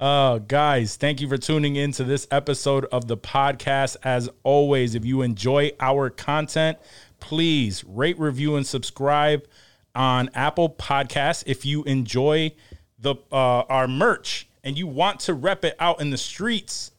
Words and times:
Uh, 0.00 0.38
guys, 0.38 0.96
thank 0.96 1.20
you 1.20 1.28
for 1.28 1.36
tuning 1.38 1.76
in 1.76 1.92
to 1.92 2.04
this 2.04 2.26
episode 2.30 2.84
of 2.86 3.06
the 3.06 3.16
podcast. 3.16 3.96
As 4.02 4.28
always, 4.42 4.94
if 4.94 5.04
you 5.04 5.22
enjoy 5.22 5.70
our 5.78 6.10
content, 6.10 6.78
please 7.20 7.84
rate, 7.84 8.18
review, 8.18 8.56
and 8.56 8.66
subscribe 8.66 9.46
on 9.94 10.30
Apple 10.34 10.68
Podcasts. 10.68 11.44
If 11.46 11.64
you 11.64 11.84
enjoy 11.84 12.52
the 12.98 13.14
uh, 13.30 13.62
our 13.68 13.86
merch 13.86 14.48
and 14.64 14.76
you 14.76 14.86
want 14.86 15.20
to 15.20 15.34
rep 15.34 15.64
it 15.64 15.76
out 15.78 16.00
in 16.00 16.10
the 16.10 16.18
streets, 16.18 16.90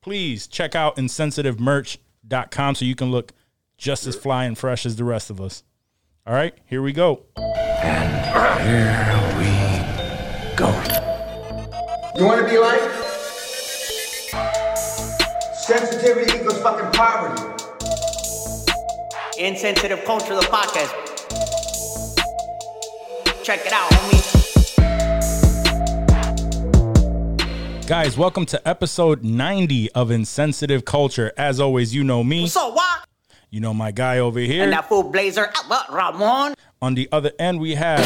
please 0.00 0.46
check 0.46 0.76
out 0.76 0.96
insensitivemerch.com 0.96 2.74
so 2.76 2.84
you 2.84 2.94
can 2.94 3.10
look 3.10 3.32
just 3.76 4.06
as 4.06 4.14
fly 4.14 4.44
and 4.44 4.56
fresh 4.56 4.86
as 4.86 4.96
the 4.96 5.04
rest 5.04 5.30
of 5.30 5.40
us. 5.40 5.64
All 6.26 6.34
right, 6.34 6.54
here 6.66 6.82
we 6.82 6.92
go. 6.92 7.24
And 7.36 8.14
here 8.62 9.38
we 9.38 10.56
go. 10.56 11.05
You 12.18 12.24
want 12.24 12.40
to 12.40 12.50
be 12.50 12.56
like? 12.56 12.80
Sensitivity 15.54 16.38
equals 16.38 16.62
fucking 16.62 16.90
poverty. 16.92 17.42
Insensitive 19.38 20.02
Culture, 20.06 20.34
the 20.34 20.40
podcast. 20.40 20.94
Check 23.44 23.66
it 23.66 23.72
out, 23.74 23.90
homie. 23.90 24.22
Guys, 27.86 28.16
welcome 28.16 28.46
to 28.46 28.66
episode 28.66 29.22
90 29.22 29.92
of 29.92 30.10
Insensitive 30.10 30.86
Culture. 30.86 31.34
As 31.36 31.60
always, 31.60 31.94
you 31.94 32.02
know 32.02 32.24
me. 32.24 32.46
So 32.46 32.70
what? 32.70 33.06
You 33.50 33.60
know 33.60 33.74
my 33.74 33.90
guy 33.90 34.20
over 34.20 34.40
here. 34.40 34.62
And 34.64 34.72
that 34.72 34.88
fool 34.88 35.02
Blazer, 35.02 35.52
Ramon. 35.90 36.54
On 36.80 36.94
the 36.94 37.10
other 37.12 37.32
end, 37.38 37.60
we 37.60 37.74
have. 37.74 38.00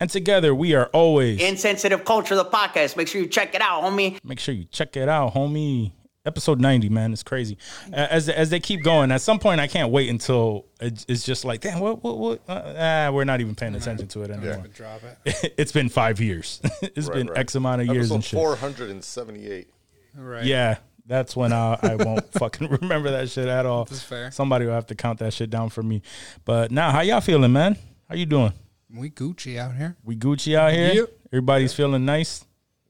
And 0.00 0.08
together, 0.08 0.54
we 0.54 0.74
are 0.74 0.86
always. 0.86 1.40
Insensitive 1.40 2.04
Culture, 2.04 2.36
the 2.36 2.44
podcast. 2.44 2.96
Make 2.96 3.08
sure 3.08 3.20
you 3.20 3.26
check 3.26 3.54
it 3.54 3.60
out, 3.60 3.82
homie. 3.82 4.18
Make 4.22 4.38
sure 4.38 4.54
you 4.54 4.64
check 4.64 4.96
it 4.96 5.08
out, 5.08 5.34
homie. 5.34 5.92
Episode 6.24 6.60
90, 6.60 6.88
man. 6.90 7.12
It's 7.12 7.22
crazy. 7.22 7.56
As, 7.92 8.28
as 8.28 8.50
they 8.50 8.60
keep 8.60 8.82
going, 8.82 9.10
at 9.10 9.22
some 9.22 9.38
point, 9.38 9.60
I 9.60 9.66
can't 9.66 9.90
wait 9.90 10.10
until 10.10 10.66
it's 10.78 11.06
it's 11.08 11.24
just 11.24 11.44
like, 11.44 11.62
damn, 11.62 11.80
what, 11.80 12.04
what, 12.04 12.18
what? 12.18 12.40
Uh, 12.46 12.74
ah, 12.76 13.10
we're 13.10 13.24
not 13.24 13.40
even 13.40 13.54
paying 13.54 13.74
attention 13.74 14.08
to 14.08 14.22
it 14.22 14.30
anymore. 14.30 14.66
Drop 14.74 15.00
it. 15.24 15.54
it's 15.58 15.72
been 15.72 15.88
five 15.88 16.20
years. 16.20 16.60
it's 16.82 17.08
been 17.08 17.34
X 17.34 17.54
amount 17.54 17.80
of 17.80 17.86
years 17.86 18.12
Episode 18.12 18.14
and 18.14 18.24
shit. 18.24 18.36
478. 18.36 19.68
Right. 20.16 20.44
Yeah, 20.44 20.76
that's 21.06 21.34
when 21.34 21.52
I, 21.52 21.78
I 21.82 21.94
won't 21.96 22.30
fucking 22.34 22.68
remember 22.68 23.10
that 23.12 23.30
shit 23.30 23.48
at 23.48 23.64
all. 23.64 23.86
That's 23.86 24.02
fair. 24.02 24.30
Somebody 24.30 24.66
will 24.66 24.74
have 24.74 24.86
to 24.88 24.94
count 24.94 25.20
that 25.20 25.32
shit 25.32 25.48
down 25.48 25.70
for 25.70 25.82
me. 25.82 26.02
But 26.44 26.70
now, 26.70 26.90
how 26.92 27.00
y'all 27.00 27.22
feeling, 27.22 27.52
man? 27.52 27.78
How 28.08 28.16
you 28.16 28.26
doing? 28.26 28.52
We 28.90 29.10
Gucci 29.10 29.58
out 29.58 29.74
here. 29.76 29.96
We 30.04 30.16
Gucci 30.16 30.54
out 30.56 30.72
here. 30.72 30.92
Yep. 30.94 31.08
Everybody's 31.32 31.74
feeling 31.74 32.04
nice. 32.04 32.44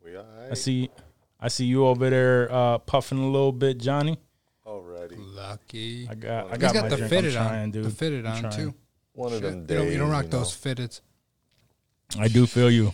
We 0.04 0.16
all 0.16 0.24
I 0.50 0.54
see. 0.54 0.90
I 1.40 1.48
see 1.48 1.64
you 1.66 1.86
over 1.86 2.08
there 2.10 2.50
uh, 2.52 2.78
puffing 2.78 3.18
a 3.18 3.26
little 3.26 3.52
bit, 3.52 3.78
Johnny. 3.78 4.18
already. 4.66 5.16
Lucky. 5.16 6.08
I 6.10 6.14
got. 6.14 6.46
I 6.46 6.50
He's 6.50 6.58
got, 6.58 6.74
got 6.74 6.82
my 6.84 6.88
the 6.90 6.96
drink. 6.96 7.10
fitted 7.10 7.36
I'm 7.36 7.46
trying, 7.48 7.62
on. 7.64 7.70
dude. 7.72 7.84
The 7.84 7.90
fitted 7.90 8.26
I'm 8.26 8.32
on 8.36 8.40
trying. 8.50 8.56
too. 8.56 8.74
One 9.14 9.32
of 9.32 9.40
Shit. 9.40 9.42
them 9.42 9.60
You 9.60 9.66
days. 9.66 9.78
don't, 9.78 9.92
you 9.92 9.98
don't 9.98 10.10
rock 10.10 10.24
know. 10.24 10.30
those 10.38 10.56
fitteds. 10.56 11.00
I 12.18 12.28
do 12.28 12.46
feel 12.46 12.70
you. 12.70 12.92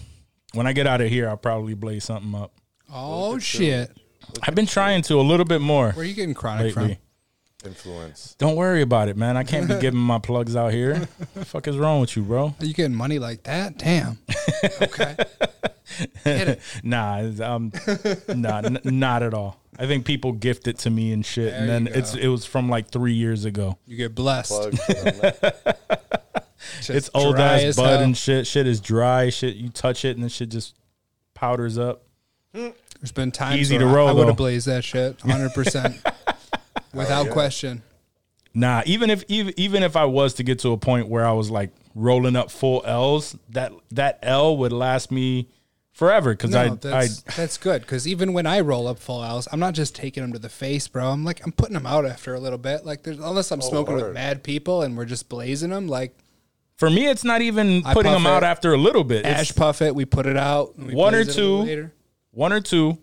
When 0.54 0.66
I 0.66 0.72
get 0.72 0.86
out 0.86 1.00
of 1.00 1.08
here, 1.08 1.28
I'll 1.28 1.36
probably 1.36 1.74
blaze 1.74 2.04
something 2.04 2.34
up. 2.34 2.52
Oh 2.92 3.38
shit! 3.38 3.90
I've 4.42 4.54
been 4.54 4.66
trying 4.66 5.02
to 5.02 5.20
a 5.20 5.22
little 5.22 5.44
bit 5.46 5.60
more 5.60 5.92
Where 5.92 6.04
are 6.04 6.08
you 6.08 6.14
getting 6.14 6.34
chronic 6.34 6.74
lately. 6.76 6.98
Influence. 7.64 8.34
Don't 8.38 8.56
worry 8.56 8.82
about 8.82 9.08
it, 9.08 9.16
man. 9.16 9.36
I 9.36 9.44
can't 9.44 9.68
be 9.68 9.78
giving 9.78 10.00
my 10.00 10.18
plugs 10.18 10.54
out 10.56 10.72
here. 10.72 11.08
the 11.34 11.44
fuck 11.44 11.66
is 11.68 11.76
wrong 11.78 12.00
with 12.00 12.16
you, 12.16 12.22
bro? 12.22 12.54
Are 12.60 12.64
you 12.64 12.74
getting 12.74 12.94
money 12.94 13.18
like 13.18 13.44
that? 13.44 13.78
Damn. 13.78 14.18
okay. 14.82 15.16
Hit 16.24 16.48
it. 16.48 16.60
Nah, 16.82 17.18
um, 17.42 17.72
nah, 18.28 18.58
n- 18.58 18.80
not 18.84 19.22
at 19.22 19.32
all. 19.34 19.60
I 19.78 19.86
think 19.86 20.04
people 20.06 20.32
gift 20.32 20.66
it 20.68 20.78
to 20.80 20.90
me 20.90 21.12
and 21.12 21.24
shit, 21.24 21.52
and 21.52 21.68
then 21.68 21.86
you 21.86 21.92
it's 21.94 22.14
it 22.14 22.28
was 22.28 22.44
from 22.46 22.68
like 22.68 22.88
three 22.90 23.12
years 23.14 23.44
ago. 23.44 23.78
You 23.86 23.96
get 23.96 24.14
blessed. 24.14 24.50
Plugs. 24.50 24.80
Just 26.78 26.90
it's 26.90 27.10
old 27.14 27.36
dry 27.36 27.54
ass 27.56 27.62
as 27.62 27.76
bud 27.76 27.86
hell. 27.88 28.00
and 28.00 28.16
shit. 28.16 28.46
Shit 28.46 28.66
is 28.66 28.80
dry. 28.80 29.30
Shit, 29.30 29.56
you 29.56 29.68
touch 29.68 30.04
it 30.04 30.16
and 30.16 30.24
the 30.24 30.28
shit 30.28 30.48
just 30.48 30.74
powders 31.34 31.78
up. 31.78 32.04
There's 32.52 33.12
been 33.14 33.32
times 33.32 33.60
Easy 33.60 33.76
where 33.76 33.86
to 33.86 33.92
roll, 33.94 34.08
I 34.08 34.12
would 34.12 34.22
though. 34.22 34.26
have 34.28 34.36
blazed 34.36 34.66
that 34.66 34.84
shit 34.84 35.22
100 35.24 35.50
percent 36.94 37.20
without 37.20 37.32
question. 37.32 37.82
Nah, 38.54 38.82
even 38.86 39.10
if 39.10 39.24
even 39.28 39.52
even 39.56 39.82
if 39.82 39.96
I 39.96 40.04
was 40.04 40.34
to 40.34 40.42
get 40.44 40.60
to 40.60 40.70
a 40.70 40.76
point 40.76 41.08
where 41.08 41.26
I 41.26 41.32
was 41.32 41.50
like 41.50 41.70
rolling 41.94 42.36
up 42.36 42.50
full 42.50 42.82
L's, 42.84 43.36
that 43.50 43.72
that 43.90 44.18
L 44.22 44.56
would 44.56 44.72
last 44.72 45.10
me 45.10 45.48
forever 45.92 46.32
because 46.32 46.50
No, 46.50 46.60
I 46.60 46.64
I 46.64 46.74
that's 46.74 47.22
that's 47.22 47.56
good 47.56 47.82
because 47.82 48.06
even 48.06 48.32
when 48.32 48.46
I 48.46 48.60
roll 48.60 48.86
up 48.86 49.00
full 49.00 49.24
L's, 49.24 49.48
I'm 49.50 49.58
not 49.58 49.74
just 49.74 49.96
taking 49.96 50.22
them 50.22 50.32
to 50.34 50.38
the 50.38 50.48
face, 50.48 50.86
bro. 50.86 51.10
I'm 51.10 51.24
like 51.24 51.44
I'm 51.44 51.52
putting 51.52 51.74
them 51.74 51.86
out 51.86 52.06
after 52.06 52.34
a 52.34 52.40
little 52.40 52.58
bit. 52.58 52.86
Like 52.86 53.02
there's 53.02 53.18
unless 53.18 53.50
I'm 53.50 53.60
oh, 53.60 53.68
smoking 53.68 53.94
with 53.94 54.04
word. 54.04 54.14
mad 54.14 54.44
people 54.44 54.82
and 54.82 54.96
we're 54.96 55.04
just 55.04 55.28
blazing 55.28 55.70
them. 55.70 55.88
Like 55.88 56.16
for 56.76 56.88
me 56.88 57.08
it's 57.08 57.24
not 57.24 57.42
even 57.42 57.84
I 57.84 57.92
putting 57.94 58.12
puff 58.12 58.22
them 58.22 58.26
out 58.26 58.44
after 58.44 58.72
a 58.72 58.78
little 58.78 59.04
bit. 59.04 59.26
It's 59.26 59.40
ash 59.40 59.54
puff 59.56 59.82
it, 59.82 59.96
we 59.96 60.04
put 60.04 60.26
it 60.26 60.36
out. 60.36 60.78
One 60.78 61.14
or 61.14 61.24
blaze 61.24 61.36
it 61.36 61.38
a 61.38 61.42
little 61.42 61.62
two. 61.62 61.66
later. 61.66 61.92
one 62.30 62.52
or 62.52 62.60
two, 62.60 62.98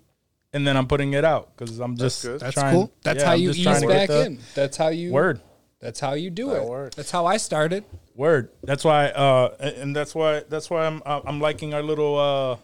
and 0.54 0.66
then 0.68 0.76
I'm 0.78 0.88
putting 0.88 1.14
it 1.14 1.24
out 1.26 1.56
because 1.56 1.80
I'm 1.80 1.96
just 1.98 2.24
good. 2.24 2.40
That's 2.40 2.54
trying- 2.54 2.76
cool. 2.76 2.92
That's 3.04 3.20
yeah, 3.20 3.26
how 3.28 3.34
I'm 3.34 3.40
you 3.42 3.50
ease 3.52 3.64
trying 3.64 3.82
to 3.82 3.88
get 3.88 4.08
back 4.10 4.26
in. 4.28 4.40
That's 4.56 4.78
how 4.78 4.90
you 4.90 5.12
Word. 5.12 5.42
That's 5.80 6.00
how 6.00 6.14
you 6.14 6.30
do 6.30 6.48
That 6.52 6.62
it. 6.64 6.70
works. 6.70 6.96
That's 6.96 7.10
how 7.10 7.26
I 7.26 7.38
started. 7.38 7.84
Word. 8.16 8.50
That's 8.64 8.84
why, 8.86 9.08
uh, 9.08 9.56
and 9.60 9.96
that's 9.96 10.14
why, 10.14 10.44
that's 10.48 10.70
why 10.70 10.86
I'm, 10.86 11.02
uh, 11.06 11.22
I'm 11.26 11.40
liking 11.42 11.74
our 11.74 11.82
little, 11.82 12.18
uh, 12.20 12.58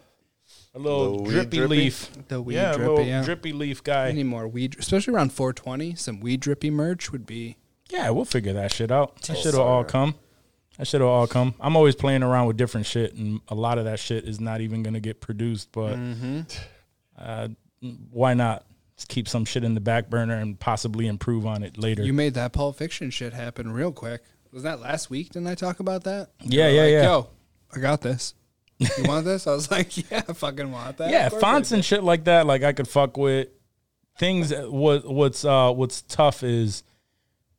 a 0.75 0.79
little 0.79 1.11
Little 1.15 1.25
drippy, 1.25 1.57
drippy? 1.57 1.67
leaf. 1.75 2.09
The 2.27 2.39
weed 2.41 2.55
yeah, 2.55 2.73
a 2.73 2.75
drippy, 2.75 2.89
little 2.91 3.05
yeah. 3.05 3.23
drippy 3.23 3.53
leaf 3.53 3.83
guy. 3.83 4.09
Any 4.09 4.23
more 4.23 4.47
weed, 4.47 4.75
especially 4.77 5.15
around 5.15 5.33
420, 5.33 5.95
some 5.95 6.19
weed 6.19 6.41
drippy 6.41 6.69
merch 6.69 7.11
would 7.11 7.25
be. 7.25 7.57
Yeah, 7.89 8.09
we'll 8.11 8.25
figure 8.25 8.53
that 8.53 8.71
shit 8.71 8.91
out. 8.91 9.19
That 9.23 9.37
Oh, 9.37 9.41
shit'll 9.41 9.61
all 9.63 9.83
come. 9.83 10.13
That 10.77 10.85
shit'll 10.85 11.07
all 11.07 11.25
come. 11.25 11.55
I'm 11.59 11.75
always 11.75 11.95
playing 11.95 12.21
around 12.21 12.45
with 12.45 12.57
different 12.57 12.85
shit, 12.85 13.15
and 13.15 13.41
a 13.47 13.55
lot 13.55 13.79
of 13.79 13.85
that 13.85 13.97
shit 13.97 14.25
is 14.25 14.39
not 14.39 14.61
even 14.61 14.83
gonna 14.83 14.99
get 14.99 15.21
produced. 15.21 15.71
But 15.71 15.95
Mm-hmm. 15.95 16.41
uh, 17.17 17.47
why 18.11 18.33
not? 18.33 18.63
Keep 19.09 19.27
some 19.27 19.45
shit 19.45 19.63
in 19.63 19.75
the 19.75 19.79
back 19.79 20.09
burner 20.09 20.35
and 20.35 20.59
possibly 20.59 21.05
improve 21.05 21.45
on 21.45 21.61
it 21.63 21.77
later. 21.77 22.03
You 22.03 22.13
made 22.13 22.33
that 22.33 22.51
Pulp 22.53 22.77
Fiction 22.77 23.11
shit 23.11 23.31
happen 23.33 23.71
real 23.71 23.91
quick. 23.91 24.23
Was 24.51 24.63
that 24.63 24.79
last 24.79 25.09
week? 25.11 25.29
Didn't 25.33 25.47
I 25.47 25.53
talk 25.55 25.79
about 25.79 26.05
that? 26.05 26.31
Yeah, 26.41 26.67
yeah, 26.69 26.81
like, 26.81 26.91
yeah. 26.91 27.03
Yo, 27.03 27.29
I 27.75 27.79
got 27.79 28.01
this. 28.01 28.33
You 28.79 28.87
want 29.05 29.25
this? 29.25 29.45
I 29.45 29.51
was 29.53 29.69
like, 29.77 30.09
yeah, 30.09 30.23
I 30.27 30.33
fucking 30.33 30.71
want 30.71 30.97
that. 30.97 31.11
yeah, 31.11 31.27
Of 31.27 31.33
course 31.33 31.43
I 31.43 31.45
fonts 31.45 31.71
and 31.73 31.85
shit 31.85 32.03
like 32.03 32.23
that. 32.23 32.47
Like 32.47 32.63
I 32.63 32.73
could 32.73 32.87
fuck 32.87 33.17
with 33.17 33.49
things. 34.17 34.49
that- 34.49 34.71
What 34.71 35.05
what's 35.07 35.45
uh 35.45 35.71
what's 35.73 36.01
tough 36.01 36.41
is 36.41 36.81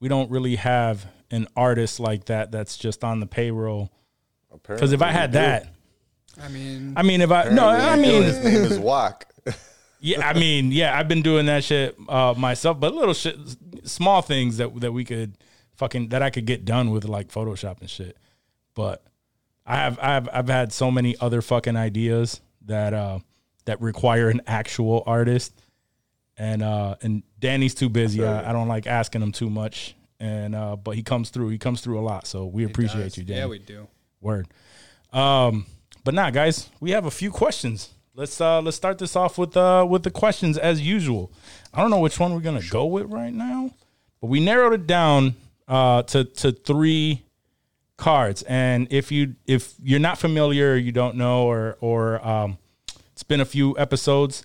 we 0.01 0.09
don't 0.09 0.31
really 0.33 0.57
have 0.57 1.07
an 1.31 1.47
artist 1.57 2.01
like 2.01 2.25
that 2.25 2.51
that's 2.51 2.77
just 2.77 3.05
on 3.05 3.21
the 3.21 3.27
payroll. 3.27 3.93
Because 4.67 4.93
if 4.93 5.03
I 5.03 5.13
had 5.13 5.33
that, 5.35 5.69
I 6.43 6.49
mean, 6.49 6.95
I 6.97 7.03
mean, 7.03 7.21
if 7.21 7.31
I 7.31 7.49
no, 7.51 7.69
I 7.69 7.97
mean, 7.97 8.23
his 8.25 8.39
name 8.43 8.65
is 8.65 8.79
Wok. 8.79 9.25
Yeah, 10.01 10.27
I 10.29 10.33
mean, 10.35 10.71
yeah, 10.73 10.99
I've 10.99 11.09
been 11.09 11.23
doing 11.23 11.47
that 11.47 11.65
shit 11.65 11.97
uh, 12.09 12.35
myself, 12.37 12.79
but 12.79 12.95
little 12.95 13.15
shit, 13.15 13.37
small 13.85 14.23
things 14.23 14.59
that 14.59 14.81
that 14.81 14.93
we 14.93 15.05
could 15.05 15.37
fucking 15.77 16.09
that 16.11 16.23
I 16.23 16.31
could 16.31 16.47
get 16.47 16.65
done 16.65 16.91
with 16.91 17.05
like 17.05 17.29
Photoshop 17.29 17.81
and 17.81 17.91
shit. 17.91 18.17
But 18.75 19.03
I 19.67 19.77
have 19.77 19.99
I've 20.01 20.29
I've 20.33 20.49
had 20.49 20.73
so 20.73 20.91
many 20.91 21.17
other 21.21 21.43
fucking 21.43 21.77
ideas 21.77 22.41
that 22.67 22.95
uh 22.95 23.19
that 23.65 23.81
require 23.81 24.29
an 24.31 24.41
actual 24.47 25.03
artist, 25.07 25.53
and 26.37 26.63
uh 26.63 26.97
and 27.03 27.23
Danny's 27.39 27.75
too 27.75 27.89
busy. 27.89 28.25
I, 28.25 28.51
I 28.51 28.53
don't 28.53 28.69
like 28.69 28.87
asking 28.87 29.23
him 29.23 29.33
too 29.33 29.51
much, 29.51 29.97
and 30.21 30.55
uh 30.55 30.77
but 30.77 30.95
he 30.95 31.03
comes 31.03 31.31
through. 31.31 31.49
He 31.49 31.59
comes 31.59 31.81
through 31.81 31.99
a 31.99 32.03
lot, 32.03 32.27
so 32.27 32.47
we 32.47 32.65
appreciate 32.65 33.17
you, 33.17 33.25
Danny. 33.25 33.41
yeah, 33.41 33.47
we 33.47 33.59
do. 33.59 33.89
Word. 34.21 34.49
Um, 35.13 35.67
but 36.05 36.15
nah, 36.15 36.31
guys, 36.31 36.71
we 36.81 36.91
have 36.91 37.07
a 37.07 37.11
few 37.11 37.31
questions. 37.31 37.91
Let's 38.19 38.41
uh 38.41 38.61
let's 38.63 38.77
start 38.77 38.99
this 38.99 39.15
off 39.15 39.39
with 39.39 39.57
uh 39.57 39.87
with 39.89 40.03
the 40.03 40.11
questions 40.11 40.59
as 40.59 40.81
usual. 40.81 41.31
I 41.73 41.81
don't 41.81 41.89
know 41.89 42.01
which 42.01 42.19
one 42.19 42.35
we're 42.35 42.41
gonna 42.41 42.61
go 42.69 42.85
with 42.85 43.07
right 43.13 43.33
now, 43.33 43.71
but 44.21 44.27
we 44.27 44.41
narrowed 44.41 44.73
it 44.73 44.89
down 44.89 45.37
uh 45.69 46.03
to 46.03 46.25
to 46.25 46.51
three 46.51 47.23
cards. 47.97 48.43
And 48.43 48.89
if 48.91 49.13
you 49.13 49.37
if 49.47 49.75
you're 49.81 50.01
not 50.01 50.19
familiar, 50.19 50.75
you 50.75 50.91
don't 50.91 51.15
know, 51.15 51.45
or 51.45 51.79
or 51.81 52.27
um, 52.27 52.59
it's 53.13 53.23
been 53.23 53.41
a 53.41 53.45
few 53.45 53.79
episodes. 53.79 54.43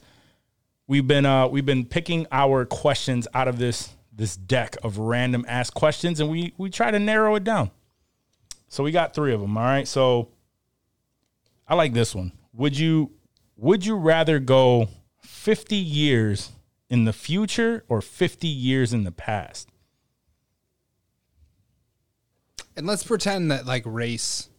We've 0.85 1.07
been 1.07 1.25
uh 1.25 1.47
we've 1.47 1.65
been 1.65 1.85
picking 1.85 2.27
our 2.31 2.65
questions 2.65 3.27
out 3.33 3.47
of 3.47 3.57
this 3.57 3.89
this 4.15 4.35
deck 4.35 4.77
of 4.83 4.99
random 4.99 5.45
ass 5.47 5.71
questions, 5.71 6.19
and 6.19 6.29
we 6.29 6.53
we 6.59 6.69
try 6.69 6.91
to 6.91 6.99
narrow 6.99 7.33
it 7.33 7.43
down. 7.43 7.71
So 8.67 8.83
we 8.83 8.91
got 8.91 9.15
three 9.15 9.33
of 9.33 9.41
them. 9.41 9.57
All 9.57 9.63
right. 9.63 9.87
So 9.87 10.29
I 11.67 11.73
like 11.73 11.93
this 11.93 12.13
one. 12.13 12.33
Would 12.53 12.77
you 12.77 13.09
would 13.57 13.85
you 13.85 13.95
rather 13.95 14.39
go 14.39 14.89
50 15.21 15.75
years 15.75 16.51
in 16.89 17.05
the 17.05 17.13
future 17.13 17.83
or 17.87 18.01
50 18.01 18.47
years 18.47 18.93
in 18.93 19.03
the 19.03 19.11
past? 19.11 19.69
And 22.75 22.87
let's 22.87 23.03
pretend 23.03 23.51
that 23.51 23.65
like 23.65 23.83
race 23.85 24.49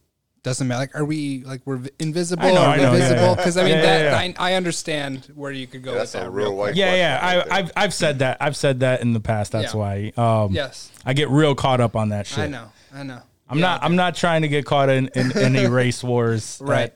doesn't 0.43 0.67
matter. 0.67 0.79
Like, 0.81 0.95
are 0.95 1.03
we 1.03 1.43
like 1.43 1.61
we're 1.65 1.81
invisible 1.99 2.45
I 2.45 2.51
know, 2.51 2.61
or 2.61 2.65
I 2.65 2.75
know, 2.77 2.83
yeah, 2.83 2.93
invisible? 2.93 3.21
yeah. 3.23 3.35
Because 3.35 3.57
I 3.57 3.63
mean, 3.63 3.71
Yeah, 3.73 3.81
that 3.81 4.03
yeah, 4.03 4.25
yeah. 4.27 4.33
I, 4.39 4.51
I 4.51 4.53
understand 4.53 5.25
where 5.35 5.51
you 5.51 5.67
could 5.67 5.83
go 5.83 5.93
That's 5.95 6.13
with 6.13 6.21
a 6.21 6.25
that. 6.25 6.31
real 6.31 6.49
Real 6.49 6.55
white 6.55 6.67
quick. 6.69 6.77
Yeah, 6.77 6.95
yeah. 6.95 7.35
right 7.39 7.47
I, 7.51 7.57
I've 7.59 7.71
I've 7.75 7.93
said 7.93 8.19
that. 8.19 8.37
I've 8.39 8.55
said 8.55 8.79
that 8.81 9.01
in 9.01 9.13
the 9.13 9.19
past. 9.19 9.51
That's 9.51 9.73
Yeah. 9.73 9.79
why. 9.79 10.13
Um, 10.15 10.53
Yes, 10.53 10.91
I 11.03 11.13
get 11.13 11.29
real 11.29 11.55
caught 11.55 11.81
up 11.81 11.95
on 11.95 12.09
that 12.09 12.27
shit. 12.27 12.39
I 12.39 12.47
know, 12.47 12.71
I 12.93 13.03
know. 13.03 13.21
I'm 13.47 13.59
not. 13.59 13.83
I'm 13.83 13.95
not 13.95 14.15
trying 14.15 14.41
to 14.41 14.47
get 14.47 14.65
caught 14.65 14.89
in 14.89 15.09
in 15.13 15.37
any 15.37 15.67
race 15.67 16.03
wars. 16.03 16.59
Right. 16.65 16.91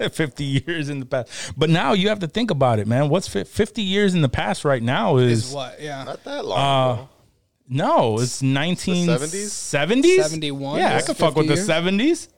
at 0.00 0.14
50 0.14 0.44
years 0.44 0.88
in 0.88 1.00
the 1.00 1.06
past, 1.06 1.52
but 1.56 1.68
now 1.68 1.92
you 1.92 2.08
have 2.08 2.20
to 2.20 2.28
think 2.28 2.50
about 2.50 2.78
it, 2.78 2.86
man. 2.86 3.08
What's 3.10 3.28
50 3.28 3.82
years 3.82 4.14
in 4.14 4.22
the 4.22 4.28
past 4.30 4.64
right 4.64 4.82
now 4.82 5.18
is, 5.18 5.48
Is 5.48 5.54
what? 5.54 5.80
Yeah, 5.80 6.04
Not 6.04 6.24
that 6.24 6.44
long. 6.46 6.58
Uh, 6.58 6.92
ago. 6.94 7.08
no, 7.68 8.18
it's 8.20 8.40
1970s, 8.40 9.48
71 9.50 10.78
Yeah, 10.78 10.94
I 10.94 10.96
is 10.96 11.06
could 11.06 11.16
fuck 11.18 11.36
with 11.36 11.48
the 11.48 11.54
70s. 11.54 12.28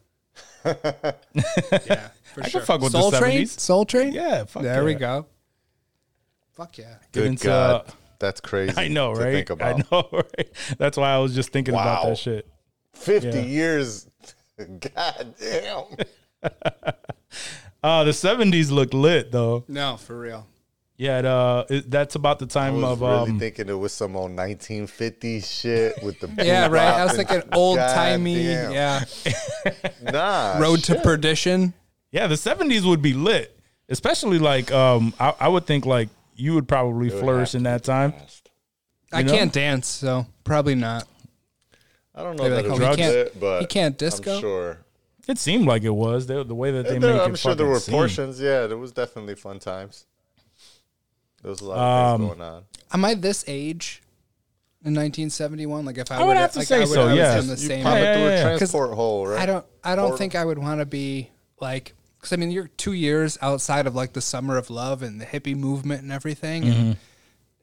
yeah. 0.65 2.09
For 2.35 2.43
I 2.43 2.49
sure. 2.49 2.61
could 2.61 2.67
fuck 2.67 2.81
with 2.81 2.93
Soul 2.93 3.11
the 3.11 3.19
70s. 3.19 3.61
Soul 3.61 3.85
Train. 3.85 4.13
Yeah, 4.13 4.45
fuck 4.45 4.63
there 4.63 4.85
we 4.85 4.95
go. 4.95 5.27
Fuck 6.55 6.79
yeah. 6.79 6.95
Get 7.01 7.13
Good 7.13 7.27
into, 7.27 7.47
God, 7.47 7.89
uh, 7.89 7.93
that's 8.19 8.41
crazy. 8.41 8.75
I 8.77 8.89
know, 8.89 9.15
to 9.15 9.21
right? 9.21 9.33
Think 9.35 9.51
about. 9.51 9.75
I 9.77 9.83
know, 9.91 10.09
right? 10.13 10.49
That's 10.79 10.97
why 10.97 11.11
I 11.13 11.19
was 11.19 11.35
just 11.35 11.51
thinking 11.51 11.75
about 11.75 12.05
that 12.07 12.19
shit. 12.19 12.49
Fifty 13.03 13.39
Yeah. 13.39 13.45
years. 13.45 14.07
God 14.59 15.35
damn. 15.39 15.85
Uh, 17.85 18.05
the 18.05 18.13
70s 18.13 18.71
look 18.71 18.95
lit 18.95 19.33
though. 19.33 19.65
No, 19.67 19.97
for 19.97 20.17
real. 20.17 20.47
Yeah, 20.97 21.19
it, 21.19 21.25
uh, 21.25 21.65
it, 21.69 21.91
that's 21.91 22.15
about 22.15 22.39
the 22.39 22.45
I 22.45 22.49
time 22.49 22.75
was 22.77 22.85
of 22.85 23.01
really 23.01 23.31
um, 23.33 23.39
thinking 23.41 23.69
it 23.69 23.73
was 23.73 23.93
some 23.93 24.15
old 24.15 24.31
1950s 24.31 25.45
shit 25.45 26.01
with 26.05 26.21
the 26.21 26.29
Yeah, 26.45 26.69
bebop 26.69 26.71
right. 26.71 26.95
I 26.95 27.03
was 27.05 27.19
and- 27.19 27.29
thinking 27.29 27.49
old 27.53 27.79
timey. 27.79 28.45
Goddamn. 28.45 28.73
Yeah. 28.73 29.05
Nah. 30.13 30.59
Road 30.61 30.85
to 30.85 31.01
perdition. 31.01 31.75
Yeah, 32.13 32.29
the 32.29 32.37
seventies 32.37 32.85
would 32.87 33.03
be 33.03 33.15
lit, 33.15 33.59
especially 33.89 34.39
like 34.39 34.71
um, 34.71 35.13
I, 35.19 35.35
I 35.41 35.49
would 35.49 35.67
think 35.67 35.85
like 35.85 36.09
you 36.37 36.55
would 36.55 36.69
probably 36.69 37.09
It 37.09 37.15
would 37.15 37.21
flourish 37.21 37.53
have 37.53 37.59
in 37.61 37.63
that 37.65 37.83
time. 37.83 38.13
fast. 38.13 38.51
I 39.13 39.23
know? 39.23 39.33
can't 39.33 39.53
dance, 39.53 39.89
so 39.89 40.27
probably 40.45 40.77
not. 40.77 41.09
I 42.15 42.23
don't 42.23 42.37
know 42.37 42.43
They'd 42.45 42.63
be 42.63 42.69
that 42.69 42.69
like, 42.69 42.81
it 42.81 42.85
oh, 42.85 42.91
he 42.91 42.97
can't- 42.97 43.13
lit, 43.15 43.41
but 43.41 43.61
he 43.61 43.67
can't 43.67 43.99
disco? 43.99 44.35
I'm 44.35 44.41
sure. 44.41 44.79
It 45.29 45.39
seemed 45.39 45.67
like 45.67 45.83
it 45.85 45.91
was 45.95 46.27
the, 46.27 46.43
the 46.45 46.55
way 46.55 46.73
that 46.73 46.83
they 46.85 46.95
Yeah, 46.95 46.99
make 46.99 47.01
there- 47.03 47.17
it. 47.17 47.21
I'm 47.23 47.35
sure 47.37 47.55
there 47.55 47.67
were 47.67 47.79
seem. 47.79 47.93
portions. 47.95 48.41
Yeah, 48.41 48.67
there 48.67 48.77
was 48.77 48.93
definitely 48.93 49.35
fun 49.37 49.59
times. 49.61 50.05
There 51.43 51.51
was 51.51 51.61
a 51.61 51.65
lot 51.65 51.79
of 51.79 52.15
Um, 52.15 52.21
things 52.29 52.35
going 52.39 52.51
on. 52.53 52.65
Am 52.93 53.05
I 53.05 53.15
this 53.15 53.45
age 53.47 54.03
in 54.85 54.95
1971? 54.95 55.85
Like 55.85 55.99
if 55.99 56.11
I, 56.11 56.17
I 56.17 56.19
would 56.21 56.27
would 56.29 56.37
have 56.37 56.53
to 56.53 56.59
like, 56.59 56.69
say 56.69 56.77
I 56.77 56.81
would, 56.81 56.89
so, 56.89 57.13
yeah. 57.15 57.39
in 57.39 57.47
the 57.47 57.53
You 57.53 57.57
same. 57.57 57.83
Pop 57.85 57.95
Yeah, 57.95 58.01
it 58.01 58.15
through 58.15 58.23
yeah, 58.25 58.29
a 58.31 58.35
yeah. 58.53 58.57
transport 58.59 58.95
hole, 58.95 59.27
right? 59.27 59.41
I 59.41 59.47
don't. 59.47 59.65
I 59.85 59.95
don't 59.95 60.03
Portal. 60.05 60.19
think 60.19 60.35
I 60.35 60.45
would 60.45 60.59
want 60.59 60.81
to 60.81 60.87
be 60.87 61.31
like. 61.61 61.95
Because 62.19 62.33
I 62.33 62.37
mean, 62.37 62.53
you're 62.53 62.69
two 62.77 62.93
years 62.93 63.37
outside 63.43 63.89
of 63.89 63.97
like 63.97 64.13
the 64.13 64.21
summer 64.21 64.57
of 64.57 64.71
love 64.71 65.03
and 65.03 65.21
the 65.21 65.25
hippie 65.27 65.57
movement 65.57 66.03
and 66.03 66.13
everything. 66.13 66.63
Mm-hmm. 66.63 66.81
And 66.81 66.97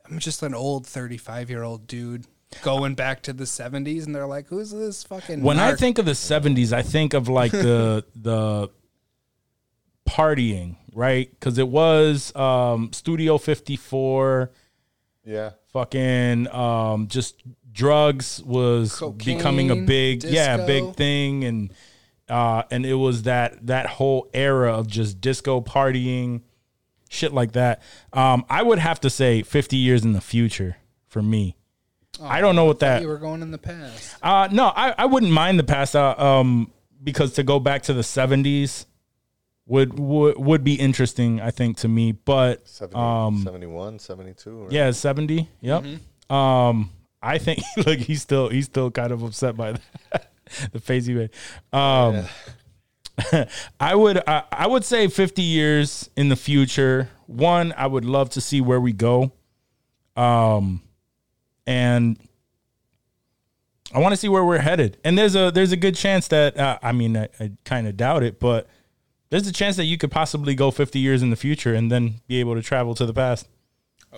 I'm 0.10 0.20
just 0.20 0.44
an 0.44 0.54
old 0.54 0.86
35 0.86 1.50
year 1.50 1.64
old 1.64 1.88
dude 1.88 2.26
going 2.62 2.96
back 2.96 3.22
to 3.24 3.34
the 3.34 3.44
70s, 3.46 4.06
and 4.06 4.14
they're 4.16 4.28
like, 4.28 4.48
"Who's 4.48 4.72
this 4.72 5.04
fucking?" 5.04 5.42
When 5.42 5.60
I 5.60 5.76
think 5.76 5.98
of 5.98 6.06
the 6.06 6.16
seventies, 6.16 6.74
I 6.74 6.82
think 6.82 7.14
of 7.14 7.28
like 7.30 7.52
the 7.52 8.06
the 8.16 8.70
partying, 10.08 10.76
right? 10.94 11.30
Because 11.32 11.58
it 11.58 11.68
was 11.68 12.36
um, 12.36 12.92
Studio 12.94 13.38
Fifty 13.38 13.76
Four. 13.76 14.52
Yeah. 15.26 15.52
fucking 15.74 16.48
um 16.48 17.08
just 17.08 17.44
drugs 17.72 18.42
was 18.44 19.00
becoming 19.18 19.70
a 19.70 19.74
Cocaine, 19.76 19.86
big 19.86 20.24
yeah 20.24 20.66
big 20.66 20.96
thing 20.96 21.44
and 21.44 21.74
uh 22.30 22.64
and 22.72 22.84
it 22.84 22.96
was 22.96 23.24
that 23.24 23.68
that 23.68 23.86
whole 23.86 24.28
era 24.34 24.74
of 24.74 24.88
just 24.88 25.22
disco 25.22 25.62
partying 25.62 26.42
shit 27.10 27.32
like 27.32 27.52
that 27.52 27.84
um 28.14 28.44
i 28.50 28.64
would 28.64 28.80
have 28.80 29.00
to 29.02 29.10
say 29.10 29.44
50 29.44 29.78
years 29.78 30.04
in 30.04 30.14
the 30.14 30.22
future 30.22 30.78
for 31.08 31.22
me 31.22 31.56
i 32.22 32.42
don't 32.42 32.56
know 32.56 32.66
what 32.66 32.80
that 32.80 33.02
you 33.02 33.08
were 33.08 33.18
going 33.18 33.42
in 33.42 33.52
the 33.52 33.58
past. 33.58 34.16
uh 34.22 34.48
no 34.52 34.66
i 34.76 34.94
i 34.98 35.06
wouldn't 35.06 35.32
mind 35.32 35.58
the 35.60 35.64
past 35.64 35.96
uh, 35.96 36.16
um 36.18 36.72
because 37.04 37.34
to 37.34 37.44
go 37.44 37.60
back 37.60 37.84
to 37.84 37.94
the 37.94 38.02
70s 38.02 38.86
would 39.66 39.98
would 40.00 40.38
would 40.38 40.64
be 40.64 40.76
interesting 40.76 41.40
i 41.42 41.52
think 41.52 41.78
to 41.78 41.88
me 41.88 42.12
but 42.12 42.68
70, 42.68 42.96
um 42.98 43.42
71, 43.44 44.00
72. 44.00 44.64
Right? 44.64 44.72
yeah, 44.72 44.92
seventy. 44.92 45.48
Yep. 45.62 45.86
Um, 46.30 46.92
I 47.22 47.38
think 47.38 47.62
look, 47.78 48.00
he's 48.00 48.22
still 48.22 48.50
he's 48.50 48.66
still 48.66 48.90
kind 48.92 49.12
of 49.12 49.24
upset 49.24 49.56
by 49.58 49.74
that. 50.12 50.32
the 50.72 50.80
phase 50.80 51.06
he 51.06 51.14
made. 51.14 51.30
Um, 51.74 52.26
I 53.80 53.96
would 53.96 54.22
I, 54.28 54.44
I 54.52 54.68
would 54.68 54.84
say 54.86 55.08
fifty 55.08 55.42
years 55.44 56.10
in 56.16 56.30
the 56.30 56.36
future. 56.36 57.10
One, 57.28 57.74
I 57.78 57.88
would 57.88 58.06
love 58.06 58.30
to 58.32 58.42
see 58.42 58.62
where 58.62 58.80
we 58.80 58.94
go. 58.94 59.32
Um, 60.16 60.82
and 61.70 62.18
I 63.94 64.00
want 64.00 64.12
to 64.14 64.18
see 64.18 64.28
where 64.30 64.44
we're 64.44 64.60
headed. 64.60 64.98
And 65.04 65.18
there's 65.18 65.36
a 65.36 65.52
there's 65.52 65.72
a 65.72 65.78
good 65.78 65.96
chance 65.96 66.28
that 66.30 66.58
uh, 66.58 66.80
I 66.82 66.92
mean 66.92 67.16
I, 67.16 67.28
I 67.40 67.52
kind 67.64 67.88
of 67.88 67.96
doubt 67.96 68.24
it, 68.24 68.40
but 68.40 68.68
there's 69.30 69.48
a 69.48 69.54
chance 69.54 69.76
that 69.78 69.86
you 69.86 69.98
could 69.98 70.12
possibly 70.12 70.56
go 70.56 70.72
50 70.72 71.00
years 71.00 71.22
in 71.22 71.30
the 71.30 71.36
future 71.36 71.74
and 71.76 71.92
then 71.92 72.22
be 72.28 72.40
able 72.40 72.56
to 72.56 72.62
travel 72.62 72.96
to 72.96 73.06
the 73.06 73.14
past. 73.14 73.48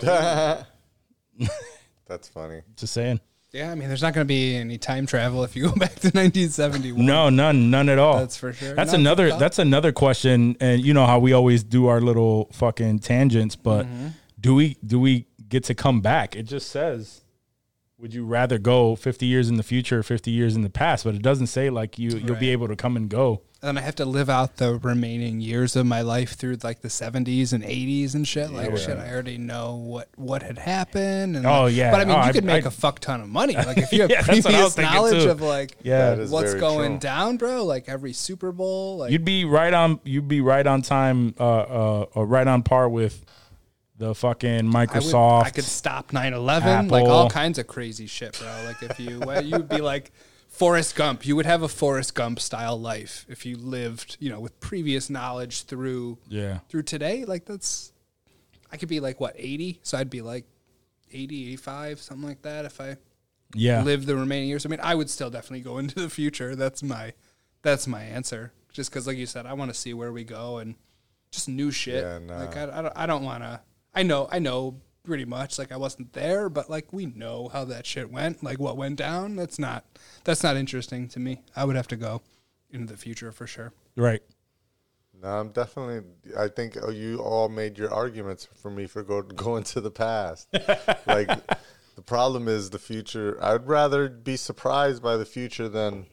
That's 2.06 2.28
funny. 2.28 2.62
Just 2.76 2.92
saying. 2.94 3.20
Yeah, 3.52 3.70
I 3.70 3.74
mean, 3.74 3.88
there's 3.88 4.00
not 4.00 4.14
going 4.14 4.24
to 4.26 4.28
be 4.28 4.56
any 4.56 4.78
time 4.78 5.04
travel 5.04 5.44
if 5.44 5.54
you 5.54 5.64
go 5.64 5.74
back 5.76 5.94
to 5.96 6.08
1971. 6.08 7.04
No, 7.04 7.28
none, 7.28 7.70
none 7.70 7.88
at 7.90 7.98
all. 7.98 8.18
That's 8.18 8.36
for 8.38 8.52
sure. 8.54 8.74
That's 8.74 8.92
Not 8.92 9.00
another. 9.00 9.36
That's 9.36 9.58
another 9.58 9.92
question. 9.92 10.56
And 10.60 10.82
you 10.82 10.94
know 10.94 11.04
how 11.06 11.18
we 11.18 11.32
always 11.34 11.62
do 11.62 11.86
our 11.88 12.00
little 12.00 12.48
fucking 12.52 13.00
tangents, 13.00 13.56
but 13.56 13.86
Mm-hmm. 13.86 14.08
do 14.40 14.54
we 14.54 14.76
do 14.84 14.98
we 14.98 15.26
get 15.48 15.64
to 15.64 15.74
come 15.74 16.00
back? 16.00 16.34
It 16.36 16.44
just 16.44 16.70
says, 16.70 17.21
would 18.02 18.12
you 18.12 18.26
rather 18.26 18.58
go 18.58 18.96
50 18.96 19.24
years 19.26 19.48
in 19.48 19.56
the 19.56 19.62
future 19.62 20.00
or 20.00 20.02
50 20.02 20.30
years 20.30 20.56
in 20.56 20.62
the 20.62 20.68
past? 20.70 21.04
But 21.04 21.14
it 21.14 21.22
doesn't 21.22 21.46
say 21.46 21.70
like 21.70 21.98
you 22.00 22.10
you'll 22.18 22.36
be 22.36 22.50
able 22.50 22.66
to 22.68 22.74
come 22.76 22.96
and 22.96 23.08
go. 23.08 23.42
And 23.64 23.78
I 23.78 23.82
have 23.82 23.94
to 23.96 24.04
live 24.04 24.28
out 24.28 24.56
the 24.56 24.74
remaining 24.74 25.40
years 25.40 25.76
of 25.76 25.86
my 25.86 26.00
life 26.00 26.32
through 26.32 26.56
like 26.64 26.80
the 26.82 26.88
70s 26.88 27.52
and 27.52 27.62
80s 27.62 28.12
and 28.16 28.26
shit. 28.26 28.50
Like 28.50 28.76
shit, 28.76 28.98
I 28.98 29.08
already 29.08 29.38
know 29.38 29.76
what 29.76 30.08
what 30.16 30.42
had 30.42 30.58
happened. 30.58 31.36
And 31.36 31.46
Oh, 31.46 31.62
like- 31.66 31.74
yeah. 31.76 31.92
but 31.92 32.00
I 32.00 32.04
mean, 32.04 32.16
Oh, 32.16 32.22
you 32.22 32.28
I- 32.30 32.32
could 32.32 32.44
make 32.44 32.64
I- 32.64 32.68
a 32.68 32.70
fuck 32.72 32.98
ton 32.98 33.20
of 33.20 33.28
money. 33.28 33.54
Like 33.54 33.78
if 33.78 33.92
you 33.92 34.00
have 34.02 34.10
Yeah, 34.10 34.22
that's 34.22 34.42
what 34.44 34.52
previous 34.52 34.76
knowledge 34.78 35.22
too. 35.22 35.30
of 35.30 35.40
like 35.40 35.76
Yeah, 35.84 36.16
what's 36.26 36.54
going 36.54 36.94
true. 36.94 37.08
down, 37.08 37.36
bro. 37.36 37.64
Like 37.64 37.88
every 37.88 38.14
Super 38.14 38.50
Bowl, 38.50 38.96
like 38.96 39.12
you'd 39.12 39.24
be 39.24 39.44
right 39.44 39.72
on. 39.72 40.00
You'd 40.02 40.26
be 40.26 40.40
right 40.40 40.66
on 40.66 40.82
time. 40.82 41.36
Uh, 41.38 41.44
uh, 41.44 42.06
or 42.14 42.26
right 42.26 42.48
on 42.48 42.64
par 42.64 42.88
with 42.88 43.24
the 44.02 44.14
fucking 44.16 44.50
I, 44.50 44.62
would, 44.62 44.88
Microsoft. 44.90 45.44
I 45.44 45.50
could 45.50 45.64
stop 45.64 46.10
9-11, 46.10 46.90
like 46.90 47.04
all 47.04 47.30
kinds 47.30 47.58
of 47.58 47.68
crazy 47.68 48.08
shit, 48.08 48.36
bro. 48.36 48.48
Like 48.66 48.82
if 48.82 48.98
you, 48.98 49.20
well, 49.20 49.44
you'd 49.44 49.68
be 49.68 49.80
like 49.80 50.10
Forrest 50.48 50.96
Gump. 50.96 51.24
You 51.24 51.36
would 51.36 51.46
have 51.46 51.62
a 51.62 51.68
Forrest 51.68 52.12
Gump 52.16 52.40
style 52.40 52.78
life 52.78 53.24
if 53.28 53.46
you 53.46 53.56
lived, 53.56 54.16
you 54.18 54.28
know, 54.28 54.40
with 54.40 54.58
previous 54.58 55.08
knowledge 55.08 55.66
through 55.66 56.18
yeah. 56.28 56.58
through 56.68 56.82
today. 56.82 57.24
Like 57.24 57.44
that's, 57.44 57.92
I 58.72 58.76
could 58.76 58.88
be 58.88 58.98
like 58.98 59.20
what 59.20 59.34
80, 59.38 59.78
so 59.84 59.96
I'd 59.96 60.10
be 60.10 60.20
like 60.20 60.46
80, 61.12 61.42
85, 61.50 62.00
something 62.00 62.28
like 62.28 62.42
that 62.42 62.64
if 62.64 62.80
I 62.80 62.96
Yeah. 63.54 63.84
live 63.84 64.04
the 64.06 64.16
remaining 64.16 64.48
years. 64.48 64.66
I 64.66 64.68
mean, 64.68 64.80
I 64.82 64.96
would 64.96 65.10
still 65.10 65.30
definitely 65.30 65.60
go 65.60 65.78
into 65.82 66.00
the 66.00 66.10
future. 66.10 66.56
That's 66.56 66.82
my, 66.82 67.12
that's 67.62 67.86
my 67.86 68.02
answer. 68.02 68.52
Just 68.72 68.90
because, 68.90 69.06
like 69.06 69.16
you 69.18 69.26
said, 69.26 69.46
I 69.46 69.52
want 69.52 69.70
to 69.72 69.78
see 69.78 69.94
where 69.94 70.10
we 70.10 70.24
go 70.24 70.58
and 70.58 70.74
just 71.30 71.48
new 71.48 71.70
shit. 71.70 72.02
Yeah, 72.02 72.18
nah. 72.18 72.38
Like 72.38 72.56
I, 72.56 72.62
I 72.62 72.82
don't, 72.82 72.92
I 72.96 73.06
don't 73.06 73.22
want 73.22 73.44
to. 73.44 73.60
I 73.94 74.02
know, 74.02 74.28
I 74.30 74.38
know 74.38 74.80
pretty 75.04 75.24
much. 75.24 75.58
Like 75.58 75.72
I 75.72 75.76
wasn't 75.76 76.12
there, 76.12 76.48
but 76.48 76.70
like 76.70 76.92
we 76.92 77.06
know 77.06 77.48
how 77.52 77.64
that 77.66 77.86
shit 77.86 78.10
went. 78.10 78.42
Like 78.42 78.58
what 78.58 78.76
went 78.76 78.96
down. 78.96 79.36
That's 79.36 79.58
not, 79.58 79.84
that's 80.24 80.42
not 80.42 80.56
interesting 80.56 81.08
to 81.08 81.20
me. 81.20 81.42
I 81.54 81.64
would 81.64 81.76
have 81.76 81.88
to 81.88 81.96
go 81.96 82.22
into 82.70 82.92
the 82.92 82.98
future 82.98 83.32
for 83.32 83.46
sure. 83.46 83.72
Right. 83.96 84.22
No, 85.22 85.28
I'm 85.28 85.50
definitely. 85.50 86.08
I 86.36 86.48
think 86.48 86.76
uh, 86.76 86.90
you 86.90 87.18
all 87.18 87.48
made 87.48 87.78
your 87.78 87.92
arguments 87.92 88.48
for 88.54 88.70
me 88.70 88.86
for 88.86 89.02
go, 89.02 89.22
going 89.22 89.62
to 89.64 89.80
the 89.80 89.90
past. 89.90 90.48
like 91.06 91.28
the 91.94 92.02
problem 92.04 92.48
is 92.48 92.70
the 92.70 92.78
future. 92.78 93.38
I'd 93.40 93.66
rather 93.66 94.08
be 94.08 94.36
surprised 94.36 95.02
by 95.02 95.16
the 95.16 95.24
future 95.24 95.68
than 95.68 96.06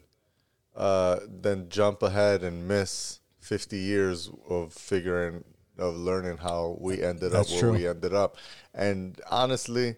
uh, 0.75 1.19
than 1.27 1.69
jump 1.69 2.03
ahead 2.03 2.43
and 2.43 2.67
miss 2.67 3.19
50 3.39 3.77
years 3.77 4.29
of 4.47 4.73
figuring 4.73 5.43
of 5.81 5.95
learning 5.95 6.37
how 6.37 6.77
we 6.79 7.01
ended 7.01 7.31
That's 7.31 7.49
up 7.49 7.53
where 7.53 7.61
true. 7.61 7.71
we 7.73 7.87
ended 7.87 8.13
up. 8.13 8.37
And 8.73 9.19
honestly, 9.29 9.95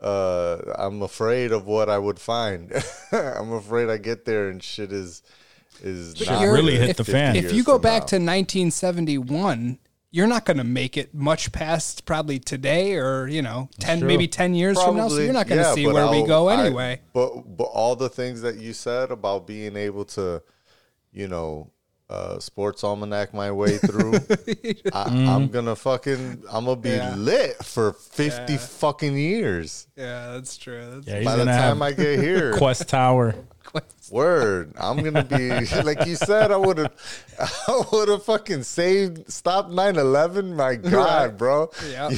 uh, 0.00 0.58
I'm 0.76 1.02
afraid 1.02 1.52
of 1.52 1.66
what 1.66 1.88
I 1.88 1.98
would 1.98 2.18
find. 2.18 2.72
I'm 3.12 3.52
afraid 3.52 3.88
I 3.88 3.96
get 3.98 4.24
there 4.24 4.48
and 4.48 4.62
shit 4.62 4.92
is 4.92 5.22
is 5.82 6.24
not 6.26 6.42
really 6.42 6.76
hit 6.76 6.96
good 6.96 7.04
the 7.06 7.12
fan. 7.12 7.36
If 7.36 7.52
you 7.52 7.64
go 7.64 7.78
back 7.78 8.02
now. 8.02 8.06
to 8.06 8.16
1971, 8.16 9.78
you're 10.10 10.26
not 10.28 10.44
going 10.44 10.58
to 10.58 10.64
make 10.64 10.96
it 10.96 11.12
much 11.12 11.50
past 11.50 12.04
probably 12.06 12.38
today 12.38 12.94
or 12.94 13.26
you 13.26 13.42
know 13.42 13.68
10 13.80 13.98
true. 14.00 14.08
maybe 14.08 14.28
10 14.28 14.54
years 14.54 14.80
from 14.80 14.96
now. 14.96 15.08
So 15.08 15.18
you're 15.18 15.32
not 15.32 15.48
going 15.48 15.60
to 15.60 15.68
yeah, 15.68 15.74
see 15.74 15.86
where 15.86 16.08
we 16.08 16.18
I'll- 16.18 16.26
go 16.26 16.48
I- 16.48 16.66
anyway. 16.66 17.00
but 17.12 17.56
but 17.56 17.64
all 17.64 17.96
the 17.96 18.08
things 18.08 18.40
that 18.42 18.56
you 18.56 18.72
said 18.72 19.10
about 19.10 19.46
being 19.46 19.76
able 19.76 20.04
to, 20.06 20.42
you 21.12 21.26
know, 21.28 21.70
uh, 22.10 22.38
sports 22.38 22.84
almanac 22.84 23.32
my 23.32 23.50
way 23.50 23.78
through, 23.78 24.14
I, 24.92 25.04
I'm 25.08 25.48
gonna 25.48 25.74
fucking, 25.74 26.42
I'm 26.50 26.66
gonna 26.66 26.76
be 26.76 26.90
Yeah. 26.90 27.14
lit 27.16 27.56
for 27.64 27.94
50 27.94 28.52
Yeah. 28.52 28.58
fucking 28.58 29.16
years. 29.16 29.86
Yeah, 29.96 30.32
that's 30.32 30.56
true. 30.58 30.84
That's 30.90 31.06
Yeah, 31.06 31.24
By 31.24 31.36
the 31.36 31.44
time 31.46 31.80
I 31.82 31.92
get 31.92 32.20
here, 32.20 32.52
Quest 32.58 32.88
Tower. 32.88 33.34
quite- 33.64 33.84
Word, 34.10 34.74
I'm 34.78 35.02
gonna 35.02 35.24
be 35.24 35.48
like 35.82 36.04
you 36.06 36.14
said. 36.14 36.52
I 36.52 36.58
would 36.58 36.76
have, 36.76 36.92
I 37.66 37.82
would 37.90 38.08
have 38.10 38.22
fucking 38.22 38.62
saved, 38.64 39.32
stopped 39.32 39.70
9/11. 39.70 40.54
My 40.54 40.74
God, 40.76 41.38
bro. 41.38 41.70
Yeah. 41.90 42.10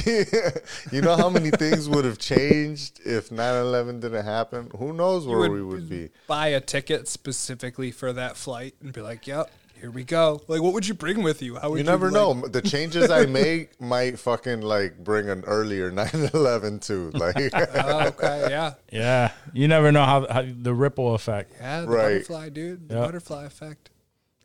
you 0.91 1.01
know 1.01 1.15
how 1.15 1.29
many 1.29 1.49
things 1.51 1.87
would 1.87 2.03
have 2.03 2.17
changed 2.19 2.99
if 3.05 3.29
9/11 3.29 4.01
didn't 4.01 4.25
happen? 4.25 4.69
Who 4.77 4.91
knows 4.91 5.25
where 5.25 5.37
would- 5.39 5.51
we 5.51 5.63
would 5.63 5.89
be? 5.89 6.09
buy 6.27 6.47
a 6.47 6.59
ticket 6.59 7.07
specifically 7.07 7.91
for 7.91 8.11
that 8.11 8.35
flight 8.35 8.75
and 8.83 8.91
be 8.91 8.99
like, 8.99 9.25
"Yep, 9.25 9.49
here 9.79 9.91
we 9.91 10.03
go." 10.03 10.41
Like, 10.47 10.61
what 10.61 10.73
would 10.73 10.87
you 10.87 10.93
bring 10.93 11.23
with 11.23 11.41
you? 11.41 11.55
How 11.55 11.69
would 11.69 11.77
You 11.79 11.85
you, 11.85 11.89
never 11.89 12.07
like- 12.11 12.13
know. 12.13 12.47
The 12.47 12.61
changes 12.61 13.09
I 13.09 13.25
make 13.25 13.79
might 13.95 14.19
fucking 14.19 14.61
like 14.61 15.03
bring 15.03 15.29
an 15.29 15.43
earlier 15.45 15.91
9/11 16.03 16.81
too. 16.85 17.11
Like, 17.11 17.35
Oh, 17.53 18.07
okay, 18.07 18.47
yeah, 18.49 18.73
Yeah, 18.91 19.31
you 19.53 19.67
never 19.67 19.91
know 19.91 20.03
how, 20.05 20.27
how 20.31 20.43
the 20.45 20.73
ripple 20.73 21.13
effect. 21.15 21.53
yeah, 21.59 21.81
the 21.81 21.87
Right. 21.87 22.03
butterfly, 22.13 22.49
dude, 22.49 22.89
the 22.89 22.95
Yep. 22.95 23.03
butterfly 23.05 23.45
effect. 23.45 23.89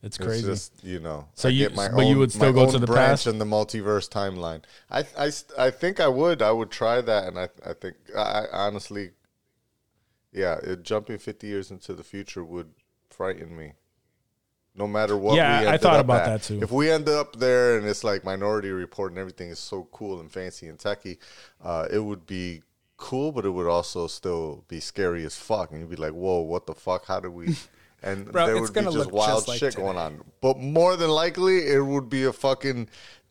It's 0.05 0.17
It's 0.17 0.27
crazy. 0.27 0.45
just 0.47 0.73
you 0.83 0.99
know. 0.99 1.29
So 1.35 1.49
I 1.49 1.53
you- 1.53 1.69
get 1.69 1.77
my 1.77 1.89
but 1.89 2.07
you 2.07 2.19
would 2.19 2.33
still 2.33 2.53
go 2.53 2.71
to 2.71 2.79
the 2.79 2.87
branch 2.89 3.09
past? 3.23 3.27
in 3.29 3.39
the 3.39 3.45
multiverse 3.45 4.09
timeline. 4.09 4.63
I, 4.91 5.05
I, 5.17 5.31
I 5.57 5.71
think 5.71 6.01
I 6.01 6.09
would. 6.09 6.43
I 6.43 6.51
would 6.51 6.71
try 6.73 7.01
that, 7.01 7.29
and 7.29 7.39
I 7.39 7.49
I 7.65 7.73
think 7.73 7.95
I, 8.17 8.21
I 8.21 8.47
honestly, 8.67 9.11
yeah, 10.33 10.57
it, 10.57 10.83
jumping 10.83 11.19
fifty 11.19 11.47
years 11.47 11.71
into 11.71 11.93
the 11.95 12.03
future 12.03 12.43
would 12.45 12.71
frighten 13.11 13.57
me. 13.57 13.75
No 14.75 14.87
matter 14.87 15.17
what. 15.17 15.37
Yeah, 15.37 15.71
I 15.71 15.77
thought 15.77 16.01
about 16.01 16.23
at. 16.23 16.27
that 16.27 16.43
too. 16.43 16.63
If 16.63 16.71
we 16.71 16.91
end 16.91 17.09
up 17.09 17.37
there 17.37 17.77
and 17.77 17.87
it's 17.87 18.05
like 18.05 18.25
Minority 18.25 18.71
Report 18.71 19.13
and 19.13 19.19
everything 19.19 19.51
is 19.51 19.59
so 19.59 19.87
cool 19.93 20.21
and 20.21 20.33
fancy 20.33 20.67
and 20.67 20.79
techy, 20.79 21.19
uh, 21.63 21.87
it 21.91 21.99
would 21.99 22.27
be 22.27 22.63
cool, 22.97 23.33
but 23.33 23.45
it 23.45 23.51
would 23.51 23.67
also 23.67 24.07
still 24.07 24.65
be 24.69 24.81
scary 24.81 25.25
as 25.27 25.37
fuck. 25.37 25.73
And 25.73 25.81
you'd 25.81 25.91
be 25.91 25.97
like, 25.97 26.13
"Whoa, 26.13 26.41
what 26.41 26.67
the 26.67 26.75
fuck? 26.75 27.07
How 27.07 27.21
do 27.21 27.31
we?" 27.31 27.57
And 28.05 28.33
Bro, 28.33 28.47
there 28.47 28.61
would 28.61 28.73
be 28.73 28.83
just 28.83 29.13
wild 29.13 29.37
just 29.37 29.49
like 29.49 29.61
shit 29.61 29.73
today. 29.75 29.85
going 29.85 29.97
on. 29.97 30.25
But 30.41 30.59
more 30.59 30.97
than 30.97 31.09
likely, 31.09 31.69
it 31.69 31.79
would 31.79 32.11
be 32.11 32.25
a 32.25 32.33
fucking 32.33 32.89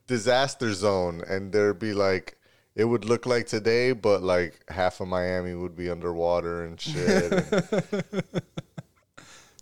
disaster 0.07 0.73
zone, 0.73 1.21
and 1.27 1.51
there'd 1.51 1.79
be 1.79 1.93
like. 1.93 2.37
It 2.73 2.85
would 2.85 3.03
look 3.03 3.25
like 3.25 3.47
today, 3.47 3.91
but 3.91 4.23
like 4.23 4.63
half 4.69 5.01
of 5.01 5.09
Miami 5.09 5.53
would 5.53 5.75
be 5.75 5.89
underwater 5.89 6.63
and 6.63 6.79
shit. 6.79 7.33
and 7.33 8.23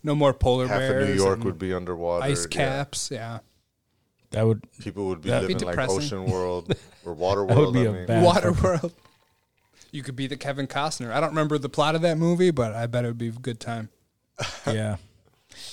No 0.04 0.16
more 0.16 0.34
polar 0.34 0.68
half 0.68 0.80
bears. 0.80 1.04
of 1.04 1.16
New 1.16 1.22
York 1.24 1.44
would 1.44 1.60
be 1.60 1.74
underwater. 1.74 2.24
ice 2.24 2.46
caps. 2.46 3.10
Yeah, 3.12 3.40
That 4.32 4.46
would 4.48 4.64
People 4.80 5.08
would 5.08 5.22
be 5.22 5.30
That'd 5.30 5.48
be 5.48 5.54
living 5.56 5.68
like. 5.76 5.90
Ocean 5.90 6.26
World 6.26 6.74
or 7.06 7.14
Water 7.14 7.44
World. 7.46 7.58
That 7.58 7.66
would 7.66 7.74
be 7.74 7.88
I 7.88 7.92
a 7.92 7.94
mean. 7.94 8.06
bad- 8.06 8.24
Water 8.24 8.52
World. 8.54 8.94
You 9.92 10.04
could 10.04 10.16
be 10.16 10.28
the 10.28 10.38
Kevin 10.38 10.68
Costner. 10.68 11.12
I 11.12 11.20
don't 11.20 11.30
remember 11.30 11.58
the 11.58 11.68
plot 11.70 11.96
of 11.96 12.02
that 12.04 12.18
movie, 12.18 12.52
but 12.52 12.74
I 12.76 12.86
bet 12.86 13.06
it 13.06 13.08
would 13.08 13.18
be 13.18 13.30
a 13.30 13.32
good 13.32 13.60
time. 13.60 13.90
yeah. 14.68 14.98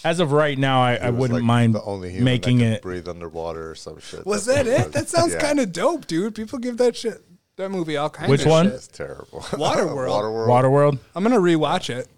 As 0.04 0.20
of 0.20 0.32
right 0.32 0.58
now, 0.58 0.80
I, 0.82 0.94
I 0.96 1.10
wouldn't 1.10 1.40
like 1.40 1.44
mind 1.44 1.74
the 1.74 1.82
only 1.82 2.08
human 2.10 2.24
making 2.24 2.58
that 2.58 2.72
it. 2.76 2.82
breathe 2.82 3.08
underwater 3.08 3.70
or 3.70 3.74
some 3.74 4.00
shit. 4.00 4.24
Was 4.26 4.46
That's 4.46 4.64
that 4.64 4.78
what 4.78 4.86
it? 4.88 4.92
That 4.92 5.08
sounds 5.08 5.34
Yeah. 5.34 5.40
kind 5.40 5.60
of 5.60 5.70
dope, 5.70 6.06
dude. 6.06 6.34
People 6.34 6.58
give 6.58 6.78
that 6.78 6.96
shit 6.96 7.22
that 7.56 7.70
movie 7.70 7.96
all 7.96 8.10
kinds 8.10 8.30
Which 8.30 8.40
of 8.40 8.46
Which 8.46 8.50
one? 8.50 8.66
shit. 8.66 8.74
It's 8.74 8.86
terrible. 8.88 9.40
Waterworld. 9.40 10.08
Waterworld. 10.48 10.48
Waterworld. 10.48 10.98
I'm 11.14 11.22
gonna 11.22 11.36
rewatch 11.38 11.90
it. 11.94 12.08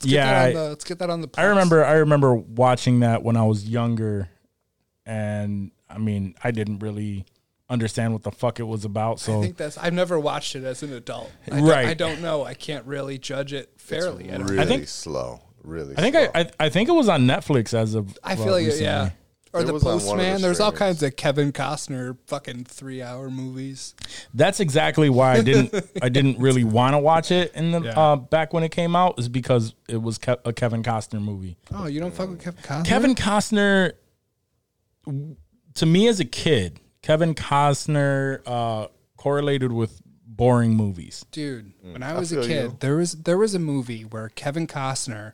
Let's 0.00 0.04
get 0.06 0.12
Yeah, 0.14 0.26
that 0.32 0.48
on 0.48 0.54
the, 0.54 0.68
let's 0.70 0.84
get 0.84 0.98
that 1.00 1.10
on 1.10 1.20
the. 1.22 1.28
I 1.36 1.44
remember 1.44 1.84
I 1.84 1.92
remember 1.94 2.34
watching 2.34 3.00
that 3.00 3.22
when 3.22 3.36
I 3.36 3.44
was 3.44 3.68
younger, 3.68 4.28
and 5.06 5.70
I 5.88 5.98
mean 5.98 6.34
I 6.42 6.50
didn't 6.50 6.80
really 6.80 7.24
understand 7.70 8.12
what 8.12 8.22
the 8.22 8.30
fuck 8.30 8.60
it 8.60 8.64
was 8.64 8.84
about. 8.84 9.20
So 9.20 9.38
I 9.38 9.42
think 9.42 9.56
that's. 9.56 9.76
I've 9.78 9.92
never 9.94 10.18
watched 10.18 10.54
it 10.56 10.64
as 10.64 10.82
an 10.82 10.92
adult. 10.92 11.30
I 11.50 11.60
Right. 11.60 11.68
Don't, 11.70 11.88
I 11.88 11.94
don't 11.94 12.22
know. 12.22 12.44
I 12.44 12.54
can't 12.54 12.86
really 12.86 13.18
judge 13.18 13.52
it 13.52 13.70
fairly. 13.76 14.30
I, 14.30 14.38
don't, 14.38 14.46
Really 14.46 14.64
think- 14.66 14.88
slow. 14.88 15.40
Really. 15.64 15.94
I 15.96 16.00
think 16.00 16.14
slow. 16.14 16.30
I, 16.34 16.40
I 16.40 16.50
I 16.60 16.68
think 16.68 16.88
it 16.88 16.92
was 16.92 17.08
on 17.08 17.22
Netflix 17.26 17.74
as 17.74 17.94
of 17.94 18.16
I 18.22 18.34
well, 18.34 18.44
feel 18.44 18.52
like 18.54 18.64
recently. 18.66 18.84
yeah. 18.86 19.10
Or 19.58 19.62
It 19.62 19.66
the 19.66 19.72
was 19.74 19.82
on 19.84 19.88
one 19.88 19.96
of 19.96 20.02
the 20.02 20.08
Postman. 20.14 20.42
There's 20.42 20.60
all 20.60 20.72
kinds 20.72 21.02
of 21.02 21.16
Kevin 21.16 21.52
Costner 21.52 22.16
fucking 22.26 22.64
three 22.64 23.02
hour 23.02 23.30
movies. 23.30 23.94
That's 24.34 24.60
exactly 24.60 25.08
why 25.10 25.34
I 25.34 25.42
didn't 25.42 25.74
I 26.02 26.08
didn't 26.08 26.38
really 26.38 26.64
want 26.64 26.94
to 26.94 26.98
watch 26.98 27.30
it 27.30 27.52
in 27.54 27.72
the 27.72 27.80
Yeah. 27.82 27.90
uh, 27.98 28.16
back 28.16 28.52
when 28.52 28.62
it 28.64 28.70
came 28.70 28.94
out 28.96 29.18
is 29.18 29.28
because 29.28 29.74
it 29.88 30.00
was 30.00 30.18
Ke- 30.18 30.40
a 30.44 30.52
Kevin 30.52 30.82
Costner 30.82 31.20
movie. 31.22 31.56
Oh, 31.72 31.86
you 31.86 32.00
don't 32.00 32.14
fuck 32.14 32.30
with 32.30 32.42
Kevin 32.42 32.62
Costner? 32.62 32.84
Kevin 32.86 33.14
Costner, 33.14 33.92
to 35.74 35.86
me 35.86 36.08
as 36.08 36.20
a 36.20 36.24
kid, 36.24 36.80
Kevin 37.02 37.34
Costner 37.34 38.40
uh, 38.46 38.88
correlated 39.16 39.72
with 39.72 40.00
boring 40.26 40.74
movies. 40.74 41.24
dude. 41.32 41.72
When 41.82 42.02
I 42.02 42.14
was 42.18 42.32
a 42.32 42.42
kid, 42.42 42.48
you. 42.70 42.76
there 42.80 42.96
was 42.96 43.12
there 43.14 43.38
was 43.38 43.54
a 43.54 43.58
movie 43.58 44.02
where 44.02 44.28
Kevin 44.28 44.66
Costner 44.66 45.32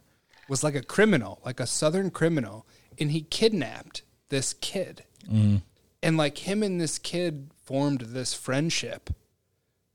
was 0.49 0.63
like 0.63 0.75
a 0.75 0.83
criminal, 0.83 1.41
like 1.45 1.61
a 1.61 1.67
southern 1.67 2.11
criminal, 2.11 2.67
and 2.99 3.11
he 3.11 3.23
kidnapped 3.23 4.03
this 4.29 4.55
kid, 4.55 5.05
mm. 5.31 5.63
and 6.03 6.17
like 6.17 6.39
him 6.39 6.63
and 6.63 6.81
this 6.81 6.99
kid 6.99 7.51
formed 7.63 8.01
this 8.01 8.35
friendship, 8.35 9.11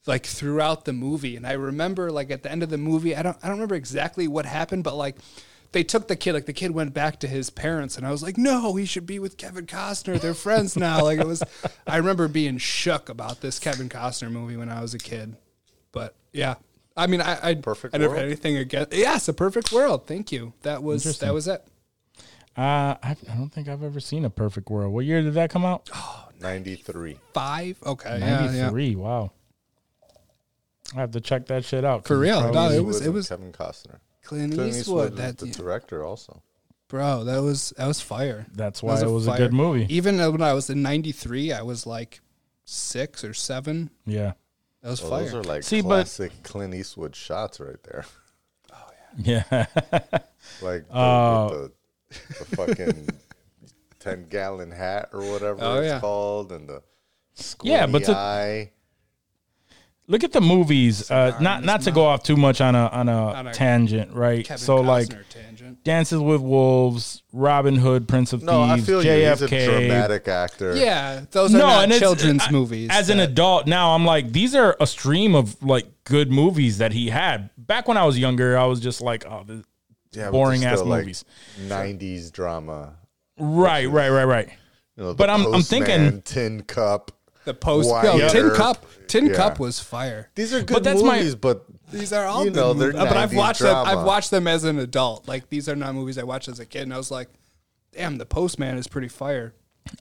like 0.05 0.25
throughout 0.25 0.85
the 0.85 0.93
movie. 0.93 1.35
And 1.35 1.45
I 1.45 1.53
remember, 1.53 2.11
like 2.11 2.31
at 2.31 2.43
the 2.43 2.51
end 2.51 2.63
of 2.63 2.69
the 2.69 2.77
movie, 2.77 3.15
I 3.15 3.21
don't 3.21 3.37
I 3.43 3.47
don't 3.47 3.57
remember 3.57 3.75
exactly 3.75 4.27
what 4.27 4.45
happened, 4.45 4.83
but 4.83 4.95
like. 4.95 5.17
They 5.71 5.83
took 5.83 6.07
the 6.07 6.15
kid, 6.15 6.33
like 6.33 6.47
the 6.47 6.53
kid 6.53 6.71
went 6.71 6.95
back 6.95 7.19
to 7.19 7.27
his 7.27 7.51
parents, 7.51 7.95
and 7.95 8.03
I 8.03 8.09
was 8.09 8.23
like, 8.23 8.39
"No, 8.39 8.75
he 8.75 8.85
should 8.85 9.05
be 9.05 9.19
with 9.19 9.37
Kevin 9.37 9.67
Costner. 9.67 10.19
They're 10.19 10.33
friends 10.33 10.75
now." 10.75 11.01
Like 11.03 11.19
it 11.19 11.27
was, 11.27 11.43
I 11.85 11.97
remember 11.97 12.27
being 12.27 12.57
shook 12.57 13.07
about 13.07 13.41
this 13.41 13.59
Kevin 13.59 13.87
Costner 13.87 14.31
movie 14.31 14.57
when 14.57 14.69
I 14.69 14.81
was 14.81 14.95
a 14.95 14.97
kid. 14.97 15.35
But 15.91 16.15
yeah, 16.33 16.55
I 16.99 17.07
mean, 17.07 17.21
I 17.21 17.39
I, 17.41 17.53
Perfect 17.55 17.95
I 17.95 17.97
never 17.97 18.15
had 18.15 18.25
anything 18.25 18.57
against. 18.57 18.93
Yes, 18.93 19.27
a 19.27 19.33
perfect 19.33 19.71
world. 19.71 20.05
Thank 20.05 20.31
you. 20.31 20.53
That 20.63 20.83
was 20.83 21.19
that 21.19 21.33
was 21.33 21.47
it. 21.47 21.65
Uh, 22.59 22.97
I, 23.01 23.15
I 23.31 23.35
don't 23.37 23.49
think 23.49 23.69
I've 23.69 23.83
ever 23.83 23.99
seen 24.01 24.25
a 24.25 24.29
Perfect 24.29 24.69
World. 24.69 24.93
What 24.93 25.05
year 25.05 25.21
did 25.21 25.33
that 25.35 25.49
come 25.49 25.63
out? 25.63 25.89
Oh, 25.93 26.27
93. 26.41 27.17
Five. 27.33 27.77
Okay. 27.85 28.17
Yeah, 28.19 28.51
yeah. 28.51 28.69
three. 28.69 28.95
Wow. 28.95 29.31
I 30.95 30.99
have 31.01 31.11
to 31.11 31.21
check 31.21 31.45
that 31.47 31.63
shit 31.63 31.85
out. 31.85 32.03
'cause 32.03 32.07
For 32.09 32.19
real. 32.19 32.43
it's 32.45 32.53
No, 32.53 32.69
it 32.69 32.83
was- 32.83 32.97
Eastwood 32.97 33.05
and 33.05 33.13
was- 33.13 33.29
Kevin 33.29 33.51
Costner. 33.53 33.99
Clint, 34.23 34.53
Clint 34.55 34.75
Eastwood. 34.75 35.13
Eastwood, 35.13 35.15
That 35.17 35.37
the 35.37 35.47
director, 35.47 36.03
also. 36.03 36.41
bro. 36.89 37.23
That 37.23 37.41
was 37.41 37.73
that 37.77 37.87
was 37.87 38.01
fire. 38.01 38.45
That's 38.53 38.81
That 38.81 38.85
why 38.85 39.01
it 39.01 39.07
was 39.09 39.27
a 39.27 39.37
good 39.37 39.53
movie. 39.53 39.85
Even 39.93 40.17
when 40.17 40.41
I 40.41 40.53
was 40.53 40.69
in 40.69 40.81
'93, 40.81 41.53
I 41.53 41.61
was 41.61 41.85
like 41.87 42.19
six 42.65 43.23
or 43.23 43.33
seven. 43.33 43.89
Yeah. 44.05 44.33
That 44.81 44.89
was 44.89 45.01
Well, 45.01 45.11
fire. 45.11 45.23
those 45.25 45.33
are 45.35 45.43
like 45.43 45.63
See, 45.63 45.81
but- 45.81 45.87
classic 45.87 46.43
Clint 46.43 46.73
Eastwood 46.75 47.15
shots 47.15 47.59
right 47.59 47.81
there. 47.83 48.05
Oh 48.73 48.89
yeah. 49.15 49.45
Yeah. 49.91 50.19
Like 50.61 50.87
the, 50.87 50.95
Uh, 50.95 51.47
with 51.51 51.51
the, 51.61 51.71
the 52.09 52.45
fucking 52.55 53.07
10 53.99 54.29
gallon 54.29 54.71
hat 54.71 55.09
or 55.13 55.19
whatever 55.21 55.57
Oh, 55.61 55.79
it's 55.79 55.87
yeah. 55.87 55.99
called 55.99 56.51
and 56.51 56.67
the 56.69 56.81
Yeah, 57.63 57.85
but 57.87 58.03
to- 58.05 58.15
eye. 58.15 58.71
Look 60.07 60.23
at 60.23 60.31
the 60.31 60.41
movies. 60.41 61.11
Uh, 61.11 61.37
not 61.39 61.63
not 61.63 61.81
to 61.81 61.91
go 61.91 62.05
off 62.05 62.23
too 62.23 62.35
much 62.35 62.61
on 62.61 62.73
a 62.73 62.87
on 62.87 63.07
a, 63.09 63.25
On 63.31 63.45
a 63.47 63.53
tangent, 63.53 64.11
right? 64.15 64.43
Kevin 64.43 64.57
so 64.57 64.77
like 64.77 65.07
tangent. 65.29 65.83
Dances 65.83 66.19
with 66.19 66.41
Wolves, 66.41 67.21
Robin 67.31 67.75
Hood, 67.75 68.07
Prince 68.07 68.33
of 68.33 68.41
No, 68.41 68.63
I 68.63 68.73
Thieves, 68.77 68.87
feel 68.87 69.03
you. 69.05 69.11
He's 69.11 69.41
a 69.43 69.47
JFK. 69.47 69.65
dramatic 69.65 70.27
actor. 70.27 70.75
Yeah, 70.75 71.25
those 71.29 71.53
are 71.53 71.59
no, 71.59 71.67
not 71.67 71.83
it's- 71.85 71.99
children's 71.99 72.41
I- 72.47 72.51
movies. 72.51 72.89
As 72.91 73.09
an 73.11 73.19
adult 73.19 73.67
now, 73.67 73.93
I'm 73.93 74.03
like, 74.03 74.31
these 74.31 74.55
are 74.55 74.75
a 74.79 74.87
stream 74.87 75.35
of 75.35 75.61
like 75.61 75.85
good 76.05 76.31
movies 76.31 76.79
that 76.79 76.91
he 76.91 77.09
had. 77.09 77.51
Back 77.55 77.87
when 77.87 77.95
I 77.95 78.03
was 78.05 78.17
younger, 78.17 78.57
I 78.57 78.65
was 78.65 78.79
just 78.79 79.01
like, 79.01 79.25
oh, 79.27 79.43
this, 79.45 79.63
Yeah, 80.11 80.31
boring 80.31 80.65
ass 80.65 80.81
like, 80.81 81.01
movies. 81.01 81.23
90s 81.67 82.31
drama. 82.31 82.95
right, 83.37 83.85
right, 83.89 84.09
right, 84.09 84.23
right. 84.25 84.49
You 84.97 85.03
know, 85.03 85.13
But 85.13 85.29
I'm- 85.29 85.45
I'm 85.53 85.61
thinking- 85.61 86.21
Tin 86.23 86.63
Cup. 86.63 87.11
the 87.45 87.53
post. 87.53 87.89
Wire. 87.89 88.17
Yo, 88.17 88.29
Tin 88.29 88.49
Cup. 88.51 88.85
Tin 89.07 89.27
Yeah. 89.27 89.33
Cup 89.35 89.59
was 89.59 89.79
fire. 89.79 90.29
These 90.35 90.53
are 90.53 90.59
good 90.61 90.73
But 90.73 90.83
that's 90.83 91.01
my- 91.01 91.33
but 91.39 91.65
These 91.91 92.11
are 92.13 92.25
all 92.25 92.43
you 92.45 92.51
know, 92.51 92.73
they're. 92.73 92.89
Uh, 92.89 93.05
but 93.05 93.17
I've 93.17 93.31
90s 93.31 93.35
watched 93.37 93.59
them. 93.61 93.75
I've 93.75 94.03
watched 94.03 94.29
them 94.29 94.45
as 94.47 94.63
an 94.65 94.77
adult. 94.77 95.27
Like 95.27 95.49
these 95.49 95.67
are 95.69 95.75
not 95.75 95.95
movies 95.95 96.17
I 96.19 96.23
watched 96.23 96.47
as 96.47 96.59
a 96.59 96.65
kid, 96.65 96.83
and 96.83 96.93
I 96.93 96.97
was 96.97 97.09
like, 97.09 97.29
"Damn, 97.93 98.17
the 98.19 98.25
Postman 98.27 98.77
is 98.77 98.87
pretty 98.87 99.07
fire." 99.07 99.53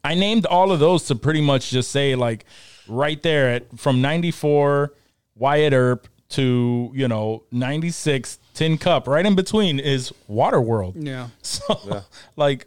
I 0.04 0.14
named 0.14 0.44
all 0.46 0.72
of 0.72 0.80
those 0.80 1.04
to 1.04 1.14
pretty 1.14 1.40
much 1.40 1.70
just 1.70 1.90
say 1.90 2.14
like 2.14 2.44
right 2.88 3.22
there 3.22 3.48
at 3.48 3.78
from 3.78 4.02
94 4.02 4.92
Wyatt 5.34 5.72
Earp 5.72 6.08
to, 6.30 6.90
you 6.94 7.08
know, 7.08 7.44
96 7.50 8.38
Tin 8.58 8.76
Cup. 8.76 9.06
Right 9.06 9.24
in 9.24 9.36
between 9.36 9.78
is 9.78 10.12
Waterworld. 10.28 10.94
Yeah. 10.96 11.28
So 11.42 12.02
like 12.36 12.66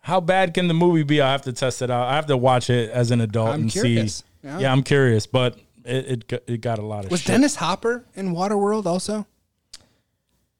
how 0.00 0.20
bad 0.20 0.54
can 0.54 0.66
the 0.68 0.74
movie 0.74 1.02
be? 1.02 1.20
I 1.20 1.30
have 1.32 1.42
to 1.42 1.52
test 1.52 1.82
it 1.82 1.90
out. 1.90 2.06
I 2.08 2.14
have 2.14 2.26
to 2.26 2.36
watch 2.36 2.70
it 2.70 2.90
as 2.90 3.10
an 3.10 3.20
adult 3.20 3.50
I'm 3.50 3.62
and 3.62 3.70
curious. 3.70 4.18
see. 4.18 4.24
Yeah. 4.44 4.58
Yeah. 4.60 4.72
I'm 4.72 4.82
curious, 4.82 5.26
but 5.26 5.58
it 5.84 6.06
it 6.10 6.28
got, 6.28 6.40
it 6.46 6.60
got 6.62 6.78
a 6.78 6.82
lot 6.86 7.04
of 7.04 7.10
Was 7.10 7.20
shit. 7.20 7.32
Dennis 7.32 7.56
Hopper 7.56 8.04
in 8.14 8.32
Waterworld 8.32 8.86
also? 8.86 9.26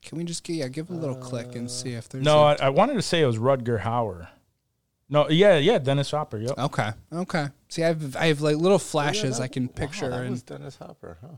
Can 0.03 0.19
we 0.19 0.25
just 0.25 0.45
give, 0.45 0.57
yeah, 0.57 0.69
give 0.69 0.91
a 0.91 0.93
little 0.95 1.17
click 1.17 1.57
and 1.57 1.71
see 1.71 1.93
if 1.95 2.09
there's 2.09 2.23
No, 2.23 2.43
a- 2.43 2.55
I, 2.55 2.67
I 2.67 2.69
wanted 2.69 2.95
to 2.95 3.03
say 3.03 3.23
it 3.23 3.27
was 3.27 3.39
Rutger 3.39 3.81
Hauer. 3.81 4.29
No, 5.09 5.29
yeah, 5.31 5.57
yeah, 5.57 5.79
Dennis 5.79 6.11
Hopper. 6.11 6.39
Yep. 6.39 6.59
okay, 6.59 6.91
okay. 7.13 7.47
See, 7.69 7.83
I 7.83 7.89
have 7.89 8.15
I 8.17 8.27
have 8.27 8.41
like 8.41 8.57
little 8.57 8.77
oh, 8.77 8.79
flashes 8.79 9.41
I 9.41 9.49
can 9.49 9.69
picture 9.69 10.05
Wow, 10.11 10.17
that 10.19 10.21
and 10.23 10.31
was 10.33 10.43
Dennis 10.43 10.77
Hopper, 10.77 11.17
huh? 11.23 11.37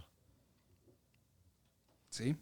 see. 2.11 2.35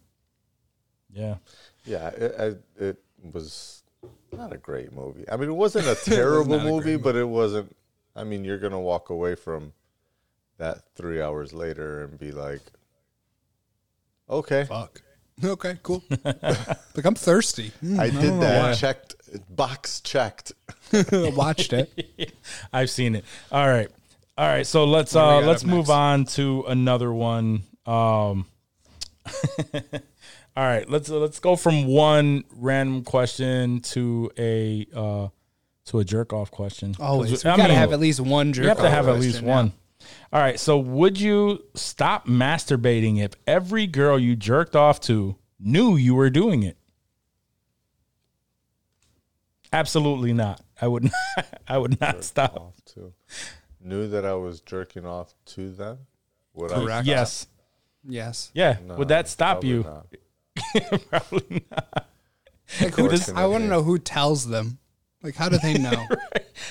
Yeah. 1.17 1.37
Yeah, 1.85 2.09
it, 2.09 2.23
it, 2.23 2.63
it 2.79 2.97
was 3.33 3.83
not 4.33 4.53
a 4.53 4.57
great 4.57 4.93
movie. 4.93 5.25
I 5.31 5.37
mean, 5.37 5.49
it 5.49 5.55
wasn't 5.55 5.87
a 5.87 5.95
terrible 6.05 6.59
not 6.59 6.67
a 6.67 6.71
movie, 6.71 6.93
great 6.95 7.03
but 7.03 7.17
it 7.17 7.25
wasn't. 7.29 7.75
I 8.15 8.25
mean, 8.25 8.45
you're 8.45 8.59
gonna 8.59 8.81
walk 8.81 9.11
away 9.11 9.35
from 9.35 9.73
that 10.59 10.83
three 10.95 11.21
hours 11.23 11.53
later 11.53 12.05
and 12.05 12.19
be 12.19 12.33
like, 12.33 12.61
okay, 14.29 14.65
Fuck. 14.65 15.03
Okay, 15.45 15.79
cool. 15.83 16.03
like 16.25 17.05
I'm 17.05 17.15
thirsty. 17.15 17.71
Mm, 17.85 17.99
I 17.99 18.09
did 18.09 18.41
that. 18.41 18.63
why. 18.63 18.73
Checked 18.73 19.17
box 19.55 20.01
checked. 20.01 20.53
Watched 21.13 21.75
it. 21.75 22.33
I've 22.73 22.89
seen 22.89 23.15
it. 23.17 23.25
All 23.53 23.69
right. 23.69 23.91
All 24.39 24.47
right. 24.49 24.67
So 24.67 24.85
let's 24.87 25.15
What 25.15 25.23
do 25.23 25.27
we 25.39 25.43
uh 25.45 25.47
let's 25.47 25.65
move 25.65 25.89
next? 25.89 25.91
on 25.91 26.25
to 26.37 26.65
another 26.69 27.13
one. 27.13 27.65
Um 27.85 28.47
All 30.57 30.65
right, 30.65 30.89
let's 30.89 31.11
let's 31.11 31.39
go 31.39 31.55
from 31.55 31.85
one 31.87 32.45
random 32.55 33.05
question 33.05 33.81
to 33.81 34.31
a 34.39 34.87
uh 34.95 35.29
to 35.87 35.99
a 35.99 36.05
jerk 36.05 36.33
off 36.33 36.51
question. 36.51 36.95
Always. 36.99 37.45
I 37.45 37.53
We 37.53 37.57
gotta 37.59 37.69
mean, 37.69 37.79
have 37.79 37.93
at 37.93 38.01
least 38.01 38.21
one 38.21 38.53
jerk. 38.53 38.63
Off. 38.63 38.65
You 38.65 38.69
have 38.69 38.79
to 38.79 38.87
off 38.87 38.93
have 38.93 39.09
at 39.09 39.21
least 39.21 39.43
question, 39.43 39.49
yeah. 39.49 39.55
one. 39.55 39.73
All 40.33 40.41
right. 40.41 40.59
So, 40.59 40.79
would 40.79 41.21
you 41.21 41.63
stop 41.75 42.27
masturbating 42.27 43.23
if 43.23 43.33
every 43.47 43.87
girl 43.87 44.19
you 44.19 44.35
jerked 44.35 44.75
off 44.75 44.99
to 45.01 45.37
knew 45.61 45.97
you 45.97 46.15
were 46.15 46.31
doing 46.31 46.63
it? 46.63 46.79
Absolutely 49.73 50.33
not. 50.33 50.63
I 50.81 50.89
would. 50.89 51.05
Not, 51.37 51.47
I 51.69 51.79
would 51.79 52.01
not 52.01 52.23
stop. 52.25 52.57
Off 52.57 52.85
to 52.95 53.13
knew 53.81 54.09
that 54.09 54.25
I 54.25 54.35
was 54.35 54.61
jerking 54.61 55.05
off 55.05 55.35
to 55.47 55.71
them. 55.71 55.99
Would 56.55 56.73
I? 56.73 56.75
Correct. 56.77 57.07
Yes. 57.07 57.47
Yes. 58.07 58.51
Yeah. 58.55 58.79
No, 58.87 58.97
would 58.97 59.09
that 59.09 59.29
stop 59.29 59.65
you? 59.65 59.83
not. 59.83 60.07
Probably 61.11 61.65
not. 61.71 62.07
Like 62.81 62.95
who 62.95 63.09
does, 63.09 63.31
I 63.31 63.47
want 63.47 63.65
to 63.65 63.69
know 63.69 63.83
who 63.83 63.99
tells 63.99 64.47
them. 64.49 64.79
Like 65.23 65.35
how 65.37 65.49
do 65.49 65.59
they 65.59 65.75
know? 65.79 66.07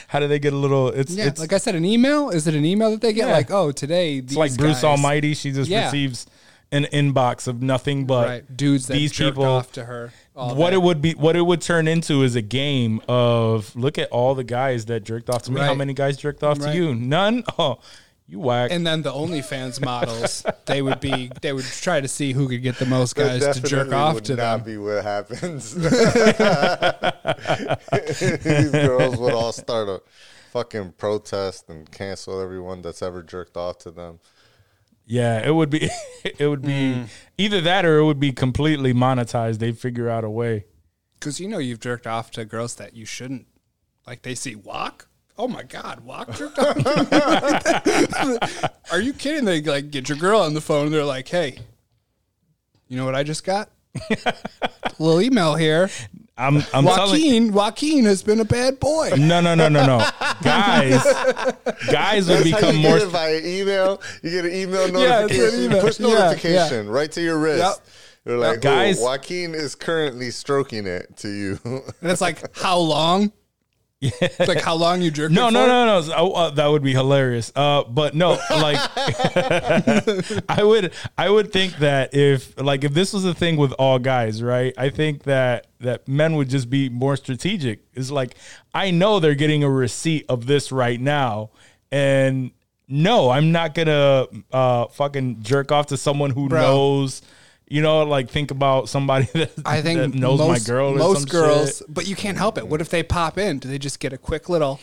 How 0.07 0.19
do 0.19 0.27
they 0.27 0.39
get 0.39 0.53
a 0.53 0.57
little? 0.57 0.89
It's 0.89 1.13
yeah, 1.13 1.25
it's 1.27 1.39
like 1.39 1.53
I 1.53 1.57
said, 1.57 1.75
an 1.75 1.85
email. 1.85 2.29
Is 2.29 2.47
it 2.47 2.55
an 2.55 2.65
email 2.65 2.91
that 2.91 3.01
they 3.01 3.13
get? 3.13 3.27
Yeah. 3.27 3.33
Like, 3.33 3.51
oh, 3.51 3.71
today 3.71 4.17
it's 4.17 4.35
like 4.35 4.55
Bruce 4.57 4.77
guys- 4.77 4.83
Almighty. 4.83 5.33
She 5.33 5.51
just 5.51 5.69
Yeah. 5.69 5.85
receives 5.85 6.25
an 6.71 6.85
inbox 6.85 7.47
of 7.47 7.61
nothing 7.61 8.05
but 8.05 8.27
right? 8.27 8.57
Dudes 8.57 8.87
that 8.87 8.95
these 8.95 9.15
people 9.15 9.43
off 9.45 9.71
to 9.73 9.85
her. 9.85 10.11
what 10.33 10.71
day. 10.71 10.75
it 10.75 10.81
would 10.81 11.01
be 11.01 11.11
what 11.13 11.35
it 11.35 11.41
would 11.43 11.61
turn 11.61 11.87
into 11.87 12.23
is 12.23 12.35
a 12.35 12.41
game 12.41 13.01
of 13.07 13.73
look 13.75 13.97
at 13.97 14.09
all 14.09 14.35
the 14.35 14.43
guys 14.43 14.85
that 14.85 15.03
jerked 15.03 15.29
off 15.29 15.43
to 15.43 15.51
me. 15.51 15.61
How 15.61 15.73
many 15.75 15.93
guys 15.93 16.17
jerked 16.17 16.43
off 16.43 16.59
Right. 16.59 16.71
to 16.71 16.75
you? 16.77 16.95
None. 16.95 17.43
Oh, 17.59 17.77
you 18.27 18.39
whack. 18.39 18.71
And 18.71 18.85
then 18.87 19.01
the 19.03 19.11
OnlyFans 19.11 19.83
models, 19.83 20.43
they 20.65 20.81
would 20.81 20.99
be, 20.99 21.31
they 21.41 21.53
would 21.53 21.65
try 21.65 22.01
to 22.01 22.07
see 22.07 22.33
who 22.33 22.47
could 22.49 22.63
get 22.63 22.77
the 22.77 22.85
most 22.85 23.15
guys 23.15 23.45
to 23.57 23.61
jerk 23.67 23.91
off 23.93 24.15
would 24.15 24.25
to 24.25 24.35
not 24.35 24.57
them. 24.57 24.65
be 24.65 24.77
what 24.77 25.03
happens. 25.03 25.73
These 28.43 28.71
girls 28.71 29.17
would 29.17 29.33
all 29.33 29.51
start 29.51 29.89
a 29.89 30.01
fucking 30.51 30.93
protest 30.97 31.69
and 31.69 31.89
cancel 31.91 32.39
everyone 32.41 32.81
that's 32.81 33.01
ever 33.01 33.21
jerked 33.23 33.57
off 33.57 33.77
to 33.79 33.91
them. 33.91 34.19
yeah, 35.05 35.45
it 35.45 35.51
would 35.53 35.69
be 35.69 35.89
it 36.23 36.47
would 36.47 36.61
be 36.61 36.93
Hmm. 36.93 37.03
either 37.37 37.61
that 37.61 37.85
or 37.85 37.99
it 37.99 38.05
would 38.05 38.19
be 38.19 38.31
completely 38.31 38.93
monetized. 38.93 39.59
They 39.59 39.71
figure 39.71 40.09
out 40.09 40.23
a 40.23 40.29
way. 40.29 40.65
Because 41.19 41.39
you 41.39 41.47
know 41.47 41.57
you've 41.59 41.79
jerked 41.79 42.07
off 42.07 42.31
to 42.31 42.45
girls 42.45 42.75
that 42.75 42.95
you 42.95 43.05
shouldn't. 43.05 43.47
Like 44.07 44.21
they 44.23 44.35
see 44.35 44.55
walk. 44.55 45.07
Oh 45.37 45.47
my 45.49 45.63
God, 45.63 45.99
walk 46.01 46.33
jerked 46.35 46.57
off. 46.59 46.77
Are 48.91 49.01
you 49.01 49.13
kidding? 49.13 49.45
They 49.45 49.61
like 49.61 49.91
get 49.91 50.07
your 50.09 50.17
girl 50.17 50.39
on 50.41 50.53
the 50.53 50.61
phone. 50.61 50.85
and 50.85 50.93
They're 50.93 51.03
like, 51.03 51.27
hey, 51.27 51.57
you 52.87 52.97
know 52.97 53.05
what 53.05 53.15
I 53.15 53.23
just 53.23 53.43
got? 53.43 53.69
little 54.99 55.21
email 55.21 55.55
here. 55.55 55.89
I'm 56.37 56.57
I'm 56.73 56.83
telling 56.83 57.11
Joaquin, 57.21 57.53
Joaquin 57.53 58.05
has 58.05 58.21
been 58.21 58.41
a 58.41 58.45
bad 58.45 58.77
boy. 58.81 59.11
no 59.17 59.39
no 59.39 59.55
no 59.55 59.69
no 59.69 59.85
no 59.85 60.05
guys 60.43 61.01
guys 61.89 62.27
would 62.27 62.39
That's 62.39 62.49
how 62.49 62.57
become 62.59 62.75
you 62.75 62.81
more 62.81 62.99
get 62.99 63.07
via 63.07 63.39
email. 63.41 64.01
You 64.21 64.31
get 64.31 64.45
an 64.45 64.53
email 64.53 64.89
Yeah, 65.01 65.25
it's 65.29 65.33
an 65.33 65.39
notification, 65.39 65.63
email. 65.63 65.81
push 65.81 65.99
Yeah, 65.99 66.07
notification 66.07 66.89
right 66.89 67.11
to 67.13 67.21
your 67.21 67.37
wrist. 67.39 67.59
Yep. 67.59 67.87
You're 68.25 68.37
like, 68.37 68.59
Guys- 68.59 68.95
guys, 68.97 69.01
Joaquin 69.03 69.55
is 69.55 69.75
currently 69.75 70.29
stroking 70.31 70.87
it 70.87 71.15
to 71.17 71.29
you. 71.29 71.59
And 71.63 72.11
it's 72.11 72.21
like, 72.21 72.57
how 72.57 72.79
long? 72.79 73.31
It's 74.21 74.39
like 74.47 74.61
how 74.61 74.75
long 74.75 75.01
you 75.01 75.11
jerked 75.11 75.33
No, 75.33 75.49
no, 75.49 75.65
no, 75.67 75.85
no. 75.85 76.13
Oh, 76.15 76.31
uh, 76.33 76.49
that 76.51 76.67
would 76.67 76.83
be 76.83 76.93
hilarious. 76.93 77.51
Uh, 77.55 77.83
but 77.83 78.15
no, 78.15 78.31
like 78.49 78.79
I 80.49 80.61
would, 80.63 80.93
I 81.17 81.29
would 81.29 81.51
think 81.51 81.77
that 81.77 82.13
if, 82.13 82.59
like, 82.59 82.83
if 82.83 82.93
this 82.93 83.13
was 83.13 83.25
a 83.25 83.33
thing 83.33 83.57
with 83.57 83.71
all 83.73 83.99
guys, 83.99 84.41
right? 84.41 84.73
I 84.77 84.89
think 84.89 85.23
that 85.23 85.67
that 85.79 86.07
men 86.07 86.35
would 86.35 86.49
just 86.49 86.69
be 86.69 86.89
more 86.89 87.15
strategic. 87.17 87.81
It's 87.93 88.11
like 88.11 88.35
I 88.73 88.91
know 88.91 89.19
they're 89.19 89.35
getting 89.35 89.63
a 89.63 89.69
receipt 89.69 90.25
of 90.29 90.47
this 90.47 90.71
right 90.71 90.99
now, 90.99 91.51
and 91.91 92.51
no, 92.87 93.29
I'm 93.29 93.51
not 93.51 93.73
gonna 93.73 94.27
uh, 94.51 94.87
fucking 94.87 95.41
jerk 95.41 95.71
off 95.71 95.87
to 95.87 95.97
someone 95.97 96.31
who 96.31 96.49
Bro. 96.49 96.61
knows. 96.61 97.21
You 97.67 97.81
know, 97.81 98.03
like 98.03 98.29
think 98.29 98.51
about 98.51 98.89
somebody 98.89 99.25
that, 99.33 99.51
I 99.65 99.81
think 99.81 99.99
that 99.99 100.13
knows 100.13 100.39
most, 100.39 100.47
my 100.47 100.59
girl. 100.59 100.93
Or 100.93 100.97
most 100.97 101.19
some 101.21 101.25
girls, 101.29 101.79
shit. 101.79 101.93
but 101.93 102.07
you 102.07 102.15
can't 102.15 102.37
help 102.37 102.57
it. 102.57 102.67
What 102.67 102.81
if 102.81 102.89
they 102.89 103.03
pop 103.03 103.37
in? 103.37 103.59
Do 103.59 103.67
they 103.67 103.79
just 103.79 103.99
get 103.99 104.13
a 104.13 104.17
quick 104.17 104.49
little, 104.49 104.79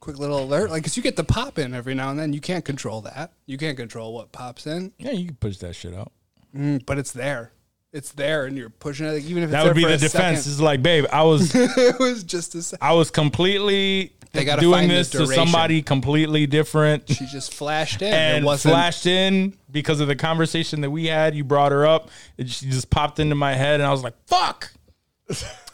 quick 0.00 0.18
little 0.18 0.42
alert? 0.42 0.70
Like, 0.70 0.84
cause 0.84 0.96
you 0.96 1.02
get 1.02 1.16
the 1.16 1.24
pop 1.24 1.58
in 1.58 1.74
every 1.74 1.94
now 1.94 2.10
and 2.10 2.18
then. 2.18 2.32
You 2.32 2.40
can't 2.40 2.64
control 2.64 3.02
that. 3.02 3.32
You 3.46 3.58
can't 3.58 3.76
control 3.76 4.14
what 4.14 4.32
pops 4.32 4.66
in, 4.66 4.92
Yeah, 4.98 5.10
you 5.12 5.26
can 5.26 5.36
push 5.36 5.58
that 5.58 5.74
shit 5.74 5.94
out. 5.94 6.12
Mm, 6.56 6.84
but 6.86 6.98
it's 6.98 7.12
there. 7.12 7.52
It's 7.98 8.12
there, 8.12 8.46
and 8.46 8.56
you're 8.56 8.70
pushing 8.70 9.06
it. 9.06 9.24
Even 9.24 9.42
if 9.42 9.48
it's 9.48 9.52
That 9.52 9.64
there 9.64 9.70
would 9.72 9.76
be 9.76 9.82
for 9.82 9.88
the 9.90 9.98
defense. 9.98 10.38
second. 10.40 10.52
It's 10.52 10.60
like, 10.60 10.82
babe, 10.82 11.04
I 11.12 11.24
was 11.24 11.52
it 11.54 11.98
was 11.98 12.24
just 12.24 12.54
a 12.54 12.62
second. 12.62 12.86
I 12.86 12.92
was 12.94 13.10
completely 13.10 14.12
They 14.32 14.44
gotta 14.44 14.60
doing 14.60 14.72
find 14.72 14.90
the 14.90 14.94
this 14.94 15.10
to 15.10 15.26
somebody 15.26 15.82
completely 15.82 16.46
different 16.46 17.08
She 17.08 17.26
just 17.26 17.52
flashed 17.52 18.00
in. 18.02 18.12
and 18.14 18.46
it 18.46 18.56
flashed 18.58 19.06
in 19.06 19.54
because 19.70 20.00
of 20.00 20.08
the 20.08 20.16
conversation 20.16 20.80
that 20.82 20.90
we 20.90 21.06
had. 21.06 21.34
You 21.34 21.44
brought 21.44 21.72
her 21.72 21.86
up, 21.86 22.08
and 22.38 22.48
she 22.48 22.66
just 22.66 22.88
popped 22.88 23.18
into 23.18 23.34
my 23.34 23.54
head, 23.54 23.80
and 23.80 23.86
I 23.86 23.90
was 23.90 24.02
like, 24.04 24.14
"Fuck." 24.26 24.72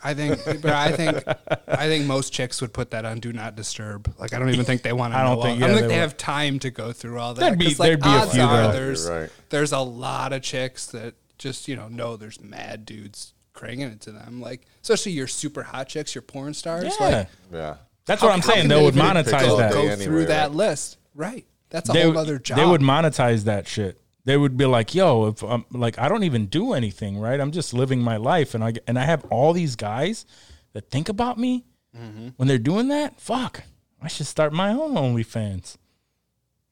I 0.06 0.12
think, 0.12 0.44
but 0.44 0.66
I 0.72 0.92
think, 0.92 1.22
I 1.68 1.86
think 1.86 2.04
most 2.06 2.32
chicks 2.32 2.60
would 2.60 2.72
put 2.74 2.90
that 2.90 3.04
on 3.06 3.20
do 3.20 3.32
not 3.32 3.54
disturb. 3.56 4.12
Like, 4.18 4.34
I 4.34 4.38
don't 4.38 4.50
even 4.50 4.64
think 4.66 4.82
they 4.82 4.92
want 4.92 5.14
to. 5.14 5.18
I 5.18 5.22
don't 5.22 5.36
know 5.36 5.42
think- 5.42 5.60
yeah, 5.60 5.64
I 5.64 5.68
don't 5.68 5.76
they 5.76 5.80
think 5.82 5.90
they 5.92 5.96
would. 5.96 6.00
have 6.02 6.16
time 6.18 6.58
to 6.58 6.70
go 6.70 6.92
through 6.92 7.18
all 7.18 7.34
that. 7.34 7.40
There'd 7.40 7.58
be- 7.58 7.66
like, 7.66 7.76
there'd 7.78 8.02
be 8.02 8.14
a 8.14 8.26
few, 8.26 8.42
are. 8.42 8.72
There's, 8.72 9.08
right. 9.08 9.30
there's 9.50 9.72
a 9.72 9.78
lot 9.78 10.32
of 10.34 10.42
chicks 10.42 10.86
that 10.86 11.14
just 11.38 11.68
you 11.68 11.76
know 11.76 11.88
know 11.88 12.16
there's 12.16 12.40
mad 12.40 12.84
dudes 12.86 13.34
cranking 13.52 13.86
it 13.88 14.00
to 14.02 14.12
them. 14.12 14.40
Like, 14.40 14.62
especially 14.82 15.12
your 15.12 15.26
super 15.28 15.62
hot 15.62 15.88
chicks, 15.88 16.14
your 16.14 16.22
porn 16.22 16.54
stars. 16.54 16.94
Yeah, 16.98 17.06
Like, 17.06 17.28
yeah. 17.52 17.74
that's 18.06 18.20
how- 18.20 18.28
what 18.28 18.34
I'm 18.34 18.42
saying. 18.42 18.68
They 18.68 18.76
they 18.78 18.84
would 18.84 18.94
monetize 18.94 19.56
that. 19.58 19.72
go 19.72 19.80
Anyway, 19.80 19.96
through 20.04 20.26
that 20.26 20.48
right? 20.48 20.56
list. 20.56 20.98
Right. 21.14 21.46
That's 21.70 21.88
a 21.88 21.92
They, 21.92 22.02
whole 22.02 22.18
other 22.18 22.38
job. 22.38 22.58
they 22.58 22.64
would 22.64 22.80
monetize 22.80 23.44
that 23.44 23.66
shit. 23.68 24.00
They 24.24 24.36
would 24.36 24.56
be 24.56 24.64
like, 24.64 24.94
"Yo, 24.94 25.26
if 25.26 25.42
I'm 25.42 25.64
like, 25.70 25.98
I 25.98 26.08
don't 26.08 26.22
even 26.24 26.46
do 26.46 26.72
anything, 26.72 27.18
right? 27.18 27.38
I'm 27.40 27.50
just 27.52 27.74
living 27.74 28.00
my 28.00 28.16
life, 28.16 28.54
and 28.54 28.64
I 28.64 28.72
and 28.86 28.98
I 28.98 29.04
have 29.04 29.24
all 29.30 29.52
these 29.52 29.76
guys 29.76 30.24
that 30.72 30.90
think 30.90 31.08
about 31.08 31.38
me 31.38 31.64
Mm-hmm. 31.96 32.28
when 32.36 32.48
they're 32.48 32.58
doing 32.58 32.88
that. 32.88 33.20
Fuck, 33.20 33.62
I 34.02 34.08
should 34.08 34.26
start 34.26 34.52
my 34.52 34.70
own 34.70 34.94
OnlyFans." 34.94 35.76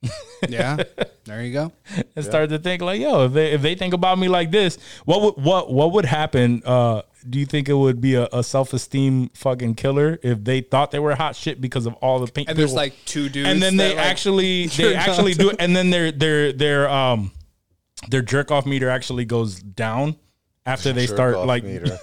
yeah. 0.49 0.83
There 1.25 1.43
you 1.43 1.53
go. 1.53 1.73
and 2.17 2.25
start 2.25 2.51
to 2.51 2.59
think 2.59 2.83
like, 2.83 3.01
yo, 3.01 3.27
if 3.27 3.33
they 3.33 3.53
if 3.53 3.63
they 3.63 3.75
think 3.75 3.95
about 3.95 4.19
me 4.19 4.29
like 4.29 4.51
this, 4.51 4.79
what 5.05 5.23
would 5.23 5.45
what 5.45 5.73
what 5.73 5.93
would 5.93 6.05
happen? 6.05 6.63
Uh, 6.65 7.03
do 7.29 7.39
you 7.39 7.47
think 7.47 7.69
it 7.69 7.75
would 7.75 8.01
be 8.01 8.15
a, 8.15 8.29
a 8.33 8.43
self 8.43 8.73
esteem 8.73 9.29
fucking 9.31 9.75
killer 9.77 10.19
if 10.23 10.43
they 10.43 10.61
thought 10.61 10.91
they 10.91 10.99
were 10.99 11.15
hot 11.15 11.37
shit 11.37 11.61
because 11.61 11.87
of 11.87 11.95
all 11.95 12.19
the 12.19 12.31
pink? 12.31 12.49
And 12.49 12.59
there's 12.59 12.75
like 12.75 12.95
two 13.05 13.29
dudes, 13.29 13.49
and 13.49 13.63
then 13.63 13.77
they 13.77 13.95
like, 13.95 14.05
actually 14.05 14.67
they 14.77 14.95
actually 14.95 15.35
do 15.35 15.51
it, 15.51 15.57
and 15.59 15.77
then 15.77 15.91
their 15.91 16.11
their 16.11 16.53
their 16.53 16.89
um 16.91 17.31
their 18.09 18.23
jerk 18.23 18.51
off 18.51 18.67
meter 18.67 18.89
actually 18.89 19.25
goes 19.25 19.61
down 19.61 20.17
after 20.67 20.93
they 20.93 21.07
Jerk 21.07 21.17
start 21.17 21.47
like 21.47 21.65
meter. 21.65 21.99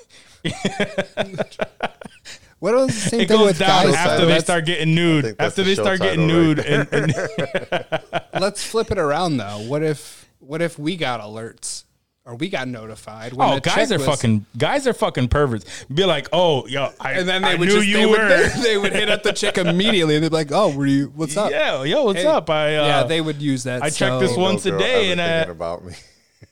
What 2.59 2.73
was 2.75 2.87
the 2.87 3.09
same 3.09 3.21
it 3.21 3.27
thing 3.29 3.37
goes 3.37 3.47
with 3.47 3.59
down 3.59 3.85
guys? 3.87 3.95
after 3.95 4.25
though? 4.25 4.31
they 4.33 4.39
start 4.39 4.65
getting 4.65 4.93
nude. 4.93 5.35
After 5.39 5.63
they 5.63 5.75
show 5.75 5.83
start 5.83 5.99
getting 6.01 6.27
title 6.27 6.43
nude, 6.43 6.57
right 6.59 6.67
and, 6.93 7.13
and 7.15 8.21
Let's 8.41 8.63
flip 8.65 8.91
it 8.91 8.97
around 8.99 9.37
though. 9.37 9.59
What 9.67 9.81
if 9.83 10.29
what 10.39 10.61
if 10.61 10.77
we 10.77 10.97
got 10.97 11.21
alerts 11.21 11.83
or 12.25 12.35
we 12.35 12.49
got 12.49 12.67
notified? 12.67 13.31
When 13.33 13.47
Oh, 13.49 13.55
a 13.57 13.59
guys 13.61 13.91
are 13.93 13.97
was- 13.97 14.05
fucking 14.07 14.45
guys 14.57 14.87
are 14.87 14.93
fucking 14.93 15.29
perverts. 15.29 15.85
Be 15.85 16.03
like, 16.05 16.27
oh, 16.33 16.67
yo, 16.67 16.91
I, 16.99 17.13
And 17.13 17.29
then 17.29 17.41
they 17.43 17.49
I 17.49 17.55
would 17.55 17.69
knew 17.69 17.75
just 17.75 17.87
you 17.87 17.97
they 17.97 18.05
were. 18.05 18.27
would 18.27 18.51
they 18.63 18.77
would 18.77 18.91
hit 18.93 19.09
up 19.09 19.23
the 19.23 19.31
chick 19.31 19.57
immediately 19.57 20.15
and 20.15 20.23
they'd 20.23 20.29
be 20.29 20.35
like, 20.35 20.51
"Oh, 20.51 20.75
were 20.75 20.85
you? 20.85 21.13
What's 21.15 21.37
up?" 21.37 21.51
yeah, 21.51 21.83
yo, 21.83 22.03
what's 22.03 22.19
Hey. 22.21 22.25
up? 22.27 22.49
I 22.49 22.75
uh, 22.75 22.85
yeah, 22.85 23.03
they 23.03 23.21
would 23.21 23.41
use 23.41 23.63
that. 23.63 23.81
I 23.83 23.89
checked 23.89 23.99
so- 24.15 24.19
this 24.19 24.31
one- 24.31 24.39
No 24.39 24.43
Once 24.51 24.65
a 24.65 24.77
day 24.77 25.11
and, 25.11 25.21
uh, 25.21 25.45
thinking 25.45 25.51
about 25.51 25.85
me. 25.85 25.93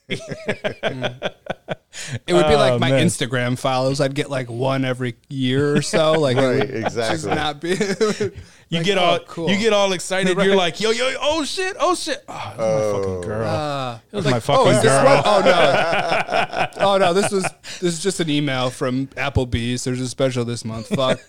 It 2.28 2.34
would 2.34 2.48
be 2.48 2.56
like 2.56 2.74
Oh, 2.74 2.80
my 2.80 2.92
man. 2.92 3.08
Instagram 3.08 3.58
follows. 3.58 4.00
I'd 4.02 4.14
get 4.14 4.30
like 4.30 4.50
one 4.50 4.86
every 4.86 5.16
year 5.30 5.76
or 5.76 5.82
so. 5.82 6.14
Like, 6.20 6.38
Right, 6.38 6.60
would 6.60 6.84
just 6.84 6.98
exactly. 6.98 7.36
not 7.36 7.62
be. 7.62 7.76
You 8.70 8.80
Like, 8.80 8.86
get 8.86 8.98
oh, 8.98 9.02
all 9.02 9.20
cool. 9.20 9.50
you 9.50 9.58
get 9.58 9.72
all 9.72 9.94
excited. 9.94 10.36
Right. 10.38 10.46
You're 10.46 10.58
like, 10.58 10.82
yo, 10.82 10.92
yo, 10.92 11.14
oh 11.22 11.46
shit, 11.46 11.78
oh 11.80 11.96
shit. 11.96 12.22
Oh, 12.28 12.52
it 12.52 12.58
was 12.58 12.94
my 12.94 13.00
fucking 13.00 13.22
girl. 13.22 13.48
Uh, 13.48 14.00
it 14.12 14.16
was 14.18 14.26
like, 14.26 14.34
my 14.34 14.40
fucking 14.42 14.68
oh, 14.68 14.70
is 14.72 14.82
this 14.82 14.92
girl. 14.92 15.22
Oh 15.26 15.42
no! 15.46 16.68
Oh 16.86 16.98
no! 16.98 17.14
This 17.14 17.32
was 17.32 17.44
this 17.80 17.94
is 17.94 18.04
just 18.04 18.20
an 18.20 18.30
email 18.30 18.70
from 18.70 19.08
Applebee's. 19.08 19.86
There's 19.86 20.02
a 20.02 20.10
special 20.10 20.44
this 20.44 20.66
month. 20.66 20.90
Fuck. 20.90 21.22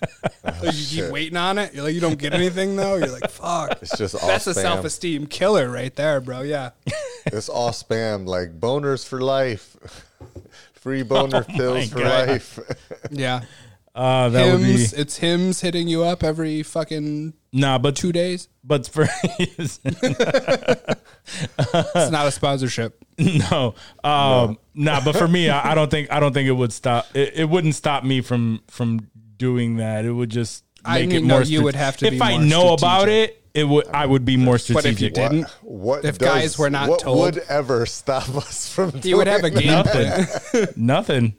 Like, 0.43 0.75
you 0.75 1.03
keep 1.03 1.13
waiting 1.13 1.37
on 1.37 1.59
it. 1.59 1.75
You're 1.75 1.85
like, 1.85 1.95
you 1.95 2.01
don't 2.01 2.19
get 2.19 2.35
anything 2.35 2.75
though. 2.75 2.97
You're 2.97 3.07
like, 3.07 3.31
fuck. 3.31 3.79
It's 3.83 3.97
just 3.97 4.17
all 4.17 4.27
That's 4.27 4.49
a 4.49 4.55
self-esteem 4.55 5.29
killer 5.29 5.71
right 5.71 5.95
there, 5.95 6.21
bro. 6.21 6.43
Yeah. 6.43 6.71
It's 7.27 7.49
all 7.49 7.71
spam, 7.71 8.27
like 8.27 8.59
boners 8.59 9.07
for 9.07 9.21
life, 9.21 9.77
free 10.89 11.03
boner 11.03 11.45
pills 11.57 11.91
for 11.91 11.99
Oh 11.99 12.03
God. 12.03 12.29
life. 12.29 12.59
Yeah. 13.11 13.43
Uh, 13.95 14.29
that 14.29 14.53
would 14.53 14.63
be. 14.63 14.75
It's 14.97 15.17
Hims 15.17 15.61
hitting 15.61 15.89
you 15.89 16.05
up 16.05 16.23
every 16.23 16.63
fucking 16.63 17.33
nah, 17.53 17.79
but 17.79 17.97
two 17.97 18.13
days. 18.13 18.49
but 18.63 18.87
for 18.87 19.09
It's 19.29 19.81
not 22.13 22.27
a 22.27 22.31
sponsorship. 22.31 23.03
no, 23.19 23.75
um, 24.05 24.57
nah, 24.75 25.01
but 25.05 25.17
for 25.17 25.27
me, 25.27 25.51
I, 25.51 25.73
I 25.73 25.75
don't 25.75 25.91
think 25.91 26.13
I 26.13 26.21
don't 26.21 26.33
think 26.33 26.49
it 26.49 26.53
would 26.53 26.73
stop. 26.73 27.07
It, 27.13 27.33
it 27.39 27.49
wouldn't 27.49 27.75
stop 27.75 28.05
me 28.05 28.21
from 28.21 28.61
from 28.69 29.09
doing 29.37 29.77
that. 29.79 30.05
It 30.05 30.13
would 30.13 30.31
just 30.31 30.63
I 30.85 31.01
make 31.01 31.09
mean, 31.09 31.17
it 31.17 31.25
no, 31.25 31.35
more. 31.37 31.43
you 31.43 31.65
would 31.65 31.75
have 31.75 31.97
to 31.97 32.07
If 32.07 32.13
be 32.13 32.21
I 32.23 32.39
more 32.39 32.47
know 32.47 32.73
about 32.75 33.09
it, 33.09 33.38
it 33.55 33.65
would. 33.65 33.87
I 33.89 34.07
would 34.07 34.25
be 34.25 34.37
more 34.37 34.55
But 34.55 34.61
strategic. 34.63 34.93
if 34.95 35.01
you 35.01 35.11
didn't, 35.11 35.51
What 35.63 36.05
If 36.05 36.19
does- 36.19 36.29
guys 36.29 36.59
were 36.59 36.71
not 36.71 36.89
what 36.89 37.01
told- 37.01 37.19
would 37.21 37.39
ever 37.49 37.87
stop 37.87 38.29
us 38.37 38.69
from? 38.73 38.93
you 39.03 39.17
would 39.17 39.27
have 39.27 39.45
a 39.45 39.51
doing 39.51 39.63
game 39.65 39.83
that? 39.85 40.43
plan. 40.53 40.67
Nothing. 40.77 41.35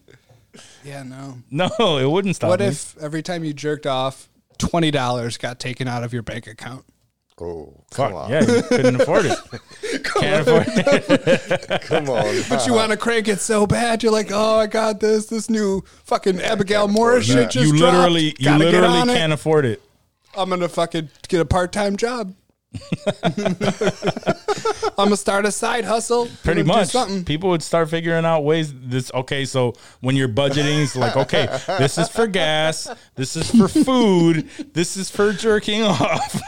Yeah, 0.83 1.03
no. 1.03 1.37
No, 1.51 1.97
it 1.97 2.09
wouldn't 2.09 2.35
stop. 2.35 2.49
What 2.49 2.59
me. 2.61 2.67
if 2.67 2.95
every 3.01 3.21
time 3.21 3.43
you 3.43 3.53
jerked 3.53 3.85
off, 3.85 4.29
twenty 4.57 4.91
dollars 4.91 5.37
got 5.37 5.59
taken 5.59 5.87
out 5.87 6.03
of 6.03 6.13
your 6.13 6.23
bank 6.23 6.47
account? 6.47 6.85
Oh, 7.41 7.73
Fuck 7.91 8.09
come 8.09 8.15
on, 8.17 8.29
yeah, 8.31 8.41
you 8.41 8.61
couldn't 8.63 8.99
afford 8.99 9.25
it. 9.25 9.37
Can't 10.03 10.45
afford 10.45 10.65
it. 10.67 11.81
come 11.83 12.09
on. 12.09 12.41
But 12.49 12.67
you 12.67 12.73
want 12.73 12.91
to 12.91 12.97
crank 12.97 13.29
it 13.29 13.39
so 13.39 13.65
bad, 13.65 14.03
you're 14.03 14.11
like, 14.11 14.29
oh, 14.33 14.57
I 14.59 14.67
got 14.67 14.99
this. 14.99 15.27
This 15.27 15.49
new 15.49 15.81
fucking 16.03 16.41
Abigail 16.41 16.89
Morris 16.89 17.27
shit 17.27 17.49
just 17.51 17.71
You 17.71 17.77
dropped. 17.77 17.95
literally, 17.95 18.35
you 18.39 18.45
Gotta 18.45 18.65
literally 18.65 19.13
can't 19.13 19.31
afford 19.31 19.65
it. 19.65 19.81
I'm 20.37 20.49
gonna 20.49 20.69
fucking 20.69 21.09
get 21.27 21.41
a 21.41 21.45
part 21.45 21.71
time 21.71 21.97
job. 21.97 22.35
I'm 23.23 23.55
gonna 25.05 25.17
start 25.17 25.45
a 25.45 25.51
side 25.51 25.85
hustle. 25.85 26.27
Pretty 26.43 26.61
much, 26.61 26.89
something. 26.89 27.23
people 27.25 27.49
would 27.49 27.63
start 27.63 27.89
figuring 27.89 28.25
out 28.25 28.41
ways. 28.43 28.71
This 28.75 29.11
okay, 29.13 29.45
so 29.45 29.73
when 30.01 30.15
you're 30.15 30.29
budgeting, 30.29 30.83
it's 30.83 30.95
like 30.95 31.15
okay, 31.17 31.47
this 31.79 31.97
is 31.97 32.09
for 32.09 32.27
gas, 32.27 32.87
this 33.15 33.35
is 33.35 33.49
for 33.49 33.67
food, 33.67 34.47
this 34.73 34.97
is 34.97 35.09
for 35.09 35.33
jerking 35.33 35.83
off. 35.83 36.39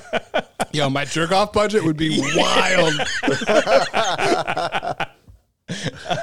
Yo, 0.72 0.88
my 0.90 1.04
jerk 1.04 1.32
off 1.32 1.52
budget 1.52 1.82
would 1.82 1.96
be 1.96 2.20
wild. 2.36 2.92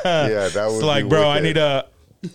Yeah, 0.05 0.47
that 0.49 0.65
would 0.67 0.75
It's 0.75 0.83
like, 0.83 1.05
be 1.05 1.09
bro, 1.09 1.27
I 1.27 1.39
need 1.39 1.57
a, 1.57 1.85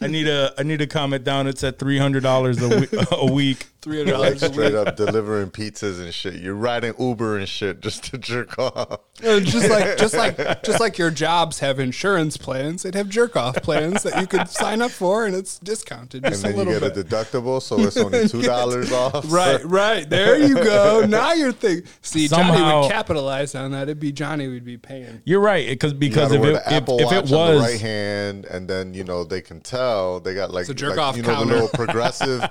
I 0.01 0.07
need 0.07 0.29
a, 0.29 0.53
I 0.59 0.63
need 0.65 0.81
a 0.81 0.87
comment 0.87 1.25
down. 1.25 1.47
It's 1.47 1.63
at 1.65 1.79
three 1.79 1.99
hundred 1.99 2.23
dollars 2.25 2.61
a 2.63 3.27
week. 3.33 3.69
A 3.87 3.89
week. 3.89 4.07
Three 4.07 4.13
hundred 4.13 4.19
like 4.19 4.39
straight 4.53 4.75
up 4.75 4.97
delivering 4.97 5.51
pizzas 5.51 6.01
and 6.01 6.13
shit. 6.13 6.35
You're 6.35 6.55
riding 6.55 6.95
Uber 6.99 7.39
and 7.39 7.49
shit 7.49 7.81
just 7.81 8.05
to 8.05 8.19
jerk 8.19 8.59
off. 8.59 9.01
Uh, 9.25 9.41
just 9.41 9.69
like 9.71 9.97
just 9.99 10.15
like 10.15 10.63
just 10.65 10.81
like 10.81 10.99
your 10.99 11.11
jobs 11.11 11.59
have 11.61 11.79
insurance 11.79 12.37
plans, 12.37 12.83
they'd 12.83 12.95
have 12.95 13.09
jerk 13.09 13.37
off 13.37 13.57
plans 13.63 14.03
that 14.03 14.21
you 14.21 14.27
could 14.27 14.49
sign 14.49 14.81
up 14.83 14.91
for, 14.91 15.27
and 15.27 15.35
it's 15.35 15.59
discounted 15.59 16.25
And 16.25 16.33
just 16.35 16.45
a 16.45 16.53
then 16.53 16.69
you 16.69 16.79
get 16.79 16.95
bit. 16.95 16.97
a 16.97 17.05
deductible, 17.05 17.61
so 17.63 17.79
it's 17.81 17.97
only 17.97 18.29
two 18.29 18.43
dollars 18.43 18.93
off. 18.93 19.31
Right, 19.33 19.63
right. 19.65 20.09
There 20.09 20.39
you 20.39 20.55
go. 20.55 21.05
Now 21.09 21.33
you're 21.33 21.53
thinking. 21.53 21.87
See, 22.03 22.29
Johnny 22.29 22.49
Somehow- 22.57 22.83
would 22.83 22.91
capitalize 22.91 23.55
on 23.55 23.73
that. 23.73 23.85
It'd 23.85 24.01
be 24.01 24.13
Johnny 24.13 24.49
would 24.49 24.65
be 24.65 24.77
paying. 24.79 25.23
You're 25.25 25.41
right, 25.41 25.67
because 25.69 25.93
because 25.95 26.33
gotta 26.33 26.35
if 26.43 26.45
it 26.49 26.53
the 26.53 26.61
if, 26.61 26.73
Apple 26.83 26.99
if 26.99 27.05
Watch 27.07 27.15
it 27.15 27.19
on 27.19 27.47
the 27.49 27.55
was 27.57 27.63
right 27.63 27.81
hand, 27.81 28.45
and 28.47 28.69
then 28.69 28.95
you 28.95 29.05
know 29.05 29.25
they 29.25 29.41
can 29.41 29.61
tell 29.61 30.21
they 30.21 30.35
got 30.35 30.51
like, 30.53 30.69
a 30.69 30.75
jerk 30.75 30.91
like, 30.97 30.99
off 30.99 31.17
you 31.17 31.23
know 31.23 31.35
counter. 31.35 31.47
the 31.47 31.53
little 31.55 31.69
progressive, 31.69 32.43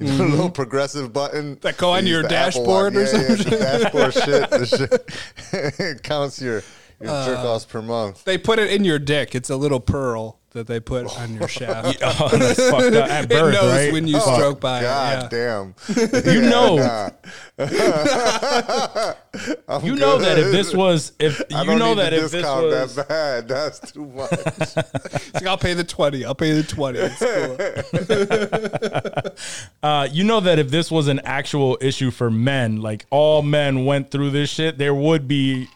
you 0.00 0.06
know, 0.06 0.16
the 0.16 0.24
little 0.24 0.50
progressive 0.50 0.71
button 1.12 1.58
That 1.60 1.76
go 1.76 1.90
on 1.90 2.06
your 2.06 2.22
dashboard 2.22 2.96
or 2.96 3.04
yeah, 3.04 3.12
yeah, 3.12 3.28
something? 3.28 3.50
the 3.50 3.58
dashboard 3.58 4.14
shit. 4.14 4.50
The 4.50 4.66
shit 5.52 5.78
it 5.80 6.02
counts 6.02 6.40
your 6.40 6.62
your 7.02 7.24
jerk 7.24 7.38
Uh, 7.38 7.54
offs 7.54 7.64
per 7.64 7.82
month. 7.82 8.24
They 8.24 8.38
put 8.38 8.58
it 8.58 8.70
in 8.70 8.84
your 8.84 8.98
dick. 8.98 9.34
It's 9.34 9.50
a 9.50 9.56
little 9.56 9.80
pearl 9.80 10.38
that 10.52 10.66
they 10.66 10.80
put 10.80 11.06
on 11.18 11.34
your 11.34 11.48
shaft. 11.58 11.98
oh, 12.02 12.28
that's 12.36 12.60
fucked 12.70 12.94
up 12.94 13.08
at 13.10 13.24
it 13.30 13.34
knows 13.34 13.72
right? 13.72 13.92
when 13.92 14.06
you 14.06 14.16
Oh, 14.20 14.34
stroke 14.34 14.60
by 14.60 14.82
God 14.82 15.32
it. 15.32 15.36
damn! 15.36 15.74
you 16.34 16.42
know, 16.42 16.76
Nah, 16.76 17.10
I'm 19.68 19.84
you 19.86 19.94
know 19.96 20.18
that 20.18 20.38
if 20.38 20.52
this 20.52 20.74
was 20.74 21.12
if 21.18 21.40
I 21.54 21.60
you 21.62 21.66
don't 21.66 21.78
know 21.78 21.94
need 21.94 21.98
that 22.02 22.12
if 22.12 22.30
this 22.30 22.44
was 22.44 22.94
that 22.96 23.08
bad, 23.08 23.48
that's 23.48 23.92
too 23.92 24.04
much. 24.06 24.30
Like, 25.34 25.46
I'll 25.46 25.56
pay 25.58 25.72
the 25.74 25.84
twenty. 25.84 26.24
I'll 26.24 26.34
pay 26.34 26.52
the 26.52 26.62
twenty. 26.62 26.98
It's 27.00 27.18
cool. 27.18 27.56
Uh, 29.82 30.08
you 30.12 30.24
know 30.24 30.40
that 30.40 30.58
if 30.58 30.70
this 30.70 30.90
was 30.90 31.08
an 31.08 31.20
actual 31.20 31.78
issue 31.80 32.10
for 32.10 32.30
men, 32.30 32.80
like 32.82 33.06
all 33.10 33.42
men 33.42 33.84
went 33.84 34.10
through 34.10 34.30
this 34.30 34.50
shit, 34.50 34.76
there 34.78 34.94
would 34.94 35.26
be 35.26 35.68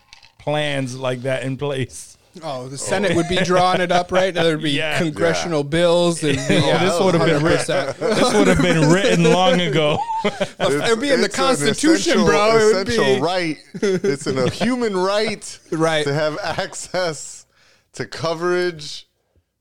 plans 0.47 0.97
like 0.97 1.23
that 1.23 1.43
in 1.43 1.57
place. 1.57 2.17
Oh, 2.43 2.69
the 2.69 2.79
Senate 2.79 3.17
would 3.17 3.29
be 3.29 3.37
drawing 3.39 3.81
it 3.81 3.91
up, 3.91 4.13
right? 4.13 4.33
Now. 4.33 4.45
There'd 4.45 4.63
be 4.63 4.71
Yeah. 4.83 4.99
congressional 4.99 5.65
bills. 5.65 6.23
And 6.23 6.37
be, 6.49 6.57
Oh, 6.63 6.79
this 6.79 7.01
would 7.01 7.15
have 7.15 7.27
been 7.27 7.43
written. 7.43 7.95
This 7.99 8.35
would 8.35 8.47
have 8.47 8.63
been 8.63 8.91
written 8.93 9.25
long 9.25 9.61
ago. 9.61 9.99
It 10.25 10.91
would 10.91 11.01
be 11.01 11.11
in 11.11 11.21
the 11.21 11.27
It's 11.27 11.39
an 11.39 11.45
Constitution, 11.45 12.21
essential- 12.21 12.27
bro. 12.27 12.51
It 12.59 12.75
would 12.75 12.89
essential 12.89 13.15
be 13.17 13.21
right. 13.21 13.57
It's 13.75 14.27
an, 14.27 14.39
a 14.39 14.51
human 14.51 14.97
right, 14.97 15.59
Right. 15.73 16.05
to 16.05 16.13
have 16.15 16.39
access 16.43 17.47
to 17.95 18.07
coverage 18.07 19.09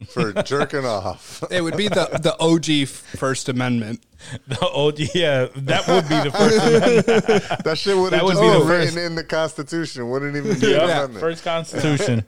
for 0.10 0.34
jerking 0.44 0.86
off. 0.86 1.44
It 1.50 1.62
would 1.62 1.78
be 1.78 1.88
the 1.88 2.20
the 2.22 2.36
OG 2.40 2.88
First 2.90 3.48
Amendment. 3.48 4.04
the 4.48 4.68
old, 4.70 5.00
yeah, 5.16 5.48
that 5.56 5.88
would 5.88 6.08
be 6.10 6.16
the 6.16 6.32
first. 6.32 6.58
Amendment. 6.66 7.44
That 7.66 7.78
shit 7.78 7.96
would 7.98 8.14
have 8.14 8.22
just 8.28 8.42
be 8.42 8.48
the 8.48 8.60
been 8.60 8.68
written 8.68 8.86
first. 8.94 8.98
in 8.98 9.16
the 9.16 9.24
Constitution. 9.24 10.10
Wouldn't 10.10 10.36
even 10.36 10.60
be 10.60 10.68
Yeah, 10.68 10.78
an 10.78 10.84
amendment. 10.84 11.20
first 11.20 11.44
Constitution. 11.44 12.26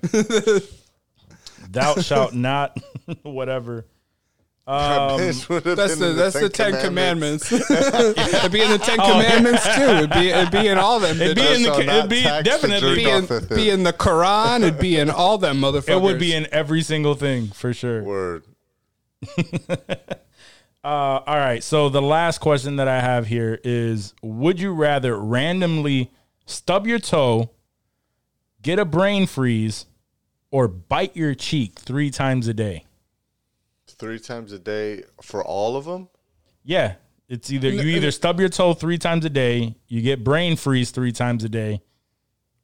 Thou 1.69 1.95
shalt 2.01 2.33
not, 2.33 2.77
whatever. 3.23 3.85
That 4.65 4.73
um, 5.11 5.19
bitch 5.21 5.47
would 5.47 5.63
have 5.65 5.77
That's 5.77 5.93
been 5.93 5.99
the 6.01 6.09
in 6.09 6.15
that's 6.17 6.39
the 6.39 6.49
Ten 6.49 6.73
Commandments. 6.81 7.47
Commandments. 7.47 8.33
it'd 8.33 8.51
be 8.51 8.61
in 8.61 8.69
the 8.71 8.77
Ten 8.77 8.99
Oh, 8.99 9.05
yeah. 9.05 9.11
Commandments 9.23 9.63
too. 9.75 9.81
It'd 9.81 10.09
be 10.11 10.29
it'd 10.29 10.51
be 10.51 10.67
in 10.67 10.77
all 10.77 10.99
them. 10.99 11.21
It'd 11.21 11.37
be 11.37 11.41
in 11.55 11.63
the, 11.63 11.79
it'd 11.79 12.09
be 12.09 12.23
definitely, 12.23 12.95
be 12.95 13.09
in, 13.09 13.25
be 13.55 13.69
in 13.69 13.83
the 13.83 13.93
Quran. 13.93 14.63
It'd 14.63 14.77
be 14.79 14.97
in 14.99 15.09
all 15.09 15.37
them 15.37 15.61
motherfuckers. 15.61 15.89
it 15.95 16.01
would 16.01 16.19
be 16.19 16.33
in 16.33 16.47
every 16.51 16.81
single 16.81 17.15
thing 17.15 17.47
for 17.47 17.73
sure. 17.73 18.03
Word. 18.03 18.43
Uh, 20.83 21.21
all 21.25 21.37
right. 21.37 21.63
So 21.63 21.89
the 21.89 22.01
last 22.01 22.39
question 22.39 22.77
that 22.77 22.87
I 22.87 23.01
have 23.01 23.27
here 23.27 23.59
is: 23.63 24.13
Would 24.21 24.59
you 24.59 24.73
rather 24.73 25.17
randomly 25.17 26.11
stub 26.45 26.87
your 26.87 26.99
toe, 26.99 27.51
get 28.61 28.79
a 28.79 28.85
brain 28.85 29.25
freeze, 29.25 29.85
or 30.51 30.67
bite 30.67 31.15
your 31.15 31.35
cheek 31.35 31.79
three 31.79 32.09
times 32.09 32.47
a 32.47 32.53
day? 32.53 32.85
Three 33.87 34.19
times 34.19 34.51
a 34.51 34.59
day 34.59 35.03
for 35.21 35.43
all 35.43 35.75
of 35.75 35.85
them? 35.85 36.09
Yeah, 36.63 36.95
it's 37.29 37.51
either 37.51 37.69
you 37.69 37.95
either 37.95 38.11
stub 38.11 38.39
your 38.39 38.49
toe 38.49 38.73
three 38.73 38.97
times 38.97 39.25
a 39.25 39.29
day, 39.29 39.75
you 39.87 40.01
get 40.01 40.23
brain 40.23 40.55
freeze 40.55 40.91
three 40.91 41.11
times 41.11 41.43
a 41.43 41.49
day, 41.49 41.81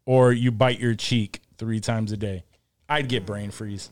or 0.06 0.32
you 0.32 0.52
bite 0.52 0.80
your 0.80 0.96
cheek 0.96 1.42
three 1.58 1.80
times 1.80 2.12
a 2.12 2.18
day. 2.18 2.44
I'd 2.88 3.10
get 3.10 3.26
brain 3.26 3.52
freeze. 3.52 3.90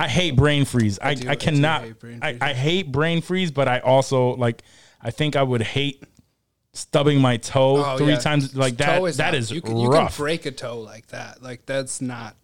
I 0.00 0.08
hate 0.08 0.36
brain 0.36 0.64
freeze. 0.64 0.98
I, 1.00 1.10
I, 1.10 1.14
do- 1.14 1.28
I 1.30 1.34
do 1.34 1.40
cannot. 1.44 1.82
hate 1.82 1.96
I. 2.22 2.38
I 2.40 2.54
hate 2.54 2.90
brain 2.90 3.20
freeze, 3.22 3.50
but 3.50 3.68
I 3.68 3.80
also 3.80 4.30
like. 4.36 4.62
I 5.02 5.10
think 5.10 5.36
I 5.36 5.42
would 5.42 5.62
hate 5.62 6.02
stubbing 6.72 7.20
my 7.20 7.36
toe 7.36 7.82
Oh, 7.84 7.96
three 7.98 8.08
yeah. 8.12 8.18
times 8.18 8.54
like 8.54 8.76
that. 8.78 8.98
Toe 8.98 9.06
is 9.06 9.16
that 9.18 9.32
not- 9.32 9.34
is 9.34 9.50
you 9.50 9.60
can, 9.60 9.76
you 9.76 9.90
can 9.90 10.08
break 10.16 10.46
a 10.46 10.50
toe 10.52 10.80
like 10.80 11.06
that. 11.08 11.42
Like 11.42 11.66
that's 11.66 12.00
not. 12.00 12.36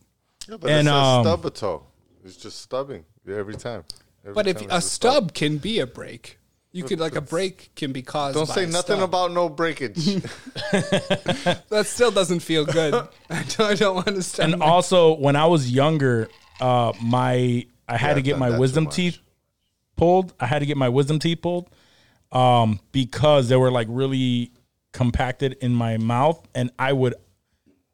Yeah, 0.49 0.57
but 0.59 0.71
And, 0.71 0.87
it 0.89 0.91
says 0.91 0.95
um, 0.95 1.25
stub 1.25 1.47
a 1.47 1.51
toe. 1.51 1.83
It's 2.25 2.37
just 2.37 2.61
stubbing 2.61 3.05
every 3.29 3.55
time. 3.57 3.85
Every 4.23 4.35
But 4.35 4.47
if 4.49 4.59
time 4.59 4.69
a 4.71 4.77
it's 4.79 4.87
stub 4.87 5.33
can 5.35 5.59
be 5.59 5.79
a 5.81 5.87
break, 5.87 6.39
you 6.73 6.83
could 6.85 6.99
like 7.01 7.15
a 7.17 7.21
break 7.21 7.71
can 7.77 7.93
be 7.93 8.03
caused. 8.03 8.35
By 8.35 8.41
the 8.41 8.47
street. 8.47 8.55
Don't 8.65 8.73
by 8.73 8.73
say 8.73 8.93
a 8.93 8.97
nothing 8.97 8.97
stub. 8.97 9.09
about 9.09 9.33
no 9.33 9.49
breakage. 9.49 9.95
that. 11.71 11.83
Still 11.87 12.11
doesn't 12.11 12.41
feel 12.41 12.65
good. 12.65 12.95
I 13.31 13.43
don't, 13.45 13.61
I 13.61 13.75
don't 13.75 13.95
want 13.95 14.07
to 14.09 14.23
stub. 14.23 14.45
and 14.51 14.59
my- 14.59 14.67
also, 14.67 15.15
when 15.17 15.37
I 15.37 15.47
was 15.47 15.71
younger, 15.71 16.29
uh, 16.61 16.93
my 17.01 17.67
I 17.89 17.97
had 17.97 18.09
Yeah, 18.11 18.15
to 18.15 18.23
get 18.23 18.39
my 18.39 18.59
wisdom 18.59 18.89
teeth 18.89 19.19
pulled. 19.97 20.35
I 20.41 20.47
had 20.47 20.59
to 20.61 20.67
get 20.67 20.77
my 20.77 20.89
wisdom 20.89 21.19
teeth 21.19 21.41
pulled 21.43 21.71
um, 22.33 22.81
because 22.93 23.49
they 23.49 23.57
were 23.57 23.71
like 23.71 23.87
really 23.91 24.51
compacted 24.93 25.57
in 25.61 25.75
my 25.75 25.97
mouth, 25.99 26.47
and 26.55 26.71
I 26.79 26.93
would 26.93 27.15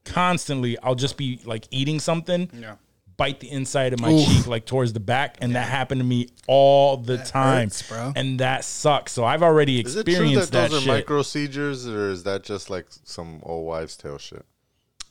constantly 0.04 0.78
I'll 0.78 0.94
just 0.94 1.16
be 1.16 1.40
like 1.44 1.66
eating 1.70 2.00
something, 2.00 2.50
Yeah. 2.52 2.76
bite 3.16 3.40
the 3.40 3.50
inside 3.50 3.92
of 3.92 4.00
my 4.00 4.10
cheek 4.24 4.46
like 4.46 4.66
towards 4.66 4.92
the 4.92 5.00
back, 5.00 5.36
and 5.40 5.54
that 5.54 5.68
happened 5.68 6.00
to 6.00 6.04
me 6.06 6.28
all 6.48 6.96
the 6.96 7.18
time, 7.18 7.68
hurts, 7.68 7.88
bro. 7.88 8.12
And 8.16 8.40
that 8.40 8.64
sucks. 8.64 9.12
So 9.12 9.24
I've 9.24 9.42
already 9.42 9.80
Is 9.80 9.96
it 9.96 10.04
true 10.04 10.14
that 10.14 10.20
experienced 10.20 10.52
that, 10.52 10.70
those 10.70 10.78
are 10.78 10.80
shit. 10.80 10.88
micro 10.88 11.22
seizures, 11.22 11.86
or 11.86 12.10
is 12.10 12.22
that 12.24 12.42
just 12.42 12.70
like 12.70 12.86
some 13.04 13.40
old 13.44 13.66
wives' 13.66 13.96
tale 13.96 14.18
shit? 14.18 14.44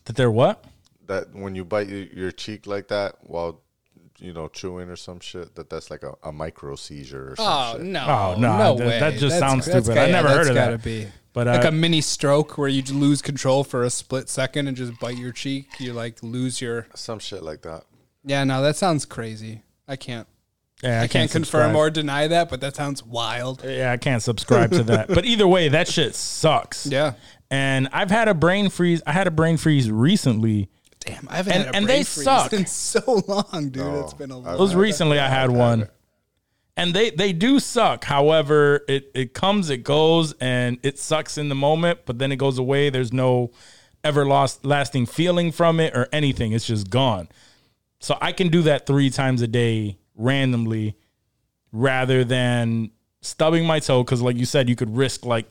that 0.06 0.16
they're 0.16 0.32
what? 0.32 0.66
That 1.12 1.36
when 1.36 1.56
you 1.56 1.66
bite 1.66 1.88
your, 1.90 2.04
your 2.06 2.32
cheek 2.32 2.66
like 2.68 2.88
that 2.88 3.16
while 3.22 3.60
you 4.20 4.32
know 4.34 4.48
chewing 4.48 4.90
or 4.90 4.96
some 4.96 5.20
shit, 5.20 5.56
that 5.56 5.70
that's 5.70 5.92
like 5.92 6.04
a, 6.04 6.14
a 6.24 6.32
micro 6.32 6.76
seizure 6.76 7.34
or 7.34 7.36
some 7.36 7.46
Oh 7.48 7.74
shit. 7.78 7.86
no! 7.86 8.06
Oh, 8.08 8.40
no, 8.40 8.58
no 8.58 8.76
that- 8.78 8.88
way. 8.88 9.00
that 9.00 9.12
just 9.14 9.24
That's- 9.36 9.40
sounds 9.40 9.66
that's 9.66 9.86
stupid. 9.86 10.00
I 10.00 10.04
gotta- 10.04 10.12
never 10.14 10.28
that's 10.30 10.38
heard 10.40 10.48
of 10.50 10.56
that. 10.56 10.66
gotta 10.72 10.78
Be. 10.78 11.08
But, 11.34 11.48
like 11.48 11.66
uh, 11.66 11.70
a 11.70 11.72
mini 11.72 12.02
stroke 12.02 12.58
where 12.58 12.68
you 12.68 12.82
lose 12.94 13.22
control 13.22 13.64
for 13.64 13.84
a 13.84 13.90
split 13.90 14.28
second 14.30 14.68
and 14.68 14.76
just 14.76 15.00
bite 15.00 15.18
your 15.18 15.32
cheek. 15.32 15.68
You 15.80 15.94
like 15.94 16.22
lose 16.24 16.62
your. 16.62 16.88
Some 16.94 17.20
shit 17.20 17.42
like 17.44 17.62
that. 17.62 17.84
Yeah, 18.26 18.44
no, 18.44 18.62
that 18.62 18.76
sounds 18.76 19.06
crazy. 19.06 19.64
I 19.88 19.96
can't. 19.96 20.28
Yeah, 20.84 21.02
I, 21.02 21.08
can't, 21.08 21.30
confirm 21.30 21.76
or 21.76 21.90
deny 21.92 22.28
that, 22.28 22.50
but 22.50 22.60
that 22.62 22.76
sounds 22.76 23.04
wild. 23.04 23.64
Yeah, 23.64 23.92
I 23.92 23.98
can't 23.98 24.22
subscribe 24.24 24.72
to 24.72 24.84
that. 24.84 25.08
But 25.18 25.26
either 25.26 25.48
way, 25.48 25.68
that 25.70 25.88
shit 25.88 26.16
sucks. 26.16 26.86
Yeah. 26.88 27.14
And 27.52 27.88
I've 27.94 28.10
had 28.10 28.28
a 28.28 28.34
brain 28.34 28.70
freeze. 28.70 29.02
I 29.06 29.12
had 29.12 29.28
a 29.28 29.32
brain 29.32 29.58
freeze 29.58 29.92
recently. 29.92 30.70
Damn, 31.02 31.28
I 31.30 31.38
haven't 31.38 31.54
And- 31.54 31.64
had 31.66 31.74
a 31.74 31.78
and 31.78 31.86
brain 31.86 31.98
they 32.00 32.04
freeze 32.04 32.24
suck. 32.26 32.54
in 32.54 32.66
so 32.66 33.24
long, 33.28 33.70
dude. 33.70 33.78
No, 33.78 34.02
it's 34.02 34.14
oh, 34.14 34.18
been 34.18 34.32
a 34.32 34.38
I've 34.40 34.46
long. 34.46 34.56
It 34.56 34.60
was 34.60 34.76
recently 34.76 35.20
I 35.20 35.28
had 35.28 35.50
one. 35.52 35.90
And 36.78 36.94
they, 36.94 37.10
they 37.10 37.34
do 37.34 37.60
suck. 37.60 38.06
However, 38.06 38.86
it, 38.88 39.12
it 39.14 39.34
comes, 39.34 39.70
it 39.70 39.84
goes, 39.84 40.34
and 40.40 40.80
it 40.84 40.98
sucks 40.98 41.38
in 41.38 41.50
the 41.50 41.56
moment, 41.56 42.00
but 42.06 42.18
then 42.18 42.32
it 42.32 42.38
goes 42.38 42.58
away. 42.58 42.90
There's 42.90 43.12
no 43.12 43.52
ever 44.04 44.26
lost 44.26 44.66
lasting 44.66 45.06
feeling 45.08 45.52
from 45.52 45.80
it 45.80 45.96
or 45.96 46.08
anything. 46.14 46.54
It's 46.54 46.66
just 46.66 46.90
gone. 46.90 47.28
So 48.00 48.18
I 48.22 48.32
can 48.32 48.48
do 48.48 48.62
that 48.64 48.88
three 48.88 49.10
times 49.10 49.42
a 49.42 49.48
day 49.48 49.98
randomly 50.16 50.96
rather 51.72 52.24
than 52.24 52.92
stubbing 53.22 53.66
my 53.66 53.80
toe. 53.80 54.04
Cause 54.04 54.22
like 54.22 54.38
you 54.38 54.46
said, 54.46 54.70
you 54.70 54.76
could 54.76 54.96
risk 54.96 55.26
like 55.26 55.46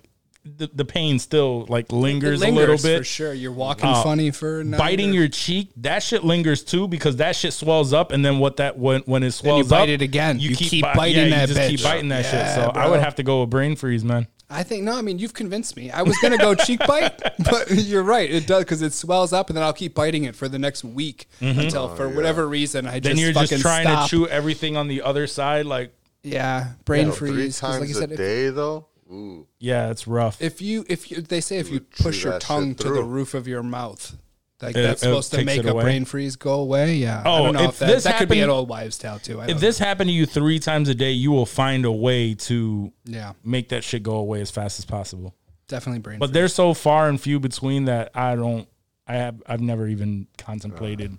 the, 0.44 0.70
the 0.72 0.85
pain 0.87 1.18
still 1.18 1.66
like 1.68 1.92
lingers, 1.92 2.40
It 2.42 2.48
a 2.48 2.53
little 2.53 2.76
bit. 2.79 2.98
for 2.98 3.05
sure. 3.05 3.35
You're 3.35 3.53
walking 3.53 3.90
Uh, 3.90 4.03
funny 4.03 4.31
for 4.31 4.61
a 4.61 4.64
biting 4.64 5.11
or- 5.11 5.14
your 5.14 5.29
cheek, 5.29 5.70
that 5.76 6.03
shit 6.03 6.24
lingers 6.24 6.64
too 6.64 6.88
because 6.88 7.16
that 7.16 7.37
shit 7.37 7.53
swells 7.53 7.92
up, 7.92 8.11
and 8.11 8.24
then 8.24 8.38
what 8.38 8.57
that 8.57 8.79
when 8.79 9.03
when 9.03 9.22
it 9.22 9.26
you 9.26 9.31
swells 9.33 9.68
bite 9.68 9.83
up, 9.83 9.88
it 9.90 10.03
again. 10.03 10.40
You 10.40 10.55
keep 10.57 10.83
bi- 10.83 10.94
biting 10.94 11.24
you 11.24 11.31
that 11.31 11.48
just 11.48 11.68
keep 11.68 11.83
biting 11.83 12.09
that 12.09 12.24
shit. 12.24 12.35
Yeah, 12.35 12.55
So 12.55 12.62
I 12.74 12.88
would 12.88 13.00
have 13.00 13.16
to 13.16 13.22
go 13.22 13.40
with 13.42 13.50
brain 13.50 13.76
freeze, 13.76 14.03
man. 14.05 14.26
I 14.53 14.64
think 14.64 14.83
no. 14.83 14.96
I 14.98 15.03
mean, 15.03 15.18
you've 15.20 15.35
convinced 15.35 15.76
me. 15.76 15.90
I 15.92 16.03
was 16.03 16.16
gonna 16.18 16.38
go 16.38 16.55
cheek 16.66 16.81
bite, 16.87 17.20
but 17.38 17.70
you're 17.70 18.03
right. 18.03 18.29
It 18.29 18.46
does 18.48 18.64
because 18.64 18.83
it 18.83 18.92
swells 18.94 19.33
up, 19.33 19.48
and 19.50 19.57
then 19.57 19.62
I'll 19.62 19.72
keep 19.72 19.94
biting 19.94 20.24
it 20.24 20.35
for 20.35 20.48
the 20.48 20.59
next 20.59 20.83
week 20.85 21.29
until, 21.40 21.94
for 21.94 22.09
whatever 22.09 22.48
reason, 22.48 22.87
I 22.87 22.98
Mm-hmm. 22.98 23.00
Then 23.03 23.12
just 23.12 23.22
you're 23.22 23.33
fucking 23.35 23.48
just 23.48 23.62
trying 23.62 23.85
stop. 23.87 24.09
to 24.09 24.11
chew 24.11 24.26
everything 24.26 24.76
on 24.76 24.88
the 24.88 25.03
other 25.03 25.26
side, 25.29 25.66
like 25.66 25.94
Yeah, 26.24 26.70
brain 26.85 27.12
freeze 27.12 27.59
three 27.61 27.68
times 27.68 27.81
like 27.81 27.88
you 27.90 27.94
said, 27.94 28.11
a 28.11 28.14
if, 28.14 28.18
day 28.18 28.48
though. 28.50 28.87
Ooh, 29.11 29.46
yeah, 29.59 29.90
it's 29.90 30.07
rough. 30.07 30.40
if 30.40 30.62
you 30.62 30.85
if 30.88 31.11
you 31.11 31.20
they 31.20 31.40
say 31.40 31.59
if 31.59 31.68
you 31.70 31.81
chew 31.81 32.05
push 32.05 32.25
your 32.25 32.38
tongue 32.38 32.75
to 32.77 32.88
the 32.88 33.03
roof 33.03 33.35
of 33.35 33.49
your 33.49 33.62
mouth, 33.62 34.16
like 34.62 34.77
It- 34.77 34.83
that's 34.83 35.03
it 35.03 35.07
supposed 35.07 35.33
to 35.33 35.44
make 35.44 35.64
a 35.64 35.70
away? 35.70 35.83
brain 35.83 36.05
freeze 36.05 36.37
go 36.37 36.55
away. 36.61 36.94
Yeah. 36.96 37.23
I 37.25 37.29
Oh, 37.29 37.44
don't 37.44 37.55
know 37.55 37.62
if 37.64 37.70
if, 37.70 37.79
that, 37.81 37.87
this 37.88 38.05
that 38.05 38.18
could 38.18 38.29
be 38.29 38.40
an 38.40 38.51
old 38.51 38.68
wives' 38.68 38.99
tale 38.99 39.18
too. 39.18 39.40
I 39.40 39.44
if 39.44 39.51
don't 39.53 39.61
this 39.61 39.79
happened 39.79 40.09
to 40.11 40.14
you 40.14 40.27
three 40.27 40.59
times 40.61 40.88
a 40.88 40.94
day, 40.94 41.11
you 41.12 41.33
will 41.33 41.46
find 41.46 41.85
a 41.85 41.90
way 41.92 42.35
to 42.35 42.92
yeah, 43.05 43.33
make 43.42 43.70
that 43.70 43.83
shit 43.83 44.03
go 44.05 44.14
away 44.16 44.40
as 44.40 44.51
fast 44.51 44.79
as 44.79 44.85
possible. 44.85 45.35
definitely 45.66 46.01
brain. 46.01 46.18
But 46.18 46.27
freeze. 46.27 46.35
they're 46.35 46.49
so 46.49 46.73
far 46.75 47.09
and 47.09 47.20
few 47.20 47.40
between 47.40 47.87
that 47.87 48.11
I 48.14 48.37
don't. 48.37 48.68
I 49.09 49.14
have. 49.14 49.42
I've 49.46 49.61
never 49.61 49.88
even 49.88 50.29
contemplated 50.38 51.16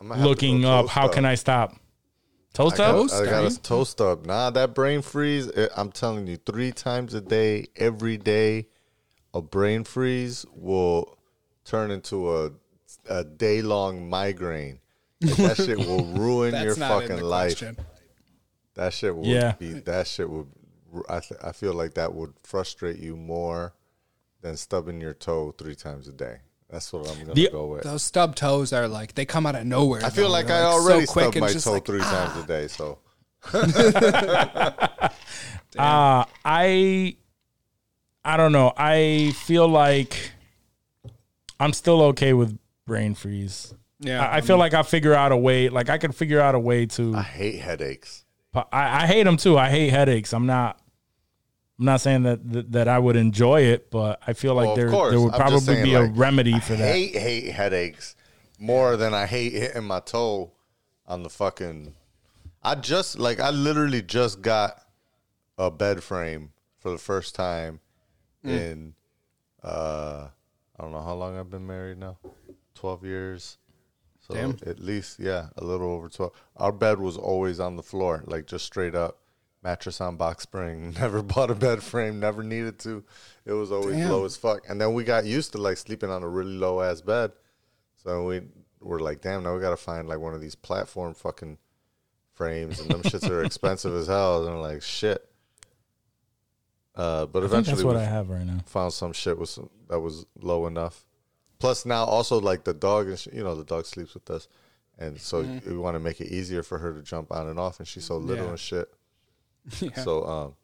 I'm 0.00 0.08
gonna 0.08 0.16
have 0.18 0.22
to 0.24 0.28
looking 0.28 0.64
up 0.66 0.82
toast 0.86 0.92
how 0.94 1.08
can 1.08 1.24
I 1.24 1.34
stop. 1.36 1.76
Toast 2.52 2.78
I 2.78 2.84
up? 2.84 3.08
got, 3.08 3.22
I 3.22 3.24
got 3.24 3.52
a 3.52 3.62
toast 3.62 4.00
up. 4.00 4.26
Nah, 4.26 4.50
that 4.50 4.74
brain 4.74 5.00
freeze. 5.02 5.50
eh, 5.54 5.68
I'm 5.76 5.90
telling 5.90 6.26
you, 6.26 6.36
three 6.36 6.70
times 6.72 7.14
a 7.14 7.20
day, 7.20 7.66
every 7.76 8.18
day, 8.18 8.66
a 9.32 9.40
brain 9.40 9.84
freeze 9.84 10.44
will 10.52 11.16
turn 11.64 11.90
into 11.90 12.34
a 12.36 12.50
a 13.08 13.24
day 13.24 13.62
long 13.62 14.08
migraine. 14.10 14.78
Like, 15.22 15.36
that 15.36 15.56
shit 15.56 15.78
will 15.78 16.04
ruin 16.14 16.54
your 16.62 16.74
fucking 16.76 17.20
life. 17.22 17.58
question. 17.58 17.76
That 18.74 18.92
shit 18.92 19.16
would 19.16 19.26
Yeah. 19.26 19.52
be. 19.52 19.72
That 19.72 20.06
shit 20.06 20.28
would. 20.28 20.46
I 21.08 21.20
th- 21.20 21.40
I 21.42 21.52
feel 21.52 21.72
like 21.72 21.94
that 21.94 22.12
would 22.14 22.34
frustrate 22.42 22.98
you 22.98 23.16
more 23.16 23.72
than 24.42 24.56
stubbing 24.58 25.00
your 25.00 25.14
toe 25.14 25.52
three 25.56 25.74
times 25.74 26.06
a 26.06 26.12
day. 26.12 26.40
That's 26.72 26.90
what 26.90 27.06
I'm 27.06 27.18
gonna 27.20 27.34
The- 27.34 27.50
go 27.52 27.66
with. 27.66 27.82
Those 27.82 28.02
stub 28.02 28.34
toes 28.34 28.72
are 28.72 28.88
like 28.88 29.14
they 29.14 29.26
come 29.26 29.44
out 29.44 29.54
of 29.54 29.66
nowhere. 29.66 30.02
I 30.02 30.08
feel 30.08 30.24
though. 30.24 30.30
like 30.32 30.46
They're, 30.46 30.56
I 30.56 30.62
already 30.64 31.04
so 31.04 31.12
quick 31.12 31.24
stubbed 31.26 31.40
my 31.40 31.52
toe 31.52 31.72
like, 31.72 31.84
three 31.84 32.00
ah. 32.02 32.32
times 32.32 32.44
a 32.44 32.46
day. 32.48 32.66
So 32.68 32.98
Uh, 35.78 36.24
I 36.44 37.16
I 38.24 38.36
don't 38.36 38.52
know. 38.52 38.72
I 38.76 39.34
feel 39.36 39.68
like 39.68 40.32
I'm 41.60 41.72
still 41.72 42.02
okay 42.02 42.32
with 42.32 42.58
brain 42.86 43.14
freeze. 43.14 43.74
Yeah, 44.00 44.24
I, 44.26 44.38
I 44.38 44.40
feel 44.40 44.58
like 44.58 44.74
I 44.74 44.82
figure 44.82 45.14
out 45.14 45.32
a 45.32 45.36
way. 45.36 45.68
Like 45.68 45.90
I 45.90 45.98
could 45.98 46.14
figure 46.14 46.40
out 46.40 46.54
a 46.54 46.58
way 46.58 46.86
to. 46.86 47.14
I 47.14 47.22
hate 47.22 47.60
headaches. 47.60 48.24
I, 48.54 48.64
I 48.72 49.06
hate 49.06 49.22
them 49.24 49.36
too. 49.36 49.58
I 49.58 49.70
hate 49.70 49.90
headaches. 49.90 50.32
I'm 50.32 50.46
not. 50.46 50.78
I'm 51.82 51.86
not 51.86 52.00
saying 52.00 52.22
that 52.22 52.52
that, 52.52 52.70
that 52.72 52.86
I 52.88 52.96
would 53.00 53.16
enjoy 53.16 53.62
it, 53.62 53.90
but 53.90 54.20
I 54.24 54.34
feel 54.34 54.54
like 54.54 54.66
Well, 54.68 54.76
there 54.76 54.88
there 54.88 55.20
would 55.20 55.32
I'm 55.34 55.40
probably 55.40 55.58
saying, 55.58 55.84
be 55.84 55.94
a 55.94 56.02
like, 56.02 56.12
remedy 56.14 56.54
I 56.54 56.60
for 56.60 56.74
that. 56.76 56.94
hate 56.94 57.16
hate 57.16 57.50
headaches 57.52 58.14
more 58.56 58.96
than 58.96 59.12
I 59.14 59.26
hate 59.26 59.52
hitting 59.52 59.82
my 59.82 59.98
toe 59.98 60.52
on 61.08 61.24
the 61.24 61.28
fucking. 61.28 61.94
I 62.62 62.76
just 62.76 63.18
like 63.18 63.40
I 63.40 63.50
literally 63.50 64.00
just 64.00 64.42
got 64.42 64.80
a 65.58 65.72
bed 65.72 66.04
frame 66.04 66.52
for 66.78 66.92
the 66.92 66.98
first 66.98 67.34
time 67.34 67.80
Hmm. 68.44 68.48
in 68.50 68.94
uh 69.64 70.28
I 70.78 70.82
don't 70.82 70.92
know 70.92 71.02
how 71.02 71.14
long 71.14 71.36
I've 71.36 71.50
been 71.50 71.66
married 71.66 71.98
now. 71.98 72.18
Twelve 72.76 73.04
years. 73.04 73.58
So 74.20 74.34
Damn. 74.34 74.56
at 74.66 74.78
least 74.78 75.18
yeah, 75.18 75.48
a 75.56 75.64
little 75.64 75.90
over 75.90 76.08
twelve. 76.08 76.32
Our 76.56 76.70
bed 76.70 77.00
was 77.00 77.16
always 77.16 77.58
on 77.58 77.74
the 77.74 77.82
floor, 77.82 78.22
like 78.26 78.46
just 78.46 78.66
straight 78.66 78.94
up. 78.94 79.18
Mattress 79.62 80.00
on 80.00 80.16
box 80.16 80.42
spring. 80.42 80.92
Never 80.98 81.22
bought 81.22 81.50
a 81.50 81.54
bed 81.54 81.82
frame. 81.82 82.18
Never 82.18 82.42
needed 82.42 82.78
to. 82.80 83.04
It 83.44 83.52
was 83.52 83.70
always 83.70 83.96
Damn. 83.96 84.10
low 84.10 84.24
as 84.24 84.36
fuck. 84.36 84.68
And 84.68 84.80
then 84.80 84.92
we 84.94 85.04
got 85.04 85.24
used 85.24 85.52
to 85.52 85.58
like 85.58 85.76
sleeping 85.76 86.10
on 86.10 86.22
a 86.22 86.28
really 86.28 86.52
low 86.54 86.80
ass 86.80 87.00
bed. 87.00 87.32
So 88.02 88.24
we 88.24 88.40
were 88.80 88.98
like, 88.98 89.20
damn, 89.20 89.44
now 89.44 89.54
we 89.54 89.60
gotta 89.60 89.76
find 89.76 90.08
like 90.08 90.18
one 90.18 90.34
of 90.34 90.40
these 90.40 90.56
platform 90.56 91.14
fucking 91.14 91.58
frames, 92.34 92.80
and 92.80 92.90
them 92.90 93.02
shits 93.02 93.28
are 93.30 93.44
expensive 93.44 93.94
as 93.94 94.08
hell. 94.08 94.44
And 94.46 94.54
I'm 94.56 94.60
like, 94.60 94.82
shit. 94.82 95.24
Uh, 96.94 97.26
but 97.26 97.42
I 97.42 97.46
eventually 97.46 97.76
that's 97.76 97.84
what 97.84 97.96
I 97.96 98.04
have 98.04 98.28
right 98.28 98.44
now. 98.44 98.58
found 98.66 98.92
some 98.92 99.12
shit 99.12 99.38
was 99.38 99.58
that 99.88 100.00
was 100.00 100.26
low 100.40 100.66
enough. 100.66 101.06
Plus 101.58 101.86
now 101.86 102.04
also 102.04 102.40
like 102.40 102.64
the 102.64 102.74
dog 102.74 103.06
and 103.08 103.18
sh- 103.18 103.28
you 103.32 103.42
know 103.44 103.54
the 103.54 103.64
dog 103.64 103.86
sleeps 103.86 104.12
with 104.14 104.28
us, 104.28 104.48
and 104.98 105.18
so 105.20 105.40
we 105.66 105.76
want 105.78 105.94
to 105.94 106.00
make 106.00 106.20
it 106.20 106.26
easier 106.26 106.62
for 106.62 106.78
her 106.78 106.92
to 106.92 107.00
jump 107.02 107.32
on 107.32 107.48
and 107.48 107.58
off, 107.58 107.78
and 107.78 107.86
she's 107.88 108.04
so 108.04 108.16
little 108.18 108.44
Yeah. 108.44 108.50
and 108.50 108.58
shit. 108.58 108.92
So 110.02 110.24
um, 110.26 110.54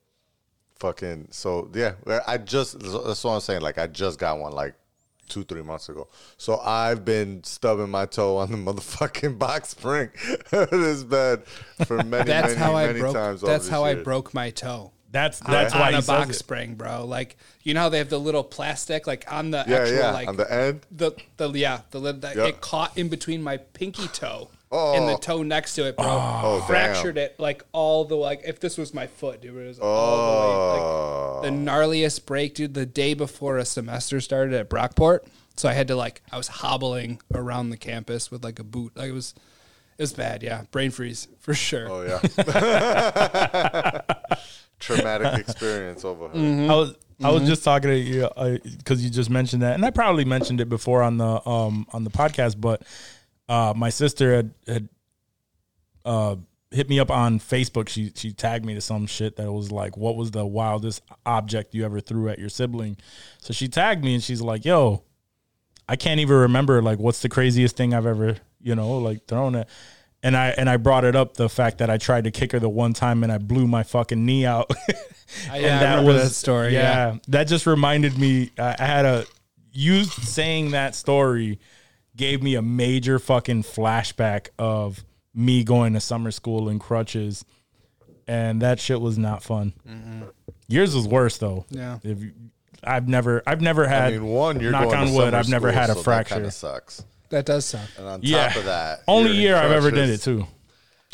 fucking 0.78 1.28
so 1.30 1.70
yeah. 1.74 1.94
I 2.26 2.38
just 2.38 2.78
that's 2.80 3.24
what 3.24 3.32
I'm 3.32 3.40
saying. 3.40 3.60
Like 3.62 3.78
I 3.78 3.86
just 3.86 4.18
got 4.18 4.38
one 4.38 4.52
like 4.52 4.74
two 5.28 5.44
three 5.44 5.62
months 5.62 5.88
ago. 5.88 6.08
So 6.36 6.58
I've 6.58 7.04
been 7.04 7.44
stubbing 7.44 7.90
my 7.90 8.06
toe 8.06 8.36
on 8.38 8.50
the 8.50 8.56
motherfucking 8.72 9.38
box 9.38 9.70
spring 9.70 10.10
of 10.52 10.70
this 10.70 11.04
bed 11.04 11.44
for 11.86 11.96
many 12.04 12.24
That's 12.24 12.48
many 12.54 12.58
how 12.58 12.74
I 12.76 12.86
many 12.86 13.00
broke. 13.00 13.14
times. 13.14 13.42
over 13.42 13.52
That's 13.52 13.64
this 13.64 13.70
how 13.70 13.84
I 13.84 13.92
year. 13.92 14.02
broke 14.04 14.34
my 14.34 14.50
toe. 14.50 14.92
That's 15.10 15.40
that's 15.40 15.72
on 15.74 15.80
why 15.80 15.90
a 15.92 16.00
he 16.00 16.06
box 16.06 16.30
it. 16.30 16.34
spring, 16.34 16.74
bro. 16.74 17.06
Like 17.06 17.36
you 17.62 17.72
know 17.74 17.80
how 17.82 17.88
they 17.88 17.96
have 17.98 18.10
the 18.10 18.20
little 18.20 18.44
plastic 18.44 19.06
like 19.06 19.30
on 19.32 19.50
the 19.52 19.64
Yeah, 19.66 19.76
actual 19.78 19.96
yeah. 19.96 20.10
like 20.12 20.28
on 20.28 20.36
the 20.36 20.52
end. 20.52 20.86
the 20.90 21.12
the 21.38 21.48
yeah 21.52 21.80
the 21.92 21.98
lid 21.98 22.20
that 22.22 22.36
Yeah. 22.36 22.46
it 22.46 22.60
caught 22.60 22.96
in 22.98 23.08
between 23.08 23.42
my 23.42 23.56
pinky 23.56 24.06
toe 24.08 24.50
and 24.70 25.08
the 25.08 25.14
Oh. 25.14 25.18
toe 25.18 25.42
next 25.42 25.74
to 25.76 25.86
it, 25.86 25.96
bro. 25.96 26.06
Oh, 26.06 26.64
Fractured 26.66 27.14
damn. 27.14 27.24
it 27.24 27.40
like 27.40 27.64
all 27.72 28.04
the 28.04 28.16
like 28.16 28.42
if 28.44 28.60
this 28.60 28.76
was 28.76 28.92
my 28.92 29.06
foot, 29.06 29.40
dude, 29.40 29.56
it 29.56 29.66
was 29.66 29.78
all 29.80 30.16
the 30.16 30.22
way 30.22 30.80
Oh. 30.84 31.40
like 31.42 31.42
the 31.44 31.56
gnarliest 31.56 32.26
break, 32.26 32.54
dude. 32.54 32.74
The 32.74 32.86
day 32.86 33.14
before 33.14 33.56
a 33.58 33.64
semester 33.64 34.20
started 34.20 34.54
at 34.54 34.68
Brockport, 34.68 35.20
so 35.56 35.68
I 35.68 35.72
had 35.72 35.88
to 35.88 35.96
like 35.96 36.22
I 36.30 36.36
was 36.36 36.48
hobbling 36.48 37.20
around 37.34 37.70
the 37.70 37.76
campus 37.78 38.30
with 38.30 38.44
like 38.44 38.58
a 38.58 38.64
boot. 38.64 38.92
Like 38.94 39.08
it 39.08 39.12
was 39.12 39.34
it 39.96 40.02
was 40.02 40.12
bad, 40.12 40.42
yeah. 40.42 40.62
Brain 40.70 40.90
freeze 40.90 41.28
for 41.40 41.54
sure. 41.54 41.88
Oh 41.90 42.02
yeah. 42.02 42.20
Traumatic 44.80 45.40
experience 45.48 46.04
over. 46.04 46.28
Mm-hmm. 46.28 46.70
I 46.70 46.74
was 46.76 46.94
I 47.24 47.30
was 47.32 47.48
just 47.48 47.64
talking 47.64 47.90
to 47.90 47.96
you 47.98 48.28
because 48.78 49.02
you 49.02 49.10
just 49.10 49.28
mentioned 49.28 49.62
that, 49.62 49.74
and 49.74 49.84
I 49.84 49.90
probably 49.90 50.24
mentioned 50.24 50.60
it 50.60 50.68
before 50.68 51.02
on 51.02 51.16
the 51.16 51.48
um 51.48 51.84
on 51.92 52.04
the 52.04 52.10
podcast, 52.10 52.60
but 52.60 52.82
uh, 53.48 53.72
my 53.76 53.90
sister 53.90 54.34
had 54.36 54.54
had 54.66 54.88
uh 56.04 56.36
hit 56.70 56.88
me 56.88 57.00
up 57.00 57.10
on 57.10 57.38
Facebook. 57.38 57.88
She 57.88 58.12
she 58.14 58.32
tagged 58.32 58.64
me 58.64 58.74
to 58.74 58.80
some 58.80 59.06
shit 59.06 59.36
that 59.36 59.50
was 59.50 59.72
like, 59.72 59.96
"What 59.96 60.16
was 60.16 60.30
the 60.30 60.46
wildest 60.46 61.02
object 61.24 61.74
you 61.74 61.84
ever 61.84 62.00
threw 62.00 62.28
at 62.28 62.38
your 62.38 62.48
sibling?" 62.48 62.96
So 63.40 63.52
she 63.52 63.68
tagged 63.68 64.04
me 64.04 64.14
and 64.14 64.22
she's 64.22 64.40
like, 64.40 64.64
"Yo." 64.64 65.04
I 65.90 65.96
can't 65.96 66.20
even 66.20 66.36
remember 66.36 66.82
like 66.82 66.98
what's 66.98 67.22
the 67.22 67.30
craziest 67.30 67.74
thing 67.74 67.94
I've 67.94 68.04
ever 68.04 68.36
you 68.60 68.74
know 68.74 68.98
like 68.98 69.26
thrown 69.26 69.54
it. 69.54 69.68
And 70.22 70.36
I 70.36 70.48
and 70.48 70.68
I 70.68 70.76
brought 70.76 71.04
it 71.04 71.14
up 71.14 71.34
the 71.34 71.48
fact 71.48 71.78
that 71.78 71.90
I 71.90 71.96
tried 71.96 72.24
to 72.24 72.30
kick 72.30 72.52
her 72.52 72.58
the 72.58 72.68
one 72.68 72.92
time 72.92 73.22
and 73.22 73.32
I 73.32 73.38
blew 73.38 73.66
my 73.66 73.84
fucking 73.84 74.24
knee 74.24 74.44
out. 74.44 74.70
and 75.50 75.62
yeah, 75.62 75.78
I 75.78 75.96
remember 75.96 76.12
that 76.14 76.30
story, 76.30 76.74
yeah. 76.74 77.16
that 77.28 77.44
just 77.44 77.66
reminded 77.66 78.18
me. 78.18 78.50
I 78.58 78.76
I 78.78 78.84
had 78.84 79.04
a 79.06 79.26
you 79.72 80.04
saying 80.04 80.72
that 80.72 80.96
story 80.96 81.60
gave 82.18 82.42
me 82.42 82.54
a 82.54 82.60
major 82.60 83.18
fucking 83.18 83.62
flashback 83.62 84.48
of 84.58 85.04
me 85.32 85.64
going 85.64 85.94
to 85.94 86.00
summer 86.00 86.30
school 86.30 86.68
in 86.68 86.78
crutches, 86.78 87.46
and 88.26 88.60
that 88.60 88.78
shit 88.78 89.00
was 89.00 89.16
not 89.16 89.42
fun. 89.42 89.72
Mm-hmm. 89.88 90.24
Yours 90.66 90.94
was 90.94 91.08
worse 91.08 91.38
though. 91.38 91.64
Yeah. 91.70 91.98
If 92.02 92.20
you, 92.20 92.32
I've 92.84 93.08
never, 93.08 93.42
I've 93.46 93.62
never 93.62 93.88
had. 93.88 94.08
I 94.08 94.10
mean, 94.18 94.26
one, 94.26 94.60
you're 94.60 94.72
knock 94.72 94.84
going 94.84 94.96
on 94.96 95.14
wood. 95.14 95.32
I've 95.32 95.48
never 95.48 95.70
school, 95.70 95.80
had 95.80 95.90
a 95.90 95.94
so 95.94 96.02
fracture. 96.02 96.34
That 96.34 96.34
kind 96.34 96.46
of 96.46 96.52
sucks. 96.52 97.04
That 97.30 97.46
does 97.46 97.64
suck. 97.64 97.88
And 97.96 98.06
on 98.06 98.20
yeah. 98.22 98.48
top 98.48 98.56
of 98.58 98.64
that, 98.66 99.02
only 99.08 99.32
year 99.32 99.56
I've 99.56 99.70
ever 99.72 99.90
did 99.90 100.10
it 100.10 100.18
too. 100.18 100.46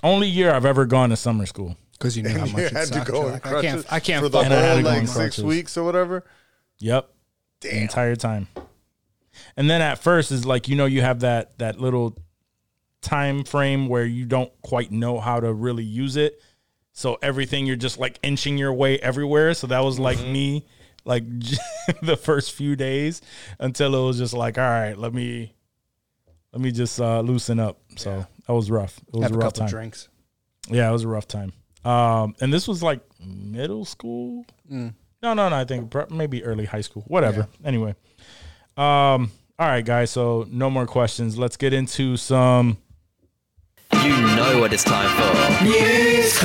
Only 0.02 0.28
year 0.28 0.52
I've 0.52 0.66
ever 0.66 0.86
gone 0.86 1.10
to 1.10 1.16
summer 1.16 1.46
school. 1.46 1.76
Because 1.92 2.16
you 2.16 2.24
knew 2.24 2.30
how 2.38 2.46
You 2.46 2.52
much 2.52 2.62
it 2.62 2.72
had 2.72 2.88
to 2.88 3.04
go 3.10 3.20
like, 3.20 3.46
I 3.46 3.62
can't. 3.62 3.92
I 3.92 4.00
can't. 4.00 4.22
for 4.22 4.28
the 4.28 4.38
fuck 4.38 4.46
And 4.46 4.54
I 4.54 4.58
had 4.58 4.74
whole 4.74 4.82
to 4.82 4.88
like 4.88 5.00
six 5.02 5.16
crutches. 5.16 5.44
weeks 5.44 5.76
or 5.76 5.84
whatever. 5.84 6.24
Yep. 6.78 7.08
The 7.60 7.80
entire 7.80 8.16
time. 8.16 8.48
And 9.56 9.70
then 9.70 9.80
at 9.80 9.98
first 9.98 10.32
is 10.32 10.44
like 10.44 10.68
you 10.68 10.76
know 10.76 10.86
you 10.86 11.00
have 11.02 11.20
that 11.20 11.58
that 11.58 11.80
little 11.80 12.16
time 13.00 13.44
frame 13.44 13.88
where 13.88 14.04
you 14.04 14.24
don't 14.24 14.50
quite 14.62 14.90
know 14.90 15.20
how 15.20 15.40
to 15.40 15.52
really 15.52 15.84
use 15.84 16.16
it. 16.16 16.40
So 16.92 17.18
everything 17.22 17.66
you're 17.66 17.76
just 17.76 17.98
like 17.98 18.18
inching 18.22 18.56
your 18.56 18.72
way 18.72 18.98
everywhere. 18.98 19.54
So 19.54 19.66
that 19.66 19.80
was 19.80 19.98
like 19.98 20.18
me 20.20 20.66
like 21.04 21.24
the 22.02 22.16
first 22.16 22.52
few 22.52 22.76
days 22.76 23.20
until 23.58 23.94
it 23.94 24.06
was 24.06 24.18
just 24.18 24.34
like 24.34 24.58
all 24.58 24.64
right, 24.64 24.96
let 24.96 25.12
me 25.12 25.54
let 26.52 26.60
me 26.62 26.72
just 26.72 27.00
uh 27.00 27.20
loosen 27.20 27.60
up. 27.60 27.80
So 27.96 28.26
that 28.46 28.52
was 28.52 28.70
rough. 28.70 28.98
It 29.08 29.14
was 29.14 29.22
have 29.24 29.32
a 29.32 29.34
a 29.34 29.38
rough 29.38 29.46
couple 29.48 29.60
time. 29.60 29.68
drinks. 29.68 30.08
Yeah, 30.68 30.88
it 30.88 30.92
was 30.92 31.04
a 31.04 31.08
rough 31.08 31.28
time. 31.28 31.52
Um, 31.84 32.34
and 32.40 32.52
this 32.52 32.66
was 32.66 32.82
like 32.82 33.00
middle 33.20 33.84
school. 33.84 34.46
Mm. 34.70 34.94
No, 35.22 35.34
no, 35.34 35.48
no. 35.48 35.56
I 35.56 35.64
think 35.64 35.92
maybe 36.10 36.42
early 36.44 36.64
high 36.64 36.80
school. 36.80 37.04
Whatever. 37.06 37.48
Anyway, 37.64 37.94
um, 38.76 39.30
all 39.58 39.68
right, 39.68 39.84
guys. 39.84 40.10
So 40.10 40.46
no 40.50 40.70
more 40.70 40.86
questions. 40.86 41.38
Let's 41.38 41.56
get 41.56 41.72
into 41.72 42.16
some. 42.16 42.78
You 44.02 44.20
know 44.36 44.58
what 44.60 44.72
it's 44.72 44.84
time 44.84 45.08
for. 45.16 45.64
News 45.64 46.42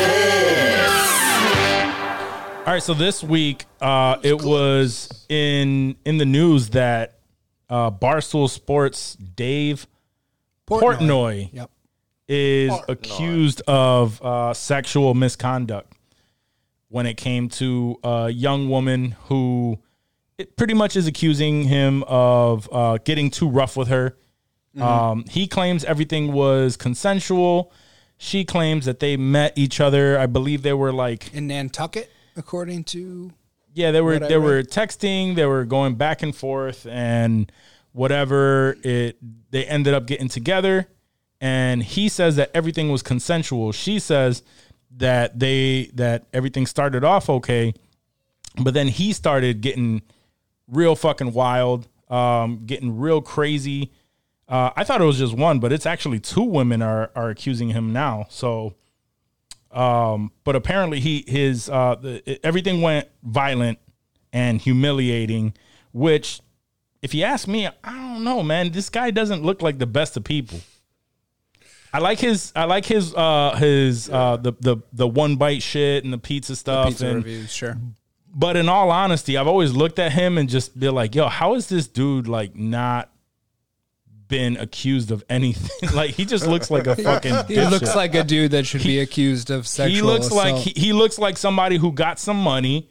All 2.67 2.73
right. 2.75 2.83
So 2.83 2.93
this 2.93 3.23
week, 3.23 3.65
uh, 3.81 4.17
it 4.21 4.41
was 4.43 5.25
in 5.29 5.95
in 6.05 6.17
the 6.17 6.25
news 6.25 6.69
that 6.69 7.19
uh, 7.69 7.89
Barstool 7.89 8.49
Sports 8.49 9.15
Dave 9.15 9.87
Portnoy 10.67 11.49
Yep. 11.51 11.71
is 12.27 12.73
accused 12.87 13.63
of 13.67 14.21
uh, 14.21 14.53
sexual 14.53 15.15
misconduct 15.15 15.91
when 16.89 17.07
it 17.07 17.17
came 17.17 17.49
to 17.49 17.97
a 18.03 18.29
young 18.29 18.69
woman 18.69 19.15
who 19.25 19.79
it 20.39 20.55
pretty 20.55 20.73
much 20.73 20.95
is 20.95 21.05
accusing 21.05 21.65
him 21.65 22.03
of 22.07 22.67
uh, 22.71 22.97
getting 23.03 23.29
too 23.29 23.49
rough 23.49 23.75
with 23.77 23.89
her. 23.89 24.17
Um, 24.79 25.25
he 25.29 25.45
claims 25.45 25.83
everything 25.83 26.31
was 26.31 26.77
consensual. 26.77 27.73
She 28.17 28.45
claims 28.45 28.85
that 28.85 29.01
they 29.01 29.17
met 29.17 29.57
each 29.57 29.81
other. 29.81 30.17
I 30.17 30.25
believe 30.25 30.61
they 30.61 30.73
were 30.73 30.93
like 30.93 31.33
In 31.33 31.47
Nantucket, 31.47 32.09
according 32.37 32.85
to 32.85 33.33
yeah, 33.73 33.91
they 33.91 33.99
were 33.99 34.19
they 34.19 34.37
were 34.37 34.63
texting, 34.63 35.35
they 35.35 35.45
were 35.45 35.65
going 35.65 35.95
back 35.95 36.23
and 36.23 36.33
forth 36.33 36.87
and 36.87 37.51
whatever 37.91 38.77
it 38.83 39.17
they 39.51 39.65
ended 39.65 39.93
up 39.93 40.05
getting 40.05 40.29
together 40.29 40.87
and 41.41 41.83
he 41.83 42.07
says 42.09 42.35
that 42.35 42.51
everything 42.53 42.89
was 42.89 43.01
consensual. 43.01 43.71
She 43.71 43.99
says 43.99 44.43
that 44.95 45.39
they 45.39 45.91
that 45.95 46.25
everything 46.33 46.65
started 46.65 47.03
off 47.03 47.29
okay, 47.29 47.73
but 48.61 48.73
then 48.73 48.87
he 48.87 49.11
started 49.13 49.61
getting 49.61 50.01
real 50.71 50.95
fucking 50.95 51.33
wild, 51.33 51.87
um 52.09 52.63
getting 52.65 52.97
real 52.97 53.21
crazy. 53.21 53.91
Uh, 54.47 54.71
I 54.75 54.83
thought 54.83 54.99
it 54.99 55.05
was 55.05 55.19
just 55.19 55.35
one, 55.35 55.59
but 55.59 55.71
it's 55.71 55.85
actually 55.85 56.19
two 56.19 56.43
women 56.43 56.81
are 56.81 57.11
are 57.15 57.29
accusing 57.29 57.69
him 57.69 57.93
now. 57.93 58.25
So 58.29 58.73
um, 59.71 60.31
but 60.43 60.55
apparently 60.55 60.99
he 60.99 61.23
his 61.27 61.69
uh 61.69 61.95
the, 61.95 62.39
everything 62.43 62.81
went 62.81 63.07
violent 63.23 63.79
and 64.33 64.59
humiliating 64.61 65.53
which 65.93 66.41
if 67.01 67.13
you 67.13 67.23
ask 67.23 67.47
me 67.47 67.67
i 67.67 67.71
don't 67.91 68.23
know 68.23 68.43
man 68.43 68.71
this 68.71 68.89
guy 68.89 69.09
doesn't 69.11 69.43
look 69.43 69.61
like 69.61 69.79
the 69.79 69.87
best 69.87 70.15
of 70.17 70.23
people 70.23 70.59
i 71.93 71.97
like 71.99 72.19
his 72.19 72.51
i 72.55 72.65
like 72.65 72.85
his 72.85 73.13
uh 73.15 73.55
his 73.57 74.09
uh 74.09 74.37
the 74.37 74.53
the 74.59 74.77
the 74.93 75.07
one 75.07 75.35
bite 75.35 75.63
shit 75.63 76.03
and 76.03 76.13
the 76.13 76.17
pizza 76.17 76.55
stuff 76.55 76.87
pizza 76.89 77.07
and 77.07 77.15
reviews. 77.17 77.51
Sure. 77.51 77.77
But 78.33 78.55
in 78.55 78.69
all 78.69 78.91
honesty 78.91 79.37
i've 79.37 79.47
always 79.47 79.73
looked 79.73 79.99
at 79.99 80.11
him 80.11 80.37
and 80.37 80.49
just 80.49 80.79
be 80.79 80.89
like 80.89 81.15
yo 81.15 81.27
how 81.27 81.55
is 81.55 81.67
this 81.69 81.87
dude 81.87 82.27
like 82.27 82.55
not 82.55 83.09
been 84.27 84.57
accused 84.57 85.09
of 85.11 85.23
anything 85.29 85.89
like 85.95 86.11
he 86.11 86.23
just 86.25 86.45
looks 86.47 86.69
like 86.69 86.85
a 86.87 86.95
fucking 87.03 87.31
He 87.47 87.55
dipshit. 87.55 87.71
looks 87.71 87.95
like 87.95 88.13
a 88.15 88.23
dude 88.23 88.51
that 88.51 88.65
should 88.67 88.83
be 88.83 88.99
accused 88.99 89.49
of 89.49 89.67
sexual. 89.67 89.95
he 89.95 90.01
looks 90.01 90.31
like 90.31 90.55
he, 90.55 90.69
he 90.79 90.93
looks 90.93 91.17
like 91.17 91.35
somebody 91.37 91.77
who 91.77 91.91
got 91.91 92.19
some 92.19 92.37
money, 92.37 92.89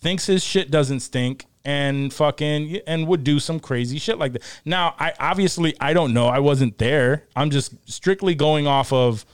thinks 0.00 0.24
his 0.24 0.42
shit 0.42 0.70
doesn't 0.70 1.00
stink, 1.00 1.44
and 1.62 2.10
fucking 2.14 2.76
and 2.86 3.06
would 3.06 3.22
do 3.22 3.38
some 3.38 3.60
crazy 3.60 3.98
shit 3.98 4.16
like 4.16 4.32
that. 4.32 4.42
Now, 4.64 4.94
I 4.98 5.12
obviously 5.20 5.74
I 5.78 5.92
don't 5.92 6.14
know. 6.14 6.26
I 6.28 6.38
wasn't 6.38 6.78
there. 6.78 7.26
I'm 7.36 7.50
just 7.50 7.74
strictly 7.90 8.34
going 8.34 8.66
off 8.66 8.90
of 8.90 9.26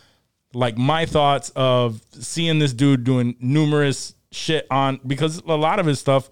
like 0.54 0.76
my 0.76 1.06
thoughts 1.06 1.52
of 1.54 2.02
seeing 2.18 2.58
this 2.58 2.72
dude 2.72 3.04
doing 3.04 3.36
numerous 3.38 4.14
shit 4.34 4.66
on 4.70 5.00
because 5.06 5.38
a 5.46 5.54
lot 5.54 5.78
of 5.78 5.86
his 5.86 6.00
stuff 6.00 6.28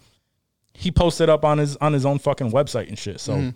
he 0.74 0.90
posted 0.90 1.28
up 1.28 1.44
on 1.44 1.58
his 1.58 1.76
on 1.76 1.92
his 1.92 2.04
own 2.06 2.18
fucking 2.18 2.50
website 2.50 2.88
and 2.88 2.98
shit. 2.98 3.20
So 3.20 3.34
on 3.34 3.54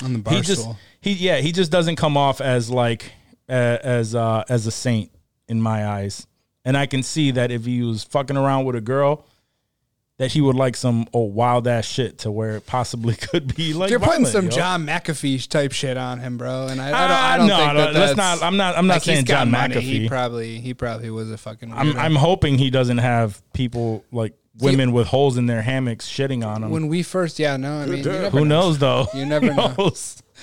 the 0.00 0.08
he 0.08 0.36
barstool. 0.36 0.42
just 0.42 0.68
he 1.00 1.12
yeah 1.12 1.36
he 1.38 1.52
just 1.52 1.70
doesn't 1.70 1.96
come 1.96 2.16
off 2.16 2.40
as 2.40 2.70
like 2.70 3.12
uh, 3.48 3.52
as 3.82 4.14
uh 4.14 4.42
as 4.48 4.66
a 4.66 4.70
saint 4.70 5.10
in 5.48 5.60
my 5.60 5.86
eyes 5.86 6.26
and 6.64 6.76
i 6.76 6.86
can 6.86 7.02
see 7.02 7.30
that 7.30 7.50
if 7.52 7.64
he 7.64 7.82
was 7.82 8.02
fucking 8.02 8.36
around 8.36 8.64
with 8.64 8.74
a 8.74 8.80
girl 8.80 9.24
that 10.18 10.30
he 10.30 10.40
would 10.40 10.54
like 10.54 10.76
some 10.76 11.06
oh 11.12 11.22
wild 11.24 11.66
ass 11.66 11.84
shit 11.84 12.18
to 12.18 12.30
where 12.30 12.56
it 12.56 12.66
possibly 12.66 13.14
could 13.20 13.54
be 13.56 13.72
like 13.74 13.90
You're 13.90 13.98
putting 14.00 14.26
some 14.26 14.44
yo. 14.44 14.50
John 14.52 14.86
McAfee 14.86 15.48
type 15.48 15.72
shit 15.72 15.96
on 15.96 16.20
him, 16.20 16.38
bro, 16.38 16.68
and 16.68 16.80
I, 16.80 16.86
I 16.86 16.90
don't. 16.90 17.10
Ah, 17.10 17.32
I 17.32 17.36
don't 17.38 17.46
no, 17.48 17.56
think 17.56 17.72
that 17.74 17.76
let's 17.94 17.94
that's- 18.14 18.40
not- 18.40 18.46
I'm 18.46 18.56
not- 18.56 18.78
I'm 18.78 18.86
not 18.86 18.94
like, 18.94 19.02
saying 19.02 19.24
John 19.24 19.50
money. 19.50 19.80
He 19.80 20.00
McAfee. 20.00 20.08
probably 20.08 20.60
he 20.60 20.72
probably 20.74 21.10
was 21.10 21.30
a 21.30 21.36
fucking. 21.38 21.72
I'm. 21.72 21.96
I'm 21.96 22.14
hoping 22.14 22.58
he 22.58 22.70
doesn't 22.70 22.98
have 22.98 23.42
people 23.52 24.04
like 24.12 24.34
women 24.60 24.92
with 24.92 25.08
holes 25.08 25.36
in 25.36 25.46
their 25.46 25.62
hammocks 25.62 26.08
shitting 26.08 26.46
on 26.46 26.62
him 26.62 26.70
when 26.70 26.86
we 26.86 27.02
first, 27.02 27.40
yeah, 27.40 27.56
no, 27.56 27.78
I 27.80 27.86
mean, 27.86 28.04
who 28.04 28.30
know. 28.40 28.44
knows 28.44 28.78
though 28.78 29.08
You 29.12 29.26
never 29.26 29.52
know. 29.54 29.90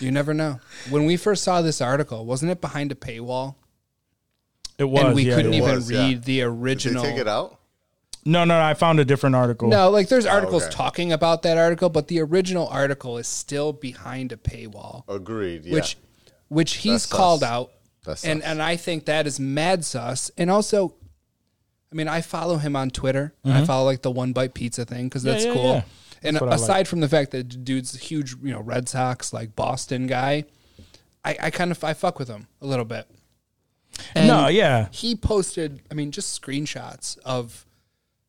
You 0.01 0.11
never 0.11 0.33
know. 0.33 0.59
When 0.89 1.05
we 1.05 1.15
first 1.15 1.45
saw 1.45 1.61
this 1.61 1.79
article, 1.79 2.25
wasn't 2.25 2.51
it 2.51 2.59
behind 2.59 2.91
a 2.91 2.95
paywall? 2.95 3.55
it 4.77 4.83
was 4.83 5.03
and 5.03 5.15
we 5.15 5.23
yeah, 5.23 5.35
couldn't 5.35 5.53
even 5.53 5.69
was. 5.69 5.75
was, 5.75 5.91
yeah. 5.91 5.99
read 6.07 6.23
the 6.23 6.37
Did 6.39 6.39
they 6.39 6.41
original. 6.41 7.03
take 7.03 7.17
it 7.19 7.27
out? 7.29 7.57
No 8.25 8.43
no 8.43 8.57
no 8.59 8.63
i 8.63 8.73
found 8.73 8.99
a 8.99 9.05
different 9.05 9.35
article 9.35 9.67
No, 9.69 9.89
like 9.89 10.07
there's 10.09 10.25
articles 10.25 10.63
okay. 10.63 10.71
talking 10.73 11.11
about 11.11 11.41
that 11.43 11.57
article, 11.57 11.89
but 11.89 12.07
the 12.07 12.19
original 12.21 12.67
article 12.67 13.17
is 13.17 13.27
still 13.27 13.73
behind 13.73 14.31
a 14.31 14.37
paywall, 14.37 15.03
Agreed. 15.07 15.65
Yeah. 15.65 15.73
which 15.73 15.97
which 16.49 16.73
he's 16.77 17.03
That's 17.03 17.05
called 17.07 17.39
sus. 17.41 17.49
out, 17.49 17.71
That's 18.05 18.23
and 18.25 18.41
sus. 18.41 18.49
and 18.51 18.61
I 18.61 18.75
think 18.75 19.05
that 19.05 19.25
is 19.25 19.39
mad 19.39 19.83
sus. 19.85 20.29
And 20.37 20.51
also, 20.51 20.93
I 21.91 21.95
mean, 21.95 22.07
I 22.09 22.21
follow 22.21 22.57
him 22.57 22.75
on 22.75 22.89
Twitter. 22.89 23.33
Mm-hmm. 23.45 23.57
I 23.57 23.65
follow 23.65 23.85
like 23.85 24.01
the 24.01 24.11
one 24.11 24.33
bite 24.33 24.53
pizza 24.53 24.83
thing 24.85 25.07
because 25.07 25.23
that's 25.23 25.45
yeah, 25.45 25.53
cool. 25.53 25.63
yeah. 25.75 25.81
And 26.23 26.35
That's 26.35 26.41
what 26.41 26.49
I 26.49 26.55
like. 26.55 26.61
aside 26.61 26.87
from 26.87 26.99
the 26.99 27.09
fact 27.09 27.31
that 27.31 27.49
the 27.49 27.57
dude's 27.57 27.95
a 27.95 27.97
huge, 27.97 28.35
you 28.43 28.51
know, 28.51 28.59
Red 28.61 28.87
Sox 28.87 29.33
like 29.33 29.55
Boston 29.55 30.05
guy, 30.07 30.43
I, 31.25 31.37
I 31.41 31.49
kind 31.49 31.71
of 31.71 31.83
I 31.83 31.93
fuck 31.93 32.19
with 32.19 32.27
him 32.27 32.47
a 32.61 32.67
little 32.67 32.85
bit. 32.85 33.07
And 34.15 34.27
no 34.27 34.47
yeah 34.47 34.87
he 34.91 35.15
posted, 35.15 35.81
I 35.89 35.93
mean, 35.95 36.11
just 36.11 36.39
screenshots 36.39 37.17
of 37.25 37.65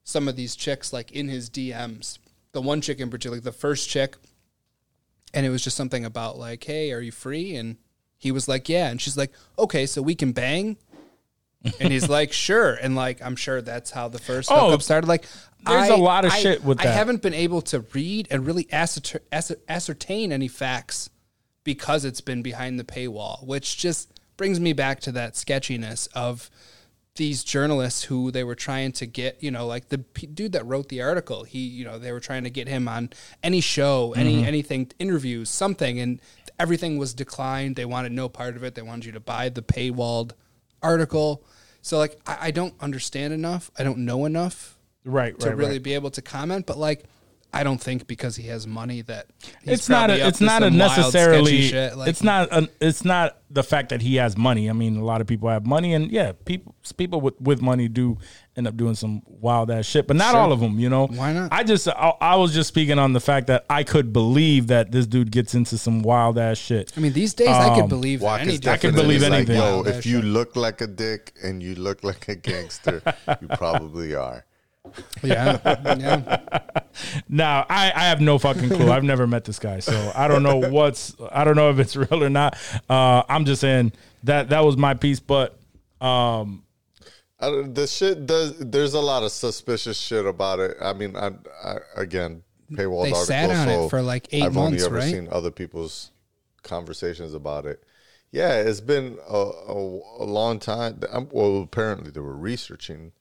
some 0.05 0.29
of 0.29 0.37
these 0.37 0.57
chicks 0.57 0.93
like 0.93 1.13
in 1.13 1.29
his 1.29 1.49
DMs. 1.51 2.19
The 2.53 2.61
one 2.61 2.81
chick 2.81 3.01
in 3.01 3.09
particular, 3.11 3.37
like 3.39 3.45
the 3.45 3.53
first 3.53 3.89
chick, 3.89 4.17
and 5.33 5.47
it 5.47 5.51
was 5.51 5.65
just 5.65 5.77
something 5.77 6.05
about 6.05 6.39
like, 6.39 6.63
"Hey, 6.65 6.93
are 6.93 7.01
you 7.01 7.13
free?" 7.13 7.57
And 7.57 7.77
he 8.19 8.31
was 8.31 8.47
like, 8.47 8.69
"Yeah," 8.69 8.89
and 8.91 9.01
she's 9.01 9.17
like, 9.17 9.33
"Okay, 9.59 9.87
so 9.87 10.03
we 10.03 10.15
can 10.15 10.33
bang." 10.33 10.77
and 11.81 11.93
he's 11.93 12.09
like, 12.11 12.33
"Sure," 12.33 12.75
and 12.75 12.95
like, 12.95 13.23
I'm 13.23 13.37
sure 13.37 13.63
that's 13.63 13.91
how 13.91 14.09
the 14.09 14.19
first 14.19 14.51
Oh, 14.53 14.67
hookup 14.67 14.83
started. 14.83 15.07
Like, 15.07 15.25
there's 15.65 15.89
a 15.89 15.95
a 15.95 15.97
lot 15.97 16.25
of 16.25 16.33
shit 16.33 16.63
with 16.63 16.81
I 16.81 16.85
that. 16.85 16.95
haven't 16.95 17.23
been 17.23 17.35
able 17.35 17.63
to 17.63 17.81
read 17.95 18.29
and 18.31 18.45
really 18.45 18.69
ascertain 18.73 20.33
any 20.33 20.49
facts 20.49 21.09
because 21.65 22.05
it's 22.05 22.21
been 22.21 22.43
behind 22.43 22.79
the 22.79 22.85
paywall, 22.85 23.47
which 23.47 23.79
just 23.79 24.21
brings 24.37 24.59
me 24.61 24.73
back 24.73 25.01
to 25.01 25.13
that 25.13 25.37
sketchiness 25.37 26.07
of 26.09 26.51
these 27.17 27.45
journalists 27.45 28.05
who 28.05 28.31
they 28.31 28.43
were 28.43 28.55
trying 28.55 28.93
to 28.93 29.07
get, 29.07 29.43
you 29.43 29.51
know, 29.51 29.67
like 29.67 29.89
the 29.91 29.99
p- 29.99 30.27
dude 30.27 30.53
that 30.53 30.65
wrote 30.67 30.89
the 30.89 31.03
article, 31.03 31.45
he, 31.45 31.59
you 31.59 31.85
know, 31.85 31.99
they 31.99 32.11
were 32.11 32.21
trying 32.21 32.45
to 32.45 32.51
get 32.51 32.69
him 32.69 32.89
on 32.89 33.11
any 33.43 33.61
show, 33.61 34.15
any 34.17 34.37
mm-hmm. 34.37 34.47
anything, 34.47 34.91
interviews, 34.99 35.51
something, 35.51 36.01
and 36.01 36.21
everything 36.59 36.97
was 36.97 37.13
declined. 37.13 37.77
They 37.77 37.85
wanted 37.85 38.13
no 38.13 38.29
part 38.29 38.57
of 38.57 38.65
it. 38.65 38.75
They 38.75 38.83
wanted 38.83 39.05
you 39.05 39.13
to 39.13 39.21
buy 39.21 39.51
the 39.51 39.63
paywalled 39.63 40.33
article. 40.83 41.45
So 41.83 41.99
like, 41.99 42.19
I, 42.27 42.39
I 42.41 42.51
don't 42.51 42.75
understand 42.81 43.35
enough. 43.35 43.71
I 43.79 43.85
don't 43.85 43.99
know 43.99 44.25
enough 44.25 44.79
right, 45.05 45.39
to 45.41 45.49
right, 45.49 45.57
really 45.57 45.73
right. 45.73 45.83
be 45.83 45.95
able 45.95 46.11
to 46.13 46.23
comment. 46.23 46.65
But 46.65 46.79
like, 46.79 47.05
I 47.55 47.65
don't 47.65 47.81
think 47.81 48.07
because 48.07 48.37
he 48.37 48.49
has 48.49 48.67
money 48.67 49.03
that 49.03 49.27
he's 49.63 49.75
it's 49.75 49.89
not 49.89 50.11
a, 50.11 50.27
it's 50.27 50.39
to 50.39 50.45
not 50.45 50.63
a 50.63 50.67
some 50.67 50.79
wild, 50.79 50.97
necessarily 50.97 51.63
shit. 51.63 51.97
Like, 51.97 52.09
it's 52.09 52.23
not 52.23 52.49
a, 52.51 52.69
it's 52.81 53.05
not 53.05 53.39
the 53.51 53.63
fact 53.63 53.91
that 53.91 54.01
he 54.01 54.17
has 54.17 54.35
money 54.35 54.71
i 54.71 54.73
mean 54.73 54.97
a 54.97 55.05
lot 55.05 55.21
of 55.21 55.27
people 55.27 55.47
have 55.51 55.67
money 55.67 55.93
and 55.93 56.11
yeah 56.11 56.33
people 56.47 56.75
people 56.97 57.21
with, 57.21 57.39
with 57.39 57.61
money 57.61 57.87
do 57.87 58.17
end 58.57 58.67
up 58.67 58.75
doing 58.79 58.95
some 58.95 59.21
wild 59.27 59.71
ass 59.71 59.85
shit 59.85 60.07
but 60.07 60.17
not 60.17 60.35
all 60.35 60.53
of 60.53 60.61
them 60.61 60.79
you 60.79 60.89
know 60.89 61.07
Why 61.09 61.35
not? 61.35 61.53
i 61.53 61.63
just 61.63 61.87
I, 61.87 62.15
I 62.19 62.37
was 62.37 62.55
just 62.55 62.69
speaking 62.69 62.99
on 62.99 63.13
the 63.13 63.21
fact 63.21 63.49
that 63.49 63.67
i 63.69 63.85
could 63.85 64.11
believe 64.11 64.69
that 64.69 64.91
this 64.91 65.07
dude 65.07 65.31
gets 65.31 65.55
into 65.55 65.77
some 65.77 66.01
wild 66.01 66.39
ass 66.39 66.57
shit 66.57 66.91
I 66.97 67.01
mean, 67.01 67.13
these 67.13 67.35
days 67.35 67.49
I 67.49 67.69
Um, 67.75 67.81
could 67.83 67.89
believe 67.91 68.21
that 68.21 68.25
Walk 68.25 68.41
any 68.41 68.55
is 68.55 68.61
dude 68.61 68.81
can 68.81 68.95
definitely 68.95 69.03
believe 69.19 69.23
like, 69.23 69.33
anything. 69.33 69.57
Yo, 69.57 69.83
if 69.85 70.07
you 70.07 70.17
shit. 70.23 70.25
look 70.25 70.57
like 70.57 70.81
a 70.81 70.87
dick 70.87 71.35
and 71.43 71.63
you 71.63 71.75
look 71.75 72.03
like 72.03 72.29
a 72.29 72.35
gangster, 72.35 73.03
you 73.43 73.49
probably 73.59 74.15
are. 74.15 74.47
Yeah, 75.22 75.59
yeah. 75.99 76.59
Now 77.28 77.64
I, 77.70 77.91
I 77.95 78.05
have 78.09 78.20
no 78.20 78.39
fucking 78.39 78.68
clue. 78.68 78.91
I've 78.91 79.05
never 79.05 79.26
met 79.26 79.45
this 79.45 79.59
guy, 79.59 79.78
so 79.80 80.12
I 80.14 80.28
don't 80.28 80.43
know 80.43 80.57
what's 80.59 81.14
I 81.30 81.45
don't 81.45 81.57
know 81.57 81.70
if 81.70 81.78
it's 81.78 81.97
real 81.97 82.22
or 82.22 82.28
not. 82.28 82.59
Uh, 82.89 83.22
I'm 83.28 83.45
just 83.47 83.61
saying 83.62 83.93
that 84.24 84.51
that 84.51 84.62
was 84.64 84.76
my 84.76 84.93
piece, 84.95 85.18
but 85.20 85.59
um, 86.01 86.64
I 87.41 87.49
the 87.66 87.87
shit 87.87 88.26
does. 88.26 88.59
There's 88.59 88.93
a 88.95 89.01
lot 89.01 89.22
of 89.22 89.33
suspicious 89.33 89.99
shit 89.99 90.26
about 90.26 90.59
it. 90.61 90.76
I 90.83 90.93
mean, 90.93 91.16
I, 91.16 91.30
I 91.64 91.78
again 91.97 92.43
paywall 92.72 93.05
They 93.05 93.12
articles. 93.12 93.26
sat 93.26 93.51
on 93.51 93.68
it 93.68 93.89
for 93.89 94.03
like 94.03 94.28
eight 94.33 94.43
I've 94.43 94.55
months, 94.55 94.83
only 94.83 94.85
ever 94.85 94.97
right? 94.97 95.11
seen 95.12 95.28
other 95.33 95.51
people's 95.51 96.11
conversations 96.62 97.33
about 97.33 97.64
it. 97.66 97.83
Yeah, 98.30 98.55
it's 98.61 98.80
been 98.80 99.18
a, 99.28 99.35
a, 99.37 99.74
a 100.20 100.24
long 100.24 100.59
time. 100.59 101.01
Um, 101.11 101.28
Well, 101.33 101.62
apparently 101.62 102.11
they 102.11 102.20
were 102.20 102.37
researching 102.37 103.12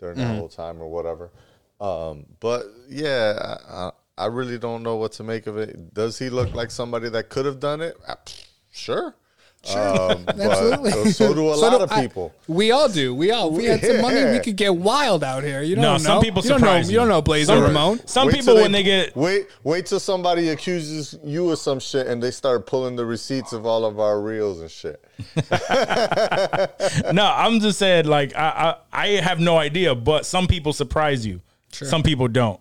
during 0.00 0.16
Mm-hmm. 0.16 0.28
that 0.28 0.38
whole 0.38 0.48
time 0.48 0.80
or 0.80 0.88
whatever. 0.88 1.30
Um, 1.80 2.26
but 2.40 2.66
yeah, 2.88 3.56
I, 3.68 3.90
I, 4.18 4.26
really 4.26 4.58
don't 4.58 4.82
know 4.82 4.96
what 4.96 5.12
to 5.12 5.22
make 5.22 5.46
of 5.46 5.56
it. 5.56 5.94
Does 5.94 6.18
he 6.18 6.28
look 6.28 6.54
like 6.54 6.70
somebody 6.70 7.08
that 7.08 7.30
could 7.30 7.46
have 7.46 7.58
done 7.58 7.80
it? 7.80 7.96
Uh, 8.06 8.16
Sure. 9.62 10.12
Um, 10.12 10.22
but 10.26 10.40
Absolutely. 10.40 11.12
so 11.12 11.34
do 11.34 11.50
a 11.50 11.54
So 11.56 11.60
lot 11.60 11.76
do 11.78 11.84
of 11.84 11.92
I- 11.92 12.00
people. 12.00 12.32
we 12.48 12.70
all 12.70 12.88
do. 12.88 13.14
We 13.14 13.30
all. 13.30 13.50
We 13.50 13.66
had 13.66 13.84
some 13.84 14.00
money, 14.00 14.24
we 14.32 14.38
could 14.40 14.56
get 14.56 14.74
wild 14.74 15.22
out 15.22 15.42
here. 15.44 15.60
You 15.62 15.74
don't 15.74 15.82
No, 15.82 15.92
know. 15.92 15.98
some 15.98 16.22
people 16.22 16.42
you 16.42 16.48
don't 16.48 16.60
know. 16.62 16.66
surprise 16.66 16.90
You 16.90 16.96
don't 16.98 17.08
know 17.08 17.20
Blazer 17.20 17.52
Some- 17.54 17.62
Ramon. 17.64 18.00
some 18.06 18.26
Wait 18.28 18.36
people 18.36 18.54
till 18.54 18.62
when 18.62 18.72
they 18.72 18.82
get 18.82 19.14
wait 19.14 19.48
wait 19.62 19.84
till 19.86 20.00
somebody 20.00 20.48
accuses 20.48 21.18
you 21.22 21.50
of 21.50 21.58
some 21.58 21.78
shit 21.78 22.06
and 22.06 22.22
they 22.22 22.30
start 22.30 22.66
pulling 22.66 22.96
the 22.96 23.04
receipts 23.04 23.52
of 23.52 23.66
all 23.66 23.84
of 23.84 24.00
our 24.00 24.20
reels 24.20 24.60
and 24.60 24.70
shit. 24.70 25.04
no, 27.12 27.24
I'm 27.26 27.60
just 27.60 27.78
saying 27.78 28.06
like 28.06 28.34
I, 28.34 28.76
I 28.92 29.02
I 29.02 29.06
have 29.20 29.40
no 29.40 29.58
idea, 29.58 29.94
but 29.94 30.24
some 30.26 30.46
people 30.46 30.72
surprise 30.72 31.26
you. 31.26 31.40
Some 31.72 32.02
people 32.02 32.28
don't. 32.28 32.58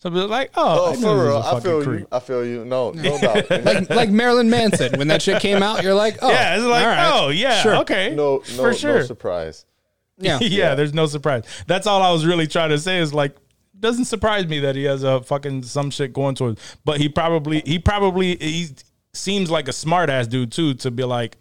Some 0.00 0.12
people 0.12 0.26
are 0.26 0.28
like, 0.28 0.52
oh, 0.56 0.86
Oh, 0.86 0.92
I 0.92 0.96
for 0.96 1.24
real, 1.24 1.36
I 1.38 1.60
feel 1.60 1.82
creep. 1.82 2.00
you. 2.00 2.06
I 2.12 2.20
feel 2.20 2.44
you. 2.44 2.64
No, 2.64 2.92
no 2.92 3.18
doubt. 3.20 3.50
like 3.64 3.90
like 3.90 4.10
Marilyn 4.22 4.48
Manson. 4.48 4.96
When 4.98 5.08
that 5.08 5.22
shit 5.22 5.42
came 5.42 5.62
out, 5.62 5.82
you're 5.82 5.94
like, 5.94 6.18
oh, 6.22 6.30
Yeah, 6.30 6.56
it's 6.56 6.64
like, 6.64 6.86
right. 6.86 7.10
oh 7.12 7.28
yeah, 7.30 7.62
Sure. 7.62 7.76
okay, 7.78 8.14
no, 8.14 8.36
no, 8.36 8.40
for 8.62 8.72
sure. 8.74 8.98
no 9.00 9.04
surprise. 9.04 9.64
yeah. 10.18 10.38
yeah, 10.40 10.74
there's 10.74 10.94
no 10.94 11.06
surprise. 11.06 11.44
That's 11.66 11.86
all 11.86 12.02
I 12.02 12.12
was 12.12 12.26
really 12.26 12.46
trying 12.46 12.70
to 12.70 12.78
say 12.78 12.98
is 12.98 13.12
like 13.14 13.36
doesn't 13.80 14.06
surprise 14.06 14.46
me 14.48 14.58
that 14.60 14.74
he 14.74 14.82
has 14.84 15.04
a 15.04 15.20
fucking 15.22 15.62
some 15.62 15.90
shit 15.90 16.12
going 16.12 16.34
towards. 16.34 16.60
But 16.84 17.00
he 17.00 17.08
probably 17.08 17.60
he 17.64 17.78
probably 17.78 18.36
he 18.36 18.68
seems 19.12 19.50
like 19.50 19.68
a 19.68 19.72
smart 19.72 20.10
ass 20.10 20.26
dude 20.26 20.50
too 20.52 20.74
to 20.74 20.90
be 20.90 21.04
like, 21.04 21.36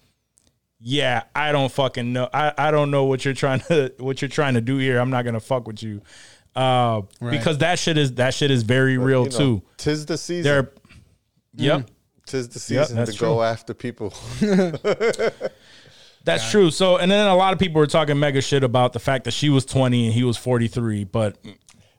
yeah, 0.79 1.23
I 1.35 1.51
don't 1.51 1.71
fucking 1.71 2.13
know. 2.13 2.29
I, 2.31 2.53
I 2.57 2.69
don't 2.71 2.91
know 2.91 3.05
what 3.05 3.25
you're 3.25 3.33
trying 3.33 3.61
to 3.61 3.91
what 3.97 4.21
you're 4.21 4.29
trying 4.29 4.53
to 4.53 4.61
do 4.61 4.77
here. 4.77 4.99
I'm 4.99 5.09
not 5.09 5.25
gonna 5.25 5.39
fuck 5.39 5.67
with 5.67 5.81
you. 5.81 6.01
Uh, 6.57 7.01
because 7.29 7.59
that 7.59 7.77
shit 7.79 7.97
is 7.97 8.13
that 8.15 8.33
shit 8.33 8.49
is 8.51 8.63
very 8.63 8.97
real 8.97 9.25
You 9.25 9.29
know, 9.31 9.37
too. 9.37 9.61
Tis 9.77 10.05
the 10.05 10.17
season. 10.17 10.43
They're 10.43 10.71
Yep. 11.55 11.89
Tis 12.25 12.49
the 12.49 12.59
season 12.59 12.97
that's 12.97 13.11
to 13.11 13.17
true. 13.17 13.27
go 13.27 13.43
after 13.43 13.73
people. 13.73 14.13
That's 16.23 16.51
true. 16.51 16.71
So, 16.71 16.97
and 16.97 17.09
then 17.09 17.25
a 17.25 17.35
lot 17.35 17.53
of 17.53 17.59
people 17.59 17.79
were 17.79 17.87
talking 17.87 18.19
mega 18.19 18.41
shit 18.41 18.63
about 18.63 18.91
the 18.93 18.99
fact 18.99 19.23
that 19.25 19.31
she 19.31 19.49
was 19.49 19.63
20 19.65 20.05
and 20.07 20.13
he 20.13 20.23
was 20.25 20.35
43. 20.35 21.05
But 21.05 21.37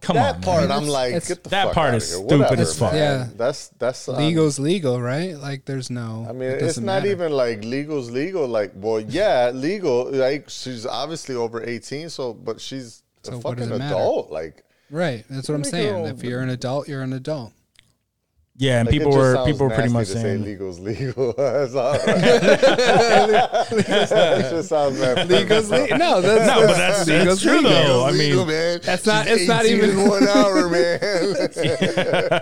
come 0.03 0.17
that 0.17 0.35
on, 0.35 0.41
That 0.41 0.45
part, 0.47 0.69
man. 0.69 0.73
I'm 0.73 0.87
like, 0.87 1.13
get 1.27 1.45
the 1.45 1.51
that 1.51 1.65
fuck 1.67 1.75
part 1.75 1.89
outta 1.89 1.97
is 1.97 2.11
here. 2.11 2.19
stupid 2.19 2.39
Whatever, 2.41 2.61
as 2.63 2.79
fuck. 2.79 2.93
man. 2.93 3.21
Yeah. 3.21 3.29
that's 3.37 3.69
that's 3.79 4.07
um, 4.09 4.17
Legal's 4.17 4.59
legal, 4.59 5.01
right? 5.01 5.35
Like, 5.35 5.65
there's 5.65 5.89
no. 5.91 6.27
I 6.29 6.33
mean, 6.33 6.43
it 6.51 6.55
it's 6.57 6.63
doesn't 6.63 6.85
not 6.85 7.03
matter. 7.05 7.11
even 7.11 7.33
like 7.33 7.65
legal's 7.65 8.11
legal. 8.11 8.47
Like, 8.47 8.73
well, 8.75 9.01
yeah, 9.01 9.51
legal. 9.55 10.11
Like, 10.13 10.51
she's 10.51 10.85
obviously 10.85 11.35
over 11.35 11.65
eighteen, 11.65 12.11
so 12.11 12.35
but 12.35 12.61
she's 12.61 13.03
So 13.23 13.33
a 13.35 13.39
what 13.39 13.57
does 13.57 13.67
fucking 13.69 13.77
it 13.77 13.79
matter? 13.79 13.95
adult. 13.97 14.31
Like, 14.31 14.65
right. 14.91 15.25
That's 15.29 15.49
what 15.49 15.55
I'm 15.57 15.65
saying. 15.65 16.07
If 16.07 16.23
you're 16.23 16.41
an 16.43 16.51
adult, 16.51 16.89
you're 16.89 17.03
an 17.03 17.13
adult. 17.13 17.53
yeah, 18.57 18.81
and 18.81 18.87
like, 18.89 18.93
people 18.99 19.13
were 19.13 19.45
people 19.45 19.69
were 19.69 19.75
pretty 19.75 19.93
much 19.93 20.07
to 20.09 20.15
say 20.15 20.23
saying 20.23 20.45
legal's 20.45 20.79
legal. 20.81 21.33
That's 21.37 21.75
all. 21.75 21.95
it 23.71 24.51
just 24.51 24.69
sounds 24.69 24.99
bad. 25.01 25.29
Legal's 25.29 25.71
legal. 25.71 25.99
No, 25.99 26.21
that's, 26.21 26.47
No, 26.47 26.67
but 26.67 26.77
that's- 26.77 27.07
that's 27.07 27.09
legal's 27.09 27.43
true, 27.43 27.57
legal. 27.57 27.71
though. 27.71 28.05
I 28.07 28.13
mean, 28.13 28.47
man. 28.47 28.81
that's 28.83 29.07
not- 29.07 29.27
She's 29.27 29.41
it's 29.43 29.49
not 29.49 29.67
even- 29.67 30.09
one 30.09 30.27
hour, 30.29 30.69
man. 30.69 30.99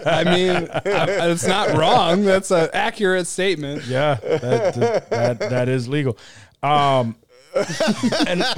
I 0.07 0.25
mean, 0.25 0.69
I- 0.73 1.31
it's 1.31 1.47
not 1.47 1.77
wrong. 1.77 2.25
That's 2.25 2.51
an 2.51 2.69
accurate 2.73 3.27
statement. 3.27 3.85
yeah, 3.87 4.15
that, 4.15 4.75
that 5.11 5.39
that 5.41 5.69
is 5.69 5.89
legal. 5.89 6.17
Um, 6.63 7.17
and 8.27 8.41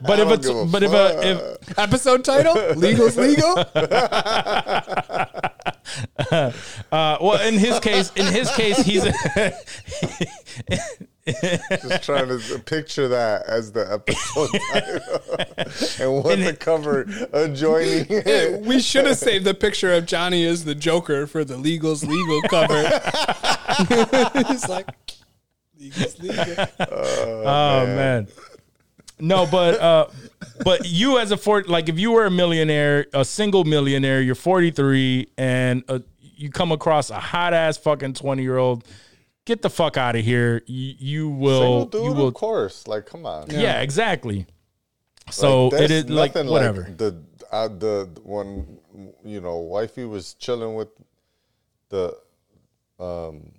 but 0.00 0.20
if 0.20 0.30
it's 0.30 0.46
give 0.46 0.56
a 0.56 0.64
but 0.66 0.82
if 0.82 0.92
a, 0.92 1.20
if 1.22 1.78
Episode 1.78 2.24
title: 2.24 2.54
Legal's 2.76 3.16
legal. 3.16 3.58
uh, 6.30 6.52
well 7.20 7.40
in 7.46 7.54
his 7.54 7.80
case 7.80 8.12
in 8.14 8.26
his 8.26 8.50
case 8.52 8.78
he's 8.78 9.02
just 11.82 12.04
trying 12.04 12.28
to 12.28 12.62
picture 12.64 13.08
that 13.08 13.44
as 13.46 13.72
the 13.72 13.92
episode 13.92 14.50
title 14.72 15.36
and 16.00 16.24
what 16.24 16.38
the 16.38 16.56
cover 16.58 17.00
adjoining 17.32 18.06
it. 18.08 18.62
we 18.62 18.80
should 18.80 19.06
have 19.06 19.16
saved 19.16 19.44
the 19.44 19.54
picture 19.54 19.92
of 19.92 20.06
Johnny 20.06 20.46
as 20.46 20.64
the 20.64 20.74
Joker 20.74 21.26
for 21.26 21.44
the 21.44 21.56
Legal's 21.56 22.04
legal 22.04 22.42
cover. 22.42 22.82
He's 24.48 24.68
like, 24.68 24.88
Legal's 24.96 24.98
legal. 24.98 25.15
Oh 26.80 27.86
man. 27.86 28.28
No, 29.18 29.46
but 29.46 29.80
uh 29.80 30.06
but 30.64 30.86
you 30.86 31.18
as 31.18 31.30
a 31.32 31.36
fort 31.36 31.68
like 31.68 31.88
if 31.88 31.98
you 31.98 32.12
were 32.12 32.26
a 32.26 32.30
millionaire, 32.30 33.06
a 33.14 33.24
single 33.24 33.64
millionaire, 33.64 34.20
you're 34.20 34.34
43 34.34 35.28
and 35.38 35.84
uh, 35.88 36.00
you 36.20 36.50
come 36.50 36.70
across 36.72 37.10
a 37.10 37.18
hot 37.18 37.54
ass 37.54 37.78
fucking 37.78 38.12
20 38.14 38.42
year 38.42 38.58
old, 38.58 38.84
get 39.46 39.62
the 39.62 39.70
fuck 39.70 39.96
out 39.96 40.16
of 40.16 40.24
here. 40.24 40.62
You, 40.66 40.94
you 40.98 41.28
will 41.30 41.60
Single 41.60 41.86
dude, 41.86 42.04
you 42.04 42.12
will 42.12 42.28
of 42.28 42.34
course. 42.34 42.86
Like, 42.86 43.06
come 43.06 43.24
on. 43.24 43.48
yeah. 43.50 43.80
exactly. 43.80 44.46
So 45.30 45.68
Like, 45.68 45.82
it 45.82 45.88
there's 45.88 46.04
is 46.04 46.10
like 46.10 46.34
nothing 46.34 46.50
whatever. 46.50 46.82
the 46.82 47.22
uh, 47.50 47.68
the 47.68 48.10
when 48.22 48.78
you 49.24 49.40
know 49.40 49.56
wifey 49.56 50.04
was 50.04 50.34
chilling 50.34 50.74
with 50.74 50.88
the 51.88 52.16
um 53.00 53.52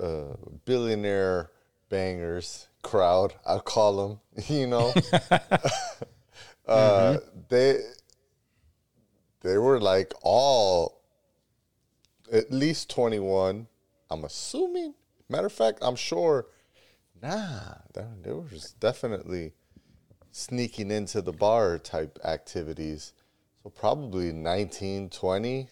uh 0.00 0.36
billionaire 0.64 1.50
bangers 1.88 2.68
crowd. 2.82 3.34
I 3.46 3.58
call 3.58 4.08
them. 4.08 4.20
You 4.48 4.66
know, 4.66 4.92
uh, 6.68 7.18
they 7.48 7.80
they 9.40 9.56
were 9.56 9.80
like 9.80 10.12
all 10.22 11.00
at 12.30 12.52
least 12.52 12.90
twenty 12.90 13.18
one. 13.18 13.66
I'm 14.10 14.24
assuming. 14.24 14.94
Matter 15.28 15.46
of 15.46 15.52
fact, 15.52 15.78
I'm 15.82 15.96
sure. 15.96 16.46
Nah, 17.22 17.76
they 17.94 18.30
were 18.30 18.42
was 18.42 18.74
definitely 18.78 19.54
sneaking 20.36 20.90
into 20.90 21.22
the 21.22 21.32
bar 21.32 21.78
type 21.78 22.18
activities. 22.22 23.14
So 23.62 23.70
probably 23.70 24.32
19, 24.32 25.08
20, 25.08 25.68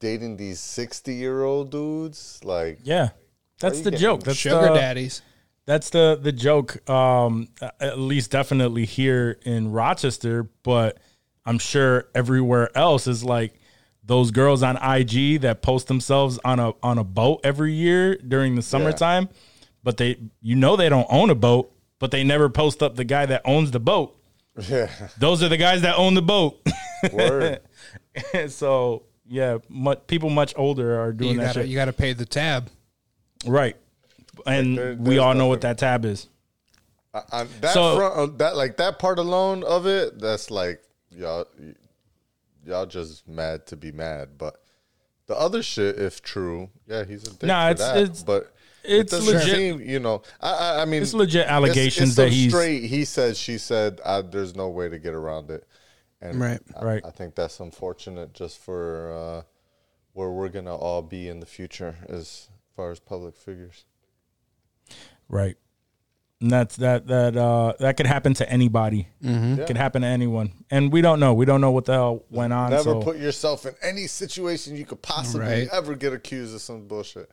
dating 0.00 0.36
these 0.36 0.60
60 0.60 1.14
year 1.14 1.42
old 1.44 1.70
dudes. 1.70 2.40
Like, 2.44 2.78
yeah. 2.82 3.10
That's 3.60 3.80
the 3.80 3.90
joke. 3.90 4.22
That's 4.24 4.36
Sugar 4.36 4.68
the, 4.68 4.74
daddies. 4.74 5.22
That's 5.66 5.90
the 5.90 6.18
the 6.20 6.32
joke. 6.32 6.88
Um, 6.90 7.48
at 7.80 7.98
least 7.98 8.30
definitely 8.30 8.84
here 8.84 9.38
in 9.44 9.72
Rochester, 9.72 10.50
but 10.62 10.98
I'm 11.46 11.58
sure 11.58 12.08
everywhere 12.14 12.76
else 12.76 13.06
is 13.06 13.24
like 13.24 13.54
those 14.02 14.30
girls 14.30 14.62
on 14.62 14.76
IG 14.76 15.40
that 15.42 15.62
post 15.62 15.88
themselves 15.88 16.38
on 16.44 16.60
a 16.60 16.72
on 16.82 16.98
a 16.98 17.04
boat 17.04 17.40
every 17.44 17.72
year 17.72 18.16
during 18.16 18.54
the 18.54 18.62
summertime, 18.62 19.28
but 19.82 19.96
they 19.96 20.18
you 20.42 20.56
know 20.56 20.76
they 20.76 20.88
don't 20.88 21.06
own 21.08 21.30
a 21.30 21.34
boat, 21.34 21.72
but 21.98 22.10
they 22.10 22.24
never 22.24 22.50
post 22.50 22.82
up 22.82 22.96
the 22.96 23.04
guy 23.04 23.24
that 23.26 23.42
owns 23.44 23.70
the 23.70 23.80
boat. 23.80 24.16
Yeah. 24.68 24.88
Those 25.18 25.42
are 25.42 25.48
the 25.48 25.56
guys 25.56 25.82
that 25.82 25.96
own 25.96 26.14
the 26.14 26.22
boat. 26.22 26.64
Word. 27.12 27.58
so 28.48 29.02
yeah, 29.26 29.58
mu 29.68 29.94
people 29.94 30.30
much 30.30 30.52
older 30.56 31.00
are 31.00 31.12
doing 31.12 31.32
You 31.34 31.36
that 31.40 31.46
gotta, 31.46 31.60
shit. 31.60 31.68
you 31.68 31.76
gotta 31.76 31.92
pay 31.92 32.12
the 32.12 32.26
tab. 32.26 32.70
right. 33.46 33.76
And 34.46 34.76
there- 34.76 34.94
we 34.94 35.04
there's 35.14 35.18
all 35.20 35.34
know 35.34 35.46
what 35.46 35.60
that 35.60 35.78
tab 35.78 36.04
is. 36.04 36.26
I, 37.14 37.44
that 37.60 37.72
So- 37.74 37.96
front, 37.96 38.14
uh, 38.18 38.36
that 38.38 38.56
like 38.56 38.76
that 38.78 38.98
part 38.98 39.18
alone 39.20 39.62
of 39.62 39.86
it, 39.86 40.18
that's 40.18 40.50
like 40.50 40.82
y'all, 41.10 41.46
y'all 42.66 42.86
just 42.86 43.28
mad 43.28 43.66
to 43.68 43.76
be 43.76 43.92
mad. 43.92 44.30
But 44.36 44.60
the 45.26 45.36
other 45.38 45.62
shit, 45.62 45.98
if 45.98 46.20
true, 46.22 46.70
yeah, 46.88 47.04
he's 47.04 47.22
a 47.22 47.30
dick 47.30 47.44
Nah, 47.44 47.66
for 47.66 47.70
it's- 47.72 47.88
that. 47.88 47.96
it's- 48.02 48.22
but 48.24 48.52
it's 48.82 49.12
it 49.12 49.22
legit- 49.22 49.54
seem, 49.54 49.80
you 49.80 50.00
know, 50.00 50.22
I, 50.40 50.50
I, 50.50 50.82
I 50.82 50.84
mean, 50.84 51.02
It's 51.02 51.14
legit 51.14 51.46
allegations 51.46 52.08
it's 52.10 52.16
that 52.16 52.22
some 52.24 52.32
he's- 52.32 52.52
straight. 52.52 52.84
He 52.86 53.04
said, 53.04 53.36
she 53.36 53.56
said. 53.58 54.00
I, 54.04 54.20
there's 54.22 54.56
no 54.56 54.68
way 54.68 54.88
to 54.88 54.98
get 54.98 55.14
around 55.14 55.50
it. 55.50 55.64
And 56.24 56.40
Right. 56.40 56.60
I, 56.76 56.84
Right. 56.84 57.02
I 57.04 57.10
think 57.10 57.34
that's 57.34 57.60
unfortunate, 57.60 58.32
just 58.32 58.58
for 58.58 59.12
uh, 59.12 59.42
where 60.14 60.30
we're 60.30 60.48
gonna 60.48 60.74
all 60.74 61.02
be 61.02 61.28
in 61.28 61.40
the 61.40 61.46
future 61.46 61.96
as 62.08 62.48
far 62.74 62.90
as 62.90 62.98
public 62.98 63.36
figures. 63.36 63.84
Right. 65.28 65.56
And 66.40 66.50
that's 66.50 66.76
that 66.76 67.06
that 67.06 67.36
uh 67.36 67.72
that 67.78 67.96
could 67.96 68.06
happen 68.06 68.34
to 68.34 68.50
anybody. 68.50 69.08
It 69.22 69.66
could 69.66 69.76
happen 69.76 70.02
to 70.02 70.08
anyone. 70.08 70.52
And 70.70 70.92
we 70.92 71.00
don't 71.00 71.18
know. 71.20 71.32
We 71.32 71.44
don't 71.46 71.60
know 71.60 71.70
what 71.70 71.84
the 71.86 71.92
hell 71.94 72.24
went 72.30 72.52
on. 72.52 72.70
Never 72.70 72.82
so 72.82 73.02
put 73.02 73.16
yourself 73.18 73.64
in 73.66 73.74
any 73.82 74.06
situation 74.06 74.76
you 74.76 74.84
could 74.84 75.00
possibly 75.00 75.46
Right. 75.46 75.68
ever 75.72 75.94
get 75.94 76.12
accused 76.12 76.54
of 76.54 76.60
some 76.60 76.86
bullshit. 76.86 77.30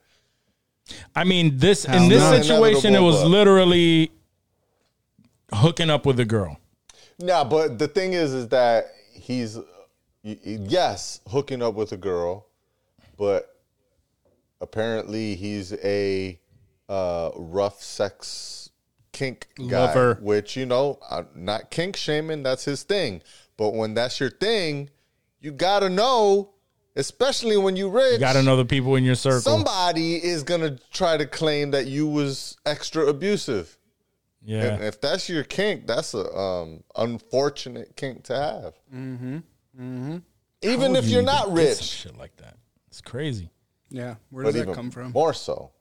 I 1.16 1.24
mean 1.24 1.58
this 1.58 1.86
Hell 1.86 2.04
in 2.04 2.10
this 2.10 2.22
no. 2.22 2.42
situation 2.42 2.96
it 2.96 3.02
was 3.02 3.24
literally 3.24 4.12
hooking 5.54 5.90
up 5.90 6.06
with 6.06 6.20
a 6.20 6.26
girl. 6.26 6.58
Nah, 7.22 7.44
but 7.44 7.80
the 7.80 7.88
thing 7.88 8.14
is, 8.14 8.34
is 8.34 8.48
that 8.50 8.92
he's 9.14 9.60
yes 10.24 11.22
hooking 11.28 11.62
up 11.62 11.76
with 11.76 11.92
a 11.92 11.98
girl, 11.98 12.48
but 13.18 13.56
apparently 14.60 15.36
he's 15.36 15.74
a 15.84 16.40
uh, 16.90 17.32
rough 17.36 17.82
sex 17.82 18.70
kink 19.12 19.48
guy, 19.70 19.86
Lover. 19.86 20.20
which 20.22 20.56
you 20.56 20.66
know, 20.66 21.00
I'm 21.10 21.28
not 21.36 21.72
kink 21.72 21.96
shaming. 21.96 22.44
That's 22.44 22.66
his 22.66 22.84
thing. 22.84 23.22
But 23.58 23.74
when 23.74 23.94
that's 23.94 24.20
your 24.20 24.30
thing, 24.30 24.90
you 25.40 25.52
gotta 25.52 25.90
know, 25.90 26.52
especially 26.96 27.58
when 27.58 27.76
you 27.76 27.90
rich. 27.90 28.14
You 28.14 28.20
got 28.20 28.34
to 28.34 28.44
know 28.44 28.58
the 28.58 28.66
people 28.66 28.96
in 28.96 29.04
your 29.04 29.16
circle. 29.16 29.42
somebody 29.42 30.16
is 30.16 30.44
gonna 30.44 30.78
try 30.92 31.18
to 31.18 31.26
claim 31.26 31.72
that 31.72 31.88
you 31.88 32.08
was 32.08 32.58
extra 32.66 33.06
abusive. 33.06 33.78
Yeah. 34.44 34.74
And 34.74 34.84
if 34.84 35.00
that's 35.02 35.30
your 35.30 35.44
kink, 35.44 35.88
that's 35.88 36.14
a 36.14 36.32
um, 36.36 36.84
unfortunate 36.96 37.96
kink 37.96 38.24
to 38.26 38.36
have. 38.36 38.74
Mm-hmm. 38.94 39.38
Mm-hmm. 39.80 40.18
Even 40.64 40.96
if 40.96 41.06
would 41.06 41.12
you're 41.12 41.22
not 41.22 41.48
even 41.48 41.56
get 41.56 41.78
some 41.78 41.84
rich, 41.84 41.90
shit 41.90 42.18
like 42.18 42.36
that. 42.38 42.58
It's 42.88 43.02
crazy. 43.02 43.50
Yeah, 43.90 44.16
where 44.30 44.46
but 44.46 44.54
does 44.54 44.66
that 44.66 44.74
come 44.74 44.92
from? 44.92 45.12
more 45.12 45.34
so. 45.34 45.72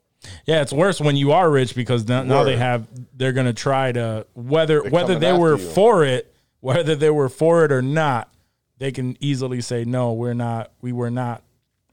Yeah, 0.47 0.61
it's 0.61 0.73
worse 0.73 1.01
when 1.01 1.17
you 1.17 1.33
are 1.33 1.51
rich 1.51 1.75
because 1.75 2.07
now, 2.07 2.23
now 2.23 2.45
they 2.45 2.57
have 2.57 2.87
they're 3.17 3.33
gonna 3.33 3.55
try 3.55 3.93
to 3.93 4.27
whether 4.35 4.83
They're 4.83 4.91
whether 4.91 5.19
they 5.19 5.33
were 5.33 5.57
you. 5.57 5.71
for 5.71 6.05
it, 6.05 6.35
whether 6.61 6.95
they 6.95 7.11
were 7.11 7.29
for 7.29 7.65
it 7.65 7.73
or 7.73 7.83
not, 7.83 8.33
they 8.79 8.93
can 8.93 9.17
easily 9.21 9.61
say 9.61 9.85
no, 9.85 10.13
we're 10.13 10.35
not, 10.35 10.73
we 10.81 10.93
were 10.93 11.11
not, 11.11 11.43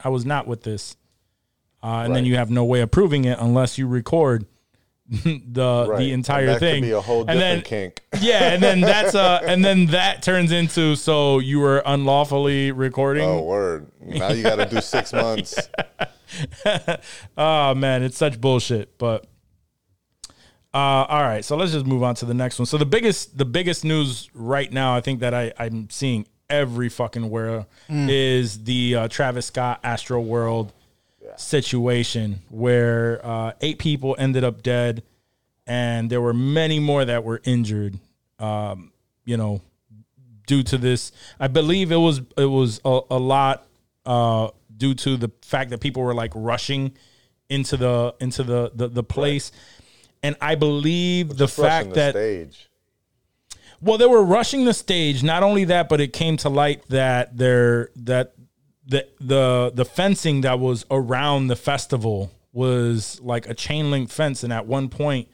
I 0.04 0.10
was 0.10 0.26
not 0.26 0.48
with 0.48 0.64
this, 0.64 0.98
uh, 1.84 2.04
and 2.06 2.16
then 2.16 2.26
you 2.26 2.36
have 2.36 2.50
no 2.50 2.66
way 2.66 2.82
of 2.82 2.92
proving 2.92 3.26
it 3.26 3.38
unless 3.40 3.78
you 3.78 3.88
record 3.88 4.46
the 5.24 5.86
Right. 5.90 6.00
the 6.00 6.12
entire 6.12 6.50
and 6.50 6.60
thing. 6.60 6.82
could 6.82 6.88
be 6.88 6.92
a 6.92 7.00
whole 7.02 7.22
and 7.22 7.40
different 7.40 7.40
then 7.40 7.62
kink. 7.62 8.02
yeah, 8.22 8.52
and 8.54 8.62
then 8.62 8.82
that's 8.82 9.16
uh, 9.16 9.40
and 9.44 9.64
then 9.64 9.88
that 9.88 10.22
turns 10.22 10.52
into 10.52 10.96
so 10.96 11.40
you 11.40 11.60
were 11.60 11.82
unlawfully 11.86 12.72
recording. 12.72 13.24
Oh, 13.28 13.42
word! 13.44 13.88
Now 14.02 14.32
you 14.32 14.44
got 14.44 14.58
to 14.58 14.66
do 14.66 14.82
six 14.82 15.14
months. 15.24 15.70
Oh 17.38 17.74
man, 17.76 18.04
it's 18.04 18.18
such 18.18 18.40
bullshit. 18.42 18.98
But 18.98 19.26
uh, 20.74 20.78
all 21.08 21.22
right, 21.24 21.44
so 21.46 21.56
let's 21.56 21.72
just 21.72 21.86
move 21.86 22.04
on 22.04 22.16
to 22.16 22.26
the 22.26 22.34
next 22.34 22.60
one. 22.60 22.66
So 22.66 22.78
the 22.78 22.86
biggest, 22.86 23.38
the 23.38 23.46
biggest 23.46 23.86
news 23.86 24.30
right 24.34 24.72
now, 24.72 24.94
I 24.96 25.02
think 25.02 25.22
that 25.22 25.34
I, 25.34 25.54
I'm 25.58 25.90
seeing 25.90 26.28
every 26.50 26.90
fucking 26.90 27.30
where 27.30 27.66
is 27.90 28.64
the 28.64 28.96
uh, 28.96 29.08
Travis 29.08 29.48
Scott 29.48 29.80
Astro 29.84 30.20
World 30.22 30.74
situation 31.36 32.42
where 32.50 33.26
uh, 33.26 33.54
eight 33.62 33.80
people 33.80 34.16
ended 34.18 34.44
up 34.44 34.64
dead, 34.64 35.04
and 35.66 36.10
there 36.10 36.22
were 36.22 36.34
many 36.34 36.80
more 36.80 37.04
that 37.04 37.24
were 37.24 37.42
injured. 37.44 38.00
Um, 38.40 38.92
you 39.26 39.36
know, 39.36 39.62
due 40.48 40.64
to 40.64 40.78
this. 40.80 41.12
I 41.40 41.48
believe 41.48 41.92
it 41.92 41.98
was 41.98 42.22
it 42.36 42.46
was 42.46 42.82
a, 42.84 43.02
a 43.12 43.20
lot 43.20 43.68
uh, 44.06 44.50
due 44.76 44.96
to 44.96 45.18
the 45.18 45.32
fact 45.44 45.70
that 45.70 45.80
people 45.80 46.02
were 46.02 46.16
like 46.16 46.32
rushing 46.34 46.94
into 47.50 47.78
the 47.78 48.16
into 48.20 48.42
the 48.42 48.72
the, 48.74 48.88
the 48.88 49.04
place, 49.04 49.52
and 50.24 50.36
I 50.42 50.56
believe 50.56 51.38
the 51.38 51.48
fact 51.48 51.90
the 51.90 51.96
that 51.96 52.12
stage. 52.14 52.70
well, 53.80 54.00
they 54.00 54.08
were 54.08 54.24
rushing 54.24 54.66
the 54.66 54.74
stage. 54.74 55.22
Not 55.24 55.44
only 55.44 55.66
that, 55.66 55.90
but 55.90 56.02
it 56.02 56.14
came 56.14 56.38
to 56.38 56.50
light 56.50 56.88
that 56.90 57.38
there 57.38 57.92
that 57.98 58.34
the 58.88 59.08
the 59.20 59.72
the 59.74 59.86
fencing 59.86 60.42
that 60.42 60.60
was 60.60 60.86
around 60.90 61.48
the 61.48 61.56
festival 61.56 62.32
was 62.54 63.20
like 63.22 63.48
a 63.48 63.54
chain 63.54 63.92
link 63.92 64.10
fence, 64.10 64.44
and 64.44 64.52
at 64.52 64.66
one 64.66 64.90
point 64.90 65.28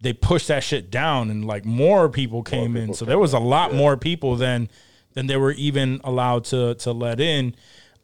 they 0.00 0.12
pushed 0.12 0.48
that 0.48 0.62
shit 0.62 0.90
down, 0.90 1.30
and 1.30 1.46
like 1.46 1.64
more 1.64 2.08
people 2.08 2.42
came 2.42 2.76
in. 2.76 2.82
people 2.82 2.94
So 2.94 3.04
came 3.04 3.10
there 3.10 3.18
was 3.18 3.32
a 3.32 3.38
lot 3.38 3.72
yeah. 3.72 3.78
more 3.78 3.96
people 3.96 4.36
than 4.36 4.68
than 5.14 5.26
they 5.26 5.36
were 5.36 5.52
even 5.52 6.00
allowed 6.04 6.44
to 6.46 6.74
to 6.74 6.92
let 6.92 7.20
in. 7.20 7.54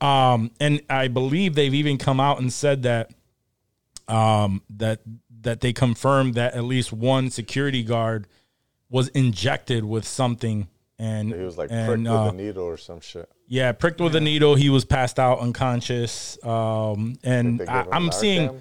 Um, 0.01 0.51
and 0.59 0.81
I 0.89 1.09
believe 1.09 1.55
they've 1.55 1.75
even 1.75 1.99
come 1.99 2.18
out 2.18 2.41
and 2.41 2.53
said 2.53 2.85
that 2.85 3.12
um, 4.09 4.62
that 4.70 5.01
that 5.43 5.61
they 5.61 5.73
confirmed 5.73 6.35
that 6.35 6.55
at 6.55 6.64
least 6.64 6.93
one 6.93 7.31
security 7.31 7.83
guard 7.83 8.27
was 8.89 9.09
injected 9.09 9.85
with 9.85 10.07
something 10.07 10.68
and 11.03 11.32
He 11.32 11.40
was 11.40 11.59
like 11.59 11.70
and, 11.72 11.88
pricked 11.88 12.09
uh, 12.09 12.24
with 12.26 12.34
a 12.34 12.36
needle 12.36 12.64
or 12.64 12.76
some 12.76 13.00
shit. 13.00 13.28
yeah 13.48 13.72
pricked 13.72 14.00
with 14.00 14.14
a 14.14 14.20
needle. 14.20 14.55
He 14.55 14.70
was 14.70 14.84
passed 14.84 15.18
out 15.18 15.40
unconscious. 15.40 16.38
Um 16.44 17.16
and 17.24 17.62
I, 17.68 17.86
I'm 17.92 18.12
seeing 18.12 18.48
Narcan? 18.48 18.61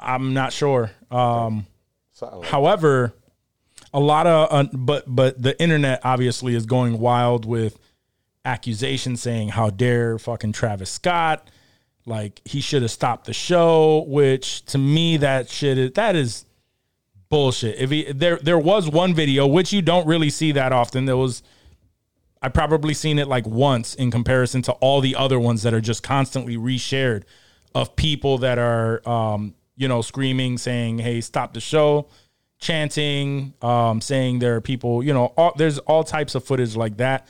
i'm 0.00 0.34
not 0.34 0.52
sure. 0.52 0.90
Um 1.10 1.66
like 2.20 2.44
however 2.46 3.12
a 3.92 4.00
lot 4.00 4.26
of 4.26 4.48
uh, 4.50 4.68
but 4.72 5.04
but 5.06 5.40
the 5.40 5.60
internet 5.60 6.00
obviously 6.04 6.54
is 6.54 6.66
going 6.66 6.98
wild 6.98 7.44
with 7.44 7.78
accusations 8.44 9.20
saying 9.20 9.48
how 9.50 9.70
dare 9.70 10.18
fucking 10.18 10.52
travis 10.52 10.90
scott. 10.90 11.50
Like 12.06 12.40
he 12.44 12.60
should 12.60 12.82
have 12.82 12.90
stopped 12.90 13.26
the 13.26 13.32
show 13.34 14.04
which 14.08 14.64
to 14.66 14.78
me 14.78 15.16
that 15.18 15.50
shit 15.50 15.76
is 15.76 15.92
that 15.92 16.14
is 16.16 16.44
bullshit. 17.28 17.78
If 17.78 17.90
he 17.90 18.12
there 18.12 18.36
there 18.36 18.58
was 18.58 18.88
one 18.88 19.14
video 19.14 19.46
which 19.46 19.72
you 19.72 19.82
don't 19.82 20.06
really 20.06 20.30
see 20.30 20.52
that 20.52 20.72
often. 20.72 21.04
There 21.04 21.16
was 21.16 21.42
I 22.42 22.48
probably 22.48 22.94
seen 22.94 23.18
it 23.18 23.28
like 23.28 23.46
once 23.46 23.94
in 23.94 24.10
comparison 24.10 24.62
to 24.62 24.72
all 24.72 25.00
the 25.00 25.16
other 25.16 25.38
ones 25.38 25.62
that 25.62 25.74
are 25.74 25.80
just 25.80 26.02
constantly 26.02 26.56
reshared 26.56 27.24
of 27.74 27.96
people 27.96 28.38
that 28.38 28.58
are 28.58 29.06
um, 29.08 29.54
you 29.76 29.88
know 29.88 30.02
screaming 30.02 30.58
saying 30.58 30.98
hey 30.98 31.20
stop 31.20 31.54
the 31.54 31.60
show 31.60 32.08
chanting 32.58 33.52
um, 33.62 34.00
saying 34.00 34.38
there 34.38 34.56
are 34.56 34.60
people 34.60 35.02
you 35.02 35.12
know 35.12 35.26
all, 35.36 35.52
there's 35.56 35.78
all 35.78 36.04
types 36.04 36.34
of 36.34 36.44
footage 36.44 36.76
like 36.76 36.96
that. 36.98 37.26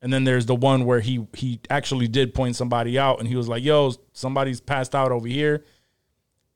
And 0.00 0.12
then 0.12 0.24
there's 0.24 0.46
the 0.46 0.56
one 0.56 0.84
where 0.84 0.98
he 0.98 1.26
he 1.34 1.60
actually 1.70 2.08
did 2.08 2.34
point 2.34 2.56
somebody 2.56 2.98
out 2.98 3.20
and 3.20 3.28
he 3.28 3.36
was 3.36 3.48
like 3.48 3.62
yo 3.62 3.92
somebody's 4.12 4.60
passed 4.60 4.94
out 4.94 5.12
over 5.12 5.28
here. 5.28 5.64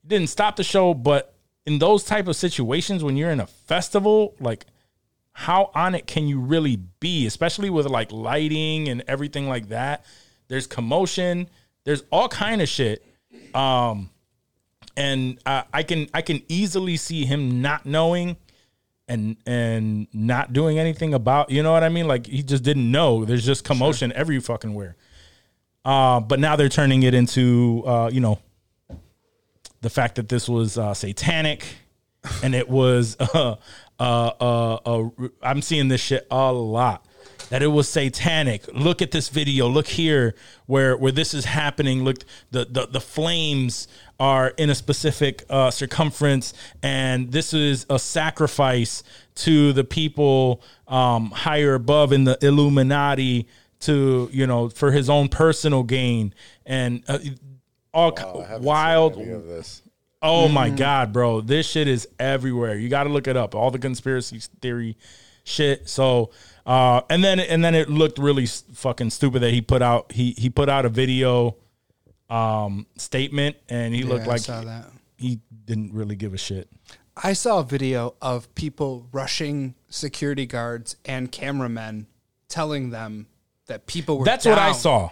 Didn't 0.07 0.29
stop 0.29 0.57
the 0.57 0.65
show 0.65 0.95
but 0.95 1.36
in 1.67 1.79
those 1.79 2.05
type 2.05 2.29
of 2.29 2.37
situations 2.37 3.05
when 3.05 3.17
you're 3.17 3.31
in 3.31 3.41
a 3.41 3.47
festival 3.47 4.35
like 4.41 4.67
how 5.39 5.71
on 5.75 5.95
it 5.95 6.07
can 6.07 6.27
you 6.27 6.41
really 6.41 6.77
be? 6.77 7.27
Especially 7.27 7.69
with 7.69 7.85
like 7.85 8.11
lighting 8.11 8.89
and 8.89 9.05
everything 9.07 9.51
like 9.51 9.69
that. 9.69 10.03
There's 10.49 10.67
commotion. 10.67 11.51
There's 11.85 12.05
all 12.11 12.27
kind 12.27 12.63
of 12.63 12.71
shit. 12.71 13.05
Um 13.55 14.09
and 14.97 15.39
I, 15.45 15.65
I 15.75 15.83
can 15.83 16.09
i 16.15 16.23
can 16.23 16.41
easily 16.49 16.97
see 16.97 17.27
him 17.27 17.61
not 17.61 17.85
knowing 17.85 18.39
and 19.09 19.37
and 19.45 20.07
not 20.15 20.55
doing 20.55 20.79
anything 20.79 21.13
about 21.13 21.51
you 21.51 21.63
know 21.63 21.73
what 21.73 21.85
i 21.85 21.91
mean? 21.91 22.09
Like 22.09 22.27
he 22.27 22.43
just 22.43 22.65
didn't 22.65 22.91
know. 22.91 23.27
There's 23.27 23.45
just 23.45 23.63
commotion 23.63 24.15
every 24.15 24.41
fucking 24.41 24.73
where. 24.73 24.97
Uh 25.85 26.21
but 26.21 26.41
now 26.41 26.57
they're 26.57 26.71
turning 26.71 27.03
it 27.03 27.13
into 27.13 27.83
uh 27.85 28.09
you 28.11 28.21
know 28.21 28.39
the 29.81 29.91
fact 29.91 30.17
that 30.17 30.29
this 30.29 30.49
was 30.49 30.79
uh 30.79 30.95
satanic 30.95 31.65
and 32.43 32.55
it 32.55 32.69
was 32.69 33.17
uh 33.21 33.57
uh 33.99 34.31
uh, 34.41 34.75
uh 34.75 35.09
i'm 35.43 35.63
seeing 35.63 35.89
this 35.89 36.01
shit 36.01 36.27
a 36.31 36.53
lot 36.53 37.07
that 37.51 37.63
it 37.63 37.69
was 37.69 37.89
satanic. 37.89 38.67
Look 38.73 39.03
at 39.03 39.11
this 39.11 39.29
video. 39.29 39.69
Look 39.69 39.87
here 39.87 40.35
where 40.67 40.97
where 40.97 41.13
this 41.13 41.35
is 41.35 41.45
happening. 41.45 42.05
Look 42.05 42.19
the 42.51 42.65
the, 42.65 42.87
the 42.87 43.01
flames 43.01 43.89
are 44.19 44.49
in 44.57 44.71
a 44.71 44.75
specific 44.75 45.45
uh, 45.51 45.71
circumference, 45.71 46.55
and 46.83 47.33
this 47.33 47.53
is 47.53 47.87
a 47.91 47.99
sacrifice 47.99 49.03
to 49.37 49.73
the 49.73 49.85
people 49.85 50.63
um, 50.89 51.31
higher 51.31 51.75
above 51.75 52.13
in 52.13 52.25
the 52.25 52.39
Illuminati 52.41 53.47
to 53.81 54.29
you 54.33 54.47
know 54.47 54.69
for 54.69 54.91
his 54.91 55.11
own 55.11 55.29
personal 55.29 55.83
gain 55.83 56.35
and 56.65 57.05
all 57.97 58.13
ki- 58.13 58.25
wild 58.61 59.15
seen 59.15 59.23
any 59.25 59.33
of 59.33 59.47
this. 59.47 59.83
Oh 60.23 60.49
my 60.49 60.71
Mm. 60.71 60.77
god, 60.77 61.13
bro. 61.13 61.41
This 61.41 61.67
shit 61.69 61.89
is 61.89 62.09
everywhere. 62.19 62.77
You 62.77 62.89
got 62.89 63.05
to 63.05 63.11
look 63.11 63.27
it 63.29 63.37
up. 63.37 63.55
All 63.55 63.71
the 63.71 63.79
conspiracy 63.79 64.41
theory 64.61 64.97
shit. 65.45 65.89
So, 65.89 66.31
uh 66.67 67.03
and 67.11 67.23
then 67.23 67.39
and 67.39 67.65
then 67.65 67.75
it 67.75 67.89
looked 67.89 68.19
really 68.19 68.47
fucking 68.47 69.11
stupid 69.11 69.41
that 69.41 69.53
he 69.53 69.61
put 69.61 69.83
out 69.83 70.11
he 70.13 70.33
he 70.37 70.51
put 70.51 70.69
out 70.69 70.85
a 70.85 70.89
video 70.89 71.57
um 72.29 72.87
statement 72.97 73.57
and 73.69 73.95
he 73.95 74.03
looked 74.03 74.23
Yeah, 74.25 74.31
I 74.31 74.33
like 74.35 74.41
saw 74.41 74.61
that. 74.63 74.87
he 75.17 75.39
didn't 75.65 75.93
really 75.93 76.17
give 76.17 76.35
a 76.35 76.39
shit. 76.39 76.69
I 77.23 77.33
saw 77.33 77.61
a 77.61 77.65
video 77.65 78.15
of 78.21 78.53
people 78.55 79.07
rushing 79.13 79.75
security 79.89 80.45
guards 80.45 80.97
and 81.05 81.31
cameramen, 81.33 82.09
telling 82.49 82.91
them 82.91 83.29
that 83.69 83.87
people 83.87 84.19
were. 84.19 84.25
That's 84.25 84.45
what 84.45 84.59
I 84.59 84.73
saw. 84.73 85.11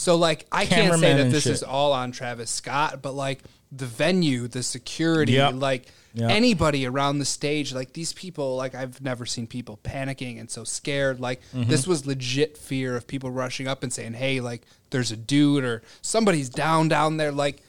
So 0.00 0.16
like 0.16 0.46
I 0.50 0.64
can't 0.66 0.98
say 0.98 1.14
that 1.14 1.30
this 1.30 1.44
shit. 1.44 1.52
is 1.52 1.62
all 1.62 1.92
on 1.92 2.10
Travis 2.10 2.50
Scott, 2.50 3.02
but 3.02 3.12
like 3.12 3.40
the 3.70 3.84
venue, 3.86 4.48
the 4.48 4.62
security, 4.62 5.32
Yep. 5.32 5.54
like 5.56 5.86
Yep. 6.14 6.30
anybody 6.30 6.86
around 6.86 7.18
the 7.18 7.24
stage, 7.24 7.72
like 7.72 7.92
these 7.92 8.12
people, 8.14 8.56
like 8.56 8.74
I've 8.74 9.00
never 9.02 9.26
seen 9.26 9.46
people 9.46 9.78
panicking 9.84 10.40
and 10.40 10.50
so 10.50 10.64
scared. 10.64 11.20
Like 11.20 11.40
Mm-hmm. 11.54 11.68
this 11.70 11.86
was 11.86 12.06
legit 12.06 12.56
fear 12.56 12.96
of 12.96 13.06
people 13.06 13.30
rushing 13.30 13.68
up 13.68 13.82
and 13.82 13.92
saying, 13.92 14.14
"Hey, 14.14 14.40
like 14.40 14.62
there's 14.90 15.12
a 15.12 15.16
dude 15.16 15.64
or 15.64 15.82
somebody's 16.02 16.48
down 16.48 16.88
down 16.88 17.16
there," 17.18 17.30
like 17.30 17.62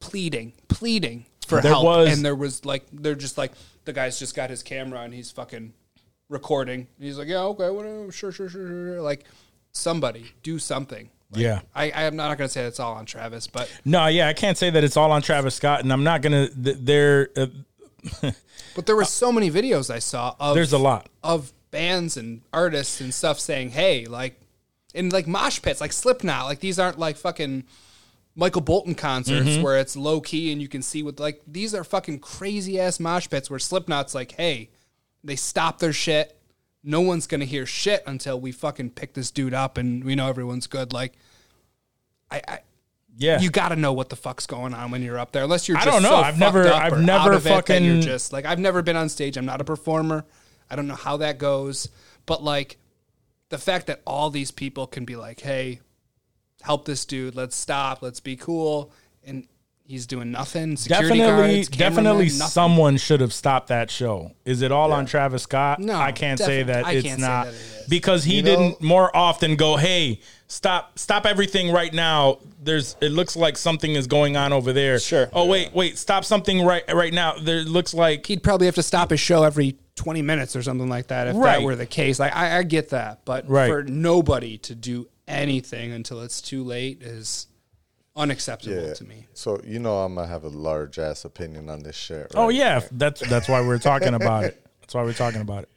pleading, 0.00 0.52
pleading 0.68 1.26
for 1.46 1.60
There 1.60 1.72
help. 1.72 1.84
was- 1.84 2.12
and 2.12 2.24
there 2.24 2.34
was 2.36 2.64
like 2.64 2.84
they're 2.92 3.14
just 3.14 3.38
like 3.38 3.52
the 3.84 3.92
guy's 3.92 4.18
just 4.18 4.34
got 4.36 4.50
his 4.50 4.62
camera 4.62 5.00
and 5.00 5.12
he's 5.14 5.30
fucking 5.30 5.72
recording. 6.28 6.86
And 6.96 7.04
he's 7.06 7.18
like, 7.18 7.28
"Yeah, 7.28 7.42
okay, 7.44 7.70
whatever, 7.70 8.12
sure, 8.12 8.30
sure, 8.30 8.48
sure, 8.48 8.66
sure." 8.68 8.94
sure." 8.94 9.00
Like 9.02 9.24
somebody 9.72 10.32
do 10.42 10.58
something. 10.58 11.08
Like, 11.32 11.40
Yeah. 11.42 11.60
I, 11.74 11.84
I 11.90 12.02
am 12.04 12.16
not 12.16 12.36
going 12.38 12.46
to 12.48 12.52
say 12.52 12.64
it's 12.64 12.78
all 12.80 12.94
on 12.94 13.06
Travis, 13.06 13.46
but 13.46 13.70
No, 13.84 14.06
yeah, 14.06 14.28
I 14.28 14.32
can't 14.32 14.56
say 14.58 14.70
that 14.70 14.84
it's 14.84 14.96
all 14.96 15.10
on 15.12 15.22
Travis 15.22 15.54
Scott 15.54 15.80
and 15.80 15.92
I'm 15.92 16.04
not 16.04 16.22
going 16.22 16.48
to 16.48 16.54
th- 16.62 16.76
there 16.80 17.30
uh, 17.36 17.46
but 18.74 18.86
there 18.86 18.96
were 18.96 19.04
so 19.04 19.30
many 19.32 19.50
videos 19.50 19.92
I 19.92 19.98
saw 19.98 20.34
of 20.40 20.54
there's 20.54 20.72
a 20.72 20.78
lot. 20.78 21.08
of 21.22 21.52
bands 21.70 22.16
and 22.16 22.42
artists 22.52 23.00
and 23.00 23.14
stuff 23.14 23.38
saying, 23.40 23.70
"Hey, 23.70 24.06
like 24.06 24.40
in 24.94 25.08
like 25.10 25.26
mosh 25.26 25.62
pits, 25.62 25.80
like 25.80 25.92
Slipknot, 25.92 26.46
like 26.46 26.60
these 26.60 26.78
aren't 26.78 26.98
like 26.98 27.16
fucking 27.16 27.64
Michael 28.34 28.60
Bolton 28.62 28.94
concerts 28.94 29.48
Mm-hmm. 29.48 29.62
where 29.62 29.78
it's 29.78 29.96
low 29.96 30.20
key 30.20 30.52
and 30.52 30.60
you 30.60 30.68
can 30.68 30.82
see 30.82 31.02
what 31.02 31.20
like 31.20 31.40
these 31.46 31.74
are 31.74 31.84
fucking 31.84 32.18
crazy 32.18 32.80
ass 32.80 32.98
mosh 32.98 33.28
pits 33.28 33.48
where 33.48 33.58
Slipknot's 33.58 34.14
like, 34.14 34.32
"Hey, 34.32 34.70
they 35.22 35.36
stop 35.36 35.78
their 35.78 35.92
shit. 35.92 36.36
No 36.84 37.00
one's 37.00 37.26
going 37.26 37.40
to 37.40 37.46
hear 37.46 37.64
shit 37.66 38.02
until 38.06 38.40
we 38.40 38.52
fucking 38.52 38.90
pick 38.90 39.14
this 39.14 39.30
dude 39.30 39.54
up 39.54 39.78
and 39.78 40.02
we 40.04 40.14
know 40.14 40.28
everyone's 40.28 40.66
good." 40.66 40.92
Like 40.92 41.14
I, 42.30 42.42
I 42.48 42.58
Yeah. 43.16 43.40
you 43.40 43.50
got 43.50 43.68
to 43.70 43.76
know 43.76 43.92
what 43.92 44.08
the 44.08 44.16
fuck's 44.16 44.46
going 44.46 44.74
on 44.74 44.90
when 44.90 45.02
you're 45.02 45.18
up 45.18 45.32
there. 45.32 45.44
Unless 45.44 45.68
you're 45.68 45.76
I 45.78 45.84
don't 45.84 46.02
know. 46.02 46.10
so 46.10 46.16
I've 46.16 46.38
never- 46.38 46.68
I've 46.68 46.98
never 47.00 47.30
out 47.30 47.34
of 47.34 47.46
it 47.46 47.48
that 47.50 47.54
fucking- 47.66 47.84
you're 47.84 48.00
just 48.00 48.32
like 48.32 48.44
I've 48.46 48.58
never 48.58 48.82
been 48.82 48.96
on 48.96 49.08
stage. 49.08 49.36
I'm 49.36 49.44
not 49.46 49.60
a 49.60 49.64
performer. 49.64 50.24
I 50.70 50.76
don't 50.76 50.86
know 50.88 50.94
how 50.94 51.18
that 51.18 51.38
goes, 51.38 51.88
but 52.26 52.42
like 52.42 52.78
the 53.50 53.58
fact 53.58 53.86
that 53.88 54.00
all 54.06 54.30
these 54.30 54.50
people 54.50 54.86
can 54.86 55.04
be 55.04 55.14
like, 55.16 55.40
"Hey, 55.40 55.80
help 56.62 56.86
this 56.86 57.04
dude. 57.04 57.34
Let's 57.34 57.54
stop. 57.54 58.00
Let's 58.00 58.20
be 58.20 58.34
cool." 58.36 58.90
And 59.24 59.46
he's 59.92 60.06
doing 60.06 60.30
nothing. 60.30 60.76
Security 60.76 61.18
definitely 61.18 61.54
guards, 61.56 61.68
definitely 61.68 62.24
nothing. 62.26 62.48
someone 62.48 62.96
should 62.96 63.20
have 63.20 63.32
stopped 63.32 63.68
that 63.68 63.90
show 63.90 64.32
is 64.46 64.62
it 64.62 64.72
all 64.72 64.90
on 64.92 65.04
travis 65.06 65.42
scott 65.42 65.78
No, 65.78 65.94
i 65.94 66.10
can't 66.12 66.38
say 66.38 66.62
that 66.62 66.86
I 66.86 66.92
it's 66.92 67.06
can't 67.06 67.20
say 67.20 67.26
that 67.26 67.46
it 67.48 67.50
is. 67.50 67.86
because 67.88 68.24
he 68.24 68.36
You 68.36 68.42
didn't 68.42 68.80
more 68.82 69.14
often 69.14 69.54
go 69.56 69.76
hey 69.76 70.20
stop 70.48 70.98
stop 70.98 71.26
everything 71.26 71.70
right 71.70 71.92
now 71.92 72.38
there's 72.62 72.96
it 73.02 73.12
looks 73.12 73.36
like 73.36 73.56
something 73.58 73.94
is 73.94 74.06
going 74.06 74.36
on 74.36 74.52
over 74.52 74.72
there 74.72 74.98
Sure. 74.98 75.28
oh 75.34 75.46
wait 75.46 75.74
wait 75.74 75.98
stop 75.98 76.24
something 76.24 76.64
right 76.64 76.84
right 76.92 77.12
now 77.12 77.34
there 77.40 77.62
looks 77.62 77.92
like 77.92 78.24
He'd 78.26 78.42
probably 78.42 78.66
have 78.66 78.74
to 78.76 78.82
stop 78.82 79.10
his 79.10 79.20
show 79.20 79.42
every 79.44 79.76
20 79.96 80.22
minutes 80.22 80.56
or 80.56 80.62
something 80.62 80.88
like 80.88 81.08
that 81.08 81.28
if 81.28 81.36
Right. 81.36 81.58
that 81.58 81.62
were 81.62 81.76
the 81.76 81.84
case. 81.86 82.18
Like 82.18 82.34
I, 82.34 82.58
I 82.58 82.62
get 82.62 82.88
that, 82.90 83.26
but 83.26 83.46
Right. 83.48 83.68
for 83.68 83.82
nobody 83.82 84.56
to 84.58 84.74
do 84.74 85.06
anything 85.28 85.92
until 85.92 86.22
it's 86.22 86.40
too 86.40 86.64
late 86.64 87.02
is 87.02 87.46
unacceptable 88.16 88.88
Yeah. 88.88 88.94
to 88.94 89.04
me. 89.04 89.26
So 89.34 89.60
you 89.64 89.78
know 89.78 89.98
I'm 89.98 90.14
gonna 90.14 90.26
have 90.26 90.44
a 90.44 90.48
large 90.48 90.98
ass 90.98 91.24
opinion 91.24 91.68
on 91.68 91.82
this 91.82 91.96
shit. 91.96 92.20
Right? 92.22 92.30
oh 92.34 92.48
yeah 92.50 92.80
that's 92.92 93.20
that's 93.28 93.48
why 93.48 93.60
we're 93.66 93.78
talking 93.78 94.14
about 94.14 94.44
it 94.44 94.64
that's 94.80 94.94
why 94.94 95.02
we're 95.02 95.12
talking 95.14 95.40
about 95.40 95.62
it 95.64 95.68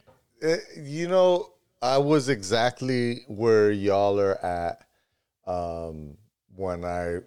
Eh, 0.42 0.58
you 0.78 1.08
know, 1.08 1.50
I 1.80 1.96
was 1.96 2.28
exactly 2.28 3.24
where 3.26 3.70
y'all 3.70 4.20
are 4.20 4.36
at 4.44 4.82
um, 5.46 6.18
when 6.54 6.84
I, 6.84 7.20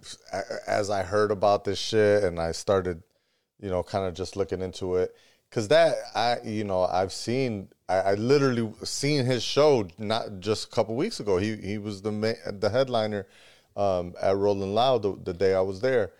as 0.68 0.92
I 0.92 1.02
heard 1.02 1.32
about 1.32 1.64
this 1.64 1.80
shit 1.80 2.24
and 2.24 2.40
I 2.40 2.52
started, 2.52 3.02
you 3.60 3.70
know, 3.70 3.82
kind 3.82 4.06
of 4.06 4.14
just 4.14 4.36
looking 4.36 4.62
into 4.62 4.96
it. 4.98 5.16
Cause 5.50 5.70
that 5.70 5.96
I, 6.14 6.38
you 6.44 6.64
know, 6.64 6.84
I've 6.84 7.12
seen, 7.12 7.70
I, 7.88 7.96
I 7.96 8.14
literally 8.14 8.72
seen 8.84 9.26
his 9.26 9.42
show 9.42 9.88
not 9.98 10.40
just 10.40 10.68
a 10.68 10.70
couple 10.70 10.96
weeks 10.96 11.20
ago. 11.20 11.38
He 11.38 11.56
he 11.56 11.80
was 11.80 12.04
the 12.04 12.12
ma- 12.12 12.34
the 12.52 12.70
headliner 12.70 13.26
um, 13.80 14.14
at 14.22 14.36
Rolling 14.36 14.74
Loud 14.76 15.02
the, 15.04 15.18
the 15.24 15.34
day 15.34 15.54
I 15.54 15.62
was 15.62 15.80
there. 15.80 16.12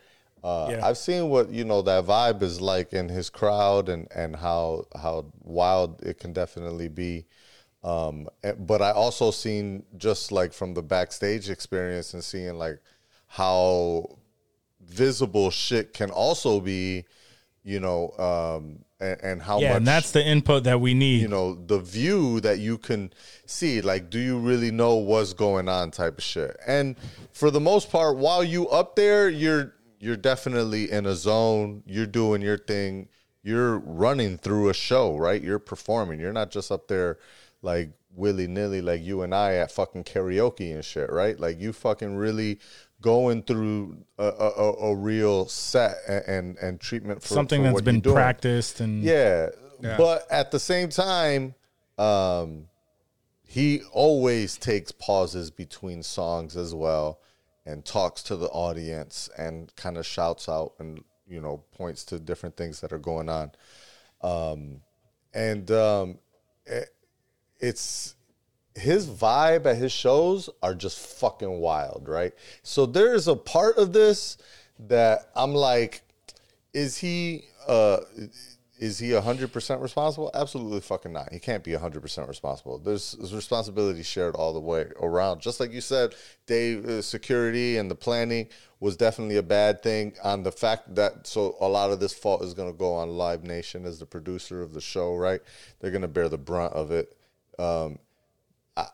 Uh, 0.44 0.70
Yeah. 0.72 0.86
I've 0.88 0.98
seen 0.98 1.30
what 1.30 1.50
you 1.50 1.66
know 1.66 1.82
that 1.82 2.06
vibe 2.06 2.42
is 2.42 2.62
like 2.62 2.94
in 2.94 3.10
his 3.10 3.30
crowd 3.30 3.90
and 3.90 4.08
and 4.16 4.36
how 4.36 4.86
how 4.96 5.26
wild 5.44 6.02
it 6.02 6.18
can 6.20 6.32
definitely 6.32 6.88
be. 6.88 7.26
Um, 7.84 8.28
but 8.58 8.82
I 8.82 8.92
also 8.92 9.32
seen 9.32 9.84
just 9.98 10.32
like 10.32 10.54
from 10.54 10.74
the 10.74 10.82
backstage 10.82 11.50
experience 11.50 12.14
and 12.14 12.24
seeing 12.24 12.58
like 12.58 12.80
how 13.28 14.18
visible 14.82 15.52
shit 15.52 15.94
can 15.94 16.10
also 16.10 16.60
be, 16.60 17.06
you 17.64 17.80
know, 17.80 18.12
um, 18.18 18.80
and, 19.00 19.18
and 19.22 19.42
how 19.42 19.60
yeah 19.60 19.70
much 19.70 19.78
and 19.78 19.88
that's 19.88 20.12
the 20.12 20.26
input 20.26 20.64
that 20.64 20.80
we 20.82 20.94
need. 20.94 21.22
you 21.22 21.28
know 21.28 21.54
the 21.54 21.80
view 21.80 22.40
that 22.42 22.60
you 22.60 22.78
can 22.78 23.12
see 23.46 23.82
like 23.82 24.10
do 24.10 24.20
you 24.20 24.38
really 24.38 24.72
know 24.72 24.96
what's 24.96 25.34
going 25.34 25.68
on 25.68 25.92
type 25.92 26.18
of 26.18 26.24
shit. 26.24 26.58
And 26.68 26.96
for 27.32 27.52
the 27.52 27.60
most 27.60 27.92
part 27.92 28.18
while 28.18 28.44
you 28.44 28.68
up 28.70 28.96
there 28.96 29.30
you're 29.30 29.74
you're 30.00 30.18
definitely 30.18 30.90
in 30.90 31.06
a 31.06 31.14
zone. 31.14 31.84
You're 31.86 32.06
doing 32.06 32.42
your 32.42 32.58
thing. 32.58 33.10
You're 33.44 33.80
running 33.80 34.38
through 34.38 34.70
a 34.70 34.74
show 34.74 35.18
right? 35.18 35.42
You're 35.42 35.60
performing. 35.60 36.20
You're 36.20 36.34
not 36.34 36.52
just 36.52 36.72
up 36.72 36.88
there 36.88 37.18
like 37.62 37.92
willy-nilly 38.16 38.82
like 38.82 39.04
you 39.04 39.22
and 39.22 39.36
i 39.36 39.54
at 39.56 39.72
fucking 39.72 40.04
karaoke 40.04 40.74
and 40.74 40.84
shit 40.84 41.12
right? 41.12 41.40
Like 41.40 41.60
you 41.60 41.74
fucking 41.74 42.16
really 42.16 42.60
going 43.02 43.44
through 43.44 43.98
a, 44.18 44.24
a, 44.26 44.50
a- 44.50 44.92
a 44.92 44.96
real 44.96 45.48
set 45.48 45.96
and, 46.08 46.24
and, 46.28 46.58
and 46.58 46.80
treatment 46.82 47.22
for 47.22 47.30
something 47.30 47.62
for 47.62 47.64
that's 47.66 47.74
what 47.76 47.84
been 47.86 47.96
you're 47.96 48.02
doing. 48.02 48.16
practiced 48.16 48.80
and 48.82 49.04
Yeah. 49.82 49.96
But 49.98 50.28
at 50.30 50.52
the 50.52 50.60
same 50.60 50.90
time, 50.90 51.56
um, 51.98 52.68
he 53.44 53.82
always 53.94 54.58
takes 54.58 54.92
pauses 54.92 55.50
between 55.52 56.04
songs 56.04 56.58
as 56.58 56.76
well 56.76 57.20
and 57.66 57.84
talks 57.86 58.22
to 58.24 58.36
the 58.36 58.48
audience 58.50 59.30
and 59.38 59.74
kind 59.76 59.98
of 59.98 60.06
shouts 60.06 60.50
out 60.50 60.74
and, 60.80 61.04
you 61.28 61.40
know, 61.40 61.64
points 61.78 62.04
to 62.06 62.20
different 62.20 62.58
things 62.58 62.82
that 62.82 62.92
are 62.92 63.00
going 63.00 63.30
on. 63.30 63.52
Um, 64.22 64.82
and 65.34 65.70
um, 65.72 66.20
it, 66.66 66.90
it's 67.60 68.16
his 68.80 69.08
vibe 69.08 69.66
at 69.66 69.78
his 69.78 69.92
shows 69.92 70.50
are 70.64 70.74
just 70.74 71.00
fucking 71.20 71.60
wild, 71.60 72.08
right? 72.08 72.34
So 72.64 72.86
there's 72.86 73.28
a 73.28 73.36
part 73.36 73.78
of 73.78 73.94
this 73.94 74.38
that 74.88 75.30
I'm 75.36 75.54
like, 75.54 76.02
is 76.74 76.98
he 76.98 77.46
uh 77.68 77.98
is 78.80 78.98
he 78.98 79.10
100% 79.10 79.82
responsible? 79.82 80.32
Absolutely 80.34 80.80
fucking 80.80 81.12
not. 81.12 81.34
He 81.34 81.40
can't 81.40 81.66
be 81.66 81.72
100% 81.72 82.28
responsible. 82.30 82.80
There's, 82.80 83.12
there's 83.12 83.36
responsibility 83.36 84.04
shared 84.04 84.36
all 84.36 84.54
the 84.54 84.60
way 84.62 84.86
around. 85.02 85.42
Just 85.42 85.60
like 85.60 85.74
you 85.74 85.82
said, 85.82 86.16
Dave, 86.46 86.86
uh, 86.86 87.02
security 87.02 87.76
and 87.76 87.92
the 87.92 87.96
planning 87.96 88.48
was 88.80 88.96
definitely 88.96 89.36
a 89.36 89.44
bad 89.44 89.84
thing 89.84 90.14
on 90.24 90.44
the 90.44 90.52
fact 90.54 90.96
that 90.96 91.28
so 91.28 91.58
a 91.60 91.68
lot 91.68 91.92
of 91.92 92.00
this 92.00 92.14
fault 92.14 92.42
is 92.42 92.54
going 92.54 92.72
to 92.72 92.78
go 92.78 92.94
on 92.94 93.10
Live 93.10 93.44
Nation 93.44 93.86
as 93.86 94.00
the 94.00 94.06
producer 94.06 94.62
of 94.62 94.74
the 94.74 94.80
show, 94.80 95.14
right? 95.14 95.42
They're 95.82 95.92
going 95.92 96.02
to 96.04 96.08
bear 96.08 96.30
the 96.30 96.38
brunt 96.38 96.74
of 96.74 96.92
it. 96.92 97.18
Um, 97.60 98.00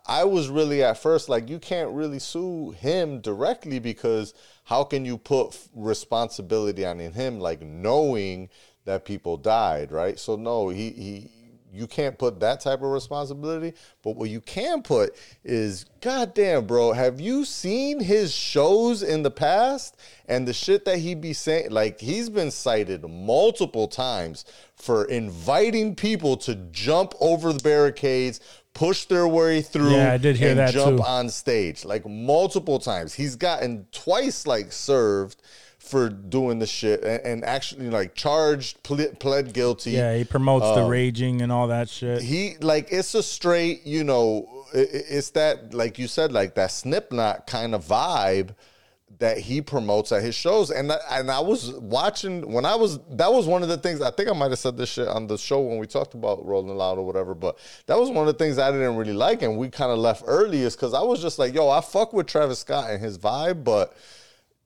I- 0.08 0.24
was 0.24 0.50
really 0.50 0.84
at 0.84 0.98
first 0.98 1.30
like 1.30 1.50
you 1.50 1.60
can't 1.60 1.92
really 1.92 2.20
sue 2.20 2.72
him 2.72 3.22
directly 3.22 3.80
because 3.80 4.34
how 4.64 4.84
can 4.84 5.06
you 5.06 5.18
put 5.18 5.58
responsibility 5.76 6.86
on 6.86 7.00
him 7.00 7.40
like 7.40 7.62
knowing 7.62 8.50
that 8.86 9.06
people 9.06 9.38
died 9.38 9.92
right? 9.92 10.20
So 10.20 10.36
no 10.36 10.70
he 10.70 10.90
he 10.92 11.32
you 11.76 11.88
can't 11.88 12.18
put 12.18 12.40
that 12.40 12.62
type 12.62 12.80
of 12.82 12.92
responsibility. 12.92 13.74
But 14.04 14.16
what 14.16 14.30
you 14.30 14.42
can 14.42 14.82
put 14.82 15.16
is, 15.44 15.86
goddamn, 16.02 16.66
bro, 16.66 16.94
have 16.94 17.20
you 17.20 17.46
seen 17.46 18.00
his 18.00 18.34
shows 18.34 19.04
in 19.04 19.24
the 19.24 19.32
past 19.32 19.98
and 20.28 20.48
the 20.48 20.54
shit 20.54 20.86
that 20.86 21.00
he 21.00 21.16
be 21.16 21.34
saying? 21.34 21.72
Like 21.72 22.00
he's 22.00 22.30
been 22.30 22.52
cited 22.52 23.04
multiple 23.08 23.88
times 23.88 24.46
for 24.76 25.06
inviting 25.06 25.96
people 25.96 26.38
to 26.38 26.56
jump 26.72 27.14
over 27.20 27.52
the 27.54 27.60
barricades, 27.64 28.40
push 28.74 29.06
their 29.06 29.28
way 29.28 29.62
through, 29.62 29.92
Yeah, 29.92 30.14
I 30.14 30.18
did 30.18 30.36
hear 30.38 30.50
and 30.50 30.60
that 30.60 30.74
jump 30.74 30.98
too. 30.98 31.04
on 31.04 31.30
stage 31.30 31.86
like 31.86 32.06
multiple 32.08 32.80
times. 32.80 33.14
He's 33.14 33.36
gotten 33.36 33.88
twice 33.92 34.46
like 34.48 34.72
served 34.72 35.42
for 35.86 36.10
doing 36.10 36.60
the 36.60 36.66
shit 36.68 37.04
and, 37.04 37.22
and 37.26 37.46
actually 37.46 37.90
like 37.90 38.16
charged, 38.16 38.82
pled, 38.84 39.20
pled 39.20 39.54
guilty. 39.54 39.92
Yeah, 39.92 40.16
he 40.16 40.24
promotes 40.24 40.66
the 40.76 40.84
um, 40.84 40.90
raging 40.90 41.42
and 41.42 41.52
all 41.52 41.68
that 41.68 41.90
shit. 41.90 42.22
He 42.22 42.56
like 42.60 42.88
it's 42.92 43.14
a 43.16 43.24
straight, 43.24 43.86
you 43.86 44.04
know, 44.04 44.48
i- 44.74 44.80
i- 44.80 44.88
it's 45.10 45.30
that 45.32 45.74
like 45.74 45.98
you 46.00 46.08
said, 46.08 46.32
like 46.32 46.56
that 46.56 46.72
Slipknot 46.72 47.48
kind 47.48 47.74
of 47.76 47.86
vibe 47.86 48.56
that 49.20 49.38
he 49.38 49.62
promotes 49.62 50.12
at 50.12 50.22
his 50.22 50.36
shows. 50.36 50.72
And 50.72 50.92
I, 50.92 50.98
and 51.12 51.32
I 51.32 51.40
was 51.40 51.72
watching 51.76 52.52
when 52.52 52.66
I 52.66 52.76
was 52.76 53.00
that 53.12 53.32
was 53.32 53.46
one 53.48 53.64
of 53.64 53.70
the 53.70 53.78
things 53.78 54.02
I 54.02 54.12
think 54.12 54.28
I 54.30 54.34
might 54.34 54.50
have 54.52 54.60
said 54.60 54.76
this 54.76 54.90
shit 54.90 55.08
on 55.08 55.28
the 55.28 55.38
show 55.38 55.62
when 55.62 55.78
we 55.78 55.88
talked 55.88 56.16
about 56.16 56.46
Rolling 56.46 56.76
Loud 56.76 56.98
or 56.98 57.06
whatever. 57.06 57.34
But 57.34 57.58
that 57.86 57.98
was 57.98 58.10
one 58.10 58.28
of 58.28 58.38
the 58.38 58.44
things 58.44 58.58
I 58.58 58.72
didn't 58.72 58.98
really 58.98 59.14
like, 59.14 59.42
and 59.42 59.58
we 59.58 59.70
kind 59.70 59.92
of 59.92 60.00
left 60.00 60.24
early 60.28 60.64
is 60.64 60.76
because 60.76 60.94
I 60.94 61.02
was 61.02 61.22
just 61.22 61.40
like, 61.40 61.54
yo, 61.54 61.70
I 61.70 61.80
fuck 61.80 62.12
with 62.12 62.28
Travis 62.28 62.60
Scott 62.60 62.90
and 62.90 63.02
his 63.02 63.18
vibe, 63.18 63.64
but. 63.64 63.96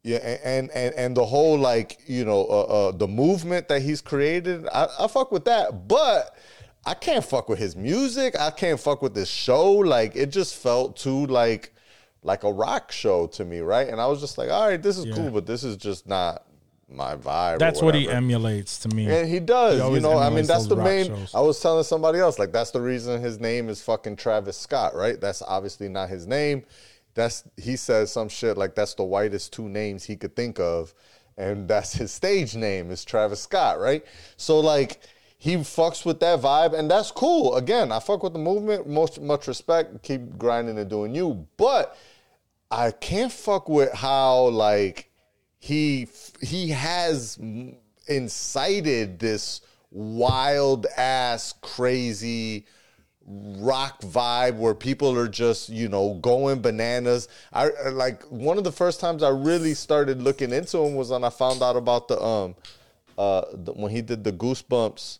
Yeah, 0.03 0.17
and 0.17 0.71
and 0.71 0.93
and 0.95 1.17
the 1.17 1.25
whole 1.25 1.57
like 1.57 1.99
you 2.07 2.23
know 2.23 2.45
uh, 2.45 2.61
uh, 2.61 2.91
the 2.91 3.07
movement 3.07 3.67
that 3.67 3.81
he's 3.81 4.01
created, 4.01 4.65
I, 4.73 4.87
I 4.97 5.07
fuck 5.07 5.31
with 5.31 5.45
that, 5.45 5.87
but 5.89 6.37
I 6.85 6.93
can't 6.93 7.23
fuck 7.23 7.49
with 7.49 7.59
his 7.59 7.75
music. 7.75 8.39
I 8.39 8.51
can't 8.51 8.79
fuck 8.79 9.01
with 9.01 9.13
this 9.13 9.29
show. 9.29 9.71
Like 9.71 10.15
it 10.15 10.27
just 10.27 10.55
felt 10.55 10.95
too 10.95 11.25
like 11.27 11.73
like 12.23 12.43
a 12.43 12.51
rock 12.51 12.91
show 12.91 13.27
to 13.27 13.43
me, 13.43 13.59
right? 13.59 13.87
And 13.89 13.99
I 13.99 14.07
was 14.07 14.21
just 14.21 14.37
like, 14.37 14.49
all 14.49 14.67
right, 14.67 14.81
this 14.81 14.97
is 14.97 15.05
Yeah. 15.05 15.15
cool, 15.15 15.31
but 15.31 15.45
this 15.45 15.63
is 15.65 15.75
just 15.75 16.07
not 16.07 16.43
my 16.89 17.15
vibe. 17.15 17.59
That's 17.59 17.81
what 17.81 17.95
he 17.95 18.09
emulates 18.09 18.79
to 18.79 18.89
me. 18.89 19.05
And 19.09 19.29
he 19.29 19.39
does, 19.39 19.81
He 19.81 19.93
you 19.95 19.99
know. 19.99 20.17
I 20.17 20.29
mean, 20.29 20.45
that's 20.45 20.67
the 20.67 20.75
main. 20.75 21.07
shows. 21.07 21.35
I 21.35 21.39
was 21.41 21.59
telling 21.59 21.83
somebody 21.83 22.19
else, 22.19 22.39
like, 22.39 22.51
that's 22.51 22.71
the 22.71 22.81
reason 22.81 23.21
his 23.21 23.39
name 23.39 23.69
is 23.69 23.81
fucking 23.81 24.15
Travis 24.15 24.57
Scott, 24.57 24.95
right? 24.95 25.19
That's 25.19 25.41
obviously 25.41 25.87
not 25.87 26.09
his 26.09 26.25
name. 26.25 26.63
That's 27.13 27.43
he 27.57 27.75
says 27.75 28.11
some 28.11 28.29
shit 28.29 28.57
like 28.57 28.75
that's 28.75 28.93
the 28.93 29.03
whitest 29.03 29.53
two 29.53 29.69
names 29.69 30.03
he 30.03 30.15
could 30.15 30.35
think 30.35 30.59
of, 30.59 30.93
and 31.37 31.67
that's 31.67 31.93
his 31.93 32.11
stage 32.11 32.55
name 32.55 32.91
is 32.91 33.05
Travis 33.05 33.41
Scott, 33.41 33.79
right? 33.79 34.03
So 34.37 34.59
like. 34.59 35.01
He 35.41 35.55
fucks 35.55 36.05
with 36.05 36.19
that 36.19 36.41
vibe, 36.41 36.77
and 36.77 36.91
that's 36.91 37.11
cool. 37.11 37.55
Again, 37.55 37.93
I 37.93 37.99
fuck 37.99 38.23
with 38.23 38.33
the 38.33 38.39
movement. 38.39 38.89
Most 38.89 39.21
much 39.21 39.47
respect. 39.47 40.03
Keep 40.03 40.37
grinding 40.37 40.77
and 40.77 40.89
doing 40.89 41.15
you, 41.15 41.47
but 41.55 41.95
I 42.69 42.91
can't 42.91 43.31
fuck 43.31 43.69
with 43.69 43.93
how 43.93 44.49
like 44.49 45.09
he 45.57 46.09
he 46.41 46.71
has 46.71 47.39
incited 48.07 49.19
this 49.19 49.61
wild 49.91 50.87
ass 50.97 51.53
crazy 51.61 52.65
rock 53.29 54.01
vibe 54.01 54.55
where 54.55 54.73
people 54.73 55.15
are 55.15 55.27
just 55.27 55.69
you 55.69 55.87
know 55.87 56.15
going 56.15 56.61
bananas. 56.61 57.27
I 57.53 57.69
like 57.91 58.23
one 58.23 58.57
of 58.57 58.63
the 58.63 58.71
first 58.71 58.99
times 58.99 59.21
i 59.21 59.29
really 59.29 59.75
started 59.75 60.21
looking 60.21 60.51
into 60.51 60.79
him 60.79 60.95
was 60.95 61.11
when 61.11 61.23
i 61.23 61.29
found 61.29 61.61
out 61.61 61.75
about 61.75 62.07
the 62.07 62.19
um 62.21 62.55
uh 63.17 63.45
the, 63.53 63.71
when 63.73 63.91
he 63.91 64.01
did 64.01 64.23
the 64.23 64.31
goosebumps 64.31 65.19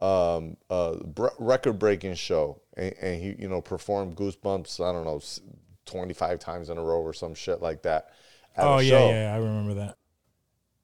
um 0.00 0.56
uh 0.70 0.96
record 1.38 1.78
breaking 1.78 2.14
show. 2.14 2.60
And, 2.76 2.94
and 3.02 3.22
he 3.22 3.34
you 3.38 3.48
know 3.48 3.60
performed 3.60 4.16
goosebumps 4.16 4.80
i 4.80 4.92
don't 4.92 5.04
know 5.04 5.20
25 5.84 6.38
times 6.38 6.70
in 6.70 6.78
a 6.78 6.82
row 6.82 7.00
or 7.00 7.12
some 7.12 7.34
shit 7.34 7.60
like 7.60 7.82
that 7.82 8.10
at 8.56 8.64
oh 8.64 8.78
yeah, 8.78 9.08
yeah, 9.08 9.34
I 9.34 9.36
remember 9.36 9.74
that. 9.74 9.96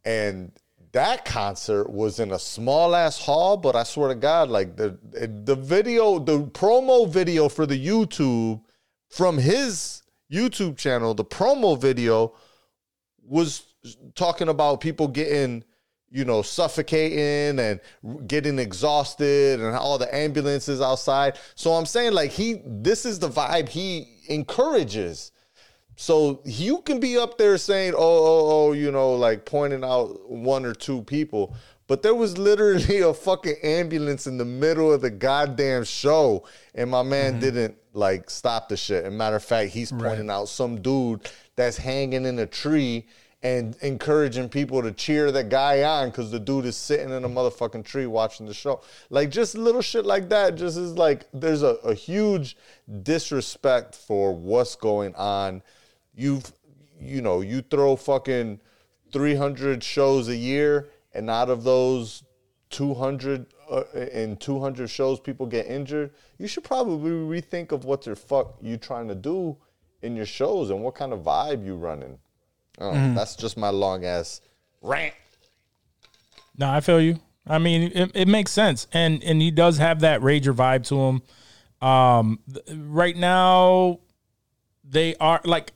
and 0.04 0.52
that 0.92 1.24
concert 1.24 1.90
was 1.90 2.20
in 2.20 2.32
a 2.32 2.38
small 2.38 2.94
ass 2.94 3.18
hall 3.18 3.56
but 3.56 3.76
i 3.76 3.82
swear 3.82 4.08
to 4.08 4.14
god 4.14 4.48
like 4.48 4.76
the 4.76 4.96
the 5.44 5.56
video 5.56 6.18
the 6.18 6.44
promo 6.46 7.08
video 7.08 7.48
for 7.48 7.66
the 7.66 7.86
youtube 7.86 8.60
from 9.08 9.38
his 9.38 10.02
youtube 10.32 10.76
channel 10.76 11.14
the 11.14 11.24
promo 11.24 11.80
video 11.80 12.32
was 13.22 13.74
talking 14.14 14.48
about 14.48 14.80
people 14.80 15.08
getting 15.08 15.64
you 16.10 16.24
know 16.24 16.42
suffocating 16.42 17.58
and 17.58 17.80
getting 18.26 18.58
exhausted 18.58 19.60
and 19.60 19.74
all 19.74 19.98
the 19.98 20.14
ambulances 20.14 20.80
outside. 20.80 21.38
So 21.54 21.72
i'm 21.72 21.86
saying 21.86 22.12
like 22.12 22.30
he 22.30 22.62
this 22.64 23.04
is 23.04 23.18
the 23.18 23.28
vibe 23.28 23.68
he 23.68 24.20
encourages 24.28 25.32
so 25.96 26.40
you 26.44 26.82
can 26.82 27.00
be 27.00 27.16
up 27.16 27.38
there 27.38 27.56
saying, 27.56 27.94
"Oh, 27.96 27.98
oh, 27.98 28.50
oh," 28.50 28.72
you 28.72 28.92
know, 28.92 29.14
like 29.14 29.46
pointing 29.46 29.82
out 29.82 30.30
one 30.30 30.66
or 30.66 30.74
two 30.74 31.02
people, 31.02 31.54
but 31.86 32.02
there 32.02 32.14
was 32.14 32.36
literally 32.36 33.00
a 33.00 33.14
fucking 33.14 33.56
ambulance 33.62 34.26
in 34.26 34.36
the 34.36 34.44
middle 34.44 34.92
of 34.92 35.00
the 35.00 35.10
goddamn 35.10 35.84
show, 35.84 36.44
and 36.74 36.90
my 36.90 37.02
man 37.02 37.32
mm-hmm. 37.32 37.40
didn't 37.40 37.76
like 37.94 38.28
stop 38.28 38.68
the 38.68 38.76
shit. 38.76 39.06
And 39.06 39.16
matter 39.16 39.36
of 39.36 39.44
fact, 39.44 39.70
he's 39.70 39.90
pointing 39.90 40.28
out 40.28 40.48
some 40.48 40.82
dude 40.82 41.30
that's 41.56 41.78
hanging 41.78 42.26
in 42.26 42.38
a 42.38 42.46
tree 42.46 43.06
and 43.42 43.76
encouraging 43.80 44.48
people 44.48 44.82
to 44.82 44.92
cheer 44.92 45.30
that 45.30 45.48
guy 45.48 45.82
on 45.82 46.10
because 46.10 46.30
the 46.30 46.40
dude 46.40 46.66
is 46.66 46.76
sitting 46.76 47.10
in 47.10 47.24
a 47.24 47.28
motherfucking 47.28 47.84
tree 47.84 48.06
watching 48.06 48.44
the 48.44 48.52
show. 48.52 48.82
Like 49.08 49.30
just 49.30 49.56
little 49.56 49.82
shit 49.82 50.04
like 50.04 50.28
that. 50.28 50.56
Just 50.56 50.76
is 50.76 50.92
like 50.92 51.26
there's 51.32 51.62
a, 51.62 51.76
a 51.84 51.94
huge 51.94 52.56
disrespect 53.02 53.94
for 53.94 54.34
what's 54.34 54.74
going 54.74 55.14
on 55.14 55.62
you've 56.16 56.52
you 57.00 57.20
know 57.20 57.40
you 57.40 57.62
throw 57.62 57.94
fucking 57.94 58.58
300 59.12 59.84
shows 59.84 60.28
a 60.28 60.36
year 60.36 60.88
and 61.12 61.30
out 61.30 61.50
of 61.50 61.62
those 61.62 62.24
200 62.70 63.46
uh, 63.70 63.82
in 63.94 64.36
200 64.36 64.88
shows 64.88 65.20
people 65.20 65.46
get 65.46 65.66
injured 65.66 66.10
you 66.38 66.48
should 66.48 66.64
probably 66.64 67.10
rethink 67.10 67.70
of 67.70 67.84
what 67.84 68.02
the 68.02 68.16
fuck 68.16 68.56
you 68.60 68.76
trying 68.76 69.08
to 69.08 69.14
do 69.14 69.56
in 70.02 70.16
your 70.16 70.26
shows 70.26 70.70
and 70.70 70.82
what 70.82 70.94
kind 70.94 71.12
of 71.12 71.20
vibe 71.20 71.64
you 71.64 71.74
running. 71.74 72.18
I 72.78 72.92
don't 72.92 73.14
that's 73.14 73.36
just 73.36 73.56
my 73.56 73.70
long 73.70 74.04
ass 74.04 74.40
rant. 74.82 75.14
No, 76.56 76.70
I 76.70 76.80
feel 76.80 77.00
you. 77.00 77.18
I 77.46 77.58
mean, 77.58 77.92
it, 77.94 78.10
it 78.14 78.28
makes 78.28 78.50
sense, 78.50 78.86
and 78.92 79.22
and 79.22 79.40
he 79.40 79.50
does 79.50 79.78
have 79.78 80.00
that 80.00 80.20
rager 80.20 80.54
vibe 80.54 80.86
to 80.88 80.96
him. 81.00 81.22
Um, 81.88 82.40
th- 82.52 82.78
right 82.78 83.16
now, 83.16 84.00
they 84.84 85.14
are 85.16 85.40
like, 85.44 85.72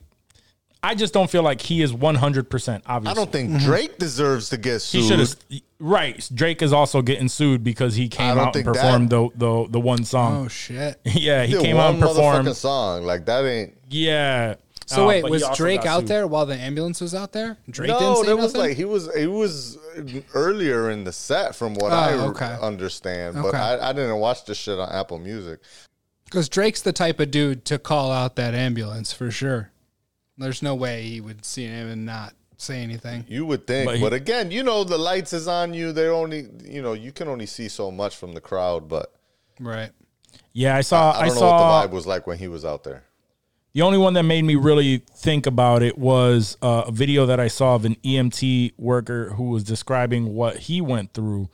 I 0.83 0.95
just 0.95 1.13
don't 1.13 1.29
feel 1.29 1.43
like 1.43 1.61
he 1.61 1.81
is 1.83 1.93
one 1.93 2.15
hundred 2.15 2.49
percent. 2.49 2.83
Obviously. 2.87 3.11
I 3.11 3.23
don't 3.23 3.31
think 3.31 3.61
drake 3.61 3.97
deserves 3.99 4.49
to 4.49 4.57
get 4.57 4.79
sued. 4.79 5.01
he 5.03 5.07
should 5.07 5.19
have. 5.19 5.35
Right, 5.79 6.27
Drake 6.33 6.61
is 6.61 6.73
also 6.73 7.01
getting 7.01 7.27
sued 7.29 7.63
because 7.63 7.95
he 7.95 8.07
came 8.09 8.35
don't 8.35 8.37
out 8.39 8.43
and 8.45 8.53
think 8.53 8.65
that- 8.65 8.73
performed 8.75 9.09
the, 9.09 9.29
the 9.35 9.67
the 9.69 9.79
one 9.79 10.03
song. 10.05 10.45
Oh 10.45 10.47
shit. 10.47 10.99
yeah, 11.05 11.43
he 11.43 11.53
Did 11.53 11.61
came 11.63 11.77
out 11.77 11.85
one 11.85 11.93
and 11.95 12.01
performed. 12.03 12.47
motherfucking 12.47 12.55
song 12.55 13.03
like 13.03 13.25
that 13.25 13.45
ain't 13.45 13.77
Yeah. 13.89 14.55
So 14.87 15.03
Uh, 15.03 15.07
wait, 15.07 15.21
but 15.21 15.27
he 15.27 15.31
was 15.33 15.43
also 15.43 15.55
Drake 15.63 15.81
got 15.83 15.87
out 15.87 15.99
sued. 16.01 16.07
there 16.09 16.27
while 16.27 16.45
the 16.45 16.55
ambulance 16.55 16.99
was 16.99 17.15
out 17.15 17.31
there? 17.31 17.57
Drake 17.69 17.89
didn't 17.91 18.01
no, 18.01 18.15
say 18.21 18.25
there 18.27 18.35
was 18.35 18.53
nothing? 18.53 18.69
like 18.69 18.77
he 18.77 18.85
was 18.85 19.09
he 19.15 19.27
was 19.27 19.77
earlier 20.33 20.89
in 20.89 21.03
the 21.03 21.11
set 21.11 21.55
from 21.55 21.73
what 21.75 21.91
Oh, 21.91 21.95
I 21.95 22.13
okay. 22.29 22.57
understand, 22.61 23.35
but 23.35 23.45
Okay. 23.49 23.57
I, 23.57 23.89
I 23.89 23.93
didn't 23.93 24.17
watch 24.17 24.45
this 24.45 24.57
shit 24.57 24.77
on 24.79 24.89
Apple 24.91 25.19
Music. 25.19 25.59
Because 26.25 26.47
Drake's 26.49 26.81
the 26.81 26.93
type 26.93 27.19
of 27.19 27.29
dude 27.31 27.65
to 27.65 27.77
call 27.79 28.11
out 28.11 28.35
that 28.37 28.53
ambulance 28.53 29.11
for 29.13 29.31
sure. 29.31 29.70
There's 30.37 30.61
no 30.61 30.75
way 30.75 31.03
he 31.03 31.21
would 31.21 31.45
see 31.45 31.65
him 31.65 31.89
and 31.89 32.05
not 32.05 32.33
say 32.57 32.81
anything. 32.81 33.25
You 33.27 33.45
would 33.47 33.67
think, 33.67 33.87
But 33.87 33.99
but, 33.99 34.13
again, 34.13 34.51
you 34.51 34.63
know 34.63 34.83
the 34.83 34.97
lights 34.97 35.33
is 35.33 35.47
on 35.47 35.73
you. 35.73 35.91
They're 35.91 36.13
only 36.13 36.47
you 36.63 36.81
know 36.81 36.93
you 36.93 37.11
can 37.11 37.27
only 37.27 37.45
see 37.45 37.67
so 37.67 37.91
much 37.91 38.15
from 38.15 38.33
the 38.33 38.41
crowd, 38.41 38.87
but 38.87 39.13
Right. 39.59 39.91
Yeah, 40.53 40.75
I 40.75 40.81
saw. 40.81 41.11
I 41.11 41.21
I, 41.21 41.25
don't 41.27 41.35
know 41.35 41.39
saw. 41.39 41.51
what 41.51 41.81
the 41.81 41.87
vibe 41.87 41.93
was 41.93 42.07
like 42.07 42.27
when 42.27 42.37
he 42.37 42.47
was 42.47 42.65
out 42.65 42.83
there. 42.83 43.03
The 43.73 43.83
only 43.83 43.97
one 43.97 44.13
that 44.15 44.23
made 44.23 44.43
me 44.43 44.55
really 44.55 44.97
think 45.15 45.45
about 45.45 45.81
it 45.81 45.97
was 45.97 46.57
uh, 46.61 46.83
a 46.87 46.91
video 46.91 47.25
that 47.27 47.39
I 47.39 47.47
saw 47.47 47.75
of 47.75 47.85
an 47.85 47.95
EMT 48.03 48.73
worker 48.77 49.29
who 49.29 49.45
was 49.45 49.63
describing 49.63 50.33
what 50.33 50.57
he 50.57 50.81
went 50.81 51.13
through. 51.13 51.49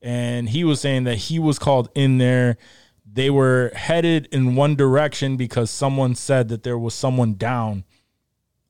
And 0.00 0.48
he 0.48 0.62
was 0.62 0.80
saying 0.80 1.04
that 1.04 1.16
he 1.16 1.40
was 1.40 1.58
called 1.58 1.88
in 1.96 2.18
there. 2.18 2.56
They 3.04 3.30
were 3.30 3.72
headed 3.74 4.28
in 4.30 4.54
one 4.54 4.76
direction 4.76 5.36
because 5.36 5.68
someone 5.70 6.14
said 6.14 6.48
that 6.50 6.62
there 6.62 6.78
was 6.78 6.94
someone 6.94 7.34
down 7.34 7.82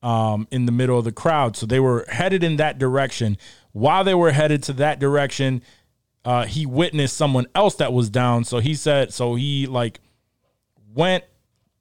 um, 0.03 0.47
in 0.51 0.67
the 0.67 0.73
middle 0.73 0.99
of 0.99 1.05
the 1.05 1.13
crowd. 1.13 1.57
So 1.57 1.67
they 1.67 1.81
were 1.81 2.05
headed 2.09 2.45
in 2.45 2.57
that 2.57 2.79
direction. 2.79 3.37
While 3.73 4.05
they 4.05 4.15
were 4.15 4.33
headed 4.33 4.63
to 4.65 4.73
that 4.75 4.99
direction, 5.01 5.63
uh, 6.25 6.45
he 6.47 6.67
witnessed 6.67 7.17
someone 7.17 7.47
else 7.55 7.77
that 7.77 7.93
was 7.93 8.11
down. 8.11 8.45
So 8.45 8.59
he 8.59 8.75
said, 8.75 9.13
so 9.13 9.35
he 9.35 9.67
like 9.67 10.01
went 10.95 11.25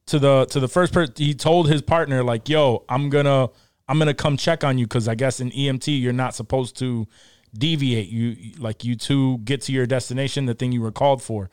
to 0.06 0.18
the 0.18 0.44
to 0.46 0.60
the 0.60 0.68
first 0.68 0.92
person 0.92 1.12
he 1.16 1.34
told 1.34 1.68
his 1.68 1.82
partner 1.82 2.22
like 2.22 2.48
yo 2.48 2.84
i'm 2.88 3.10
gonna 3.10 3.48
i'm 3.88 3.98
gonna 3.98 4.14
come 4.14 4.36
check 4.36 4.62
on 4.62 4.78
you 4.78 4.84
because 4.86 5.08
i 5.08 5.16
guess 5.16 5.40
in 5.40 5.50
emt 5.50 6.00
you're 6.00 6.12
not 6.12 6.32
supposed 6.32 6.76
to 6.78 7.08
deviate 7.54 8.08
you 8.08 8.36
like 8.58 8.84
you 8.84 8.94
two 8.94 9.38
get 9.38 9.62
to 9.62 9.72
your 9.72 9.84
destination 9.84 10.46
the 10.46 10.54
thing 10.54 10.70
you 10.70 10.80
were 10.80 10.92
called 10.92 11.20
for 11.22 11.50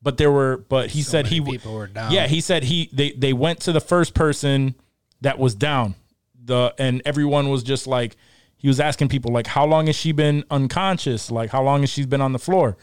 but 0.00 0.16
there 0.16 0.30
were 0.32 0.64
but 0.68 0.90
he 0.90 1.02
So 1.02 1.10
said 1.10 1.26
he 1.26 1.40
people 1.42 1.74
were 1.74 1.88
down. 1.88 2.10
Yeah, 2.10 2.26
he 2.26 2.40
said 2.40 2.62
he 2.62 2.88
they 2.92 3.12
they 3.12 3.34
went 3.34 3.60
to 3.60 3.72
the 3.72 3.80
first 3.80 4.14
person 4.14 4.76
that 5.20 5.38
was 5.38 5.54
down. 5.54 5.94
The 6.42 6.74
and 6.78 7.02
everyone 7.04 7.50
was 7.50 7.62
just 7.62 7.86
like 7.86 8.16
he 8.56 8.68
was 8.68 8.80
asking 8.80 9.08
people 9.08 9.32
like 9.32 9.46
how 9.46 9.66
long 9.66 9.86
has 9.86 9.96
she 9.96 10.12
been 10.12 10.44
unconscious? 10.50 11.30
Like 11.30 11.50
how 11.50 11.62
long 11.62 11.80
has 11.80 11.90
she 11.90 12.04
been 12.06 12.20
on 12.20 12.32
the 12.32 12.38
floor? 12.38 12.76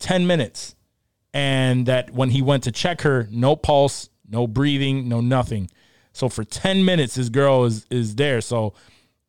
10 0.00 0.26
minutes. 0.26 0.74
And 1.34 1.86
that 1.86 2.10
when 2.10 2.30
he 2.30 2.42
went 2.42 2.64
to 2.64 2.72
check 2.72 3.02
her, 3.02 3.28
no 3.30 3.54
pulse, 3.54 4.08
no 4.28 4.46
breathing, 4.46 5.08
no 5.08 5.20
nothing. 5.20 5.70
So 6.12 6.28
for 6.28 6.44
10 6.44 6.84
minutes 6.84 7.14
this 7.14 7.28
girl 7.28 7.64
is 7.64 7.86
is 7.90 8.16
there. 8.16 8.40
So 8.40 8.74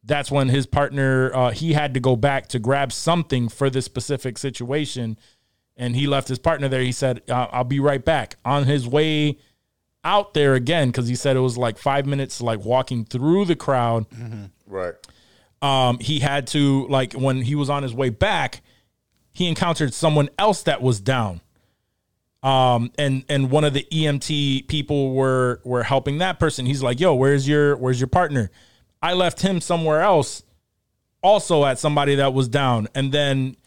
that's 0.03 0.31
when 0.31 0.49
his 0.49 0.65
partner 0.65 1.31
uh, 1.35 1.51
he 1.51 1.73
had 1.73 1.93
to 1.93 1.99
go 1.99 2.15
back 2.15 2.47
to 2.49 2.59
grab 2.59 2.91
something 2.91 3.49
for 3.49 3.69
this 3.69 3.85
specific 3.85 4.37
situation 4.37 5.17
and 5.77 5.95
he 5.95 6.07
left 6.07 6.27
his 6.27 6.39
partner 6.39 6.67
there 6.67 6.81
he 6.81 6.91
said 6.91 7.21
i'll 7.29 7.63
be 7.63 7.79
right 7.79 8.03
back 8.03 8.35
on 8.43 8.63
his 8.63 8.87
way 8.87 9.37
out 10.09 10.33
there 10.33 10.55
again 10.55 10.89
because 10.89 11.07
he 11.07 11.15
said 11.15 11.37
it 11.37 11.41
was 11.41 11.57
like 11.57 11.77
five 11.77 12.05
minutes 12.05 12.41
like 12.41 12.65
walking 12.65 13.05
through 13.05 13.45
the 13.45 13.55
crowd. 13.55 14.05
Right. 14.65 14.95
um, 15.61 15.99
he 15.99 16.19
had 16.19 16.47
to 16.47 16.87
like 16.87 17.13
when 17.13 17.41
he 17.43 17.55
was 17.55 17.69
on 17.69 17.83
his 17.83 17.93
way 17.93 18.09
back 18.09 18.61
he 19.31 19.47
encountered 19.47 19.93
someone 19.93 20.29
else 20.37 20.63
that 20.63 20.81
was 20.81 20.99
down. 20.99 21.41
Um 22.41 22.91
and 22.97 23.23
and 23.29 23.51
one 23.51 23.63
of 23.65 23.73
the 23.73 23.85
emt 23.91 24.67
people 24.67 25.13
were 25.13 25.59
were 25.63 25.83
helping 25.83 26.17
that 26.19 26.39
person. 26.39 26.65
He's 26.65 26.81
like 26.81 26.99
yo 26.99 27.13
where's 27.13 27.47
your 27.47 27.75
where's 27.77 27.99
your 27.99 28.07
partner? 28.07 28.49
I 29.01 29.13
left 29.13 29.41
him 29.41 29.61
somewhere 29.61 30.01
else 30.01 30.43
also 31.21 31.65
at 31.65 31.79
somebody 31.79 32.15
that 32.15 32.33
was 32.33 32.47
down. 32.47 32.87
And 32.95 33.11
then 33.11 33.57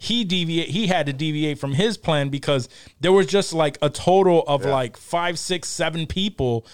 he 0.00 0.24
deviate 0.24 0.68
he 0.68 0.86
had 0.86 1.06
to 1.06 1.12
deviate 1.12 1.58
from 1.58 1.72
his 1.72 1.96
plan 1.96 2.28
because 2.28 2.68
there 3.00 3.12
was 3.12 3.26
just 3.26 3.52
like 3.52 3.78
a 3.82 3.90
total 3.90 4.42
of 4.46 4.64
like 4.64 4.96
five 4.96 5.38
six 5.38 5.68
seven 5.68 6.06
people 6.06 6.66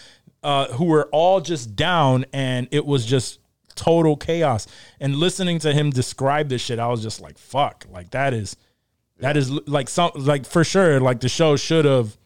uh 0.42 0.66
who 0.72 0.84
were 0.84 1.08
all 1.10 1.40
just 1.40 1.74
down 1.74 2.24
and 2.32 2.68
it 2.70 2.84
was 2.84 3.06
just 3.06 3.40
total 3.74 4.16
chaos. 4.16 4.66
And 5.00 5.16
listening 5.16 5.58
to 5.60 5.72
him 5.72 5.90
describe 5.90 6.48
this 6.48 6.60
shit 6.60 6.78
i 6.78 6.88
was 6.88 7.02
just 7.02 7.20
like 7.20 7.38
fuck 7.38 7.86
like 7.90 8.10
that 8.10 8.34
is 8.34 8.56
that 9.18 9.36
is 9.36 9.50
like 9.50 9.88
some 9.88 10.10
like 10.16 10.44
for 10.46 10.64
sure 10.64 11.00
like 11.00 11.20
the 11.20 11.28
show 11.28 11.56
should 11.56 11.84
have 11.84 12.16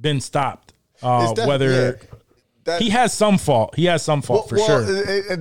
been 0.00 0.20
stopped 0.20 0.72
uh 1.02 1.34
whether 1.46 1.96
yeah. 2.00 2.17
That- 2.68 2.80
he 2.82 2.90
has 2.90 3.12
some 3.12 3.36
fault 3.38 3.74
he 3.76 3.86
has 3.86 4.02
some 4.02 4.20
fault 4.22 4.48
for 4.48 4.56
well, 4.56 4.66
sure 4.66 4.82
uh, 4.84 5.34
uh, 5.34 5.36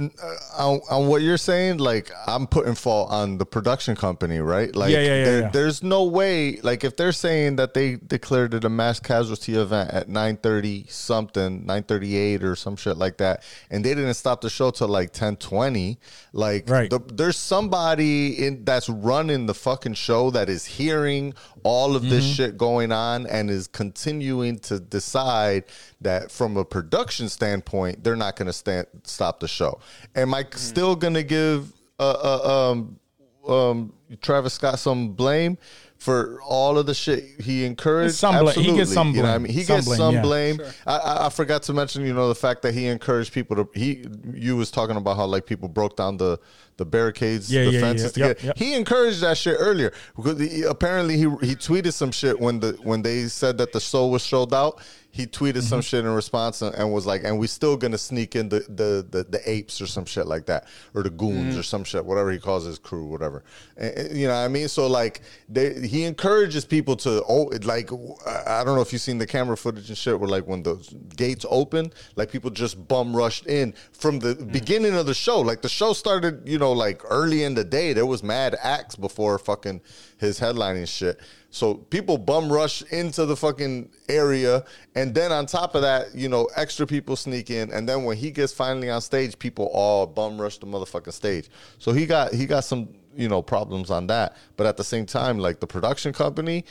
uh, 0.00 0.68
on, 0.68 0.80
on 0.90 1.08
what 1.08 1.20
you're 1.22 1.36
saying, 1.36 1.78
like 1.78 2.10
I'm 2.26 2.46
putting 2.46 2.74
fault 2.74 3.10
on 3.10 3.38
the 3.38 3.44
production 3.46 3.96
company, 3.96 4.38
right? 4.38 4.74
Like, 4.74 4.92
Yeah, 4.92 5.00
yeah, 5.00 5.06
yeah, 5.18 5.24
there- 5.24 5.40
yeah. 5.40 5.48
there's 5.50 5.82
no 5.82 6.04
way. 6.04 6.60
Like, 6.62 6.84
if 6.84 6.96
they're 6.96 7.10
saying 7.12 7.56
that 7.56 7.74
they 7.74 7.96
declared 7.96 8.54
it 8.54 8.64
a 8.64 8.68
mass 8.68 9.00
casualty 9.00 9.54
event 9.54 9.90
at 9.90 10.08
9:30 10.08 10.86
something, 10.90 11.66
9:38 11.66 12.42
or 12.44 12.54
some 12.56 12.76
shit 12.76 12.96
like 12.96 13.16
that, 13.18 13.42
and 13.70 13.84
they 13.84 13.94
didn't 13.94 14.14
stop 14.14 14.40
the 14.42 14.50
show 14.50 14.70
till 14.70 14.88
like 14.88 15.12
10:20, 15.12 15.98
like, 16.32 16.68
Right. 16.70 16.88
the, 16.88 17.00
there's 17.12 17.36
somebody 17.36 18.46
in 18.46 18.64
that's 18.64 18.88
running 18.88 19.46
the 19.46 19.54
fucking 19.54 19.94
show 19.94 20.30
that 20.30 20.48
is 20.48 20.64
hearing 20.64 21.34
all 21.62 21.94
of 21.96 22.02
Mm-hmm. 22.02 22.10
this 22.10 22.24
shit 22.24 22.56
going 22.56 22.92
on 22.92 23.26
and 23.26 23.50
is 23.50 23.66
continuing 23.66 24.58
to 24.60 24.80
decide 24.80 25.64
that 26.00 26.30
from 26.30 26.56
a 26.56 26.64
production 26.64 27.28
standpoint 27.28 28.02
they're 28.02 28.16
not 28.16 28.36
going 28.36 28.46
to 28.46 28.52
stand 28.52 28.86
stop 29.04 29.40
the 29.40 29.48
show. 29.48 29.78
Am 30.14 30.32
I 30.34 30.46
still 30.52 30.96
going 30.96 31.14
to 31.14 31.22
give 31.22 31.72
uh, 31.98 32.10
uh, 32.22 32.70
um, 32.72 32.98
um, 33.46 33.92
Travis 34.20 34.54
Scott 34.54 34.78
some 34.78 35.10
blame? 35.12 35.58
For 36.00 36.40
all 36.40 36.78
of 36.78 36.86
the 36.86 36.94
shit 36.94 37.42
he 37.42 37.64
encouraged, 37.66 38.14
Some 38.14 38.38
bla- 38.38 38.52
he 38.52 38.62
gets 38.74 38.90
Absolutely. 38.90 38.94
some 38.94 39.14
You 39.14 39.22
know 39.22 39.28
I 39.28 39.32
blame. 39.32 39.42
mean, 39.42 39.52
he 39.52 39.62
Some 39.64 39.76
gets 39.76 39.86
blame, 39.86 39.98
some 39.98 40.14
yeah. 40.14 40.22
blame. 40.22 40.60
I, 40.86 40.96
I, 40.96 41.26
I 41.26 41.28
forgot 41.28 41.62
to 41.64 41.74
mention, 41.74 42.06
you 42.06 42.14
know, 42.14 42.28
the 42.28 42.34
fact 42.34 42.62
that 42.62 42.72
he 42.72 42.86
encouraged 42.86 43.34
people 43.34 43.54
to. 43.56 43.68
He, 43.78 44.06
you 44.32 44.56
was 44.56 44.70
talking 44.70 44.96
about 44.96 45.16
how 45.18 45.26
like 45.26 45.44
people 45.44 45.68
broke 45.68 45.96
down 45.96 46.16
the 46.16 46.38
the 46.78 46.86
barricades, 46.86 47.52
Yeah, 47.52 47.64
the 47.66 47.70
yeah, 47.72 47.80
fences 47.80 48.16
yeah. 48.16 48.22
to 48.24 48.28
Yep, 48.28 48.36
get. 48.38 48.44
yep. 48.46 48.56
He 48.56 48.74
encouraged 48.74 49.20
that 49.20 49.36
shit 49.36 49.56
earlier 49.58 49.92
because 50.16 50.40
he, 50.40 50.62
apparently 50.62 51.16
he 51.18 51.24
he 51.46 51.54
tweeted 51.54 51.92
some 51.92 52.10
shit 52.12 52.40
when 52.40 52.60
the 52.60 52.78
when 52.82 53.02
they 53.02 53.26
said 53.28 53.58
that 53.58 53.72
the 53.74 53.80
show 53.80 54.06
was 54.06 54.22
sold 54.22 54.54
out. 54.54 54.80
He 55.12 55.26
tweeted 55.26 55.62
some 55.62 55.80
Mm-hmm. 55.80 55.84
shit 55.84 56.04
in 56.04 56.10
response 56.14 56.62
and, 56.62 56.92
was 56.92 57.04
like, 57.04 57.24
"And 57.24 57.38
we 57.38 57.46
still 57.48 57.76
gonna 57.76 57.98
sneak 57.98 58.36
in 58.36 58.48
the 58.48 58.60
the 58.68 59.04
the, 59.10 59.24
the 59.24 59.40
apes 59.50 59.80
or 59.80 59.86
some 59.86 60.04
shit 60.04 60.26
like 60.26 60.46
that, 60.46 60.66
or 60.94 61.02
the 61.02 61.10
goons 61.10 61.56
Mm. 61.56 61.58
or 61.58 61.62
some 61.64 61.82
shit, 61.84 62.04
whatever 62.04 62.30
he 62.30 62.38
calls 62.38 62.64
his 62.64 62.78
crew, 62.78 63.04
whatever." 63.06 63.42
And- 63.76 64.16
you 64.16 64.28
know 64.28 64.34
what 64.34 64.40
I 64.44 64.48
mean? 64.48 64.68
So 64.68 64.86
like, 64.86 65.22
they, 65.48 65.86
he 65.86 66.04
encourages 66.04 66.64
people 66.64 66.94
to 66.96 67.24
oh, 67.28 67.50
like 67.64 67.90
I 68.24 68.62
don't 68.64 68.76
know 68.76 68.82
if 68.82 68.92
you've 68.92 69.02
seen 69.02 69.18
the 69.18 69.26
camera 69.26 69.56
footage 69.56 69.88
and 69.88 69.98
shit 69.98 70.18
where 70.18 70.28
like 70.28 70.46
when 70.46 70.62
the 70.62 70.76
gates 71.16 71.44
open, 71.50 71.92
like 72.16 72.30
people 72.30 72.50
just 72.50 72.86
bum 72.88 73.14
rushed 73.16 73.46
in 73.46 73.74
from 73.92 74.20
the 74.20 74.34
Mm. 74.36 74.52
beginning 74.52 74.94
of 74.94 75.06
the 75.06 75.14
show. 75.14 75.40
Like 75.40 75.62
the 75.62 75.68
show 75.68 75.92
started, 75.92 76.42
you 76.48 76.58
know, 76.58 76.72
like 76.72 77.02
early 77.10 77.42
in 77.42 77.54
the 77.54 77.64
day. 77.64 77.92
There 77.92 78.06
was 78.06 78.22
mad 78.22 78.56
acts 78.62 78.94
before 78.96 79.38
fucking 79.38 79.80
his 80.20 80.38
headlining 80.38 80.86
shit. 80.86 81.18
So 81.50 81.74
people 81.74 82.16
bum 82.18 82.52
rush 82.52 82.82
into 82.82 83.26
the 83.26 83.34
fucking 83.34 83.90
area, 84.08 84.64
and 84.94 85.14
then 85.14 85.32
on 85.32 85.46
top 85.46 85.74
of 85.74 85.82
that, 85.82 86.14
you 86.14 86.28
know, 86.28 86.48
extra 86.54 86.86
people 86.86 87.16
sneak 87.16 87.50
in, 87.50 87.72
and 87.72 87.88
then 87.88 88.04
when 88.04 88.16
he 88.16 88.30
gets 88.30 88.52
finally 88.52 88.90
on 88.90 89.00
stage, 89.00 89.36
people 89.38 89.70
all 89.72 90.06
bum 90.06 90.40
rush 90.40 90.58
the 90.58 90.66
motherfucking 90.66 91.12
stage. 91.12 91.48
So 91.78 91.92
he 91.92 92.06
got 92.06 92.32
he 92.32 92.46
got 92.46 92.64
some 92.64 92.90
you 93.16 93.28
know 93.28 93.42
problems 93.42 93.90
on 93.90 94.06
that, 94.08 94.36
but 94.56 94.66
at 94.66 94.76
the 94.76 94.84
same 94.84 95.06
time, 95.06 95.38
like 95.38 95.58
the 95.58 95.66
production 95.66 96.12
company, 96.12 96.64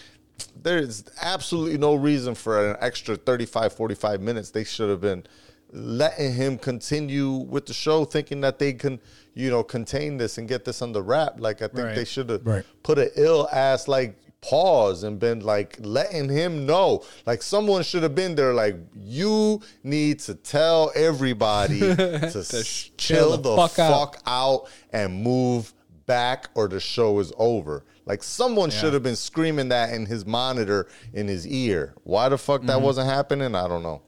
there's 0.62 1.04
absolutely 1.22 1.78
no 1.78 1.96
reason 1.96 2.36
for 2.36 2.72
an 2.72 2.78
extra 2.80 3.18
35 3.18 3.74
45 3.74 4.22
minutes 4.22 4.52
they 4.52 4.64
should 4.64 4.90
have 4.90 5.02
been 5.02 5.26
letting 5.72 6.34
him 6.34 6.58
continue 6.58 7.32
with 7.32 7.66
the 7.66 7.74
show 7.74 8.06
thinking 8.06 8.42
that 8.42 8.58
they 8.60 8.74
can 8.74 9.00
you 9.36 9.50
know 9.50 9.64
contain 9.64 10.18
this 10.18 10.38
and 10.38 10.48
get 10.48 10.66
this 10.66 10.82
under 10.82 11.02
wrap 11.02 11.40
like 11.40 11.62
i 11.62 11.68
think 11.68 11.86
Right. 11.88 11.96
they 11.96 12.06
should 12.06 12.30
have 12.30 12.46
Right. 12.46 12.66
put 12.84 12.98
an 12.98 13.10
ill 13.16 13.48
ass 13.52 13.88
like 13.88 14.18
pause 14.42 15.04
and 15.04 15.20
been 15.20 15.42
like 15.42 15.78
letting 15.82 16.30
him 16.30 16.66
know 16.66 17.04
like 17.26 17.42
someone 17.44 17.84
should 17.84 18.04
have 18.04 18.16
been 18.16 18.36
there 18.36 18.54
like 18.54 18.78
you 18.96 19.62
need 19.84 20.20
to 20.22 20.34
tell 20.34 20.92
everybody 20.96 21.80
to 21.80 22.26
s- 22.26 22.90
chill 22.98 23.38
the, 23.38 23.56
fuck, 23.56 23.72
fuck 23.72 24.16
out. 24.16 24.18
out 24.26 24.70
and 24.92 25.22
move 25.22 25.74
back 26.06 26.50
or 26.56 26.68
the 26.68 26.80
show 26.80 27.20
is 27.20 27.32
over. 27.38 27.84
Like 28.08 28.24
someone 28.24 28.72
should 28.72 28.94
have 28.94 29.04
been 29.04 29.16
screaming 29.18 29.70
that 29.70 29.94
in 29.94 30.08
his 30.08 30.26
monitor 30.26 30.88
in 31.14 31.28
his 31.28 31.46
ear. 31.46 31.94
Why 32.04 32.30
the 32.30 32.38
fuck 32.38 32.62
Mm-hmm. 32.62 32.68
that 32.68 32.82
wasn't 32.82 33.08
happening? 33.10 33.54
I 33.54 33.68
don't 33.68 33.84
know. 33.84 34.02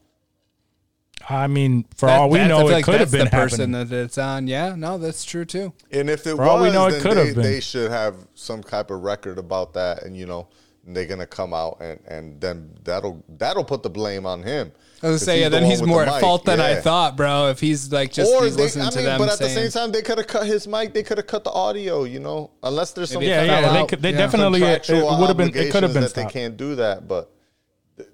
I 1.30 1.46
mean 1.46 1.84
for 1.96 2.06
That- 2.06 2.20
all 2.20 2.28
we 2.30 2.38
know 2.46 2.68
it 2.68 2.72
like 2.72 2.84
could 2.84 3.00
have 3.00 3.10
been 3.10 3.24
the 3.26 3.30
person 3.30 3.72
happening 3.72 3.88
that 3.88 4.04
it's 4.04 4.18
on. 4.18 4.46
Yeah, 4.48 4.74
no, 4.76 4.98
that's 4.98 5.24
true 5.24 5.44
too. 5.44 5.72
And 5.90 6.08
if 6.10 6.26
it 6.26 6.36
For 6.36 6.42
all 6.44 6.58
was, 6.60 6.68
we 6.70 6.72
know, 6.72 6.86
it 6.88 7.00
could 7.02 7.16
they, 7.16 7.26
have 7.26 7.34
been. 7.34 7.44
they 7.44 7.60
should 7.60 7.90
have 7.90 8.16
some 8.34 8.62
type 8.62 8.90
of 8.90 9.02
record 9.02 9.38
about 9.38 9.72
that, 9.74 10.02
and 10.04 10.16
you 10.16 10.26
know 10.26 10.48
they're 10.84 11.06
gonna 11.06 11.26
come 11.26 11.54
out 11.54 11.78
and 11.80 12.00
and 12.08 12.40
then 12.40 12.70
that'll 12.84 13.22
that'll 13.38 13.64
put 13.64 13.82
the 13.82 13.90
blame 13.90 14.26
on 14.26 14.42
him. 14.42 14.72
I 15.04 15.08
was 15.08 15.20
'Cause 15.20 15.26
gonna 15.26 15.36
say, 15.36 15.40
yeah, 15.40 15.48
the 15.48 15.50
then 15.56 15.62
one 15.64 15.70
he's 15.70 15.80
with 15.80 15.88
the 15.88 15.94
more 15.94 16.04
at 16.04 16.20
fault 16.20 16.44
than 16.44 16.60
I 16.60 16.76
thought, 16.76 17.16
bro. 17.16 17.48
If 17.48 17.58
he's 17.60 17.90
like 17.92 18.12
just 18.12 18.32
Or 18.32 18.44
he's 18.44 18.54
they, 18.56 18.64
listening 18.64 18.86
I 18.86 18.90
to 18.90 18.96
mean, 18.98 19.04
them 19.06 19.18
but 19.18 19.28
at 19.30 19.38
saying, 19.38 19.54
the 19.54 19.70
same 19.70 19.82
time, 19.82 19.92
they 19.92 20.02
could 20.02 20.18
have 20.18 20.26
cut 20.28 20.46
his 20.46 20.66
mic. 20.68 20.92
They 20.94 21.02
could 21.02 21.18
have 21.18 21.26
cut 21.26 21.42
the 21.44 21.50
audio. 21.50 22.04
You 22.04 22.20
know, 22.20 22.50
unless 22.62 22.92
there's 22.92 23.10
some 23.10 23.22
yeah 23.22 23.42
yeah 23.42 23.60
they, 23.72 23.78
out. 23.78 23.88
could, 23.88 24.00
they 24.02 24.10
Yeah. 24.12 24.18
definitely 24.18 24.62
it, 24.62 24.82
contractual 24.84 25.18
would 25.18 25.26
have 25.28 25.36
been 25.36 25.48
it 25.56 25.70
could 25.72 25.82
have 25.82 25.92
been 25.92 26.02
that 26.02 26.14
they 26.14 26.24
can't 26.26 26.56
do 26.56 26.74
that, 26.76 27.06
but 27.08 27.30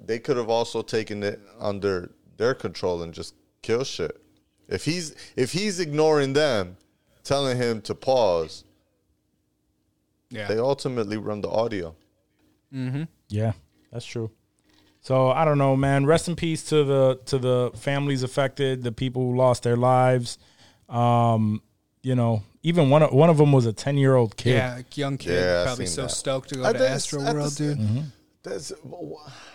they 0.05 0.19
could 0.19 0.37
have 0.37 0.49
also 0.51 0.83
taken 0.83 1.23
it 1.23 1.41
under 1.61 2.11
their 2.39 2.55
control 2.55 3.03
and 3.03 3.13
just 3.13 3.35
kill 3.63 3.85
shit. 3.85 4.21
If 4.69 4.85
he's 4.85 5.15
if 5.37 5.53
he's 5.53 5.79
ignoring 5.81 6.33
them, 6.33 6.77
telling 7.25 7.57
him 7.59 7.81
to 7.83 7.95
pause, 7.95 8.65
yeah, 10.31 10.47
they 10.49 10.59
ultimately 10.59 11.17
run 11.17 11.41
the 11.41 11.49
audio. 11.51 11.95
Mm-hmm. 12.75 13.05
Yeah, 13.29 13.53
that's 13.93 14.05
true. 14.07 14.31
So 15.01 15.31
I 15.31 15.45
don't 15.45 15.59
know, 15.59 15.77
man. 15.77 16.05
Rest 16.07 16.29
in 16.29 16.37
peace 16.37 16.65
to 16.65 16.85
the 16.85 17.21
to 17.27 17.39
the 17.39 17.71
families 17.77 18.23
affected, 18.23 18.83
the 18.83 18.93
people 18.93 19.23
who 19.31 19.37
lost 19.37 19.63
their 19.63 19.77
lives. 19.77 20.39
Um, 20.89 21.63
you 22.03 22.15
know, 22.15 22.43
even 22.63 22.91
one 22.91 23.03
of 23.03 23.13
one 23.13 23.31
of 23.31 23.39
them 23.39 23.53
was 23.53 23.65
a 23.65 23.73
ten 23.73 23.97
year 23.97 24.15
old 24.17 24.37
kid. 24.37 24.53
yeah, 24.55 24.83
young 24.95 25.17
kid, 25.17 25.33
Yeah, 25.33 25.65
probably 25.65 25.87
so 25.87 26.03
that. 26.03 26.11
stoked 26.11 26.51
to 26.51 26.57
go 26.57 26.65
I 26.65 26.73
to 26.73 26.89
Astro 26.91 27.21
the 27.23 27.33
World, 27.33 27.57
dude. 27.57 27.79
Mm-hmm. 27.79 28.01
That's, 28.43 28.73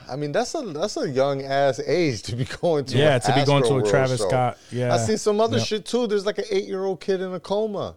I 0.09 0.15
mean, 0.15 0.31
that's 0.31 0.53
a 0.55 0.61
that's 0.61 0.97
a 0.97 1.09
young 1.09 1.41
ass 1.43 1.79
age 1.79 2.21
to 2.23 2.35
be 2.35 2.45
going 2.61 2.85
to. 2.85 2.97
Yeah, 2.97 3.19
to 3.19 3.33
be 3.33 3.45
going 3.45 3.63
to 3.63 3.77
a 3.77 3.89
Travis 3.89 4.19
show. 4.19 4.27
Scott, 4.27 4.57
yeah. 4.71 4.93
I 4.93 4.97
seen 4.97 5.17
some 5.17 5.39
other 5.41 5.57
Yep. 5.57 5.67
shit 5.67 5.85
too. 5.85 6.07
There's 6.07 6.25
like 6.25 6.37
an 6.39 6.45
eight 6.51 6.65
year 6.65 6.83
old 6.83 6.99
kid 7.01 7.21
in 7.21 7.33
a 7.33 7.39
coma. 7.39 7.95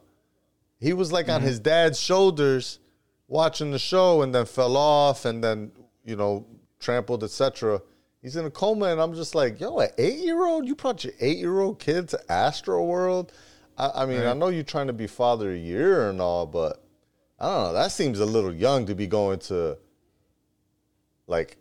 He 0.78 0.92
was 0.92 1.12
like 1.12 1.26
Mm-hmm. 1.26 1.34
on 1.36 1.42
his 1.42 1.58
dad's 1.60 1.98
shoulders, 2.00 2.78
watching 3.28 3.70
the 3.70 3.78
show, 3.78 4.22
and 4.22 4.34
then 4.34 4.44
fell 4.46 4.76
off, 4.76 5.24
and 5.24 5.42
then 5.42 5.72
you 6.04 6.16
know 6.16 6.46
trampled, 6.78 7.24
etc. 7.24 7.80
He's 8.22 8.36
in 8.36 8.44
a 8.44 8.50
coma, 8.50 8.86
and 8.86 9.00
I'm 9.00 9.14
just 9.14 9.34
like, 9.34 9.60
yo, 9.60 9.78
an 9.78 9.88
eight 9.98 10.18
year 10.18 10.44
old? 10.44 10.66
You 10.66 10.74
brought 10.74 11.04
your 11.04 11.12
eight 11.20 11.38
year 11.38 11.60
old 11.60 11.78
kid 11.78 12.08
to 12.10 12.20
Astro 12.32 12.84
World? 12.84 13.32
I, 13.78 13.90
I 14.02 14.06
mean, 14.06 14.22
I 14.22 14.32
know 14.32 14.48
you're 14.48 14.64
trying 14.64 14.86
to 14.88 14.92
be 14.92 15.06
father 15.06 15.52
the 15.52 15.58
year 15.58 16.08
and 16.10 16.20
all, 16.20 16.44
but 16.46 16.82
I 17.38 17.46
don't 17.46 17.62
know. 17.64 17.72
That 17.74 17.92
seems 17.92 18.20
a 18.20 18.26
little 18.26 18.54
young 18.54 18.86
to 18.86 18.94
be 18.94 19.06
going 19.06 19.38
to 19.40 19.78
like 21.26 21.56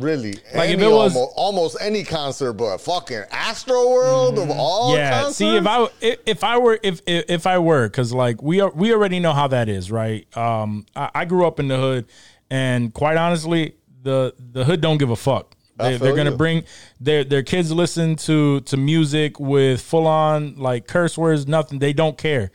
really 0.00 0.34
Like, 0.54 0.70
if 0.70 0.80
it 0.80 0.86
was- 0.90 1.14
almost, 1.14 1.32
almost 1.36 1.76
any 1.80 2.04
concert, 2.04 2.54
but 2.54 2.78
fucking 2.78 3.22
Astro 3.30 3.90
World 3.90 4.38
of 4.38 4.50
all 4.50 4.92
Mm, 4.92 4.96
yeah. 4.96 5.10
concerts. 5.22 5.36
See, 5.36 5.56
if 5.56 5.66
I 5.66 5.88
if, 6.00 6.44
I 6.44 6.58
were 6.58 6.78
if 6.82 7.00
if, 7.06 7.24
if 7.28 7.46
I 7.46 7.58
were 7.58 7.88
because 7.88 8.12
like 8.12 8.42
we 8.42 8.60
are 8.60 8.70
we 8.70 8.92
already 8.92 9.20
know 9.20 9.32
how 9.32 9.48
that 9.48 9.68
is, 9.68 9.90
right? 9.90 10.26
Um, 10.36 10.86
I, 10.96 11.10
I 11.14 11.24
grew 11.24 11.46
up 11.46 11.60
in 11.60 11.68
the 11.68 11.76
hood, 11.76 12.06
and 12.50 12.92
quite 12.92 13.16
honestly, 13.16 13.74
the 14.02 14.34
the 14.38 14.64
hood 14.64 14.80
don't 14.80 14.98
give 14.98 15.10
a 15.10 15.16
fuck. 15.16 15.54
they, 15.76 15.96
they're 15.96 16.16
gonna 16.16 16.30
you. 16.32 16.36
bring 16.36 16.64
their 17.00 17.24
their 17.24 17.42
kids 17.42 17.72
listen 17.72 18.16
to 18.16 18.60
to 18.62 18.76
music 18.76 19.38
with 19.40 19.80
full 19.80 20.06
on 20.06 20.56
like 20.56 20.86
curse 20.86 21.16
words, 21.16 21.46
nothing. 21.46 21.78
They 21.78 21.92
don't 21.92 22.18
care. 22.18 22.50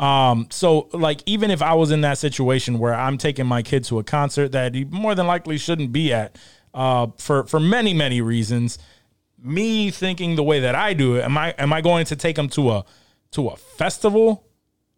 Um, 0.00 0.46
so 0.50 0.88
like 0.92 1.22
even 1.26 1.50
if 1.50 1.60
I 1.60 1.74
was 1.74 1.90
in 1.90 2.02
that 2.02 2.18
situation 2.18 2.78
where 2.78 2.94
I'm 2.94 3.18
taking 3.18 3.46
my 3.46 3.62
kid 3.62 3.82
to 3.86 3.98
a 3.98 4.04
concert 4.04 4.52
that 4.52 4.76
he 4.76 4.84
more 4.84 5.16
than 5.16 5.26
likely 5.26 5.58
shouldn't 5.58 5.90
be 5.90 6.12
at, 6.12 6.36
uh, 6.74 7.08
for 7.16 7.44
for 7.44 7.60
many 7.60 7.94
many 7.94 8.20
reasons, 8.20 8.78
me 9.42 9.90
thinking 9.90 10.36
the 10.36 10.42
way 10.42 10.60
that 10.60 10.74
I 10.74 10.94
do 10.94 11.16
it, 11.16 11.24
am 11.24 11.36
I 11.38 11.54
am 11.58 11.72
I 11.72 11.80
going 11.80 12.04
to 12.06 12.16
take 12.16 12.36
them 12.36 12.48
to 12.50 12.70
a 12.70 12.84
to 13.32 13.48
a 13.48 13.56
festival 13.56 14.44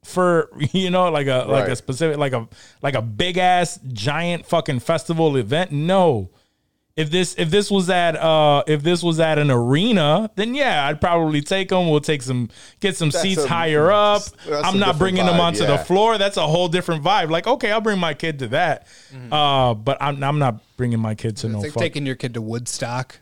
for 0.04 0.50
you 0.72 0.90
know 0.90 1.10
like 1.10 1.26
a 1.26 1.44
like 1.48 1.68
a 1.68 1.76
specific 1.76 2.18
like 2.18 2.32
a 2.32 2.48
like 2.82 2.94
a 2.94 3.02
big 3.02 3.38
ass 3.38 3.78
giant 3.92 4.46
fucking 4.46 4.80
festival 4.80 5.36
event? 5.36 5.72
No. 5.72 6.30
If 6.96 7.10
this 7.10 7.34
if 7.38 7.50
this 7.50 7.70
was 7.70 7.88
at 7.88 8.16
uh 8.16 8.62
if 8.66 8.82
this 8.82 9.02
was 9.02 9.20
at 9.20 9.38
an 9.38 9.50
arena, 9.50 10.30
then 10.34 10.54
yeah, 10.54 10.86
I'd 10.86 11.00
probably 11.00 11.40
take 11.40 11.68
them. 11.70 11.88
We'll 11.88 12.00
take 12.00 12.20
some 12.20 12.50
get 12.80 12.96
some 12.96 13.10
That's 13.10 13.22
seats 13.22 13.44
a- 13.44 13.48
higher 13.48 13.90
up. 13.90 14.22
that's 14.24 14.46
a 14.46 14.54
I'm 14.56 14.78
not 14.78 14.94
different 14.94 14.98
bringing 14.98 15.26
them 15.26 15.36
vibe, 15.36 15.40
onto 15.40 15.66
the 15.66 15.78
floor. 15.78 16.18
That's 16.18 16.36
a 16.36 16.46
whole 16.46 16.68
different 16.68 17.02
vibe. 17.04 17.30
Like 17.30 17.46
okay, 17.46 17.70
I'll 17.70 17.80
bring 17.80 17.98
my 18.00 18.12
kid 18.12 18.40
to 18.40 18.48
that, 18.48 18.86
uh, 19.30 19.74
but 19.74 19.96
I'm 20.00 20.22
I'm 20.22 20.38
not 20.38 20.60
bringing 20.76 20.98
my 21.00 21.14
kid 21.14 21.36
to 21.38 21.48
no 21.48 21.58
It's 21.58 21.62
like 21.66 21.72
fuck. 21.74 21.82
taking 21.82 22.04
your 22.06 22.16
kid 22.16 22.34
to 22.34 22.42
Woodstock. 22.42 23.18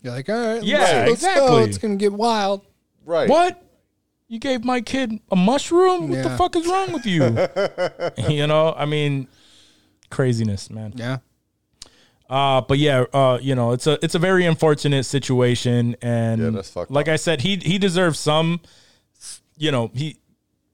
You're 0.00 0.14
like, 0.14 0.28
all 0.28 0.34
right, 0.54 0.62
Yeah, 0.62 0.78
let's, 1.06 1.22
let's 1.22 1.22
go. 1.22 1.30
exactly. 1.30 1.62
It's 1.64 1.78
gonna 1.78 1.96
get 1.96 2.12
wild. 2.12 2.66
right. 3.04 3.28
What? 3.28 3.62
You 4.26 4.38
gave 4.38 4.64
my 4.64 4.80
kid 4.80 5.20
a 5.30 5.36
mushroom? 5.36 6.08
What 6.08 6.22
the 6.22 6.30
fuck 6.30 6.56
is 6.56 6.66
wrong 6.66 6.92
with 6.92 7.04
you? 7.04 7.22
you 8.34 8.46
know, 8.46 8.72
I 8.74 8.86
mean, 8.86 9.28
craziness, 10.10 10.70
man. 10.70 10.94
Yeah. 10.96 11.18
Uh, 12.32 12.62
but 12.62 12.78
yeah, 12.78 13.04
uh, 13.12 13.38
you 13.42 13.54
know, 13.54 13.72
it's 13.72 13.86
a 13.86 13.98
it's 14.02 14.14
a 14.14 14.18
very 14.18 14.46
unfortunate 14.46 15.04
situation, 15.04 15.94
and 16.00 16.40
Yeah, 16.42 16.48
that's 16.48 16.70
fucked 16.70 16.90
like 16.90 17.06
up. 17.06 17.12
I 17.12 17.16
said, 17.16 17.42
he 17.42 17.56
he 17.56 17.76
deserves 17.76 18.18
some, 18.18 18.62
you 19.58 19.70
know, 19.70 19.90
he 19.92 20.16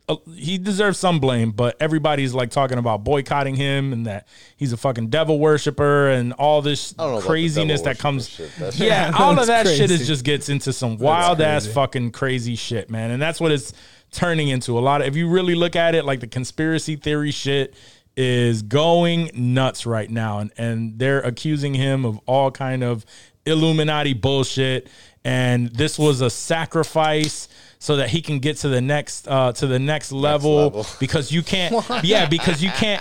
uh, 0.08 0.16
he 0.36 0.56
deserves 0.56 1.00
some 1.00 1.18
blame, 1.18 1.50
but 1.50 1.76
everybody's 1.80 2.32
like 2.32 2.50
talking 2.50 2.78
about 2.78 3.02
boycotting 3.02 3.56
him 3.56 3.92
and 3.92 4.06
that 4.06 4.28
he's 4.56 4.72
a 4.72 4.76
fucking 4.76 5.08
devil 5.08 5.40
worshiper 5.40 6.10
and 6.10 6.32
all 6.34 6.62
this 6.62 6.94
I 6.96 7.02
don't 7.02 7.06
know 7.10 7.12
about 7.18 7.22
the 7.22 7.28
craziness 7.28 7.82
that 7.82 7.98
comes. 7.98 8.28
shit. 8.28 8.50
That 8.60 8.74
shit- 8.74 8.86
Yeah, 8.86 9.10
all 9.18 9.30
of 9.32 9.36
That's 9.46 9.48
that 9.48 9.66
shit 9.66 9.90
is 9.90 10.06
just 10.06 10.24
gets 10.24 10.48
into 10.48 10.72
some 10.72 10.96
wild 10.96 11.40
ass 11.40 11.66
fucking 11.66 12.12
crazy 12.12 12.54
shit, 12.54 12.88
man. 12.88 13.10
And 13.10 13.20
that's 13.20 13.40
what 13.40 13.50
it's 13.50 13.72
turning 14.12 14.46
into. 14.46 14.78
A 14.78 14.80
lot 14.80 15.00
of 15.00 15.08
if 15.08 15.16
you 15.16 15.28
really 15.28 15.56
look 15.56 15.74
at 15.74 15.96
it, 15.96 16.04
like 16.04 16.20
the 16.20 16.28
conspiracy 16.28 16.94
theory 16.94 17.32
shit 17.32 17.74
is 18.18 18.62
going 18.62 19.30
nuts 19.32 19.86
right 19.86 20.10
now. 20.10 20.40
And 20.40 20.50
and 20.58 20.98
they're 20.98 21.20
accusing 21.20 21.72
him 21.72 22.04
of 22.04 22.18
all 22.26 22.50
kind 22.50 22.82
of 22.82 23.06
Illuminati 23.46 24.12
bullshit. 24.12 24.88
And 25.24 25.70
this 25.70 25.98
was 25.98 26.20
a 26.20 26.28
sacrifice 26.28 27.48
so 27.78 27.96
that 27.96 28.10
he 28.10 28.20
can 28.20 28.40
get 28.40 28.56
to 28.58 28.68
the 28.68 28.80
next 28.80 29.28
uh 29.28 29.52
to 29.52 29.68
the 29.68 29.78
next 29.78 30.10
level, 30.10 30.56
level. 30.56 30.86
because 31.00 31.30
you 31.30 31.42
can't 31.42 31.72
yeah, 32.02 32.26
because 32.26 32.60
you 32.60 32.70
can't 32.70 33.00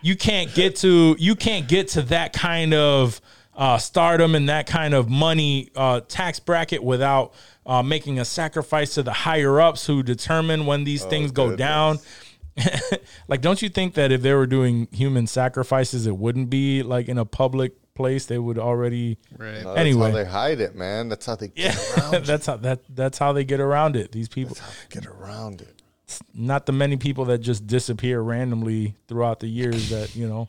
you 0.00 0.14
can't 0.14 0.54
get 0.54 0.76
to 0.76 1.16
you 1.18 1.34
can't 1.34 1.66
get 1.66 1.88
to 1.88 2.02
that 2.02 2.32
kind 2.32 2.72
of 2.72 3.20
uh, 3.54 3.76
stardom 3.76 4.34
and 4.34 4.48
that 4.48 4.66
kind 4.66 4.94
of 4.94 5.10
money 5.10 5.70
uh, 5.76 6.00
tax 6.08 6.40
bracket 6.40 6.82
without 6.82 7.34
uh, 7.66 7.82
making 7.82 8.18
a 8.18 8.24
sacrifice 8.24 8.94
to 8.94 9.02
the 9.02 9.12
higher 9.12 9.60
ups 9.60 9.86
who 9.86 10.02
determine 10.02 10.64
when 10.64 10.84
these 10.84 11.04
things 11.04 11.30
go 11.32 11.50
goodness. 11.50 11.58
down. 11.58 11.98
like, 13.28 13.40
don't 13.40 13.62
you 13.62 13.68
think 13.68 13.94
that 13.94 14.12
if 14.12 14.22
they 14.22 14.34
were 14.34 14.46
doing 14.46 14.88
human 14.92 15.26
sacrifices, 15.26 16.06
it 16.06 16.16
wouldn't 16.16 16.50
be 16.50 16.82
like 16.82 17.08
in 17.08 17.18
a 17.18 17.24
public 17.24 17.72
place? 17.94 18.26
They 18.26 18.38
would 18.38 18.58
already. 18.58 19.18
Right. 19.36 19.62
No, 19.62 19.74
that's 19.74 19.78
Anyway. 19.78 20.10
how 20.10 20.16
they 20.16 20.24
hide 20.24 20.60
it, 20.60 20.74
man. 20.74 21.08
That's 21.08 21.26
how 21.26 21.36
they 21.36 21.48
get 21.48 21.74
Yeah, 21.74 21.76
around. 22.12 22.24
that's 22.26 22.46
how 22.46 22.56
that 22.58 22.80
that's 22.94 23.18
how 23.18 23.32
they 23.32 23.44
get 23.44 23.60
around 23.60 23.96
it. 23.96 24.12
These 24.12 24.28
people, 24.28 24.56
get 24.90 25.06
around 25.06 25.60
it. 25.62 25.80
not 26.34 26.66
the 26.66 26.72
many 26.72 26.96
people 26.98 27.24
that 27.26 27.38
just 27.38 27.66
disappear 27.66 28.20
randomly 28.20 28.96
throughout 29.08 29.40
the 29.40 29.48
years 29.48 29.88
that 29.90 30.14
you 30.14 30.28
know 30.28 30.48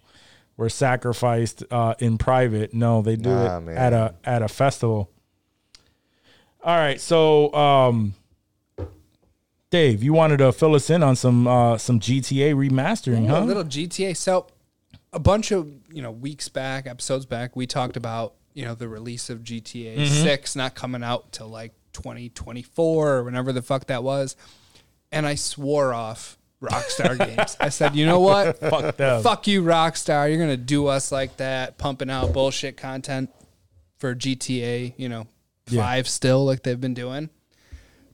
were 0.58 0.70
sacrificed 0.70 1.64
uh, 1.72 1.96
in 2.00 2.18
private. 2.18 2.74
No, 2.74 3.02
they 3.02 3.16
do 3.16 3.30
Nah, 3.30 3.58
it 3.58 3.62
man. 3.62 3.78
at 3.78 3.94
a 3.94 4.16
at 4.26 4.42
a 4.42 4.48
festival. 4.50 5.10
All 6.66 6.78
right, 6.78 7.00
so 7.02 7.54
um, 7.54 8.14
Dave, 9.74 10.04
you 10.04 10.14
wanted 10.14 10.38
to 10.38 10.52
fill 10.52 10.76
us 10.76 10.92
in 10.92 11.02
on 11.02 11.16
some 11.16 11.48
uh, 11.48 11.80
some 11.80 12.00
GTA 12.00 12.54
remastering, 12.54 13.26
A 13.26 13.30
huh? 13.40 13.44
little 13.44 13.64
GTA. 13.64 14.16
So 14.16 14.46
a 15.12 15.18
bunch 15.18 15.52
of 15.52 15.68
you 15.92 16.04
know 16.04 16.12
weeks 16.12 16.48
back, 16.48 16.86
episodes 16.86 17.26
back, 17.26 17.56
we 17.56 17.66
talked 17.66 17.98
about 17.98 18.36
you 18.54 18.66
know 18.66 18.76
the 18.76 18.88
release 18.88 19.32
of 19.32 19.40
GTA 19.40 19.98
Mm-hmm. 19.98 20.14
Six 20.24 20.56
not 20.56 20.76
coming 20.76 21.04
out 21.04 21.32
till 21.32 21.48
like 21.48 21.74
2024 21.94 23.10
or 23.14 23.24
whenever 23.24 23.52
the 23.52 23.64
fuck 23.64 23.88
that 23.88 24.04
was, 24.04 24.36
and 25.12 25.26
I 25.26 25.34
swore 25.34 25.92
off 25.92 26.38
Rockstar 26.62 27.18
Games. 27.36 27.58
I 27.60 27.70
said, 27.70 27.96
you 27.96 28.06
know 28.06 28.20
what? 28.20 28.60
Fuck 28.60 28.96
them. 28.98 29.24
Fuck 29.24 29.48
you, 29.48 29.64
Rockstar. 29.64 30.30
You're 30.30 30.38
gonna 30.40 30.56
do 30.56 30.86
us 30.86 31.12
like 31.12 31.38
that, 31.38 31.80
pumping 31.80 32.12
out 32.12 32.32
bullshit 32.32 32.78
content 32.78 33.32
for 33.98 34.14
GTA. 34.14 34.94
You 34.98 35.10
know, 35.10 35.26
Yeah. 35.68 35.82
five 35.82 36.08
still 36.08 36.46
like 36.46 36.62
they've 36.62 36.80
been 36.80 36.94
doing. 36.94 37.32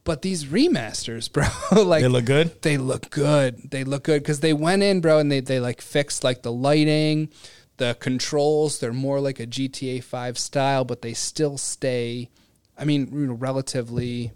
But 0.10 0.24
these 0.24 0.46
remasters, 0.46 1.32
bro, 1.72 1.84
like 1.84 2.02
They 2.02 2.08
look 2.08 2.26
good. 2.26 2.64
they 2.64 2.78
look 2.80 3.12
good. 3.12 3.70
They 3.70 3.84
look 3.84 4.06
good 4.06 4.24
because 4.24 4.40
they 4.40 4.54
went 4.54 4.82
in, 4.82 5.02
bro, 5.02 5.20
and 5.20 5.32
they 5.32 5.40
they 5.40 5.60
like 5.60 5.82
fixed 5.82 6.24
like 6.24 6.42
the 6.42 6.52
lighting, 6.52 7.30
the 7.78 7.96
controls. 8.00 8.80
They're 8.80 8.92
more 8.92 9.20
like 9.20 9.40
a 9.40 9.46
GTA 9.46 10.04
Five 10.04 10.40
style, 10.40 10.84
but 10.84 11.04
they 11.04 11.14
still 11.14 11.60
stay. 11.60 12.32
I 12.76 12.86
mean, 12.86 13.10
you 13.14 13.28
know, 13.28 13.34
relatively 13.34 14.32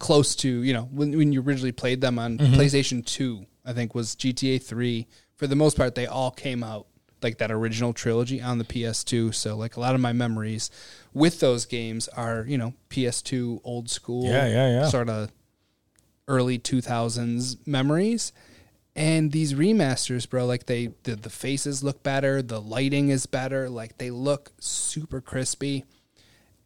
close 0.00 0.34
to 0.34 0.48
you 0.48 0.72
know 0.72 0.88
when 0.90 1.16
when 1.16 1.32
you 1.32 1.42
originally 1.42 1.70
played 1.70 2.00
them 2.00 2.18
on 2.18 2.36
mm-hmm. 2.36 2.54
PlayStation 2.54 3.06
Two. 3.06 3.46
I 3.64 3.72
think 3.72 3.94
was 3.94 4.16
GTA 4.16 4.60
Three. 4.60 5.06
For 5.36 5.46
the 5.46 5.54
most 5.54 5.76
part, 5.76 5.94
they 5.94 6.08
all 6.08 6.32
came 6.32 6.64
out 6.64 6.88
like 7.22 7.38
that 7.38 7.50
original 7.50 7.92
trilogy 7.92 8.40
on 8.40 8.58
the 8.58 8.64
PS2. 8.64 9.34
So 9.34 9.56
like 9.56 9.76
a 9.76 9.80
lot 9.80 9.94
of 9.94 10.00
my 10.00 10.12
memories 10.12 10.70
with 11.14 11.40
those 11.40 11.66
games 11.66 12.08
are 12.08 12.44
you 12.46 12.58
know 12.58 12.74
PS2 12.90 13.60
old 13.64 13.90
school. 13.90 14.26
Yeah, 14.26 14.46
yeah, 14.46 14.80
yeah. 14.80 14.88
Sort 14.88 15.08
of 15.08 15.30
early 16.28 16.58
2000s 16.58 17.64
memories 17.66 18.32
and 18.96 19.30
these 19.30 19.54
remasters 19.54 20.28
bro 20.28 20.44
like 20.44 20.66
they 20.66 20.88
the, 21.04 21.14
the 21.14 21.30
faces 21.30 21.84
look 21.84 22.02
better 22.02 22.42
the 22.42 22.60
lighting 22.60 23.10
is 23.10 23.26
better 23.26 23.68
like 23.68 23.96
they 23.98 24.10
look 24.10 24.50
super 24.58 25.20
crispy 25.20 25.84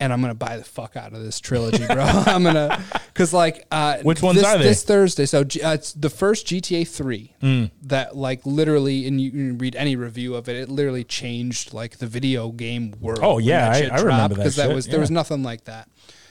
and 0.01 0.13
i'm 0.13 0.21
gonna 0.21 0.35
buy 0.35 0.57
the 0.57 0.65
fuck 0.65 0.97
out 0.97 1.13
of 1.13 1.23
this 1.23 1.39
trilogy 1.39 1.87
bro 1.87 2.03
i'm 2.27 2.43
gonna 2.43 2.83
because 3.13 3.33
like 3.33 3.67
uh 3.71 3.99
Which 4.03 4.23
ones 4.23 4.39
this, 4.39 4.47
are 4.47 4.59
they? 4.59 4.65
this 4.65 4.83
thursday 4.83 5.27
so 5.27 5.45
G- 5.45 5.63
uh, 5.63 5.75
it's 5.75 5.93
the 5.93 6.11
first 6.11 6.47
gta 6.47 6.87
3 6.89 7.35
Mm. 7.43 7.71
that 7.83 8.17
like 8.17 8.45
literally 8.45 9.07
and 9.07 9.21
you 9.21 9.31
can 9.31 9.59
read 9.59 9.77
any 9.77 9.95
review 9.97 10.35
of 10.35 10.49
it 10.49 10.57
it 10.57 10.69
literally 10.69 11.05
changed 11.05 11.73
like 11.73 11.99
the 11.99 12.07
video 12.07 12.51
game 12.51 12.95
world 13.01 13.21
Oh, 13.23 13.39
yeah, 13.39 13.71
I- 13.71 13.89
I 13.97 14.01
remember 14.01 14.35
that 14.37 14.43
'cause 14.43 14.57
that 14.57 14.75
was 14.75 14.87
there 14.87 15.01
was 15.01 15.11
nothing 15.11 15.43
like 15.43 15.65
that 15.65 15.89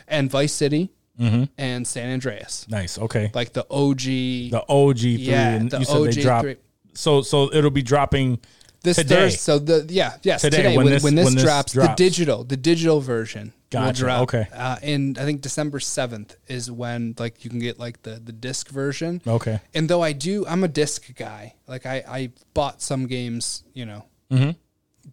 and 0.08 0.30
vice 0.30 0.54
city 0.54 0.90
Mm-hmm. 1.20 1.44
and 1.58 1.86
san 1.86 2.10
andreas 2.10 2.66
Nice. 2.70 2.98
Okay. 2.98 3.30
like 3.34 3.52
the 3.54 3.66
og 3.70 3.98
The 4.00 4.64
OG 4.70 4.98
three, 5.00 5.10
Yeah, 5.18 5.50
and 5.56 5.70
the 5.70 5.80
you 5.80 5.86
said 5.86 5.98
OG 5.98 6.12
they 6.16 6.22
dropped. 6.22 6.44
three. 6.44 6.56
So 6.94 7.22
so 7.22 7.54
it'll 7.54 7.72
be 7.72 7.82
dropping 7.82 8.40
this 8.84 8.98
today. 8.98 9.16
Thursday. 9.16 9.38
So 9.38 9.60
the 9.60 9.86
yeah 9.90 10.18
yes 10.24 10.42
Today, 10.42 10.58
today, 10.58 10.78
when 10.78 10.86
when, 10.86 10.94
this- 10.94 11.04
when 11.04 11.16
this 11.16 11.26
when 11.26 11.36
this 11.36 11.44
drops, 11.44 11.74
drops. 11.74 11.90
the 11.90 11.96
digital 11.96 12.44
the 12.44 12.58
digital 12.58 13.02
version 13.02 13.54
will 13.74 13.92
drop. 13.92 14.22
okay. 14.24 14.48
uh, 14.54 14.78
and 14.82 15.18
I 15.20 15.26
think 15.26 15.42
December 15.42 15.80
seventh 15.80 16.36
is 16.48 16.72
when 16.72 17.14
like 17.20 17.44
you 17.44 17.50
can 17.52 17.60
get 17.60 17.78
like 17.80 18.02
the 18.04 18.20
the 18.24 18.32
disc 18.32 18.70
version. 18.70 19.22
Okay. 19.28 19.60
And 19.74 19.88
though 19.90 20.02
I 20.02 20.14
do, 20.14 20.46
I'm 20.48 20.64
a 20.64 20.68
disc 20.68 21.14
guy. 21.16 21.54
Like 21.68 21.86
I 21.86 22.04
I 22.08 22.32
bought 22.54 22.82
some 22.82 23.06
games 23.08 23.64
you 23.74 23.86
know 23.86 24.06
Mm-hmm. 24.32 24.52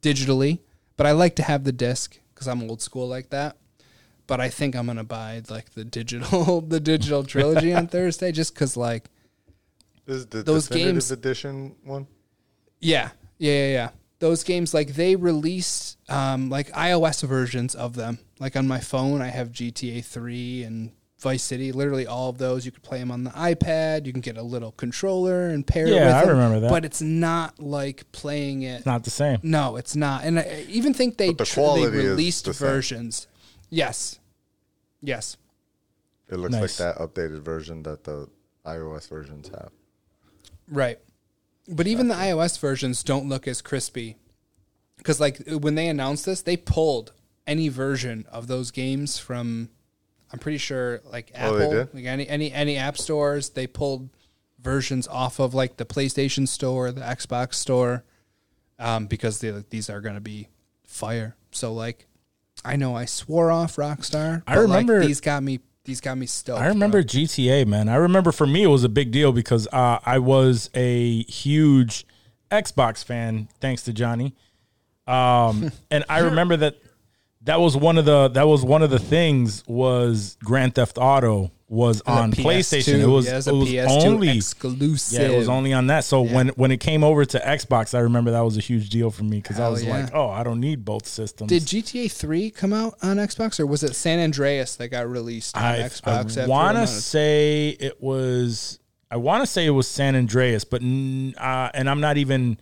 digitally, 0.01 0.61
but 0.97 1.07
I 1.07 1.13
like 1.13 1.37
to 1.37 1.43
have 1.43 1.65
the 1.65 1.73
disc 1.73 2.19
because 2.35 2.47
I'm 2.49 2.63
old 2.69 2.83
school 2.83 3.09
like 3.09 3.31
that. 3.31 3.57
But 4.27 4.41
I 4.41 4.49
think 4.49 4.75
I'm 4.75 4.87
gonna 4.87 5.05
buy 5.05 5.43
like 5.49 5.71
the 5.75 5.85
digital 5.85 6.61
the 6.75 6.81
digital 6.81 7.25
trilogy 7.25 7.73
on 7.75 7.87
Thursday 7.97 8.33
just 8.33 8.55
because 8.55 8.77
like 8.77 9.05
This 10.05 10.17
is 10.19 10.27
the 10.27 10.43
Those 10.43 10.67
definitive 10.69 10.95
games- 10.95 11.11
edition 11.11 11.77
one. 11.85 12.07
Yeah, 12.81 13.11
yeah, 13.39 13.53
yeah, 13.53 13.73
yeah. 13.73 13.89
Those 14.19 14.45
games, 14.45 14.73
like 14.73 14.95
they 14.95 15.15
released 15.17 15.99
um, 16.11 16.49
like 16.49 16.71
iOS 16.73 17.23
versions 17.27 17.75
of 17.75 17.95
them. 17.97 18.19
Like 18.39 18.57
on 18.57 18.67
my 18.67 18.81
phone, 18.81 19.21
I 19.21 19.29
have 19.29 19.51
GTA 19.53 20.05
Three 20.05 20.63
and 20.63 20.93
Vice 21.19 21.43
City, 21.43 21.71
literally 21.73 22.07
all 22.07 22.31
of 22.31 22.39
those. 22.39 22.65
You 22.65 22.73
could 22.73 22.83
play 22.83 22.99
them 22.99 23.11
on 23.11 23.25
the 23.25 23.31
iPad. 23.31 24.07
You 24.07 24.13
can 24.13 24.21
get 24.23 24.37
a 24.39 24.43
little 24.43 24.73
controller 24.73 25.49
and 25.49 25.67
pair 25.67 25.87
it 25.87 25.91
Yeah, 25.95 26.07
with 26.07 26.15
I 26.15 26.21
them, 26.23 26.29
remember 26.31 26.61
that. 26.61 26.71
But 26.71 26.85
it's 26.87 27.01
not 27.03 27.59
like 27.61 28.11
playing 28.13 28.63
it. 28.63 28.87
Not 28.87 29.05
the 29.05 29.11
same. 29.11 29.39
No, 29.43 29.77
it's 29.77 29.95
not. 29.97 30.25
And 30.25 30.39
I 30.39 30.65
even 30.69 30.95
think 30.95 31.17
they, 31.19 31.29
But 31.29 31.39
the 31.39 31.45
tr- 31.47 31.61
they 31.61 31.87
released 31.89 32.45
the 32.47 32.55
same. 32.55 32.69
versions. 32.69 33.27
Yes. 33.71 34.19
Yes. 35.03 35.37
It 36.31 36.37
looks 36.39 36.53
Nice. 36.53 36.81
like 36.81 36.97
that 36.97 36.99
updated 37.03 37.43
version 37.43 37.83
that 37.85 38.05
the 38.05 38.29
iOS 38.65 39.09
versions 39.09 39.49
have. 39.49 39.71
Right. 40.71 40.99
But 41.69 41.87
even 41.87 42.09
the 42.09 42.15
iOS 42.15 42.59
versions 42.59 43.03
don't 43.03 43.29
look 43.29 43.49
as 43.49 43.61
crispy. 43.63 44.17
Because, 44.97 45.21
like, 45.21 45.39
when 45.47 45.75
they 45.75 45.89
announced 45.89 46.25
this, 46.27 46.43
they 46.43 46.57
pulled 46.57 47.13
any 47.47 47.69
version 47.69 48.25
of 48.31 48.47
those 48.47 48.71
games 48.71 49.19
from, 49.19 49.69
I'm 50.33 50.39
pretty 50.39 50.59
sure, 50.59 51.01
like 51.05 51.31
Oh, 51.39 51.57
they 51.57 51.65
Apple, 51.65 51.71
did? 51.77 51.95
like 51.95 52.05
any, 52.05 52.29
any, 52.29 52.53
any 52.53 52.77
app 52.77 52.99
stores, 52.99 53.51
they 53.51 53.67
pulled 53.67 54.09
versions 54.61 55.07
off 55.07 55.39
of, 55.39 55.55
like, 55.55 55.77
the 55.77 55.85
PlayStation 55.85 56.49
store, 56.49 56.91
the 56.93 57.03
Xbox 57.03 57.55
store, 57.55 58.05
um, 58.79 59.07
because 59.07 59.41
they, 59.41 59.53
like, 59.53 59.71
these 59.71 59.89
are 59.91 60.01
going 60.01 60.15
to 60.17 60.21
be 60.21 60.49
fire. 60.85 61.37
So, 61.53 61.73
like, 61.73 62.07
I 62.65 62.77
know 62.77 62.97
I 62.97 63.05
swore 63.05 63.51
off 63.51 63.77
Rockstar. 63.77 64.43
I 64.47 64.55
but, 64.57 64.69
like, 64.69 64.81
remember- 64.87 65.07
these 65.07 65.21
got 65.21 65.43
me. 65.43 65.61
These 65.87 66.01
got 66.01 66.19
me 66.19 66.27
stoked. 66.27 66.61
I 66.61 66.67
remember 66.67 67.01
bro. 67.01 67.07
GTA, 67.07 67.65
man. 67.67 67.89
I 67.89 67.95
remember 67.95 68.33
for 68.33 68.47
me 68.47 68.65
it 68.65 68.69
was 68.69 68.83
a 68.83 68.89
big 68.89 69.13
deal 69.13 69.33
because 69.33 69.69
uh, 69.73 70.01
I 70.05 70.19
was 70.19 70.69
a 70.75 71.23
huge 71.25 72.05
Xbox 72.51 73.05
fan, 73.05 73.49
thanks 73.61 73.85
to 73.85 73.93
Johnny. 73.93 74.35
Um, 75.07 75.71
and 75.91 76.05
I 76.09 76.19
remember 76.19 76.57
that 76.57 76.77
that 77.47 77.61
was 77.61 77.77
one 77.77 77.97
of 77.97 78.05
the 78.05 78.29
that 78.29 78.47
was 78.47 78.65
one 78.65 78.83
of 78.83 78.91
the 78.91 78.99
things 78.99 79.65
was 79.67 80.37
Grand 80.45 80.75
Theft 80.75 80.99
Auto 80.99 81.53
was 81.69 82.01
on 82.03 82.33
PlayStation. 82.33 82.95
PS2, 82.97 83.01
It 83.01 83.07
was 83.07 83.27
yeah, 83.27 83.39
it's 83.39 83.47
it 83.47 83.53
was 83.55 83.69
PS2 83.69 84.05
only 84.05 84.37
exclusive. 84.37 85.21
yeah, 85.21 85.29
it 85.29 85.39
was 85.39 85.49
only 85.49 85.73
on 85.73 85.87
that. 85.89 86.05
So 86.05 86.23
when 86.23 86.49
when 86.51 86.71
it 86.71 86.79
came 86.79 87.03
over 87.03 87.25
to 87.25 87.39
Xbox, 87.39 87.95
I 87.95 88.01
remember 88.01 88.33
that 88.33 88.41
was 88.41 88.57
a 88.57 88.61
huge 88.61 88.91
deal 88.91 89.11
for 89.11 89.25
me 89.25 89.39
because 89.39 89.59
I 89.59 89.69
was 89.69 89.85
yeah. 89.85 89.97
like, 89.97 90.15
oh, 90.15 90.29
I 90.29 90.43
don't 90.43 90.61
need 90.61 90.85
both 90.85 91.07
systems. 91.07 91.49
Did 91.49 91.63
GTA 91.63 92.11
3 92.11 92.51
come 92.51 92.73
out 92.73 92.95
on 93.03 93.17
Xbox 93.17 93.59
or 93.59 93.67
was 93.67 93.83
it 93.83 93.95
San 93.95 94.19
Andreas 94.19 94.77
that 94.77 94.89
got 94.89 95.09
released 95.09 95.57
on 95.57 95.63
I, 95.63 95.79
Xbox? 95.81 96.41
I 96.41 96.47
want 96.47 96.77
to 96.77 96.87
say 96.87 97.71
it 97.71 98.03
was. 98.03 98.79
I 99.09 99.19
want 99.19 99.43
to 99.43 99.47
say 99.47 99.67
it 99.67 99.71
was 99.71 99.87
San 99.87 100.17
Andreas, 100.17 100.65
but 100.65 100.83
uh, 100.83 101.71
and 101.75 101.89
I'm 101.89 102.01
not 102.01 102.17
even. 102.17 102.59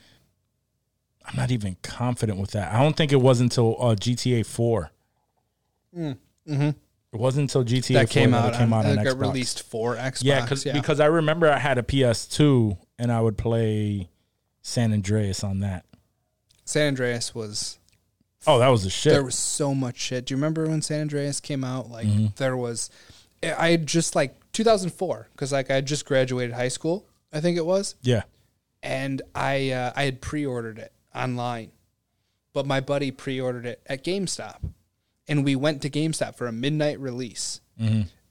I'm 1.26 1.36
not 1.36 1.50
even 1.50 1.76
confident 1.82 2.38
with 2.38 2.50
that. 2.52 2.72
I 2.72 2.82
don't 2.82 2.96
think 2.96 3.12
it 3.12 3.20
was 3.20 3.40
until 3.40 3.76
uh, 3.80 3.94
GTA 3.94 4.44
4. 4.46 4.90
mm-hmm. 5.96 6.68
It 6.68 7.20
wasn't 7.20 7.54
until 7.54 7.64
GTA 7.64 7.94
that 7.94 8.08
4 8.08 8.12
came 8.12 8.30
that 8.32 8.44
out, 8.44 8.54
it 8.54 8.58
came 8.58 8.72
on, 8.72 8.84
out 8.84 8.90
on 8.90 8.96
that 8.96 9.04
got 9.04 9.16
Xbox. 9.16 9.20
released 9.20 9.62
for 9.62 9.96
Xbox. 9.96 10.24
yeah, 10.24 10.46
cause, 10.46 10.64
because 10.64 11.00
I 11.00 11.06
remember 11.06 11.50
I 11.50 11.58
had 11.58 11.78
a 11.78 11.82
PS2 11.82 12.76
and 12.98 13.12
I 13.12 13.20
would 13.20 13.38
play 13.38 14.08
San 14.62 14.92
Andreas 14.92 15.44
on 15.44 15.60
that. 15.60 15.84
San 16.64 16.88
Andreas 16.88 17.34
was 17.34 17.78
Oh, 18.46 18.58
that 18.58 18.68
was 18.68 18.84
the 18.84 18.90
shit. 18.90 19.12
there 19.12 19.24
was 19.24 19.36
so 19.38 19.74
much 19.74 19.96
shit. 19.96 20.26
Do 20.26 20.34
you 20.34 20.36
remember 20.36 20.66
when 20.68 20.82
San 20.82 21.02
Andreas 21.02 21.40
came 21.40 21.64
out? 21.64 21.88
Like 21.90 22.06
Mm-hmm. 22.06 22.26
there 22.36 22.56
was, 22.56 22.90
I 23.42 23.68
had 23.70 23.86
just 23.86 24.14
like 24.14 24.34
2004 24.52 25.28
because 25.32 25.52
like 25.52 25.70
I 25.70 25.80
just 25.80 26.04
graduated 26.04 26.54
high 26.54 26.68
school. 26.68 27.06
I 27.32 27.40
think 27.40 27.56
it 27.56 27.64
was. 27.66 27.94
yeah. 28.02 28.22
and 28.82 29.22
I 29.34 29.70
uh, 29.70 29.92
I 29.96 30.04
had 30.04 30.20
pre-ordered 30.20 30.78
it 30.78 30.92
online, 31.14 31.70
but 32.52 32.66
my 32.66 32.80
buddy 32.80 33.10
pre-ordered 33.10 33.66
it 33.66 33.82
at 33.86 34.04
GameStop, 34.04 34.56
and 35.28 35.44
we 35.44 35.56
went 35.56 35.82
to 35.82 35.90
GameStop 35.90 36.36
for 36.36 36.46
a 36.46 36.52
midnight 36.52 36.98
release. 37.00 37.60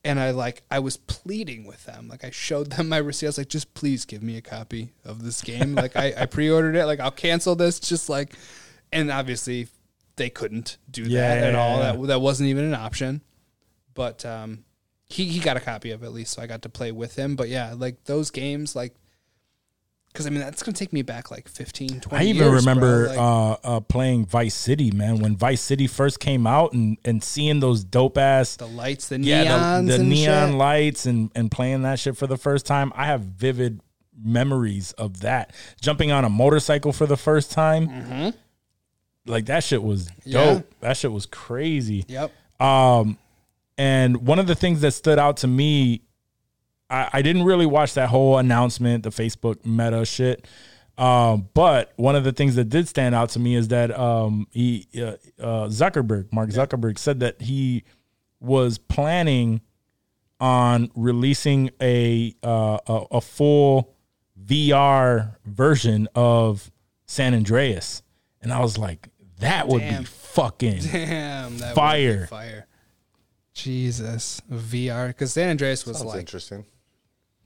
And 0.05 0.19
I 0.19 0.31
like 0.31 0.63
I 0.69 0.79
was 0.79 0.97
pleading 0.97 1.65
with 1.65 1.85
them, 1.85 2.09
like 2.09 2.25
I 2.25 2.29
showed 2.29 2.71
them 2.71 2.89
my 2.89 2.97
receipt. 2.97 3.27
I 3.27 3.29
was 3.29 3.37
like, 3.37 3.47
just 3.49 3.73
please 3.73 4.03
give 4.05 4.21
me 4.21 4.35
a 4.35 4.41
copy 4.41 4.93
of 5.05 5.23
this 5.23 5.41
game. 5.41 5.75
like 5.83 5.95
I, 5.95 6.13
I 6.17 6.25
pre-ordered 6.25 6.75
it. 6.75 6.85
Like 6.85 6.99
I'll 6.99 7.09
cancel 7.11 7.55
this. 7.55 7.79
Just 7.79 8.09
like, 8.09 8.33
and 8.91 9.09
obviously 9.09 9.69
they 10.17 10.29
couldn't 10.29 10.77
do 10.91 11.03
Yeah, 11.03 11.35
that 11.35 11.43
at 11.45 11.53
yeah, 11.53 11.59
all. 11.59 11.77
yeah. 11.79 11.91
That 11.93 12.07
that 12.07 12.21
wasn't 12.21 12.49
even 12.49 12.65
an 12.65 12.73
option. 12.73 13.21
But 13.93 14.25
um, 14.25 14.65
he 15.05 15.23
he 15.25 15.39
got 15.39 15.55
a 15.55 15.61
copy 15.61 15.91
of 15.91 16.03
it 16.03 16.05
at 16.07 16.11
least, 16.13 16.33
so 16.33 16.41
I 16.41 16.47
got 16.47 16.63
to 16.63 16.69
play 16.69 16.91
with 16.91 17.15
him. 17.15 17.37
But 17.37 17.47
yeah, 17.47 17.73
like 17.77 18.03
those 18.03 18.29
games, 18.29 18.75
like 18.75 18.93
because 20.13 20.27
I 20.27 20.29
mean 20.29 20.41
that's 20.41 20.61
gonna 20.61 20.75
take 20.75 20.93
me 20.93 21.01
back 21.01 21.31
like 21.31 21.49
15, 21.49 22.01
20 22.01 22.23
I 22.23 22.29
even 22.29 22.43
years, 22.43 22.65
remember. 22.65 23.07
Like, 23.07 23.17
uh, 23.17 23.51
uh, 23.63 23.79
playing 23.79 24.27
Vice 24.27 24.53
City, 24.53 24.91
man. 24.91 25.17
When 25.19 25.35
Vice 25.35 25.61
City 25.61 25.87
first 25.87 26.19
came 26.19 26.45
out, 26.45 26.73
and, 26.73 26.97
and 27.03 27.23
seeing 27.23 27.59
those 27.59 27.83
dope 27.83 28.17
ass 28.17 28.55
the 28.55 28.67
lights, 28.67 29.09
the 29.09 29.19
yeah, 29.19 29.45
neons, 29.45 29.87
the, 29.87 29.97
the 29.97 30.03
neon 30.03 30.49
shit. 30.49 30.57
lights, 30.57 31.05
and 31.07 31.31
and 31.33 31.49
playing 31.51 31.81
that 31.81 31.99
shit 31.99 32.15
for 32.15 32.27
the 32.27 32.37
first 32.37 32.67
time. 32.67 32.93
I 32.95 33.07
have 33.07 33.21
vivid 33.21 33.81
memories 34.15 34.91
of 34.93 35.21
that. 35.21 35.51
Jumping 35.81 36.11
on 36.11 36.23
a 36.23 36.29
motorcycle 36.29 36.93
for 36.93 37.07
the 37.07 37.17
first 37.17 37.51
time, 37.51 38.33
like 39.25 39.47
that 39.47 39.63
shit 39.63 39.81
was 39.81 40.05
dope. 40.05 40.15
Yeah. 40.25 40.61
That 40.81 40.97
shit 40.97 41.11
was 41.11 41.25
crazy. 41.25 42.05
Yep. 42.07 42.31
Um, 42.61 43.17
and 43.77 44.27
one 44.27 44.37
of 44.37 44.45
the 44.47 44.55
things 44.55 44.81
that 44.81 44.91
stood 44.91 45.17
out 45.17 45.37
to 45.37 45.47
me, 45.47 46.01
I, 46.93 47.09
I 47.13 47.21
didn't 47.23 47.43
really 47.43 47.65
watch 47.65 47.95
that 47.95 48.09
whole 48.09 48.37
announcement, 48.37 49.03
the 49.03 49.09
Facebook 49.09 49.65
Meta 49.65 50.05
shit. 50.05 50.47
Um, 50.95 51.49
but 51.55 51.91
one 51.95 52.15
of 52.15 52.23
the 52.23 52.31
things 52.31 52.53
that 52.55 52.65
did 52.65 52.87
stand 52.87 53.15
out 53.15 53.29
to 53.31 53.39
me 53.39 53.55
is 53.55 53.69
that 53.69 53.97
um, 53.97 54.47
he 54.51 54.87
uh, 54.95 55.15
uh, 55.39 55.67
Zuckerberg, 55.67 56.31
Mark 56.31 56.51
Zuckerberg, 56.51 56.99
said 56.99 57.19
that 57.21 57.41
he 57.41 57.83
was 58.39 58.77
planning 58.77 59.61
on 60.39 60.91
releasing 60.95 61.71
a 61.81 62.35
uh, 62.43 62.77
a, 62.85 63.05
a 63.13 63.21
full 63.21 63.95
VR 64.45 65.35
version 65.45 66.07
of 66.13 66.71
San 67.07 67.33
Andreas, 67.33 68.03
and 68.43 68.53
I 68.53 68.59
was 68.59 68.77
like, 68.77 69.09
that 69.39 69.67
would 69.67 69.79
Damn. 69.79 70.03
be 70.03 70.05
fucking 70.05 70.79
Damn, 70.91 71.57
that 71.57 71.69
would 71.69 71.73
be 71.73 71.75
Fire. 71.75 72.27
fire. 72.27 72.67
Jesus, 73.53 74.41
VR 74.51 75.07
because 75.07 75.33
San 75.33 75.49
Andreas 75.49 75.87
was 75.87 75.97
Sounds 75.97 76.09
like 76.09 76.19
interesting. 76.19 76.65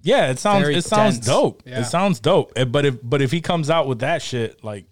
Yeah, 0.04 0.30
it 0.30 0.40
sounds 0.40 0.62
Very 0.64 0.76
it 0.76 0.84
sounds 0.86 1.16
dense. 1.16 1.26
dope. 1.28 1.64
Yeah. 1.66 1.82
It 1.82 1.86
sounds 1.86 2.20
dope. 2.20 2.54
Uh, 2.56 2.66
But 2.66 2.86
if 2.86 2.96
but 3.04 3.22
if 3.22 3.32
he 3.32 3.42
comes 3.42 3.70
out 3.70 3.88
with 3.88 4.00
that 4.00 4.22
shit, 4.22 4.64
like 4.64 4.86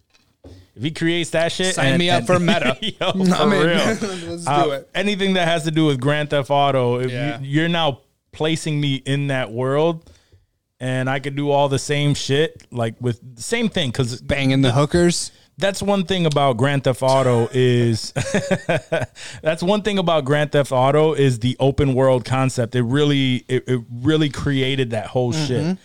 if 0.76 0.84
he 0.84 0.92
creates 0.92 1.30
that 1.30 1.52
shit, 1.52 1.76
Sign 1.76 1.88
and- 1.94 2.00
me 2.00 2.10
up 2.10 2.20
and- 2.20 2.28
for 2.28 2.40
Meta. 2.40 2.78
Yo, 2.82 2.92
for 3.12 3.34
I'm 3.34 3.54
in. 3.54 3.66
real. 3.66 3.78
Let's 3.78 4.48
Uh, 4.48 4.64
do 4.66 4.72
it. 4.72 4.90
Anything 4.94 5.34
that 5.36 5.48
has 5.48 5.64
to 5.64 5.72
do 5.72 5.86
with 5.86 6.00
Grand 6.02 6.32
Theft 6.32 6.50
Auto, 6.50 7.00
if 7.00 7.12
Yeah. 7.12 7.40
you, 7.40 7.48
you're 7.62 7.70
now 7.70 8.02
placing 8.34 8.82
me 8.82 8.96
in 8.96 9.28
that 9.28 9.52
world, 9.52 10.10
and 10.82 11.10
I 11.10 11.20
could 11.20 11.36
do 11.38 11.50
all 11.52 11.70
the 11.70 11.80
same 11.80 12.14
shit, 12.14 12.66
like 12.72 12.96
with 13.00 13.36
the 13.38 13.42
same 13.42 13.70
thing, 13.70 13.92
because 13.92 14.22
Banging 14.22 14.62
the 14.62 14.74
hookers. 14.74 15.32
That's 15.58 15.82
one 15.82 16.06
thing 16.06 16.26
about 16.26 16.58
Grand 16.58 16.84
Theft 16.84 17.02
Auto 17.02 17.48
is 17.54 18.12
that's 19.42 19.64
one 19.64 19.82
thing 19.82 19.98
about 19.98 20.26
Grand 20.26 20.52
Theft 20.52 20.72
Auto 20.72 21.14
is 21.14 21.40
the 21.40 21.56
open 21.60 21.94
world 21.94 22.26
concept. 22.26 22.76
It 22.76 22.84
really 22.84 23.46
it, 23.48 23.64
it 23.68 23.82
really 23.92 24.30
created 24.30 24.92
that 24.92 25.08
whole 25.08 25.32
shit. 25.32 25.78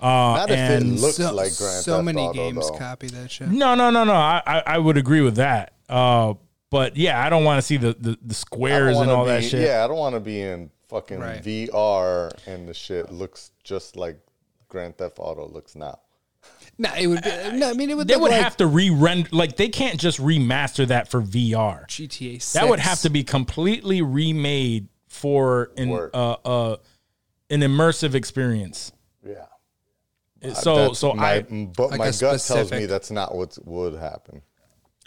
Uh, 0.00 0.06
Not 0.06 0.50
if 0.50 0.58
it 0.58 0.82
and 0.82 0.98
looks 1.00 1.16
So, 1.16 1.24
like 1.34 1.54
Grand 1.56 1.84
so 1.84 1.96
Theft 1.96 2.04
many 2.06 2.22
Auto, 2.22 2.32
games 2.32 2.70
though. 2.70 2.78
copy 2.78 3.08
that 3.08 3.30
shit. 3.30 3.48
no, 3.48 3.74
no, 3.74 3.90
no, 3.90 4.04
no. 4.04 4.14
I, 4.14 4.42
I 4.46 4.62
I 4.66 4.78
would 4.78 4.96
agree 4.96 5.20
with 5.20 5.36
that. 5.36 5.74
Uh, 5.88 6.34
but 6.70 6.96
yeah, 6.96 7.22
I 7.24 7.28
don't 7.28 7.44
want 7.44 7.58
to 7.58 7.62
see 7.62 7.76
the, 7.76 7.94
the 7.98 8.16
the 8.24 8.34
squares 8.34 8.96
and 8.96 9.08
wanna 9.08 9.14
all 9.14 9.24
that 9.26 9.44
shit. 9.44 9.60
Yeah, 9.66 9.84
I 9.84 9.88
don't 9.88 9.98
want 9.98 10.14
to 10.14 10.20
be 10.20 10.40
in 10.40 10.70
fucking 10.88 11.18
Right. 11.18 11.42
VR 11.42 12.32
and 12.46 12.66
the 12.68 12.74
shit 12.74 13.12
looks 13.12 13.50
just 13.64 13.94
like 13.96 14.18
Grand 14.68 14.96
Theft 14.96 15.18
Auto 15.18 15.46
looks 15.46 15.74
now. 15.76 15.98
No, 16.80 16.90
it 16.98 17.08
would. 17.08 17.22
Be, 17.22 17.30
no, 17.58 17.68
I 17.68 17.74
mean 17.74 17.90
it 17.90 17.96
would. 17.98 18.08
They 18.08 18.16
would 18.16 18.30
like 18.30 18.40
have 18.40 18.56
to 18.56 18.66
re-render, 18.66 19.28
like 19.32 19.56
they 19.56 19.68
can't 19.68 20.00
just 20.00 20.18
remaster 20.18 20.86
that 20.88 21.08
for 21.08 21.20
VR. 21.20 21.86
GTA. 21.86 22.40
6. 22.40 22.52
That 22.54 22.70
would 22.70 22.80
have 22.80 23.00
to 23.02 23.10
be 23.10 23.22
completely 23.22 24.00
remade 24.00 24.88
for 25.06 25.72
an 25.76 25.92
uh, 25.92 26.16
uh 26.16 26.76
an 27.50 27.60
immersive 27.60 28.14
experience. 28.14 28.92
Yeah. 29.22 29.44
So 30.54 30.74
That's 30.76 30.98
so 31.00 31.12
my, 31.12 31.32
I 31.32 31.42
but 31.42 31.90
Like 31.90 31.98
my 31.98 32.06
a 32.06 32.12
gut 32.12 32.40
tells 32.40 32.72
me 32.72 32.86
that's 32.86 33.10
not 33.10 33.34
what 33.34 33.58
would 33.66 34.00
happen. 34.00 34.40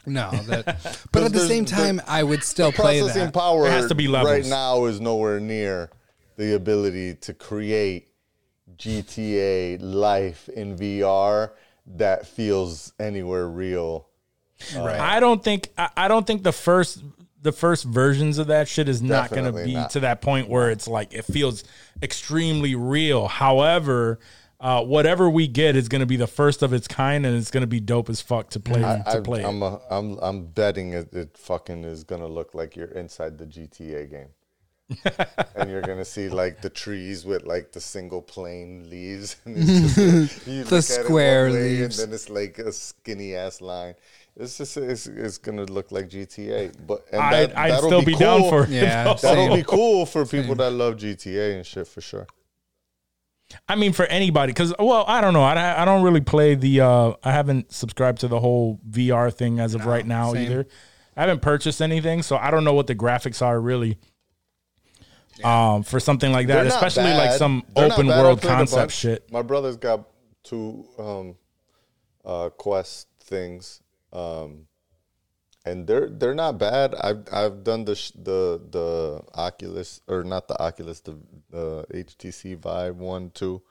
No, 0.05 0.29
that. 0.29 1.05
but 1.11 1.23
at 1.23 1.33
the 1.33 1.39
same 1.39 1.63
there- 1.63 1.75
time, 1.75 2.01
I 2.05 2.21
would 2.21 2.43
still 2.43 2.71
play 2.71 2.99
Processing 2.99 3.25
that. 3.25 3.33
power 3.33 3.63
There 3.63 3.71
has 3.71 3.87
to 3.87 3.95
be 3.95 4.07
right 4.07 4.45
now 4.45 4.85
is 4.85 5.01
nowhere 5.01 5.39
near 5.39 5.89
the 6.35 6.53
ability 6.53 7.15
to 7.15 7.33
create 7.33 8.09
GTA 8.77 9.79
life 9.81 10.49
in 10.49 10.77
VR 10.77 11.51
that 11.85 12.27
feels 12.27 12.93
anywhere 12.99 13.47
real. 13.47 14.07
I 14.75 15.19
don't 15.19 15.43
think 15.43 15.69
I, 15.77 15.89
I 15.97 16.07
don't 16.07 16.25
think 16.25 16.43
the 16.43 16.51
first 16.51 17.03
the 17.41 17.51
first 17.51 17.83
versions 17.83 18.37
of 18.37 18.47
that 18.47 18.67
shit 18.67 18.87
is 18.87 19.01
not 19.01 19.29
going 19.29 19.45
to 19.45 19.65
be 19.65 19.73
not. 19.73 19.89
to 19.91 19.99
that 20.01 20.21
point 20.21 20.47
where 20.47 20.71
it's 20.71 20.87
like 20.87 21.13
it 21.13 21.23
feels 21.25 21.63
extremely 22.01 22.73
real. 22.73 23.27
However, 23.27 24.19
uh, 24.61 24.81
whatever 24.81 25.29
we 25.29 25.45
get 25.45 25.75
is 25.75 25.89
going 25.89 25.99
to 25.99 26.05
be 26.05 26.15
the 26.15 26.27
first 26.27 26.63
of 26.63 26.71
its 26.71 26.87
kind, 26.87 27.25
and 27.25 27.35
it's 27.35 27.51
going 27.51 27.61
to 27.61 27.67
be 27.67 27.81
dope 27.81 28.09
as 28.09 28.21
fuck 28.21 28.49
to 28.51 28.61
play 28.61 28.81
I, 28.81 28.99
to 28.99 29.17
I, 29.17 29.19
play. 29.19 29.43
I'm, 29.43 29.61
a, 29.61 29.81
I'm 29.89 30.17
I'm 30.19 30.45
betting 30.45 30.93
it, 30.93 31.13
it 31.13 31.37
fucking 31.37 31.83
is 31.83 32.05
gonna 32.05 32.27
look 32.27 32.55
like 32.55 32.77
you're 32.77 32.87
inside 32.87 33.37
the 33.37 33.45
GTA 33.45 34.09
game. 34.09 34.29
and 35.55 35.69
you're 35.69 35.81
gonna 35.81 36.05
see 36.05 36.29
like 36.29 36.61
the 36.61 36.69
trees 36.69 37.25
with 37.25 37.43
like 37.45 37.71
the 37.71 37.81
single 37.81 38.21
plane 38.21 38.89
leaves, 38.89 39.35
and 39.45 39.57
it's 39.57 39.95
just, 39.95 40.47
you 40.47 40.63
The 40.63 40.75
look 40.75 40.83
at 40.85 40.89
it 40.91 40.97
one 40.99 41.05
square 41.05 41.51
leaves. 41.51 41.99
and 41.99 42.09
then 42.09 42.15
it's 42.15 42.29
like 42.29 42.59
a 42.59 42.71
skinny 42.71 43.35
ass 43.35 43.61
line. 43.61 43.95
It's 44.35 44.57
just 44.57 44.77
it's, 44.77 45.05
it's 45.05 45.37
gonna 45.37 45.65
look 45.65 45.91
like 45.91 46.09
GTA, 46.09 46.73
but 46.87 47.05
and 47.11 47.21
I'd, 47.21 47.49
that, 47.49 47.57
I'd 47.57 47.71
that'll 47.71 47.89
still 47.89 47.99
be 48.01 48.13
be, 48.13 48.15
down 48.15 48.41
cool. 48.41 48.49
for 48.49 48.63
it. 48.63 48.69
Yeah, 48.69 49.03
though. 49.03 49.13
That'll 49.15 49.55
be 49.55 49.63
cool 49.63 50.05
for 50.05 50.25
people 50.25 50.55
that 50.55 50.71
love 50.71 50.95
GTA 50.95 51.55
and 51.55 51.65
shit 51.65 51.87
for 51.87 52.01
sure. 52.01 52.27
I 53.67 53.75
mean, 53.75 53.93
for 53.93 54.05
anybody, 54.05 54.51
because 54.51 54.73
well, 54.79 55.05
I 55.07 55.21
don't 55.21 55.33
know. 55.33 55.43
I, 55.43 55.81
I 55.81 55.85
don't 55.85 56.03
really 56.03 56.21
play 56.21 56.55
the. 56.55 56.81
Uh, 56.81 57.13
I 57.23 57.31
haven't 57.31 57.71
subscribed 57.71 58.21
to 58.21 58.27
the 58.27 58.39
whole 58.39 58.79
VR 58.89 59.31
thing 59.33 59.59
as 59.59 59.75
of 59.75 59.85
right 59.85 60.05
now 60.05 60.33
same. 60.33 60.45
either. 60.45 60.67
I 61.15 61.21
haven't 61.21 61.41
purchased 61.41 61.81
anything, 61.81 62.23
so 62.23 62.37
I 62.37 62.49
don't 62.49 62.63
know 62.63 62.73
what 62.73 62.87
the 62.87 62.95
graphics 62.95 63.41
are 63.41 63.59
really. 63.59 63.99
Um, 65.43 65.83
for 65.83 65.99
something 65.99 66.31
like 66.31 66.47
that, 66.47 66.63
They're 66.63 66.65
especially 66.65 67.13
like 67.13 67.31
some 67.31 67.63
They're 67.75 67.91
open. 67.91 68.07
World 68.07 68.41
concept 68.41 68.91
shit. 68.91 69.31
My 69.31 69.41
brother's 69.41 69.77
got 69.77 70.07
two 70.43 70.85
um, 70.99 71.35
uh, 72.25 72.49
Quest 72.49 73.07
things, 73.21 73.81
um, 74.11 74.67
and 75.65 75.87
they're 75.87 76.09
they're 76.09 76.35
not 76.35 76.57
bad. 76.57 76.93
I've 76.95 77.25
I've 77.31 77.63
done 77.63 77.85
the 77.85 77.95
sh- 77.95 78.11
the 78.11 78.61
the 78.69 79.21
Oculus 79.33 80.01
or 80.07 80.23
not 80.23 80.47
the 80.47 80.61
Oculus, 80.61 80.99
the 80.99 81.17
the 81.49 81.85
HTC 81.93 82.57
Vive 82.57 82.97
one 82.97 83.31
two. 83.31 83.61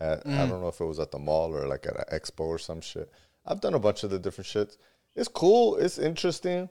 At, 0.00 0.26
I 0.26 0.46
don't 0.46 0.62
know 0.62 0.68
if 0.68 0.80
it 0.80 0.84
was 0.86 0.98
at 0.98 1.10
the 1.10 1.18
mall 1.18 1.54
or 1.54 1.66
like 1.66 1.86
at 1.86 1.94
an 1.94 2.04
expo 2.10 2.46
or 2.46 2.58
some 2.58 2.80
shit. 2.80 3.10
I've 3.44 3.60
done 3.60 3.74
a 3.74 3.78
bunch 3.78 4.02
of 4.02 4.08
the 4.10 4.18
different 4.18 4.48
shits. 4.48 4.78
It's 5.14 5.28
cool. 5.28 5.76
It's 5.76 5.98
interesting. 5.98 6.70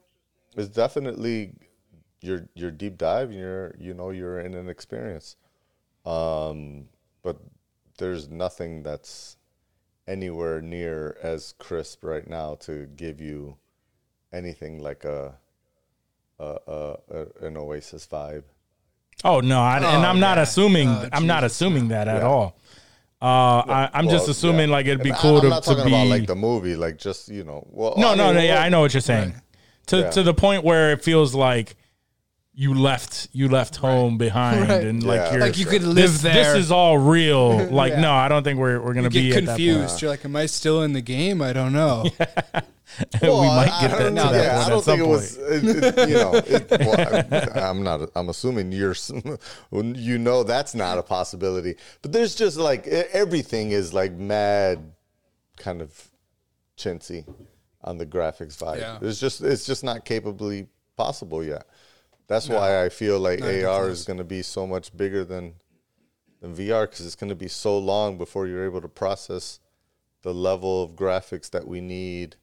It's 0.55 0.69
definitely 0.69 1.53
your 2.21 2.47
your 2.55 2.71
deep 2.71 2.97
dive. 2.97 3.31
You're 3.31 3.75
you 3.79 3.93
know 3.93 4.09
you're 4.11 4.39
in 4.39 4.53
an 4.53 4.69
experience. 4.69 5.35
Um, 6.05 6.87
but 7.23 7.37
there's 7.97 8.29
nothing 8.29 8.83
that's 8.83 9.37
anywhere 10.07 10.61
near 10.61 11.17
as 11.21 11.53
crisp 11.59 12.03
right 12.03 12.27
now 12.27 12.55
to 12.55 12.87
give 12.95 13.21
you 13.21 13.57
anything 14.33 14.79
like 14.81 15.03
a, 15.05 15.35
a, 16.39 16.57
a, 16.67 16.95
a 17.11 17.45
an 17.45 17.57
Oasis 17.57 18.07
vibe. 18.07 18.43
Oh 19.23 19.41
no, 19.41 19.59
I, 19.59 19.77
and 19.77 19.85
Oh, 19.85 19.89
I'm 19.89 20.19
not 20.19 20.37
assuming. 20.37 20.87
Oh, 20.87 21.09
I'm 21.11 21.27
not 21.27 21.43
assuming 21.43 21.89
that 21.89 22.07
at 22.07 22.21
Yeah. 22.21 22.27
all. 22.27 22.55
Uh, 23.21 23.25
I, 23.67 23.89
I'm 23.93 24.07
just 24.07 24.29
assuming 24.29 24.69
yeah. 24.69 24.75
like 24.75 24.85
it'd 24.85 25.03
be 25.03 25.09
And 25.09 25.17
cool 25.17 25.35
I'm 25.37 25.41
to, 25.41 25.49
not 25.49 25.63
to 25.63 25.69
talking 25.71 25.85
be. 25.85 25.89
about 25.93 26.07
like 26.07 26.25
the 26.27 26.35
movie, 26.35 26.75
like 26.77 26.97
just 26.97 27.27
you 27.27 27.43
know. 27.43 27.67
Well, 27.69 27.95
no, 27.97 28.11
I 28.11 28.15
no, 28.15 28.25
mean, 28.27 28.35
no. 28.35 28.41
Yeah, 28.41 28.61
I 28.61 28.69
know 28.69 28.79
what 28.79 28.93
you're 28.93 29.01
saying. 29.01 29.33
To 29.87 29.97
Yeah. 29.99 30.09
to 30.11 30.23
the 30.23 30.33
point 30.33 30.63
where 30.63 30.93
it 30.93 31.03
feels 31.03 31.35
like 31.35 31.75
you 32.61 32.73
left 32.73 33.29
you 33.31 33.47
left 33.47 33.77
home 33.77 34.17
behind 34.17 34.67
Right. 34.67 34.83
and 34.85 35.01
like 35.01 35.19
Yeah. 35.21 35.31
you're 35.31 35.39
Like 35.41 35.57
you 35.57 35.65
could 35.65 35.83
live 35.83 36.11
this, 36.11 36.21
there. 36.21 36.33
This 36.55 36.65
is 36.65 36.71
all 36.71 36.97
real. 36.97 37.57
Like 37.81 37.93
Yeah. 37.93 38.01
no, 38.01 38.11
I 38.11 38.27
don't 38.27 38.43
think 38.43 38.59
we're 38.59 38.81
we're 38.81 38.93
gonna 38.93 39.03
You 39.07 39.21
be 39.21 39.29
get 39.29 39.37
at 39.37 39.45
that 39.45 39.51
confused. 39.55 40.01
You're 40.01 40.11
like, 40.11 40.25
am 40.25 40.35
I 40.35 40.45
still 40.45 40.83
in 40.83 40.91
the 40.91 40.99
game? 41.01 41.41
I 41.41 41.53
don't 41.53 41.71
know. 41.71 42.03
point. 42.17 42.65
Well, 43.21 43.41
we 43.41 43.47
might 43.47 43.71
I- 43.71 43.81
get 43.81 43.91
I 43.93 43.97
that 43.97 43.99
don't 43.99 44.05
to 44.07 44.11
know. 44.11 44.31
that 44.33 44.43
Yeah, 44.43 44.53
point 44.55 44.65
I 44.65 44.69
don't 44.69 44.77
at 44.79 44.83
some 44.83 44.97
think 44.97 45.07
it 45.07 45.09
was. 45.09 45.37
point. 45.37 45.49
It, 45.77 45.97
it, 45.99 46.09
you 46.09 46.15
know, 46.15 46.33
it, 46.35 46.69
well, 46.81 47.55
I, 47.55 47.59
I'm 47.69 47.81
not. 47.83 48.09
I'm 48.15 48.27
assuming 48.27 48.73
you're. 48.73 48.91
s- 48.91 49.11
You 49.71 50.17
know, 50.17 50.43
that's 50.43 50.75
not 50.75 50.97
a 50.97 51.03
possibility. 51.03 51.75
But 52.01 52.11
there's 52.11 52.35
just 52.35 52.57
like 52.57 52.87
e- 52.87 52.89
everything 53.13 53.71
is 53.71 53.93
like 53.93 54.11
mad, 54.13 54.79
kind 55.57 55.81
of 55.81 55.91
chintzy 56.77 57.23
on 57.85 57.97
the 57.99 58.05
graphics 58.05 58.57
vibe. 58.57 58.79
Yeah. 58.79 58.97
It's 59.01 59.19
just. 59.21 59.41
It's 59.41 59.65
just 59.65 59.83
not 59.85 60.03
capably 60.03 60.67
possible 60.97 61.41
yet. 61.41 61.65
That's 62.29 62.47
why 62.47 62.83
I 62.83 62.89
feel 62.89 63.19
like 63.19 63.39
even 63.39 63.65
AR 63.65 63.89
is 63.89 64.05
going 64.05 64.19
to 64.19 64.23
be 64.23 64.43
so 64.43 64.67
much 64.67 64.95
bigger 64.95 65.25
than 65.25 65.55
than 66.41 66.55
VR 66.55 66.83
because 66.89 67.05
it's 67.05 67.15
going 67.15 67.29
to 67.29 67.35
be 67.35 67.49
so 67.49 67.77
long 67.77 68.17
before 68.17 68.47
you're 68.47 68.65
able 68.65 68.81
to 68.81 68.87
process 68.87 69.59
the 70.21 70.33
level 70.33 70.83
of 70.83 70.91
graphics 70.91 71.49
that 71.49 71.67
we 71.67 71.81
need 71.81 72.35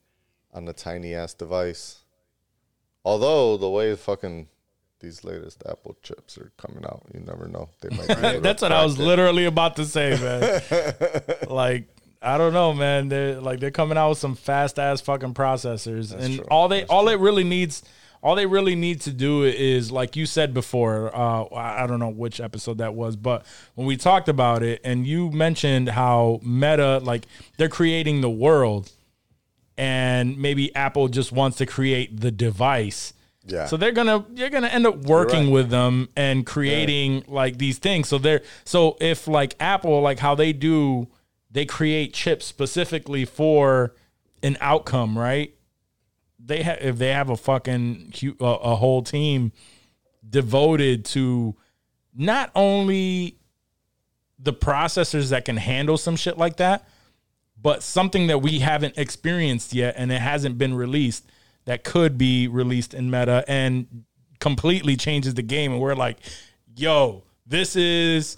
on 0.52 0.66
a 0.68 0.72
tiny 0.72 1.14
ass 1.14 1.32
device. 1.34 2.00
Although 3.04 3.56
the 3.56 3.70
way 3.70 3.94
fucking 3.94 4.48
these 4.98 5.22
latest 5.22 5.62
Apple 5.68 5.96
chips 6.02 6.36
are 6.36 6.50
coming 6.56 6.84
out, 6.84 7.02
you 7.14 7.20
never 7.20 7.46
know. 7.46 7.68
They 7.80 7.96
might. 7.96 8.08
Be 8.08 8.38
That's 8.40 8.62
what 8.62 8.72
I 8.72 8.84
was 8.84 8.98
it. 8.98 9.02
literally 9.02 9.44
about 9.44 9.76
to 9.76 9.84
say, 9.84 10.18
man. 10.20 11.48
like 11.48 11.88
I 12.20 12.38
don't 12.38 12.52
know, 12.52 12.72
man. 12.74 13.08
They're 13.08 13.40
like 13.40 13.60
they're 13.60 13.70
coming 13.70 13.96
out 13.96 14.10
with 14.10 14.18
some 14.18 14.34
fast 14.34 14.78
ass 14.78 15.00
fucking 15.00 15.34
processors, 15.34 16.12
and 16.12 16.36
true. 16.36 16.44
all 16.50 16.68
they 16.68 16.84
all 16.86 17.08
it 17.08 17.20
really 17.20 17.44
needs. 17.44 17.82
All 18.27 18.35
they 18.35 18.47
really 18.47 18.74
need 18.74 19.03
to 19.03 19.12
do 19.12 19.44
is, 19.44 19.93
like 19.93 20.16
you 20.16 20.27
said 20.27 20.53
before, 20.53 21.16
uh, 21.16 21.44
I 21.55 21.86
don't 21.86 22.01
know 22.01 22.09
which 22.09 22.40
episode 22.40 22.78
that 22.78 22.93
was, 22.93 23.15
but 23.15 23.47
when 23.77 23.86
we 23.86 23.97
talked 23.97 24.28
about 24.28 24.65
it, 24.65 24.81
and 24.82 25.07
you 25.07 25.31
mentioned 25.31 25.90
how 25.90 26.40
Meta, 26.43 26.98
like 26.98 27.27
they're 27.57 27.69
creating 27.69 28.23
the 28.23 28.28
world, 28.28 28.90
and 29.78 30.36
maybe 30.39 30.74
Apple 30.74 31.07
just 31.07 31.31
wants 31.31 31.59
to 31.59 31.66
create 31.66 32.20
the 32.20 32.32
device. 32.32 33.15
Yeah. 33.44 33.66
So 33.66 33.77
they're 33.77 33.93
gonna 33.93 34.27
you're 34.35 34.51
gonna 34.51 34.66
end 34.66 34.89
up 34.89 34.97
working 35.05 35.44
right. 35.44 35.53
with 35.53 35.70
them 35.70 36.09
and 36.16 36.44
creating 36.44 37.27
like 37.28 37.59
these 37.59 37.78
things. 37.78 38.09
So 38.09 38.19
they're 38.19 38.43
so 38.65 38.97
if 39.01 39.28
like 39.28 39.55
Apple, 39.61 40.01
like 40.01 40.19
how 40.19 40.35
they 40.35 40.53
do, 40.53 41.07
they 41.53 41.65
create 41.65 42.12
chips 42.12 42.44
specifically 42.44 43.24
for 43.24 43.94
an 44.43 44.59
outcome, 44.61 45.16
right? 45.16 45.55
They 46.47 46.62
have 46.62 46.78
if 46.81 46.98
they 46.98 47.12
have 47.12 47.31
a 47.31 47.36
fucking 47.36 48.12
a, 48.40 48.44
a 48.44 48.77
whole 48.77 49.02
team 49.02 49.52
devoted 50.28 51.05
to 51.06 51.55
not 52.14 52.51
only 52.55 53.39
the 54.39 54.52
processors 54.52 55.31
that 55.31 55.44
can 55.44 55.56
handle 55.56 55.97
some 55.97 56.16
shit 56.16 56.39
like 56.39 56.56
that, 56.56 56.89
but 57.60 57.82
something 57.82 58.28
that 58.28 58.39
we 58.39 58.60
haven't 58.60 58.97
experienced 58.97 59.73
yet 59.74 59.94
and 59.97 60.12
it 60.12 60.20
hasn't 60.20 60.59
been 60.59 60.74
released 60.74 61.27
that 61.64 61.85
could 61.85 62.16
be 62.16 62.47
released 62.47 62.94
in 62.94 63.10
meta 63.10 63.44
and 63.48 64.05
completely 64.39 64.97
changes 64.97 65.35
the 65.35 65.43
game. 65.43 65.73
And 65.73 65.81
we're 65.81 65.94
like 65.94 66.18
yo 66.77 67.23
this 67.47 67.77
is 67.77 68.36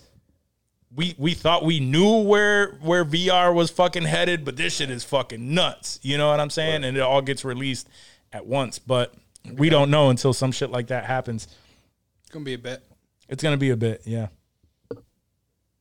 we 0.98 1.14
we 1.16 1.32
thought 1.32 1.64
we 1.64 1.78
knew 1.78 2.22
where 2.22 2.72
where 2.82 3.04
VR 3.04 3.54
was 3.54 3.70
fucking 3.70 4.02
headed 4.02 4.44
but 4.44 4.56
this 4.56 4.74
shit 4.76 4.90
is 4.90 5.04
fucking 5.04 5.54
nuts 5.54 6.00
you 6.02 6.18
know 6.18 6.28
what 6.28 6.40
I'm 6.40 6.50
saying 6.50 6.82
and 6.82 6.96
it 6.96 7.00
all 7.00 7.22
gets 7.22 7.44
released 7.44 7.88
at 8.32 8.44
once 8.46 8.80
but 8.80 9.14
we 9.54 9.68
don't 9.68 9.90
know 9.90 10.10
until 10.10 10.32
some 10.32 10.50
shit 10.50 10.70
like 10.70 10.88
that 10.88 11.04
happens 11.04 11.46
It's 12.22 12.30
gonna 12.30 12.44
be 12.44 12.54
a 12.54 12.58
bit. 12.58 12.84
it's 13.28 13.42
gonna 13.42 13.56
be 13.56 13.70
a 13.70 13.76
bit 13.76 14.02
yeah 14.04 14.26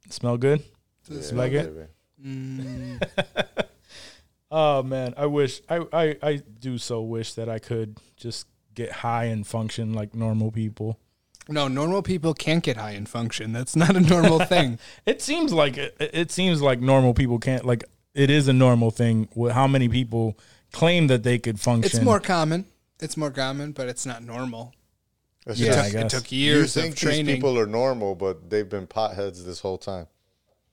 smell 0.09 0.37
good 0.37 0.63
it 1.09 1.31
You 1.31 1.37
like 1.37 1.51
it? 1.53 1.89
Maybe. 2.19 2.99
Oh 4.49 4.81
man, 4.83 5.13
I 5.17 5.25
wish 5.25 5.61
I, 5.69 5.85
I 5.91 6.17
I 6.21 6.41
do 6.59 6.77
so 6.77 7.01
wish 7.01 7.33
that 7.33 7.49
I 7.49 7.59
could 7.59 7.97
just 8.15 8.47
get 8.73 8.91
high 8.91 9.25
and 9.25 9.45
function 9.45 9.93
like 9.93 10.15
normal 10.15 10.51
people. 10.51 10.99
No, 11.49 11.67
normal 11.67 12.01
people 12.01 12.33
can't 12.33 12.63
get 12.63 12.77
high 12.77 12.91
and 12.91 13.07
function. 13.07 13.53
That's 13.53 13.75
not 13.75 13.95
a 13.95 13.99
normal 13.99 14.39
thing. 14.45 14.79
It 15.05 15.21
seems 15.21 15.53
like 15.53 15.77
it, 15.77 15.95
it 15.99 16.31
seems 16.31 16.61
like 16.61 16.79
normal 16.81 17.13
people 17.13 17.39
can't 17.39 17.65
like 17.65 17.83
it 18.13 18.29
is 18.29 18.47
a 18.47 18.53
normal 18.53 18.91
thing 18.91 19.27
with 19.35 19.53
how 19.53 19.67
many 19.67 19.87
people 19.87 20.37
claim 20.73 21.07
that 21.07 21.23
they 21.23 21.37
could 21.39 21.59
function. 21.59 21.85
It's 21.97 22.03
more 22.03 22.19
common. 22.19 22.65
It's 22.99 23.15
more 23.15 23.31
common, 23.31 23.71
but 23.73 23.87
it's 23.87 24.05
not 24.05 24.23
normal. 24.23 24.73
It's 25.45 25.59
Yeah, 25.59 25.67
just- 25.67 25.79
I 25.79 25.87
It 25.87 25.91
guess. 26.03 26.11
took 26.11 26.31
you 26.31 26.39
years 26.39 26.73
think 26.73 26.93
of 26.93 26.99
training. 26.99 27.25
these 27.27 27.35
people 27.35 27.57
are 27.59 27.67
normal, 27.67 28.15
but 28.15 28.49
they've 28.49 28.67
been 28.67 28.87
potheads 28.87 29.45
this 29.45 29.59
whole 29.61 29.77
time. 29.77 30.07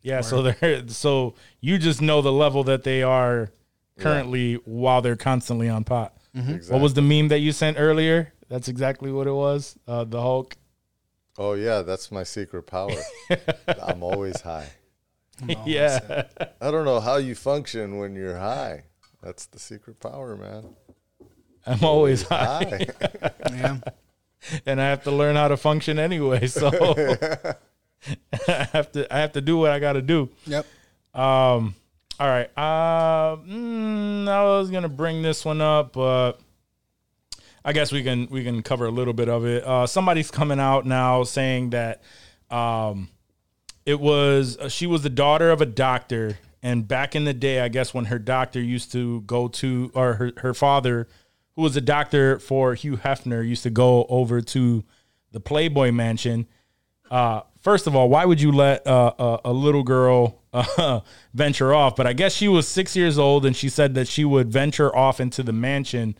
yeah, 0.02 0.20
so 0.22 0.42
they're 0.42 0.84
so 0.88 1.34
you 1.60 1.78
just 1.78 2.02
know 2.02 2.20
the 2.22 2.32
level 2.32 2.64
that 2.64 2.82
they 2.82 3.02
are 3.02 3.50
currently 3.98 4.54
while 4.64 5.00
they're 5.02 5.16
constantly 5.16 5.68
on 5.68 5.84
pot. 5.84 6.16
Exactly. 6.34 6.72
What 6.72 6.82
was 6.82 6.94
the 6.94 7.02
meme 7.02 7.28
that 7.28 7.38
you 7.38 7.52
sent 7.52 7.78
earlier? 7.78 8.32
That's 8.48 8.66
exactly 8.68 9.12
what 9.12 9.26
it 9.28 9.32
was. 9.32 9.78
Uh, 9.86 10.02
the 10.04 10.20
Hulk. 10.20 10.56
Oh 11.36 11.54
yeah, 11.54 11.82
that's 11.82 12.12
my 12.12 12.22
secret 12.22 12.62
power. 12.64 12.96
I'm 13.82 14.02
always 14.02 14.40
high. 14.40 14.68
yeah. 15.66 16.24
I 16.60 16.70
don't 16.70 16.84
know 16.84 17.00
how 17.00 17.16
you 17.16 17.34
function 17.34 17.98
when 17.98 18.14
you're 18.14 18.38
high. 18.38 18.84
That's 19.22 19.46
the 19.46 19.58
secret 19.58 19.98
power, 20.00 20.36
man. 20.36 20.76
I'm 21.66 21.82
always 21.82 22.22
high. 22.22 22.86
High. 23.20 23.30
Yeah. 23.50 23.78
and 24.66 24.80
I 24.80 24.88
have 24.88 25.04
to 25.04 25.10
learn 25.10 25.36
how 25.36 25.48
to 25.48 25.56
function 25.56 25.98
anyway. 25.98 26.46
So 26.46 26.68
I 28.48 28.68
have 28.72 28.92
to 28.92 29.06
I 29.14 29.18
have 29.20 29.32
to 29.32 29.40
do 29.40 29.56
what 29.56 29.70
I 29.70 29.78
got 29.78 29.94
to 29.94 30.02
do. 30.02 30.28
Yep. 30.46 30.66
Um, 31.14 31.74
all 32.18 32.28
right. 32.28 32.50
Uh, 32.56 33.36
mm, 33.36 34.28
I 34.28 34.44
was 34.44 34.70
gonna 34.70 34.88
bring 34.88 35.22
this 35.22 35.44
one 35.44 35.60
up, 35.60 35.92
but 35.92 36.40
I 37.64 37.72
guess 37.72 37.90
we 37.90 38.02
can 38.02 38.28
we 38.30 38.44
can 38.44 38.62
cover 38.62 38.84
a 38.84 38.90
little 38.90 39.14
bit 39.14 39.28
of 39.28 39.46
it. 39.46 39.64
Uh, 39.64 39.86
somebody's 39.86 40.30
coming 40.30 40.60
out 40.60 40.84
now 40.84 41.22
saying 41.24 41.70
that 41.70 42.02
um, 42.50 43.08
it 43.86 43.98
was 43.98 44.58
uh, 44.58 44.68
she 44.68 44.86
was 44.86 45.02
the 45.02 45.10
daughter 45.10 45.50
of 45.50 45.62
a 45.62 45.66
doctor, 45.66 46.38
and 46.62 46.86
back 46.86 47.16
in 47.16 47.24
the 47.24 47.32
day, 47.32 47.60
I 47.60 47.68
guess 47.68 47.94
when 47.94 48.06
her 48.06 48.18
doctor 48.18 48.60
used 48.60 48.92
to 48.92 49.22
go 49.22 49.48
to 49.48 49.90
or 49.94 50.14
her 50.14 50.32
her 50.38 50.52
father, 50.52 51.08
who 51.56 51.62
was 51.62 51.74
a 51.74 51.80
doctor 51.80 52.38
for 52.38 52.74
Hugh 52.74 52.98
Hefner, 52.98 53.46
used 53.46 53.62
to 53.62 53.70
go 53.70 54.04
over 54.10 54.42
to 54.42 54.84
the 55.32 55.40
Playboy 55.40 55.90
Mansion. 55.90 56.46
Uh, 57.10 57.42
first 57.60 57.86
of 57.86 57.96
all, 57.96 58.08
why 58.10 58.26
would 58.26 58.40
you 58.40 58.52
let 58.52 58.82
a, 58.86 59.40
a 59.44 59.52
little 59.52 59.82
girl 59.82 60.42
uh, 60.52 61.00
venture 61.34 61.74
off? 61.74 61.96
But 61.96 62.06
I 62.06 62.12
guess 62.12 62.34
she 62.34 62.48
was 62.48 62.68
six 62.68 62.94
years 62.94 63.18
old, 63.18 63.46
and 63.46 63.56
she 63.56 63.68
said 63.68 63.94
that 63.94 64.06
she 64.06 64.24
would 64.24 64.50
venture 64.50 64.94
off 64.94 65.20
into 65.20 65.42
the 65.42 65.52
mansion. 65.52 66.14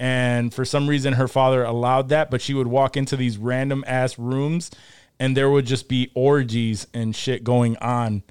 And 0.00 0.52
for 0.52 0.64
some 0.64 0.88
reason, 0.88 1.12
her 1.12 1.28
father 1.28 1.62
allowed 1.62 2.08
that, 2.08 2.30
but 2.30 2.40
she 2.40 2.54
would 2.54 2.66
walk 2.66 2.96
into 2.96 3.18
these 3.18 3.36
random 3.36 3.84
ass 3.86 4.18
rooms, 4.18 4.70
and 5.18 5.36
there 5.36 5.50
would 5.50 5.66
just 5.66 5.88
be 5.88 6.10
orgies 6.14 6.86
and 6.94 7.14
shit 7.14 7.44
going 7.44 7.76
on 7.76 8.22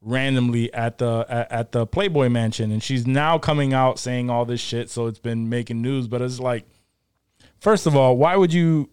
randomly 0.00 0.72
at 0.72 0.98
the 0.98 1.26
at, 1.28 1.50
at 1.50 1.72
the 1.72 1.84
Playboy 1.84 2.28
Mansion. 2.28 2.70
And 2.70 2.80
she's 2.80 3.08
now 3.08 3.38
coming 3.38 3.74
out 3.74 3.98
saying 3.98 4.30
all 4.30 4.44
this 4.44 4.60
shit, 4.60 4.88
so 4.88 5.08
it's 5.08 5.18
been 5.18 5.48
making 5.48 5.82
news. 5.82 6.06
But 6.06 6.22
it's 6.22 6.38
like, 6.38 6.64
first 7.58 7.88
of 7.88 7.96
all, 7.96 8.16
why 8.16 8.36
would 8.36 8.52
you 8.52 8.88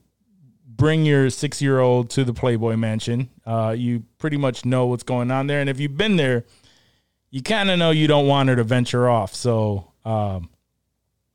bring 0.66 1.06
your 1.06 1.30
six 1.30 1.62
year 1.62 1.80
old 1.80 2.10
to 2.12 2.24
the 2.24 2.34
Playboy 2.34 2.76
Mansion. 2.78 3.30
Uh, 3.46 3.76
you 3.78 4.06
pretty 4.20 4.38
much 4.38 4.64
know 4.64 4.86
what's 4.86 5.04
going 5.04 5.32
on 5.32 5.48
there, 5.48 5.60
and 5.60 5.70
if 5.70 5.80
you've 5.80 5.98
been 5.98 6.16
there, 6.16 6.46
you 7.30 7.42
kind 7.42 7.70
of 7.70 7.78
know 7.78 7.92
you 7.92 8.08
don't 8.08 8.28
want 8.28 8.50
her 8.50 8.56
to 8.56 8.64
venture 8.64 9.10
off. 9.10 9.36
So, 9.36 9.92
um, 10.06 10.50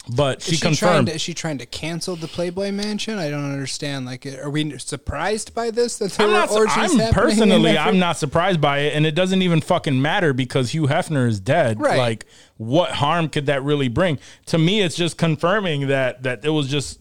but 0.09 0.43
she, 0.43 0.53
is 0.53 0.59
she 0.59 0.61
trying 0.63 0.75
confirmed. 0.77 1.07
to, 1.09 1.15
is 1.15 1.21
she 1.23 1.33
trying 1.35 1.59
to 1.59 1.67
cancel 1.67 2.17
the 2.17 2.27
Playboy 2.27 2.73
Mansion? 2.73 3.19
I 3.19 3.31
don't 3.31 3.51
understand. 3.53 4.05
Like, 4.05 4.27
are 4.27 4.51
we 4.51 4.77
surprised 4.79 5.55
by 5.55 5.71
this? 5.71 5.99
That 5.99 6.11
there 6.13 6.27
I'm 6.27 6.33
not. 6.33 6.51
su- 6.51 6.57
orgies 6.57 7.01
I'm 7.01 7.13
personally, 7.13 7.79
I'm 7.79 7.99
not 7.99 8.17
surprised 8.17 8.61
by 8.61 8.79
it, 8.81 8.95
and 8.95 9.07
it 9.07 9.15
doesn't 9.15 9.43
even 9.43 9.61
fucking 9.61 10.03
matter 10.03 10.33
because 10.33 10.73
Hugh 10.75 10.89
Hefner 10.89 11.29
is 11.29 11.39
dead. 11.41 11.81
Right. 11.81 11.99
Like, 11.99 12.27
what 12.57 12.91
harm 12.93 13.29
could 13.29 13.47
that 13.47 13.63
really 13.63 13.89
bring? 13.89 14.19
To 14.47 14.59
me, 14.59 14.83
it's 14.83 14.97
just 14.97 15.17
confirming 15.19 15.87
that 15.89 16.25
that 16.25 16.45
it 16.45 16.51
was 16.51 16.69
just 16.69 16.99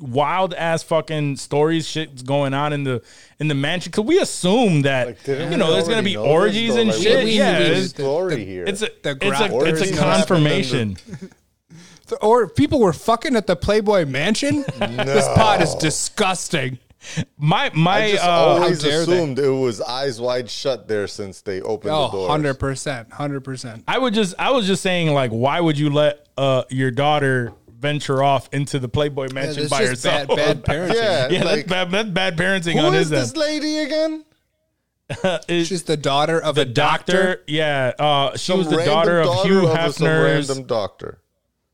wild 0.00 0.52
ass 0.54 0.82
fucking 0.82 1.36
stories, 1.36 1.86
shit's 1.86 2.22
going 2.22 2.54
on 2.54 2.72
in 2.72 2.82
the 2.84 3.02
in 3.38 3.48
the 3.48 3.54
mansion. 3.54 3.90
Because 3.90 4.04
we 4.06 4.18
assume 4.20 4.82
that 4.82 5.06
Like, 5.06 5.26
you 5.28 5.56
know 5.58 5.70
there's 5.72 5.86
gonna 5.86 6.02
be 6.02 6.14
know 6.14 6.22
this, 6.22 6.30
orgies 6.32 6.76
and 6.76 6.88
Like, 6.90 6.98
shit. 7.00 7.18
we- 7.18 7.24
we 7.26 7.38
yeah, 7.38 7.58
knew 7.58 7.64
it's, 7.66 7.80
this. 7.80 7.92
the- 7.92 8.02
story 8.02 8.36
the- 8.36 8.44
here. 8.44 8.64
it's 8.66 8.82
a 8.82 8.88
The 9.02 9.10
it's 9.20 9.22
a 9.22 9.28
it's 9.28 9.32
a 9.32 9.34
happened 9.36 9.68
in 9.68 9.84
the- 9.94 9.96
confirmation. 10.00 10.96
or 12.20 12.48
people 12.48 12.80
were 12.80 12.92
fucking 12.92 13.36
at 13.36 13.46
the 13.46 13.56
Playboy 13.56 14.04
Mansion. 14.06 14.64
This 14.78 15.26
pod 15.34 15.62
is 15.62 15.74
disgusting. 15.76 16.78
My 17.36 17.70
my 17.74 17.96
I 18.04 18.10
just 18.12 18.24
uh, 18.24 18.28
always 18.30 18.82
how 18.82 18.88
dare 18.88 19.04
they. 19.06 19.12
assumed 19.14 19.38
it 19.40 19.48
was 19.48 19.80
eyes 19.80 20.20
wide 20.20 20.48
shut 20.48 20.86
there 20.86 21.06
since 21.08 21.40
they 21.40 21.60
opened 21.60 21.92
Oh, 21.92 22.06
the 22.06 22.12
doors. 22.12 22.28
100 22.28 22.54
percent, 22.54 23.12
hundred 23.12 23.40
percent. 23.42 23.82
I 23.88 23.98
would 23.98 24.14
just 24.14 24.34
I 24.38 24.52
was 24.52 24.66
just 24.68 24.82
saying 24.82 25.12
like 25.12 25.30
why 25.32 25.58
would 25.60 25.76
you 25.78 25.90
let 25.90 26.28
uh 26.36 26.62
your 26.70 26.92
daughter 26.92 27.52
venture 27.68 28.22
off 28.22 28.48
into 28.52 28.78
the 28.78 28.88
Playboy 28.88 29.28
Mansion 29.32 29.62
That's 29.64 29.70
by 29.70 29.80
just 29.86 30.04
herself? 30.04 30.28
bad, 30.28 30.62
bad 30.62 30.64
parenting. 30.90 30.94
Yeah, 30.94 31.28
yeah, 31.28 31.42
like, 31.44 31.66
that's 31.66 31.68
bad. 31.68 31.90
That's 31.90 32.10
bad 32.10 32.36
parenting 32.36 32.74
who 32.74 32.86
on 32.86 32.94
is 32.94 33.10
this 33.10 33.30
end. 33.30 33.36
lady 33.36 33.78
again? 33.78 34.24
Is- 35.48 35.66
She's 35.68 35.82
the 35.82 35.96
daughter 35.96 36.40
of 36.40 36.54
the 36.54 36.60
a 36.62 36.64
doctor. 36.64 37.12
doctor, 37.12 37.42
yeah, 37.48 37.92
uh, 37.98 38.32
she 38.36 38.52
Some 38.52 38.58
was 38.58 38.68
the 38.70 38.84
daughter 38.84 39.18
of 39.20 39.26
daughter 39.26 39.48
Hugh 39.48 39.68
of 39.68 39.94
some 39.94 40.06
Hefner's 40.06 40.48
random 40.48 40.66
doctor. 40.66 41.18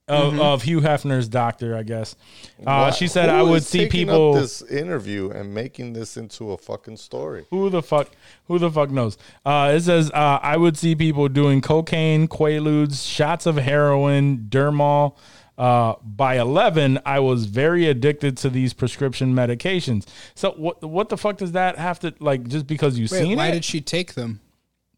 Of, 0.09 0.40
of 0.40 0.62
Hugh 0.62 0.80
Hefner's 0.80 1.28
doctor, 1.28 1.76
I 1.76 1.82
guess. 1.82 2.16
Uh, 2.60 2.62
Why- 2.64 2.90
she 2.90 3.09
said 3.09 3.28
who 3.28 3.35
I 3.36 3.43
would 3.43 3.59
is 3.59 3.68
see 3.68 3.80
taking 3.80 4.09
up 4.09 4.14
people. 4.14 4.32
this 4.35 4.62
interview 4.62 5.30
and 5.30 5.52
making 5.52 5.93
this 5.93 6.16
into 6.16 6.52
a 6.52 6.59
fucking 6.59 6.97
story. 6.97 7.47
Who 7.51 7.68
the 7.70 7.82
fuck? 7.82 8.10
Who 8.47 8.59
the 8.59 8.70
fuck 8.70 8.90
knows? 8.90 9.18
Uh, 9.44 9.72
it 9.76 9.80
says 9.82 10.10
uh, 10.12 10.39
I 10.43 10.56
would 10.56 10.76
see 10.76 10.94
people 10.94 11.28
doing 11.28 11.60
cocaine, 11.60 12.26
quaaludes, 12.28 13.06
shots 13.06 13.47
of 13.47 13.56
heroin, 13.56 14.47
Demerol. 14.48 15.16
Uh, 15.59 15.94
by 16.05 16.39
eleven, 16.39 17.01
I 17.05 17.18
was 17.18 17.47
very 17.47 17.86
addicted 17.89 18.36
to 18.39 18.48
these 18.48 18.72
prescription 18.72 19.35
medications. 19.35 20.06
So 20.36 20.52
what? 20.52 20.82
What 20.82 21.09
the 21.09 21.16
fuck 21.16 21.36
does 21.36 21.52
that 21.52 21.76
have 21.78 21.98
to 22.01 22.14
like? 22.20 22.47
Just 22.47 22.66
because 22.68 22.97
you 22.97 23.09
Wait, 23.10 23.20
seen 23.22 23.32
it? 23.32 23.36
why 23.36 23.48
it? 23.48 23.52
did 23.52 23.64
she 23.64 23.80
take 23.80 24.14
them? 24.14 24.40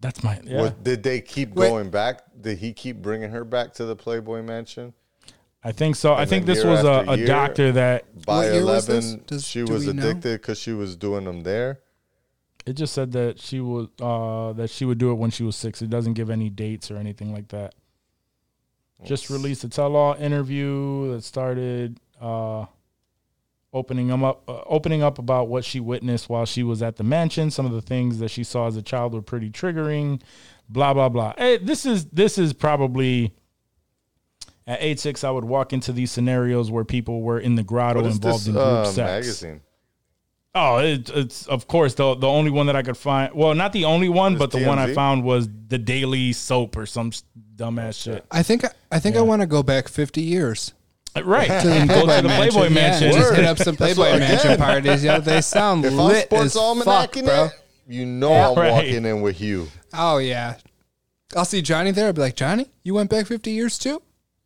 That's 0.01 0.23
my. 0.23 0.39
Yeah. 0.45 0.61
What, 0.61 0.85
did 0.85 1.03
they 1.03 1.21
keep 1.23 1.55
Wait. 1.55 1.69
going 1.69 1.89
back? 1.91 2.23
Did 2.41 2.59
he 2.59 2.73
keep 2.75 3.01
bringing 3.03 3.31
her 3.31 3.45
back 3.45 3.73
to 3.75 3.85
the 3.87 3.97
Playboy 3.97 4.43
Mansion? 4.43 4.93
I 5.63 5.73
think 5.73 5.97
so. 5.97 6.15
I 6.15 6.25
think 6.25 6.47
this 6.47 6.65
was 6.65 6.85
a, 6.85 7.05
a 7.07 7.17
year- 7.19 7.27
doctor 7.27 7.73
that 7.73 8.25
By 8.25 8.37
What 8.37 8.53
year 8.55 8.65
was 8.65 8.89
eleven, 8.89 9.25
Does- 9.27 9.47
she 9.47 9.63
was 9.63 9.87
addicted 9.87 10.41
because 10.41 10.59
she 10.59 10.73
was 10.73 10.97
doing 10.97 11.25
them 11.25 11.43
there. 11.43 11.81
it 12.67 12.75
just 12.75 12.95
said 12.95 13.13
that 13.13 13.41
she 13.41 13.61
was 13.61 13.89
uh 14.01 14.53
that 14.55 14.71
she 14.71 14.85
would 14.85 14.99
do 14.99 15.11
it 15.11 15.15
when 15.15 15.31
she 15.31 15.43
was 15.43 15.57
six. 15.57 15.83
It 15.83 15.91
doesn't 15.91 16.15
give 16.15 16.31
any 16.31 16.49
dates 16.51 16.91
or 16.91 16.97
anything 16.97 17.33
like 17.33 17.49
that. 17.49 17.75
Just 19.05 19.31
released 19.31 19.65
a 19.65 19.69
tell-all 19.69 20.15
interview 20.15 21.13
that 21.15 21.25
started 21.25 21.99
uh 22.21 22.67
opening 23.73 24.09
them 24.09 24.25
up 24.25 24.43
uh, 24.49 24.61
opening 24.67 25.03
up 25.03 25.19
about 25.19 25.49
what 25.49 25.65
she 25.65 25.79
witnessed 25.81 26.29
while 26.29 26.45
she 26.47 26.63
was 26.63 26.83
at 26.83 26.97
the 26.97 27.05
mansion. 27.05 27.51
Some 27.51 27.67
of 27.67 27.73
the 27.73 27.83
things 27.83 28.19
that 28.19 28.31
she 28.31 28.45
saw 28.45 28.67
as 28.67 28.77
a 28.77 28.83
child 28.83 29.15
were 29.15 29.23
pretty 29.23 29.51
triggering. 29.51 30.21
Blah 30.69 30.95
blah 30.95 31.09
blah. 31.09 31.35
Hey, 31.39 31.59
this 31.59 31.85
is 31.87 32.07
this 32.07 32.37
is 32.39 32.53
probably 32.53 33.35
at 34.71 34.79
eight 34.81 35.01
six. 35.01 35.25
I 35.25 35.31
would 35.31 35.45
walk 35.45 35.73
into 35.73 35.93
these 35.93 36.11
scenarios 36.11 36.71
where 36.71 36.85
people 36.85 37.23
were 37.23 37.39
in 37.41 37.55
the 37.57 37.63
grotto 37.63 38.01
What 38.01 38.09
is 38.09 38.17
involved 38.17 38.41
this 38.41 38.47
in 38.49 38.53
group 38.55 38.65
uh, 38.65 38.85
sex. 38.87 38.97
magazine? 39.43 39.61
Oh, 40.53 40.79
it, 40.79 41.09
it's 41.11 41.47
of 41.47 41.69
course 41.69 41.95
the 41.95 42.15
the 42.17 42.27
only 42.27 42.51
one 42.51 42.67
that 42.67 42.75
I 42.77 42.83
could 42.83 42.97
find. 42.97 43.33
Well, 43.35 43.55
not 43.55 43.73
the 43.73 43.85
only 43.85 44.09
one, 44.09 44.37
but 44.37 44.51
the 44.51 44.65
one 44.67 44.79
I 44.81 44.93
found 44.95 45.23
was 45.25 45.49
the 45.69 45.79
Daily 45.79 46.33
Soap 46.33 46.77
or 46.77 46.87
some 46.87 47.09
s- 47.09 47.23
dumbass 47.55 48.03
shit. 48.03 48.25
I 48.33 48.43
think 48.43 48.65
I 48.91 48.99
think 48.99 49.15
I 49.17 49.21
want 49.21 49.43
to 49.43 49.47
go 49.47 49.63
back 49.63 49.87
50 49.89 50.21
years. 50.21 50.73
Right, 51.25 51.49
the 51.49 51.87
go 51.89 52.01
to 52.07 52.23
the 52.23 52.29
Playboy 52.35 52.65
Yeah, 52.65 52.69
Mansion. 52.71 53.13
just 53.13 53.35
hit 53.35 53.45
up 53.45 53.59
some 53.59 53.77
Playboy 53.77 54.19
Mansion 54.19 54.57
parties. 54.57 55.03
Yo, 55.05 55.21
they 55.21 55.41
sound 55.57 55.85
If 55.85 55.93
I'm 55.93 56.15
sports 56.15 56.45
as 56.47 56.53
fuck, 56.55 56.63
almanacing 56.63 57.25
bro. 57.25 57.45
it, 57.47 57.53
you 57.89 58.07
know 58.07 58.33
I'm 58.33 58.57
Right. 58.59 58.71
walking 58.73 59.05
in 59.05 59.21
with 59.21 59.41
you. 59.41 59.69
Oh 59.95 60.19
yeah, 60.19 60.57
I'll 61.37 61.45
see 61.45 61.63
Johnny 61.63 61.91
there. 61.93 62.07
I'll 62.09 62.13
be 62.13 62.21
like, 62.23 62.37
Johnny, 62.37 62.67
you 62.85 62.95
went 62.95 63.11
back 63.11 63.27
50 63.27 63.51
years 63.53 63.79
too? 63.79 64.03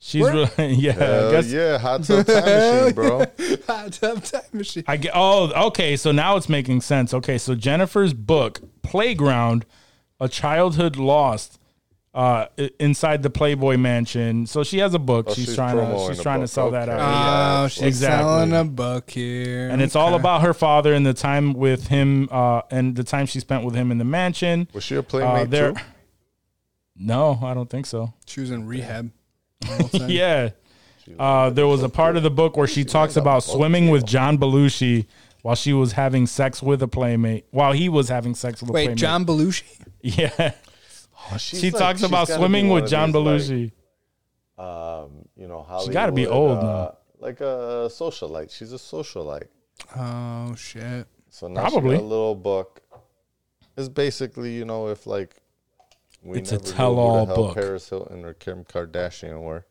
She's 0.06 0.22
really, 0.22 0.50
yeah. 0.74 0.90
I 0.90 0.94
Hell 0.96 1.30
guess 1.30 1.50
yeah, 1.50 1.78
hot 1.78 2.04
tub 2.04 2.26
time 2.26 2.44
machine, 2.44 2.94
bro. 2.94 3.18
Hot 3.66 3.90
tub 3.94 4.22
time 4.22 4.42
machine. 4.52 4.84
I 4.86 4.98
get. 4.98 5.12
Oh, 5.14 5.50
okay. 5.68 5.96
So 5.96 6.12
now 6.12 6.36
it's 6.36 6.46
making 6.50 6.82
sense. 6.82 7.14
Okay, 7.14 7.38
so 7.38 7.54
Jennifer's 7.54 8.12
book, 8.12 8.60
Playground, 8.82 9.64
a 10.20 10.28
childhood 10.28 10.96
lost, 10.96 11.58
uh, 12.12 12.48
inside 12.78 13.22
the 13.22 13.30
Playboy 13.30 13.78
Mansion. 13.78 14.46
So 14.46 14.62
she 14.62 14.76
has 14.80 14.92
a 14.92 14.98
book. 14.98 15.24
Oh, 15.30 15.32
she's, 15.32 15.46
she's 15.46 15.54
trying 15.54 15.76
to. 15.78 15.98
She's 16.08 16.18
the 16.18 16.22
trying 16.22 16.40
to 16.40 16.44
book. 16.44 16.50
sell 16.50 16.70
that 16.72 16.90
out. 16.90 16.98
Oh, 17.00 17.62
Yeah, 17.62 17.68
she's 17.68 17.82
exactly. 17.84 18.24
selling 18.28 18.52
a 18.52 18.64
book 18.64 19.08
here, 19.10 19.70
and 19.70 19.80
it's 19.80 19.96
all 19.96 20.14
about 20.14 20.42
her 20.42 20.52
father 20.52 20.92
and 20.92 21.06
the 21.06 21.14
time 21.14 21.54
with 21.54 21.86
him, 21.86 22.28
uh, 22.30 22.60
and 22.70 22.94
the 22.94 23.04
time 23.04 23.24
she 23.24 23.40
spent 23.40 23.64
with 23.64 23.74
him 23.74 23.90
in 23.90 23.96
the 23.96 24.04
mansion. 24.04 24.68
Was 24.74 24.84
she 24.84 24.96
a 24.96 24.98
Uh, 24.98 25.02
playmate 25.02 25.48
there- 25.48 25.72
too? 25.72 25.80
No, 26.94 27.38
I 27.42 27.54
don't 27.54 27.70
think 27.70 27.86
so. 27.86 28.12
She 28.26 28.40
was 28.42 28.50
in 28.50 28.66
rehab. 28.66 28.84
the 28.86 28.92
whole 29.00 29.08
time. 29.08 29.12
Yeah. 30.08 30.50
Uh, 31.18 31.50
there 31.50 31.66
was 31.66 31.82
a 31.82 31.88
part 31.88 32.16
of 32.16 32.22
the 32.22 32.30
book 32.30 32.56
where 32.56 32.66
she 32.66 32.84
talks 32.84 33.16
about 33.16 33.42
swimming 33.42 33.90
with 33.90 34.06
John 34.06 34.38
Belushi 34.38 35.06
while 35.42 35.54
she 35.54 35.74
was 35.74 35.92
having 35.92 36.26
sex 36.26 36.62
with 36.62 36.82
a 36.82 36.88
playmate. 36.88 37.46
While 37.50 37.72
he 37.72 37.90
was 37.90 38.08
having 38.08 38.34
sex 38.34 38.60
with 38.62 38.70
a 38.70 38.72
playmate. 38.72 38.90
Wait, 38.92 38.98
playmate. 38.98 38.98
John 38.98 39.26
Belushi? 39.26 39.64
Yeah. 40.02 40.52
Oh, 41.32 41.36
She 41.38 41.70
like- 41.70 41.78
talks 41.80 42.02
about 42.02 42.28
swimming 42.28 42.68
with 42.70 42.88
John 42.88 43.12
these, 43.12 43.16
Belushi. 43.50 43.72
Like, 44.56 44.66
um, 44.66 45.10
you 45.36 45.46
know, 45.48 45.62
Hollywood. 45.62 45.92
gotta 45.92 46.12
be 46.12 46.26
old 46.26 46.58
uh, 46.58 46.62
now. 46.62 46.96
Like 47.18 47.40
a 47.40 47.88
socialite. 47.90 48.50
She's 48.50 48.72
a 48.72 48.76
socialite. 48.76 49.48
Oh 49.96 50.54
shit! 50.54 51.06
So 51.30 51.48
now 51.48 51.62
Probably. 51.68 51.96
she 51.96 52.00
got 52.00 52.04
a 52.04 52.06
little 52.06 52.34
book. 52.34 52.80
It's 53.76 53.88
basically, 53.88 54.54
you 54.54 54.64
know, 54.64 54.88
if 54.88 55.06
like 55.06 55.34
we 56.24 56.38
It's 56.38 56.50
a 56.50 56.54
never 56.54 56.64
knew 56.64 56.70
the 56.70 56.76
tell-all 56.76 57.26
hell 57.26 57.36
book. 57.36 57.54
Paris 57.54 57.88
Hilton 57.88 58.24
or 58.24 58.32
Kim 58.34 58.64
Kardashian 58.64 59.40
were. 59.42 59.66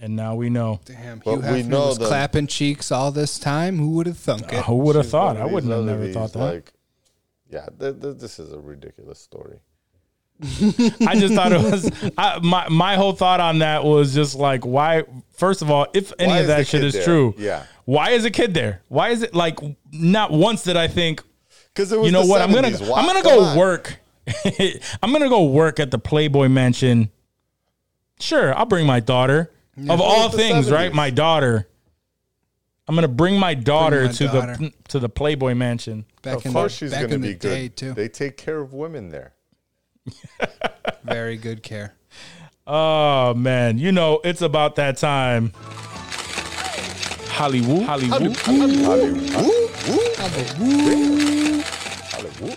And 0.00 0.14
now 0.14 0.34
we 0.34 0.50
know. 0.50 0.80
Damn, 0.84 1.20
But 1.20 1.30
Hugh 1.30 1.38
we 1.40 1.62
Hefner 1.62 1.66
know 1.68 1.86
was 1.88 1.98
the- 1.98 2.06
clapping 2.06 2.46
cheeks 2.48 2.92
all 2.92 3.10
this 3.12 3.38
time. 3.38 3.78
Who 3.78 3.90
would 3.92 4.06
have 4.06 4.18
thunk 4.18 4.52
uh, 4.52 4.56
it? 4.56 4.64
Who 4.64 4.74
would 4.76 4.96
have 4.96 5.06
She's 5.06 5.12
thought? 5.12 5.34
one 5.36 5.42
I 5.42 5.46
of 5.46 5.52
wouldn't 5.52 5.72
have 5.72 5.80
these 5.84 5.86
never 5.86 6.02
other 6.02 6.12
thought 6.12 6.32
that. 6.34 6.38
Like, 6.54 6.72
yeah, 7.50 7.66
th- 7.78 8.00
th- 8.02 8.16
this 8.18 8.38
is 8.38 8.52
a 8.52 8.58
ridiculous 8.58 9.18
story. 9.20 9.58
I 10.42 11.16
just 11.18 11.32
thought 11.32 11.50
it 11.52 11.62
was 11.62 11.90
I, 12.18 12.40
my 12.40 12.68
my 12.68 12.96
whole 12.96 13.14
thought 13.14 13.40
on 13.40 13.60
that 13.60 13.84
was 13.84 14.14
just 14.14 14.34
like 14.34 14.66
why 14.66 15.04
first 15.32 15.62
of 15.62 15.70
all 15.70 15.86
if 15.94 16.12
any 16.18 16.28
Why 16.28 16.36
of 16.36 16.42
is 16.42 16.46
the 16.48 16.54
that 16.56 16.66
shit 16.66 16.80
kid 16.82 16.86
is 16.88 16.92
there? 16.92 17.04
true 17.04 17.34
Yeah. 17.38 17.62
why 17.86 18.10
is 18.10 18.26
a 18.26 18.30
kid 18.30 18.52
there 18.52 18.82
why 18.88 19.08
is 19.10 19.22
it 19.22 19.34
like 19.34 19.58
not 19.92 20.32
once 20.32 20.62
did 20.62 20.76
I 20.76 20.88
think 20.88 21.22
Because 21.72 21.90
it 21.90 21.98
was 21.98 22.04
you 22.04 22.12
know 22.12 22.22
the 22.22 22.28
what? 22.28 22.42
I'm 22.42 22.52
gonna 22.52 22.68
70s. 22.68 22.86
Why- 22.86 23.00
I'm 23.00 23.06
gonna 23.06 23.22
come 23.22 23.32
go 23.38 23.44
on. 23.44 23.56
work. 23.56 23.98
I'm 25.02 25.12
gonna 25.12 25.28
go 25.28 25.44
work 25.44 25.78
at 25.80 25.90
the 25.90 25.98
Playboy 25.98 26.48
Mansion. 26.48 27.10
Sure, 28.20 28.56
I'll 28.56 28.66
bring 28.66 28.86
my 28.86 29.00
daughter. 29.00 29.52
Of 29.88 30.00
all 30.00 30.28
the 30.30 30.36
things, 30.36 30.70
right? 30.70 30.92
My 30.92 31.10
daughter. 31.10 31.68
I'm 32.88 32.94
gonna 32.94 33.08
bring 33.08 33.38
my 33.38 33.54
daughter 33.54 34.04
my 34.06 34.12
to 34.12 34.24
daughter. 34.26 34.56
the 34.56 34.72
to 34.88 34.98
the 34.98 35.08
Playboy 35.08 35.54
Mansion. 35.54 36.06
Back 36.22 36.36
Of 36.38 36.46
in 36.46 36.52
course, 36.52 36.72
the, 36.78 36.86
she's 36.86 36.90
back 36.92 37.02
gonna 37.02 37.14
in 37.16 37.20
the 37.20 37.28
be 37.32 37.34
day 37.34 37.68
good. 37.68 37.76
too. 37.76 37.92
They 37.92 38.08
take 38.08 38.36
care 38.36 38.58
of 38.60 38.72
women 38.72 39.10
there. 39.10 39.34
Very 41.04 41.36
good 41.36 41.62
care. 41.62 41.94
Oh 42.66 43.34
man, 43.34 43.78
you 43.78 43.92
know 43.92 44.20
it's 44.24 44.42
about 44.42 44.76
that 44.76 44.96
time. 44.96 45.52
Hollywood, 47.28 47.82
Hollywood. 47.84 48.36
Hollywood. 52.10 52.56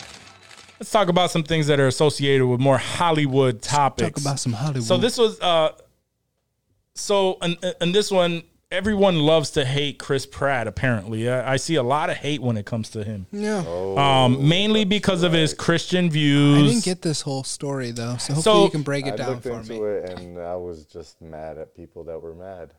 Let's 0.79 0.91
talk 0.91 1.09
about 1.09 1.29
some 1.31 1.43
things 1.43 1.67
that 1.67 1.79
are 1.79 1.87
associated 1.87 2.45
with 2.47 2.59
more 2.59 2.77
Hollywood 2.77 3.61
topics. 3.61 4.21
Talk 4.21 4.31
about 4.31 4.39
some 4.39 4.53
Hollywood. 4.53 4.83
So 4.83 4.97
this 4.97 5.17
was 5.17 5.39
uh 5.41 5.73
so 6.95 7.37
and 7.41 7.57
and 7.81 7.93
this 7.93 8.09
one 8.11 8.43
everyone 8.71 9.17
loves 9.19 9.49
to 9.51 9.65
hate 9.65 9.97
Chris 9.99 10.25
Pratt 10.25 10.67
apparently. 10.67 11.29
I, 11.29 11.53
I 11.53 11.57
see 11.57 11.75
a 11.75 11.83
lot 11.83 12.09
of 12.09 12.17
hate 12.17 12.41
when 12.41 12.55
it 12.55 12.65
comes 12.65 12.89
to 12.91 13.03
him. 13.03 13.25
yeah. 13.31 13.63
Um 13.97 14.47
mainly 14.47 14.85
because 14.85 15.23
of 15.23 15.33
his 15.33 15.53
Christian 15.53 16.09
views. 16.09 16.57
I 16.63 16.67
didn't 16.73 16.85
get 16.85 17.01
this 17.01 17.21
whole 17.21 17.43
story 17.43 17.91
though, 17.91 18.15
so 18.17 18.33
hopefully 18.35 18.41
So- 18.41 18.63
you 18.65 18.71
can 18.71 18.83
break 18.83 19.05
it 19.07 19.13
I 19.13 19.17
down 19.17 19.29
looked 19.31 19.43
for 19.43 19.51
into 19.59 19.73
me. 19.73 19.79
it 19.79 20.09
and 20.19 20.39
I 20.39 20.55
was 20.55 20.85
just 20.85 21.21
mad 21.21 21.57
at 21.57 21.75
people 21.75 22.03
that 22.05 22.21
were 22.21 22.35
mad. 22.35 22.73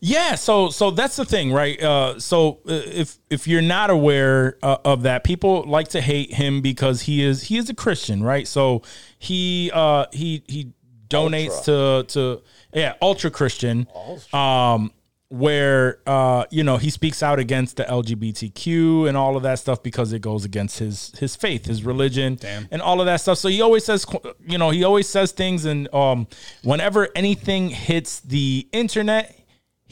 Yeah, 0.00 0.34
so 0.34 0.68
so 0.68 0.90
that's 0.90 1.16
the 1.16 1.24
thing, 1.24 1.52
right? 1.52 1.80
Uh, 1.82 2.20
so 2.20 2.60
uh, 2.68 2.72
if 2.72 3.18
if 3.30 3.48
you're 3.48 3.62
not 3.62 3.88
aware 3.90 4.58
uh, 4.62 4.76
of 4.84 5.02
that, 5.02 5.24
people 5.24 5.64
like 5.66 5.88
to 5.88 6.00
hate 6.00 6.34
him 6.34 6.60
because 6.60 7.02
he 7.02 7.24
is 7.24 7.44
he 7.44 7.56
is 7.56 7.70
a 7.70 7.74
Christian, 7.74 8.22
right? 8.22 8.46
So 8.46 8.82
he 9.18 9.70
uh, 9.72 10.06
he 10.12 10.42
he 10.46 10.72
donates 11.08 11.64
to 11.64 12.04
to 12.12 12.42
yeah 12.74 12.94
ultra 13.00 13.30
Christian, 13.30 13.86
um, 14.34 14.92
where 15.28 16.00
uh, 16.06 16.44
you 16.50 16.64
know 16.64 16.76
he 16.76 16.90
speaks 16.90 17.22
out 17.22 17.38
against 17.38 17.76
the 17.78 17.84
LGBTQ 17.84 19.08
and 19.08 19.16
all 19.16 19.36
of 19.36 19.42
that 19.44 19.58
stuff 19.58 19.82
because 19.82 20.12
it 20.12 20.20
goes 20.20 20.44
against 20.44 20.78
his 20.80 21.12
his 21.18 21.34
faith, 21.34 21.64
his 21.66 21.82
religion, 21.84 22.38
and 22.70 22.82
all 22.82 23.00
of 23.00 23.06
that 23.06 23.22
stuff. 23.22 23.38
So 23.38 23.48
he 23.48 23.62
always 23.62 23.84
says, 23.84 24.04
you 24.46 24.58
know, 24.58 24.70
he 24.70 24.84
always 24.84 25.08
says 25.08 25.32
things, 25.32 25.64
and 25.64 25.92
um, 25.94 26.26
whenever 26.62 27.08
anything 27.14 27.70
hits 27.70 28.20
the 28.20 28.68
internet 28.72 29.40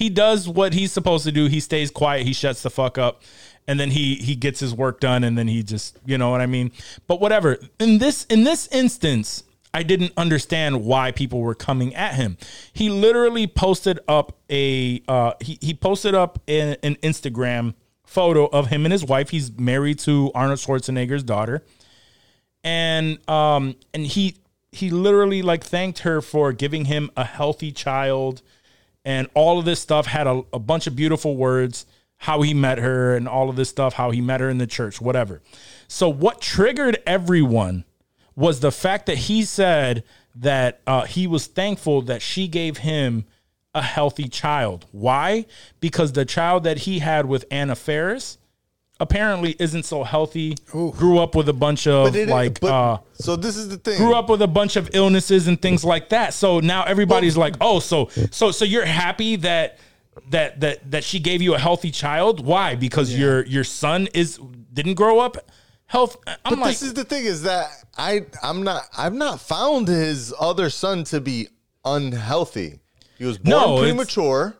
he 0.03 0.11
does 0.11 0.49
what 0.49 0.74
he's 0.74 0.91
supposed 0.91 1.24
to 1.24 1.31
do. 1.31 1.47
He 1.47 1.61
stays 1.61 1.89
quiet. 1.89 2.27
He 2.27 2.33
shuts 2.33 2.62
the 2.62 2.70
fuck 2.70 2.99
up, 2.99 3.23
and 3.69 3.79
then 3.79 3.93
he 3.93 4.16
he 4.16 4.35
gets 4.35 4.59
his 4.59 4.74
work 4.74 4.99
done, 4.99 5.23
and 5.23 5.39
then 5.39 5.47
he 5.47 5.62
just 5.62 5.97
you 6.05 6.19
know 6.19 6.31
what 6.31 6.41
I 6.41 6.47
mean. 6.47 6.73
But 7.07 7.20
whatever. 7.20 7.59
In 7.79 7.99
this 7.99 8.24
in 8.24 8.43
this 8.43 8.66
instance, 8.73 9.45
I 9.73 9.85
didn't 9.85 10.12
understand 10.16 10.85
why 10.85 11.12
people 11.12 11.41
were 11.41 11.55
coming 11.55 11.95
at 11.95 12.15
him. 12.15 12.37
He 12.73 12.91
literally 12.91 13.47
posted 13.47 14.01
up 14.09 14.37
a 14.51 15.03
uh, 15.07 15.35
he 15.41 15.57
he 15.61 15.73
posted 15.73 16.16
up 16.16 16.41
an, 16.49 16.77
an 16.83 16.97
Instagram 16.97 17.74
photo 18.05 18.47
of 18.47 18.66
him 18.66 18.85
and 18.85 18.93
his 18.93 19.05
wife. 19.05 19.31
He's 19.31 19.57
married 19.57 20.01
to 20.01 20.33
Arnold 20.35 20.59
Schwarzenegger's 20.59 21.23
daughter 21.23 21.62
and 22.65 23.19
um 23.29 23.74
and 23.93 24.07
he 24.07 24.37
he 24.70 24.91
literally 24.91 25.43
like 25.43 25.62
thanked 25.62 26.01
her 26.01 26.20
for 26.20 26.53
giving 26.53 26.87
him 26.87 27.11
a 27.16 27.24
healthy 27.24 27.70
child 27.70 28.43
and 29.05 29.29
all 29.35 29.59
of 29.59 29.65
this 29.65 29.81
stuff 29.81 30.07
had 30.07 30.27
a, 30.27 30.43
a 30.53 30.59
bunch 30.59 30.87
of 30.87 30.97
beautiful 30.97 31.37
words 31.37 31.87
how 32.19 32.43
he 32.43 32.55
met 32.55 32.79
her 32.79 33.16
and 33.16 33.27
all 33.29 33.51
of 33.51 33.57
this 33.57 33.69
stuff 33.69 33.95
how 33.95 34.11
he 34.11 34.20
met 34.20 34.41
her 34.41 34.49
in 34.49 34.59
the 34.59 34.66
church 34.66 35.01
whatever. 35.01 35.43
So 35.89 36.09
what 36.09 36.41
triggered 36.41 36.99
everyone 37.07 37.85
was 38.37 38.61
the 38.61 38.73
fact 38.73 39.07
that 39.07 39.19
he 39.19 39.43
said 39.43 40.05
that 40.35 40.81
uh, 40.87 41.05
he 41.05 41.27
was 41.27 41.47
thankful 41.47 42.03
that 42.03 42.23
she 42.23 42.49
gave 42.49 42.79
him 42.79 43.24
a 43.74 43.83
healthy 43.83 44.29
child. 44.29 44.87
Why? 44.93 45.47
Because 45.81 46.12
the 46.12 46.24
child 46.24 46.65
that 46.65 46.79
he 46.79 47.01
had 47.01 47.27
with 47.27 47.45
anna 47.51 47.74
Faris 47.74 48.39
apparently 49.03 49.55
isn't 49.59 49.83
so 49.85 50.03
healthy 50.05 50.55
grew 50.70 51.19
up 51.19 51.35
with 51.35 51.49
a 51.49 51.53
bunch 51.53 51.87
of 51.87 52.15
it- 52.16 52.29
like 52.29 52.61
but- 52.61 52.70
uh 52.73 52.99
so 53.15 53.37
this 53.37 53.57
is 53.57 53.69
the 53.69 53.77
thing. 53.77 53.99
grew 53.99 54.15
up 54.15 54.29
with 54.31 54.43
a 54.43 54.47
bunch 54.49 54.77
of 54.77 54.91
illnesses 54.95 55.47
and 55.49 55.61
things 55.61 55.85
like 55.85 56.09
that. 56.09 56.35
So 56.35 56.59
now 56.61 56.83
everybody's 56.85 57.37
like, 57.37 57.55
"Oh, 57.61 57.79
so 57.81 58.09
so 58.31 58.51
so 58.51 58.65
you're 58.65 58.85
happy 58.85 59.37
that 59.37 59.79
that 60.31 60.61
that 60.61 60.91
that 60.91 61.05
she 61.05 61.19
gave 61.20 61.41
you 61.43 61.55
a 61.55 61.59
healthy 61.59 61.91
child? 61.91 62.45
Why? 62.45 62.74
Because 62.74 63.16
your 63.16 63.45
your 63.47 63.65
son 63.65 64.09
is 64.15 64.41
didn't 64.73 64.95
grow 64.95 65.20
up 65.20 65.37
health." 65.87 66.16
I'm 66.27 66.37
But 66.55 66.59
like, 66.59 66.70
this 66.73 66.83
is 66.83 66.95
the 66.95 67.05
thing 67.05 67.24
is 67.24 67.43
that 67.43 67.66
I 67.97 68.27
I'm 68.43 68.62
not 68.65 68.83
I've 68.97 69.15
not 69.15 69.41
found 69.41 69.87
his 69.89 70.35
other 70.41 70.69
son 70.70 71.05
to 71.05 71.20
be 71.20 71.49
unhealthy. 71.85 72.81
He 73.19 73.24
was 73.24 73.39
born 73.39 73.51
No, 73.51 73.59
it's- 73.59 73.70
Mm-hmm. 73.79 73.85
premature, 73.97 74.57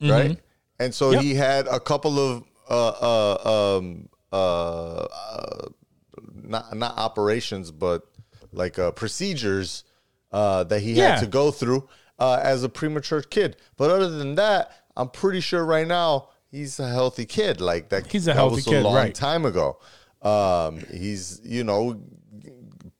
right? 0.00 0.38
And 0.78 0.94
so 0.94 1.10
Yep. 1.10 1.22
he 1.22 1.34
had 1.34 1.66
a 1.66 1.80
couple 1.80 2.18
of 2.20 2.44
uh 2.68 2.88
uh 2.88 3.76
um 3.78 4.08
uh, 4.32 4.36
uh 5.04 5.68
not 6.42 6.76
not 6.76 6.96
operations 6.98 7.70
but 7.70 8.02
like 8.52 8.78
uh 8.78 8.90
procedures 8.92 9.84
uh 10.32 10.64
that 10.64 10.80
he 10.80 10.92
Yeah. 10.94 11.10
had 11.12 11.20
to 11.20 11.26
go 11.26 11.50
through 11.50 11.88
uh 12.18 12.40
as 12.42 12.62
a 12.62 12.68
premature 12.68 13.22
kid. 13.22 13.56
But 13.76 13.90
other 13.90 14.08
than 14.10 14.34
that, 14.36 14.72
I'm 14.96 15.08
pretty 15.10 15.40
sure 15.40 15.64
right 15.64 15.86
now 15.86 16.30
he's 16.50 16.80
a 16.80 16.88
healthy 16.88 17.26
kid. 17.26 17.60
Like 17.60 17.90
that 17.90 18.10
He's 18.10 18.24
a 18.26 18.30
that 18.30 18.36
healthy 18.36 18.56
was 18.56 18.64
kid, 18.64 18.80
a 18.80 18.84
long 18.84 18.94
right. 18.96 19.14
time 19.14 19.44
ago. 19.44 19.78
Um, 20.22 20.80
he's 20.92 21.40
you 21.44 21.62
know 21.64 22.00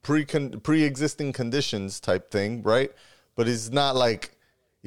pre 0.03 0.25
pre 0.25 0.83
existing 0.85 1.33
conditions 1.33 2.01
type 2.01 2.31
thing, 2.31 2.63
right? 2.63 2.93
But 3.35 3.49
it's 3.49 3.71
not 3.71 3.97
like 3.97 4.36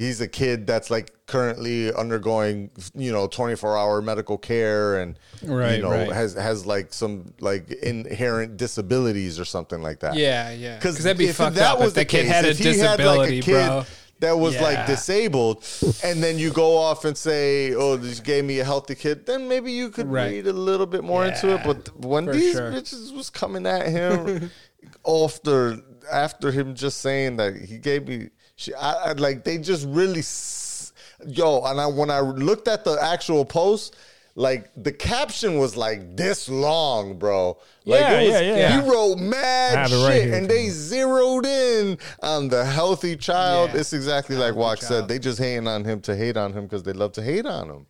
he's 0.00 0.20
a 0.22 0.26
kid 0.28 0.66
that's 0.66 0.90
like 0.90 1.12
currently 1.26 1.92
undergoing 1.94 2.70
you 2.94 3.12
know 3.12 3.26
24 3.26 3.76
hour 3.78 4.00
medical 4.02 4.38
care 4.38 4.98
and 5.00 5.18
Right, 5.44 5.76
you 5.76 5.82
know 5.82 5.90
right. 5.90 6.10
has 6.10 6.32
has 6.34 6.64
like 6.66 6.92
some 6.92 7.34
like 7.40 7.70
inherent 7.70 8.56
disabilities 8.56 9.38
or 9.38 9.44
something 9.44 9.82
like 9.82 10.00
that. 10.00 10.14
Yeah, 10.16 10.50
yeah. 10.52 10.76
Because 10.76 10.98
that'd 11.04 11.18
be 11.18 11.30
fucked 11.32 11.58
up 11.58 11.80
if 11.80 11.92
the 11.94 12.04
kid 12.06 12.26
had 12.26 12.44
a 12.46 12.54
disability, 12.54 13.42
bro. 13.42 13.84
that 14.20 14.36
was 14.38 14.54
Yeah. 14.54 14.62
like 14.68 14.86
disabled, 14.86 15.64
and 16.04 16.22
then 16.22 16.38
you 16.38 16.50
go 16.50 16.76
off 16.76 17.04
and 17.06 17.16
say, 17.16 17.72
"Oh, 17.74 17.96
this 17.96 18.20
gave 18.20 18.44
me 18.44 18.58
a 18.60 18.64
healthy 18.64 18.94
kid," 18.94 19.24
then 19.26 19.48
maybe 19.48 19.70
you 19.72 19.88
could 19.90 20.08
Right. 20.10 20.30
read 20.32 20.46
a 20.46 20.52
little 20.52 20.86
bit 20.86 21.04
more 21.04 21.24
into 21.26 21.54
it. 21.54 21.60
But 21.64 21.80
when 22.04 22.24
these 22.26 22.52
sure. 22.54 22.70
bitches 22.72 23.14
was 23.14 23.28
coming 23.30 23.66
at 23.66 23.86
him 23.86 24.50
after 25.06 25.78
after 26.10 26.50
him 26.50 26.74
just 26.74 26.98
saying 27.00 27.36
that 27.36 27.54
he 27.56 27.78
gave 27.78 28.08
me, 28.08 28.28
she, 28.60 28.74
I, 28.74 28.92
I 28.92 29.12
like 29.12 29.42
they 29.44 29.58
just 29.58 29.86
really, 29.88 30.20
s- 30.20 30.92
yo, 31.26 31.62
and 31.64 31.80
I 31.80 31.86
when 31.86 32.10
I 32.10 32.20
looked 32.20 32.68
at 32.68 32.84
the 32.84 32.98
actual 33.00 33.44
post. 33.44 33.96
Like 34.36 34.70
the 34.76 34.92
caption 34.92 35.58
was 35.58 35.76
like 35.76 36.16
this 36.16 36.48
long, 36.48 37.18
bro. 37.18 37.58
Like 37.84 38.00
Yeah, 38.00 38.20
it 38.20 38.24
was, 38.26 38.32
yeah, 38.32 38.56
yeah. 38.56 38.80
He 38.80 38.88
wrote 38.88 39.16
mad 39.18 39.74
I 39.76 39.80
have 39.82 39.92
it 39.92 39.96
shit, 39.96 40.08
right 40.08 40.22
and 40.22 40.46
if 40.46 40.52
you 40.52 40.56
they 40.56 40.68
zeroed 40.68 41.44
in 41.46 41.98
on 42.22 42.48
the 42.48 42.64
healthy 42.64 43.16
child. 43.16 43.70
Yeah. 43.74 43.80
It's 43.80 43.92
exactly 43.92 44.36
like 44.36 44.54
Walk 44.54 44.78
said. 44.78 45.08
They 45.08 45.18
just 45.18 45.40
hating 45.40 45.66
on 45.66 45.84
him 45.84 46.00
to 46.02 46.14
hate 46.16 46.36
on 46.36 46.52
him 46.52 46.62
because 46.62 46.84
they 46.84 46.92
love 46.92 47.12
to 47.14 47.22
hate 47.22 47.44
on 47.44 47.68
him. 47.68 47.86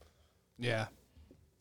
Yeah. 0.59 0.87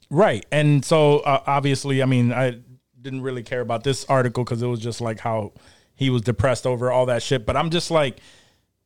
Right. 0.09 0.45
And 0.49 0.83
so 0.83 1.19
uh, 1.19 1.43
obviously, 1.45 2.01
I 2.01 2.05
mean, 2.05 2.31
I 2.31 2.59
didn't 2.99 3.21
really 3.21 3.43
care 3.43 3.61
about 3.61 3.83
this 3.83 4.05
article 4.05 4.45
because 4.45 4.61
it 4.61 4.67
was 4.67 4.79
just 4.79 5.01
like 5.01 5.19
how 5.19 5.51
he 5.93 6.09
was 6.09 6.21
depressed 6.21 6.65
over 6.65 6.89
all 6.89 7.05
that 7.07 7.21
shit. 7.21 7.45
But 7.45 7.57
I'm 7.57 7.69
just 7.69 7.91
like, 7.91 8.19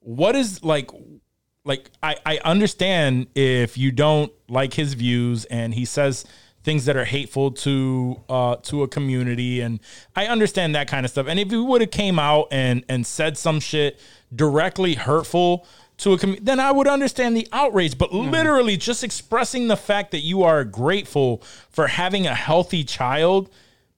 what 0.03 0.35
is 0.35 0.63
like, 0.63 0.91
like 1.65 1.89
I, 2.01 2.17
I 2.25 2.39
understand 2.45 3.27
if 3.35 3.77
you 3.77 3.91
don't 3.91 4.31
like 4.47 4.73
his 4.73 4.93
views 4.93 5.45
and 5.45 5.73
he 5.73 5.85
says 5.85 6.25
things 6.63 6.85
that 6.85 6.95
are 6.95 7.05
hateful 7.05 7.51
to 7.51 8.21
uh 8.30 8.55
to 8.55 8.84
a 8.84 8.88
community 8.88 9.59
and 9.59 9.80
I 10.15 10.27
understand 10.27 10.75
that 10.75 10.88
kind 10.88 11.05
of 11.05 11.11
stuff. 11.11 11.27
And 11.27 11.39
if 11.39 11.49
he 11.49 11.57
would 11.57 11.81
have 11.81 11.91
came 11.91 12.19
out 12.19 12.47
and 12.51 12.84
and 12.88 13.05
said 13.05 13.38
some 13.38 13.59
shit 13.59 13.99
directly 14.34 14.95
hurtful 14.95 15.65
to 15.97 16.13
a 16.13 16.17
community, 16.17 16.45
then 16.45 16.59
I 16.59 16.71
would 16.71 16.88
understand 16.88 17.35
the 17.38 17.47
outrage. 17.51 17.97
But 17.97 18.13
literally 18.13 18.77
just 18.77 19.03
expressing 19.03 19.67
the 19.67 19.77
fact 19.77 20.11
that 20.11 20.21
you 20.21 20.43
are 20.43 20.63
grateful 20.63 21.43
for 21.69 21.88
having 21.88 22.25
a 22.25 22.34
healthy 22.34 22.84
child, 22.84 23.49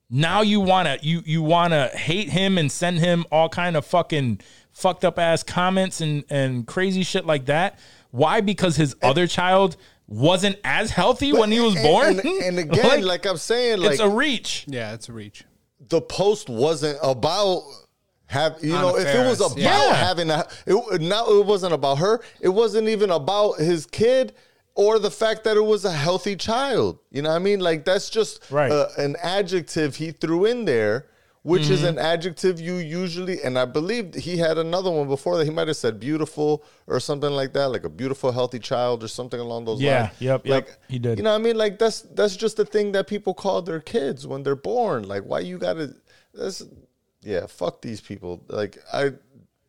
now 0.10 0.42
you 0.42 0.60
wanna 0.60 0.98
you 1.02 1.22
you 1.26 1.42
wanna 1.42 1.88
hate 1.90 2.30
him 2.30 2.58
and 2.58 2.72
send 2.72 3.00
him 3.00 3.26
all 3.32 3.50
kind 3.50 3.78
of 3.78 3.86
fucking 3.86 4.42
fucked 4.76 5.04
up 5.04 5.18
ass 5.18 5.42
comments 5.42 6.02
and 6.02 6.24
and 6.30 6.68
crazy 6.68 7.02
shit 7.02 7.26
like 7.26 7.46
that. 7.48 7.80
Why? 8.12 8.42
Because 8.42 8.76
his 8.76 8.96
other 9.02 9.26
child 9.26 9.76
wasn't 10.08 10.58
as 10.64 10.92
healthy 10.92 11.34
when 11.34 11.52
he 11.52 11.60
was 11.60 11.76
And- 11.76 11.84
born. 11.84 12.20
And, 12.20 12.44
and 12.44 12.60
again, 12.60 13.04
like, 13.14 13.26
I'm 13.26 13.38
saying, 13.38 13.80
like 13.80 13.94
it's 13.94 14.00
a 14.00 14.08
reach. 14.08 14.66
Yeah, 14.68 14.94
it's 14.94 15.10
a 15.10 15.14
reach. 15.14 15.44
the 15.90 16.00
post 16.02 16.48
wasn't 16.50 17.00
about 17.02 17.64
have 18.28 18.58
you 18.62 18.72
know 18.74 18.96
Anna 18.98 19.08
if 19.10 19.16
it 19.16 19.28
was 19.28 19.40
about 19.40 19.58
yeah. 19.58 19.94
having 19.96 20.30
a 20.32 20.48
it, 20.66 21.00
now 21.02 21.28
it 21.28 21.46
wasn't 21.46 21.74
about 21.74 22.00
her 22.00 22.22
it 22.42 22.50
wasn't 22.50 22.88
even 22.88 23.12
about 23.12 23.60
his 23.60 23.86
kid 23.86 24.34
or 24.74 24.98
the 24.98 25.12
fact 25.12 25.44
that 25.44 25.56
it 25.58 25.64
was 25.64 25.86
a 25.86 25.92
healthy 25.92 26.36
child 26.36 26.98
you 27.12 27.22
know 27.22 27.30
what 27.30 27.36
i 27.36 27.40
mean 27.40 27.60
like 27.60 27.86
that's 27.86 28.10
just 28.10 28.50
Right. 28.50 28.72
uh, 28.72 28.88
an 28.98 29.16
adjective 29.22 29.98
he 29.98 30.10
threw 30.12 30.46
in 30.46 30.66
there 30.66 31.06
which 31.52 31.70
is 31.70 31.82
Mm-hmm. 31.82 32.00
an 32.00 32.06
adjective 32.14 32.60
you 32.60 32.76
usually 32.78 33.38
and 33.44 33.54
i 33.60 33.66
believe 33.66 34.14
he 34.16 34.38
had 34.38 34.58
another 34.58 34.90
one 34.90 35.08
before 35.08 35.38
that 35.38 35.46
he 35.46 35.52
might 35.58 35.68
have 35.68 35.78
said 35.78 36.00
beautiful 36.00 36.64
or 36.88 37.00
something 37.00 37.30
like 37.40 37.52
that 37.54 37.68
like 37.76 37.84
a 37.84 37.90
beautiful 38.02 38.32
healthy 38.32 38.58
child 38.72 39.04
or 39.04 39.08
something 39.08 39.40
along 39.40 39.66
those 39.66 39.80
Yeah, 39.80 40.02
lines 40.02 40.14
yep, 40.20 40.46
yep, 40.46 40.54
like 40.68 40.78
he 40.90 40.98
did. 40.98 41.18
you 41.20 41.24
know 41.24 41.34
what 41.36 41.42
i 41.42 41.44
mean 41.48 41.58
like 41.58 41.78
that's 41.78 42.02
that's 42.18 42.36
just 42.36 42.58
the 42.58 42.66
thing 42.66 42.92
that 42.94 43.06
people 43.08 43.34
call 43.34 43.62
their 43.62 43.80
kids 43.80 44.26
when 44.26 44.42
they're 44.44 44.56
born 44.74 45.08
like 45.08 45.24
why 45.24 45.40
you 45.40 45.58
gotta 45.60 45.94
that's 46.34 46.64
yeah, 47.22 47.48
fuck 47.48 47.82
these 47.82 48.02
people. 48.02 48.44
Like 48.50 48.78
I 48.94 49.14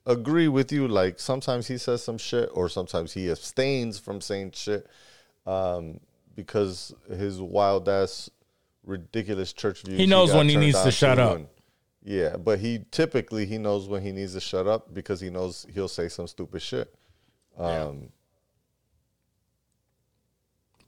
agree 0.04 0.46
with 0.48 0.70
you. 0.72 0.86
Like 0.88 1.18
sometimes 1.18 1.66
he 1.66 1.78
says 1.78 2.02
some 2.04 2.18
shit, 2.18 2.50
or 2.52 2.68
sometimes 2.68 3.14
he 3.14 3.30
abstains 3.30 3.98
from 3.98 4.20
saying 4.20 4.50
shit. 4.54 4.86
Um, 5.46 6.00
because 6.34 6.92
his 7.08 7.40
wild 7.40 7.88
ass 7.88 8.28
ridiculous 8.84 9.54
church 9.54 9.82
views. 9.84 9.98
He 9.98 10.04
knows 10.06 10.32
got 10.32 10.36
when 10.38 10.48
he 10.50 10.56
needs 10.56 10.82
to 10.82 10.90
shut 10.90 11.18
up. 11.18 11.40
Yeah, 12.08 12.36
but 12.36 12.60
he 12.60 12.84
typically 12.92 13.44
he 13.46 13.58
knows 13.58 13.88
when 13.88 14.00
he 14.02 14.12
needs 14.12 14.32
to 14.34 14.40
shut 14.40 14.66
up 14.66 14.94
because 14.94 15.20
he 15.20 15.28
knows 15.28 15.66
he'll 15.74 15.88
say 15.88 16.08
some 16.08 16.26
stupid 16.28 16.62
shit. 16.62 16.94
Um, 17.58 18.10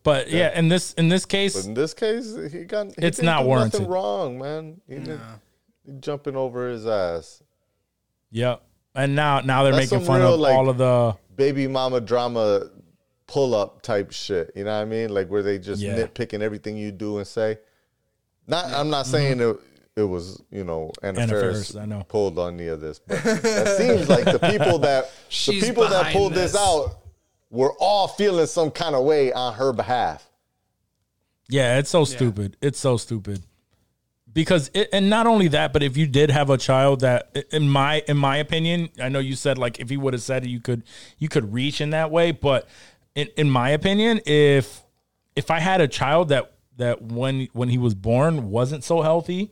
But 0.04 0.30
yeah, 0.30 0.56
in 0.58 0.68
this 0.68 0.94
in 0.94 1.08
this 1.08 1.24
But 1.24 1.30
case, 1.30 1.66
in 1.66 1.74
this 1.74 1.92
case, 1.92 2.34
he 2.52 2.64
got 2.64 2.86
he 2.86 2.92
It's 2.98 3.16
didn't 3.18 3.26
not 3.26 3.44
warranted. 3.44 3.80
Nothing 3.80 3.92
wrong, 3.92 4.38
man. 4.38 4.80
He 4.88 4.94
didn't 4.94 5.20
jumping 6.00 6.36
over 6.36 6.68
his 6.70 6.86
ass. 6.86 7.42
yep. 8.30 8.62
And 8.94 9.14
now 9.14 9.40
now 9.40 9.62
they're 9.64 9.72
That's 9.72 9.90
making 9.90 10.06
fun 10.06 10.20
real, 10.20 10.34
of 10.34 10.40
like- 10.40 10.54
all 10.54 10.68
of 10.68 10.78
the 10.78 11.16
baby 11.36 11.66
mama 11.68 12.00
drama 12.00 12.70
pull 13.26 13.54
up 13.54 13.82
type 13.82 14.10
shit. 14.12 14.50
You 14.56 14.64
know 14.64 14.74
what 14.74 14.82
I 14.82 14.84
mean? 14.86 15.10
Like 15.12 15.28
where 15.28 15.42
they 15.42 15.58
just 15.58 15.82
Yeah. 15.82 15.94
nitpicking 15.96 16.40
everything 16.40 16.76
you 16.76 16.90
do 16.92 17.18
and 17.18 17.26
say. 17.26 17.58
Not 18.46 18.66
I'm 18.66 18.88
not 18.90 19.06
saying 19.06 19.40
it 19.40 19.56
it 19.98 20.04
was, 20.04 20.40
you 20.52 20.62
know, 20.62 20.92
Anna, 21.02 21.22
Anna 21.22 21.32
Faris 21.32 21.72
Faris, 21.72 21.76
I 21.76 21.84
know. 21.84 22.04
pulled 22.04 22.38
on 22.38 22.54
any 22.54 22.68
of 22.68 22.80
this. 22.80 23.00
But 23.00 23.20
it 23.24 23.78
seems 23.78 24.08
like 24.08 24.24
the 24.24 24.38
people 24.38 24.78
that 24.78 25.10
the 25.46 25.60
people 25.60 25.88
that 25.88 26.12
pulled 26.12 26.34
this. 26.34 26.52
this. 26.52 26.60
out 26.60 26.98
were 27.50 27.72
all 27.80 28.06
feeling 28.06 28.46
some 28.46 28.70
kind 28.70 28.94
of 28.94 29.04
way 29.04 29.32
on 29.32 29.54
her 29.54 29.72
behalf. 29.72 30.30
Yeah, 31.48 31.78
it's 31.78 31.90
so 31.90 32.04
stupid. 32.04 32.56
It's 32.60 32.78
so 32.78 32.96
stupid. 32.96 33.42
Because 34.32 34.70
it, 34.72 34.90
and 34.92 35.10
not 35.10 35.26
only 35.26 35.48
that, 35.48 35.72
but 35.72 35.82
if 35.82 35.96
you 35.96 36.06
did 36.06 36.30
have 36.30 36.48
a 36.48 36.58
child 36.58 37.00
that 37.00 37.34
in 37.50 37.68
my 37.68 38.04
in 38.06 38.16
my 38.16 38.36
opinion, 38.36 38.90
I 39.02 39.08
know 39.08 39.18
you 39.18 39.34
said 39.34 39.58
like 39.58 39.80
if 39.80 39.88
he 39.90 39.96
would 39.96 40.12
have 40.12 40.22
said 40.22 40.44
it 40.44 40.48
you 40.48 40.60
could 40.60 40.84
you 41.18 41.28
could 41.28 41.52
reach 41.52 41.80
in 41.80 41.90
that 41.90 42.12
way, 42.12 42.30
but 42.30 42.68
in, 43.16 43.28
in 43.36 43.50
my 43.50 43.70
opinion, 43.70 44.20
if 44.26 44.84
if 45.34 45.50
I 45.50 45.58
had 45.58 45.80
a 45.80 45.88
child 45.88 46.28
that 46.28 46.52
that 46.76 47.02
when 47.02 47.48
when 47.52 47.68
he 47.68 47.78
was 47.78 47.94
born 47.94 48.50
wasn't 48.50 48.84
so 48.84 49.02
healthy, 49.02 49.50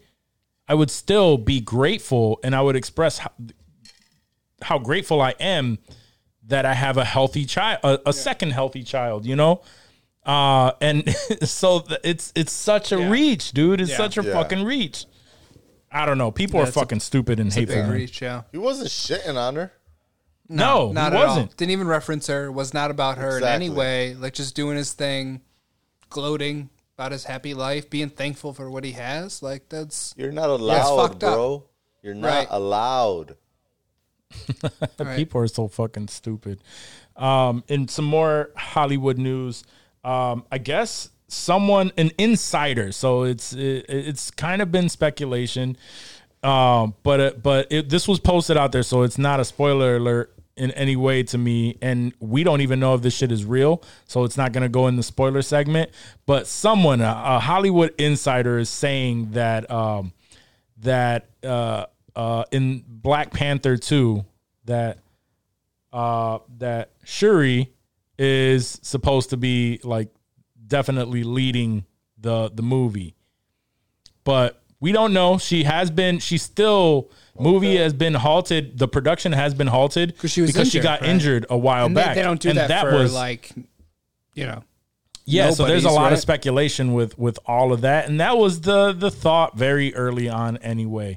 I 0.68 0.74
would 0.74 0.90
still 0.90 1.38
be 1.38 1.60
grateful 1.60 2.40
and 2.42 2.54
I 2.54 2.60
would 2.62 2.76
express 2.76 3.18
how, 3.18 3.30
how 4.62 4.78
grateful 4.78 5.20
I 5.20 5.34
am 5.38 5.78
that 6.46 6.64
I 6.66 6.74
have 6.74 6.96
a 6.96 7.04
healthy 7.04 7.44
child, 7.44 7.80
a, 7.84 8.00
a 8.08 8.12
second 8.12 8.50
healthy 8.52 8.82
child, 8.82 9.26
you 9.26 9.36
know? 9.36 9.62
Uh, 10.24 10.72
and 10.80 11.08
so 11.44 11.84
it's 12.02 12.32
it's 12.34 12.52
such 12.52 12.90
a 12.92 12.98
Yeah. 12.98 13.10
reach, 13.10 13.52
dude. 13.52 13.80
It's 13.80 13.90
Yeah. 13.92 13.96
such 13.96 14.18
a 14.18 14.22
Yeah. 14.24 14.32
fucking 14.32 14.64
reach. 14.64 15.06
I 15.90 16.04
don't 16.04 16.18
know. 16.18 16.30
People 16.32 16.60
are 16.60 16.64
it's 16.64 16.76
a- 16.76 16.80
fucking 16.80 17.00
stupid 17.00 17.38
and 17.38 17.52
hateful. 17.52 17.82
Reach, 17.84 18.20
yeah. 18.20 18.42
He 18.50 18.58
wasn't 18.58 18.88
shitting 18.88 19.36
on 19.36 19.54
her. 19.56 19.72
No, 20.48 20.92
not 20.92 21.12
he 21.12 21.18
at 21.18 21.26
wasn't. 21.26 21.48
all. 21.50 21.54
Didn't 21.56 21.70
even 21.72 21.86
reference 21.88 22.26
her. 22.28 22.50
Was 22.52 22.72
not 22.74 22.90
about 22.90 23.18
her 23.18 23.38
in 23.38 23.44
any 23.44 23.70
way. 23.70 24.14
Like 24.14 24.32
just 24.34 24.54
doing 24.56 24.76
his 24.76 24.92
thing, 24.92 25.42
gloating 26.08 26.70
about 26.96 27.12
his 27.12 27.24
happy 27.24 27.52
life, 27.52 27.90
being 27.90 28.08
thankful 28.08 28.54
for 28.54 28.70
what 28.70 28.82
he 28.84 28.92
has. 28.92 29.42
Like 29.42 29.68
that's 29.68 30.14
You're 30.16 30.32
not 30.32 30.48
allowed, 30.48 30.96
fucked 30.96 31.24
up. 31.24 31.34
bro. 31.34 31.64
You're 32.02 32.14
not 32.14 32.28
Right. 32.28 32.46
allowed. 32.50 33.36
right. 34.98 35.16
People 35.16 35.40
are 35.42 35.48
so 35.48 35.68
fucking 35.68 36.08
stupid. 36.08 36.60
Um, 37.16 37.64
in 37.68 37.88
some 37.88 38.04
more 38.04 38.50
Hollywood 38.56 39.18
news, 39.18 39.64
um, 40.04 40.44
I 40.50 40.58
guess 40.58 41.10
someone, 41.28 41.92
an 41.96 42.10
insider. 42.18 42.92
So 42.92 43.24
it's 43.24 43.52
it, 43.52 43.86
it's 43.88 44.30
kind 44.30 44.62
of 44.62 44.70
been 44.72 44.88
speculation, 44.88 45.76
um, 46.42 46.94
but 47.02 47.20
it, 47.20 47.42
but 47.42 47.66
it, 47.70 47.88
this 47.88 48.06
was 48.08 48.20
posted 48.20 48.56
out 48.56 48.72
there, 48.72 48.82
so 48.82 49.02
it's 49.02 49.18
not 49.18 49.40
a 49.40 49.44
spoiler 49.44 49.96
alert 49.96 50.32
in 50.56 50.70
any 50.72 50.96
way 50.96 51.22
to 51.22 51.38
me. 51.38 51.78
And 51.82 52.12
we 52.18 52.42
don't 52.42 52.60
even 52.60 52.80
know 52.80 52.94
if 52.94 53.02
this 53.02 53.14
shit 53.14 53.30
is 53.30 53.44
real, 53.44 53.82
so 54.06 54.24
it's 54.24 54.36
not 54.36 54.52
gonna 54.52 54.68
go 54.68 54.86
in 54.86 54.96
the 54.96 55.02
spoiler 55.02 55.42
segment. 55.42 55.90
But 56.24 56.46
someone, 56.46 57.00
a, 57.00 57.22
a 57.24 57.38
Hollywood 57.38 57.94
insider, 57.98 58.58
is 58.58 58.68
saying 58.68 59.32
that 59.32 59.70
um, 59.70 60.12
that 60.78 61.28
uh, 61.44 61.86
uh, 62.14 62.44
in 62.50 62.84
Black 62.86 63.32
Panther 63.32 63.76
two 63.76 64.24
that 64.64 64.98
uh, 65.92 66.38
that 66.58 66.90
Shuri 67.04 67.72
is 68.18 68.78
supposed 68.82 69.30
to 69.30 69.36
be 69.36 69.80
like 69.84 70.08
definitely 70.66 71.22
leading 71.22 71.84
the 72.18 72.50
the 72.52 72.62
movie, 72.62 73.14
but 74.24 74.62
we 74.80 74.92
don't 74.92 75.12
know. 75.12 75.38
She 75.38 75.64
has 75.64 75.90
been. 75.90 76.18
she's 76.18 76.42
still 76.42 77.10
movie 77.38 77.76
has 77.76 77.92
been 77.92 78.14
halted. 78.14 78.78
The 78.78 78.88
production 78.88 79.32
has 79.32 79.54
been 79.54 79.66
halted 79.66 80.16
'Cause 80.18 80.30
she 80.30 80.40
was 80.42 80.52
because 80.52 80.70
she 80.70 80.80
got 80.80 81.00
right? 81.00 81.10
injured 81.10 81.46
a 81.50 81.56
while 81.58 81.86
and 81.86 81.94
back. 81.94 82.14
they 82.14 82.22
don't 82.22 82.40
do 82.40 82.50
and 82.50 82.58
that, 82.58 82.80
for 82.80 83.06
like, 83.08 83.52
you 84.34 84.46
know, 84.46 84.62
yeah, 85.24 85.50
so 85.50 85.64
there's 85.66 85.82
a 85.82 85.86
Nobody's, 85.86 85.96
lot 85.96 86.12
of 86.12 86.18
speculation 86.20 86.92
with 86.92 87.18
with 87.18 87.38
all 87.46 87.72
of 87.72 87.80
that, 87.80 88.08
and 88.08 88.20
that 88.20 88.38
was 88.38 88.60
the 88.60 88.92
the 88.92 89.10
thought 89.10 89.56
very 89.58 89.94
early 89.94 90.28
on 90.28 90.56
anyway, 90.58 91.16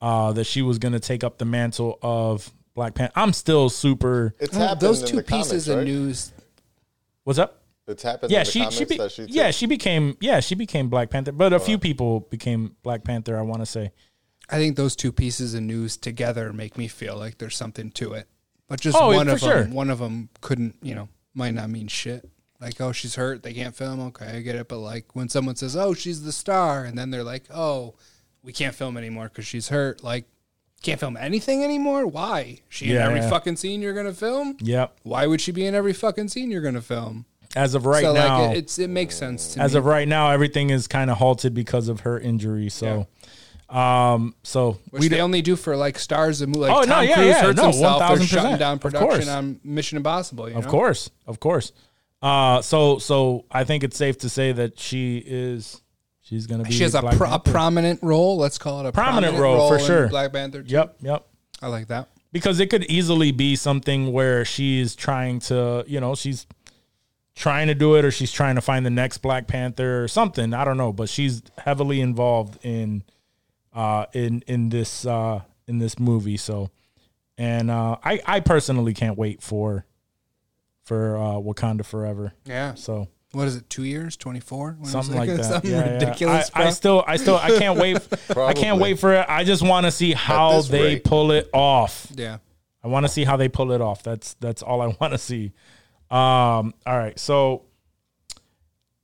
uh, 0.00 0.32
that 0.32 0.44
she 0.44 0.60
was 0.62 0.78
going 0.78 0.92
to 0.92 1.00
take 1.00 1.22
up 1.22 1.38
the 1.38 1.44
mantle 1.44 1.98
of 2.02 2.50
Black 2.74 2.94
Panther. 2.94 3.12
I'm 3.14 3.32
still 3.32 3.68
super. 3.68 4.34
It's 4.40 4.56
Well, 4.56 4.68
happened 4.68 4.80
those 4.80 5.02
in 5.02 5.08
two 5.08 5.16
the 5.16 5.22
pieces 5.22 5.66
comics, 5.66 5.68
of 5.68 5.84
news. 5.84 6.32
What's 7.22 7.38
up? 7.38 7.60
It's 7.86 8.02
happened 8.02 8.32
Yeah, 8.32 8.40
in 8.40 8.44
she 8.46 8.58
comics 8.60 8.76
she, 8.76 8.84
be, 8.86 8.96
that 8.96 9.12
she 9.12 9.22
yeah 9.28 9.50
she 9.50 9.66
became 9.66 10.16
yeah 10.20 10.40
she 10.40 10.54
became 10.54 10.88
Black 10.88 11.10
Panther, 11.10 11.32
but 11.32 11.52
a 11.52 11.60
few 11.60 11.78
people 11.78 12.20
became 12.30 12.74
Black 12.82 13.04
Panther. 13.04 13.38
I 13.38 13.42
want 13.42 13.60
to 13.60 13.66
say. 13.66 13.92
I 14.50 14.56
think 14.58 14.76
those 14.76 14.94
two 14.94 15.12
pieces 15.12 15.54
of 15.54 15.62
news 15.62 15.96
together 15.96 16.52
make 16.52 16.76
me 16.76 16.88
feel 16.88 17.16
like 17.16 17.38
there's 17.38 17.56
something 17.56 17.90
to 17.92 18.12
it. 18.12 18.28
But 18.68 18.80
just 18.80 18.96
Oh, 18.98 19.08
one 19.08 19.28
of 19.28 19.40
sure. 19.40 19.64
them, 19.64 19.72
one 19.72 19.90
of 19.90 19.98
them 19.98 20.28
couldn't, 20.40 20.76
you 20.82 20.94
know, 20.94 21.08
might 21.34 21.54
not 21.54 21.70
mean 21.70 21.88
shit. 21.88 22.28
Like, 22.60 22.80
oh, 22.80 22.92
she's 22.92 23.14
hurt, 23.16 23.42
they 23.42 23.52
can't 23.52 23.74
film. 23.74 24.00
Okay, 24.00 24.26
I 24.26 24.40
get 24.40 24.54
it. 24.56 24.68
But 24.68 24.78
like 24.78 25.14
when 25.14 25.28
someone 25.28 25.56
says, 25.56 25.76
"Oh, 25.76 25.92
she's 25.92 26.22
the 26.22 26.32
star," 26.32 26.84
and 26.84 26.96
then 26.96 27.10
they're 27.10 27.24
like, 27.24 27.44
"Oh, 27.52 27.94
we 28.42 28.52
can't 28.52 28.74
film 28.74 28.96
anymore 28.96 29.24
because 29.28 29.46
she's 29.46 29.68
hurt," 29.68 30.02
like, 30.02 30.24
can't 30.82 31.00
film 31.00 31.16
anything 31.16 31.62
anymore. 31.64 32.06
Why? 32.06 32.60
She 32.68 32.90
in 32.90 32.96
every 32.96 33.20
yeah. 33.20 33.28
fucking 33.28 33.56
scene 33.56 33.82
you're 33.82 33.92
gonna 33.92 34.14
film. 34.14 34.56
Yep. 34.60 34.98
Why 35.02 35.26
would 35.26 35.40
she 35.40 35.50
be 35.52 35.66
in 35.66 35.74
every 35.74 35.92
fucking 35.92 36.28
scene 36.28 36.50
you're 36.50 36.62
gonna 36.62 36.80
film? 36.82 37.26
As 37.56 37.74
of 37.74 37.86
right 37.86 38.02
so 38.02 38.12
now, 38.12 38.42
like, 38.46 38.56
it, 38.56 38.58
it's 38.58 38.78
it 38.78 38.90
makes 38.90 39.16
sense 39.16 39.54
to 39.54 39.60
as 39.60 39.72
me. 39.72 39.78
of 39.78 39.84
right 39.84 40.08
now, 40.08 40.30
everything 40.30 40.70
is 40.70 40.86
kind 40.86 41.10
of 41.10 41.18
halted 41.18 41.54
because 41.54 41.88
of 41.88 42.00
her 42.00 42.18
injury. 42.18 42.68
So, 42.68 43.06
um, 43.68 44.34
so 44.42 44.78
Which 44.90 45.00
we 45.00 45.08
they 45.08 45.20
only 45.20 45.42
do 45.42 45.56
for 45.56 45.76
like 45.76 45.98
stars 45.98 46.40
of 46.40 46.48
movies. 46.48 46.68
Oh, 46.70 46.76
Like 46.80 46.88
no, 46.88 46.94
Tom 46.94 47.04
yeah, 47.04 47.14
Cruise 47.14 47.26
yeah, 47.28 47.42
hurts 47.42 47.56
no, 47.56 47.62
himself. 47.64 47.98
They're 48.08 48.18
1000%, 48.18 48.28
shutting 48.28 48.58
down 48.58 48.78
production 48.78 49.28
on 49.28 49.60
Mission 49.64 49.96
Impossible. 49.96 50.48
You 50.50 50.56
Of 50.56 50.66
course, 50.68 51.10
of 51.26 51.40
course. 51.40 51.72
Uh, 52.22 52.62
so 52.62 52.98
so 52.98 53.44
I 53.50 53.64
think 53.64 53.84
it's 53.84 53.96
safe 53.96 54.18
to 54.18 54.28
say 54.28 54.52
that 54.52 54.78
she 54.78 55.18
is 55.24 55.82
she's 56.22 56.46
gonna 56.46 56.64
be. 56.64 56.72
She 56.72 56.82
has 56.82 56.94
a, 56.94 57.02
pro- 57.02 57.32
a 57.32 57.38
prominent 57.38 58.02
role. 58.02 58.36
Let's 58.38 58.56
call 58.58 58.80
it 58.80 58.88
a 58.88 58.92
Prominent 58.92 59.34
prominent, 59.36 59.42
role, 59.42 59.68
for 59.68 59.78
in 59.78 59.84
sure. 59.84 60.08
Black 60.08 60.32
Panther. 60.32 60.62
too. 60.62 60.72
Yep, 60.72 60.96
yep. 61.00 61.26
I 61.60 61.68
like 61.68 61.88
that. 61.88 62.08
Because 62.32 62.58
it 62.60 62.68
could 62.68 62.84
easily 62.84 63.30
be 63.30 63.54
something 63.56 64.12
where 64.12 64.44
she's 64.44 64.96
trying 64.96 65.38
to, 65.40 65.84
you 65.86 66.00
know, 66.00 66.14
she's 66.16 66.46
trying 67.36 67.66
to 67.68 67.74
do 67.74 67.94
it, 67.96 68.04
or 68.04 68.10
she's 68.10 68.32
trying 68.32 68.54
to 68.56 68.60
find 68.60 68.84
the 68.84 68.90
next 68.90 69.18
Black 69.18 69.46
Panther 69.46 70.02
or 70.02 70.08
something. 70.08 70.52
I 70.54 70.64
don't 70.64 70.76
know, 70.76 70.92
but 70.92 71.08
she's 71.08 71.42
heavily 71.58 72.00
involved 72.00 72.58
in, 72.64 73.02
uh, 73.74 74.06
in 74.12 74.42
in 74.46 74.68
this 74.68 75.04
uh 75.06 75.40
in 75.66 75.78
this 75.78 75.98
movie. 75.98 76.36
So, 76.36 76.70
and 77.38 77.70
uh, 77.70 77.96
I 78.04 78.20
I 78.26 78.40
personally 78.40 78.94
can't 78.94 79.16
wait 79.18 79.42
for, 79.42 79.84
for 80.84 81.16
uh, 81.16 81.20
Wakanda 81.40 81.84
Forever. 81.84 82.32
Yeah. 82.44 82.74
So 82.74 83.08
What 83.32 83.48
is 83.48 83.56
it? 83.56 83.68
Two 83.70 83.84
years? 83.84 84.16
Twenty 84.16 84.40
four? 84.40 84.76
something 84.84 85.16
like 85.16 85.28
that. 85.36 85.44
Something 85.44 85.70
Yeah, 85.70 85.84
yeah. 85.86 85.92
ridiculous. 85.94 86.50
I, 86.54 86.66
I 86.66 86.70
still, 86.70 87.02
I 87.06 87.16
still, 87.16 87.36
I 87.36 87.58
can't 87.58 87.78
wait. 87.78 87.98
I 88.36 88.52
can't 88.52 88.78
wait 88.80 88.98
for 88.98 89.12
it. 89.14 89.26
I 89.28 89.44
just 89.44 89.62
want 89.62 89.86
to 89.86 89.90
see 89.90 90.12
how 90.12 90.60
they 90.62 90.94
rate. 90.94 91.04
pull 91.04 91.30
it 91.32 91.48
off. 91.52 92.06
yeah. 92.14 92.38
I 92.82 92.88
want 92.88 93.06
to 93.06 93.08
see 93.12 93.24
how 93.24 93.38
they 93.38 93.48
pull 93.48 93.72
it 93.72 93.80
off. 93.80 94.02
That's 94.02 94.34
that's 94.34 94.62
all 94.62 94.82
I 94.82 94.94
want 95.00 95.12
to 95.14 95.18
see. 95.18 95.52
Um, 96.10 96.74
all 96.86 96.96
right, 96.98 97.18
so 97.18 97.62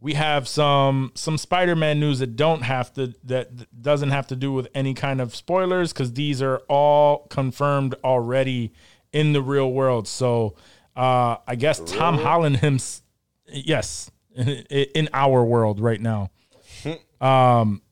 we 0.01 0.14
have 0.14 0.48
some 0.48 1.12
some 1.14 1.36
Spider-Man 1.36 2.01
news 2.01 2.20
that 2.20 2.35
don't 2.35 2.62
have 2.62 2.93
to 2.94 3.14
that 3.24 3.82
doesn't 3.82 4.10
have 4.10 4.27
to 4.28 4.36
do 4.36 4.52
with 4.52 4.68
any 4.74 4.94
kind 4.94 5.20
of 5.20 5.36
spoilers 5.36 5.93
because 5.93 6.14
these 6.14 6.40
are 6.40 6.59
all 6.68 7.27
confirmed 7.28 7.94
already 8.02 8.72
in 9.12 9.32
the 9.32 9.43
real 9.43 9.70
world. 9.70 10.09
So 10.09 10.56
uh, 10.97 11.36
I 11.47 11.55
guess 11.55 11.81
Tom 11.81 12.18
Holland 12.18 12.56
him, 12.59 12.78
yes, 13.47 14.10
in, 14.35 15.09
our 15.12 15.44
world 15.44 15.81
right 15.81 16.01
now. 16.01 16.31
Um, 17.20 17.82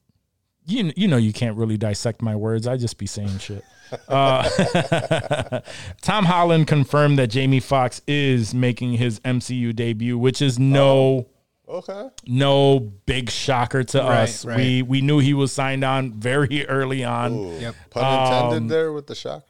you 0.64 0.90
you 0.97 1.06
know 1.06 1.18
you 1.18 1.35
can't 1.35 1.55
really 1.59 1.76
dissect 1.76 2.22
my 2.22 2.35
words. 2.35 2.66
I 2.66 2.78
just 2.78 2.97
be 2.97 3.05
saying 3.05 3.36
shit. 3.40 3.62
Uh, 4.09 5.60
Tom 6.01 6.24
Holland 6.24 6.66
confirmed 6.66 7.18
that 7.18 7.26
Jamie 7.26 7.60
Foxx 7.60 8.01
is 8.06 8.55
making 8.55 8.94
his 8.94 9.20
MCU 9.20 9.76
debut, 9.76 10.16
which 10.16 10.40
is 10.40 10.59
no 10.59 11.28
Okay. 11.69 12.09
no 12.27 12.81
big 12.81 13.28
shocker 13.31 13.85
to 13.85 13.99
Right, 13.99 14.23
us. 14.23 14.45
right. 14.45 14.57
We 14.57 14.82
we 14.82 15.01
knew 15.03 15.19
he 15.19 15.35
was 15.35 15.53
signed 15.53 15.85
on 15.85 16.12
very 16.15 16.66
early 16.66 17.05
on. 17.05 17.32
Ooh. 17.32 17.59
Yep. 17.59 17.74
Pun 17.90 18.23
intended 18.24 18.57
Um, 18.57 18.69
there 18.69 18.93
with 18.93 19.07
the 19.07 19.15
shocker. 19.15 19.45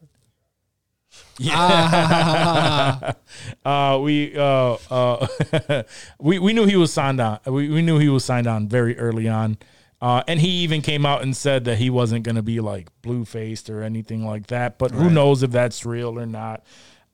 Yeah. 1.38 3.12
uh, 3.64 3.98
we 4.02 4.36
uh, 4.36 4.76
uh, 4.90 5.26
we 6.18 6.38
we 6.38 6.52
knew 6.52 6.64
he 6.66 6.76
was 6.76 6.92
signed 6.92 7.20
on. 7.20 7.38
We 7.46 7.68
we 7.68 7.82
knew 7.82 7.98
he 7.98 8.08
was 8.08 8.24
signed 8.24 8.46
on 8.46 8.68
very 8.68 8.98
early 8.98 9.28
on. 9.28 9.58
Uh, 10.00 10.22
and 10.28 10.38
he 10.40 10.48
even 10.62 10.80
came 10.80 11.04
out 11.04 11.22
and 11.22 11.36
said 11.36 11.64
that 11.64 11.78
he 11.78 11.90
wasn't 11.90 12.22
going 12.22 12.36
to 12.36 12.42
be 12.42 12.60
like 12.60 12.88
blue 13.02 13.24
faced 13.24 13.68
or 13.68 13.82
anything 13.82 14.24
like 14.24 14.46
that. 14.46 14.78
But 14.78 14.92
who 14.92 15.10
knows 15.10 15.42
if 15.42 15.50
that's 15.50 15.84
real 15.84 16.16
or 16.18 16.24
not? 16.26 16.62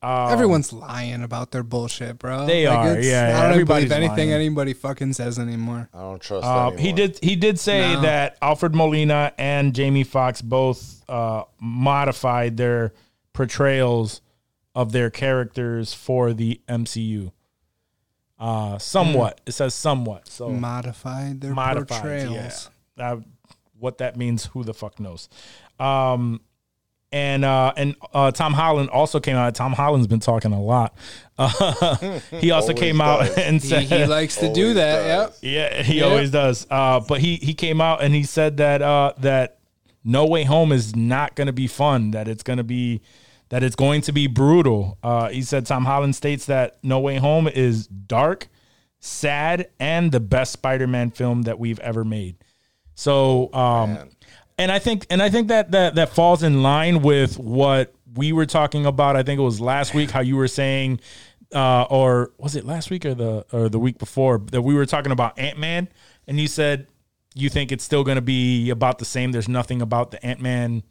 Everyone's 0.05 0.73
lying 0.73 1.23
about 1.23 1.51
their 1.51 1.63
bullshit, 1.63 2.19
bro. 2.19 2.41
Um, 2.41 2.47
They 2.47 2.67
are, 2.67 2.99
yeah, 2.99 3.29
yeah, 3.29 3.39
I 3.39 3.43
don't 3.43 3.53
everybody's 3.53 3.89
believe 3.89 4.05
anything 4.05 4.29
lying. 4.31 4.41
anybody 4.43 4.73
fucking 4.75 5.13
says 5.15 5.39
anymore. 5.39 5.89
I 5.95 6.01
don't 6.01 6.21
trust. 6.21 6.45
Uh, 6.47 6.67
anyone. 6.67 6.79
he 6.79 6.93
did. 6.93 7.19
He 7.23 7.37
did 7.37 7.59
say 7.59 7.95
No. 7.95 8.01
that 8.03 8.37
Alfred 8.43 8.75
Molina 8.75 9.33
and 9.39 9.75
Jamie 9.75 10.05
Foxx 10.05 10.43
both 10.43 11.03
uh, 11.09 11.45
modified 11.61 12.57
their 12.57 12.93
portrayals 13.33 14.21
of 14.75 14.93
their 14.93 15.11
characters 15.11 15.95
for 15.95 16.33
the 16.33 16.61
MCU. 16.69 17.33
Uh, 18.39 18.77
somewhat. 18.79 19.41
It 19.47 19.53
says 19.53 19.75
somewhat. 19.75 20.29
So 20.29 20.51
Modified 20.51 21.41
their 21.41 21.55
modified. 21.55 21.89
portrayals. 22.03 22.71
Yeah. 22.97 23.13
Uh, 23.13 23.21
what 23.79 23.99
that 23.99 24.17
means, 24.17 24.47
who 24.47 24.65
the 24.65 24.75
fuck 24.75 24.99
knows? 25.01 25.29
Um, 25.79 26.41
and 27.15 27.45
uh, 27.45 27.73
and 27.77 27.95
uh, 28.13 28.33
Tom 28.33 28.53
Holland 28.53 28.91
also 28.91 29.21
came 29.21 29.37
out. 29.37 29.55
Tom 29.55 29.73
Holland's 29.73 30.09
been 30.09 30.19
talking 30.19 30.53
a 30.53 30.61
lot. 30.61 30.97
Uh, 31.39 32.19
he 32.41 32.51
also 32.51 32.69
Always 32.73 32.81
came 32.81 33.01
out 33.01 33.39
and 33.39 33.63
He, 33.63 33.69
said 33.69 33.83
he 33.85 34.05
likes 34.05 34.35
to 34.37 34.53
do 34.53 34.75
that. 34.75 35.03
does. 35.31 35.43
Yep. 35.43 35.53
yeah, 35.77 35.83
he 35.83 35.99
Yeah. 36.01 36.05
always 36.07 36.31
does. 36.33 36.67
Uh, 36.69 36.99
but 37.01 37.21
he 37.21 37.37
he 37.37 37.55
came 37.55 37.81
out 37.81 38.03
and 38.03 38.13
he 38.15 38.25
said 38.25 38.57
that 38.57 38.83
uh, 38.83 39.13
that 39.19 39.59
No 40.03 40.27
Way 40.27 40.43
Home 40.45 40.73
is 40.73 40.97
not 40.97 41.37
going 41.37 41.47
to 41.47 41.53
be 41.53 41.69
fun. 41.69 42.11
That 42.11 42.27
it's 42.27 42.43
going 42.43 42.57
to 42.57 42.65
be 42.65 43.01
that 43.51 43.63
it's 43.63 43.77
going 43.77 44.01
to 44.03 44.13
be 44.13 44.27
brutal. 44.27 44.99
Uh, 45.03 45.29
he 45.29 45.43
said 45.43 45.67
Tom 45.67 45.85
Holland 45.85 46.17
states 46.17 46.47
that 46.47 46.79
No 46.83 46.99
Way 46.99 47.19
Home 47.19 47.47
is 47.47 47.87
dark, 47.87 48.49
sad, 48.99 49.69
and 49.79 50.11
the 50.11 50.19
best 50.21 50.53
Spider-Man 50.53 51.11
film 51.13 51.43
that 51.43 51.61
we've 51.61 51.79
ever 51.79 52.05
made. 52.05 52.37
So, 52.97 53.53
um, 53.53 53.95
Man. 53.95 54.11
And 54.59 54.71
I 54.71 54.79
think 54.79 55.07
and 55.11 55.23
I 55.23 55.31
think 55.31 55.49
that 55.49 55.73
that 55.73 55.97
that 55.97 56.11
falls 56.11 56.43
in 56.43 56.63
line 56.63 57.03
with 57.03 57.39
what 57.39 57.95
we 58.15 58.33
were 58.33 58.47
talking 58.47 58.87
about. 58.87 59.17
I 59.17 59.23
think 59.23 59.39
it 59.39 59.43
was 59.43 59.61
last 59.61 59.95
week 59.95 60.11
how 60.11 60.21
you 60.21 60.37
were 60.37 60.49
saying, 60.49 61.01
uh, 61.53 61.85
or 61.91 62.33
was 62.39 62.55
it 62.55 62.65
last 62.65 62.91
week 62.91 63.05
or 63.05 63.15
the 63.15 63.45
or 63.53 63.69
the 63.69 63.79
week 63.79 63.99
before 63.99 64.39
that 64.53 64.63
we 64.63 64.75
were 64.75 64.87
talking 64.87 65.13
about 65.13 65.39
Ant 65.39 65.59
Man, 65.59 65.89
and 66.29 66.39
you 66.39 66.47
said 66.47 66.87
you 67.35 67.51
think 67.51 67.73
it's 67.73 67.83
still 67.83 68.05
going 68.05 68.15
to 68.17 68.23
be 68.23 68.71
about 68.71 68.99
the 68.99 69.05
same. 69.05 69.33
There's 69.33 69.49
nothing 69.49 69.83
about 69.83 70.13
the 70.13 70.25
Ant 70.25 70.41
Man 70.41 70.85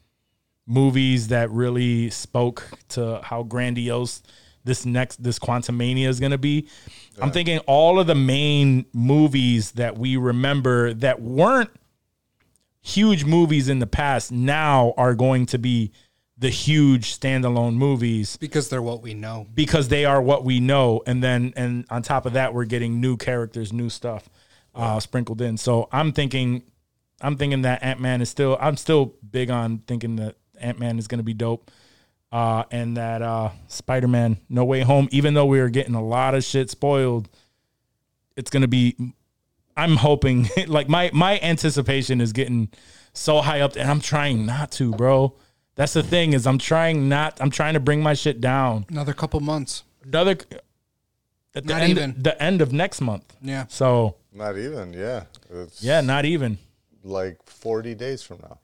movies 0.67 1.29
that 1.29 1.49
really 1.49 2.09
spoke 2.09 2.69
to 2.89 3.21
how 3.23 3.43
grandiose 3.43 4.21
this 4.65 4.85
next 4.85 5.23
this 5.23 5.39
Quantumania 5.39 6.07
is 6.07 6.19
going 6.19 6.31
to 6.31 6.37
be. 6.37 6.67
I'm 7.21 7.31
thinking 7.31 7.59
all 7.59 7.99
of 7.99 8.07
the 8.07 8.15
main 8.15 8.85
movies 8.93 9.73
that 9.73 9.97
we 9.97 10.17
remember 10.17 10.93
that 10.95 11.21
weren't 11.21 11.69
huge 12.83 13.23
movies 13.25 13.69
in 13.69 13.79
the 13.79 13.87
past 13.87 14.31
now 14.31 14.93
are 14.97 15.15
going 15.15 15.45
to 15.47 15.57
be 15.57 15.91
the 16.37 16.49
huge 16.49 17.17
standalone 17.17 17.75
movies 17.75 18.35
Because 18.37 18.67
they're 18.69 18.81
what 18.81 19.01
we 19.01 19.13
know. 19.13 19.47
because 19.53 19.87
they 19.87 20.03
are 20.03 20.21
what 20.21 20.43
we 20.43 20.59
know 20.59 21.01
and 21.07 21.23
then 21.23 21.53
and 21.55 21.85
on 21.89 22.01
top 22.01 22.25
of 22.25 22.33
that 22.33 22.53
we're 22.53 22.65
getting 22.65 22.99
new 22.99 23.15
characters 23.17 23.71
new 23.71 23.89
stuff 23.89 24.29
uh 24.75 24.99
sprinkled 24.99 25.39
in 25.41 25.55
so 25.57 25.87
i'm 25.91 26.11
thinking 26.11 26.63
i'm 27.21 27.37
thinking 27.37 27.61
that 27.61 27.81
ant-man 27.83 28.21
is 28.21 28.29
still 28.29 28.57
i'm 28.59 28.75
still 28.75 29.13
big 29.31 29.49
on 29.49 29.77
thinking 29.87 30.17
that 30.17 30.35
ant-man 30.59 30.99
is 30.99 31.07
going 31.07 31.19
to 31.19 31.23
be 31.23 31.33
dope 31.35 31.69
uh 32.31 32.63
and 32.71 32.97
that 32.97 33.21
uh 33.21 33.49
spider-man 33.67 34.35
no 34.49 34.65
way 34.65 34.81
home 34.81 35.07
even 35.11 35.35
though 35.35 35.45
we 35.45 35.59
are 35.59 35.69
getting 35.69 35.95
a 35.95 36.03
lot 36.03 36.33
of 36.35 36.43
shit 36.43 36.69
spoiled 36.69 37.29
it's 38.35 38.49
going 38.49 38.61
to 38.63 38.67
be 38.67 38.95
i'm 39.77 39.95
hoping 39.97 40.47
like 40.67 40.87
my 40.89 41.09
my 41.13 41.39
anticipation 41.39 42.21
is 42.21 42.33
getting 42.33 42.69
so 43.13 43.41
high 43.41 43.61
up 43.61 43.75
and 43.75 43.89
i'm 43.89 43.99
trying 44.01 44.45
not 44.45 44.71
to 44.71 44.91
bro 44.91 45.33
that's 45.75 45.93
the 45.93 46.03
thing 46.03 46.33
is 46.33 46.45
i'm 46.47 46.57
trying 46.57 47.07
not 47.09 47.39
i'm 47.41 47.49
trying 47.49 47.73
to 47.73 47.79
bring 47.79 48.01
my 48.01 48.13
shit 48.13 48.39
down 48.41 48.85
Another 48.89 49.13
couple 49.13 49.39
months. 49.39 49.83
another 50.05 50.37
at 51.55 51.65
the 51.67 51.73
Not 51.73 51.81
end, 51.83 51.91
even. 51.91 52.15
the 52.17 52.41
end 52.41 52.61
of 52.63 52.73
next 52.73 52.99
month. 52.99 53.31
Yeah. 53.39 53.65
So 53.67 54.15
Not 54.33 54.57
even. 54.57 54.91
Yeah. 54.91 55.25
It's 55.51 55.83
yeah, 55.83 56.01
not 56.01 56.25
even. 56.25 56.57
like 57.03 57.37
40 57.45 57.93
days 57.93 58.23
from 58.23 58.39
now. 58.41 58.57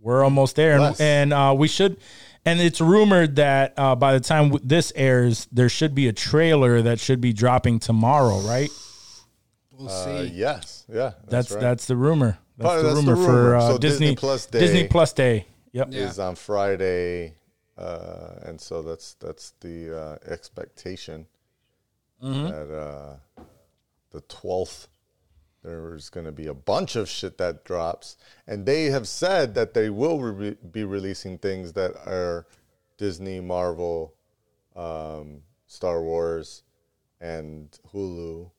We're 0.00 0.24
almost 0.24 0.56
there, 0.56 0.72
and, 0.72 0.82
Less. 0.82 1.00
and 1.00 1.32
uh, 1.32 1.54
we 1.56 1.68
should. 1.68 1.98
And 2.44 2.60
it's 2.60 2.80
rumored 2.80 3.36
that 3.36 3.74
uh, 3.76 3.94
by 3.94 4.12
the 4.14 4.18
time 4.18 4.58
this 4.64 4.92
airs, 4.96 5.46
there 5.52 5.68
should 5.68 5.94
be 5.94 6.08
a 6.08 6.12
trailer 6.12 6.82
that 6.82 6.98
should 6.98 7.20
be 7.20 7.32
dropping 7.32 7.78
tomorrow. 7.78 8.40
Right? 8.40 8.70
We'll 9.78 9.88
Uh, 9.88 10.04
see. 10.24 10.28
yes. 10.34 10.84
Yeah. 10.92 11.12
That's 11.28 11.50
right. 11.50 11.60
that's 11.60 11.86
the 11.86 11.96
rumor. 11.96 12.38
That's, 12.56 12.66
Probably 12.66 12.82
the, 12.82 12.88
that's 12.94 13.06
the 13.06 13.12
rumor 13.14 13.24
for 13.26 13.56
uh, 13.56 13.60
So 13.68 13.78
Disney, 13.78 14.06
Disney 14.06 14.16
Plus 14.16 14.46
Day- 14.46 14.60
Disney 14.60 14.88
Plus 14.88 15.12
Day. 15.12 15.46
Yep. 15.72 15.88
Yeah. 15.90 16.00
is 16.08 16.18
on 16.18 16.34
Friday, 16.36 17.34
uh, 17.76 18.36
and 18.44 18.58
so 18.58 18.80
that's 18.82 19.14
that's 19.14 19.50
the 19.60 19.98
uh, 19.98 20.18
expectation 20.30 21.26
Mm-hmm. 22.22 22.44
that 22.48 22.74
uh, 22.74 23.16
the 24.10 24.22
twelfth 24.22 24.88
there's 25.62 26.08
going 26.08 26.24
to 26.24 26.32
be 26.32 26.46
a 26.46 26.54
bunch 26.54 26.96
of 26.96 27.08
shit 27.10 27.36
that 27.38 27.64
drops, 27.64 28.16
and 28.46 28.64
they 28.64 28.84
have 28.84 29.06
said 29.06 29.54
that 29.56 29.74
they 29.74 29.90
will 29.90 30.20
re- 30.22 30.56
be 30.70 30.84
releasing 30.84 31.36
things 31.38 31.72
that 31.74 31.90
are 32.06 32.46
Disney, 32.98 33.40
Marvel, 33.40 34.14
um, 34.76 35.42
Star 35.66 36.00
Wars, 36.02 36.62
and 37.20 37.76
Hulu, 37.92 38.50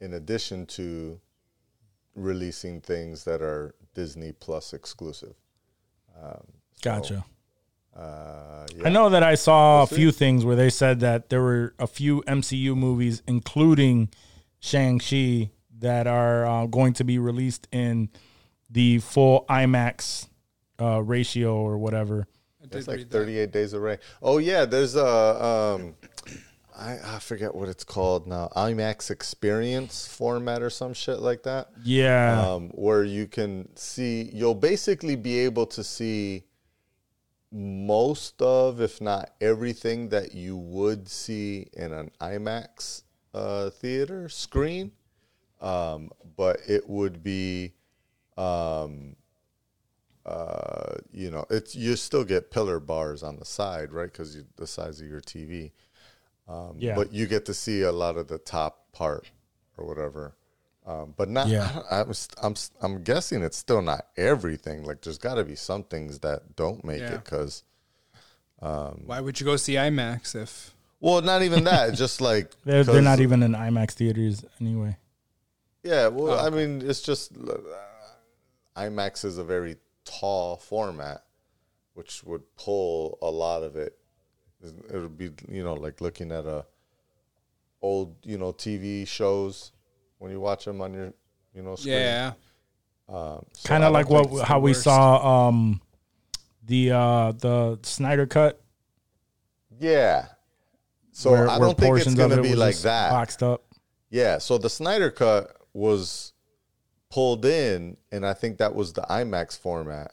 in 0.00 0.14
addition 0.14 0.66
to 0.66 1.20
releasing 2.14 2.80
things 2.80 3.24
that 3.24 3.42
are 3.42 3.74
Disney 3.94 4.32
Plus 4.32 4.72
exclusive. 4.72 5.34
Gotcha. 6.82 7.24
Uh, 7.96 8.66
I 8.84 8.88
know 8.88 9.10
that 9.10 9.22
I 9.22 9.34
saw 9.34 9.82
a 9.82 9.86
see. 9.86 9.96
few 9.96 10.12
things 10.12 10.44
where 10.44 10.56
they 10.56 10.70
said 10.70 11.00
that 11.00 11.28
there 11.28 11.42
were 11.42 11.74
a 11.78 11.86
few 11.86 12.22
MCU 12.22 12.76
movies, 12.76 13.22
including 13.26 14.10
Shang 14.60 14.98
Chi, 14.98 15.50
that 15.78 16.06
are 16.06 16.46
uh, 16.46 16.66
going 16.66 16.92
to 16.94 17.04
be 17.04 17.18
released 17.18 17.66
in 17.72 18.10
the 18.70 18.98
full 19.00 19.44
IMAX 19.48 20.28
uh, 20.80 21.02
ratio 21.02 21.56
or 21.56 21.78
whatever. 21.78 22.26
I 22.62 22.66
It's 22.78 22.88
like 22.88 22.98
read 22.98 23.10
that. 23.10 23.18
38 23.18 23.50
days 23.52 23.72
of 23.72 23.82
rain. 23.82 23.98
Oh 24.22 24.38
yeah, 24.38 24.64
there's 24.64 24.94
a 24.94 25.44
um, 25.44 25.94
I, 26.80 27.16
I 27.16 27.18
forget 27.18 27.54
what 27.54 27.68
it's 27.68 27.84
called 27.84 28.26
now. 28.26 28.48
IMAX 28.56 29.10
Experience 29.10 30.06
format 30.06 30.62
or 30.62 30.70
some 30.70 30.94
shit 30.94 31.18
like 31.20 31.42
that. 31.42 31.68
Yeah, 31.84 32.54
Um, 32.54 32.70
where 32.70 33.04
you 33.04 33.26
can 33.26 33.68
see, 33.76 34.30
you'll 34.32 34.54
basically 34.54 35.14
be 35.14 35.40
able 35.40 35.66
to 35.66 35.84
see 35.84 36.44
most 37.52 38.40
of, 38.40 38.80
if 38.80 39.00
not 39.00 39.30
everything, 39.40 40.08
that 40.08 40.34
you 40.34 40.56
would 40.56 41.08
see 41.08 41.68
in 41.74 41.92
an 41.92 42.10
IMAX 42.20 43.02
uh, 43.34 43.70
theater 43.70 44.28
screen. 44.28 44.92
Um, 45.60 46.10
but 46.36 46.60
it 46.66 46.88
would 46.88 47.22
be 47.22 47.74
um, 48.38 49.16
uh, 50.24 50.94
you 51.12 51.30
know, 51.30 51.44
it's 51.50 51.74
you 51.74 51.96
still 51.96 52.24
get 52.24 52.50
pillar 52.50 52.78
bars 52.78 53.22
on 53.22 53.36
the 53.36 53.44
side, 53.44 53.92
right? 53.92 54.10
Because 54.10 54.38
the 54.56 54.66
size 54.66 55.00
of 55.00 55.06
your 55.06 55.20
TV. 55.20 55.72
Um, 56.50 56.74
Yeah. 56.78 56.94
But 56.96 57.12
you 57.12 57.26
get 57.26 57.46
to 57.46 57.54
see 57.54 57.82
a 57.82 57.92
lot 57.92 58.16
of 58.16 58.26
the 58.28 58.38
top 58.38 58.90
part 58.92 59.30
or 59.76 59.86
whatever. 59.86 60.34
Um, 60.86 61.14
but 61.16 61.28
not. 61.28 61.46
Yeah. 61.48 61.82
I'm, 61.90 62.12
I'm 62.42 62.54
I'm 62.82 63.02
guessing 63.04 63.42
it's 63.42 63.56
still 63.56 63.82
not 63.82 64.06
everything. 64.16 64.82
Like 64.84 65.02
there's 65.02 65.18
got 65.18 65.34
to 65.34 65.44
be 65.44 65.54
some 65.54 65.84
things 65.84 66.18
that 66.20 66.56
don't 66.56 66.84
make 66.84 67.00
Yeah. 67.00 67.14
it 67.14 67.24
because. 67.24 67.62
Why 68.58 69.20
would 69.20 69.40
you 69.40 69.46
go 69.46 69.56
see 69.56 69.74
IMAX 69.74 70.34
if 70.34 70.74
Well, 71.00 71.22
not 71.22 71.42
even 71.42 71.64
that. 71.64 71.94
just 71.94 72.20
like 72.20 72.52
they're, 72.64 72.84
they're 72.84 73.00
not 73.00 73.20
even 73.20 73.42
in 73.42 73.52
IMAX 73.52 73.92
theaters 73.92 74.44
anyway. 74.60 74.96
Yeah, 75.82 76.08
well, 76.08 76.34
Oh, 76.38 76.46
I 76.46 76.50
mean, 76.50 76.82
it's 76.84 77.00
just 77.00 77.32
uh, 77.38 77.56
IMAX 78.76 79.24
is 79.24 79.38
a 79.38 79.44
very 79.44 79.76
tall 80.04 80.56
format, 80.58 81.24
which 81.94 82.22
would 82.24 82.42
pull 82.56 83.18
a 83.22 83.30
lot 83.30 83.62
of 83.62 83.76
it. 83.76 83.96
It 84.62 84.92
would 84.98 85.16
be, 85.16 85.30
you 85.48 85.64
know, 85.64 85.74
like 85.74 86.00
looking 86.00 86.32
at 86.32 86.44
a 86.44 86.66
old, 87.82 88.14
you 88.24 88.38
know, 88.38 88.52
TV 88.52 89.06
shows 89.06 89.72
when 90.18 90.30
you 90.30 90.40
watch 90.40 90.64
them 90.64 90.80
on 90.80 90.92
your, 90.92 91.12
you 91.54 91.62
know, 91.62 91.76
screen. 91.76 91.94
Yeah. 91.94 92.32
Um, 93.08 93.44
so 93.54 93.68
Kind 93.68 93.84
of 93.84 93.92
like 93.92 94.08
what 94.10 94.46
how 94.46 94.60
we 94.60 94.70
worst. 94.70 94.82
saw 94.84 95.48
um, 95.48 95.80
the 96.66 96.92
uh, 96.92 97.32
the 97.32 97.78
Snyder 97.82 98.26
cut. 98.26 98.60
Yeah. 99.78 100.26
So 101.12 101.32
where, 101.32 101.48
I 101.48 101.58
where 101.58 101.68
don't 101.68 101.78
think 101.78 101.98
it's 101.98 102.14
gonna 102.14 102.36
it 102.38 102.42
be 102.42 102.54
like 102.54 102.76
that. 102.78 103.10
boxed 103.10 103.42
up. 103.42 103.64
Yeah, 104.10 104.38
so 104.38 104.58
the 104.58 104.68
Snyder 104.70 105.10
cut 105.10 105.56
was 105.72 106.32
pulled 107.10 107.44
in, 107.44 107.96
and 108.10 108.26
I 108.26 108.32
think 108.32 108.58
that 108.58 108.74
was 108.74 108.92
the 108.92 109.02
IMAX 109.02 109.58
format. 109.58 110.12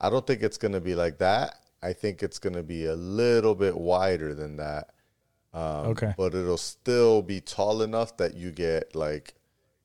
I 0.00 0.10
don't 0.10 0.26
think 0.26 0.42
it's 0.42 0.58
going 0.58 0.72
to 0.72 0.80
be 0.80 0.94
like 0.94 1.18
that. 1.18 1.56
I 1.82 1.92
think 1.92 2.22
it's 2.22 2.38
going 2.38 2.54
to 2.54 2.62
be 2.62 2.86
a 2.86 2.94
little 2.94 3.54
bit 3.54 3.76
wider 3.76 4.34
than 4.34 4.56
that. 4.58 4.90
Um, 5.52 5.88
Okay. 5.88 6.14
But 6.16 6.34
it'll 6.34 6.56
still 6.56 7.22
be 7.22 7.40
tall 7.40 7.82
enough 7.82 8.16
that 8.18 8.34
you 8.34 8.50
get 8.52 8.94
like 8.94 9.34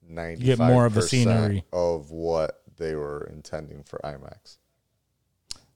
95% 0.10 0.40
get 0.44 0.60
more 0.60 0.86
of 0.86 0.94
the 0.94 1.02
scenery. 1.02 1.66
of 1.74 2.12
what 2.12 2.62
they 2.78 2.96
were 2.96 3.30
intending 3.34 3.84
for 3.84 4.00
IMAX. 4.04 4.58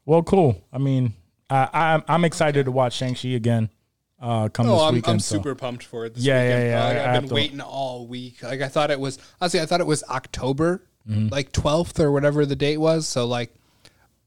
Well, 0.05 0.23
cool. 0.23 0.63
I 0.71 0.77
mean, 0.77 1.13
I, 1.49 1.67
I'm 1.73 2.03
I'm 2.07 2.25
excited 2.25 2.65
to 2.65 2.71
watch 2.71 2.93
Shang 2.93 3.15
Chi 3.15 3.29
again. 3.29 3.69
Uh, 4.19 4.49
come 4.49 4.67
Oh, 4.67 4.73
this 4.75 4.81
I'm, 4.83 4.93
weekend. 4.95 5.13
I'm 5.13 5.19
so- 5.19 5.35
super 5.37 5.55
pumped 5.55 5.83
for 5.83 6.05
it. 6.05 6.13
This 6.15 6.23
Yeah, 6.23 6.41
weekend. 6.43 6.63
yeah, 6.63 6.69
yeah, 6.69 6.83
Like, 6.85 6.97
I 6.97 6.99
I've 6.99 7.05
have 7.15 7.21
been 7.23 7.29
to- 7.29 7.35
waiting 7.35 7.61
all 7.61 8.07
week. 8.07 8.43
Like 8.43 8.61
I 8.61 8.67
thought 8.67 8.91
it 8.91 8.99
was 8.99 9.17
honestly, 9.41 9.59
I 9.59 9.65
thought 9.65 9.81
it 9.81 9.87
was 9.87 10.03
October, 10.09 10.83
Mm-hmm. 11.09 11.29
like 11.29 11.51
12th 11.51 11.99
or 11.99 12.11
whatever 12.11 12.45
the 12.45 12.55
date 12.55 12.77
was. 12.77 13.07
So 13.07 13.25
like, 13.25 13.51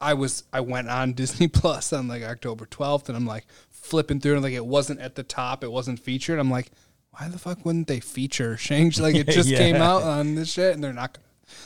I 0.00 0.14
was 0.14 0.44
I 0.52 0.60
went 0.60 0.88
on 0.88 1.12
Disney 1.14 1.48
Plus 1.48 1.92
on 1.92 2.08
like 2.08 2.22
October 2.22 2.66
12th, 2.66 3.08
and 3.08 3.16
I'm 3.16 3.26
like 3.26 3.46
flipping 3.70 4.20
through, 4.20 4.34
and 4.34 4.42
like 4.42 4.52
it 4.54 4.64
wasn't 4.66 5.00
at 5.00 5.14
the 5.14 5.22
top, 5.22 5.62
it 5.64 5.70
wasn't 5.72 6.00
featured. 6.00 6.38
I'm 6.38 6.50
like, 6.50 6.70
why 7.10 7.28
the 7.28 7.38
fuck 7.38 7.64
wouldn't 7.64 7.86
they 7.86 8.00
feature 8.00 8.56
Shang? 8.56 8.92
Like 8.98 9.14
it 9.14 9.28
just 9.30 9.48
Yeah. 9.48 9.58
came 9.58 9.76
out 9.76 10.02
on 10.02 10.34
this 10.34 10.50
shit, 10.52 10.74
and 10.74 10.82
they're 10.82 10.92
not 10.92 11.18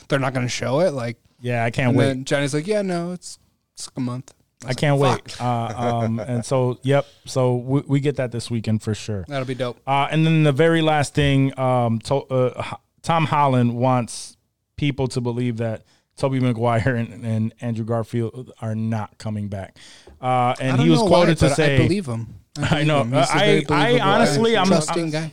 they're 0.07 0.19
not 0.19 0.33
going 0.33 0.45
to 0.45 0.49
show 0.51 0.81
it. 0.81 0.91
Like, 0.91 1.17
Yeah, 1.39 1.63
I 1.63 1.71
can't 1.71 1.95
wait. 1.95 2.05
then 2.05 2.25
Johnny's 2.25 2.53
like, 2.53 2.67
yeah, 2.67 2.81
no, 2.81 3.11
it's 3.13 3.39
it's 3.73 3.87
like 3.87 3.97
a 3.97 4.01
month. 4.01 4.33
I 4.65 4.73
can't 4.73 4.99
wait. 4.99 5.39
Uh, 5.41 5.73
um, 6.03 6.19
and 6.27 6.45
so, 6.45 6.79
yep. 6.83 7.07
So 7.25 7.55
we, 7.55 7.79
we 7.87 7.99
get 8.01 8.17
that 8.17 8.33
this 8.33 8.51
weekend 8.51 8.81
for 8.83 8.93
sure. 8.93 9.23
That'll 9.29 9.45
be 9.47 9.55
dope. 9.55 9.79
Uh, 9.87 10.09
and 10.11 10.25
then 10.25 10.43
the 10.43 10.51
very 10.51 10.81
last 10.81 11.13
thing, 11.15 11.57
um, 11.57 11.99
to, 11.99 12.15
uh, 12.15 12.75
Tom 13.01 13.25
Holland 13.25 13.77
wants 13.77 14.35
people 14.75 15.07
to 15.07 15.21
believe 15.21 15.57
that 15.57 15.83
Tobey 16.19 16.39
Maguire 16.39 16.95
and, 16.95 17.25
and 17.25 17.53
Andrew 17.61 17.85
Garfield 17.85 18.51
are 18.61 18.75
not 18.75 19.17
coming 19.17 19.47
back. 19.47 19.77
Uh, 20.21 20.25
I 20.25 20.55
and 20.59 20.81
he 20.81 20.89
was 20.89 20.99
know 20.99 21.07
quoted 21.07 21.41
why, 21.41 21.47
to 21.49 21.55
say, 21.55 21.75
I 21.75 21.77
believe 21.79 22.05
him. 22.07 22.35
I 22.61 22.83
know. 22.85 23.03
believe 23.03 23.13
him. 23.13 23.19
He's 23.59 23.69
a 23.69 23.73
I- 23.73 23.91
I 23.97 23.99
honestly, 23.99 24.55
I'm- 24.57 24.67
trusting 24.67 25.15
I'm- 25.15 25.29
guy. 25.29 25.31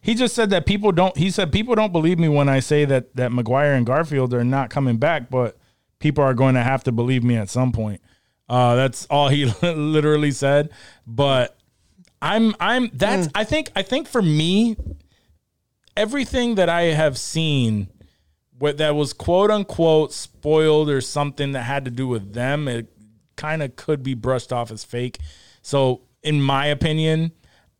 he 0.00 0.14
just 0.14 0.34
said 0.34 0.50
that 0.50 0.64
people 0.66 0.92
don't. 0.92 1.16
He 1.16 1.30
said 1.30 1.52
people 1.52 1.74
don't 1.74 1.92
believe 1.92 2.18
me 2.18 2.28
when 2.28 2.48
I 2.48 2.60
say 2.60 2.84
that 2.86 3.14
that 3.16 3.32
Maguire 3.32 3.74
and 3.74 3.84
Garfield 3.84 4.32
are 4.32 4.44
not 4.44 4.70
coming 4.70 4.96
back, 4.96 5.28
but 5.30 5.56
people 5.98 6.22
are 6.24 6.34
going 6.34 6.54
to 6.54 6.62
have 6.62 6.84
to 6.84 6.92
believe 6.92 7.24
me 7.24 7.36
at 7.36 7.50
some 7.50 7.72
point. 7.72 8.00
Uh, 8.48 8.76
that's 8.76 9.06
all 9.06 9.28
he 9.28 9.44
literally 9.62 10.30
said. 10.30 10.70
But 11.06 11.56
I'm 12.22 12.54
I'm 12.60 12.90
that's 12.92 13.28
I 13.34 13.42
think 13.42 13.70
I 13.74 13.82
think 13.82 14.06
for 14.06 14.22
me, 14.22 14.76
everything 15.96 16.54
that 16.56 16.68
I 16.68 16.82
have 16.82 17.18
seen 17.18 17.88
what 18.58 18.78
that 18.78 18.94
was 18.94 19.12
quote 19.12 19.50
unquote 19.50 20.12
spoiled 20.12 20.88
or 20.88 21.00
something 21.00 21.52
that 21.52 21.62
had 21.62 21.84
to 21.84 21.90
do 21.90 22.08
with 22.08 22.32
them, 22.32 22.68
it 22.68 22.88
kind 23.36 23.62
of 23.62 23.76
could 23.76 24.02
be 24.02 24.14
brushed 24.14 24.52
off 24.52 24.70
as 24.70 24.84
fake. 24.84 25.18
So, 25.62 26.02
in 26.22 26.40
my 26.40 26.66
opinion, 26.66 27.32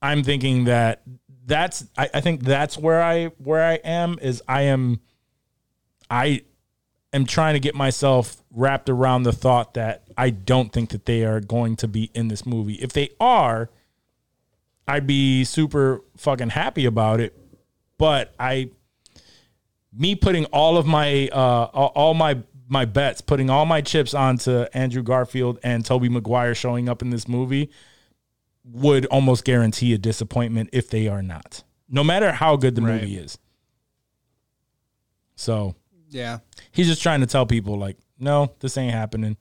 I'm 0.03 0.23
thinking 0.23 0.65
that 0.65 1.03
that's 1.47 1.87
I, 1.97 2.11
I 2.15 2.21
think 2.21 2.43
that's 2.43 2.77
where 2.77 3.03
I 3.03 3.27
where 3.39 3.65
I 3.65 3.75
am 3.75 4.19
is 4.21 4.43
I 4.47 4.63
am 4.63 5.01
I 6.11 6.43
am 7.13 7.25
trying 7.25 7.55
to 7.55 7.61
get 7.61 7.75
myself 7.75 8.37
wrapped 8.51 8.91
around 8.91 9.23
the 9.23 9.33
thought 9.33 9.75
that 9.75 10.09
I 10.17 10.31
don't 10.31 10.73
think 10.73 10.91
that 10.91 11.07
they 11.07 11.25
are 11.25 11.41
going 11.41 11.77
to 11.77 11.89
be 11.89 12.11
in 12.15 12.29
this 12.29 12.45
movie. 12.45 12.75
If 12.75 12.93
they 12.93 13.11
are, 13.21 13.71
I'd 14.87 15.07
be 15.07 15.45
super 15.45 16.03
fucking 16.17 16.51
happy 16.51 16.85
about 16.85 17.21
it. 17.21 17.37
But 17.99 18.35
I 18.39 18.71
me 19.97 20.15
putting 20.15 20.45
all 20.47 20.77
of 20.77 20.87
my 20.87 21.29
uh 21.33 21.65
all, 21.73 22.15
my 22.15 22.39
my 22.69 22.85
bets, 22.85 23.21
putting 23.21 23.49
all 23.51 23.65
my 23.67 23.81
chips 23.81 24.13
onto 24.15 24.65
Andrew 24.75 25.03
Garfield 25.03 25.59
and 25.63 25.85
Tobey 25.85 26.09
Maguire 26.09 26.55
showing 26.55 26.89
up 26.89 27.01
in 27.03 27.11
this 27.11 27.29
movie 27.29 27.71
would 28.65 29.07
almost 29.07 29.45
guarantee 29.45 29.95
a 29.95 29.99
disappointment 29.99 30.71
if 30.73 30.91
they 30.91 31.07
are 31.07 31.23
not. 31.23 31.63
No 31.89 32.03
matter 32.03 32.33
how 32.33 32.57
good 32.57 32.75
the 32.75 32.83
Right. 32.83 33.01
movie 33.01 33.17
is. 33.19 33.39
So 35.37 35.75
Yeah. 36.11 36.39
he's 36.73 36.87
just 36.89 37.03
trying 37.03 37.21
to 37.21 37.27
tell 37.27 37.47
people 37.47 37.79
like, 37.79 37.97
no, 38.19 38.53
this 38.61 38.77
ain't 38.77 38.93
happening. 38.93 39.37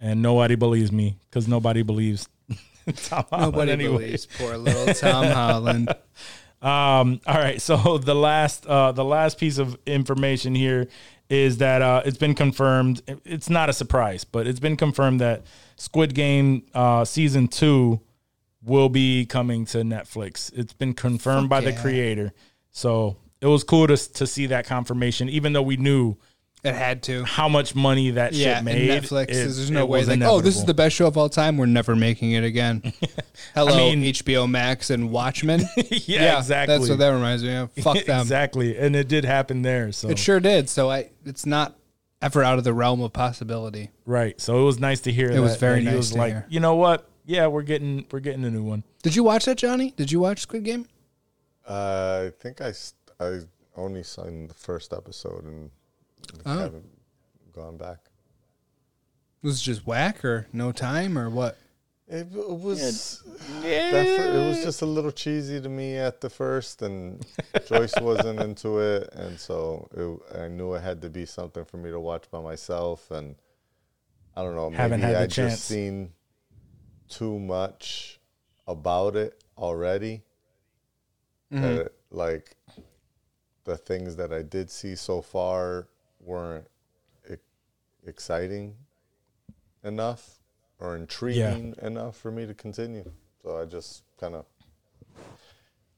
And 0.00 0.22
nobody 0.22 0.54
believes 0.54 0.90
me 0.90 1.18
because 1.28 1.46
nobody 1.46 1.82
believes 1.82 2.28
Tom 3.04 3.24
Holland 3.30 3.52
Nobody 3.52 3.72
anyway. 3.72 3.92
believes 4.04 4.26
poor 4.26 4.56
little 4.56 4.92
Tom 4.94 5.26
Holland. 5.26 5.94
Um, 6.62 7.20
all 7.26 7.34
right, 7.34 7.60
so 7.60 7.98
the 8.02 8.14
last 8.14 8.66
uh, 8.66 8.92
the 8.92 9.04
last 9.04 9.38
piece 9.38 9.58
of 9.58 9.76
information 9.84 10.54
here 10.54 10.88
is 11.28 11.58
that 11.58 11.82
uh, 11.82 12.02
it's 12.04 12.18
been 12.18 12.34
confirmed. 12.34 13.02
It's 13.24 13.50
not 13.50 13.68
a 13.68 13.72
surprise, 13.72 14.24
but 14.24 14.46
it's 14.46 14.60
been 14.60 14.76
confirmed 14.76 15.20
that 15.20 15.42
Squid 15.76 16.14
Game 16.14 16.64
uh, 16.72 17.04
season 17.04 17.48
two 17.48 18.00
will 18.62 18.88
be 18.88 19.26
coming 19.26 19.64
to 19.66 19.78
Netflix. 19.78 20.52
It's 20.56 20.72
been 20.72 20.94
confirmed 20.94 21.48
by 21.48 21.60
the 21.60 21.72
creator, 21.72 22.32
so 22.70 23.16
it 23.40 23.46
was 23.46 23.64
cool 23.64 23.88
to 23.88 23.96
to 23.96 24.26
see 24.26 24.46
that 24.46 24.64
confirmation, 24.64 25.28
even 25.28 25.52
though 25.52 25.62
we 25.62 25.76
knew 25.76 26.16
It 26.64 26.74
had 26.76 27.02
to. 27.04 27.24
how 27.24 27.48
much 27.48 27.74
money 27.74 28.12
that 28.12 28.34
Yeah, 28.34 28.56
shit 28.56 28.64
made. 28.64 28.88
Netflix. 28.88 29.24
it- 29.30 29.34
there's 29.34 29.70
no 29.70 29.84
way. 29.84 29.98
was 30.00 30.08
Like, 30.08 30.22
oh, 30.22 30.40
this 30.40 30.56
is 30.56 30.64
the 30.64 30.74
best 30.74 30.94
show 30.94 31.08
of 31.08 31.16
all 31.18 31.28
time. 31.28 31.56
We're 31.56 31.66
never 31.66 31.96
making 31.96 32.32
it 32.32 32.44
again. 32.44 32.92
Hello, 33.54 33.72
I 33.74 33.94
mean- 33.96 34.02
HBO 34.14 34.48
Max 34.48 34.90
and 34.90 35.10
Watchmen. 35.10 35.62
yeah, 35.90 36.38
exactly. 36.38 36.76
That's 36.76 36.88
what 36.88 36.98
that 37.00 37.08
reminds 37.10 37.42
me 37.42 37.54
of. 37.56 37.72
Fuck 37.82 38.04
them. 38.04 38.20
exactly, 38.20 38.76
and 38.78 38.94
it 38.94 39.08
did 39.08 39.24
happen 39.24 39.62
there. 39.62 39.90
So 39.90 40.08
It 40.08 40.18
sure 40.18 40.38
did. 40.38 40.68
So 40.68 40.88
I, 40.90 41.10
it's 41.24 41.44
not 41.46 41.76
ever 42.20 42.44
out 42.44 42.58
of 42.58 42.64
the 42.64 42.72
realm 42.72 43.02
of 43.02 43.12
possibility. 43.12 43.90
Right. 44.06 44.40
So 44.40 44.60
it 44.60 44.64
was 44.64 44.78
nice 44.78 45.00
to 45.00 45.12
hear. 45.12 45.32
It 45.32 45.40
was 45.40 45.54
that- 45.54 45.60
very 45.60 45.74
that 45.80 45.80
he 45.80 45.86
nice 45.86 45.96
was 45.96 46.10
to 46.12 46.18
like, 46.18 46.32
hear. 46.32 46.46
you 46.48 46.60
know 46.60 46.76
what? 46.76 47.08
Yeah, 47.24 47.48
we're 47.48 47.62
getting 47.62 48.06
we're 48.12 48.20
getting 48.20 48.44
a 48.44 48.50
new 48.50 48.62
one. 48.62 48.84
Did 49.02 49.16
you 49.16 49.24
watch 49.24 49.46
that, 49.46 49.56
Johnny? 49.58 49.94
Did 49.96 50.12
you 50.12 50.20
watch 50.20 50.40
Squid 50.40 50.62
Game? 50.64 50.86
Uh, 51.68 52.26
I 52.26 52.30
think 52.40 52.60
I, 52.60 52.72
I 53.20 53.40
only 53.76 54.02
saw 54.04 54.24
the 54.24 54.54
first 54.54 54.92
episode 54.92 55.44
and 55.44 55.70
Oh. 56.46 56.58
haven't 56.58 56.88
gone 57.52 57.76
back. 57.76 57.98
Was 59.42 59.60
it 59.60 59.64
just 59.64 59.86
whack 59.86 60.24
or 60.24 60.46
no 60.52 60.72
time 60.72 61.18
or 61.18 61.28
what? 61.28 61.58
It, 62.08 62.28
it 62.34 62.58
was 62.60 63.22
that 63.62 63.90
fir- 63.92 64.38
it 64.38 64.48
was 64.48 64.62
just 64.62 64.82
a 64.82 64.86
little 64.86 65.10
cheesy 65.10 65.60
to 65.60 65.68
me 65.68 65.96
at 65.96 66.20
the 66.20 66.28
first, 66.28 66.82
and 66.82 67.24
Joyce 67.66 67.94
wasn't 68.00 68.40
into 68.40 68.78
it, 68.80 69.08
and 69.14 69.38
so 69.40 69.88
it, 70.34 70.38
I 70.42 70.48
knew 70.48 70.74
it 70.74 70.82
had 70.82 71.00
to 71.02 71.08
be 71.10 71.24
something 71.24 71.64
for 71.64 71.78
me 71.78 71.90
to 71.90 71.98
watch 71.98 72.30
by 72.30 72.40
myself. 72.40 73.10
And 73.10 73.34
I 74.36 74.42
don't 74.42 74.54
know, 74.54 74.68
maybe 74.68 74.76
Haven't 74.82 75.00
had 75.00 75.14
the 75.14 75.20
I 75.20 75.26
chance. 75.26 75.52
just 75.54 75.64
seen 75.64 76.12
too 77.08 77.38
much 77.38 78.20
about 78.66 79.16
it 79.16 79.42
already. 79.56 80.22
Mm-hmm. 81.52 81.62
That 81.62 81.92
like 82.10 82.56
the 83.64 83.76
things 83.76 84.16
that 84.16 84.32
I 84.32 84.42
did 84.42 84.70
see 84.70 84.96
so 84.96 85.22
far 85.22 85.86
weren't 86.22 86.66
e- 87.30 87.34
exciting 88.06 88.74
enough 89.84 90.38
or 90.78 90.96
intriguing 90.96 91.74
enough 91.82 92.16
for 92.16 92.30
me 92.30 92.46
to 92.46 92.54
continue. 92.54 93.10
So 93.42 93.60
I 93.60 93.64
just 93.64 94.02
kind 94.18 94.34
of 94.34 94.44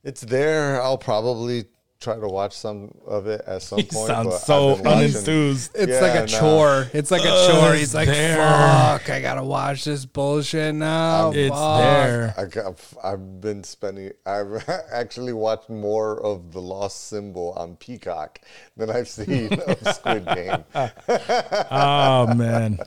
it's 0.03 0.21
there. 0.21 0.83
I'll 0.83 0.99
probably 0.99 1.65
try 2.05 2.15
to 2.21 2.29
watch 2.29 2.57
some 2.57 2.95
of 3.07 3.27
it 3.27 3.41
at 3.47 3.63
some 3.63 3.79
He 3.79 3.85
point. 3.85 4.07
sounds 4.07 4.29
but 4.29 4.39
so 4.39 4.71
I've 4.73 4.83
been 4.83 4.93
watching- 4.93 5.09
unenthused. 5.11 5.71
It's 5.75 5.93
Yeah, 5.93 6.01
like 6.01 6.15
a 6.17 6.21
nah. 6.21 6.39
chore. 6.39 6.87
It's 6.93 7.11
like 7.11 7.23
a 7.25 7.31
Ugh, 7.33 7.51
chore. 7.51 7.71
it's 7.73 7.81
He's 7.81 7.95
like, 7.95 8.09
there. 8.09 8.37
fuck, 8.37 9.11
I 9.11 9.21
gotta 9.21 9.43
watch 9.43 9.85
this 9.85 10.05
bullshit 10.07 10.75
now. 10.75 11.33
It's 11.35 11.55
fuck." 11.55 11.81
there. 11.81 12.35
I 12.37 12.45
got, 12.45 12.81
I've 13.03 13.41
been 13.41 13.65
spending. 13.65 14.13
I've 14.27 14.69
actually 14.93 15.33
watched 15.33 15.71
more 15.71 16.21
of 16.23 16.53
the 16.53 16.61
Lost 16.61 17.09
Symbol 17.09 17.53
on 17.57 17.77
Peacock 17.77 18.41
than 18.77 18.91
I've 18.91 19.09
seen 19.09 19.53
of 19.61 19.95
Squid 19.95 20.27
Game. 20.35 20.65
Oh 21.71 22.33
man. 22.35 22.79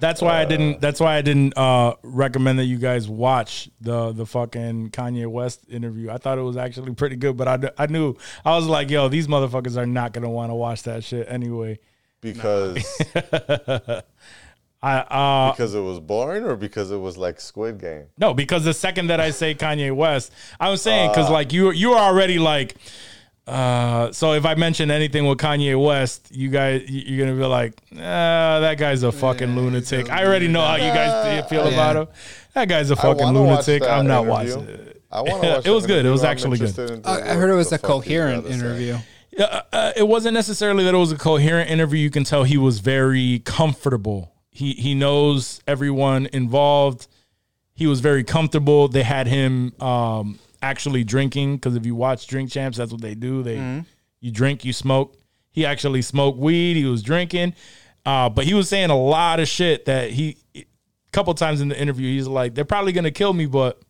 That's 0.00 0.20
why 0.20 0.40
I 0.40 0.44
didn't. 0.44 0.80
That's 0.80 1.00
why 1.00 1.16
I 1.16 1.22
didn't 1.22 1.56
uh, 1.56 1.94
recommend 2.02 2.58
that 2.58 2.64
you 2.64 2.78
guys 2.78 3.08
watch 3.08 3.70
the 3.80 4.12
the 4.12 4.26
fucking 4.26 4.90
Kanye 4.90 5.26
West 5.26 5.64
interview. 5.68 6.10
I 6.10 6.18
thought 6.18 6.38
it 6.38 6.42
was 6.42 6.56
actually 6.56 6.94
pretty 6.94 7.16
good, 7.16 7.36
but 7.36 7.48
I, 7.48 7.70
I 7.78 7.86
knew 7.86 8.16
I 8.44 8.56
was 8.56 8.66
like, 8.66 8.90
yo, 8.90 9.08
these 9.08 9.26
motherfuckers 9.26 9.76
are 9.76 9.86
not 9.86 10.12
gonna 10.12 10.30
want 10.30 10.50
to 10.50 10.54
watch 10.54 10.82
that 10.84 11.04
shit 11.04 11.26
anyway. 11.28 11.78
because 12.20 12.84
I 14.82 14.98
uh, 14.98 15.52
because 15.52 15.74
it 15.74 15.80
was 15.80 15.98
boring 16.00 16.44
or 16.44 16.56
because 16.56 16.90
it 16.90 16.98
was 16.98 17.16
like 17.16 17.40
Squid 17.40 17.78
Game. 17.80 18.06
No, 18.18 18.34
because 18.34 18.64
the 18.64 18.74
second 18.74 19.06
that 19.06 19.20
I 19.20 19.30
say 19.30 19.54
Kanye 19.54 19.94
West, 19.94 20.30
I 20.60 20.68
was 20.70 20.82
saying 20.82 21.10
because 21.10 21.30
like 21.30 21.52
you 21.52 21.70
you 21.70 21.92
are 21.92 22.12
already 22.12 22.38
like. 22.38 22.76
Uh, 23.46 24.10
so 24.12 24.32
if 24.32 24.46
I 24.46 24.54
mention 24.54 24.90
anything 24.90 25.26
with 25.26 25.38
Kanye 25.38 25.78
West, 25.82 26.28
you 26.34 26.48
guys 26.48 26.84
you're 26.88 27.26
gonna 27.26 27.36
be 27.38 27.44
like, 27.46 27.74
ah, 27.94 28.60
that 28.60 28.78
guy's 28.78 29.02
a 29.02 29.12
fucking 29.12 29.54
lunatic. 29.54 30.10
I 30.10 30.24
already 30.24 30.48
know 30.48 30.62
how 30.62 30.76
you 30.76 30.92
guys 30.92 31.46
feel 31.48 31.64
Yeah. 31.66 31.72
about 31.72 31.96
him. 31.96 32.08
That 32.54 32.68
guy's 32.68 32.90
a 32.90 32.96
fucking 32.96 33.26
lunatic. 33.28 33.82
I'm 33.82 34.06
not 34.06 34.24
interview. 34.26 34.56
watching 34.56 34.68
it. 34.74 35.02
I 35.12 35.20
want 35.20 35.42
to 35.42 35.48
watch. 35.56 35.66
It 35.66 35.70
was 35.70 35.86
good. 35.86 36.06
It 36.06 36.10
was 36.10 36.24
actually 36.24 36.58
good. 36.58 36.70
interested 36.70 36.90
in 36.98 37.06
I, 37.06 37.34
heard 37.34 37.50
it 37.50 37.54
was 37.54 37.70
a 37.72 37.78
coherent 37.78 38.44
gotta 38.44 38.54
say. 38.58 38.60
interview. 38.64 38.96
Yeah, 39.36 39.62
uh, 39.72 39.92
it 39.96 40.06
wasn't 40.08 40.34
necessarily 40.34 40.84
that 40.84 40.94
it 40.94 40.98
was 40.98 41.12
a 41.12 41.18
coherent 41.18 41.68
interview. 41.68 41.98
You 41.98 42.10
can 42.10 42.24
tell 42.24 42.44
he 42.44 42.56
was 42.56 42.78
very 42.78 43.40
comfortable 43.40 44.30
he 44.54 44.72
he 44.74 44.94
knows 44.94 45.60
everyone 45.66 46.28
involved. 46.32 47.08
He 47.74 47.88
was 47.88 47.98
very 48.00 48.22
comfortable. 48.22 48.86
They 48.86 49.02
had 49.02 49.26
him 49.26 49.72
um, 49.80 50.38
actually 50.64 51.04
drinking 51.04 51.56
because 51.56 51.76
if 51.76 51.84
you 51.86 51.94
watch 51.94 52.26
Drink 52.26 52.50
Champs, 52.50 52.78
that's 52.78 52.90
what 52.90 53.00
they 53.00 53.14
do. 53.14 53.42
They 53.42 53.58
you 54.20 54.30
drink, 54.30 54.64
you 54.64 54.72
smoke. 54.72 55.16
He 55.50 55.64
actually 55.66 56.02
smoked 56.02 56.38
weed. 56.38 56.74
He 56.76 56.84
was 56.84 57.02
drinking, 57.02 57.54
uh, 58.04 58.28
but 58.30 58.44
he 58.44 58.54
was 58.54 58.68
saying 58.68 58.90
a 58.90 58.98
lot 58.98 59.38
of 59.40 59.46
shit 59.48 59.84
that 59.84 60.10
he. 60.10 60.36
A 60.56 60.64
couple 61.12 61.32
times 61.34 61.60
in 61.60 61.68
the 61.68 61.80
interview, 61.80 62.08
he's 62.08 62.26
like, 62.26 62.54
"They're 62.54 62.64
probably 62.64 62.90
gonna 62.92 63.12
kill 63.12 63.32
me, 63.32 63.46
but 63.46 63.80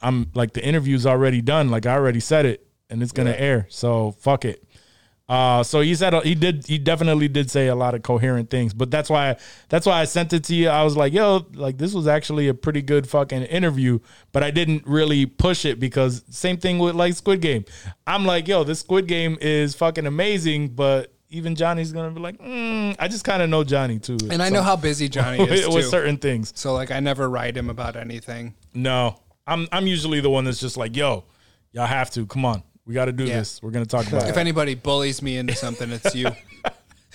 I'm 0.00 0.30
like 0.34 0.52
the 0.54 0.64
interview's 0.64 1.04
already 1.06 1.42
done. 1.42 1.68
Like 1.68 1.84
I 1.84 1.92
already 1.92 2.20
said 2.20 2.46
it, 2.46 2.66
and 2.88 3.02
it's 3.02 3.12
gonna 3.12 3.34
air. 3.36 3.66
So 3.68 4.12
fuck 4.12 4.44
it." 4.46 4.64
Uh, 5.26 5.62
so 5.62 5.80
he 5.80 5.94
said 5.94 6.12
he 6.22 6.34
did. 6.34 6.66
He 6.66 6.76
definitely 6.76 7.28
did 7.28 7.50
say 7.50 7.68
a 7.68 7.74
lot 7.74 7.94
of 7.94 8.02
coherent 8.02 8.50
things, 8.50 8.74
but 8.74 8.90
that's 8.90 9.08
why 9.08 9.36
that's 9.70 9.86
why 9.86 10.00
I 10.00 10.04
sent 10.04 10.34
it 10.34 10.44
to 10.44 10.54
you. 10.54 10.68
I 10.68 10.84
was 10.84 10.98
like, 10.98 11.14
"Yo, 11.14 11.46
like 11.54 11.78
this 11.78 11.94
was 11.94 12.06
actually 12.06 12.48
a 12.48 12.54
pretty 12.54 12.82
good 12.82 13.08
fucking 13.08 13.44
interview," 13.44 14.00
but 14.32 14.42
I 14.42 14.50
didn't 14.50 14.86
really 14.86 15.24
push 15.24 15.64
it 15.64 15.80
because 15.80 16.24
same 16.28 16.58
thing 16.58 16.78
with 16.78 16.94
like 16.94 17.14
Squid 17.14 17.40
Game. 17.40 17.64
I'm 18.06 18.26
like, 18.26 18.48
"Yo, 18.48 18.64
this 18.64 18.80
Squid 18.80 19.06
Game 19.06 19.38
is 19.40 19.74
fucking 19.74 20.04
amazing," 20.06 20.68
but 20.68 21.14
even 21.30 21.54
Johnny's 21.54 21.90
gonna 21.90 22.10
be 22.10 22.20
like, 22.20 22.36
mm, 22.38 22.94
"I 22.98 23.08
just 23.08 23.24
kind 23.24 23.40
of 23.40 23.48
know 23.48 23.64
Johnny 23.64 23.98
too," 23.98 24.18
And 24.30 24.42
I 24.42 24.50
know 24.50 24.62
how 24.62 24.76
busy 24.76 25.08
Johnny 25.08 25.42
is 25.50 25.66
with 25.68 25.84
too. 25.84 25.90
certain 25.90 26.18
things. 26.18 26.52
So 26.54 26.74
like 26.74 26.90
I 26.90 27.00
never 27.00 27.30
write 27.30 27.56
him 27.56 27.70
about 27.70 27.96
anything. 27.96 28.54
No, 28.74 29.16
I'm 29.46 29.68
I'm 29.72 29.86
usually 29.86 30.20
the 30.20 30.28
one 30.28 30.44
that's 30.44 30.60
just 30.60 30.76
like, 30.76 30.94
"Yo, 30.94 31.24
y'all 31.72 31.86
have 31.86 32.10
to 32.10 32.26
come 32.26 32.44
on, 32.44 32.62
we 32.86 32.94
got 32.94 33.06
to 33.06 33.12
do 33.12 33.24
Yeah. 33.24 33.38
this. 33.38 33.62
We're 33.62 33.70
gonna 33.70 33.86
talk 33.86 34.06
about 34.06 34.22
If 34.22 34.28
it." 34.28 34.30
If 34.30 34.36
anybody 34.36 34.74
bullies 34.74 35.22
me 35.22 35.36
into 35.36 35.54
something, 35.54 35.90
it's 35.90 36.14
you. 36.14 36.30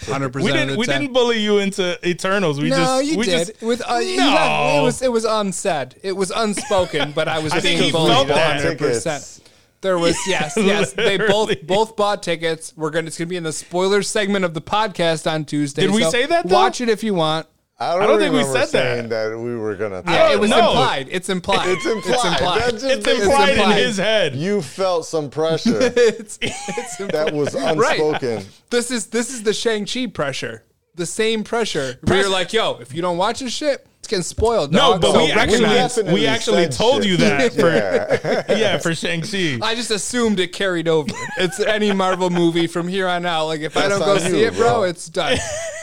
Hundred 0.08 0.32
percent. 0.32 0.56
of 0.56 0.68
didn't 0.68 0.80
we 0.80 0.86
didn't 0.86 1.12
bully 1.12 1.40
you 1.40 1.58
into 1.60 2.00
Eternals. 2.08 2.60
We 2.62 2.70
no, 2.70 2.78
just 2.78 3.06
you 3.06 3.18
we 3.18 3.26
did. 3.26 3.48
just 3.48 3.62
With 3.62 3.82
uh, 3.82 4.00
No. 4.00 4.30
had- 4.32 4.80
it 4.80 4.82
was 4.84 5.02
it 5.02 5.12
was 5.12 5.26
unsaid. 5.26 5.96
It 6.04 6.14
was 6.14 6.32
unspoken, 6.32 7.12
but 7.12 7.28
I 7.28 7.40
was 7.40 7.52
I 7.54 7.60
being 7.60 7.84
he 7.84 7.92
bullied. 7.92 8.30
that. 8.30 8.62
Hundred 8.62 8.78
percent. 8.80 9.42
There 9.82 9.98
was 9.98 10.18
yes, 10.26 10.54
yes. 10.58 10.94
They 10.94 11.18
both 11.18 11.54
both 11.68 11.96
bought 11.98 12.24
tickets. 12.24 12.74
We're 12.78 12.92
gonna 12.92 13.08
it's 13.08 13.18
gonna 13.18 13.28
be 13.28 13.36
in 13.36 13.44
the 13.44 13.52
spoiler 13.52 14.02
segment 14.02 14.46
of 14.46 14.54
the 14.54 14.62
podcast 14.62 15.30
on 15.30 15.44
Tuesday. 15.46 15.82
Did 15.84 15.92
we 15.92 16.04
so 16.04 16.10
say 16.12 16.26
that, 16.26 16.48
though? 16.48 16.56
Watch 16.56 16.80
it 16.82 16.88
if 16.90 17.04
you 17.04 17.14
want. 17.14 17.48
I 17.82 17.94
don't, 17.94 18.02
I 18.04 18.08
don't 18.08 18.20
think 18.20 18.34
we 18.34 18.44
said 18.44 18.54
that. 18.54 18.70
saying 18.70 19.10
that. 19.10 19.40
we 19.40 19.56
were 19.56 19.76
gonna. 19.76 20.04
Yeah, 20.06 20.34
it 20.34 20.40
was 20.40 20.50
know. 20.50 20.58
implied. 20.72 21.08
It's 21.12 21.30
implied. 21.30 21.70
It's 21.70 21.86
implied. 21.86 22.62
That 22.62 22.72
just 22.74 22.84
it's 22.86 23.06
makes- 23.06 23.22
implied, 23.22 23.50
implied. 23.52 23.72
in 23.80 23.86
his 23.86 23.98
head. 23.98 24.36
You 24.36 24.62
felt 24.62 25.06
some 25.06 25.30
pressure 25.30 25.78
it's, 25.82 26.38
it's 26.42 27.00
implied. 27.00 27.28
that 27.28 27.34
was 27.34 27.54
Right. 27.78 27.98
unspoken. 28.00 28.44
This 28.70 28.92
is 28.92 29.08
this 29.08 29.30
is 29.34 29.44
the 29.44 29.54
Shang 29.54 29.86
Chi 29.86 30.08
pressure. 30.08 30.64
The 30.96 31.06
same 31.06 31.46
pressure. 31.46 31.98
We're 32.04 32.28
like, 32.28 32.52
yo, 32.52 32.80
if 32.82 32.94
you 32.94 33.02
don't 33.02 33.18
watch 33.18 33.40
this 33.40 33.54
shit, 33.54 33.86
it's 33.86 33.89
getting 34.10 34.24
spoiled. 34.24 34.72
no, 34.74 35.00
but 35.00 35.12
So 35.14 35.20
we 35.26 35.32
actually 35.32 35.64
recognize- 35.64 35.96
definitely 35.96 36.14
we 36.22 36.28
actually 36.28 36.68
told 36.68 37.04
shit. 37.04 37.12
you 37.12 37.18
that 37.18 37.54
for 37.54 37.70
Yeah. 37.70 38.44
yeah 38.58 38.78
for 38.80 38.94
Shang 38.94 39.22
Chi. 39.22 39.60
I 39.62 39.76
just 39.76 39.92
assumed 39.92 40.40
it 40.40 40.52
carried 40.54 40.88
over. 40.88 41.10
It's 41.38 41.60
any 41.60 41.92
Marvel 41.94 42.30
movie 42.30 42.68
from 42.68 42.88
here 42.88 43.08
on 43.08 43.26
out. 43.26 43.46
Like 43.46 43.62
if 43.62 43.78
I 43.78 43.88
don't 43.88 44.00
go 44.00 44.18
see 44.18 44.42
you, 44.42 44.48
it, 44.48 44.56
bro, 44.56 44.70
bro. 44.70 44.84
it's 44.84 45.08
done. 45.08 45.38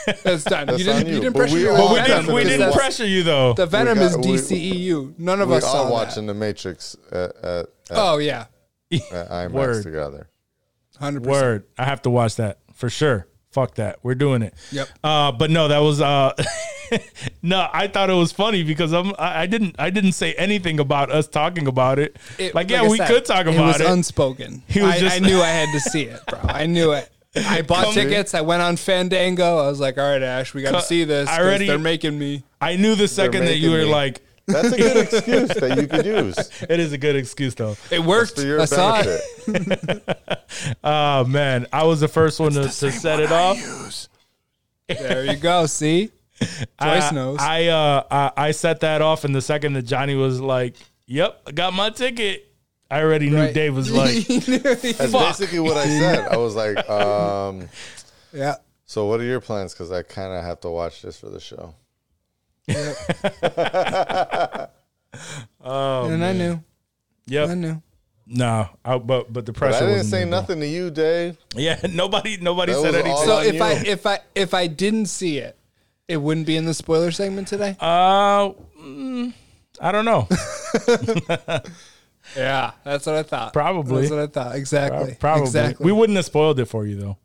It's 0.07 0.43
done. 0.45 0.67
That's 0.67 0.79
you 0.79 0.85
didn't. 0.85 1.07
You, 1.07 1.15
you. 1.15 1.19
didn't 1.21 1.33
But 1.33 1.39
pressure 1.39 1.55
we 1.55 1.63
me 1.63 1.69
But 1.69 1.89
we 1.91 1.95
Venom 1.99 2.07
didn't 2.25 2.35
we 2.35 2.43
didn't 2.43 2.73
pressure 2.73 3.05
you 3.05 3.23
though. 3.23 3.53
The 3.53 3.65
Venom 3.65 3.99
We 3.99 4.05
is 4.05 4.15
got- 4.15 4.25
we- 4.25 4.31
DCEU. 4.33 5.19
None 5.19 5.41
of 5.41 5.51
us 5.51 5.63
saw 5.63 5.71
all 5.73 5.85
that. 5.85 5.91
watching 5.91 6.25
The 6.27 6.33
Matrix 6.33 6.95
at, 7.11 7.17
at, 7.17 7.43
at, 7.43 7.67
Oh 7.91 8.17
yeah, 8.17 8.45
at 8.91 8.99
IMAX 9.29 9.51
Word. 9.51 9.83
together. 9.83 10.29
hundred 10.99 11.23
percent. 11.23 11.41
Word. 11.43 11.63
I 11.77 11.83
have 11.85 12.01
to 12.03 12.09
watch 12.09 12.35
that 12.37 12.59
for 12.73 12.89
sure. 12.89 13.27
Fuck 13.57 13.73
that. 13.75 13.97
We're 14.03 14.13
doing 14.13 14.43
it. 14.43 14.53
Yep. 14.71 14.87
Uh, 15.03 15.31
but 15.31 15.49
no, 15.49 15.67
that 15.67 15.79
was 15.79 15.99
uh, 15.99 16.31
no. 17.41 17.67
I 17.73 17.87
thought 17.87 18.11
it 18.11 18.13
was 18.13 18.31
funny 18.31 18.61
because 18.61 18.93
I'm. 18.93 19.13
I, 19.17 19.41
I 19.41 19.45
didn't. 19.47 19.75
I 19.79 19.89
didn't 19.89 20.11
say 20.11 20.35
anything 20.35 20.79
about 20.79 21.09
us 21.09 21.27
talking 21.27 21.65
about 21.65 21.97
it. 21.97 22.17
It- 22.37 22.53
like, 22.53 22.69
yeah, 22.69 22.83
I 22.83 22.87
we 22.87 22.97
said, 22.97 23.07
could 23.07 23.25
talk 23.25 23.47
It 23.47 23.55
about 23.55 23.65
was 23.65 23.81
it. 23.81 23.87
unspoken. 23.87 24.61
He 24.67 24.79
was 24.83 24.91
I, 24.91 24.99
just- 24.99 25.15
I 25.15 25.19
knew 25.25 25.41
I 25.41 25.47
had 25.47 25.69
to 25.73 25.79
see 25.89 26.03
it, 26.03 26.19
bro. 26.27 26.39
I 26.43 26.67
knew 26.67 26.91
it. 26.91 27.09
I 27.35 27.63
bought 27.63 27.85
Come- 27.85 27.93
tickets. 27.95 28.35
I 28.35 28.41
went 28.41 28.61
on 28.61 28.77
Fandango. 28.77 29.57
I 29.57 29.67
was 29.67 29.79
like, 29.79 29.97
all 29.97 30.07
right, 30.07 30.21
Ash, 30.21 30.53
we 30.53 30.61
got 30.61 30.73
to 30.73 30.81
see 30.83 31.03
this. 31.03 31.27
I 31.27 31.39
already- 31.41 31.65
they're 31.65 31.79
making 31.79 32.19
me. 32.19 32.43
I 32.61 32.75
knew 32.75 32.93
the 32.93 33.07
second 33.07 33.45
that 33.45 33.57
you 33.57 33.71
were 33.71 33.77
me. 33.79 33.85
like, 33.91 34.21
That's 34.47 34.71
a 34.71 34.77
good 34.77 34.97
excuse 35.13 35.49
that 35.49 35.77
you 35.79 35.87
could 35.87 36.05
use 36.05 36.37
it 36.61 36.79
is 36.79 36.93
a 36.93 36.97
good 36.97 37.15
excuse 37.15 37.53
though. 37.55 37.75
It 37.91 37.99
worked. 37.99 38.35
for 38.35 38.45
your 38.45 38.61
I 38.61 38.65
saw 38.65 39.03
benefit. 39.03 39.23
it. 40.07 40.43
Oh 40.83 41.25
man, 41.25 41.67
I 41.71 41.83
was 41.83 41.99
the 41.99 42.07
first 42.07 42.39
one 42.39 42.53
to, 42.53 42.63
to 42.63 42.91
set 42.91 43.19
it 43.19 43.31
off. 43.31 43.57
There 44.87 45.25
you 45.25 45.35
go. 45.35 45.65
See, 45.65 46.11
Joyce 46.39 46.71
I, 46.79 47.11
knows. 47.11 47.39
I 47.41 47.65
uh 47.65 48.03
I, 48.09 48.31
I 48.47 48.51
set 48.51 48.79
that 48.79 49.01
off, 49.01 49.25
and 49.25 49.35
the 49.35 49.41
second 49.41 49.73
that 49.73 49.81
Johnny 49.81 50.15
was 50.15 50.39
like, 50.39 50.75
"Yep, 51.07 51.41
I 51.47 51.51
got 51.51 51.73
my 51.73 51.89
ticket," 51.89 52.47
I 52.89 53.01
already 53.01 53.29
knew 53.29 53.51
Dave 53.51 53.75
was 53.75 53.91
like, 53.91 54.25
That's 54.27 55.11
Fuck. 55.11 55.37
basically 55.37 55.59
what 55.59 55.75
I 55.75 55.85
said. 55.87 56.27
I 56.29 56.37
was 56.37 56.55
like, 56.55 56.89
um, 56.89 57.67
yeah. 58.31 58.55
so 58.85 59.07
what 59.07 59.19
are 59.19 59.25
your 59.25 59.41
plans? 59.41 59.73
Because 59.73 59.91
I 59.91 60.03
kind 60.03 60.31
of 60.33 60.43
have 60.43 60.61
to 60.61 60.69
watch 60.69 61.01
this 61.01 61.19
for 61.19 61.29
the 61.29 61.39
show. 61.41 61.75
"Oh, 65.61 66.09
and 66.09 66.23
I 66.23 66.33
knew. 66.33 66.63
Yeah. 67.25 67.45
I 67.45 67.55
knew. 67.55 67.81
no." 68.25 68.69
I, 68.83 68.97
but 68.97 69.31
but 69.31 69.45
the 69.45 69.53
But 69.53 69.59
pressure. 69.59 69.85
I 69.85 69.87
didn't 69.87 70.03
say 70.05 70.19
there, 70.19 70.27
bro. 70.27 70.39
nothing 70.39 70.59
to 70.59 70.67
you, 70.67 70.91
Dave. 70.91 71.37
Yeah, 71.55 71.79
nobody 71.89 72.37
nobody 72.37 72.73
That 72.73 72.81
said 72.81 72.95
anything. 72.95 73.17
So 73.25 73.37
on 73.37 73.45
if 73.45 73.61
I 73.61 73.71
if 73.73 74.05
I 74.05 74.19
if 74.35 74.53
I 74.53 74.67
didn't 74.67 75.07
see 75.07 75.37
it, 75.37 75.57
it 76.07 76.17
wouldn't 76.17 76.45
be 76.45 76.57
in 76.57 76.65
the 76.65 76.73
spoiler 76.73 77.11
segment 77.11 77.47
today. 77.47 77.75
Uh, 77.79 78.51
mm, 78.81 79.33
I 79.81 79.91
don't 79.91 80.05
know. 80.05 80.27
yeah, 82.35 82.71
that's 82.83 83.05
what 83.05 83.15
I 83.15 83.23
thought. 83.23 83.53
Probably. 83.53 84.01
That's 84.01 84.11
what 84.11 84.19
I 84.19 84.27
thought. 84.27 84.55
Exactly. 84.55 85.15
Probably. 85.19 85.43
Exactly. 85.43 85.85
We 85.85 85.91
wouldn't 85.91 86.15
have 86.17 86.25
spoiled 86.25 86.59
it 86.59 86.65
for 86.65 86.85
you 86.85 86.95
though. 86.95 87.17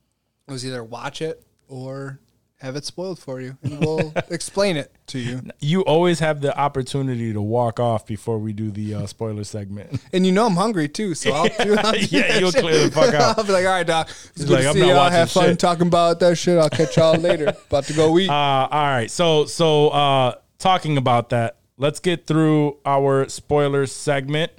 It 0.48 0.52
was 0.52 0.66
either 0.66 0.84
watch 0.84 1.22
it 1.22 1.42
or 1.68 2.18
have 2.62 2.76
it 2.76 2.84
spoiled 2.84 3.18
for 3.18 3.40
you, 3.40 3.56
and 3.62 3.80
we'll 3.80 4.12
explain 4.30 4.76
it 4.76 4.92
to 5.08 5.18
you. 5.18 5.42
You 5.58 5.80
always 5.82 6.20
have 6.20 6.40
the 6.40 6.56
opportunity 6.56 7.32
to 7.32 7.42
walk 7.42 7.80
off 7.80 8.06
before 8.06 8.38
we 8.38 8.52
do 8.52 8.70
the 8.70 8.94
uh, 8.94 9.06
spoiler 9.06 9.42
segment. 9.44 10.00
And 10.12 10.24
you 10.24 10.30
know 10.32 10.46
I'm 10.46 10.54
hungry 10.54 10.88
too, 10.88 11.14
so 11.14 11.32
I'll 11.32 11.48
do, 11.64 11.76
I'll 11.76 11.92
do 11.92 11.98
Yeah, 12.10 12.38
you'll 12.38 12.52
shit. 12.52 12.62
clear 12.62 12.84
the 12.84 12.90
fuck 12.92 13.12
out. 13.20 13.36
I'll 13.36 13.44
be 13.44 13.52
like, 13.52 13.66
all 13.66 13.72
right, 13.72 13.86
doc. 13.86 14.08
It's 14.08 14.44
good 14.44 14.50
like, 14.50 14.62
to 14.62 14.68
I'm 14.68 14.74
see 14.74 14.80
not 14.80 14.86
y'all. 14.88 14.96
watching 14.96 15.16
Have 15.18 15.30
fun 15.32 15.44
shit. 15.50 15.58
talking 15.58 15.86
about 15.88 16.20
that 16.20 16.38
shit. 16.38 16.56
I'll 16.58 16.70
catch 16.70 16.96
y'all 16.96 17.16
later. 17.18 17.48
About 17.66 17.84
to 17.84 17.92
go 17.94 18.16
eat. 18.18 18.28
Uh, 18.30 18.32
all 18.32 18.68
right. 18.70 19.10
So 19.10 19.44
so 19.46 19.88
uh, 19.88 20.34
talking 20.58 20.96
about 20.96 21.30
that, 21.30 21.56
let's 21.78 21.98
get 21.98 22.26
through 22.28 22.78
our 22.86 23.28
spoiler 23.28 23.86
segment. 23.86 24.52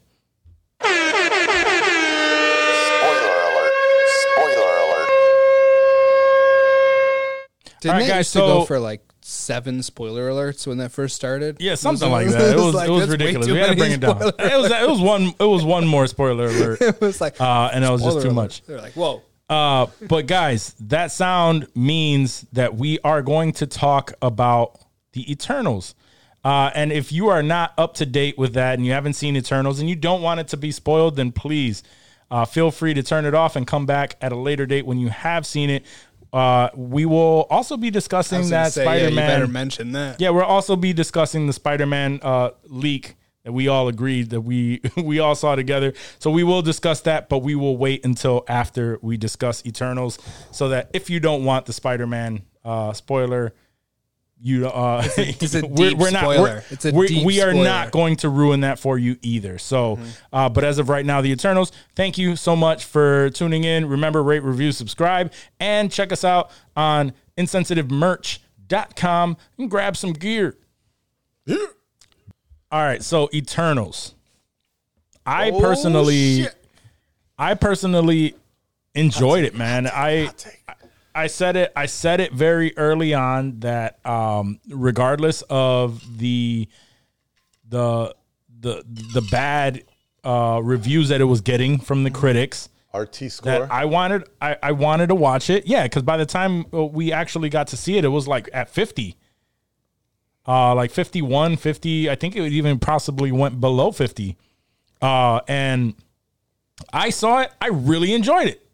Spoiler 0.82 1.00
alert. 3.48 3.74
Spoiler 4.20 4.76
alert. 4.84 5.10
Didn't 7.84 7.94
all 7.96 8.00
right, 8.02 8.06
it 8.08 8.12
guys, 8.12 8.18
used 8.20 8.34
to 8.34 8.40
go 8.40 8.60
so- 8.62 8.66
for 8.66 8.80
like 8.80 9.02
seven 9.26 9.82
spoiler 9.82 10.30
alerts 10.30 10.68
when 10.68 10.80
that 10.80 10.92
first 10.92 11.16
started? 11.16 11.56
Yeah, 11.62 11.76
something 11.76 12.10
It 12.10 12.12
like 12.12 12.28
that. 12.28 12.58
It 12.58 12.60
was 12.60 12.74
like, 12.74 12.90
it 12.90 12.92
was 12.92 13.08
that's 13.08 13.10
way 13.10 13.12
ridiculous. 13.14 13.48
too 13.48 13.54
We 13.54 13.60
had 13.60 13.66
to 13.68 13.76
many 13.76 13.80
bring 13.80 13.92
it 13.94 14.00
down. 14.02 14.22
It 14.22 14.58
was 14.62 14.72
it 14.72 14.90
was 14.90 15.02
one 15.02 15.34
it 15.40 15.46
was 15.46 15.64
one 15.64 15.88
more 15.88 16.08
spoiler 16.08 16.48
alert. 16.48 16.82
It 16.82 17.00
was 17.00 17.22
like 17.22 17.40
Uh, 17.40 17.70
and 17.74 17.84
that 17.86 17.92
was 17.92 18.02
just 18.02 18.12
spoiler 18.20 18.22
too 18.24 18.28
alert. 18.30 18.36
much. 18.36 18.64
They're 18.64 18.82
like, 18.82 18.94
whoa. 18.94 19.22
Uh, 19.50 19.86
but 20.10 20.26
guys, 20.28 20.74
that 20.80 21.12
sound 21.12 21.68
means 21.76 22.46
that 22.54 22.76
we 22.76 23.00
are 23.04 23.22
going 23.22 23.52
to 23.54 23.68
talk 23.68 24.14
about 24.22 24.80
the 25.14 25.32
Eternals. 25.32 25.94
Uh, 26.44 26.72
and 26.76 26.92
if 26.92 27.12
you 27.12 27.28
are 27.30 27.44
not 27.44 27.74
up 27.78 27.94
to 27.96 28.06
date 28.06 28.38
with 28.38 28.54
that 28.56 28.74
and 28.74 28.86
you 28.86 28.92
haven't 28.94 29.14
seen 29.14 29.38
Eternals 29.38 29.80
and 29.80 29.88
you 29.90 29.96
don't 29.96 30.22
want 30.22 30.40
it 30.40 30.48
to 30.50 30.58
be 30.58 30.72
spoiled, 30.72 31.16
then 31.16 31.32
please 31.32 31.84
uh, 32.32 32.44
feel 32.46 32.72
free 32.72 32.94
to 32.94 33.04
turn 33.04 33.26
it 33.26 33.34
off 33.36 33.56
and 33.56 33.68
come 33.68 33.86
back 33.86 34.16
at 34.22 34.32
a 34.32 34.36
later 34.36 34.66
date 34.66 34.86
when 34.86 34.98
you 34.98 35.10
have 35.10 35.46
seen 35.46 35.70
it. 35.70 35.86
Uh, 36.34 36.70
we 36.76 37.06
will 37.06 37.46
also 37.52 37.78
be 37.78 37.92
discussing 37.92 38.50
that 38.50 38.74
say, 38.74 38.84
yeah, 38.84 39.08
you 39.08 39.14
Spider 39.14 39.16
better 39.16 39.48
mention 39.48 39.92
that. 39.92 40.20
Yeah, 40.20 40.32
we'll 40.32 40.44
also 40.44 40.76
be 40.76 40.92
discussing 40.92 41.46
the 41.46 41.54
Spider-Man 41.54 42.20
uh, 42.24 42.50
leak 42.66 43.16
that 43.44 43.52
we 43.52 43.68
all 43.68 43.88
agreed 43.88 44.32
that 44.32 44.42
we 44.42 44.82
we 44.98 45.20
all 45.20 45.36
saw 45.36 45.56
together. 45.56 45.94
So 46.18 46.32
we 46.32 46.44
will 46.44 46.64
discuss 46.64 47.02
that, 47.02 47.30
but 47.30 47.40
we 47.40 47.54
will 47.54 47.78
wait 47.78 48.04
until 48.04 48.44
after 48.48 48.98
we 49.04 49.16
discuss 49.16 49.64
Eternals, 49.66 50.18
so 50.52 50.70
that 50.70 50.90
if 50.94 51.10
you 51.10 51.20
don't 51.20 51.44
want 51.44 51.68
the 51.68 51.74
Spider-Man 51.74 52.42
uh, 52.66 52.94
spoiler, 52.94 53.54
you 54.46 54.68
uh, 54.68 55.02
it's 55.18 55.56
a 55.56 55.62
we're, 55.68 55.90
deep 55.90 55.98
we're 55.98 56.12
not 56.12 56.24
spoiler. 56.24 56.44
we're- 56.44 56.62
It's 56.70 56.84
a 56.86 56.92
we're- 56.92 57.08
deep 57.08 57.26
we 57.26 57.42
are 57.42 57.52
spoiler. 57.52 57.64
not 57.64 57.92
going 57.92 58.18
to 58.18 58.28
ruin 58.30 58.60
that 58.60 58.78
for 58.78 58.98
you 59.00 59.16
either. 59.22 59.58
So, 59.58 59.98
uh, 60.34 60.50
but 60.50 60.64
as 60.66 60.80
of 60.80 60.90
right 60.90 61.06
now, 61.06 61.22
the 61.22 61.32
Eternals. 61.32 61.72
Thank 61.96 62.18
you 62.18 62.36
so 62.36 62.54
much 62.56 62.84
for 62.86 63.30
tuning 63.30 63.64
in. 63.64 63.88
Remember, 63.88 64.22
rate, 64.22 64.44
review, 64.44 64.72
subscribe, 64.74 65.32
and 65.60 65.90
check 65.92 66.12
us 66.12 66.24
out 66.24 66.52
on 66.76 67.14
insensitivemerch.com 67.38 69.38
and 69.58 69.72
grab 69.72 69.98
some 69.98 70.14
gear. 70.14 70.56
All 71.50 71.58
right, 72.72 73.04
so 73.04 73.30
Eternals. 73.34 74.14
I 75.26 75.52
personally, 75.52 76.44
shit. 76.44 76.56
I 77.38 77.54
personally 77.54 78.36
enjoyed 78.96 79.44
it, 79.46 79.56
man. 79.56 79.88
I 79.88 80.32
I 81.16 81.28
said 81.28 81.56
it. 81.56 81.72
I 81.76 81.86
said 81.86 82.20
it 82.20 82.34
very 82.34 82.76
early 82.78 83.14
on 83.14 83.60
that 83.60 84.04
um, 84.06 84.60
regardless 84.70 85.44
of 85.50 86.18
the 86.18 86.68
the 87.68 88.16
the 88.60 88.84
the 89.14 89.22
bad 89.32 89.84
uh, 90.24 90.60
reviews 90.64 91.10
that 91.10 91.22
it 91.22 91.26
was 91.26 91.42
getting 91.42 91.80
from 91.80 92.04
the 92.04 92.12
critics, 92.12 92.70
RT 92.94 93.32
score. 93.32 93.52
that 93.52 93.72
I 93.72 93.86
wanted 93.86 94.24
I, 94.42 94.58
I 94.64 94.72
wanted 94.72 95.08
to 95.08 95.16
watch 95.16 95.50
it. 95.50 95.68
Yeah, 95.68 95.84
because 95.84 96.04
by 96.04 96.18
the 96.18 96.26
time 96.26 96.66
uh, 96.74 96.86
we 96.86 97.12
actually 97.12 97.50
got 97.50 97.68
to 97.68 97.78
see 97.78 97.98
it, 97.98 98.06
it 98.06 98.10
was 98.10 98.28
like 98.28 98.50
at 98.54 98.70
fifty. 98.70 99.18
Uh, 100.46 100.76
like 100.76 100.92
51, 100.92 101.56
50. 101.56 102.10
I 102.10 102.16
think 102.16 102.36
it 102.36 102.52
even 102.52 102.78
possibly 102.78 103.32
went 103.32 103.62
below 103.62 103.94
50. 103.94 104.36
Uh, 105.02 105.40
and 105.48 105.94
I 106.92 107.12
saw 107.12 107.40
it. 107.40 107.54
I 107.62 107.68
really 107.70 108.14
enjoyed 108.14 108.48
it. 108.48 108.68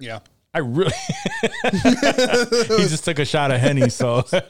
Yeah. 0.00 0.18
I 0.56 0.60
really. 0.60 0.90
he 2.82 2.88
just 2.88 3.04
took 3.04 3.18
a 3.18 3.26
shot 3.26 3.50
of 3.50 3.60
henny, 3.60 3.90
so 3.90 4.20
It 4.32 4.48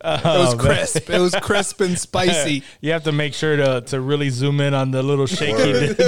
was 0.00 0.54
oh, 0.54 0.56
crisp. 0.58 1.10
It 1.10 1.18
was 1.18 1.34
crisp 1.34 1.82
and 1.82 1.98
spicy. 1.98 2.62
you 2.80 2.92
have 2.92 3.04
to 3.04 3.12
make 3.12 3.34
sure 3.34 3.54
to 3.54 3.82
to 3.82 4.00
really 4.00 4.30
zoom 4.30 4.58
in 4.62 4.72
on 4.72 4.90
the 4.90 5.02
little 5.02 5.26
shake 5.26 5.54
he 5.54 5.72
did. 5.72 6.00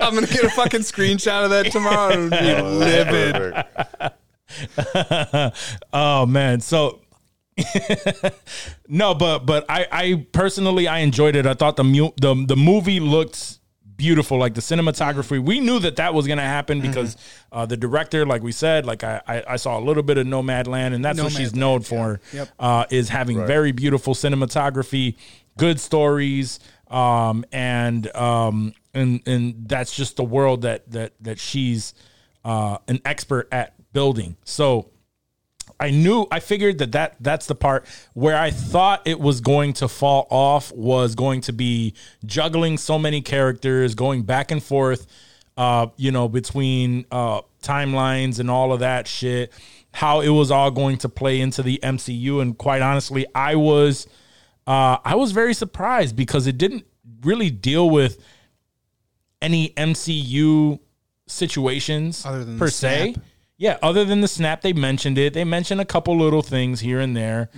I'm 0.00 0.14
gonna 0.14 0.26
get 0.26 0.44
a 0.44 0.50
fucking 0.56 0.80
screenshot 0.80 1.44
of 1.44 1.50
that 1.50 1.70
tomorrow 1.70 2.14
and 2.14 2.30
be 2.30 2.62
livid. 2.62 3.52
Oh 5.92 6.24
man, 6.24 6.60
so 6.60 7.02
no, 8.88 9.14
but 9.14 9.40
but 9.40 9.66
I 9.68 9.86
I 9.92 10.26
personally 10.32 10.88
I 10.88 11.00
enjoyed 11.00 11.36
it. 11.36 11.44
I 11.44 11.52
thought 11.52 11.76
the 11.76 11.84
mu- 11.84 12.12
the 12.18 12.42
the 12.48 12.56
movie 12.56 13.00
looked 13.00 13.58
beautiful, 13.96 14.38
like 14.38 14.54
the 14.54 14.60
cinematography. 14.60 15.42
We 15.42 15.60
knew 15.60 15.78
that 15.80 15.96
that 15.96 16.14
was 16.14 16.26
gonna 16.26 16.42
happen 16.42 16.80
because 16.80 17.16
uh, 17.52 17.66
the 17.66 17.76
director, 17.76 18.26
like 18.26 18.42
we 18.42 18.52
said, 18.52 18.86
like 18.86 19.04
I, 19.04 19.20
I 19.26 19.44
I 19.48 19.56
saw 19.56 19.78
a 19.78 19.82
little 19.82 20.02
bit 20.02 20.18
of 20.18 20.26
Nomadland, 20.26 20.94
and 20.94 21.04
that's 21.04 21.20
what 21.20 21.32
she's 21.32 21.52
Nomadland, 21.52 21.56
known 21.56 21.80
for. 21.82 22.20
Yep. 22.32 22.48
Uh, 22.58 22.84
is 22.90 23.08
having 23.08 23.44
very 23.46 23.72
beautiful 23.72 24.14
cinematography, 24.14 25.16
good 25.56 25.80
stories, 25.80 26.60
um, 26.88 27.44
and 27.52 28.14
um, 28.16 28.74
and 28.92 29.20
and 29.26 29.68
that's 29.68 29.94
just 29.94 30.16
the 30.16 30.24
world 30.24 30.62
that 30.62 30.90
that 30.90 31.12
that 31.20 31.38
she's 31.38 31.94
uh, 32.44 32.78
an 32.88 33.00
expert 33.04 33.48
at 33.52 33.74
building. 33.92 34.36
So. 34.44 34.90
I 35.84 35.90
knew 35.90 36.26
I 36.30 36.40
figured 36.40 36.78
that, 36.78 36.92
that 36.92 37.16
that's 37.20 37.46
the 37.46 37.54
part 37.54 37.86
where 38.14 38.38
I 38.38 38.50
thought 38.50 39.02
it 39.06 39.20
was 39.20 39.42
going 39.42 39.74
to 39.74 39.88
fall 39.88 40.26
off 40.30 40.72
was 40.72 41.14
going 41.14 41.42
to 41.42 41.52
be 41.52 41.92
juggling 42.24 42.78
so 42.78 42.98
many 42.98 43.20
characters, 43.20 43.94
going 43.94 44.22
back 44.22 44.50
and 44.50 44.62
forth, 44.62 45.06
uh, 45.58 45.88
you 45.98 46.10
know, 46.10 46.26
between 46.26 47.04
uh, 47.10 47.42
timelines 47.62 48.40
and 48.40 48.50
all 48.50 48.72
of 48.72 48.80
that 48.80 49.06
shit. 49.06 49.52
How 49.92 50.20
it 50.22 50.30
was 50.30 50.50
all 50.50 50.70
going 50.70 50.96
to 50.98 51.08
play 51.10 51.40
into 51.40 51.62
the 51.62 51.78
MCU, 51.82 52.40
and 52.40 52.56
quite 52.56 52.80
honestly, 52.80 53.26
I 53.34 53.56
was 53.56 54.06
uh, 54.66 54.96
I 55.04 55.16
was 55.16 55.32
very 55.32 55.52
surprised 55.52 56.16
because 56.16 56.46
it 56.46 56.56
didn't 56.56 56.86
really 57.22 57.50
deal 57.50 57.90
with 57.90 58.18
any 59.42 59.68
MCU 59.76 60.78
situations 61.26 62.24
Other 62.24 62.44
than 62.44 62.58
per 62.58 62.68
se. 62.68 63.12
snap. 63.12 63.24
Yeah, 63.56 63.78
other 63.82 64.04
than 64.04 64.20
the 64.20 64.28
snap, 64.28 64.62
they 64.62 64.72
mentioned 64.72 65.16
it. 65.16 65.32
They 65.32 65.44
mentioned 65.44 65.80
a 65.80 65.84
couple 65.84 66.18
little 66.18 66.42
things 66.42 66.80
here 66.80 66.98
and 67.00 67.16
there, 67.16 67.50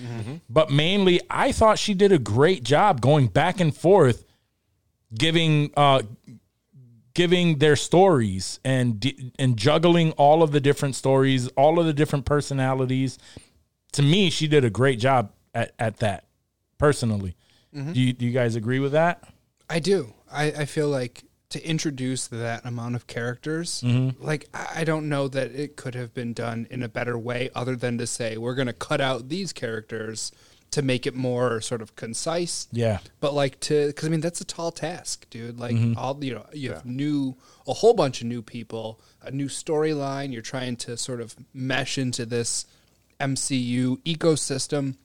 but 0.48 0.70
mainly, 0.70 1.20
I 1.30 1.52
thought 1.52 1.78
she 1.78 1.94
did 1.94 2.12
a 2.12 2.18
great 2.18 2.62
job 2.64 3.00
going 3.00 3.28
back 3.28 3.60
and 3.60 3.74
forth, 3.74 4.24
giving 5.14 5.70
uh, 5.76 6.02
giving 7.14 7.58
their 7.58 7.76
stories 7.76 8.60
and 8.62 9.32
and 9.38 9.56
juggling 9.56 10.12
all 10.12 10.42
of 10.42 10.52
the 10.52 10.60
different 10.60 10.94
stories, 10.96 11.48
all 11.56 11.80
of 11.80 11.86
the 11.86 11.94
different 11.94 12.26
personalities. 12.26 13.18
To 13.92 14.02
me, 14.02 14.28
she 14.28 14.46
did 14.48 14.64
a 14.64 14.70
great 14.70 14.98
job 14.98 15.32
at, 15.54 15.72
at 15.78 15.96
that. 15.98 16.26
Personally, 16.76 17.34
do, 17.72 17.98
you, 17.98 18.12
do 18.12 18.26
you 18.26 18.32
guys 18.32 18.54
agree 18.54 18.80
with 18.80 18.92
that? 18.92 19.24
I 19.70 19.78
do. 19.78 20.12
I, 20.30 20.44
I 20.52 20.64
feel 20.66 20.88
like 20.88 21.24
to 21.50 21.64
introduce 21.64 22.26
that 22.26 22.64
amount 22.64 22.96
of 22.96 23.06
characters, 23.06 23.82
mm-hmm. 23.82 24.22
like 24.22 24.48
I 24.52 24.66
I 24.80 24.84
don't 24.84 25.08
know 25.08 25.28
that 25.28 25.52
it 25.52 25.76
could 25.76 25.94
have 25.94 26.12
been 26.12 26.32
done 26.32 26.66
in 26.70 26.82
a 26.82 26.88
better 26.88 27.16
way 27.18 27.50
other 27.54 27.76
than 27.76 27.98
to 27.98 28.06
say 28.06 28.36
we're 28.36 28.54
going 28.54 28.66
to 28.66 28.72
cut 28.72 29.00
out 29.00 29.28
these 29.28 29.52
characters 29.52 30.32
to 30.72 30.82
make 30.82 31.06
it 31.06 31.14
more 31.14 31.60
sort 31.60 31.80
of 31.80 31.96
concise. 31.96 32.68
Yeah. 32.72 32.98
But 33.20 33.34
like 33.34 33.60
to, 33.60 33.86
because 33.88 34.06
I 34.06 34.10
mean 34.10 34.20
that's 34.20 34.40
a 34.40 34.44
tall 34.44 34.72
task, 34.72 35.28
dude. 35.30 35.58
Like 35.58 35.74
mm-hmm. 35.74 35.98
all 35.98 36.22
you 36.22 36.34
know, 36.34 36.46
you 36.52 36.72
have 36.72 36.84
new, 36.84 37.36
a 37.66 37.72
whole 37.72 37.94
bunch 37.94 38.20
of 38.20 38.26
new 38.26 38.42
people, 38.42 39.00
a 39.22 39.30
new 39.30 39.46
storyline. 39.46 40.32
You're 40.32 40.42
trying 40.42 40.76
to 40.78 40.96
sort 40.96 41.20
of 41.20 41.36
mesh 41.54 41.98
into 41.98 42.26
this 42.26 42.66
MCU 43.20 43.98
ecosystem, 44.02 44.96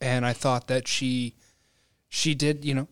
and 0.00 0.24
I 0.24 0.32
thought 0.32 0.68
that 0.68 0.88
she, 0.88 1.34
she 2.08 2.34
did, 2.34 2.64
you 2.64 2.74
know, 2.74 2.88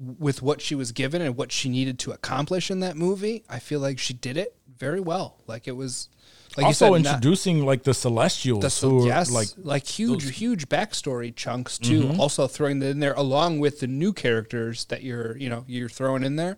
with 0.00 0.42
what 0.42 0.60
she 0.60 0.74
was 0.74 0.92
given 0.92 1.22
and 1.22 1.36
what 1.36 1.52
she 1.52 1.68
needed 1.68 1.98
to 2.00 2.12
accomplish 2.12 2.70
in 2.70 2.80
that 2.80 2.96
movie. 2.96 3.44
I 3.48 3.58
feel 3.58 3.80
like 3.80 3.98
she 3.98 4.14
did 4.14 4.36
it 4.36 4.54
very 4.76 5.00
well. 5.00 5.36
Like 5.46 5.66
it 5.66 5.76
was, 5.76 6.08
like 6.56 6.66
also 6.66 6.86
you 6.86 6.94
said, 6.96 7.02
not- 7.04 7.14
introducing 7.16 7.66
like 7.66 7.82
the 7.82 7.94
Celestials, 7.94 8.62
that's 8.62 8.80
who 8.80 9.06
yes, 9.06 9.30
like 9.30 9.48
like 9.58 9.86
huge, 9.86 10.36
huge 10.36 10.68
backstory 10.68 11.34
chunks 11.34 11.78
too. 11.78 12.14
Also 12.18 12.46
throwing 12.46 12.78
that 12.80 12.90
in 12.90 13.00
there 13.00 13.14
along 13.14 13.58
with 13.58 13.80
the 13.80 13.86
new 13.86 14.12
characters 14.12 14.84
that 14.86 15.02
you're, 15.02 15.36
you 15.36 15.48
know, 15.48 15.64
you're 15.66 15.88
throwing 15.88 16.24
in 16.24 16.36
there. 16.36 16.56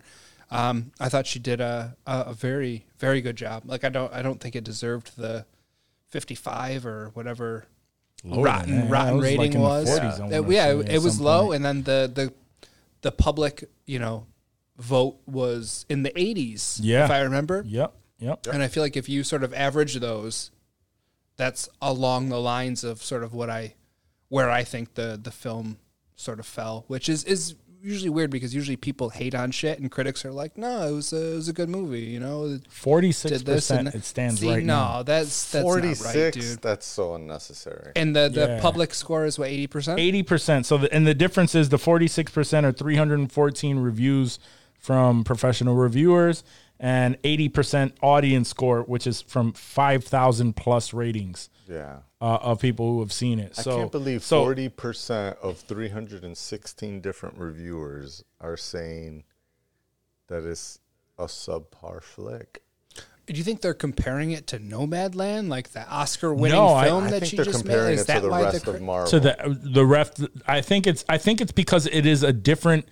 Um, 0.49 0.91
I 0.99 1.07
thought 1.07 1.27
she 1.27 1.39
did 1.39 1.61
a, 1.61 1.95
a 2.05 2.19
a 2.27 2.33
very, 2.33 2.85
very 2.99 3.21
good 3.21 3.37
job. 3.37 3.63
Like 3.65 3.83
I 3.83 3.89
don't, 3.89 4.13
I 4.13 4.21
don't 4.21 4.39
think 4.39 4.55
it 4.55 4.63
deserved 4.63 5.17
the 5.17 5.45
55 6.09 6.85
or 6.85 7.11
whatever 7.13 7.65
rotten, 8.25 8.75
man. 8.75 8.89
rotten 8.89 9.17
like, 9.17 9.23
rating 9.23 9.59
was. 9.59 9.89
40s, 9.89 10.19
I 10.19 10.39
wanna 10.39 10.53
yeah, 10.53 10.73
it, 10.73 10.89
it 10.89 11.01
was 11.01 11.19
low, 11.19 11.45
point. 11.47 11.55
and 11.55 11.65
then 11.65 11.83
the 11.83 12.11
the 12.13 12.33
the 13.01 13.11
public, 13.11 13.69
you 13.85 13.99
know, 13.99 14.27
vote 14.77 15.19
was 15.25 15.85
in 15.89 16.03
the 16.03 16.11
80s. 16.11 16.79
Yeah. 16.81 17.05
if 17.05 17.11
I 17.11 17.21
remember. 17.21 17.63
Yep, 17.65 17.93
yep. 18.19 18.47
And 18.47 18.63
I 18.63 18.67
feel 18.67 18.83
like 18.83 18.97
if 18.97 19.09
you 19.09 19.23
sort 19.23 19.43
of 19.43 19.53
average 19.53 19.95
those, 19.95 20.51
that's 21.37 21.69
along 21.81 22.29
the 22.29 22.39
lines 22.39 22.83
of 22.83 23.01
sort 23.01 23.23
of 23.23 23.33
what 23.33 23.49
I, 23.49 23.75
where 24.29 24.49
I 24.49 24.63
think 24.63 24.93
the 24.93 25.19
the 25.21 25.31
film 25.31 25.77
sort 26.15 26.39
of 26.39 26.45
fell, 26.45 26.85
which 26.87 27.09
is 27.09 27.23
is 27.23 27.55
usually 27.81 28.09
weird 28.09 28.29
because 28.31 28.53
usually 28.53 28.75
people 28.77 29.09
hate 29.09 29.33
on 29.35 29.51
shit 29.51 29.79
and 29.79 29.89
critics 29.91 30.23
are 30.25 30.31
like, 30.31 30.57
no, 30.57 30.87
it 30.87 30.91
was 30.91 31.13
a, 31.13 31.31
it 31.31 31.35
was 31.35 31.47
a 31.49 31.53
good 31.53 31.69
movie, 31.69 32.01
you 32.01 32.19
know. 32.19 32.59
Forty 32.69 33.11
six 33.11 33.37
Did 33.39 33.45
this 33.45 33.69
and 33.71 33.87
percent 33.87 33.95
it 34.03 34.05
stands 34.05 34.39
See, 34.39 34.49
right 34.49 34.63
no, 34.63 34.75
now. 34.75 35.03
that's 35.03 35.51
that's 35.51 35.63
Forty 35.63 35.89
not 35.89 36.01
right, 36.05 36.33
dude. 36.33 36.61
that's 36.61 36.85
so 36.85 37.15
unnecessary. 37.15 37.91
And 37.95 38.15
the 38.15 38.29
the 38.29 38.47
Yeah. 38.47 38.61
public 38.61 38.93
score 38.93 39.25
is 39.25 39.37
what 39.39 39.49
eighty 39.49 39.67
percent. 39.67 39.99
Eighty 39.99 40.23
percent. 40.23 40.65
So 40.65 40.77
the, 40.77 40.93
and 40.93 41.05
the 41.07 41.13
difference 41.15 41.55
is 41.55 41.69
the 41.69 41.77
forty 41.79 42.07
six 42.07 42.31
percent 42.31 42.65
are 42.65 42.71
three 42.71 42.95
hundred 42.95 43.19
and 43.19 43.31
fourteen 43.31 43.79
reviews 43.79 44.39
from 44.79 45.23
professional 45.23 45.75
reviewers 45.75 46.43
and 46.79 47.17
eighty 47.23 47.47
percent 47.49 47.93
audience 48.01 48.49
score, 48.49 48.81
which 48.81 49.05
is 49.05 49.21
from 49.21 49.53
five 49.53 50.03
thousand 50.03 50.55
plus 50.55 50.93
ratings 50.93 51.49
Yeah. 51.71 51.99
uh, 52.19 52.37
of 52.41 52.59
people 52.59 52.93
who 52.93 52.99
have 52.99 53.13
seen 53.13 53.39
it. 53.39 53.55
So 53.55 53.71
I 53.71 53.79
can't 53.79 53.91
believe 53.91 54.23
so- 54.23 54.43
forty 54.43 54.67
percent 54.69 55.37
of 55.41 55.57
three 55.59 55.89
hundred 55.89 56.23
and 56.25 56.37
sixteen 56.37 56.99
different 57.01 57.37
reviewers 57.37 58.23
are 58.39 58.57
saying 58.57 59.23
that 60.27 60.43
it's 60.43 60.79
a 61.17 61.25
subpar 61.25 62.03
flick. 62.03 62.63
Do 63.27 63.37
you 63.37 63.43
think 63.43 63.61
they're 63.61 63.73
comparing 63.75 64.31
it 64.31 64.47
to 64.47 64.59
Nomadland, 64.59 65.47
like 65.47 65.69
the 65.71 65.87
Oscar-winning 65.87 66.57
No, 66.57 66.73
I- 66.73 66.85
film 66.85 67.05
I 67.05 67.11
that 67.11 67.19
think 67.21 67.29
she 67.29 67.35
they're 67.37 67.45
just 67.45 67.63
made? 67.63 67.71
comparing 67.71 67.93
Is 67.93 68.01
it 68.01 68.07
that 68.07 68.15
to 68.15 68.21
the 68.21 68.29
why 68.29 68.43
rest 68.43 68.63
cri- 68.65 68.73
of 68.75 68.81
Marvel. 68.81 69.09
to 69.11 69.19
the 69.21 69.59
the 69.63 69.85
ref. 69.85 70.11
I 70.47 70.61
think 70.61 70.87
it's 70.87 71.05
I 71.07 71.17
think 71.17 71.39
it's 71.39 71.51
because 71.53 71.85
it 71.87 72.05
is 72.05 72.23
a 72.23 72.33
different 72.33 72.87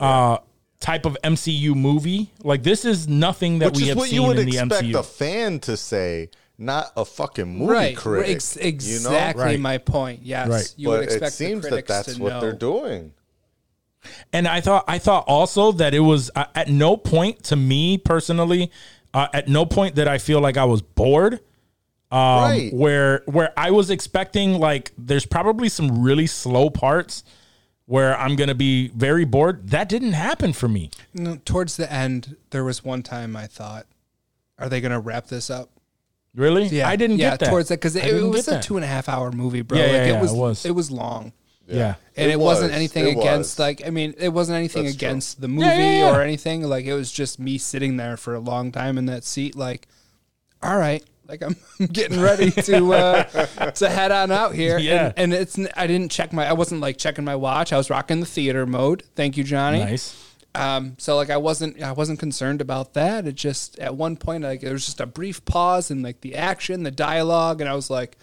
uh, 0.00 0.38
type 0.80 1.04
of 1.04 1.16
MCU 1.24 1.74
movie. 1.74 2.32
Like 2.42 2.62
this 2.62 2.84
is 2.84 3.08
nothing 3.08 3.58
that 3.58 3.72
Which 3.72 3.76
we 3.76 3.82
is 3.82 3.88
have 3.90 3.98
what 3.98 4.08
seen 4.08 4.22
you 4.22 4.28
would 4.28 4.38
in 4.38 4.46
the 4.48 4.58
expect 4.58 4.84
MCU. 4.84 4.98
a 4.98 5.02
fan 5.02 5.58
to 5.60 5.76
say, 5.76 6.30
not 6.58 6.92
a 6.96 7.04
fucking 7.04 7.58
movie 7.58 7.72
right, 7.72 7.96
critic. 7.96 8.36
ex- 8.36 8.56
you 8.56 9.00
know? 9.00 9.10
exactly 9.10 9.44
Right. 9.44 9.60
my 9.60 9.78
point. 9.78 10.20
Yes, 10.22 10.48
Right. 10.48 10.74
you 10.76 10.88
would 10.90 11.00
But 11.00 11.04
expect 11.04 11.26
it 11.32 11.34
seems 11.34 11.64
the 11.64 11.70
that 11.70 11.86
that's 11.86 12.14
to 12.14 12.22
what 12.22 12.30
know. 12.34 12.40
they're 12.40 12.52
doing. 12.52 13.12
And 14.32 14.46
I 14.46 14.60
thought 14.60 14.84
I 14.86 14.98
thought 14.98 15.24
also 15.26 15.72
that 15.72 15.92
it 15.94 16.00
was 16.00 16.30
uh, 16.36 16.44
at 16.54 16.68
no 16.68 16.96
point 16.96 17.42
to 17.44 17.56
me 17.56 17.98
personally, 17.98 18.70
uh, 19.12 19.26
at 19.34 19.48
no 19.48 19.66
point 19.66 19.96
that 19.96 20.06
I 20.08 20.18
feel 20.18 20.40
like 20.40 20.56
I 20.56 20.64
was 20.64 20.80
bored. 20.82 21.40
Um, 22.12 22.20
Right. 22.42 22.72
Where 22.72 23.22
where 23.26 23.52
I 23.56 23.72
was 23.72 23.90
expecting 23.90 24.60
like 24.60 24.92
there's 24.96 25.26
probably 25.26 25.68
some 25.68 26.02
really 26.02 26.28
slow 26.28 26.70
parts 26.70 27.24
where 27.86 28.16
I'm 28.18 28.36
gonna 28.36 28.54
be 28.54 28.88
very 28.88 29.24
bored. 29.24 29.70
That 29.70 29.88
didn't 29.88 30.12
happen 30.12 30.52
for 30.52 30.68
me. 30.68 30.90
No, 31.12 31.36
towards 31.44 31.76
the 31.76 31.92
end, 31.92 32.36
there 32.50 32.62
was 32.64 32.84
one 32.84 33.02
time 33.02 33.34
I 33.36 33.48
thought, 33.48 33.86
"Are 34.58 34.68
they 34.68 34.80
going 34.80 34.92
to 34.92 35.00
wrap 35.00 35.26
this 35.26 35.50
up?" 35.50 35.70
Really? 36.36 36.82
I 36.82 36.94
didn't 36.96 37.16
yeah, 37.18 37.30
get 37.30 37.40
that. 37.40 37.48
towards 37.50 37.68
that 37.70 37.76
because 37.76 37.96
it, 37.96 38.04
it 38.04 38.22
was 38.22 38.46
a 38.46 38.52
that. 38.52 38.62
two 38.62 38.76
and 38.76 38.84
a 38.84 38.88
half 38.88 39.08
hour 39.08 39.32
movie, 39.32 39.62
bro. 39.62 39.78
Yeah, 39.78 39.84
like 39.84 39.92
yeah, 39.94 40.02
it 40.04 40.08
yeah, 40.12 40.20
was, 40.22 40.32
it 40.32 40.36
was. 40.36 40.66
it 40.66 40.74
was 40.74 40.90
long. 40.90 41.32
Yeah. 41.66 41.94
and 42.16 42.28
It 42.30 42.34
it, 42.34 42.38
wasn't 42.38 42.72
anything 42.72 43.06
It 43.08 43.18
against 43.18 43.54
was. 43.54 43.58
like 43.58 43.82
I 43.84 43.90
mean 43.90 44.14
it 44.18 44.28
wasn't 44.28 44.56
anything 44.56 44.84
That's 44.84 44.96
true. 44.96 45.08
against 45.08 45.40
the 45.40 45.48
movie 45.48 45.66
yeah, 45.66 45.98
yeah. 45.98 46.16
or 46.16 46.20
anything 46.22 46.62
like 46.62 46.84
it 46.84 46.94
was 46.94 47.10
just 47.10 47.40
me 47.40 47.58
sitting 47.58 47.96
there 47.96 48.16
for 48.16 48.36
a 48.36 48.38
long 48.38 48.70
time 48.70 48.98
in 48.98 49.06
that 49.06 49.24
seat 49.24 49.56
like 49.56 49.88
all 50.62 50.78
right 50.78 51.02
like 51.26 51.42
I'm 51.42 51.56
getting 51.92 52.20
ready 52.20 52.52
to 52.52 52.92
uh 52.94 53.22
to 53.72 53.88
head 53.88 54.12
on 54.12 54.30
out 54.30 54.54
here 54.54 54.78
Yeah. 54.78 55.06
and, 55.16 55.32
and 55.32 55.42
it's 55.42 55.58
I 55.76 55.88
didn't 55.88 56.12
check 56.12 56.32
my 56.32 56.46
I 56.46 56.52
wasn't 56.52 56.82
like 56.82 56.98
checking 56.98 57.24
my 57.24 57.34
watch 57.34 57.72
I 57.72 57.78
was 57.78 57.90
rocking 57.90 58.20
the 58.20 58.26
theater 58.26 58.64
mode 58.64 59.02
thank 59.16 59.36
you 59.36 59.42
Johnny 59.42 59.80
Nice. 59.80 60.14
Um, 60.56 60.94
so 60.98 61.16
like 61.16 61.30
I 61.30 61.36
wasn't 61.36 61.80
I 61.82 61.92
wasn't 61.92 62.18
concerned 62.18 62.60
about 62.60 62.94
that. 62.94 63.26
It 63.26 63.34
just 63.34 63.78
at 63.78 63.94
one 63.94 64.16
point 64.16 64.42
like 64.44 64.60
there 64.62 64.72
was 64.72 64.86
just 64.86 65.00
a 65.00 65.06
brief 65.06 65.44
pause 65.44 65.90
in 65.90 66.02
like 66.02 66.20
the 66.22 66.34
action, 66.34 66.82
the 66.82 66.90
dialogue, 66.90 67.60
and 67.60 67.68
I 67.70 67.74
was 67.74 67.90
like, 67.90 68.16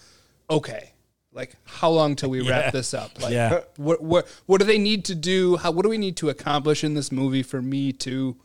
okay, 0.50 0.92
like 1.32 1.54
how 1.64 1.90
long 1.90 2.16
till 2.16 2.30
we 2.30 2.40
Yeah. 2.42 2.50
wrap 2.50 2.72
this 2.72 2.92
up? 2.94 3.20
Like 3.22 3.32
Yeah. 3.32 3.60
what 3.76 4.02
what 4.02 4.26
what 4.46 4.58
do 4.60 4.66
they 4.66 4.78
need 4.78 5.04
to 5.06 5.14
do? 5.14 5.56
How 5.56 5.70
what 5.70 5.82
do 5.82 5.88
we 5.88 5.98
need 5.98 6.16
to 6.18 6.28
accomplish 6.28 6.82
in 6.84 6.94
this 6.94 7.10
movie 7.12 7.42
for 7.42 7.62
me 7.62 7.92
to 7.92 8.36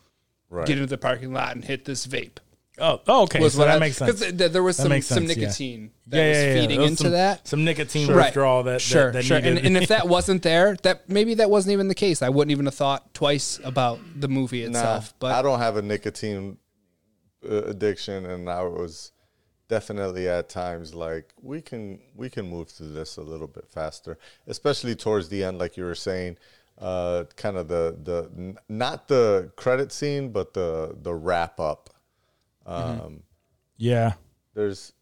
Right. 0.51 0.65
get 0.65 0.77
into 0.77 0.87
the 0.87 0.97
parking 0.97 1.31
lot 1.33 1.55
and 1.55 1.63
hit 1.65 1.85
this 1.85 2.07
vape? 2.07 2.37
Oh, 2.81 3.01
oh, 3.07 3.23
okay. 3.23 3.39
Was 3.39 3.53
so 3.53 3.59
what 3.59 3.65
that 3.65 3.75
I- 3.75 3.79
makes 3.79 3.97
sense. 3.97 4.19
'cause 4.21 4.31
th- 4.31 4.51
there 4.51 4.63
was 4.63 4.77
That 4.77 4.83
some 4.83 4.89
makes 4.89 5.07
some 5.07 5.27
sense, 5.27 5.37
yeah. 5.37 5.45
nicotine 5.45 5.91
that 6.07 6.27
was 6.29 6.37
feeding 6.61 6.79
was 6.81 6.89
into 6.91 7.03
some- 7.03 7.11
that. 7.11 7.47
Some 7.47 7.63
nicotine 7.65 8.07
Right. 8.11 8.25
withdrawal 8.25 8.63
that 8.63 8.81
sure, 8.81 9.05
that, 9.05 9.13
that 9.13 9.23
sure. 9.25 9.37
needed. 9.41 9.57
And, 9.57 9.67
and 9.67 9.77
if 9.77 9.89
that 9.89 10.07
wasn't 10.15 10.43
there, 10.43 10.75
that 10.83 11.09
maybe 11.09 11.33
that 11.35 11.49
wasn't 11.49 11.73
even 11.73 11.87
the 11.87 11.95
case. 11.95 12.21
I 12.21 12.29
wouldn't 12.29 12.51
even 12.51 12.65
have 12.65 12.75
thought 12.75 13.13
twice 13.13 13.59
about 13.63 13.99
the 14.19 14.27
movie 14.27 14.63
Nah, 14.63 14.69
itself. 14.69 15.13
but 15.19 15.31
I 15.33 15.41
don't 15.41 15.59
have 15.59 15.75
a 15.77 15.81
nicotine 15.81 16.57
uh, 17.49 17.63
addiction, 17.65 18.25
and 18.25 18.49
I 18.49 18.63
was 18.63 19.11
definitely 19.67 20.27
at 20.27 20.49
times 20.49 20.93
like 20.95 21.31
we 21.41 21.61
can 21.61 21.99
we 22.15 22.29
can 22.29 22.49
move 22.49 22.69
through 22.69 22.91
this 22.93 23.17
a 23.17 23.21
little 23.21 23.47
bit 23.47 23.65
faster, 23.69 24.17
especially 24.47 24.95
towards 24.95 25.29
the 25.29 25.43
end, 25.43 25.57
like 25.59 25.77
you 25.77 25.83
were 25.83 25.95
saying. 25.95 26.37
Uh, 26.81 27.25
kind 27.35 27.57
of 27.57 27.67
the 27.67 27.97
the 28.03 28.29
n- 28.37 28.57
not 28.69 29.09
the 29.09 29.51
credit 29.57 29.91
scene, 29.91 30.29
but 30.31 30.53
the 30.53 30.95
the 31.01 31.13
wrap 31.13 31.59
up. 31.59 31.89
Um, 32.69 33.23
yeah, 33.77 34.13
there's 34.53 34.93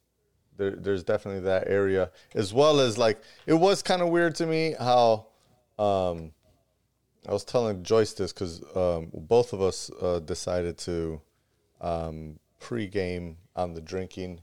there, 0.58 0.72
there's 0.72 1.04
definitely 1.04 1.42
that 1.42 1.68
area 1.68 2.12
as 2.34 2.54
well 2.54 2.80
as 2.80 2.98
like 2.98 3.20
it 3.46 3.54
was 3.54 3.82
kind 3.84 4.02
of 4.02 4.10
weird 4.10 4.36
to 4.36 4.46
me 4.48 4.76
how 4.80 5.28
um 5.78 6.32
I 7.28 7.34
was 7.34 7.44
telling 7.44 7.84
Joyce 7.84 8.14
this 8.14 8.32
because 8.32 8.64
um, 8.76 9.10
both 9.14 9.52
of 9.52 9.62
us 9.62 9.92
uh, 10.02 10.20
decided 10.20 10.78
to 10.80 11.20
um, 11.82 12.40
pre-game 12.60 13.36
on 13.56 13.74
the 13.74 13.82
drinking 13.82 14.40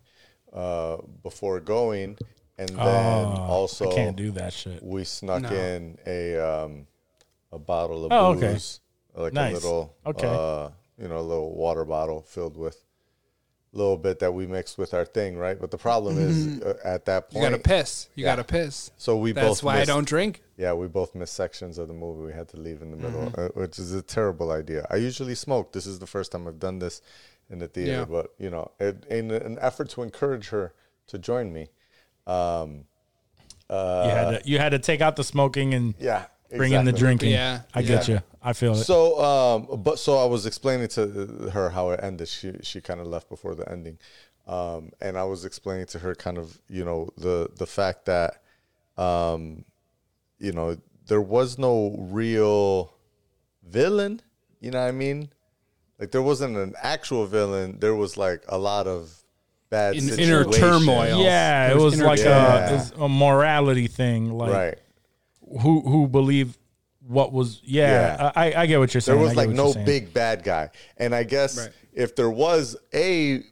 uh, 0.53 0.99
before 1.23 1.61
going, 1.61 2.19
and 2.59 2.69
then 2.69 3.25
also 3.49 3.87
Oh, 3.87 3.91
I 3.91 3.95
can't 3.95 4.17
do 4.17 4.31
that 4.33 4.53
shit. 4.53 4.83
we 4.83 5.05
snuck 5.05 5.41
No. 5.43 5.49
in 5.49 5.97
a 6.07 6.37
um, 6.39 6.87
a 7.53 7.59
bottle 7.59 8.05
of 8.05 8.13
Oh, 8.13 8.33
okay. 8.33 8.53
booze, 8.53 8.81
like 9.15 9.33
Nice. 9.33 9.53
a 9.53 9.55
little, 9.55 9.97
Okay. 10.05 10.29
uh, 10.29 10.69
you 11.01 11.09
know, 11.09 11.19
a 11.19 11.23
little 11.23 11.55
water 11.57 11.87
bottle 11.87 12.21
filled 12.21 12.57
with 12.59 12.77
a 12.77 12.94
little 13.77 13.97
bit 13.99 14.21
that 14.21 14.33
we 14.33 14.47
mixed 14.47 14.79
with 14.79 14.95
our 14.95 15.05
thing, 15.05 15.37
right? 15.37 15.61
But 15.61 15.71
the 15.71 15.79
problem 15.79 16.17
is 16.19 16.63
uh, 16.63 16.75
at 16.85 17.05
that 17.07 17.31
point, 17.31 17.35
you 17.35 17.41
point, 17.51 17.63
gotta 17.63 17.63
piss. 17.83 18.09
You 18.15 18.25
Yeah. 18.25 18.33
gotta 18.33 18.45
piss. 18.45 18.91
so 18.97 19.17
we 19.17 19.33
That's 19.33 19.47
both 19.49 19.63
why 19.65 19.81
I 19.81 19.85
don't 19.85 20.07
drink. 20.07 20.43
Yeah, 20.57 20.73
we 20.75 20.87
both 20.87 21.15
missed 21.15 21.35
sections 21.35 21.79
of 21.79 21.89
the 21.89 21.95
movie. 21.95 22.25
We 22.27 22.33
had 22.33 22.49
to 22.51 22.57
leave 22.57 22.81
in 22.83 22.91
the 22.93 22.97
middle, 22.97 23.23
Mm-hmm. 23.31 23.41
uh, 23.41 23.49
which 23.61 23.79
is 23.79 23.93
a 23.93 24.03
terrible 24.03 24.51
idea. 24.53 24.87
I 24.91 24.97
usually 24.97 25.35
smoke. 25.35 25.73
This 25.73 25.87
is 25.87 25.99
the 25.99 26.07
first 26.07 26.31
time 26.33 26.47
I've 26.47 26.61
done 26.61 26.79
this 26.79 27.03
in 27.51 27.59
the 27.59 27.67
theater, 27.69 27.93
Yeah. 27.93 28.05
but 28.05 28.33
you 28.39 28.51
know, 28.51 28.71
it, 28.79 29.05
in 29.11 29.31
an 29.31 29.59
effort 29.61 29.89
to 29.91 30.03
encourage 30.03 30.49
her 30.51 30.73
to 31.09 31.19
join 31.19 31.53
me, 31.53 31.69
um, 32.27 32.85
you 33.71 33.77
had 33.77 34.31
to 34.31 34.49
you 34.49 34.59
had 34.59 34.69
to 34.71 34.79
take 34.79 35.01
out 35.01 35.17
the 35.17 35.25
smoking 35.25 35.75
and 35.75 35.95
yeah, 35.99 36.27
bring 36.57 36.73
in 36.73 36.85
the 36.85 36.93
drinking. 36.93 37.31
Yeah. 37.31 37.63
I 37.75 37.83
get 37.83 38.09
you. 38.09 38.21
I 38.43 38.53
feel 38.53 38.73
it. 38.73 38.85
So, 38.85 39.21
um, 39.25 39.83
but 39.83 39.99
so 39.99 40.19
I 40.19 40.27
was 40.27 40.45
explaining 40.47 40.89
to 40.89 41.51
her 41.53 41.71
how 41.71 41.91
it 41.91 42.01
ended. 42.03 42.29
She 42.29 42.53
she 42.63 42.81
kind 42.81 43.01
of 43.01 43.07
left 43.07 43.29
before 43.29 43.55
the 43.55 43.67
ending, 43.71 43.99
um, 44.47 44.91
and 45.01 45.17
I 45.17 45.25
was 45.25 45.45
explaining 45.47 45.87
to 45.87 45.99
her 46.01 46.15
kind 46.15 46.37
of 46.39 46.61
you 46.69 46.85
know 46.85 47.09
the 47.17 47.49
the 47.57 47.67
fact 47.67 48.05
that, 48.05 48.43
um, 48.99 49.65
you 50.39 50.53
know, 50.53 50.77
there 51.07 51.23
was 51.23 51.59
no 51.59 51.97
real 51.99 52.93
villain. 53.67 54.21
You 54.61 54.71
know 54.73 54.81
what 54.83 54.89
I 54.89 54.93
mean? 54.93 55.31
Like 55.99 56.11
there 56.11 56.23
wasn't 56.23 56.57
an 56.57 56.75
actual 56.83 57.27
villain. 57.27 57.79
There 57.81 57.95
was 57.95 58.17
like 58.17 58.45
a 58.49 58.59
lot 58.59 58.87
of 58.87 59.11
bad 59.71 59.95
In- 59.97 60.19
inner 60.19 60.45
turmoil. 60.45 61.23
yeah, 61.23 61.67
it 61.67 61.69
There's 61.71 61.83
was 61.83 62.01
like 62.03 62.19
Yeah. 62.21 62.71
a, 62.71 62.75
it's 62.77 62.91
a 62.99 63.09
morality 63.09 63.87
thing. 63.87 64.31
Like 64.33 64.53
Right. 64.53 64.79
Who 65.61 65.81
who 65.83 66.07
believed 66.09 66.57
what 67.07 67.33
was. 67.33 67.61
Yeah, 67.65 68.17
Yeah. 68.17 68.33
I, 68.35 68.53
I 68.63 68.67
get 68.67 68.79
what 68.79 68.95
you're 68.95 69.01
saying. 69.01 69.19
I 69.19 69.23
was 69.23 69.37
like 69.37 69.51
no 69.51 69.75
big 69.75 70.13
bad 70.15 70.43
guy. 70.43 70.71
And 70.97 71.15
I 71.15 71.23
guess 71.25 71.59
Right. 71.59 71.71
if 71.93 72.17
there 72.17 72.31
was 72.31 72.77
a 72.95 73.43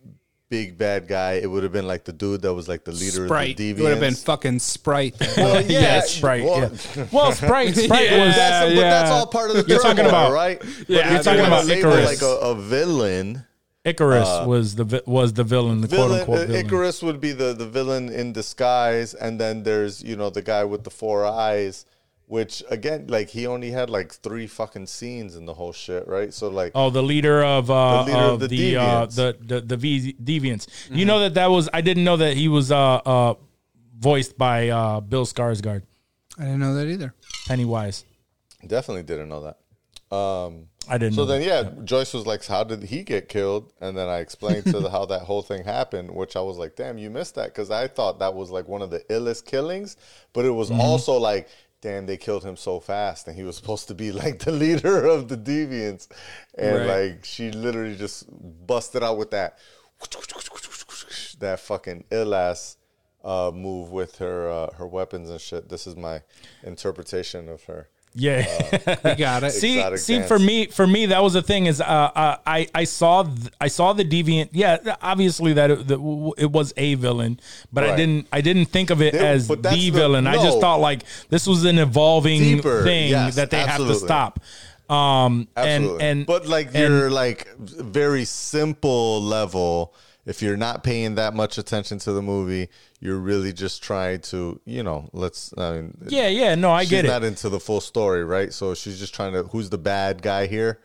big 0.48 0.76
bad 0.76 1.08
guy, 1.08 1.32
it 1.34 1.50
would 1.50 1.62
have 1.62 1.72
been 1.72 1.86
like 1.86 2.04
the 2.04 2.12
dude 2.12 2.42
that 2.42 2.52
was 2.52 2.68
like 2.68 2.84
the 2.84 2.92
leader 2.92 3.26
Sprite. 3.26 3.52
of 3.52 3.56
the 3.56 3.70
It 3.70 3.76
deviants. 3.76 3.82
would 3.82 3.90
have 3.90 4.00
been 4.00 4.14
fucking 4.14 4.58
Sprite. 4.74 5.14
well, 5.36 5.62
Yeah, 5.62 5.80
yeah, 5.80 6.00
Sprite. 6.00 6.44
Well, 6.44 6.60
yeah. 6.60 7.06
Well, 7.12 7.32
Sprite. 7.32 7.74
Sprite 7.74 8.10
Yeah, 8.10 8.26
was. 8.26 8.36
that's, 8.36 8.66
but 8.74 8.80
yeah. 8.80 8.90
that's 8.90 9.10
all 9.10 9.26
part 9.26 9.50
of 9.50 9.56
the 9.56 9.64
You're 9.66 9.80
talking 9.80 9.96
turmoil, 10.04 10.08
about 10.10 10.32
right? 10.32 10.62
Yeah, 10.88 11.06
if 11.06 11.12
you're 11.12 11.22
talking 11.22 11.46
about 11.46 11.64
label 11.66 11.90
like 11.90 12.20
a, 12.22 12.26
a 12.26 12.54
villain. 12.54 13.44
Ikaris 13.84 14.46
was 14.46 14.76
the 14.76 14.84
vi- 14.84 15.00
was 15.06 15.32
the 15.32 15.42
villain, 15.44 15.80
the 15.80 15.88
quote 15.88 16.10
unquote 16.12 16.38
uh, 16.38 16.46
villain. 16.46 16.66
Ikaris 16.68 17.02
would 17.02 17.20
be 17.20 17.32
the, 17.32 17.52
the 17.52 17.66
villain 17.66 18.08
in 18.08 18.32
disguise, 18.32 19.12
and 19.14 19.40
then 19.40 19.64
there's 19.64 20.02
you 20.02 20.14
know 20.16 20.30
the 20.30 20.42
guy 20.42 20.62
with 20.64 20.84
the 20.84 20.90
four 20.90 21.24
eyes, 21.26 21.84
which 22.26 22.62
again 22.70 23.06
like 23.08 23.28
he 23.30 23.44
only 23.46 23.72
had 23.72 23.90
like 23.90 24.12
three 24.12 24.46
fucking 24.46 24.86
scenes 24.86 25.34
in 25.34 25.46
the 25.46 25.54
whole 25.54 25.72
shit, 25.72 26.06
right? 26.06 26.32
So 26.32 26.48
like 26.48 26.72
Oh, 26.76 26.90
the 26.90 27.02
leader 27.02 27.42
of 27.42 27.70
uh, 27.72 28.04
The 28.04 28.12
leader 28.12 28.18
of 28.24 28.32
of 28.34 28.40
the 28.40 28.46
the 28.48 28.76
uh, 28.76 29.06
the 29.06 29.36
the 29.40 29.60
the 29.60 29.76
v- 29.76 30.12
deviants. 30.22 30.66
Mm-hmm. 30.66 30.96
You 30.96 31.04
know 31.04 31.18
that 31.20 31.34
that 31.34 31.50
was 31.50 31.68
I 31.74 31.80
didn't 31.80 32.04
know 32.04 32.18
that 32.18 32.36
he 32.36 32.46
was 32.46 32.70
uh 32.70 32.78
uh 33.04 33.34
voiced 33.98 34.38
by 34.38 34.68
uh 34.68 35.00
Bill 35.00 35.26
Skarsgård, 35.26 35.82
I 36.38 36.42
didn't 36.44 36.60
know 36.60 36.74
that 36.74 36.86
either. 36.86 37.14
Pennywise. 37.48 38.04
definitely 38.64 39.02
didn't 39.02 39.28
know 39.28 39.42
that. 39.42 39.58
Um, 40.16 40.68
I 40.88 40.98
didn't. 40.98 41.14
So 41.14 41.24
then, 41.24 41.40
that. 41.42 41.46
yeah, 41.76 41.84
Joyce 41.84 42.12
was 42.12 42.26
like, 42.26 42.44
"How 42.44 42.64
did 42.64 42.82
he 42.82 43.02
get 43.04 43.28
killed?" 43.28 43.72
And 43.80 43.96
then 43.96 44.08
I 44.08 44.18
explained 44.18 44.64
to 44.66 44.80
the, 44.80 44.90
how 44.90 45.04
that 45.06 45.22
whole 45.22 45.42
thing 45.42 45.64
happened, 45.64 46.10
which 46.10 46.34
I 46.36 46.40
was 46.40 46.58
like, 46.58 46.74
"Damn, 46.76 46.98
you 46.98 47.08
missed 47.10 47.36
that," 47.36 47.46
because 47.48 47.70
I 47.70 47.86
thought 47.88 48.18
that 48.18 48.34
was 48.34 48.50
like 48.50 48.66
one 48.68 48.82
of 48.82 48.90
the 48.90 49.00
illest 49.10 49.44
killings, 49.46 49.96
but 50.32 50.44
it 50.44 50.50
was 50.50 50.70
Mm-hmm. 50.70 50.80
also 50.80 51.14
like, 51.18 51.48
"Damn, 51.82 52.06
they 52.06 52.16
killed 52.16 52.42
him 52.44 52.56
so 52.56 52.80
fast," 52.80 53.28
and 53.28 53.36
he 53.36 53.44
was 53.44 53.56
supposed 53.56 53.86
to 53.88 53.94
be 53.94 54.10
like 54.12 54.40
the 54.40 54.52
leader 54.52 55.04
of 55.16 55.28
the 55.28 55.36
deviants, 55.36 56.08
and 56.58 56.78
Right. 56.78 57.08
like 57.10 57.24
she 57.24 57.50
literally 57.52 57.96
just 57.96 58.24
busted 58.66 59.02
out 59.04 59.18
with 59.18 59.30
that, 59.30 59.58
that 61.38 61.60
fucking 61.60 62.04
ill 62.10 62.34
ass. 62.34 62.76
Uh, 63.24 63.52
move 63.54 63.92
with 63.92 64.18
her 64.18 64.50
uh, 64.50 64.72
her 64.74 64.86
weapons 64.86 65.30
and 65.30 65.40
shit. 65.40 65.68
This 65.68 65.86
is 65.86 65.94
my 65.94 66.22
interpretation 66.64 67.48
of 67.48 67.62
her. 67.66 67.88
Yeah. 68.14 68.44
We 69.04 69.14
got 69.14 69.42
it. 69.44 69.52
see, 69.52 69.78
Exotic 69.78 69.98
see, 69.98 70.16
dance. 70.18 70.28
for 70.28 70.38
me, 70.38 70.66
for 70.66 70.86
me, 70.86 71.06
that 71.06 71.22
was 71.22 71.32
the 71.32 71.42
thing 71.42 71.66
is, 71.66 71.80
uh, 71.80 71.84
uh, 71.84 72.36
I, 72.46 72.68
I 72.74 72.84
saw, 72.84 73.22
th- 73.24 73.52
I 73.60 73.68
saw 73.68 73.92
the 73.92 74.04
deviant. 74.04 74.50
Yeah, 74.52 74.96
obviously 75.00 75.52
that 75.54 75.70
it, 75.70 75.88
that 75.88 75.96
w- 75.96 76.32
it 76.38 76.50
was 76.50 76.72
a 76.76 76.94
villain, 76.94 77.40
but 77.72 77.84
I 77.84 77.96
didn't, 77.96 78.28
I 78.32 78.40
didn't 78.40 78.66
think 78.66 78.90
of 78.90 79.00
it 79.02 79.12
There- 79.14 79.24
as 79.24 79.48
the, 79.48 79.56
that's 79.56 79.74
the- 79.76 79.90
villain. 79.90 80.26
I 80.26 80.34
just 80.34 80.60
thought 80.60 80.80
like 80.80 81.04
this 81.30 81.46
was 81.46 81.64
an 81.64 81.78
evolving 81.78 82.40
Deeper, 82.40 82.82
thing 82.84 83.10
yes, 83.10 83.36
that 83.36 83.50
they 83.50 83.60
have 83.60 83.78
to 83.78 83.94
stop. 83.94 84.40
Um, 84.90 85.48
Absolutely. 85.56 85.94
and 86.04 86.18
and 86.18 86.26
but 86.26 86.46
like 86.46 86.66
and- 86.68 86.76
your 86.76 87.10
like 87.10 87.48
very 87.56 88.24
simple 88.26 89.22
level, 89.22 89.94
if 90.24 90.40
you're 90.42 90.56
not 90.56 90.84
paying 90.84 91.16
that 91.16 91.34
much 91.34 91.58
attention 91.58 91.98
to 92.00 92.12
the 92.12 92.22
movie, 92.22 92.68
you're 93.00 93.18
really 93.18 93.52
just 93.52 93.82
trying 93.82 94.20
to, 94.20 94.60
you 94.64 94.82
know, 94.82 95.08
let's. 95.12 95.52
I 95.58 95.72
mean, 95.72 95.96
yeah, 96.08 96.28
yeah, 96.28 96.54
no, 96.54 96.70
I 96.70 96.82
she's 96.82 96.90
get 96.90 97.04
it. 97.04 97.08
not 97.08 97.24
into 97.24 97.48
the 97.48 97.58
full 97.60 97.80
story, 97.80 98.24
right? 98.24 98.52
So 98.52 98.74
she's 98.74 98.98
just 98.98 99.14
trying 99.14 99.32
to. 99.32 99.42
Who's 99.44 99.70
the 99.70 99.78
bad 99.78 100.22
guy 100.22 100.46
here? 100.46 100.78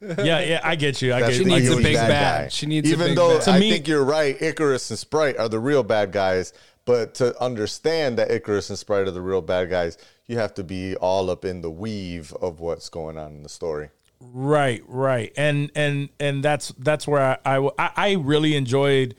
yeah, 0.00 0.40
yeah, 0.40 0.60
I 0.64 0.76
get 0.76 1.02
you. 1.02 1.12
I 1.12 1.20
That's 1.20 1.36
get 1.38 1.44
the 1.44 1.50
you. 1.50 1.56
Needs 1.58 1.70
a 1.70 1.76
big 1.76 1.84
you're 1.84 1.94
saying. 1.96 2.08
bad. 2.08 2.52
She 2.52 2.64
needs 2.66 2.88
a 2.88 2.92
Even 2.92 3.08
big 3.08 3.16
though 3.16 3.34
bad. 3.36 3.42
To 3.44 3.50
I 3.50 3.58
me- 3.60 3.70
think 3.70 3.86
you're 3.86 4.04
right, 4.04 4.38
Ikaris 4.38 4.88
and 4.90 4.98
Sprite 4.98 5.36
are 5.36 5.48
the 5.48 5.58
real 5.58 5.82
bad 5.82 6.10
guys. 6.12 6.52
But 6.86 7.14
to 7.16 7.38
understand 7.40 8.16
that 8.18 8.30
Ikaris 8.30 8.70
and 8.70 8.78
Sprite 8.78 9.06
are 9.06 9.10
the 9.10 9.20
real 9.20 9.42
bad 9.42 9.68
guys, 9.68 9.98
you 10.26 10.38
have 10.38 10.54
to 10.54 10.64
be 10.64 10.96
all 10.96 11.28
up 11.30 11.44
in 11.44 11.60
the 11.60 11.70
weave 11.70 12.32
of 12.40 12.58
what's 12.60 12.88
going 12.88 13.18
on 13.18 13.32
in 13.32 13.42
the 13.42 13.48
story. 13.50 13.90
Right, 14.20 14.82
right, 14.86 15.32
and 15.36 15.70
and 15.74 16.10
and 16.20 16.42
that's 16.44 16.68
that's 16.78 17.08
where 17.08 17.38
I 17.44 17.56
I, 17.56 17.90
I- 17.96 18.12
really 18.12 18.54
enjoyed 18.54 19.14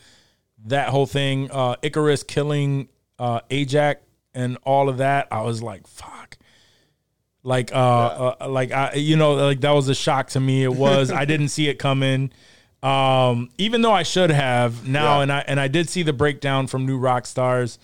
that 0.66 0.90
whole 0.90 1.08
thing. 1.08 1.50
Uh, 1.52 1.76
Ikaris 1.78 2.26
killing 2.26 2.88
uh, 3.18 3.42
Ajak 3.50 3.96
and 4.36 4.58
all 4.64 4.90
of 4.90 4.98
that. 5.00 5.28
I 5.32 5.42
was 5.42 5.64
like, 5.64 5.88
fuck. 5.88 6.38
Like, 7.44 7.74
uh, 7.74 8.36
uh, 8.40 8.48
like 8.50 8.72
I, 8.72 8.94
you 8.94 9.16
know, 9.16 9.34
like 9.34 9.62
that 9.62 9.72
was 9.72 9.90
a 9.90 9.96
shock 9.96 10.28
to 10.30 10.40
me. 10.40 10.64
It 10.64 10.74
was. 10.76 11.12
I 11.12 11.26
didn't 11.26 11.48
see 11.48 11.68
it 11.68 11.80
coming. 11.80 12.32
Um, 12.84 13.50
even 13.58 13.82
though 13.82 13.92
I 13.92 14.04
should 14.04 14.30
have 14.30 14.88
now, 14.88 15.18
Yeah. 15.18 15.22
and 15.24 15.32
I 15.32 15.40
and 15.48 15.60
I 15.60 15.68
did 15.68 15.90
see 15.90 16.04
the 16.04 16.14
breakdown 16.14 16.68
from 16.68 16.86
New 16.86 17.00
Rockstars, 17.00 17.80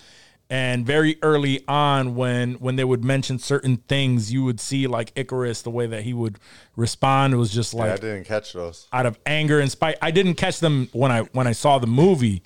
And 0.50 0.86
very 0.86 1.18
early 1.22 1.64
on, 1.68 2.16
when 2.16 2.54
when 2.56 2.78
they 2.78 2.86
would 2.86 3.04
mention 3.04 3.38
certain 3.38 3.78
things, 3.78 4.32
you 4.32 4.44
would 4.46 4.60
see 4.62 4.88
like 4.88 5.14
Ikaris, 5.16 5.62
the 5.64 5.70
way 5.70 5.88
that 5.88 6.04
he 6.04 6.14
would 6.14 6.40
respond 6.78 7.38
was 7.38 7.52
just 7.52 7.74
Yeah, 7.74 7.94
I 7.94 7.98
didn't 7.98 8.24
catch 8.26 8.54
those. 8.54 8.88
out 8.94 9.06
of 9.06 9.20
anger 9.26 9.60
and 9.60 9.70
spite. 9.70 9.98
I 10.02 10.12
didn't 10.12 10.36
catch 10.36 10.60
them 10.62 10.88
when 10.94 11.12
I 11.12 11.22
when 11.34 11.48
I 11.48 11.52
saw 11.52 11.80
the 11.80 11.88
movie, 11.88 12.44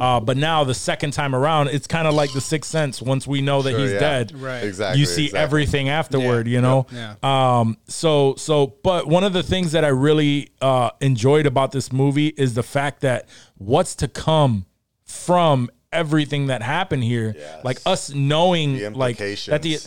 uh, 0.00 0.20
but 0.20 0.38
now 0.38 0.64
the 0.64 0.72
second 0.74 1.10
time 1.10 1.34
around, 1.34 1.68
it's 1.68 1.86
kind 1.86 2.08
of 2.08 2.14
like 2.14 2.32
the 2.32 2.40
Sixth 2.40 2.70
Sense. 2.70 3.02
Once 3.02 3.26
we 3.26 3.42
know 3.42 3.60
that 3.60 3.72
Sure, 3.72 3.78
he's 3.80 3.92
yeah. 3.92 3.98
dead, 3.98 4.32
Right. 4.40 4.64
Exactly. 4.64 5.00
you 5.00 5.04
see 5.06 5.24
exactly. 5.26 5.40
everything 5.44 5.88
afterward. 5.90 6.46
Yeah. 6.46 6.52
You 6.54 6.60
know, 6.62 6.86
Yeah. 6.92 7.14
um, 7.22 7.76
so 7.88 8.36
so, 8.36 8.74
but 8.82 9.06
one 9.06 9.22
of 9.22 9.34
the 9.34 9.42
things 9.42 9.72
that 9.72 9.84
I 9.84 9.88
really 9.88 10.48
uh, 10.62 10.90
enjoyed 11.02 11.44
about 11.44 11.72
this 11.72 11.92
movie 11.92 12.28
is 12.38 12.54
the 12.54 12.62
fact 12.62 13.02
that 13.02 13.28
what's 13.58 13.94
to 13.96 14.08
come 14.08 14.64
from 15.04 15.68
everything 15.94 16.48
that 16.48 16.62
happened 16.62 17.04
here, 17.04 17.34
Yes. 17.36 17.64
like 17.64 17.78
us 17.86 18.10
knowing 18.10 18.76
The 18.78 18.90
like 18.90 19.16
that 19.18 19.62
the 19.62 19.78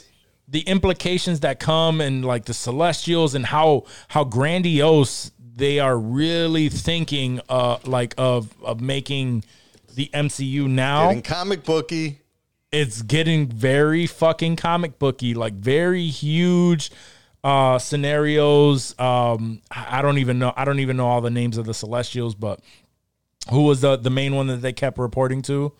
the 0.47 0.61
implications 0.61 1.41
that 1.41 1.59
come 1.59 1.99
and 2.01 2.23
like 2.25 2.45
the 2.45 2.53
celestials 2.53 3.35
and 3.35 3.45
how 3.45 3.83
how 4.07 4.23
grandiose 4.23 5.31
they 5.55 5.79
are 5.79 5.97
really 5.97 6.69
thinking 6.69 7.41
uh 7.49 7.77
like 7.85 8.13
of 8.17 8.53
of 8.63 8.79
making 8.79 9.43
the 9.95 10.09
MCU 10.13 10.67
now 10.67 11.07
Getting 11.07 11.21
comic 11.23 11.63
booky. 11.65 12.21
it's 12.71 13.01
getting 13.01 13.47
very 13.47 14.05
fucking 14.05 14.55
comic 14.55 14.99
booky, 14.99 15.33
like 15.33 15.53
very 15.53 16.05
huge 16.07 16.91
uh 17.43 17.77
scenarios. 17.79 18.97
Um 18.99 19.61
I 19.71 20.01
don't 20.01 20.17
even 20.19 20.39
know 20.39 20.53
I 20.55 20.63
don't 20.65 20.79
even 20.79 20.95
know 20.97 21.07
all 21.07 21.21
the 21.21 21.29
names 21.31 21.57
of 21.57 21.65
the 21.65 21.73
celestials, 21.73 22.35
but 22.35 22.59
who 23.51 23.63
was 23.63 23.81
the 23.81 23.95
the 23.97 24.09
main 24.09 24.35
one 24.35 24.47
that 24.47 24.61
they 24.61 24.73
kept 24.73 24.97
reporting 24.97 25.41
to? 25.43 25.73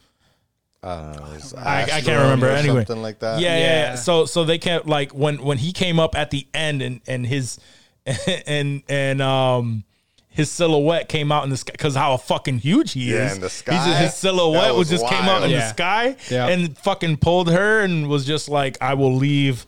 I, 0.87 1.83
I 1.83 2.01
can't 2.01 2.07
remember 2.21 2.47
or 2.47 2.51
anyway. 2.51 2.85
Something 2.85 3.01
like 3.01 3.19
that. 3.19 3.39
Yeah, 3.39 3.57
yeah, 3.57 3.59
yeah. 3.63 3.67
Yeah. 3.91 3.95
So 3.95 4.25
so 4.25 4.43
they 4.45 4.57
can't 4.57 4.85
like 4.87 5.11
when 5.13 5.41
when 5.43 5.57
he 5.57 5.71
came 5.73 5.99
up 5.99 6.15
at 6.15 6.31
the 6.31 6.47
end 6.53 6.81
and 6.81 7.01
and 7.07 7.25
his 7.25 7.59
and 8.47 8.83
and 8.89 9.21
um 9.21 9.83
his 10.29 10.51
silhouette 10.51 11.09
came 11.09 11.31
out 11.31 11.43
in 11.45 11.49
the 11.49 11.57
sky 11.57 11.71
because 11.71 11.95
how 11.95 12.15
fucking 12.15 12.59
huge 12.59 12.93
he 12.93 13.09
is. 13.09 13.13
Yeah, 13.15 13.25
is. 13.25 13.33
in 13.35 13.41
the 13.41 13.47
He's- 13.47 13.53
sky? 13.57 13.93
his 13.95 14.13
silhouette 14.13 14.69
was 14.75 14.89
was 14.89 14.89
just 15.01 15.07
came 15.07 15.23
out 15.23 15.43
in 15.43 15.49
wild. 15.51 15.63
the 15.63 15.67
sky 15.69 16.15
Yeah. 16.29 16.47
and 16.47 16.77
fucking 16.77 17.17
pulled 17.17 17.49
her 17.51 17.81
and 17.81 18.07
was 18.07 18.23
just 18.25 18.47
like, 18.47 18.77
I 18.79 18.93
will 18.93 19.15
leave. 19.15 19.65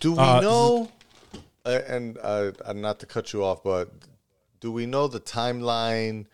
Do 0.00 0.12
we 0.12 0.18
Uh, 0.18 0.40
know? 0.40 0.92
uh, 1.64 1.80
and 1.88 2.18
uh, 2.22 2.52
uh, 2.64 2.72
not 2.72 3.00
to 3.00 3.06
cut 3.06 3.32
you 3.32 3.42
off, 3.44 3.64
but 3.64 3.90
do 4.60 4.70
we 4.70 4.86
know 4.86 5.08
the 5.08 5.18
timeline 5.18 6.26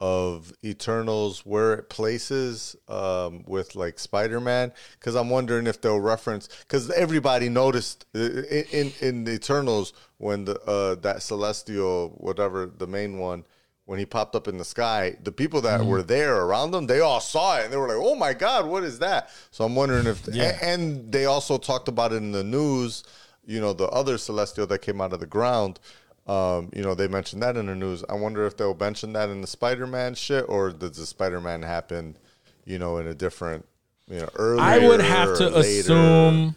of 0.00 0.52
Eternals 0.64 1.44
where 1.44 1.74
it 1.74 1.88
places 1.90 2.74
um, 2.88 3.44
with 3.46 3.74
like 3.74 3.98
Spider 3.98 4.40
Man? 4.40 4.72
Because 4.98 5.14
I'm 5.14 5.30
wondering 5.30 5.66
if 5.66 5.80
they'll 5.80 6.00
reference 6.00 6.48
because 6.60 6.90
everybody 6.90 7.48
noticed 7.48 8.06
uh, 8.14 8.18
in 8.20 8.64
in, 8.72 8.92
in 9.00 9.24
the 9.24 9.32
Eternals 9.32 9.92
when 10.18 10.44
the 10.46 10.60
uh, 10.62 10.94
that 10.96 11.22
Celestial 11.22 12.10
whatever 12.18 12.66
the 12.66 12.86
main 12.86 13.18
one. 13.18 13.44
When 13.86 13.98
he 13.98 14.06
popped 14.06 14.36
up 14.36 14.46
in 14.46 14.56
the 14.56 14.64
sky, 14.64 15.16
the 15.24 15.32
people 15.32 15.62
that 15.62 15.84
were 15.84 16.02
there 16.04 16.42
around 16.42 16.70
them, 16.70 16.86
they 16.86 17.00
all 17.00 17.18
saw 17.18 17.58
it 17.58 17.64
and 17.64 17.72
they 17.72 17.76
were 17.76 17.88
like, 17.88 17.96
"Oh 17.98 18.14
my 18.14 18.34
god, 18.34 18.66
what 18.66 18.84
is 18.84 19.00
that?" 19.00 19.30
So 19.50 19.64
I'm 19.64 19.74
wondering 19.74 20.06
if, 20.06 20.28
Yeah. 20.30 20.44
a- 20.60 20.64
and 20.64 21.10
they 21.10 21.24
also 21.24 21.58
talked 21.58 21.88
about 21.88 22.12
it 22.12 22.16
in 22.16 22.30
the 22.30 22.44
news. 22.44 23.02
You 23.44 23.60
know, 23.60 23.72
the 23.72 23.88
other 23.88 24.16
celestial 24.16 24.68
that 24.68 24.78
came 24.82 25.00
out 25.00 25.12
of 25.12 25.18
the 25.18 25.26
ground. 25.26 25.80
Um, 26.30 26.70
you 26.72 26.82
know, 26.82 26.94
they 26.94 27.08
mentioned 27.08 27.42
that 27.42 27.56
in 27.56 27.66
the 27.66 27.74
news. 27.74 28.04
I 28.08 28.14
wonder 28.14 28.46
if 28.46 28.56
they'll 28.56 28.76
mention 28.76 29.14
that 29.14 29.30
in 29.30 29.40
the 29.40 29.48
Spider-Man 29.48 30.14
shit, 30.14 30.44
or 30.48 30.70
does 30.70 30.96
the 30.96 31.04
Spider-Man 31.04 31.62
happen? 31.62 32.16
You 32.64 32.78
know, 32.78 32.98
in 32.98 33.08
a 33.08 33.14
different, 33.14 33.66
you 34.08 34.20
know, 34.20 34.28
earlier. 34.36 34.62
I 34.62 34.78
would 34.78 35.00
have 35.00 35.36
to 35.38 35.48
later? 35.48 35.80
assume. 35.80 36.54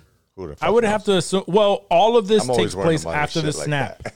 I 0.62 0.70
would 0.70 0.84
knows? 0.84 0.92
have 0.92 1.04
to 1.06 1.18
assume. 1.18 1.44
Well, 1.48 1.86
all 1.90 2.18
of 2.18 2.28
this 2.28 2.46
takes 2.46 2.76
place 2.76 3.04
after 3.04 3.42
the 3.42 3.52
like 3.52 3.66
snap. 3.66 4.08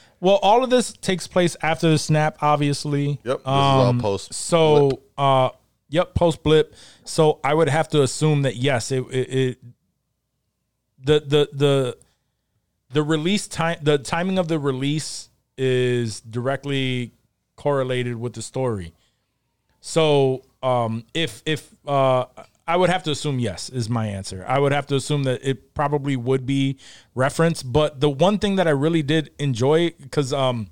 well, 0.20 0.40
all 0.42 0.64
of 0.64 0.70
this 0.70 0.92
takes 0.92 1.28
place 1.28 1.56
after 1.62 1.90
the 1.90 1.98
snap, 1.98 2.38
obviously. 2.40 3.20
Yep, 3.22 3.36
this 3.38 3.40
is 3.40 3.46
all 3.46 3.86
Um, 3.86 4.00
post 4.00 4.34
So, 4.34 5.02
uh, 5.16 5.50
yep, 5.90 6.14
post 6.14 6.42
blip. 6.42 6.74
So 7.04 7.38
I 7.44 7.54
would 7.54 7.68
have 7.68 7.88
to 7.90 8.02
assume 8.02 8.42
that 8.42 8.56
yes, 8.56 8.90
it, 8.90 9.04
it, 9.10 9.34
it 9.34 9.58
the 11.04 11.20
the 11.20 11.48
the 11.52 11.98
the 12.90 13.02
release 13.02 13.46
time, 13.46 13.78
the 13.82 13.98
timing 13.98 14.38
of 14.38 14.48
the 14.48 14.58
release 14.58 15.28
is 15.56 16.20
directly 16.20 17.12
correlated 17.56 18.16
with 18.16 18.32
the 18.34 18.42
story. 18.42 18.94
So, 19.80 20.42
um, 20.62 21.04
if 21.14 21.42
if 21.46 21.70
uh, 21.86 22.26
I 22.68 22.76
would 22.76 22.90
have 22.90 23.02
to 23.04 23.10
assume 23.10 23.38
yes 23.38 23.70
is 23.70 23.88
my 23.88 24.06
answer. 24.06 24.44
I 24.46 24.58
would 24.58 24.72
have 24.72 24.86
to 24.88 24.96
assume 24.96 25.22
that 25.24 25.40
it 25.42 25.72
probably 25.72 26.16
would 26.16 26.44
be 26.44 26.78
referenced. 27.14 27.72
But 27.72 28.00
the 28.00 28.10
one 28.10 28.38
thing 28.38 28.56
that 28.56 28.68
I 28.68 28.72
really 28.72 29.02
did 29.02 29.30
enjoy 29.38 29.92
because 29.92 30.34
um, 30.34 30.68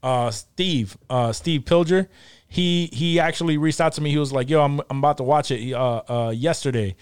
uh, 0.00 0.30
Steve 0.30 0.96
uh, 1.10 1.32
Steve 1.32 1.62
Pilger, 1.62 2.06
he 2.46 2.86
he 2.92 3.18
actually 3.18 3.58
reached 3.58 3.80
out 3.80 3.94
to 3.94 4.00
me. 4.00 4.10
He 4.10 4.18
was 4.18 4.32
like, 4.32 4.48
"Yo, 4.48 4.62
I'm 4.62 4.80
I'm 4.88 4.98
about 4.98 5.16
to 5.16 5.24
watch 5.24 5.50
it 5.50 5.72
uh, 5.72 6.02
uh, 6.08 6.30
yesterday," 6.30 6.94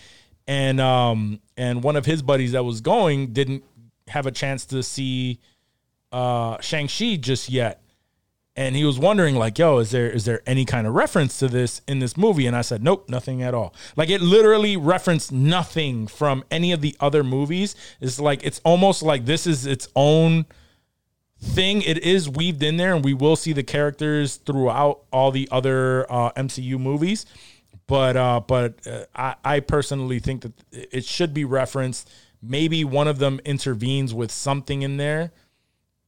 and 0.47 0.81
um 0.81 1.41
and 1.59 1.83
one 1.83 1.97
of 1.97 2.07
his 2.07 2.23
buddies 2.23 2.53
that 2.53 2.65
was 2.65 2.81
going 2.81 3.35
didn't 3.35 3.65
have 4.09 4.27
a 4.27 4.31
chance 4.31 4.67
to 4.67 4.83
see 4.83 5.41
uh 6.13 6.59
Shang-Chi 6.61 7.17
just 7.17 7.49
yet. 7.49 7.83
And 8.57 8.75
he 8.75 8.85
was 8.85 8.99
wondering 8.99 9.37
like 9.37 9.59
yo 9.59 9.79
is 9.79 9.91
there 9.91 10.11
is 10.11 10.25
there 10.25 10.43
any 10.47 10.65
kind 10.65 10.87
of 10.87 10.95
reference 10.95 11.39
to 11.39 11.49
this 11.49 11.81
in 11.87 12.01
this 12.01 12.17
movie? 12.17 12.47
And 12.47 12.57
i 12.57 12.63
said 12.63 12.83
nope 12.83 13.09
nothing 13.09 13.43
at 13.43 13.55
all. 13.55 13.75
Like 13.97 14.11
it 14.11 14.21
literally 14.21 14.77
referenced 14.77 15.31
nothing 15.31 16.07
from 16.07 16.45
any 16.51 16.73
of 16.73 16.81
the 16.81 16.97
other 16.99 17.23
movies. 17.23 17.77
It's 18.01 18.19
like 18.19 18.43
it's 18.45 18.61
almost 18.65 19.03
like 19.03 19.27
this 19.27 19.47
is 19.47 19.65
its 19.67 19.89
own 19.95 20.47
thing. 21.41 21.83
It 21.83 21.99
is 21.99 22.29
weaved 22.29 22.63
in 22.63 22.79
there 22.79 22.95
and 22.95 23.05
we 23.05 23.15
will 23.15 23.37
see 23.37 23.53
the 23.53 23.63
characters 23.63 24.37
throughout 24.37 25.05
all 25.13 25.31
the 25.31 25.49
other 25.53 26.11
uh, 26.11 26.33
mcu 26.33 26.81
movies. 26.81 27.27
But 27.87 28.17
uh 28.17 28.41
but 28.41 28.87
uh, 28.87 29.05
I, 29.15 29.35
I 29.45 29.61
personally 29.61 30.19
think 30.19 30.43
that 30.43 30.53
it 30.73 31.05
should 31.05 31.33
be 31.33 31.45
referenced 31.45 32.11
maybe 32.43 32.85
one 32.85 33.09
of 33.09 33.19
them 33.19 33.41
intervenes 33.45 34.15
with 34.15 34.31
something 34.31 34.83
in 34.83 34.97
there 34.97 35.33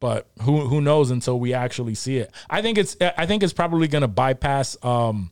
but 0.01 0.31
who 0.43 0.67
who 0.67 0.81
knows 0.81 1.11
until 1.11 1.39
we 1.39 1.53
actually 1.55 1.95
see 1.95 2.17
it. 2.17 2.33
I 2.49 2.63
think 2.63 2.79
it's 2.79 2.97
I 3.01 3.27
think 3.27 3.43
it's 3.43 3.53
probably 3.53 3.87
going 3.87 4.03
to 4.03 4.09
bypass. 4.09 4.77
Um, 4.83 5.31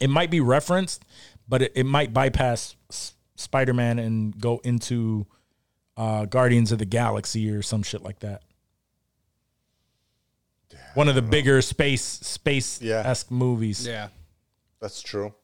it 0.00 0.10
might 0.10 0.30
be 0.30 0.40
referenced, 0.40 1.04
but 1.48 1.62
it, 1.62 1.72
it 1.76 1.86
might 1.86 2.12
bypass 2.12 2.74
Spider 3.36 3.72
Man 3.72 4.00
and 4.00 4.38
go 4.38 4.60
into 4.64 5.26
uh, 5.96 6.24
Guardians 6.26 6.72
of 6.72 6.78
the 6.78 6.84
Galaxy 6.84 7.48
or 7.50 7.62
some 7.62 7.84
shit 7.84 8.02
like 8.02 8.18
that. 8.18 8.42
One 10.94 11.08
of 11.08 11.14
the 11.14 11.22
bigger 11.22 11.62
space 11.62 12.02
space 12.02 12.82
esque 12.82 13.30
movies. 13.30 13.86
Yeah. 13.86 14.08
That's 14.80 15.00
true. 15.00 15.34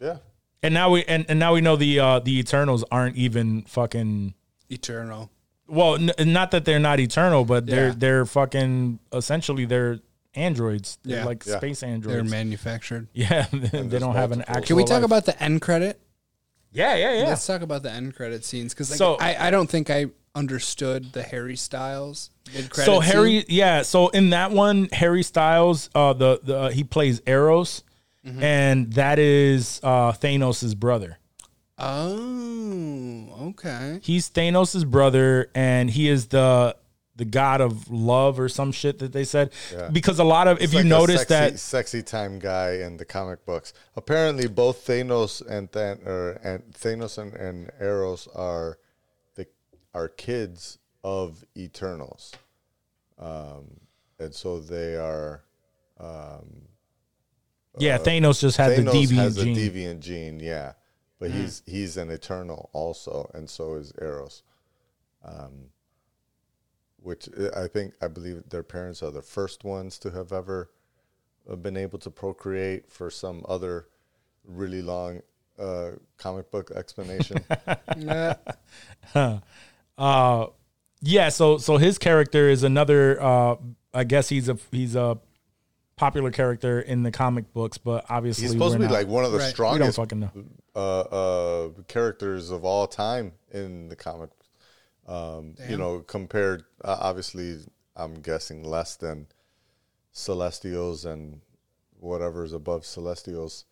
Yeah. 0.00 0.18
And 0.62 0.74
now 0.74 0.90
we 0.90 1.04
and, 1.04 1.24
and 1.28 1.38
now 1.38 1.54
we 1.54 1.60
know 1.60 1.76
the 1.76 1.98
uh, 2.00 2.18
the 2.20 2.38
Eternals 2.38 2.84
aren't 2.90 3.16
even 3.16 3.62
fucking. 3.62 4.34
Eternal. 4.68 5.30
Well, 5.66 5.94
n- 5.96 6.32
not 6.32 6.50
that 6.52 6.64
they're 6.64 6.78
not 6.78 7.00
eternal, 7.00 7.44
but 7.44 7.66
they're 7.66 7.88
Yeah. 7.88 7.94
they're 7.96 8.26
fucking 8.26 8.98
essentially 9.12 9.64
they're 9.64 10.00
androids. 10.34 10.98
They're 11.02 11.18
Yeah. 11.18 11.24
like 11.24 11.44
Yeah. 11.46 11.56
space 11.58 11.80
They're 11.80 11.90
androids. 11.90 12.30
manufactured. 12.30 13.08
yeah, 13.14 13.46
they 13.52 13.68
there's 13.82 14.00
don't 14.02 14.14
have 14.14 14.32
an 14.32 14.38
multiple. 14.38 14.56
actual. 14.56 14.66
Can 14.66 14.76
we 14.76 14.84
talk 14.84 14.96
life. 15.02 15.04
about 15.04 15.24
the 15.26 15.42
end 15.42 15.60
credit? 15.62 16.00
Yeah, 16.72 16.94
yeah, 16.94 17.18
yeah. 17.18 17.24
Let's 17.28 17.46
talk 17.46 17.62
about 17.62 17.82
the 17.82 17.90
end 17.90 18.14
credit 18.14 18.44
scenes 18.44 18.72
because 18.74 18.90
like, 18.90 18.98
So- 18.98 19.16
I, 19.16 19.48
I 19.48 19.50
don't 19.50 19.68
think 19.68 19.90
I 19.90 20.06
understood 20.36 21.12
the 21.12 21.22
Harry 21.22 21.56
Styles 21.56 22.30
mid 22.54 22.70
credit. 22.70 22.86
so 22.86 23.00
Harry, 23.00 23.44
yeah. 23.48 23.82
So 23.82 24.08
in 24.08 24.30
that 24.30 24.52
one, 24.52 24.88
Harry 24.92 25.22
Styles, 25.24 25.90
uh, 25.94 26.12
the 26.12 26.40
the 26.42 26.68
he 26.70 26.84
plays 26.84 27.20
Eros, 27.26 27.82
Mm-hmm. 28.26 28.42
and 28.42 28.92
that 28.92 29.18
is 29.18 29.80
uh, 29.82 30.12
Thanos' 30.12 30.76
brother. 30.76 31.18
Oh, 31.78 33.28
okay. 33.50 33.98
He's 34.02 34.28
Thanos' 34.28 34.86
brother, 34.86 35.50
and 35.54 35.90
he 35.90 36.08
is 36.08 36.26
the 36.26 36.76
the 37.16 37.24
god 37.24 37.60
of 37.60 37.90
love 37.90 38.40
or 38.40 38.48
some 38.48 38.72
shit 38.72 38.98
that 38.98 39.12
they 39.12 39.24
said. 39.24 39.52
Yeah. 39.72 39.88
Because 39.90 40.18
a 40.18 40.24
lot 40.24 40.48
of 40.48 40.58
if 40.58 40.64
It's 40.64 40.72
you 40.74 40.78
like 40.80 40.86
a 40.86 40.88
notice 40.88 41.20
sexy, 41.22 41.34
that 41.34 41.58
sexy 41.58 42.02
time 42.02 42.38
guy 42.38 42.72
in 42.74 42.96
the 42.98 43.04
comic 43.04 43.44
books. 43.46 43.72
Apparently, 43.96 44.48
both 44.48 44.86
Thanos 44.86 45.40
and 45.46 45.70
Than- 45.72 46.00
or, 46.06 46.32
and 46.44 46.62
Thanos 46.74 47.16
and, 47.16 47.32
and 47.34 47.70
Eros 47.80 48.26
are 48.34 48.78
the 49.34 49.46
are 49.94 50.08
kids 50.08 50.78
of 51.02 51.42
Eternals, 51.56 52.32
um, 53.18 53.80
and 54.18 54.34
so 54.34 54.60
they 54.60 54.96
are. 54.96 55.42
Um, 55.98 56.66
yeah, 57.78 57.98
Thanos 57.98 58.40
just 58.40 58.56
had 58.56 58.78
Thanos 58.78 58.92
the 58.92 59.14
deviant 59.14 59.16
has 59.16 59.36
gene. 59.36 59.56
a 59.56 59.60
deviant 59.60 60.00
gene, 60.00 60.40
yeah, 60.40 60.72
but 61.18 61.30
he's 61.30 61.62
he's 61.66 61.96
an 61.96 62.10
Eternal 62.10 62.70
also, 62.72 63.30
and 63.34 63.48
so 63.48 63.74
is 63.74 63.92
Eros. 64.00 64.42
Um, 65.24 65.70
which 67.02 67.28
I 67.56 67.66
think 67.66 67.94
I 68.02 68.08
believe 68.08 68.42
their 68.48 68.62
parents 68.62 69.02
are 69.02 69.10
the 69.10 69.22
first 69.22 69.64
ones 69.64 69.98
to 70.00 70.10
have 70.10 70.32
ever 70.32 70.70
uh, 71.50 71.56
been 71.56 71.76
able 71.76 71.98
to 72.00 72.10
procreate 72.10 72.90
for 72.90 73.10
some 73.10 73.44
other 73.48 73.86
really 74.44 74.82
long 74.82 75.22
uh, 75.58 75.92
comic 76.18 76.50
book 76.50 76.70
explanation. 76.70 77.44
Yeah, 81.02 81.30
so 81.30 81.56
so 81.56 81.78
his 81.78 81.98
character 81.98 82.48
is 82.48 82.62
another. 82.62 83.20
Uh, 83.20 83.56
I 83.92 84.04
guess 84.04 84.28
he's 84.28 84.48
a 84.48 84.58
he's 84.70 84.94
a 84.94 85.18
popular 86.00 86.30
character 86.30 86.80
in 86.80 87.02
the 87.02 87.10
comic 87.12 87.52
books, 87.52 87.76
but 87.78 88.06
obviously 88.08 88.42
He's 88.44 88.52
supposed 88.52 88.72
we're 88.78 88.86
to 88.86 88.88
be 88.88 88.92
not- 88.94 88.98
like 89.00 89.06
one 89.06 89.24
of 89.24 89.32
the 89.32 89.38
Right. 89.38 89.44
We 89.58 89.64
we 89.72 89.78
don't 89.78 89.92
strongest 89.92 89.96
fucking 89.96 90.20
know. 90.20 90.30
uh, 90.74 91.00
uh, 91.00 91.68
characters 91.88 92.50
of 92.50 92.64
all 92.64 92.86
time 92.86 93.32
in 93.52 93.88
the 93.88 93.96
comic. 93.96 94.30
Um, 95.06 95.54
you 95.68 95.76
know, 95.76 96.00
compared 96.00 96.64
uh, 96.84 96.96
obviously, 97.00 97.58
I'm 97.96 98.14
guessing 98.14 98.62
less 98.64 98.96
than 98.96 99.26
Celestials 100.12 101.04
and 101.04 101.40
whatever's 101.98 102.52
above 102.52 102.84
Celestials. 102.86 103.64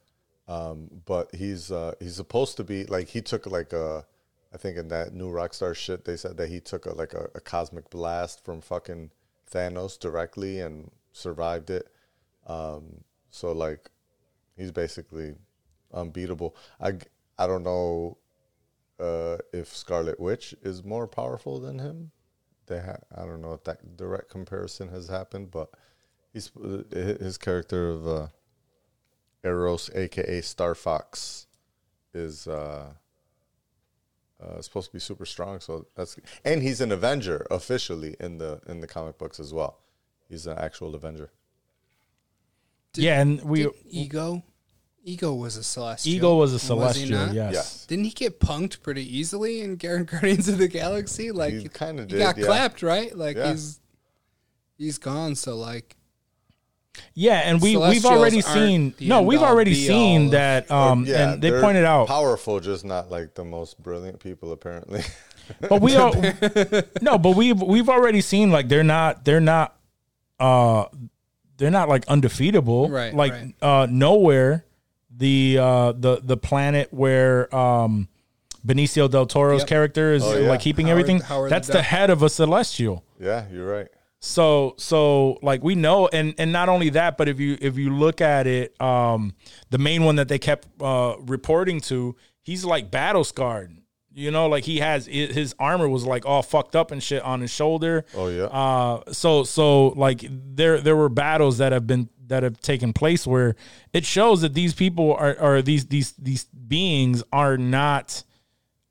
Um, 0.48 0.88
but 1.04 1.34
he's 1.34 1.70
uh, 1.70 1.94
he's 2.00 2.16
supposed 2.16 2.56
to 2.56 2.64
be 2.64 2.84
like 2.84 3.08
he 3.08 3.20
took 3.20 3.46
like 3.46 3.72
a, 3.72 4.04
I 4.52 4.56
think 4.56 4.76
in 4.78 4.88
that 4.88 5.12
new 5.14 5.30
Rockstar 5.30 5.74
shit 5.76 6.04
they 6.04 6.16
said 6.16 6.36
that 6.38 6.48
he 6.48 6.60
took 6.60 6.86
a, 6.86 6.92
like 6.94 7.12
a, 7.14 7.28
a 7.34 7.40
cosmic 7.40 7.90
blast 7.90 8.44
from 8.44 8.60
fucking 8.60 9.10
Thanos 9.50 9.98
directly 9.98 10.60
and 10.60 10.90
survived 11.12 11.70
it. 11.70 11.88
Um, 12.48 13.04
so 13.30 13.52
like 13.52 13.90
he's 14.56 14.72
basically 14.72 15.34
unbeatable. 15.92 16.56
I 16.80 16.94
I 17.38 17.46
don't 17.46 17.62
know 17.62 18.18
uh, 18.98 19.38
if 19.52 19.74
Scarlet 19.76 20.18
Witch 20.18 20.54
is 20.62 20.84
more 20.84 21.06
powerful 21.06 21.60
than 21.60 21.78
him. 21.78 22.10
They 22.66 22.80
ha- 22.80 23.04
I 23.14 23.24
don't 23.24 23.40
know 23.40 23.52
if 23.52 23.64
that 23.64 23.96
direct 23.96 24.28
comparison 24.28 24.88
has 24.88 25.08
happened, 25.08 25.50
but 25.50 25.70
he's 26.32 26.50
uh, 26.56 26.82
his 26.92 27.38
character 27.38 27.90
of 27.90 28.06
uh, 28.06 28.26
Eros, 29.44 29.90
aka 29.94 30.40
Star 30.40 30.74
Fox, 30.74 31.46
is 32.12 32.46
uh, 32.46 32.92
uh, 34.42 34.60
supposed 34.60 34.88
to 34.88 34.92
be 34.92 35.00
super 35.00 35.24
strong. 35.24 35.60
So 35.60 35.86
that's 35.94 36.18
and 36.44 36.62
he's 36.62 36.80
an 36.80 36.92
Avenger 36.92 37.46
officially 37.50 38.16
in 38.20 38.38
the 38.38 38.60
in 38.68 38.80
the 38.80 38.86
comic 38.86 39.18
books 39.18 39.40
as 39.40 39.54
well. 39.54 39.80
He's 40.28 40.46
an 40.46 40.58
actual 40.58 40.94
Avenger. 40.94 41.30
Yeah, 42.98 43.20
and 43.20 43.42
we 43.42 43.62
Did 43.64 43.72
Ego, 43.88 44.42
Ego 45.04 45.34
was 45.34 45.56
a 45.56 45.62
celestial. 45.62 46.14
Ego 46.14 46.36
was 46.36 46.52
a 46.52 46.58
celestial. 46.58 47.18
not? 47.18 47.32
yes. 47.34 47.54
Yes. 47.54 47.86
Didn't 47.86 48.04
he 48.04 48.10
get 48.10 48.40
punked 48.40 48.82
pretty 48.82 49.16
easily 49.16 49.62
in 49.62 49.76
Guardians 49.76 50.48
of 50.48 50.58
the 50.58 50.68
Galaxy? 50.68 51.30
Like 51.32 51.54
He 51.54 51.68
kinda 51.68 52.06
he 52.08 52.18
got 52.18 52.36
yeah. 52.36 52.44
clapped, 52.44 52.82
right? 52.82 53.16
Like 53.16 53.36
Yeah. 53.36 53.50
he's 53.52 53.80
he's 54.76 54.98
gone. 54.98 55.34
So 55.34 55.56
like 55.56 55.96
Yeah, 57.14 57.38
and 57.44 57.60
we 57.62 57.76
we've 57.76 58.04
already 58.04 58.40
seen 58.40 58.94
no, 59.00 59.22
we've 59.22 59.42
already 59.42 59.74
seen 59.74 60.30
that 60.30 60.70
um 60.70 61.04
Yeah, 61.06 61.32
and 61.32 61.42
they 61.42 61.52
pointed 61.52 61.84
out 61.84 62.08
powerful, 62.08 62.60
just 62.60 62.84
not 62.84 63.10
like 63.10 63.34
the 63.34 63.44
most 63.44 63.82
brilliant 63.82 64.20
people 64.20 64.52
apparently. 64.52 65.02
but 65.68 65.80
we 65.80 65.96
all 66.02 66.12
no, 67.00 67.16
but 67.16 67.34
we've 67.34 67.60
we've 67.62 67.88
already 67.88 68.20
seen 68.20 68.50
like 68.50 68.68
they're 68.68 68.84
not 68.84 69.24
they're 69.24 69.40
not 69.40 69.74
uh 70.38 70.84
they're 71.58 71.70
not 71.70 71.88
like 71.88 72.06
undefeatable. 72.08 72.88
Right, 72.88 73.12
Like 73.14 73.32
right. 73.32 73.54
uh 73.62 73.86
nowhere 73.90 74.64
the 75.14 75.58
uh 75.60 75.92
the 75.92 76.20
the 76.22 76.36
planet 76.36 76.88
where 76.92 77.54
um 77.54 78.08
Benicio 78.66 79.08
del 79.10 79.26
Toro's 79.26 79.60
Yep. 79.60 79.68
character 79.68 80.12
is 80.12 80.22
Oh, 80.24 80.36
yeah. 80.38 80.48
like 80.48 80.60
keeping 80.60 80.86
Howard- 80.86 81.00
everything. 81.00 81.20
Howard 81.20 81.50
That's 81.50 81.68
the 81.68 81.74
Duck. 81.74 81.84
head 81.84 82.10
of 82.10 82.22
a 82.22 82.28
celestial. 82.28 83.04
yeah, 83.20 83.44
you're 83.52 83.66
right. 83.66 83.88
So 84.20 84.74
so 84.78 85.38
like 85.42 85.62
we 85.62 85.74
know 85.76 86.08
and 86.08 86.34
and 86.38 86.52
not 86.52 86.68
only 86.68 86.90
that 86.90 87.16
but 87.16 87.28
if 87.28 87.38
you 87.38 87.56
if 87.60 87.78
you 87.78 87.94
look 87.94 88.20
at 88.20 88.46
it 88.48 88.74
um 88.80 89.32
the 89.70 89.78
main 89.78 90.02
one 90.04 90.16
that 90.16 90.26
they 90.28 90.38
kept 90.40 90.66
uh 90.82 91.14
reporting 91.20 91.80
to 91.82 92.16
he's 92.42 92.64
like 92.64 92.90
battle 92.90 93.22
scarred. 93.24 93.76
You 94.18 94.32
know 94.32 94.48
like 94.48 94.64
he 94.64 94.78
has 94.80 95.06
his 95.06 95.54
armor 95.60 95.88
was 95.88 96.04
like 96.04 96.26
all 96.26 96.42
fucked 96.42 96.74
up 96.74 96.90
and 96.90 97.00
shit 97.00 97.22
on 97.22 97.40
his 97.40 97.52
shoulder. 97.52 98.04
Oh 98.14 98.28
yeah. 98.28 98.44
Uh 98.44 99.12
so 99.12 99.44
so 99.44 99.88
like 99.90 100.24
there 100.28 100.80
there 100.80 100.96
were 100.96 101.08
battles 101.08 101.58
that 101.58 101.70
have 101.72 101.86
been 101.86 102.08
that 102.26 102.42
have 102.42 102.60
taken 102.60 102.92
place 102.92 103.26
where 103.26 103.54
it 103.92 104.04
shows 104.04 104.40
that 104.40 104.54
these 104.54 104.74
people 104.74 105.14
are 105.14 105.38
are 105.38 105.62
these 105.62 105.86
these 105.86 106.12
these 106.18 106.44
beings 106.44 107.22
are 107.32 107.56
not 107.56 108.24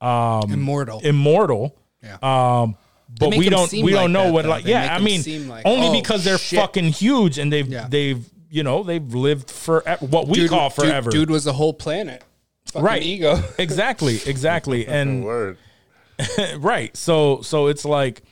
immortal. 0.01 0.99
immortal. 1.03 1.77
Yeah. 2.01 2.17
Um, 2.21 2.75
but 3.19 3.35
we 3.35 3.49
don't 3.49 3.67
seem 3.69 3.85
we 3.85 3.91
don't 3.91 4.11
know 4.11 4.25
that, 4.25 4.33
what 4.33 4.43
though. 4.43 4.49
like 4.49 4.63
They 4.63 4.71
yeah 4.71 4.95
I 4.95 4.99
mean 4.99 5.49
like, 5.49 5.65
only 5.65 5.87
oh, 5.87 5.93
because 5.93 6.23
they're 6.23 6.37
shit. 6.37 6.59
fucking 6.59 6.85
huge 6.85 7.37
and 7.37 7.51
they've 7.51 7.67
Yeah. 7.67 7.87
they've 7.89 8.23
you 8.49 8.63
know 8.63 8.83
they've 8.83 9.13
lived 9.13 9.49
for 9.51 9.81
what 9.99 10.27
we 10.27 10.47
call 10.47 10.69
forever 10.69 11.09
Dude, 11.09 11.29
was 11.29 11.47
a 11.47 11.53
whole 11.53 11.73
planet. 11.73 12.23
Fucking 12.71 12.81
right 12.85 13.01
Ego. 13.03 13.41
exactly 13.57 14.19
exactly 14.25 14.87
and 14.87 15.23
Word. 15.23 15.57
right 16.57 16.95
so 16.97 17.41
so 17.41 17.67
it's 17.67 17.85
like 17.85 18.23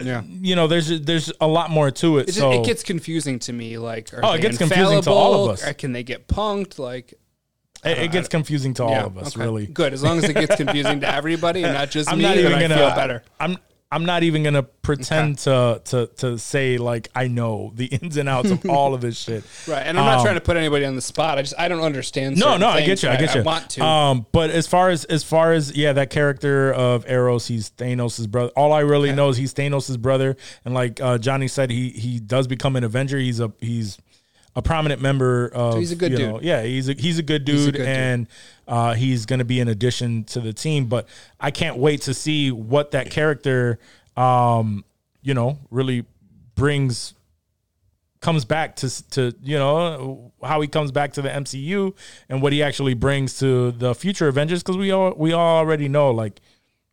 Yeah. 0.00 0.22
you 0.24 0.56
know 0.56 0.66
there's 0.66 0.88
there's 1.02 1.30
a 1.40 1.46
lot 1.46 1.70
more 1.70 1.90
to 1.90 2.18
it 2.18 2.22
It, 2.22 2.26
just- 2.28 2.38
so 2.38 2.52
it 2.52 2.64
gets 2.64 2.82
confusing 2.82 3.38
to 3.40 3.52
me. 3.52 3.76
Like, 3.78 4.12
are 4.14 4.20
Oh, 4.24 4.32
it 4.32 4.40
gets 4.40 4.58
confusing 4.58 5.02
to 5.02 5.10
all 5.10 5.44
of 5.44 5.50
us. 5.52 5.66
Or 5.66 5.72
can 5.74 5.92
they 5.92 6.02
get 6.02 6.26
punked? 6.26 6.78
Like, 6.78 7.14
it, 7.84 7.98
it 7.98 8.12
gets 8.12 8.28
confusing 8.28 8.74
to 8.74 8.84
all 8.84 8.90
yeah, 8.90 9.04
of 9.04 9.16
us 9.18 9.34
okay. 9.36 9.44
really 9.44 9.66
Good, 9.66 9.92
as 9.92 10.02
long 10.02 10.18
as 10.18 10.24
it 10.24 10.34
gets 10.34 10.56
confusing 10.56 11.00
to 11.00 11.14
everybody 11.14 11.62
and 11.64 11.72
not 11.74 11.90
just 11.90 12.10
I'm 12.10 12.18
me. 12.18 12.24
not 12.24 12.36
even 12.36 12.52
I 12.54 12.60
gonna 12.62 12.76
feel 12.76 12.90
better. 12.90 13.22
I'm 13.38 13.56
I'm 13.92 14.04
not 14.04 14.22
even 14.22 14.44
gonna 14.44 14.62
pretend 14.62 15.38
to 15.40 15.80
to 15.86 16.06
to 16.18 16.38
say 16.38 16.78
like 16.78 17.08
I 17.14 17.26
know 17.26 17.72
the 17.74 17.86
ins 17.86 18.16
and 18.16 18.28
outs 18.28 18.50
of 18.50 18.64
all 18.70 18.94
of 18.94 19.00
this 19.00 19.18
shit. 19.18 19.42
Right, 19.66 19.82
and 19.82 19.98
I'm 19.98 20.04
not 20.04 20.18
Um, 20.18 20.24
trying 20.24 20.34
to 20.36 20.40
put 20.40 20.56
anybody 20.56 20.84
on 20.84 20.94
the 20.94 21.00
spot. 21.02 21.38
I 21.38 21.42
just 21.42 21.54
I 21.58 21.66
don't 21.68 21.80
understand. 21.82 22.36
No, 22.38 22.56
no, 22.56 22.68
I 22.68 22.84
get 22.86 23.02
you. 23.02 23.08
I 23.08 23.16
get 23.16 23.34
you. 23.34 23.40
I 23.40 23.44
want 23.44 23.68
to. 23.70 23.84
Um, 23.84 24.26
but 24.32 24.50
as 24.50 24.66
far 24.66 24.90
as 24.90 25.04
as 25.06 25.24
far 25.24 25.52
as 25.52 25.76
yeah, 25.76 25.92
that 25.94 26.10
character 26.10 26.72
of 26.72 27.04
Eros, 27.10 27.48
he's 27.48 27.70
Thanos' 27.70 28.28
brother. 28.28 28.52
All 28.56 28.72
I 28.72 28.80
really 28.80 29.12
know 29.12 29.28
is 29.30 29.36
he's 29.36 29.52
Thanos' 29.52 29.98
brother, 29.98 30.36
and 30.64 30.72
like 30.72 31.00
uh, 31.00 31.18
Johnny 31.18 31.48
said, 31.48 31.70
he 31.70 31.90
he 31.90 32.20
does 32.20 32.46
become 32.46 32.76
an 32.76 32.84
Avenger. 32.84 33.18
He's 33.18 33.40
a 33.40 33.52
he's 33.60 33.98
a 34.56 34.62
prominent 34.62 35.00
member 35.00 35.48
of. 35.54 35.78
he's 35.78 35.92
a 35.92 35.96
good 35.96 36.12
you 36.12 36.16
dude. 36.18 36.28
know, 36.28 36.40
yeah, 36.42 36.62
he's 36.62 36.88
a 36.88 36.92
he's 36.94 37.18
a 37.18 37.22
good 37.22 37.44
dude, 37.44 37.56
He's 37.56 37.66
a 37.68 37.72
good 37.72 37.78
dude. 37.78 37.86
and 37.88 38.26
uh, 38.66 38.94
he's 38.94 39.26
going 39.26 39.38
to 39.38 39.44
be 39.44 39.60
an 39.60 39.68
addition 39.68 40.24
to 40.24 40.40
the 40.40 40.52
team. 40.52 40.86
But 40.86 41.06
I 41.38 41.50
can't 41.50 41.76
wait 41.76 42.02
to 42.02 42.14
see 42.14 42.50
what 42.50 42.90
that 42.92 43.10
character, 43.10 43.78
um, 44.16 44.84
you 45.22 45.34
know, 45.34 45.58
really 45.70 46.04
brings 46.54 47.14
comes 48.20 48.44
back 48.44 48.76
to 48.76 49.10
to 49.10 49.34
you 49.42 49.56
know 49.56 50.30
how 50.44 50.60
he 50.60 50.68
comes 50.68 50.90
back 50.92 51.14
to 51.14 51.22
the 51.22 51.28
MCU 51.30 51.94
and 52.28 52.42
what 52.42 52.52
he 52.52 52.62
actually 52.62 52.92
brings 52.94 53.38
to 53.38 53.70
the 53.72 53.94
future 53.94 54.28
Avengers 54.28 54.62
because 54.62 54.76
we 54.76 54.90
all 54.90 55.14
we 55.16 55.32
all 55.32 55.56
already 55.56 55.88
know 55.88 56.10
like 56.10 56.40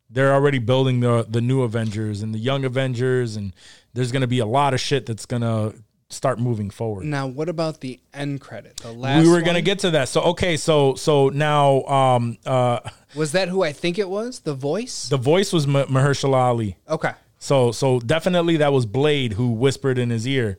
they're 0.10 0.34
already 0.34 0.60
building 0.60 1.02
the 1.02 1.26
the 1.28 1.42
new 1.42 1.64
Avengers 1.64 2.22
and 2.22 2.34
the 2.34 2.40
young 2.40 2.64
Avengers 2.64 3.36
and 3.36 3.54
there's 3.94 4.14
gonna 4.14 4.26
be 4.28 4.40
a 4.40 4.46
lot 4.46 4.74
of 4.74 4.80
shit 4.80 5.06
that's 5.06 5.26
gonna 5.26 5.74
start 6.10 6.40
moving 6.40 6.70
forward. 6.70 7.06
now, 7.06 7.28
what 7.28 7.50
about 7.50 7.82
the 7.82 8.00
end 8.14 8.40
credit? 8.42 8.78
The 8.78 8.92
last. 8.92 9.24
we 9.26 9.30
were 9.32 9.42
gonna 9.42 9.62
get 9.62 9.80
to 9.80 9.92
that. 9.92 10.08
So 10.10 10.22
okay, 10.22 10.56
so 10.58 10.96
so 10.96 11.30
now 11.30 11.84
um 11.84 12.38
uh 12.46 12.80
Was 13.16 13.34
that 13.34 13.50
who 13.50 13.64
I 13.64 13.74
think 13.74 14.00
it 14.00 14.10
was? 14.10 14.40
The 14.40 14.54
voice. 14.54 15.10
the 15.10 15.18
voice 15.18 15.52
was 15.52 15.68
Ma- 15.68 15.86
Mahershala 15.86 16.36
Ali. 16.36 16.78
okay. 16.90 17.12
So 17.40 17.72
so 17.72 18.00
definitely 18.00 18.58
that 18.58 18.72
was 18.72 18.86
Blade 18.86 19.34
who 19.34 19.52
whispered 19.52 19.98
in 19.98 20.10
his 20.10 20.26
ear. 20.28 20.58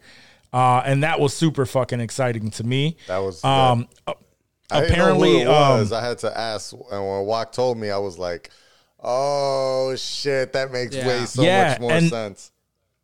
Uh, 0.52 0.80
and 0.86 1.02
that 1.02 1.20
was 1.20 1.34
super 1.34 1.66
fucking 1.66 2.00
exciting 2.00 2.50
to 2.52 2.64
me. 2.64 2.96
That 3.06 3.18
was 3.18 3.42
um 3.44 3.88
I 4.70 4.80
didn't 4.80 4.92
apparently 4.92 5.32
know 5.32 5.38
who 5.38 5.44
it 5.44 5.48
was. 5.80 5.92
um, 5.92 5.98
I 6.04 6.06
had 6.06 6.18
to 6.18 6.38
ask, 6.38 6.72
and 6.72 6.82
when 6.90 7.24
Walk 7.24 7.52
told 7.52 7.78
me, 7.78 7.90
I 7.90 7.96
was 7.96 8.18
like, 8.18 8.50
"Oh 9.02 9.94
shit, 9.96 10.52
that 10.52 10.70
makes 10.70 10.94
Yeah. 10.94 11.06
way 11.06 11.24
so 11.24 11.42
Yeah, 11.42 11.68
much 11.70 11.80
more 11.80 11.92
and- 11.92 12.08
sense." 12.10 12.50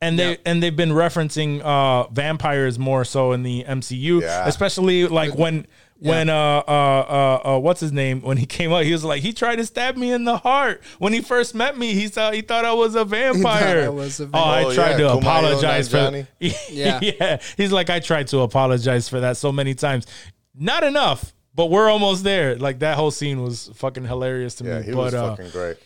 And 0.05 0.19
they 0.19 0.39
and 0.47 0.63
they've 0.63 0.77
been 0.77 0.91
referencing 0.91 1.61
uh 1.63 2.09
vampires 2.09 2.79
more 2.79 3.05
so 3.05 3.33
in 3.33 3.43
the 3.43 3.65
MCU, 3.65 4.21
Yeah. 4.23 4.47
especially 4.47 5.07
like 5.07 5.35
when 5.35 5.67
when 6.01 6.29
uh, 6.29 6.35
uh 6.35 6.71
uh 6.71 7.55
uh 7.55 7.59
what's 7.61 7.81
his 7.81 7.93
name 7.93 8.21
when 8.21 8.37
he 8.37 8.45
came 8.59 8.73
out 8.73 8.85
he 8.85 8.93
was 8.93 9.05
like 9.05 9.23
he 9.23 9.33
tried 9.33 9.57
to 9.57 9.65
stab 9.65 9.97
me 9.97 10.11
in 10.13 10.25
the 10.25 10.37
heart 10.37 10.83
when 10.99 11.13
he 11.15 11.21
first 11.23 11.55
met 11.55 11.79
me 11.79 11.95
he 11.95 12.09
thought 12.09 12.35
he 12.35 12.43
thought 12.43 12.65
I 12.65 12.73
was 12.75 12.95
a 12.95 13.05
vampire. 13.05 13.85
I 13.85 13.89
was 13.89 14.21
a 14.21 14.29
Oh, 14.35 14.39
I 14.39 14.65
Oh, 14.65 14.75
tried 14.75 14.91
yeah, 14.93 14.97
to 14.99 15.05
Kumail 15.15 15.19
apologize 15.19 15.89
for 15.89 15.97
Nanjiani. 15.99 16.27
yeah. 16.41 16.99
Yeah. 17.01 17.01
yeah. 17.21 17.41
He's 17.57 17.73
like 17.73 17.91
I 17.91 18.01
tried 18.01 18.27
to 18.29 18.41
apologize 18.41 19.09
for 19.09 19.21
that 19.21 19.37
so 19.37 19.51
many 19.53 19.75
times. 19.75 20.07
Not 20.55 20.83
enough, 20.85 21.33
but 21.55 21.67
we're 21.71 21.89
almost 21.89 22.23
there. 22.25 22.57
Like 22.57 22.81
that 22.81 22.97
whole 22.97 23.11
scene 23.11 23.41
was 23.43 23.71
fucking 23.75 24.05
hilarious 24.05 24.57
to 24.57 24.65
Yeah, 24.65 24.79
me. 24.81 24.85
he 24.87 24.91
but 24.93 24.99
was 24.99 25.15
uh, 25.15 25.31
fucking 25.37 25.51
great. 25.53 25.77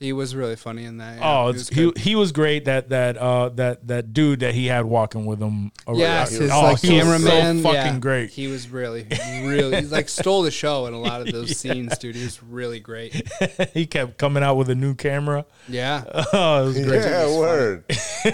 He 0.00 0.14
was 0.14 0.34
really 0.34 0.56
funny 0.56 0.84
in 0.86 0.96
that. 0.96 1.18
yeah. 1.18 1.30
Oh, 1.40 1.44
He 1.44 1.50
it's, 1.50 1.58
was 1.58 1.68
he, 1.68 1.84
good. 1.84 1.98
he 1.98 2.16
was 2.16 2.32
great. 2.32 2.64
That 2.64 2.88
that 2.88 3.18
uh 3.18 3.50
that 3.50 3.86
that 3.86 4.14
dude 4.14 4.40
that 4.40 4.54
he 4.54 4.66
had 4.66 4.86
walking 4.86 5.26
with 5.26 5.38
him. 5.40 5.72
around. 5.86 5.98
Yes, 5.98 6.30
his 6.30 6.40
was 6.40 6.50
oh, 6.52 6.62
like 6.62 6.80
he 6.80 6.94
was 6.96 7.02
cameraman. 7.02 7.56
so 7.58 7.62
fucking 7.64 7.74
yeah. 7.94 7.98
great. 7.98 8.30
He 8.30 8.46
was 8.46 8.70
really, 8.70 9.06
really, 9.44 9.76
he 9.82 9.86
like 9.88 10.08
stole 10.08 10.40
the 10.40 10.50
show 10.50 10.86
in 10.86 10.94
a 10.94 10.98
lot 10.98 11.20
of 11.20 11.30
those 11.32 11.54
scenes, 11.54 11.98
dude. 11.98 12.16
He 12.16 12.22
was 12.24 12.42
really 12.42 12.80
great. 12.80 13.28
he 13.74 13.84
kept 13.86 14.16
coming 14.16 14.42
out 14.42 14.54
with 14.54 14.70
a 14.70 14.74
new 14.74 14.94
camera. 14.94 15.44
Yeah. 15.68 16.04
Oh, 16.32 16.62
it 16.62 16.66
was 16.66 16.78
great. 16.86 17.02
Yeah, 17.02 17.38
word. 17.38 17.84
Was 17.88 17.98
She 18.24 18.30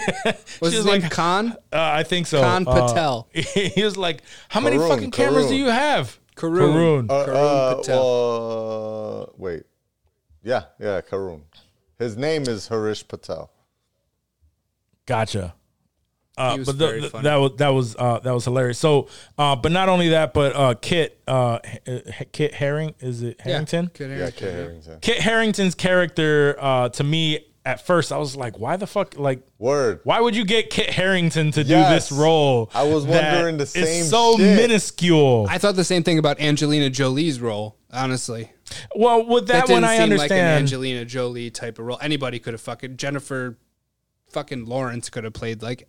his 0.67 0.75
was 0.77 0.85
name 0.87 1.01
like- 1.03 1.11
Khan? 1.11 1.51
Uh, 1.73 1.81
I 1.81 2.05
think 2.05 2.29
so. 2.29 2.43
Khan 2.43 2.65
Uh, 2.69 2.87
Patel. 2.87 3.29
he 3.33 3.83
was 3.83 3.97
like, 3.97 4.23
"How 4.49 4.61
many 4.61 4.77
Karun, 4.77 4.89
fucking 4.89 5.11
cameras 5.11 5.47
do 5.49 5.55
Karun. 5.55 5.59
you 5.59 5.67
have?" 5.67 6.21
Karun. 6.37 7.07
Karun. 7.09 7.11
Uh, 7.11 7.27
Karun 7.27 7.35
uh, 7.35 7.75
Patel. 7.77 9.23
uh, 9.31 9.33
wait. 9.37 9.63
Yeah, 10.47 10.62
yeah, 10.78 11.01
Karun. 11.01 11.40
His 11.98 12.16
name 12.16 12.43
is 12.43 12.68
Harish 12.68 13.06
Patel. 13.09 13.51
Gotcha. 15.05 15.55
Uh, 16.39 16.59
but 16.59 16.78
the- 16.78 17.10
the- 17.12 17.20
that 17.23 17.36
was 17.36 17.52
that 17.56 17.68
was 17.70 17.97
uh, 17.98 18.18
that 18.20 18.31
was 18.32 18.44
hilarious. 18.44 18.78
So, 18.78 19.09
uh, 19.39 19.56
but 19.56 19.73
not 19.73 19.89
only 19.89 20.10
that, 20.10 20.35
but 20.35 20.55
uh, 20.55 20.74
Kit 20.74 21.20
uh, 21.27 21.59
H- 21.86 22.28
Kit 22.31 22.55
Herring 22.55 22.94
is 23.01 23.23
it 23.23 23.40
Harrington? 23.40 23.90
Kid 23.93 24.10
Yeah, 24.10 24.31
Kit 24.31 24.52
Harington. 24.52 24.98
Kit 25.01 25.18
Harington's 25.18 25.74
character 25.74 26.56
uh, 26.60 26.90
to 26.90 27.02
me 27.02 27.40
at 27.64 27.85
first 27.85 28.12
I 28.12 28.18
was 28.18 28.36
like, 28.36 28.59
why 28.60 28.77
the 28.77 28.86
fuck 28.86 29.18
like 29.18 29.40
Word. 29.59 30.01
why 30.05 30.20
would 30.20 30.36
you 30.36 30.44
get 30.44 30.70
Kit 30.70 30.90
Harington 30.90 31.51
to 31.52 31.64
do 31.64 31.74
this 31.74 32.12
role? 32.12 32.70
I 32.73 32.85
was 32.85 33.05
wondering 33.05 33.56
the 33.56 33.66
same. 33.66 33.85
same 33.85 34.05
so 34.05 34.36
shit. 34.36 34.56
minuscule. 34.56 35.47
I 35.51 35.59
thought 35.59 35.74
the 35.74 35.82
same 35.85 36.05
thing 36.05 36.18
about 36.18 36.39
Angelina 36.39 36.90
Jolie's 36.90 37.40
role. 37.40 37.78
Honestly, 37.90 38.52
well, 38.95 39.25
with 39.27 39.47
that, 39.49 39.67
that, 39.67 39.73
one 39.73 39.85
I 39.85 39.97
seem 39.99 40.11
like 40.11 40.11
an 40.11 40.13
understand. 40.13 40.59
Angelina 40.63 41.05
Jolie 41.05 41.51
type 41.51 41.79
of 41.79 41.87
role. 41.87 41.99
Anybody 42.01 42.39
could 42.39 42.55
have 42.55 42.61
fucking 42.61 42.97
Jennifer, 42.97 43.57
fucking 44.31 44.67
Lawrence 44.67 45.11
could 45.11 45.25
have 45.25 45.33
played 45.33 45.63
like. 45.63 45.89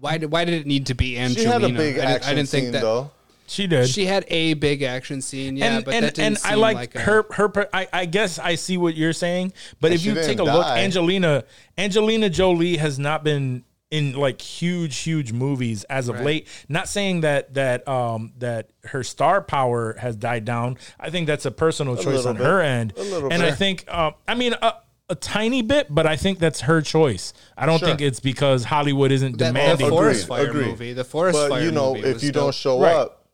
Why 0.00 0.16
did 0.18 0.30
Why 0.30 0.44
did 0.44 0.54
it 0.54 0.66
need 0.66 0.86
to 0.86 0.94
be 0.94 1.14
She 1.14 1.18
Angelina? 1.18 1.52
had 1.52 1.62
a 1.64 1.68
big 1.70 1.98
I, 1.98 2.06
didn't- 2.12 2.24
I 2.28 2.34
didn't 2.34 2.48
think 2.48 2.64
scene 2.66 2.72
that 2.72 2.82
though. 2.82 3.10
she 3.48 3.66
did. 3.66 3.88
she 3.88 4.06
had 4.06 4.24
a 4.28 4.54
big 4.54 4.82
action 4.82 5.20
scene. 5.20 5.56
Yeah, 5.56 5.76
and 5.78 5.84
but 5.84 5.94
and, 5.94 6.04
that 6.04 6.14
didn't 6.14 6.26
and 6.26 6.38
seem 6.38 6.52
I 6.52 6.54
like, 6.54 6.76
like 6.76 6.94
a- 6.94 7.00
her 7.00 7.26
her 7.32 7.48
per- 7.48 7.68
I, 7.72 7.88
I 7.92 8.04
guess 8.06 8.38
I 8.38 8.54
see 8.54 8.76
what 8.76 8.94
you're 8.94 9.12
saying, 9.12 9.52
but 9.80 9.90
if 9.90 10.04
you 10.04 10.14
take 10.14 10.38
a 10.38 10.44
didn't 10.44 10.54
look. 10.54 10.66
Angelina 10.66 11.42
Angelina 11.76 12.30
Jolie 12.30 12.76
has 12.76 12.96
not 13.00 13.24
been 13.24 13.64
in 13.90 14.12
like 14.14 14.40
huge 14.42 14.98
huge 14.98 15.32
movies 15.32 15.84
as 15.84 16.08
of 16.08 16.16
Right. 16.16 16.24
late. 16.24 16.48
Not 16.68 16.88
saying 16.88 17.22
that 17.22 17.54
that 17.54 17.86
um 17.88 18.32
that 18.38 18.70
her 18.84 19.02
star 19.02 19.40
power 19.40 19.96
has 19.98 20.14
died 20.16 20.44
down. 20.44 20.76
I 21.00 21.08
think 21.10 21.26
that's 21.26 21.46
a 21.46 21.50
personal 21.50 21.96
choice 21.96 22.26
on 22.26 22.36
bit. 22.36 22.44
her 22.46 22.60
end, 22.60 22.92
A 22.96 23.02
little 23.02 23.32
and 23.32 23.42
I 23.42 23.52
think 23.52 23.84
um 23.88 24.14
I 24.26 24.34
mean. 24.34 24.54
Uh, 24.60 24.72
a 25.10 25.14
tiny 25.14 25.62
bit, 25.62 25.86
but 25.88 26.06
I 26.06 26.16
think 26.18 26.38
that's 26.38 26.60
her 26.60 26.82
choice. 26.82 27.32
I 27.56 27.64
don't 27.64 27.78
Sure. 27.78 27.88
think 27.88 28.02
it's 28.02 28.20
because 28.20 28.62
Hollywood 28.64 29.10
isn't 29.10 29.38
that, 29.38 29.54
demanding. 29.54 29.86
the 29.86 29.90
Forest 29.90 30.24
Agreed, 30.24 30.36
Fire 30.36 30.46
agreed. 30.50 30.66
movie. 30.66 30.92
The 30.92 31.04
Forest 31.04 31.38
But 31.38 31.48
Fire 31.48 31.62
you 31.62 31.70
know, 31.72 31.94
movie 31.94 32.08
if 32.10 32.22
you 32.22 32.30
dope. 32.30 32.42
don't 32.42 32.54
show 32.54 32.78
Right. 32.82 32.94
up, 32.94 33.24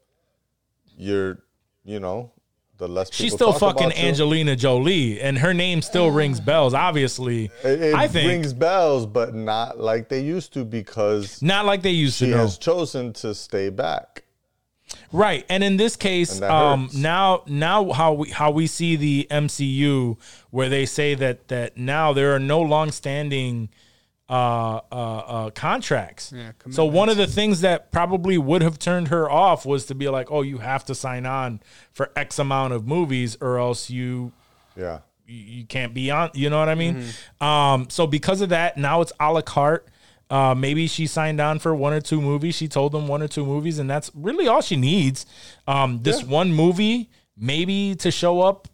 you're, 0.97 1.39
you 1.85 1.99
know, 1.99 2.31
the 2.79 2.89
less 2.89 3.11
people 3.11 3.25
She's 3.25 3.33
still 3.33 3.53
fucking 3.53 3.87
about 3.87 3.99
you. 3.99 4.09
Angelina 4.09 4.57
Jolie, 4.57 5.21
and 5.21 5.39
her 5.39 5.55
name 5.55 5.83
still 5.83 6.11
rings 6.11 6.41
bells. 6.41 6.75
Obviously, 6.75 7.51
It, 7.63 7.83
it 7.83 7.95
I 7.95 8.09
think 8.09 8.29
rings 8.29 8.53
bells, 8.53 9.07
but 9.07 9.35
not 9.35 9.79
like 9.79 10.09
they 10.09 10.21
used 10.21 10.53
to 10.55 10.65
because 10.65 11.41
not 11.43 11.67
like 11.67 11.83
they 11.83 11.91
used 11.91 12.17
she 12.17 12.27
to. 12.27 12.31
know. 12.33 12.37
has 12.39 12.59
chosen 12.59 13.13
to 13.15 13.35
stay 13.35 13.71
back. 13.71 14.25
Right, 15.13 15.47
and 15.49 15.65
in 15.65 15.77
this 15.77 15.97
case, 15.97 16.43
um, 16.43 16.91
now 16.95 17.43
now 17.47 17.93
how 17.93 18.13
we 18.15 18.31
how 18.31 18.51
we 18.51 18.67
see 18.67 18.97
the 18.97 19.27
MCU, 19.31 20.17
where 20.51 20.69
they 20.69 20.87
say 20.87 21.15
that 21.15 21.49
that 21.49 21.77
now 21.77 22.13
there 22.13 22.35
are 22.35 22.39
no 22.39 22.61
long-standing 22.61 23.71
uh, 24.29 24.33
uh, 24.33 24.81
uh, 24.91 25.51
contracts. 25.51 26.33
Yeah, 26.35 26.53
so 26.71 26.85
one 26.87 27.09
of 27.09 27.17
the 27.17 27.27
things 27.27 27.61
that 27.61 27.93
probably 27.93 28.39
would 28.39 28.63
have 28.63 28.79
turned 28.79 29.09
her 29.09 29.31
off 29.31 29.67
was 29.67 29.85
to 29.87 29.95
be 29.95 30.09
like, 30.09 30.31
oh, 30.31 30.43
you 30.43 30.59
have 30.59 30.85
to 30.87 30.95
sign 30.95 31.27
on 31.27 31.61
for 31.93 32.11
X 32.17 32.39
amount 32.39 32.73
of 32.73 32.87
movies, 32.87 33.37
or 33.41 33.59
else 33.59 33.91
you 33.91 34.33
Yeah. 34.77 35.01
you 35.27 35.37
you 35.37 35.65
can't 35.67 35.93
be 35.93 36.11
on. 36.11 36.31
You 36.35 36.49
know 36.51 36.59
what 36.59 36.69
I 36.71 36.75
mean? 36.75 37.05
Um, 37.41 37.89
so 37.91 38.07
because 38.07 38.41
of 38.41 38.49
that, 38.49 38.77
now 38.79 39.01
it's 39.03 39.13
a 39.21 39.33
la 39.33 39.43
carte. 39.43 39.89
Uh, 40.31 40.55
maybe 40.55 40.87
she 40.87 41.07
signed 41.07 41.39
on 41.39 41.59
for 41.59 41.75
one 41.75 41.93
or 41.93 42.01
two 42.01 42.21
movies. 42.21 42.55
She 42.55 42.67
told 42.67 42.93
them 42.93 43.07
one 43.07 43.23
or 43.23 43.29
two 43.29 43.45
movies, 43.45 43.79
and 43.79 43.91
that's 43.91 44.11
really 44.15 44.49
all 44.49 44.63
she 44.63 44.75
needs. 44.77 45.27
Um, 45.69 46.01
this 46.03 46.25
one 46.25 46.51
movie, 46.53 47.11
maybe 47.37 47.95
to 47.97 48.11
show 48.11 48.41
up. 48.41 48.69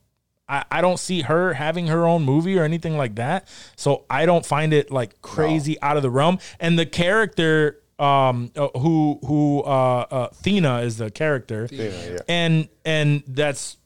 I, 0.50 0.64
I 0.70 0.80
don't 0.80 0.98
see 0.98 1.22
her 1.22 1.54
having 1.54 1.86
her 1.86 2.06
own 2.06 2.24
movie 2.24 2.58
or 2.58 2.64
anything 2.64 2.96
like 2.96 3.14
that. 3.14 3.46
So 3.76 4.04
I 4.10 4.26
don't 4.26 4.44
find 4.44 4.72
it 4.72 4.90
like 4.90 5.22
crazy 5.22 5.80
out 5.80 5.96
of 5.96 6.02
the 6.02 6.10
realm. 6.10 6.38
And 6.58 6.78
the 6.78 6.86
character, 6.86 7.80
um, 7.98 8.50
uh, 8.56 8.68
who 8.78 9.20
who 9.24 9.62
uh, 9.62 10.06
uh, 10.10 10.28
Thena 10.30 10.82
is 10.82 10.96
the 10.96 11.10
character, 11.10 11.68
yeah. 11.70 12.18
and 12.28 12.68
and 12.84 13.22
that's 13.28 13.76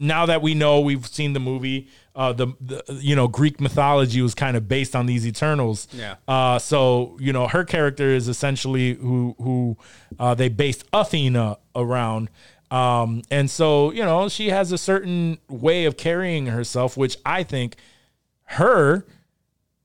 now 0.00 0.26
that 0.26 0.42
we 0.42 0.54
know 0.54 0.80
we've 0.80 1.06
seen 1.06 1.32
the 1.32 1.40
movie 1.40 1.88
uh 2.16 2.32
the, 2.32 2.48
the 2.60 2.82
you 3.00 3.14
know 3.14 3.28
greek 3.28 3.60
mythology 3.60 4.20
was 4.20 4.34
kind 4.34 4.56
of 4.56 4.66
based 4.68 4.96
on 4.96 5.06
these 5.06 5.24
eternals 5.26 5.86
Yeah. 5.92 6.16
uh 6.26 6.58
so 6.58 7.16
you 7.20 7.32
know 7.32 7.46
her 7.46 7.64
character 7.64 8.08
is 8.08 8.26
essentially 8.28 8.94
who 8.94 9.36
who 9.38 9.76
uh 10.18 10.34
they 10.34 10.48
based 10.48 10.84
athena 10.92 11.58
around 11.76 12.28
um 12.74 13.22
and 13.30 13.50
so 13.50 13.90
you 13.92 14.02
know 14.04 14.28
she 14.28 14.48
has 14.50 14.72
a 14.72 14.78
certain 14.78 15.38
way 15.48 15.84
of 15.84 15.96
carrying 15.96 16.46
herself 16.46 16.96
which 16.96 17.16
i 17.24 17.42
think 17.42 17.76
her 18.44 19.04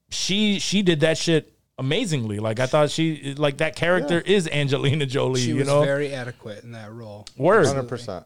she 0.10 0.60
she 0.60 0.82
did 0.82 1.02
that 1.02 1.18
shit 1.18 1.54
amazingly 1.78 2.40
like 2.40 2.60
i 2.60 2.66
thought 2.66 2.90
she 2.90 3.34
like 3.36 3.58
that 3.58 3.76
character 3.76 4.20
is 4.22 4.48
angelina 4.50 5.06
jolie 5.06 5.40
she 5.42 5.50
you 5.50 5.56
was 5.58 5.68
know 5.68 5.82
very 5.84 6.14
adequate 6.14 6.64
in 6.64 6.72
that 6.72 6.92
role. 6.92 7.26
word 7.38 7.66
100%. 7.66 8.26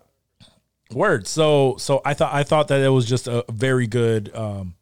Word. 0.91 1.25
So 1.27 1.75
so 1.79 2.01
I 2.05 2.13
thought 2.13 2.33
I 2.35 2.43
thought 2.43 2.67
that 2.67 2.79
it 2.81 2.89
was 2.89 3.05
just 3.07 3.27
a 3.27 3.43
very 3.51 3.87
good 3.87 4.29
um 4.35 4.75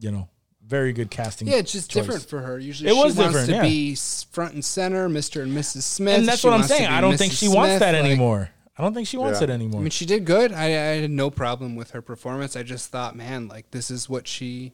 you 0.00 0.10
know, 0.10 0.28
very 0.66 0.92
good 0.94 1.10
casting. 1.10 1.46
Yeah, 1.46 1.56
it's 1.56 1.72
just 1.72 1.90
choice. 1.90 2.04
different 2.06 2.24
for 2.24 2.40
her. 2.40 2.58
Usually, 2.58 2.88
It 2.90 2.94
she 2.94 3.02
was 3.04 3.16
wants 3.16 3.32
different, 3.34 3.48
to 3.50 3.54
yeah. 3.56 3.62
be 3.62 3.94
front 4.32 4.54
and 4.54 4.64
center, 4.64 5.08
Mister 5.10 5.42
and 5.42 5.52
Mrs. 5.52 5.82
Smith. 5.82 6.18
And 6.18 6.26
that's 6.26 6.40
She 6.40 6.46
what 6.48 6.54
I'm 6.54 6.62
saying. 6.62 6.86
I 6.88 7.00
don't 7.02 7.18
think 7.18 7.32
Mrs. 7.34 7.38
she 7.38 7.48
wants 7.48 7.80
that 7.80 7.94
like- 7.94 8.02
anymore. 8.04 8.48
I 8.82 8.86
don't 8.86 8.94
think 8.94 9.06
she 9.06 9.16
wants 9.16 9.40
Yeah. 9.40 9.44
it 9.44 9.50
anymore. 9.50 9.80
I 9.80 9.84
mean, 9.84 9.90
she 9.90 10.06
did 10.06 10.24
good. 10.24 10.52
I, 10.52 10.64
I 10.64 10.68
had 11.02 11.10
no 11.10 11.30
problem 11.30 11.76
with 11.76 11.92
her 11.92 12.02
performance. 12.02 12.56
I 12.56 12.62
just 12.64 12.90
thought, 12.90 13.14
man, 13.14 13.46
like 13.48 13.70
this 13.70 13.90
is 13.90 14.08
what 14.08 14.26
she 14.26 14.72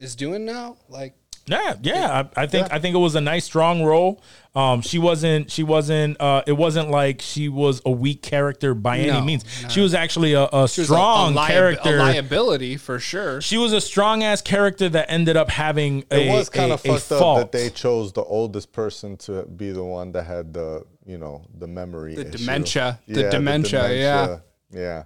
is 0.00 0.16
doing 0.16 0.44
now. 0.44 0.76
Like, 0.88 1.14
Yeah, 1.46 1.74
yeah. 1.82 2.24
I, 2.36 2.42
I 2.42 2.46
think 2.46 2.72
I 2.72 2.78
think 2.80 2.94
it 2.96 2.98
was 2.98 3.14
a 3.14 3.20
nice 3.20 3.44
strong 3.44 3.84
role. 3.84 4.20
Um, 4.54 4.80
she 4.82 4.98
wasn't 4.98 5.50
she 5.50 5.62
wasn't 5.62 6.20
uh, 6.20 6.42
it 6.46 6.52
wasn't 6.54 6.90
like 6.90 7.22
she 7.22 7.48
was 7.48 7.80
a 7.86 7.90
weak 7.90 8.22
character 8.22 8.74
by 8.74 8.98
any 8.98 9.20
means. 9.24 9.44
no. 9.62 9.68
She 9.68 9.80
was 9.80 9.94
actually 9.94 10.32
a, 10.34 10.44
a 10.52 10.68
she 10.68 10.80
was 10.82 10.90
a- 10.90 10.92
strong 10.94 11.34
a, 11.34 11.38
liab- 11.38 11.46
character. 11.46 11.96
a 11.96 12.02
liability 12.02 12.76
for 12.76 12.98
sure. 12.98 13.40
she 13.40 13.56
was 13.56 13.72
a 13.72 13.80
strong 13.80 14.22
ass 14.24 14.42
character 14.42 14.88
that 14.88 15.06
ended 15.10 15.36
up 15.36 15.48
having 15.50 16.04
a, 16.10 16.28
It 16.28 16.32
was 16.32 16.48
kind 16.48 16.70
a- 16.70 16.74
of 16.74 16.80
a 16.84 16.88
fucked 16.88 17.12
up 17.12 17.18
fault. 17.20 17.38
that 17.38 17.52
they 17.52 17.70
chose 17.70 18.12
the 18.12 18.24
oldest 18.24 18.72
person 18.72 19.16
to 19.18 19.44
be 19.44 19.70
the 19.70 19.84
one 19.84 20.12
that 20.12 20.24
had 20.24 20.52
the, 20.54 20.84
you 21.06 21.18
know, 21.18 21.44
the 21.58 21.66
memory. 21.66 22.14
The 22.14 22.28
issue. 22.28 22.38
dementia. 22.38 23.00
The 23.08 23.30
dementia, 23.30 23.92
yeah. 23.92 24.38
Yeah. 24.70 25.04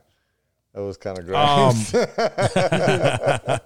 That 0.75 0.83
was 0.83 0.97
kind 0.99 1.19
of 1.19 1.25
Um, 1.35 1.75
gross. 1.91 1.95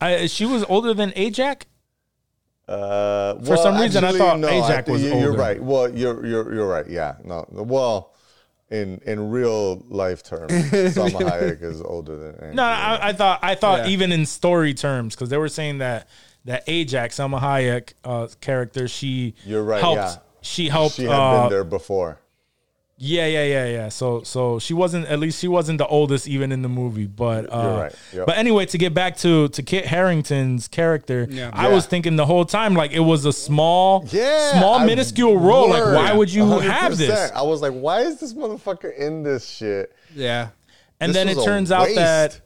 I, 0.00 0.26
she 0.26 0.44
was 0.46 0.64
older 0.68 0.94
than 0.94 1.10
Ajak. 1.12 1.62
Uh, 2.68 3.36
For 3.44 3.56
some 3.56 3.80
reason, 3.80 4.02
I 4.04 4.12
thought 4.12 4.38
Ajak 4.38 4.74
think 4.76 4.88
was 4.88 5.02
you- 5.02 5.08
You're 5.10 5.28
older. 5.28 5.38
right. 5.38 5.62
Well, 5.62 5.88
you're 5.96 6.26
you're 6.26 6.52
you're 6.52 6.68
right. 6.68 6.88
Yeah. 6.88 7.14
No. 7.22 7.44
Well, 7.50 8.12
in 8.68 9.00
in 9.06 9.30
real 9.30 9.76
life 9.88 10.24
terms, 10.24 10.50
Salma 10.52 11.20
Hayek 11.20 11.62
is 11.62 11.80
older 11.80 12.16
than. 12.32 12.56
No, 12.56 12.64
I, 12.64 13.10
I 13.10 13.12
thought 13.12 13.38
I 13.42 13.54
thought 13.54 13.86
Yeah. 13.86 13.92
even 13.92 14.10
in 14.10 14.26
story 14.26 14.74
terms 14.74 15.14
because 15.14 15.28
they 15.28 15.38
were 15.38 15.48
saying 15.48 15.78
that 15.78 16.08
that 16.46 16.66
Ajak, 16.66 17.10
Salma 17.14 17.40
Hayek 17.40 17.92
uh, 18.04 18.26
character, 18.40 18.88
she 18.88 19.34
You're 19.44 19.62
right, 19.62 19.80
Helped, 19.80 19.98
yeah. 19.98 20.16
She 20.46 20.68
helped. 20.68 20.96
she 20.96 21.04
had 21.04 21.12
uh, 21.12 21.42
been 21.42 21.50
there 21.50 21.64
before. 21.64 22.18
Yeah, 22.98 23.26
yeah, 23.26 23.44
yeah, 23.44 23.66
yeah. 23.66 23.88
So 23.90 24.22
so 24.22 24.58
she 24.58 24.72
wasn't 24.72 25.06
at 25.08 25.18
least 25.18 25.38
she 25.38 25.48
wasn't 25.48 25.76
the 25.76 25.86
oldest 25.86 26.26
even 26.26 26.50
in 26.50 26.62
the 26.62 26.68
movie. 26.70 27.06
But 27.06 27.44
uh, 27.52 27.60
You're 27.62 27.76
right. 27.78 27.94
Yep. 28.14 28.26
But 28.26 28.38
anyway, 28.38 28.64
to 28.66 28.78
get 28.78 28.94
back 28.94 29.18
to 29.18 29.48
to 29.48 29.62
Kit 29.62 29.84
Harington's 29.84 30.66
character, 30.66 31.26
Yeah. 31.28 31.50
I 31.52 31.68
Yeah. 31.68 31.74
was 31.74 31.84
thinking 31.84 32.16
the 32.16 32.24
whole 32.24 32.46
time 32.46 32.72
like 32.74 32.92
it 32.92 33.00
was 33.00 33.26
a 33.26 33.34
small, 33.34 34.06
Yeah, 34.10 34.52
small 34.58 34.76
I- 34.76 34.86
minuscule 34.86 35.36
role. 35.36 35.68
Like 35.68 35.84
why 35.84 36.14
would 36.14 36.32
you 36.32 36.46
have 36.60 36.96
this? 36.96 37.30
I 37.32 37.42
was 37.42 37.60
like, 37.60 37.72
why 37.74 38.00
is 38.00 38.18
this 38.18 38.32
motherfucker 38.32 38.96
in 38.96 39.22
this 39.22 39.46
shit? 39.46 39.92
Yeah. 40.14 40.48
and 40.98 41.10
This 41.10 41.16
then 41.16 41.28
it 41.28 41.36
was 41.36 41.44
a 41.44 41.48
turns 41.50 41.70
out 41.70 41.88
that 41.96 42.40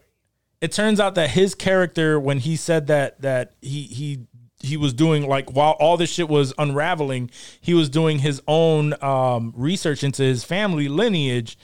it 0.61 0.73
turns 0.73 0.99
out 0.99 1.15
that 1.15 1.31
his 1.31 1.55
character 1.55 2.19
when 2.19 2.39
he 2.41 2.57
said 2.57 2.89
that 2.89 3.21
that 3.23 3.53
he 3.63 3.83
he 3.85 4.27
he 4.61 4.77
was 4.77 4.93
doing 4.93 5.27
like 5.27 5.53
while 5.53 5.73
all 5.81 5.97
this 5.97 6.11
shit 6.11 6.29
was 6.29 6.53
unraveling 6.59 7.31
he 7.61 7.75
was 7.75 7.89
doing 7.89 8.19
his 8.19 8.43
own 8.47 8.95
um 9.03 9.53
research 9.57 10.05
into 10.05 10.23
his 10.23 10.45
family 10.45 10.89
lineage 10.89 11.59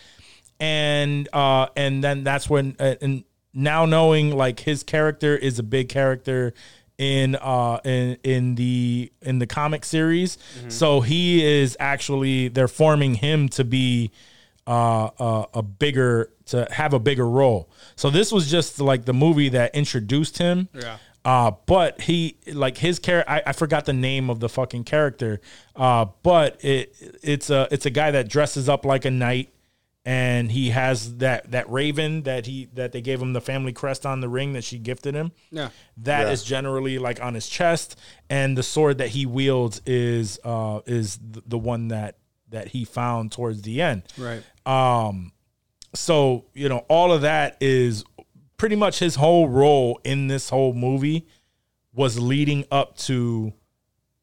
and 0.58 1.28
uh 1.32 1.66
and 1.76 2.02
then 2.02 2.24
that's 2.24 2.48
when 2.48 2.74
uh, 2.80 2.94
and 3.00 3.24
now 3.52 3.84
knowing 3.84 4.34
like 4.36 4.60
his 4.60 4.82
character 4.82 5.36
is 5.36 5.58
a 5.58 5.62
big 5.62 5.88
character 5.88 6.54
in 6.98 7.36
uh 7.36 7.78
in 7.84 8.16
in 8.24 8.54
the 8.54 9.12
in 9.20 9.38
the 9.38 9.46
comic 9.46 9.84
series 9.84 10.38
so 10.68 11.00
he 11.02 11.44
is 11.44 11.76
actually 11.78 12.48
they're 12.48 12.68
forming 12.68 13.14
him 13.14 13.48
to 13.50 13.64
be 13.64 14.10
uh, 14.66 15.10
uh, 15.20 15.46
a 15.54 15.62
bigger 15.62 16.30
to 16.46 16.66
have 16.72 16.92
a 16.92 16.98
bigger 16.98 17.28
role. 17.28 17.68
So 17.94 18.10
this 18.10 18.32
was 18.32 18.50
just 18.50 18.80
like 18.80 19.04
the 19.04 19.12
movie 19.12 19.48
that 19.50 19.74
introduced 19.76 20.38
him. 20.38 20.68
Yeah. 20.74 20.96
Uh, 21.26 21.50
but 21.66 22.00
he 22.02 22.36
like 22.52 22.78
his 22.78 22.98
character. 23.00 23.28
I, 23.30 23.42
I 23.48 23.52
forgot 23.52 23.84
the 23.84 23.92
name 23.92 24.30
of 24.30 24.38
the 24.40 24.48
fucking 24.48 24.84
character. 24.84 25.40
Uh, 25.74 26.06
but 26.22 26.64
it 26.64 26.94
it's 27.22 27.50
a 27.50 27.66
it's 27.72 27.84
a 27.84 27.90
guy 27.90 28.12
that 28.12 28.28
dresses 28.28 28.68
up 28.68 28.84
like 28.84 29.04
a 29.04 29.10
knight 29.10 29.52
and 30.04 30.52
he 30.52 30.70
has 30.70 31.16
that 31.16 31.50
that 31.50 31.68
raven 31.68 32.22
that 32.22 32.46
he 32.46 32.68
that 32.74 32.92
they 32.92 33.00
gave 33.00 33.20
him 33.20 33.32
the 33.32 33.40
family 33.40 33.72
crest 33.72 34.06
on 34.06 34.20
the 34.20 34.28
ring 34.28 34.52
that 34.52 34.62
she 34.62 34.78
gifted 34.78 35.14
him. 35.16 35.32
Yeah. 35.50 35.70
That 35.96 36.28
is 36.32 36.44
Yeah. 36.48 36.58
generally 36.58 37.00
like 37.00 37.20
on 37.20 37.34
his 37.34 37.48
chest, 37.48 37.98
and 38.30 38.56
the 38.56 38.62
sword 38.62 38.98
that 38.98 39.08
he 39.08 39.26
wields 39.26 39.82
is 39.84 40.38
uh 40.44 40.78
is 40.86 41.18
the, 41.18 41.42
the 41.44 41.58
one 41.58 41.88
that 41.88 42.18
that 42.50 42.68
he 42.68 42.84
found 42.84 43.32
towards 43.32 43.62
the 43.62 43.82
end. 43.82 44.04
Right. 44.16 44.44
Um. 44.64 45.32
So 45.92 46.44
you 46.54 46.68
know 46.68 46.84
all 46.88 47.10
of 47.10 47.22
that 47.22 47.56
is 47.60 48.04
pretty 48.56 48.76
much 48.76 48.98
his 48.98 49.16
whole 49.16 49.48
role 49.48 50.00
in 50.04 50.28
this 50.28 50.50
whole 50.50 50.72
movie 50.72 51.26
was 51.92 52.18
leading 52.18 52.64
up 52.70 52.96
to 52.96 53.52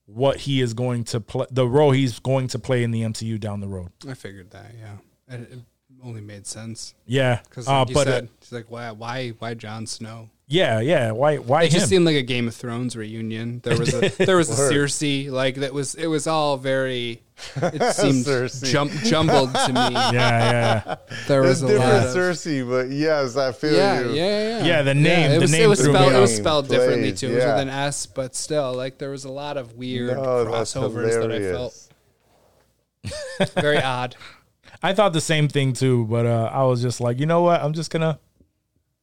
what 0.05 0.41
he 0.41 0.61
is 0.61 0.73
going 0.73 1.03
to 1.03 1.19
play 1.19 1.45
the 1.49 1.67
role 1.67 1.91
he's 1.91 2.19
going 2.19 2.47
to 2.47 2.59
play 2.59 2.83
in 2.83 2.91
the 2.91 3.01
MCU 3.01 3.39
down 3.39 3.61
the 3.61 3.67
road. 3.67 3.91
I 4.07 4.13
figured 4.13 4.51
that. 4.51 4.71
Yeah. 4.79 5.35
It, 5.35 5.41
it 5.51 5.59
only 6.03 6.21
made 6.21 6.45
sense 6.45 6.93
Yeah, 7.05 7.39
because, 7.43 7.67
uh, 7.67 7.79
like 7.79 7.89
you 7.89 7.95
but 7.95 8.07
uh, 8.07 8.11
said, 8.11 8.29
it's 8.37 8.51
like 8.51 8.69
why, 8.69 8.91
why, 8.91 9.29
why 9.39 9.53
Jon 9.53 9.87
Snow? 9.87 10.29
Yeah, 10.47 10.79
yeah. 10.81 11.11
Why? 11.11 11.37
Why 11.37 11.63
It 11.63 11.73
him? 11.73 11.79
just 11.79 11.89
seemed 11.89 12.05
like 12.05 12.15
a 12.15 12.21
Game 12.21 12.47
of 12.47 12.55
Thrones 12.55 12.95
reunion. 12.95 13.61
There 13.63 13.77
was 13.77 13.93
a 13.93 14.09
there 14.09 14.37
was 14.37 14.49
a 14.49 14.73
Cersei 14.73 15.29
like 15.31 15.55
that 15.55 15.73
was 15.73 15.95
it 15.95 16.07
was 16.07 16.27
all 16.27 16.57
very 16.57 17.21
it 17.55 17.93
seemed 17.95 18.25
Cersei. 18.25 18.65
jum, 18.71 18.89
jumbled 19.05 19.53
to 19.53 19.67
me. 19.69 19.73
yeah, 19.93 20.11
yeah, 20.13 20.95
There 21.27 21.41
It's 21.43 21.61
was 21.61 21.63
a 21.63 21.67
lot 21.67 21.71
different 21.73 22.05
of 22.07 22.15
Cersei, 22.15 22.69
but 22.69 22.89
yes, 22.91 23.35
I 23.37 23.51
feel 23.51 23.73
yeah, 23.73 24.01
you. 24.01 24.11
yeah, 24.13 24.13
yeah, 24.59 24.65
Yeah, 24.65 24.81
the 24.83 24.93
name- 24.93 25.31
it 25.31 25.35
the 25.35 25.41
was, 25.41 25.51
name 25.51 25.61
it 25.63 25.67
was 25.67 25.79
threw 25.81 25.93
me 25.93 25.97
spelled 25.99 26.13
it 26.13 26.19
was 26.19 26.31
off. 26.31 26.37
spelled 26.37 26.67
differently 26.69 27.13
too. 27.13 27.29
It 27.31 27.35
was 27.35 27.43
yeah. 27.43 27.53
with 27.53 27.61
an 27.63 27.69
S, 27.69 28.05
but 28.05 28.35
still, 28.35 28.73
like 28.73 28.97
there 28.99 29.09
was 29.09 29.25
a 29.25 29.31
lot 29.31 29.57
of 29.57 29.73
weird 29.73 30.15
No, 30.17 30.45
crossovers 30.45 31.19
that 31.19 31.31
I 31.31 31.39
felt 31.39 31.89
very 33.55 33.81
odd. 33.81 34.15
I 34.81 34.93
thought 34.93 35.13
the 35.13 35.21
same 35.21 35.47
thing 35.47 35.73
too, 35.73 36.05
but 36.05 36.25
uh, 36.25 36.49
I 36.53 36.63
was 36.63 36.81
just 36.81 36.99
like, 37.01 37.19
you 37.19 37.25
know 37.25 37.41
what? 37.41 37.61
I'm 37.61 37.73
just 37.73 37.89
gonna, 37.91 38.19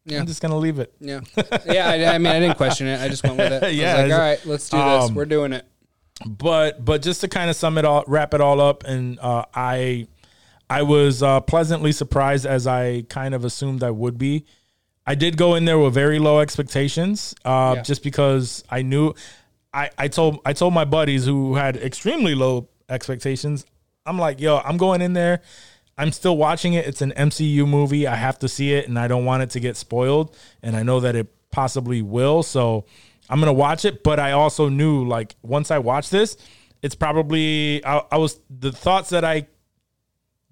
Yeah, 0.06 0.20
I'm 0.20 0.26
just 0.26 0.40
gonna 0.42 0.56
leave 0.58 0.78
it. 0.78 0.92
yeah, 1.00 1.20
yeah. 1.66 1.88
I, 1.88 2.14
I 2.14 2.18
mean, 2.18 2.32
I 2.32 2.40
didn't 2.40 2.56
question 2.56 2.86
it. 2.86 3.00
I 3.00 3.08
just 3.08 3.22
went 3.22 3.36
with 3.36 3.52
it. 3.52 3.62
I 3.62 3.66
was 3.68 3.76
Yeah, 3.76 3.96
like, 3.96 4.12
all 4.12 4.18
right, 4.18 4.46
let's 4.46 4.68
do 4.68 4.76
this. 4.76 5.08
um, 5.08 5.14
We're 5.14 5.24
doing 5.26 5.52
it. 5.52 5.66
but 6.26 6.84
but 6.84 7.02
just 7.02 7.20
to 7.22 7.28
kind 7.28 7.48
of 7.50 7.56
sum 7.56 7.78
it 7.78 7.84
all 7.84 8.04
wrap 8.06 8.34
it 8.34 8.40
all 8.42 8.60
up 8.60 8.84
and 8.84 9.18
uh, 9.20 9.42
i 9.54 10.06
i 10.68 10.82
was 10.82 11.22
uh, 11.22 11.40
pleasantly 11.40 11.92
surprised 11.92 12.44
as 12.44 12.66
i 12.66 13.00
kind 13.08 13.34
of 13.34 13.42
assumed 13.42 13.82
i 13.82 13.90
would 13.90 14.18
be 14.18 14.44
i 15.06 15.14
did 15.14 15.38
go 15.38 15.54
in 15.54 15.64
there 15.64 15.78
with 15.78 15.94
very 15.94 16.18
low 16.18 16.40
expectations 16.40 17.34
uh, 17.46 17.72
Yeah. 17.76 17.82
just 17.82 18.02
because 18.02 18.62
i 18.68 18.82
knew 18.82 19.14
i 19.72 19.88
i 19.96 20.08
told 20.08 20.40
i 20.44 20.52
told 20.52 20.74
my 20.74 20.84
buddies 20.84 21.24
who 21.24 21.54
had 21.54 21.78
extremely 21.78 22.34
low 22.34 22.68
expectations 22.90 23.64
i'm 24.04 24.18
like 24.18 24.40
yo 24.42 24.58
i'm 24.58 24.76
going 24.76 25.00
in 25.00 25.14
there 25.14 25.40
i'm 26.00 26.12
still 26.12 26.36
watching 26.36 26.74
it. 26.74 26.86
It's 26.86 27.02
an 27.02 27.12
mcu 27.12 27.68
movie. 27.68 28.06
I 28.06 28.16
have 28.16 28.38
to 28.40 28.48
see 28.48 28.72
it 28.72 28.88
and 28.88 28.98
i 28.98 29.06
don't 29.06 29.24
want 29.24 29.42
it 29.42 29.50
to 29.50 29.60
get 29.60 29.76
spoiled 29.76 30.36
and 30.62 30.74
i 30.76 30.82
know 30.82 31.00
that 31.00 31.14
it 31.14 31.28
possibly 31.50 32.00
will 32.00 32.42
so 32.42 32.86
i'm 33.28 33.38
gonna 33.38 33.52
watch 33.52 33.84
it. 33.84 34.02
But 34.02 34.18
i 34.18 34.32
also 34.32 34.68
knew 34.68 35.06
like 35.06 35.36
once 35.42 35.70
i 35.70 35.78
watch 35.78 36.10
this 36.10 36.36
it's 36.82 36.94
probably 36.94 37.84
I, 37.84 38.02
I 38.10 38.16
was 38.16 38.40
the 38.48 38.72
thoughts 38.72 39.10
that 39.10 39.24
i 39.24 39.46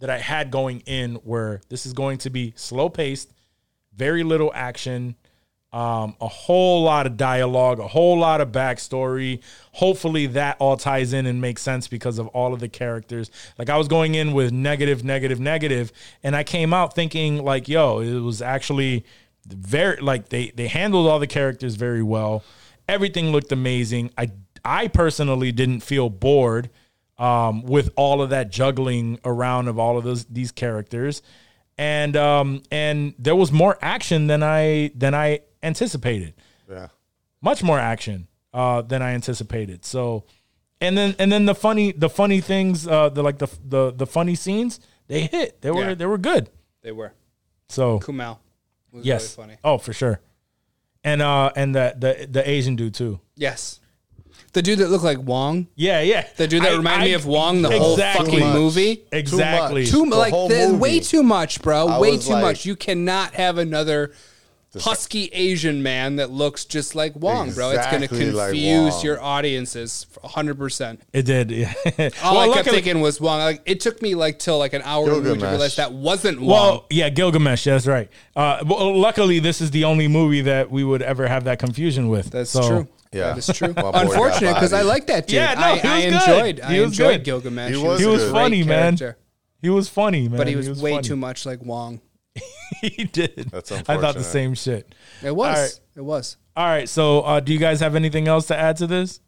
that 0.01 0.11
i 0.11 0.19
had 0.19 0.51
going 0.51 0.81
in 0.81 1.21
were 1.25 1.61
this 1.69 1.87
is 1.87 1.93
going 1.93 2.19
to 2.19 2.31
be 2.31 2.53
slow 2.57 2.89
paced 2.89 3.33
very 3.95 4.23
little 4.23 4.53
action 4.55 5.17
um, 5.73 6.17
a 6.21 6.29
whole 6.29 6.83
lot 6.83 7.07
of 7.07 7.19
dialogue, 7.19 7.79
a 7.79 7.89
whole 7.89 8.19
lot 8.19 8.41
of 8.41 8.51
backstory. 8.53 9.41
Hopefully, 9.73 10.27
that 10.29 10.57
all 10.59 10.79
ties 10.79 11.13
in 11.13 11.27
and 11.27 11.41
makes 11.41 11.61
sense 11.61 11.89
because 11.89 12.19
of 12.19 12.27
all 12.29 12.55
of 12.55 12.61
the 12.61 12.69
characters. 12.69 13.31
Like 13.59 13.69
I 13.69 13.77
was 13.77 13.87
going 13.87 14.15
in 14.15 14.33
with 14.33 14.51
negative, 14.51 15.05
negative, 15.05 15.41
negative, 15.41 15.93
and 16.23 16.35
I 16.35 16.43
came 16.43 16.73
out 16.73 16.95
thinking 16.95 17.45
like, 17.45 17.69
"Yo, 17.69 18.01
it 18.01 18.21
was 18.21 18.41
actually 18.41 19.05
very 19.47 20.01
like 20.01 20.31
they 20.31 20.51
they 20.51 20.69
handled 20.69 21.07
all 21.07 21.19
the 21.19 21.27
characters 21.27 21.75
very 21.75 22.03
well. 22.03 22.43
Everything 22.89 23.31
looked 23.31 23.53
amazing. 23.53 24.11
I 24.17 24.31
I 24.65 24.89
personally 24.89 25.53
didn't 25.53 25.81
feel 25.81 26.09
bored 26.09 26.71
um, 27.19 27.63
with 27.63 27.91
all 27.95 28.23
of 28.23 28.31
that 28.31 28.51
juggling 28.51 29.19
around 29.23 29.69
of 29.69 29.79
all 29.79 29.99
of 29.99 30.05
those 30.05 30.25
these 30.25 30.51
characters." 30.51 31.21
and 31.81 32.17
um 32.17 32.61
and 32.73 33.15
there 33.21 33.37
was 33.37 33.53
more 33.53 33.79
action 33.81 34.27
than 34.27 34.43
I 34.43 34.91
than 34.97 35.15
I 35.15 35.43
anticipated. 35.63 36.35
Yeah. 36.71 36.89
Much 37.41 37.63
more 37.63 37.79
action 37.79 38.29
uh 38.53 38.83
than 38.83 39.03
I 39.03 39.11
anticipated. 39.13 39.85
So 39.85 40.25
and 40.81 40.97
then 40.97 41.15
and 41.19 41.31
then 41.31 41.47
the 41.47 41.55
funny 41.55 41.93
the 41.93 42.09
funny 42.09 42.41
things 42.41 42.87
uh 42.87 43.09
the 43.11 43.23
like 43.23 43.39
the 43.39 43.49
the 43.65 43.93
the 43.93 44.07
funny 44.07 44.35
scenes 44.35 44.81
they 45.07 45.23
hit. 45.23 45.61
They 45.61 45.71
were 45.71 45.89
Yeah. 45.91 45.95
they 45.95 46.07
were 46.07 46.19
good. 46.19 46.51
They 46.83 46.93
were 46.93 47.13
So 47.69 47.99
Kumail. 48.01 48.39
Was 48.93 49.05
yes. 49.05 49.37
really 49.37 49.49
funny. 49.49 49.59
Oh, 49.65 49.79
for 49.79 49.93
sure. 49.93 50.21
And 51.05 51.23
uh 51.23 51.51
and 51.57 51.75
the 51.75 51.95
the 51.97 52.27
the 52.27 52.49
Asian 52.49 52.75
dude 52.77 52.95
too. 52.95 53.21
Yes, 53.37 53.81
the 54.53 54.63
dude 54.63 54.79
that 54.81 54.89
looked 54.89 55.05
like 55.05 55.19
Wong. 55.21 55.69
Yeah, 55.77 56.01
yeah. 56.01 56.27
The 56.37 56.49
dude 56.49 56.63
that 56.63 56.73
I- 56.73 56.77
reminded 56.77 57.05
me 57.05 57.13
of 57.15 57.27
Wong 57.27 57.63
the 57.63 57.71
whole 57.71 57.97
fucking 57.97 58.41
much. 58.41 58.55
movie. 58.55 59.05
Exactly. 59.13 59.83
much. 59.83 59.91
Too 59.91 60.07
The 60.11 60.17
like 60.17 60.33
the, 60.33 60.77
way 60.79 60.99
too 61.01 61.23
much, 61.23 61.63
bro. 61.63 61.87
I 61.89 61.99
way 62.01 62.17
too 62.19 62.33
like- 62.33 62.43
much. 62.43 62.67
You 62.67 62.75
cannot 62.77 63.35
have 63.35 63.59
another 63.59 64.13
husky 64.81 65.27
Asian 65.33 65.83
man 65.83 66.17
that 66.17 66.31
looks 66.31 66.65
just 66.65 66.95
like 66.95 67.17
Wong, 67.17 67.53
bro. 67.53 67.71
It's 67.71 67.87
going 67.87 68.01
to 68.01 68.05
Exactly 68.05 68.31
like 68.33 68.49
confuse 68.51 68.95
Wong. 68.95 69.05
your 69.05 69.23
audiences 69.23 70.07
100%. 70.25 70.99
It 71.13 71.23
did. 71.23 71.51
Yeah. 71.51 71.73
All 72.23 72.35
Well, 72.35 72.41
I 72.43 72.47
kept 72.47 72.57
luckily- 72.67 72.75
thinking 72.83 73.01
was 73.01 73.21
Wong. 73.21 73.41
Like 73.41 73.63
it 73.67 73.81
took 73.81 74.03
me 74.03 74.15
like 74.15 74.39
till 74.39 74.59
like 74.59 74.73
an 74.75 74.83
hour 74.85 75.05
in 75.05 75.11
the 75.11 75.15
movie 75.17 75.23
to 75.29 75.35
Gilgamesh. 75.35 75.51
realize 75.53 75.77
that 75.77 75.93
wasn't 75.93 76.41
Wong. 76.41 76.49
Well, 76.51 76.87
yeah, 76.91 77.09
Gilgamesh. 77.09 77.65
That's 77.65 77.87
right. 77.87 78.09
Uh, 78.37 78.63
well, 78.67 78.97
luckily, 78.99 79.39
this 79.39 79.61
is 79.61 79.71
the 79.71 79.85
only 79.85 80.07
movie 80.09 80.43
that 80.43 80.71
we 80.71 80.85
would 80.85 81.03
ever 81.03 81.27
have 81.27 81.45
that 81.45 81.59
confusion 81.59 82.09
with. 82.09 82.31
That's 82.31 82.51
So- 82.51 82.69
true. 82.69 82.89
Yeah. 83.11 83.29
That 83.35 83.39
is 83.39 83.47
true. 83.57 83.69
My 83.75 83.81
boy 83.83 83.93
got 83.93 84.03
Unfortunate 84.05 84.53
because 84.53 84.75
I 84.75 84.81
bodied. 84.81 84.89
like 84.89 85.07
that 85.07 85.27
dude. 85.29 85.37
Yeah, 85.37 85.55
no, 85.55 85.61
I, 85.63 85.79
he 85.79 85.81
was 85.81 85.85
I 85.87 86.01
good. 86.03 86.13
enjoyed. 86.13 86.61
I 86.61 86.73
He 86.75 86.81
was 86.81 86.91
enjoyed 86.91 87.11
good. 87.21 87.25
Gilgamesh. 87.25 87.71
He 87.73 87.79
He 87.79 87.83
was 87.83 87.91
was, 87.93 88.01
He 88.01 88.07
was 88.07 88.23
good. 88.23 88.33
great 88.33 88.41
funny, 88.43 88.63
man. 88.65 88.99
He 89.63 89.71
was 89.71 89.89
funny, 89.89 90.29
man. 90.29 90.37
But 90.37 90.47
he 90.47 90.57
was, 90.57 90.83
way 90.83 90.91
funny. 90.93 91.03
too 91.05 91.17
much 91.17 91.47
like 91.47 91.63
Wong. 91.65 92.03
he 92.81 93.05
did. 93.05 93.49
That's 93.51 93.71
unfortunate. 93.71 93.89
I 93.89 94.01
thought 94.01 94.15
the 94.15 94.25
same 94.25 94.55
shit. 94.55 94.95
It 95.23 95.35
was. 95.35 95.57
All 95.57 95.63
right. 95.63 95.81
It 95.97 96.01
was. 96.03 96.37
All 96.57 96.67
right. 96.67 96.89
So, 96.89 97.21
uh, 97.23 97.41
do 97.41 97.53
you 97.53 97.59
guys 97.59 97.81
have 97.81 97.95
anything 97.95 98.29
else 98.29 98.47
to 98.49 98.57
add 98.57 98.77
to 98.79 98.87
this? 98.87 99.21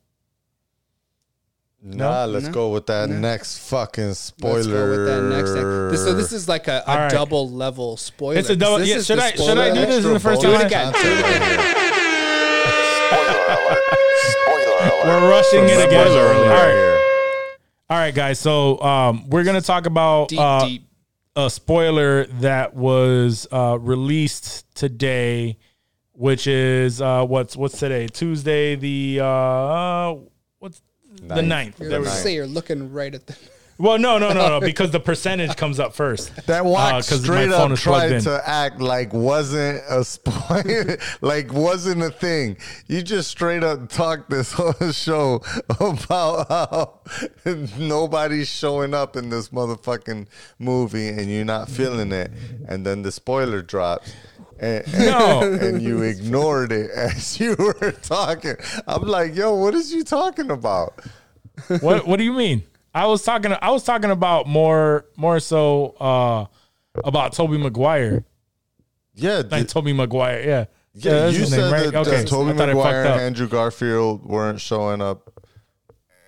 Nah, 1.83 2.27
let's 2.27 2.45
No. 2.47 2.53
go 2.53 2.69
with 2.69 2.85
that 2.89 3.09
next 3.09 3.57
fucking 3.71 4.13
spoiler. 4.13 4.55
Let's 4.57 4.67
go 4.67 4.91
with 4.91 5.07
that 5.07 5.23
next 5.35 5.53
thing. 5.53 5.89
This- 5.89 6.05
so 6.05 6.13
this 6.13 6.31
is 6.33 6.47
like 6.47 6.69
a, 6.69 6.83
a 6.87 6.91
All 6.91 6.97
right. 6.99 7.11
double 7.11 7.49
level 7.51 7.97
spoiler. 7.97 8.39
It's 8.39 8.51
a 8.51 8.57
double- 8.57 8.79
This 8.81 8.89
yeah, 8.91 8.97
is 8.97 9.07
should 9.07 9.19
the 9.19 9.25
I- 9.25 9.31
should 9.31 9.57
I 9.57 9.71
spoiler. 9.71 9.75
do 9.75 9.87
this 9.93 10.05
in 10.05 10.13
the 10.13 10.21
first 10.21 10.43
time? 10.43 10.51
Do 10.51 10.57
it 10.59 10.67
again. 10.67 10.93
Spoiler 10.93 11.15
alert. 13.49 13.79
Spoiler 14.29 14.77
alert. 14.83 15.07
We're 15.07 15.31
rushing 15.31 15.65
it 15.65 15.87
again. 15.87 16.07
Spoiler 16.07 16.35
All 16.35 16.43
alert 16.43 16.51
right. 16.51 16.75
here. 16.75 16.99
All 17.89 17.97
right, 17.99 18.15
guys. 18.15 18.39
So, 18.39 18.79
um, 18.83 19.31
we're 19.31 19.45
gonna 19.45 19.63
talk 19.63 19.87
about 19.87 20.29
Deep, 20.29 20.39
uh, 20.39 20.67
deep. 20.67 20.85
A 21.37 21.49
spoiler 21.51 22.25
that 22.27 22.75
was 22.75 23.47
uh, 23.53 23.79
released 23.81 24.67
today, 24.75 25.57
which 26.13 26.47
is 26.47 27.01
uh, 27.01 27.25
what's 27.25 27.57
what's 27.57 27.79
today? 27.79 28.07
Tuesday, 28.09 28.75
the 28.77 29.21
uh, 29.25 30.15
what's 30.59 30.83
the 31.23 31.37
Ninth. 31.43 31.49
ninth. 31.49 31.77
The 31.79 31.85
There 31.85 31.99
we 32.01 32.05
go. 32.07 32.11
ninth. 32.11 32.23
Say 32.23 32.35
you're 32.35 32.47
looking 32.47 32.93
right 32.93 33.15
at 33.15 33.27
the. 33.27 33.37
Well, 33.81 33.99
no, 33.99 34.19
no, 34.19 34.33
no, 34.35 34.49
no, 34.49 34.61
because 34.61 34.91
the 34.91 35.01
percentage 35.01 35.57
comes 35.57 35.81
up 35.81 35.95
first. 35.95 36.37
That 36.47 36.61
Uh, 36.61 36.65
watch 36.65 37.09
'cause 37.09 37.23
straight 37.23 37.49
my 37.49 37.57
phone 37.57 37.73
up 37.73 37.79
is 37.79 37.83
tried 37.83 38.13
in. 38.13 38.23
to 38.25 38.43
act 38.47 38.79
like 38.79 39.15
wasn't 39.15 39.83
a 39.89 40.05
spoiler, 40.05 40.99
like 41.23 41.51
wasn't 41.55 42.03
a 42.03 42.11
thing. 42.11 42.59
You 42.89 43.01
just 43.01 43.31
straight 43.31 43.65
up 43.65 43.89
talked 43.89 44.29
this 44.29 44.53
whole 44.53 44.75
show 44.93 45.41
about 45.81 46.49
how 46.49 47.01
nobody's 47.79 48.49
showing 48.49 48.93
up 48.93 49.17
in 49.17 49.31
this 49.31 49.49
motherfucking 49.49 50.27
movie, 50.59 51.09
and 51.09 51.31
you're 51.31 51.47
not 51.47 51.71
feeling 51.71 52.13
it. 52.13 52.31
And 52.69 52.85
then 52.85 53.01
the 53.01 53.11
spoiler 53.11 53.63
drops. 53.63 54.13
And, 54.59 54.85
and, 54.93 55.05
No. 55.07 55.41
and 55.55 55.81
you 55.81 56.03
ignored 56.03 56.71
it 56.71 56.91
as 56.91 57.41
you 57.41 57.57
were 57.59 57.93
talking. 58.03 58.57
I'm 58.87 59.05
like, 59.09 59.35
yo, 59.35 59.55
what 59.55 59.75
is 59.75 59.91
you 59.91 60.05
talking 60.05 60.51
about? 60.51 61.01
what 61.81 62.07
What 62.07 62.19
do 62.19 62.25
you 62.25 62.35
mean? 62.35 62.65
I 62.95 63.07
was 63.07 63.23
talking. 63.23 63.55
I 63.61 63.71
was 63.71 63.85
talking 63.85 64.11
about 64.11 64.47
more, 64.47 65.07
more 65.17 65.39
so 65.41 65.91
uh, 66.01 66.47
about 67.05 67.33
Tobey 67.33 67.59
Maguire. 67.59 68.25
Yeah, 69.15 69.37
Like 69.39 69.51
did- 69.51 69.69
Tobey 69.69 69.93
Maguire. 69.93 70.41
Yeah, 70.41 70.65
yeah, 70.95 71.13
that's 71.13 71.39
you 71.39 71.47
said 71.47 71.61
name, 71.61 71.71
that, 71.93 72.05
that 72.05 72.27
Tobey 72.27 72.51
I 72.51 72.57
thought 72.57 72.69
I 72.69 72.75
Maguire 72.75 73.03
and. 73.05 73.21
Andrew 73.21 73.49
Garfield 73.49 74.25
weren't 74.25 74.61
showing 74.61 75.01
up 75.01 75.31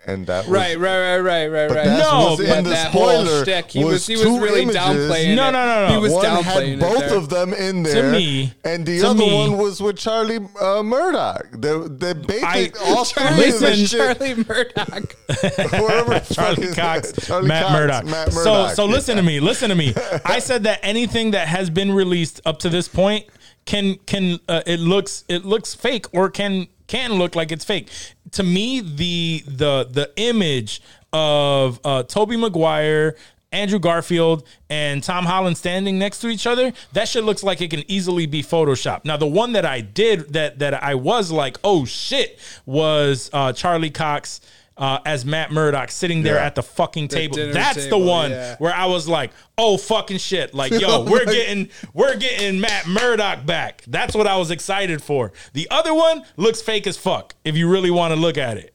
and 0.07 0.27
that 0.27 0.45
was, 0.47 0.49
Right, 0.53 0.79
right, 0.79 0.99
right, 0.99 1.19
right, 1.21 1.47
right, 1.49 1.69
But 1.69 1.77
right. 1.77 1.85
that 1.87 1.99
No, 1.99 2.31
was 2.31 2.41
in 2.41 2.47
but 2.49 2.65
the 2.65 2.71
that 2.71 2.91
whole 2.91 3.09
spoiler. 3.25 3.43
shtick, 3.45 3.71
he 3.71 3.85
was, 3.85 4.07
he 4.07 4.15
was 4.17 4.25
two 4.25 4.41
really 4.41 4.63
images. 4.63 4.81
downplaying. 4.81 5.37
No, 5.37 5.49
it. 5.49 5.53
no, 5.53 5.67
no, 5.67 5.89
no. 5.89 5.95
He 5.95 5.99
was 6.01 6.13
one 6.13 6.25
downplaying 6.25 6.71
had 6.71 6.81
both 6.81 6.99
there. 7.01 7.17
of 7.17 7.29
them 7.29 7.53
in 7.55 7.83
there. 7.85 8.11
me- 8.11 8.53
and 8.65 8.85
the 8.85 9.03
other 9.03 9.19
me- 9.19 9.33
one 9.35 9.59
was 9.59 9.81
with 9.81 9.97
Charlie 9.99 10.41
uh, 10.61 10.83
Murdock. 10.83 11.47
They, 11.53 11.79
they 11.89 12.13
basically 12.15 12.43
I- 12.45 12.95
all 12.95 13.05
three 13.05 13.23
Charlie, 13.25 13.49
of 13.49 13.61
the 13.61 13.67
Listen, 13.71 13.87
shit. 13.87 14.19
Charlie 14.19 14.45
Murdock. 14.45 15.17
whoever 15.71 16.21
Charlie 16.35 16.73
Cox, 16.75 17.13
Charlie 17.27 17.49
Matt 17.49 17.63
Cox, 17.67 17.73
Murdock. 17.75 18.05
Matt 18.07 18.33
So, 18.33 18.45
Murdock. 18.53 18.75
so 18.77 18.85
listen 18.87 19.17
to 19.17 19.23
me. 19.23 19.41
Listen 19.41 19.69
to 19.69 19.75
me. 19.77 19.95
I 20.25 20.39
said 20.39 20.65
that 20.65 20.81
anything 20.83 21.31
that 21.33 21.49
has 21.49 21.71
been 21.71 21.93
released 21.93 22.41
up 22.45 22.59
to 22.61 22.69
this 22.69 22.89
point 22.89 23.27
can 23.65 23.95
can 24.07 24.41
uh, 24.49 24.63
it 24.67 24.81
looks 24.81 25.25
it 25.29 25.45
looks 25.45 25.75
fake 25.75 26.07
or 26.13 26.29
can 26.29 26.67
can 26.89 27.13
look 27.15 27.37
like 27.37 27.53
it's 27.53 27.65
fake. 27.65 27.89
To 28.33 28.43
me, 28.43 28.81
the 28.81 29.45
the 29.47 29.89
the 29.91 30.11
image 30.17 30.83
of 31.13 31.81
uh, 31.85 32.03
Tobey 32.05 32.37
Maguire. 32.37 33.17
Andrew 33.55 33.79
Garfield 33.79 34.47
and 34.71 35.03
Tom 35.03 35.27
Holland 35.27 35.59
standing 35.59 35.99
next 35.99 36.21
to 36.21 36.29
each 36.29 36.47
other, 36.47 36.73
that 36.95 37.07
shit 37.07 37.23
looks 37.23 37.43
like 37.43 37.61
it 37.61 37.69
can 37.69 37.85
easily 37.87 38.25
be 38.25 38.43
photoshopped. 38.43 39.05
Now, 39.05 39.19
the 39.19 39.27
one 39.27 39.53
that 39.53 39.67
I 39.67 39.83
did 39.83 40.33
that 40.33 40.59
that 40.61 40.83
I 40.83 40.95
was 40.95 41.31
like, 41.31 41.59
oh 41.63 41.85
shit, 41.85 42.39
was 42.65 43.29
uh, 43.35 43.53
Charlie 43.53 43.91
Cox 43.91 44.41
uh, 44.77 44.99
as 45.05 45.25
Matt 45.25 45.51
Murdock 45.53 45.91
sitting 45.91 46.23
there 46.23 46.37
Yeah. 46.37 46.47
at 46.47 46.55
the 46.55 46.63
fucking 46.63 47.09
table. 47.09 47.37
dinner 47.37 47.53
That's 47.53 47.85
table, 47.85 48.01
the 48.01 48.07
one 48.07 48.31
yeah. 48.31 48.57
where 48.59 48.73
I 48.75 48.87
was 48.87 49.07
like, 49.07 49.33
"Oh 49.59 49.77
fucking 49.77 50.19
shit!" 50.19 50.55
Like, 50.55 50.73
yo, 50.81 51.05
we're 51.05 51.25
getting 51.27 51.69
we're 51.93 52.17
getting 52.17 52.61
Matt 52.61 52.87
Murdock 52.87 53.45
back. 53.47 53.85
That's 53.87 54.15
what 54.15 54.27
I 54.27 54.37
was 54.37 54.51
excited 54.51 55.03
for. 55.03 55.33
The 55.53 55.69
other 55.71 55.93
one 55.95 56.25
looks 56.37 56.63
fake 56.63 56.87
as 56.87 56.97
fuck. 56.97 57.35
If 57.45 57.57
you 57.57 57.69
really 57.69 57.91
want 57.91 58.15
to 58.15 58.21
look 58.21 58.39
at 58.39 58.57
it, 58.57 58.75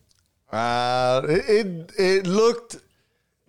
Uh, 0.52 1.22
it, 1.28 1.50
it 1.50 1.92
it 1.98 2.28
looked 2.28 2.78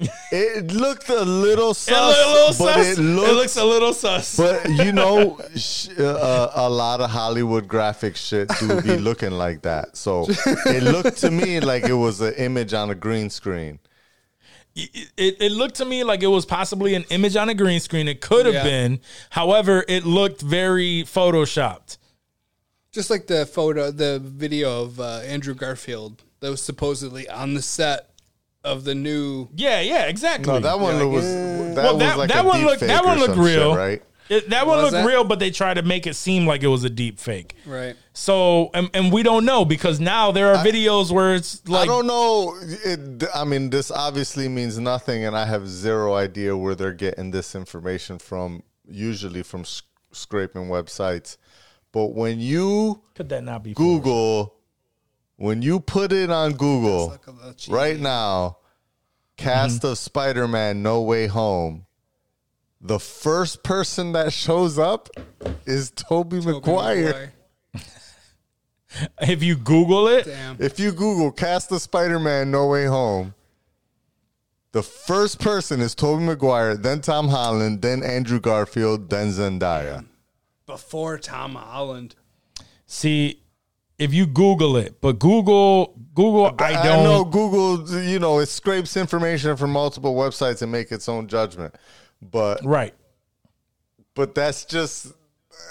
it 0.01 0.73
looked 0.73 1.09
a 1.09 1.23
little 1.23 1.75
sus, 1.75 1.91
it, 1.91 2.01
look 2.01 2.27
a 2.27 2.31
little 2.33 2.67
but 2.67 2.75
sus. 2.75 2.87
it 2.87 2.99
It, 2.99 3.03
looks 3.03 3.57
a 3.57 3.65
little 3.65 3.93
sus. 3.93 4.37
but 4.37 4.71
you 4.71 4.93
know, 4.93 5.39
sh- 5.57 5.89
uh, 5.99 6.51
a 6.55 6.69
lot 6.71 7.01
of 7.01 7.11
Hollywood 7.11 7.67
graphic 7.67 8.15
shit 8.17 8.49
do 8.61 8.81
be 8.83 8.97
looking 9.09 9.33
like 9.33 9.63
that. 9.63 9.97
So 9.97 10.27
it 10.29 10.83
looked 10.85 11.19
to 11.19 11.31
me 11.31 11.61
like 11.61 11.85
it 11.85 11.95
was 11.95 12.21
an 12.21 12.35
image 12.35 12.73
on 12.75 12.91
a 12.91 12.95
green 12.95 13.29
screen. 13.31 13.81
it, 14.77 15.11
it, 15.17 15.37
it 15.43 15.53
looked 15.53 15.75
to 15.77 15.85
me 15.85 16.05
like 16.05 16.23
it 16.23 16.29
was 16.29 16.47
possibly 16.47 16.95
an 16.95 17.05
image 17.11 17.35
on 17.35 17.49
a 17.49 17.55
green 17.55 17.81
screen. 17.81 18.07
It 18.07 18.21
could 18.21 18.47
have 18.47 18.55
Yeah. 18.55 18.63
been. 18.65 19.01
However, 19.31 19.85
it 19.89 20.05
looked 20.05 20.41
very 20.43 21.03
photoshopped. 21.05 21.99
Just 22.93 23.11
like 23.11 23.27
the 23.27 23.45
photo, 23.47 23.91
the 23.91 24.21
video 24.23 24.83
of 24.85 25.01
uh, 25.01 25.21
Andrew 25.27 25.55
Garfield 25.55 26.23
that 26.41 26.51
was 26.51 26.63
supposedly 26.63 27.29
on 27.29 27.55
the 27.55 27.63
set 27.63 28.08
of 28.69 28.85
the 28.85 28.95
new. 28.95 29.49
Yeah, 29.55 29.81
yeah, 29.81 30.05
exactly. 30.07 30.53
No, 30.53 30.61
that 30.61 30.79
one 30.79 30.97
Yeah, 30.99 31.05
was 31.05 31.25
that 31.25 31.75
well, 31.77 31.95
was 31.95 32.03
that, 32.03 32.19
like 32.19 32.29
that 32.31 32.45
a 32.45 32.49
one 32.49 32.59
deep 32.59 32.67
looked 32.67 32.81
that 32.81 33.05
one 33.05 33.17
or 33.17 33.21
looked 33.21 33.35
some 33.35 33.45
shit, 33.47 33.57
real, 33.59 33.77
right? 33.77 34.03
It, 34.29 34.51
that 34.51 34.67
one 34.67 34.77
Was 34.77 34.93
looked 34.93 35.03
that? 35.05 35.07
real, 35.07 35.25
but 35.25 35.39
they 35.39 35.51
tried 35.51 35.75
to 35.75 35.83
make 35.83 36.07
it 36.07 36.15
seem 36.15 36.47
like 36.47 36.63
it 36.63 36.67
was 36.69 36.85
a 36.85 36.91
deep 36.91 37.19
fake. 37.19 37.55
Right. 37.65 37.97
So, 38.13 38.69
and, 38.75 38.91
and 38.93 39.11
we 39.11 39.23
don't 39.23 39.47
know 39.47 39.65
because 39.65 40.01
now 40.01 40.33
there 40.33 40.55
are 40.55 40.63
videos 40.63 41.11
where 41.11 41.35
it's 41.35 41.67
like. 41.67 41.85
I 41.85 41.87
don't 41.87 42.07
know. 42.07 42.55
It, 42.85 43.25
I 43.35 43.45
mean, 43.45 43.71
this 43.71 43.91
obviously 43.91 44.47
means 44.49 44.79
nothing, 44.79 45.25
and 45.25 45.35
I 45.35 45.47
have 45.47 45.67
zero 45.67 46.13
idea 46.15 46.55
where 46.55 46.75
they're 46.75 46.93
getting 46.93 47.31
this 47.31 47.55
information 47.55 48.19
from. 48.19 48.63
Usually 48.87 49.43
from 49.43 49.63
s- 49.63 49.83
scraping 50.13 50.69
websites, 50.69 51.39
but 51.93 52.09
when 52.15 52.39
you 52.39 53.03
could 53.15 53.31
that 53.31 53.45
not 53.45 53.63
be 53.63 53.73
Google, 53.73 54.55
when 55.37 55.63
you 55.63 55.81
put 55.81 56.13
it 56.13 56.31
on 56.31 56.53
Google 56.53 57.09
Look 57.09 57.27
a 57.27 57.31
little 57.31 57.53
cheesy. 57.55 57.73
right 57.73 57.99
now, 57.99 58.58
cast 59.39 59.79
mm-hmm. 59.79 59.93
of 59.93 59.99
Spider-Man: 59.99 60.83
No 60.83 61.01
Way 61.01 61.29
Home. 61.29 61.87
The 62.81 63.01
first 63.01 63.63
person 63.63 64.13
that 64.13 64.33
shows 64.33 64.79
up 64.79 65.09
is 65.65 65.91
Toby 65.91 66.41
Tobey 66.41 66.53
Maguire. 66.53 67.05
Maguire. 67.05 67.33
If 69.21 69.43
you 69.43 69.55
Google 69.55 70.09
it, 70.09 70.25
Damn. 70.25 70.57
If 70.59 70.81
you 70.81 70.93
Google 70.93 71.31
cast 71.31 71.71
of 71.71 71.83
Spider-Man 71.83 72.51
No 72.51 72.69
Way 72.69 72.87
Home, 72.87 73.35
the 74.73 74.83
first 74.83 75.41
person 75.41 75.81
is 75.81 75.95
Tobey 75.95 76.25
Maguire, 76.25 76.75
then 76.75 77.03
Tom 77.03 77.29
Holland, 77.29 77.83
then 77.83 78.03
Andrew 78.03 78.41
Garfield, 78.41 79.11
then 79.11 79.29
Zendaya. 79.29 80.07
Before 80.65 81.19
Tom 81.19 81.55
Holland. 81.55 82.15
see, 82.87 83.43
if 83.99 84.15
you 84.15 84.27
Google 84.27 84.77
it, 84.77 85.01
but 85.01 85.19
Google, 85.19 85.95
Google, 86.15 86.55
I 86.59 86.75
I, 86.77 86.83
don't. 86.87 87.05
know 87.05 87.25
Google, 87.25 88.03
you 88.03 88.19
know, 88.19 88.39
it 88.39 88.47
scrapes 88.47 88.97
information 88.97 89.57
from 89.57 89.73
multiple 89.73 90.15
websites 90.15 90.63
and 90.63 90.71
make 90.71 90.93
its 90.93 91.09
own 91.09 91.27
judgment. 91.29 91.75
But 92.23 92.65
Right. 92.65 92.95
but 94.15 94.35
that's 94.35 94.65
just 94.65 95.13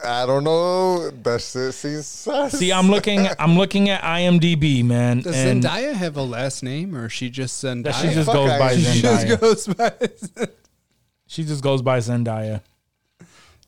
I 0.04 0.26
don't 0.26 0.44
know. 0.44 1.10
That's 1.12 1.56
it 1.56 1.72
seems 1.72 2.06
sus. 2.08 2.54
See, 2.60 2.72
I'm 2.74 2.90
looking, 2.90 3.26
I'm 3.40 3.58
looking 3.58 3.90
at 3.90 4.02
IMDb, 4.02 4.84
man. 4.84 5.22
Does 5.22 5.36
and 5.36 5.64
Zendaya 5.64 5.94
have 5.94 6.18
a 6.18 6.22
last 6.24 6.62
name, 6.62 6.94
or 6.96 7.08
she 7.08 7.30
just 7.30 7.64
Zendaya? 7.64 7.94
she 8.02 8.14
just 8.14 8.26
Fuck 8.26 8.36
goes 8.36 8.60
by 8.60 8.76
IMDb. 8.76 8.94
She 8.94 9.02
just 9.02 9.40
goes 9.40 9.68
by. 9.68 9.94
She 11.30 11.44
just 11.44 11.62
goes 11.64 11.82
by 11.82 12.00
Zendaya. 12.00 12.62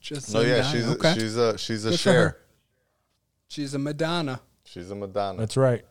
just 0.00 0.32
No, 0.32 0.40
yeah, 0.40 0.62
she's 0.62 0.86
okay. 0.88 1.10
a, 1.10 1.14
she's 1.14 1.36
a 1.36 1.58
she's 1.58 1.84
a 1.84 1.90
Good 1.90 2.00
share. 2.00 2.36
She's 3.48 3.74
a 3.74 3.78
Madonna. 3.78 4.40
She's 4.72 4.88
a 4.92 4.94
Madonna. 4.94 5.38
That's 5.38 5.56
right. 5.56 5.84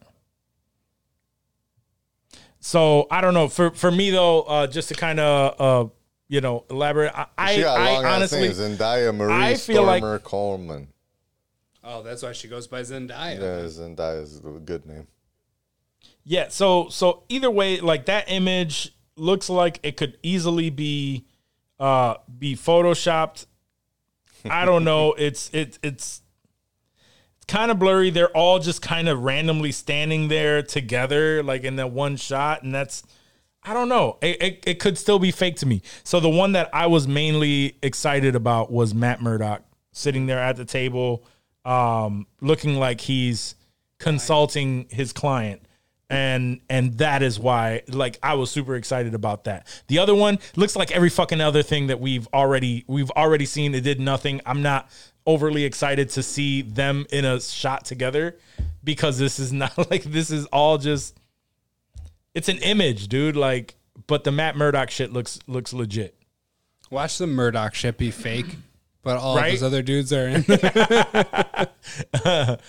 So 2.62 3.08
I 3.12 3.20
don't 3.20 3.34
know. 3.34 3.50
For 3.50 3.72
for 3.72 3.92
me 3.92 4.10
though, 4.10 4.44
uh, 4.44 4.68
just 4.68 4.88
to 4.90 4.96
kind 4.96 5.20
of 5.20 5.60
uh, 5.60 5.90
you 6.30 6.40
know 6.40 6.64
elaborate, 6.70 7.12
I 7.14 7.26
I, 7.38 7.56
she 7.56 7.62
got 7.62 7.78
I 7.78 7.94
long 7.94 8.06
ass 8.06 8.16
honestly 8.16 8.42
names. 8.42 8.60
Zendaya 8.60 9.14
Marie 9.14 9.34
I 9.34 9.56
feel 9.56 9.84
like- 9.84 10.24
Coleman. 10.24 10.88
Oh, 11.84 12.04
that's 12.04 12.24
why 12.24 12.34
she 12.34 12.48
goes 12.48 12.68
by 12.68 12.82
Zendaya. 12.82 13.36
Yeah, 13.36 13.66
Zendaya 13.68 14.22
is 14.22 14.40
a 14.40 14.60
good 14.60 14.86
name. 14.86 15.08
Yeah, 16.24 16.48
so 16.50 16.88
so 16.90 17.24
either 17.28 17.52
way, 17.52 17.82
like 17.82 18.06
that 18.06 18.32
image 18.32 18.96
looks 19.18 19.50
like 19.50 19.80
it 19.84 19.98
could 19.98 20.18
easily 20.24 20.70
be 20.70 21.26
uh 21.80 22.16
be 22.38 22.56
photoshopped. 22.56 23.46
I 24.50 24.64
don't 24.64 24.86
know. 24.86 25.14
It's 25.18 25.50
it's 25.54 25.80
it's 25.84 26.22
kind 27.50 27.72
of 27.72 27.80
blurry. 27.80 28.12
They're 28.12 28.30
all 28.30 28.60
just 28.60 28.82
kind 28.82 29.10
of 29.10 29.24
randomly 29.24 29.74
standing 29.74 30.30
there 30.30 30.62
together, 30.64 31.44
like 31.44 31.64
in 31.64 31.76
that 31.76 31.92
one 31.92 32.16
shot, 32.16 32.64
and 32.64 32.74
that's 32.74 33.04
I 33.62 33.74
don't 33.74 33.90
know. 33.90 34.18
It, 34.22 34.42
it, 34.42 34.64
it 34.66 34.80
could 34.80 34.98
still 34.98 35.20
be 35.20 35.32
fake 35.32 35.58
to 35.58 35.66
me. 35.66 35.82
So 36.06 36.22
the 36.22 36.30
one 36.30 36.54
that 36.54 36.70
I 36.74 36.88
was 36.88 37.08
mainly 37.08 37.78
excited 37.84 38.36
about 38.36 38.72
was 38.72 38.94
Matt 38.94 39.22
Murdock 39.22 39.64
sitting 39.92 40.28
there 40.28 40.40
at 40.40 40.56
the 40.56 40.64
table, 40.64 41.26
um, 41.66 42.26
looking 42.40 42.78
like 42.78 43.02
he's 43.02 43.56
consulting 43.98 44.88
his 44.90 45.12
client. 45.12 45.62
And 46.12 46.62
and 46.72 46.98
that 46.98 47.22
is 47.22 47.40
why 47.40 47.84
like 47.88 48.18
I 48.24 48.34
was 48.34 48.50
super 48.50 48.76
excited 48.76 49.14
about 49.14 49.44
that. 49.44 49.68
The 49.88 50.00
other 50.00 50.16
one 50.16 50.40
looks 50.56 50.76
like 50.76 50.90
every 50.90 51.10
fucking 51.10 51.40
other 51.40 51.62
thing 51.62 51.88
that 51.88 52.00
we've 52.00 52.28
already 52.34 52.84
we've 52.88 53.12
already 53.12 53.46
seen. 53.46 53.76
It 53.76 53.82
did 53.82 54.00
nothing. 54.00 54.42
I'm 54.44 54.64
not 54.64 54.90
overly 55.26 55.64
excited 55.64 56.10
to 56.12 56.24
see 56.24 56.62
them 56.62 57.06
in 57.12 57.26
a 57.26 57.40
shot 57.40 57.86
together 57.86 58.38
because 58.84 59.18
this 59.18 59.40
is 59.40 59.52
not 59.64 59.90
like 59.92 60.04
this 60.04 60.32
is 60.32 60.46
all 60.48 60.78
just 60.78 61.18
it's 62.34 62.50
an 62.50 62.58
image, 62.60 63.08
dude. 63.08 63.36
Like, 63.36 63.76
but 64.08 64.24
the 64.24 64.32
Matt 64.32 64.56
Murdock 64.56 64.90
shit 64.92 65.12
looks 65.12 65.40
looks 65.48 65.74
legit. 65.74 66.16
Watch 66.90 67.18
the 67.18 67.28
Murdock 67.28 67.76
shit 67.76 67.98
be 67.98 68.12
fake, 68.12 68.56
but 69.04 69.18
all 69.18 69.36
Right? 69.36 69.54
of 69.54 69.60
those 69.60 69.64
other 69.64 69.82
dudes 69.82 70.14
are 70.14 70.28
in. 70.28 70.44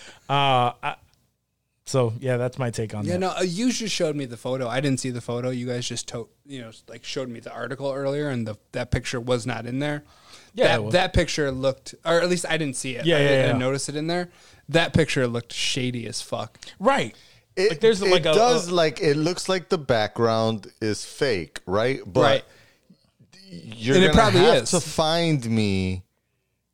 So 1.86 2.12
yeah, 2.20 2.36
that's 2.36 2.56
my 2.56 2.70
take 2.70 2.94
on 2.94 3.04
yeah, 3.04 3.14
that. 3.14 3.18
no, 3.18 3.30
uh, 3.30 3.40
you 3.42 3.72
just 3.72 3.92
showed 3.92 4.14
me 4.14 4.24
the 4.24 4.36
photo. 4.36 4.68
I 4.68 4.80
didn't 4.80 5.00
see 5.00 5.10
the 5.10 5.20
photo. 5.20 5.50
You 5.50 5.66
guys 5.66 5.88
just 5.88 6.06
to- 6.08 6.28
you 6.46 6.60
know, 6.60 6.70
like 6.88 7.04
showed 7.04 7.28
me 7.28 7.40
the 7.40 7.52
article 7.52 7.90
earlier, 7.92 8.28
and 8.28 8.46
the 8.46 8.54
that 8.70 8.92
picture 8.92 9.20
was 9.20 9.44
not 9.44 9.66
in 9.66 9.80
there. 9.80 10.04
Yeah, 10.54 10.78
that, 10.78 10.90
that 10.92 11.12
picture 11.12 11.50
looked, 11.50 11.94
or 12.04 12.20
at 12.20 12.28
least 12.28 12.44
I 12.48 12.56
didn't 12.56 12.76
see 12.76 12.96
it. 12.96 13.06
Yeah, 13.06 13.16
I 13.16 13.20
yeah, 13.20 13.28
didn't 13.28 13.56
yeah. 13.56 13.66
notice 13.66 13.88
it 13.88 13.96
in 13.96 14.06
there. 14.06 14.28
That 14.68 14.92
picture 14.92 15.26
looked 15.26 15.52
shady 15.52 16.06
as 16.06 16.20
fuck. 16.22 16.58
Right. 16.78 17.14
It, 17.56 17.70
Like, 17.70 17.80
there's, 17.80 18.00
it 18.02 18.10
like, 18.10 18.22
a- 18.22 18.32
does 18.32 18.68
a- 18.68 18.74
like 18.74 19.00
it 19.00 19.16
looks 19.16 19.48
like 19.48 19.68
the 19.68 19.78
background 19.78 20.68
is 20.80 21.04
fake, 21.04 21.60
right? 21.66 22.00
But 22.06 22.20
Right. 22.22 22.44
you're 23.50 23.96
And 23.96 24.04
it 24.04 24.08
gonna 24.12 24.18
probably 24.20 24.40
have 24.40 24.62
is. 24.64 24.70
to 24.70 24.80
find 24.80 25.44
me, 25.50 26.02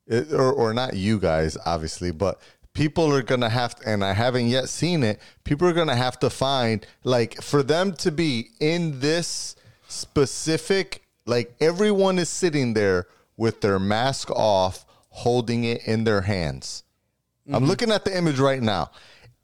it- 0.07 0.33
or 0.33 0.53
or 0.53 0.75
not 0.75 0.95
you 0.95 1.19
guys, 1.19 1.57
obviously, 1.65 2.11
but 2.11 2.39
people 2.75 3.11
are 3.13 3.23
gonna 3.23 3.49
have 3.49 3.75
to, 3.77 3.89
and 3.89 4.05
I 4.05 4.13
haven't 4.13 4.49
yet 4.49 4.69
seen 4.69 5.03
it. 5.03 5.19
People 5.45 5.67
are 5.67 5.73
gonna 5.73 5.97
have 5.97 6.19
to 6.21 6.29
find 6.31 6.87
like 7.05 7.41
for 7.43 7.63
them 7.63 7.95
to 7.97 8.11
be 8.13 8.51
in 8.61 9.01
this 9.01 9.57
specific, 9.89 11.03
like 11.25 11.55
everyone 11.61 12.19
is 12.19 12.29
sitting 12.29 12.75
there 12.75 13.07
with 13.37 13.61
their 13.61 13.79
mask 13.79 14.31
off, 14.31 14.85
holding 15.09 15.65
it 15.65 15.87
in 15.87 16.05
their 16.05 16.23
hands. 16.23 16.85
I'm 17.47 17.55
mm-hmm. 17.55 17.67
looking 17.67 17.91
at 17.91 18.05
the 18.05 18.17
image 18.17 18.39
right 18.39 18.63
now. 18.63 18.91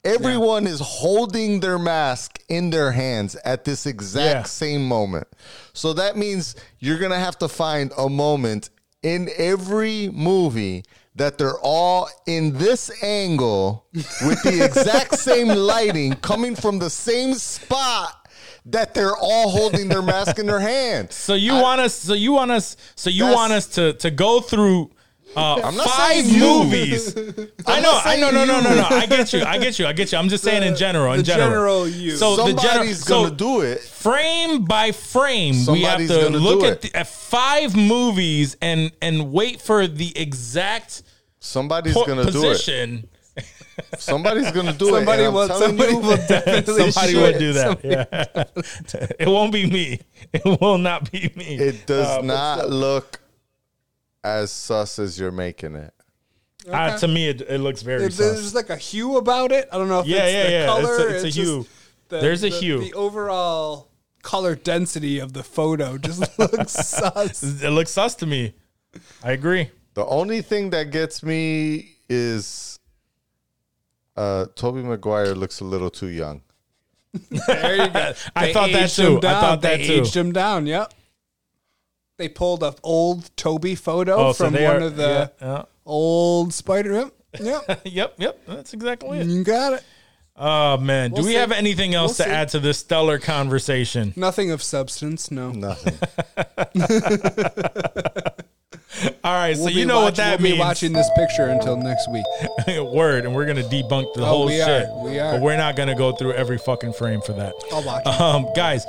Everyone 0.05 0.67
is 0.67 0.81
holding 0.81 1.61
their 1.61 1.79
mask 1.79 2.41
in 2.49 2.71
their 2.71 2.91
hands 2.91 3.37
at 3.45 3.65
this 3.65 3.87
exact 3.87 4.35
Yeah. 4.35 4.43
same 4.43 4.87
moment. 4.89 5.29
So 5.73 5.93
that 5.93 6.17
means 6.17 6.57
you're 6.81 6.99
going 6.99 7.13
to 7.13 7.19
have 7.19 7.39
to 7.39 7.49
find 7.49 7.93
a 7.97 8.09
moment 8.09 8.71
in 9.03 9.31
every 9.37 10.11
movie 10.13 10.85
that 11.15 11.39
they're 11.39 11.59
all 11.61 12.09
in 12.27 12.59
this 12.59 12.91
angle 13.03 13.87
with 13.93 14.43
the 14.43 14.65
exact 14.65 15.19
same 15.19 15.49
lighting 15.49 16.15
coming 16.15 16.57
from 16.57 16.79
the 16.79 16.91
same 16.91 17.35
spot 17.35 18.22
that 18.67 18.95
they're 18.95 19.17
all 19.17 19.51
holding 19.51 19.89
their 19.89 20.03
mask 20.03 20.39
in 20.39 20.47
their 20.47 20.61
hand. 20.75 21.13
So 21.13 21.35
you 21.35 21.55
want 21.55 21.81
us? 21.81 21.95
So 21.95 22.15
you 22.15 22.33
want 22.33 22.51
us? 22.51 22.77
So 22.95 23.11
you 23.11 23.25
want 23.25 23.53
us 23.53 23.67
to 23.69 23.93
to 23.95 24.11
go 24.11 24.41
through 24.41 24.91
uh, 25.35 25.73
five 25.73 26.25
movies? 26.31 27.17
I 27.67 27.81
know, 27.81 28.01
I 28.05 28.17
know, 28.17 28.31
no, 28.31 28.45
no, 28.45 28.61
no, 28.61 28.75
no. 28.75 28.85
I 28.91 29.07
get 29.07 29.33
you, 29.33 29.43
I 29.43 29.57
get 29.59 29.79
you, 29.79 29.87
I 29.87 29.93
get 29.95 30.13
you. 30.13 30.19
I'm 30.19 30.29
just 30.29 30.45
saying 30.45 30.63
in 30.63 30.77
general, 30.77 31.13
in 31.13 31.19
the 31.19 31.23
general. 31.25 31.49
general 31.49 31.89
you. 31.89 32.17
So 32.17 32.37
the 32.37 32.53
general, 32.53 32.59
Somebody's 32.61 33.05
so 33.05 33.15
going 33.23 33.31
to 33.31 33.37
do 33.37 33.61
it. 33.63 33.81
frame 33.81 34.65
by 34.65 34.93
frame, 34.93 35.55
we 35.69 35.83
have 35.83 36.01
Somebody's 36.07 36.11
to 36.11 36.21
gonna 36.23 36.39
look 36.39 36.63
at, 36.65 36.83
the, 36.83 36.95
at 36.95 37.09
five 37.09 37.75
movies 37.75 38.57
and 38.61 38.93
and 39.01 39.33
wait 39.33 39.61
for 39.63 39.87
the 39.87 40.17
exact 40.19 41.03
Somebody's 41.41 41.95
po- 41.95 42.05
going 42.07 42.25
to 42.25 42.31
do 42.33 42.51
it. 42.51 43.09
Position. 43.77 43.99
Somebody's 43.99 44.51
going 44.53 44.67
to 44.67 44.73
do 44.73 44.91
Somebody 44.91 45.23
it. 45.25 45.33
will. 45.33 45.49
Somebody 45.49 45.93
you, 45.93 45.99
will 45.99 46.17
definitely. 46.29 46.91
Somebody 46.91 47.13
shoot 47.13 47.21
would 47.23 47.37
it. 47.37 47.39
do 47.39 47.53
that. 47.55 47.85
Yeah. 47.85 49.07
it 49.21 49.29
won't 49.29 49.53
be 49.53 49.67
me. 49.67 50.01
It 50.33 50.45
will 50.61 50.79
not 50.79 51.11
be 51.11 51.33
me. 51.37 51.57
It 51.57 51.87
does 51.87 52.07
Uh, 52.19 52.23
not 52.23 52.59
still. 52.61 52.71
look 52.71 53.21
as 54.25 54.51
sus 54.53 54.99
as 54.99 55.19
you're 55.19 55.33
making 55.33 55.75
it. 55.75 55.93
Uh, 56.71 56.97
to 56.99 57.09
me, 57.09 57.29
it, 57.29 57.41
it 57.43 57.59
looks 57.59 57.83
very 57.83 58.01
There's, 58.01 58.15
sus. 58.15 58.33
there's 58.35 58.55
like 58.55 58.71
a 58.71 58.77
hue 58.77 59.17
about 59.17 59.51
it. 59.51 59.69
I 59.73 59.79
don't 59.79 59.89
know 59.89 60.01
if 60.01 60.07
Yeah, 60.07 60.25
it's 60.27 60.33
yeah, 60.33 60.43
the 60.45 60.51
yeah. 60.51 60.59
It's 60.63 60.89
a- 60.89 60.97
color. 60.97 61.09
it's 61.09 61.25
a 61.25 61.29
hue. 61.29 61.67
the- 62.09 62.21
There's 62.21 62.45
a 62.45 62.51
the- 62.51 62.57
hue. 62.57 62.81
The 62.85 62.95
overall 62.95 63.89
color 64.23 64.55
density 64.55 65.19
of 65.19 65.33
the 65.33 65.43
photo 65.43 65.99
just 66.09 66.39
looks 66.39 66.73
sus. 66.73 67.43
It 67.63 67.71
looks 67.71 67.91
sus 67.91 68.15
to 68.17 68.27
me. 68.27 68.55
I 69.25 69.33
agree. 69.33 69.71
The 69.95 70.07
only 70.07 70.41
thing 70.43 70.71
that 70.71 70.91
gets 70.93 71.23
me 71.25 71.97
is 72.09 72.72
uh 74.17 74.47
Tobey 74.55 74.83
Maguire 74.83 75.35
looks 75.35 75.61
a 75.61 75.65
little 75.65 75.91
too 75.91 76.09
young. 76.09 76.43
There 77.31 77.77
you 77.77 77.89
go. 77.91 78.13
I 78.37 78.53
thought 78.53 78.71
that 78.73 78.85
aged 78.85 78.97
too. 78.97 79.17
I 79.19 79.21
down. 79.21 79.41
thought 79.41 79.61
that 79.63 79.79
they 79.79 79.87
too. 79.87 79.93
aged 80.03 80.17
him 80.17 80.33
down. 80.33 80.67
Yep. 80.67 80.93
They 82.19 82.29
pulled 82.29 82.63
a 82.63 82.75
old 82.83 83.35
Tobey 83.37 83.75
photo 83.75 84.15
Oh, 84.17 84.33
so 84.33 84.45
from 84.45 84.55
they 84.55 84.65
one 84.65 84.77
are- 84.77 84.87
of 84.87 84.97
the 84.97 85.31
yeah, 85.41 85.63
old 85.85 86.53
Spider. 86.55 86.93
Yep. 86.93 87.13
Yep. 87.41 87.81
yep, 87.85 88.15
yep. 88.19 88.39
That's 88.47 88.73
exactly 88.75 89.19
it. 89.19 89.27
you 89.27 89.43
got 89.45 89.73
it. 89.75 89.85
Oh 90.37 90.79
man, 90.79 91.11
do 91.11 91.17
We'll 91.17 91.25
we 91.25 91.33
see. 91.33 91.39
have 91.39 91.53
anything 91.53 91.95
else 91.95 92.19
We'll 92.19 92.25
to 92.27 92.31
see. 92.31 92.37
add 92.37 92.49
to 92.51 92.61
this 92.61 92.79
stellar 92.79 93.19
conversation? 93.19 94.13
Nothing 94.17 94.51
of 94.51 94.63
substance. 94.63 95.31
No. 95.31 95.51
Nothing. 95.53 95.99
All 99.25 99.33
right, 99.33 99.57
so 99.57 99.63
We'll 99.65 99.71
you 99.73 99.81
be 99.83 99.85
know 99.87 100.01
what 100.03 100.17
that 100.17 100.39
we'll 100.39 100.45
means. 100.45 100.57
Be 100.57 100.61
watching 100.61 100.93
this 100.93 101.09
picture 101.17 101.47
until 101.49 101.77
next 101.77 102.09
week. 102.11 102.25
Word, 102.93 103.25
and 103.25 103.35
we're 103.35 103.47
gonna 103.47 103.63
debunk 103.63 104.13
the 104.15 104.23
Oh, 104.23 104.25
whole 104.27 104.47
we 104.47 104.61
are. 104.61 104.67
shit. 104.67 104.89
We 105.05 105.19
are. 105.19 105.33
But 105.35 105.43
we're 105.43 105.57
not 105.57 105.77
gonna 105.77 105.95
go 105.95 106.13
through 106.13 106.33
every 106.35 106.59
fucking 106.59 106.93
frame 106.95 107.21
for 107.23 107.33
that. 107.33 107.53
I'll 107.73 107.83
watch. 107.85 108.07
Um, 108.07 108.47
guys, 108.55 108.87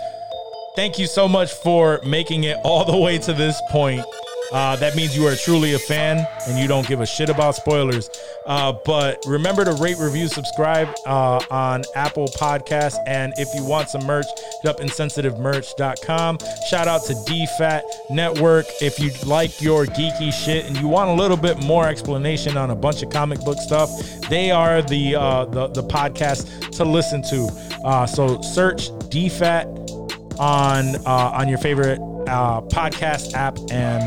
thank 0.76 0.98
you 1.00 1.08
so 1.08 1.28
much 1.28 1.52
for 1.54 2.00
making 2.06 2.44
it 2.44 2.58
all 2.64 2.86
the 2.86 2.98
way 2.98 3.18
to 3.20 3.34
this 3.34 3.60
point. 3.72 4.04
Uh, 4.52 4.76
that 4.76 4.96
means 4.96 5.16
you 5.16 5.26
are 5.28 5.36
truly 5.36 5.74
a 5.74 5.80
fan 5.80 6.26
and 6.48 6.60
you 6.60 6.68
don't 6.68 6.88
give 6.88 7.02
a 7.02 7.06
shit 7.06 7.30
about 7.30 7.56
spoilers. 7.56 8.10
Uh, 8.46 8.74
but 8.86 9.24
remember 9.26 9.66
to 9.66 9.74
rate, 9.74 9.98
review, 9.98 10.28
subscribe 10.28 10.90
uh, 11.06 11.42
on 11.50 11.84
Apple 11.96 12.28
Podcasts. 12.28 12.98
And 13.08 13.34
if 13.38 13.54
you 13.56 13.64
want 13.66 13.90
some 13.90 14.06
merch, 14.06 14.26
hit 14.62 14.70
up 14.70 14.80
insensitivemerch.com. 14.80 16.38
Shout 16.70 16.88
out 16.88 17.04
to 17.06 17.14
DFAT 17.14 17.82
Network. 18.10 18.66
If 18.82 19.00
you 19.00 19.12
like 19.26 19.62
your 19.62 19.86
geeky 19.86 20.32
shit 20.32 20.66
and 20.66 20.78
you 20.78 20.88
want 20.88 21.10
a 21.10 21.14
little 21.14 21.38
bit 21.38 21.64
more 21.64 21.88
explanation 21.88 22.58
on 22.58 22.72
a 22.72 22.76
bunch 22.76 23.02
of 23.02 23.10
comic 23.10 23.40
book 23.40 23.58
stuff, 23.58 23.90
they 24.30 24.52
are 24.52 24.82
the 24.82 25.16
uh, 25.16 25.46
the, 25.46 25.68
the 25.68 25.84
podcast 25.84 26.72
to 26.72 26.84
listen 26.84 27.22
to. 27.24 27.48
Uh, 27.84 28.06
so 28.06 28.42
search 28.42 28.90
DFAT 29.10 30.40
on 30.40 30.96
uh, 31.06 31.32
on 31.38 31.48
your 31.48 31.58
favorite 31.58 32.00
uh, 32.28 32.62
podcast 32.62 33.34
app, 33.34 33.58
and 33.72 34.04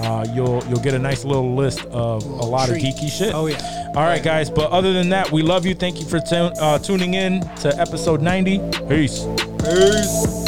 uh, 0.00 0.26
you'll 0.32 0.62
you'll 0.68 0.80
get 0.80 0.94
a 0.94 0.98
nice 0.98 1.24
little 1.24 1.54
list 1.54 1.84
of 1.86 2.24
a 2.24 2.44
lot 2.44 2.68
treat. 2.68 2.84
of 2.84 2.94
geeky 2.94 3.10
shit. 3.10 3.34
Oh, 3.34 3.46
yeah. 3.46 3.92
All 3.94 4.02
right, 4.04 4.22
guys. 4.22 4.50
But 4.50 4.70
other 4.70 4.92
than 4.92 5.08
that, 5.10 5.30
we 5.32 5.42
love 5.42 5.66
you. 5.66 5.74
Thank 5.74 5.98
you 6.00 6.06
for 6.06 6.20
tun- 6.20 6.52
uh, 6.60 6.78
tuning 6.78 7.14
in 7.14 7.40
to 7.56 7.76
episode 7.78 8.22
ninety. 8.22 8.58
Peace. 8.88 9.26
Peace. 9.62 10.46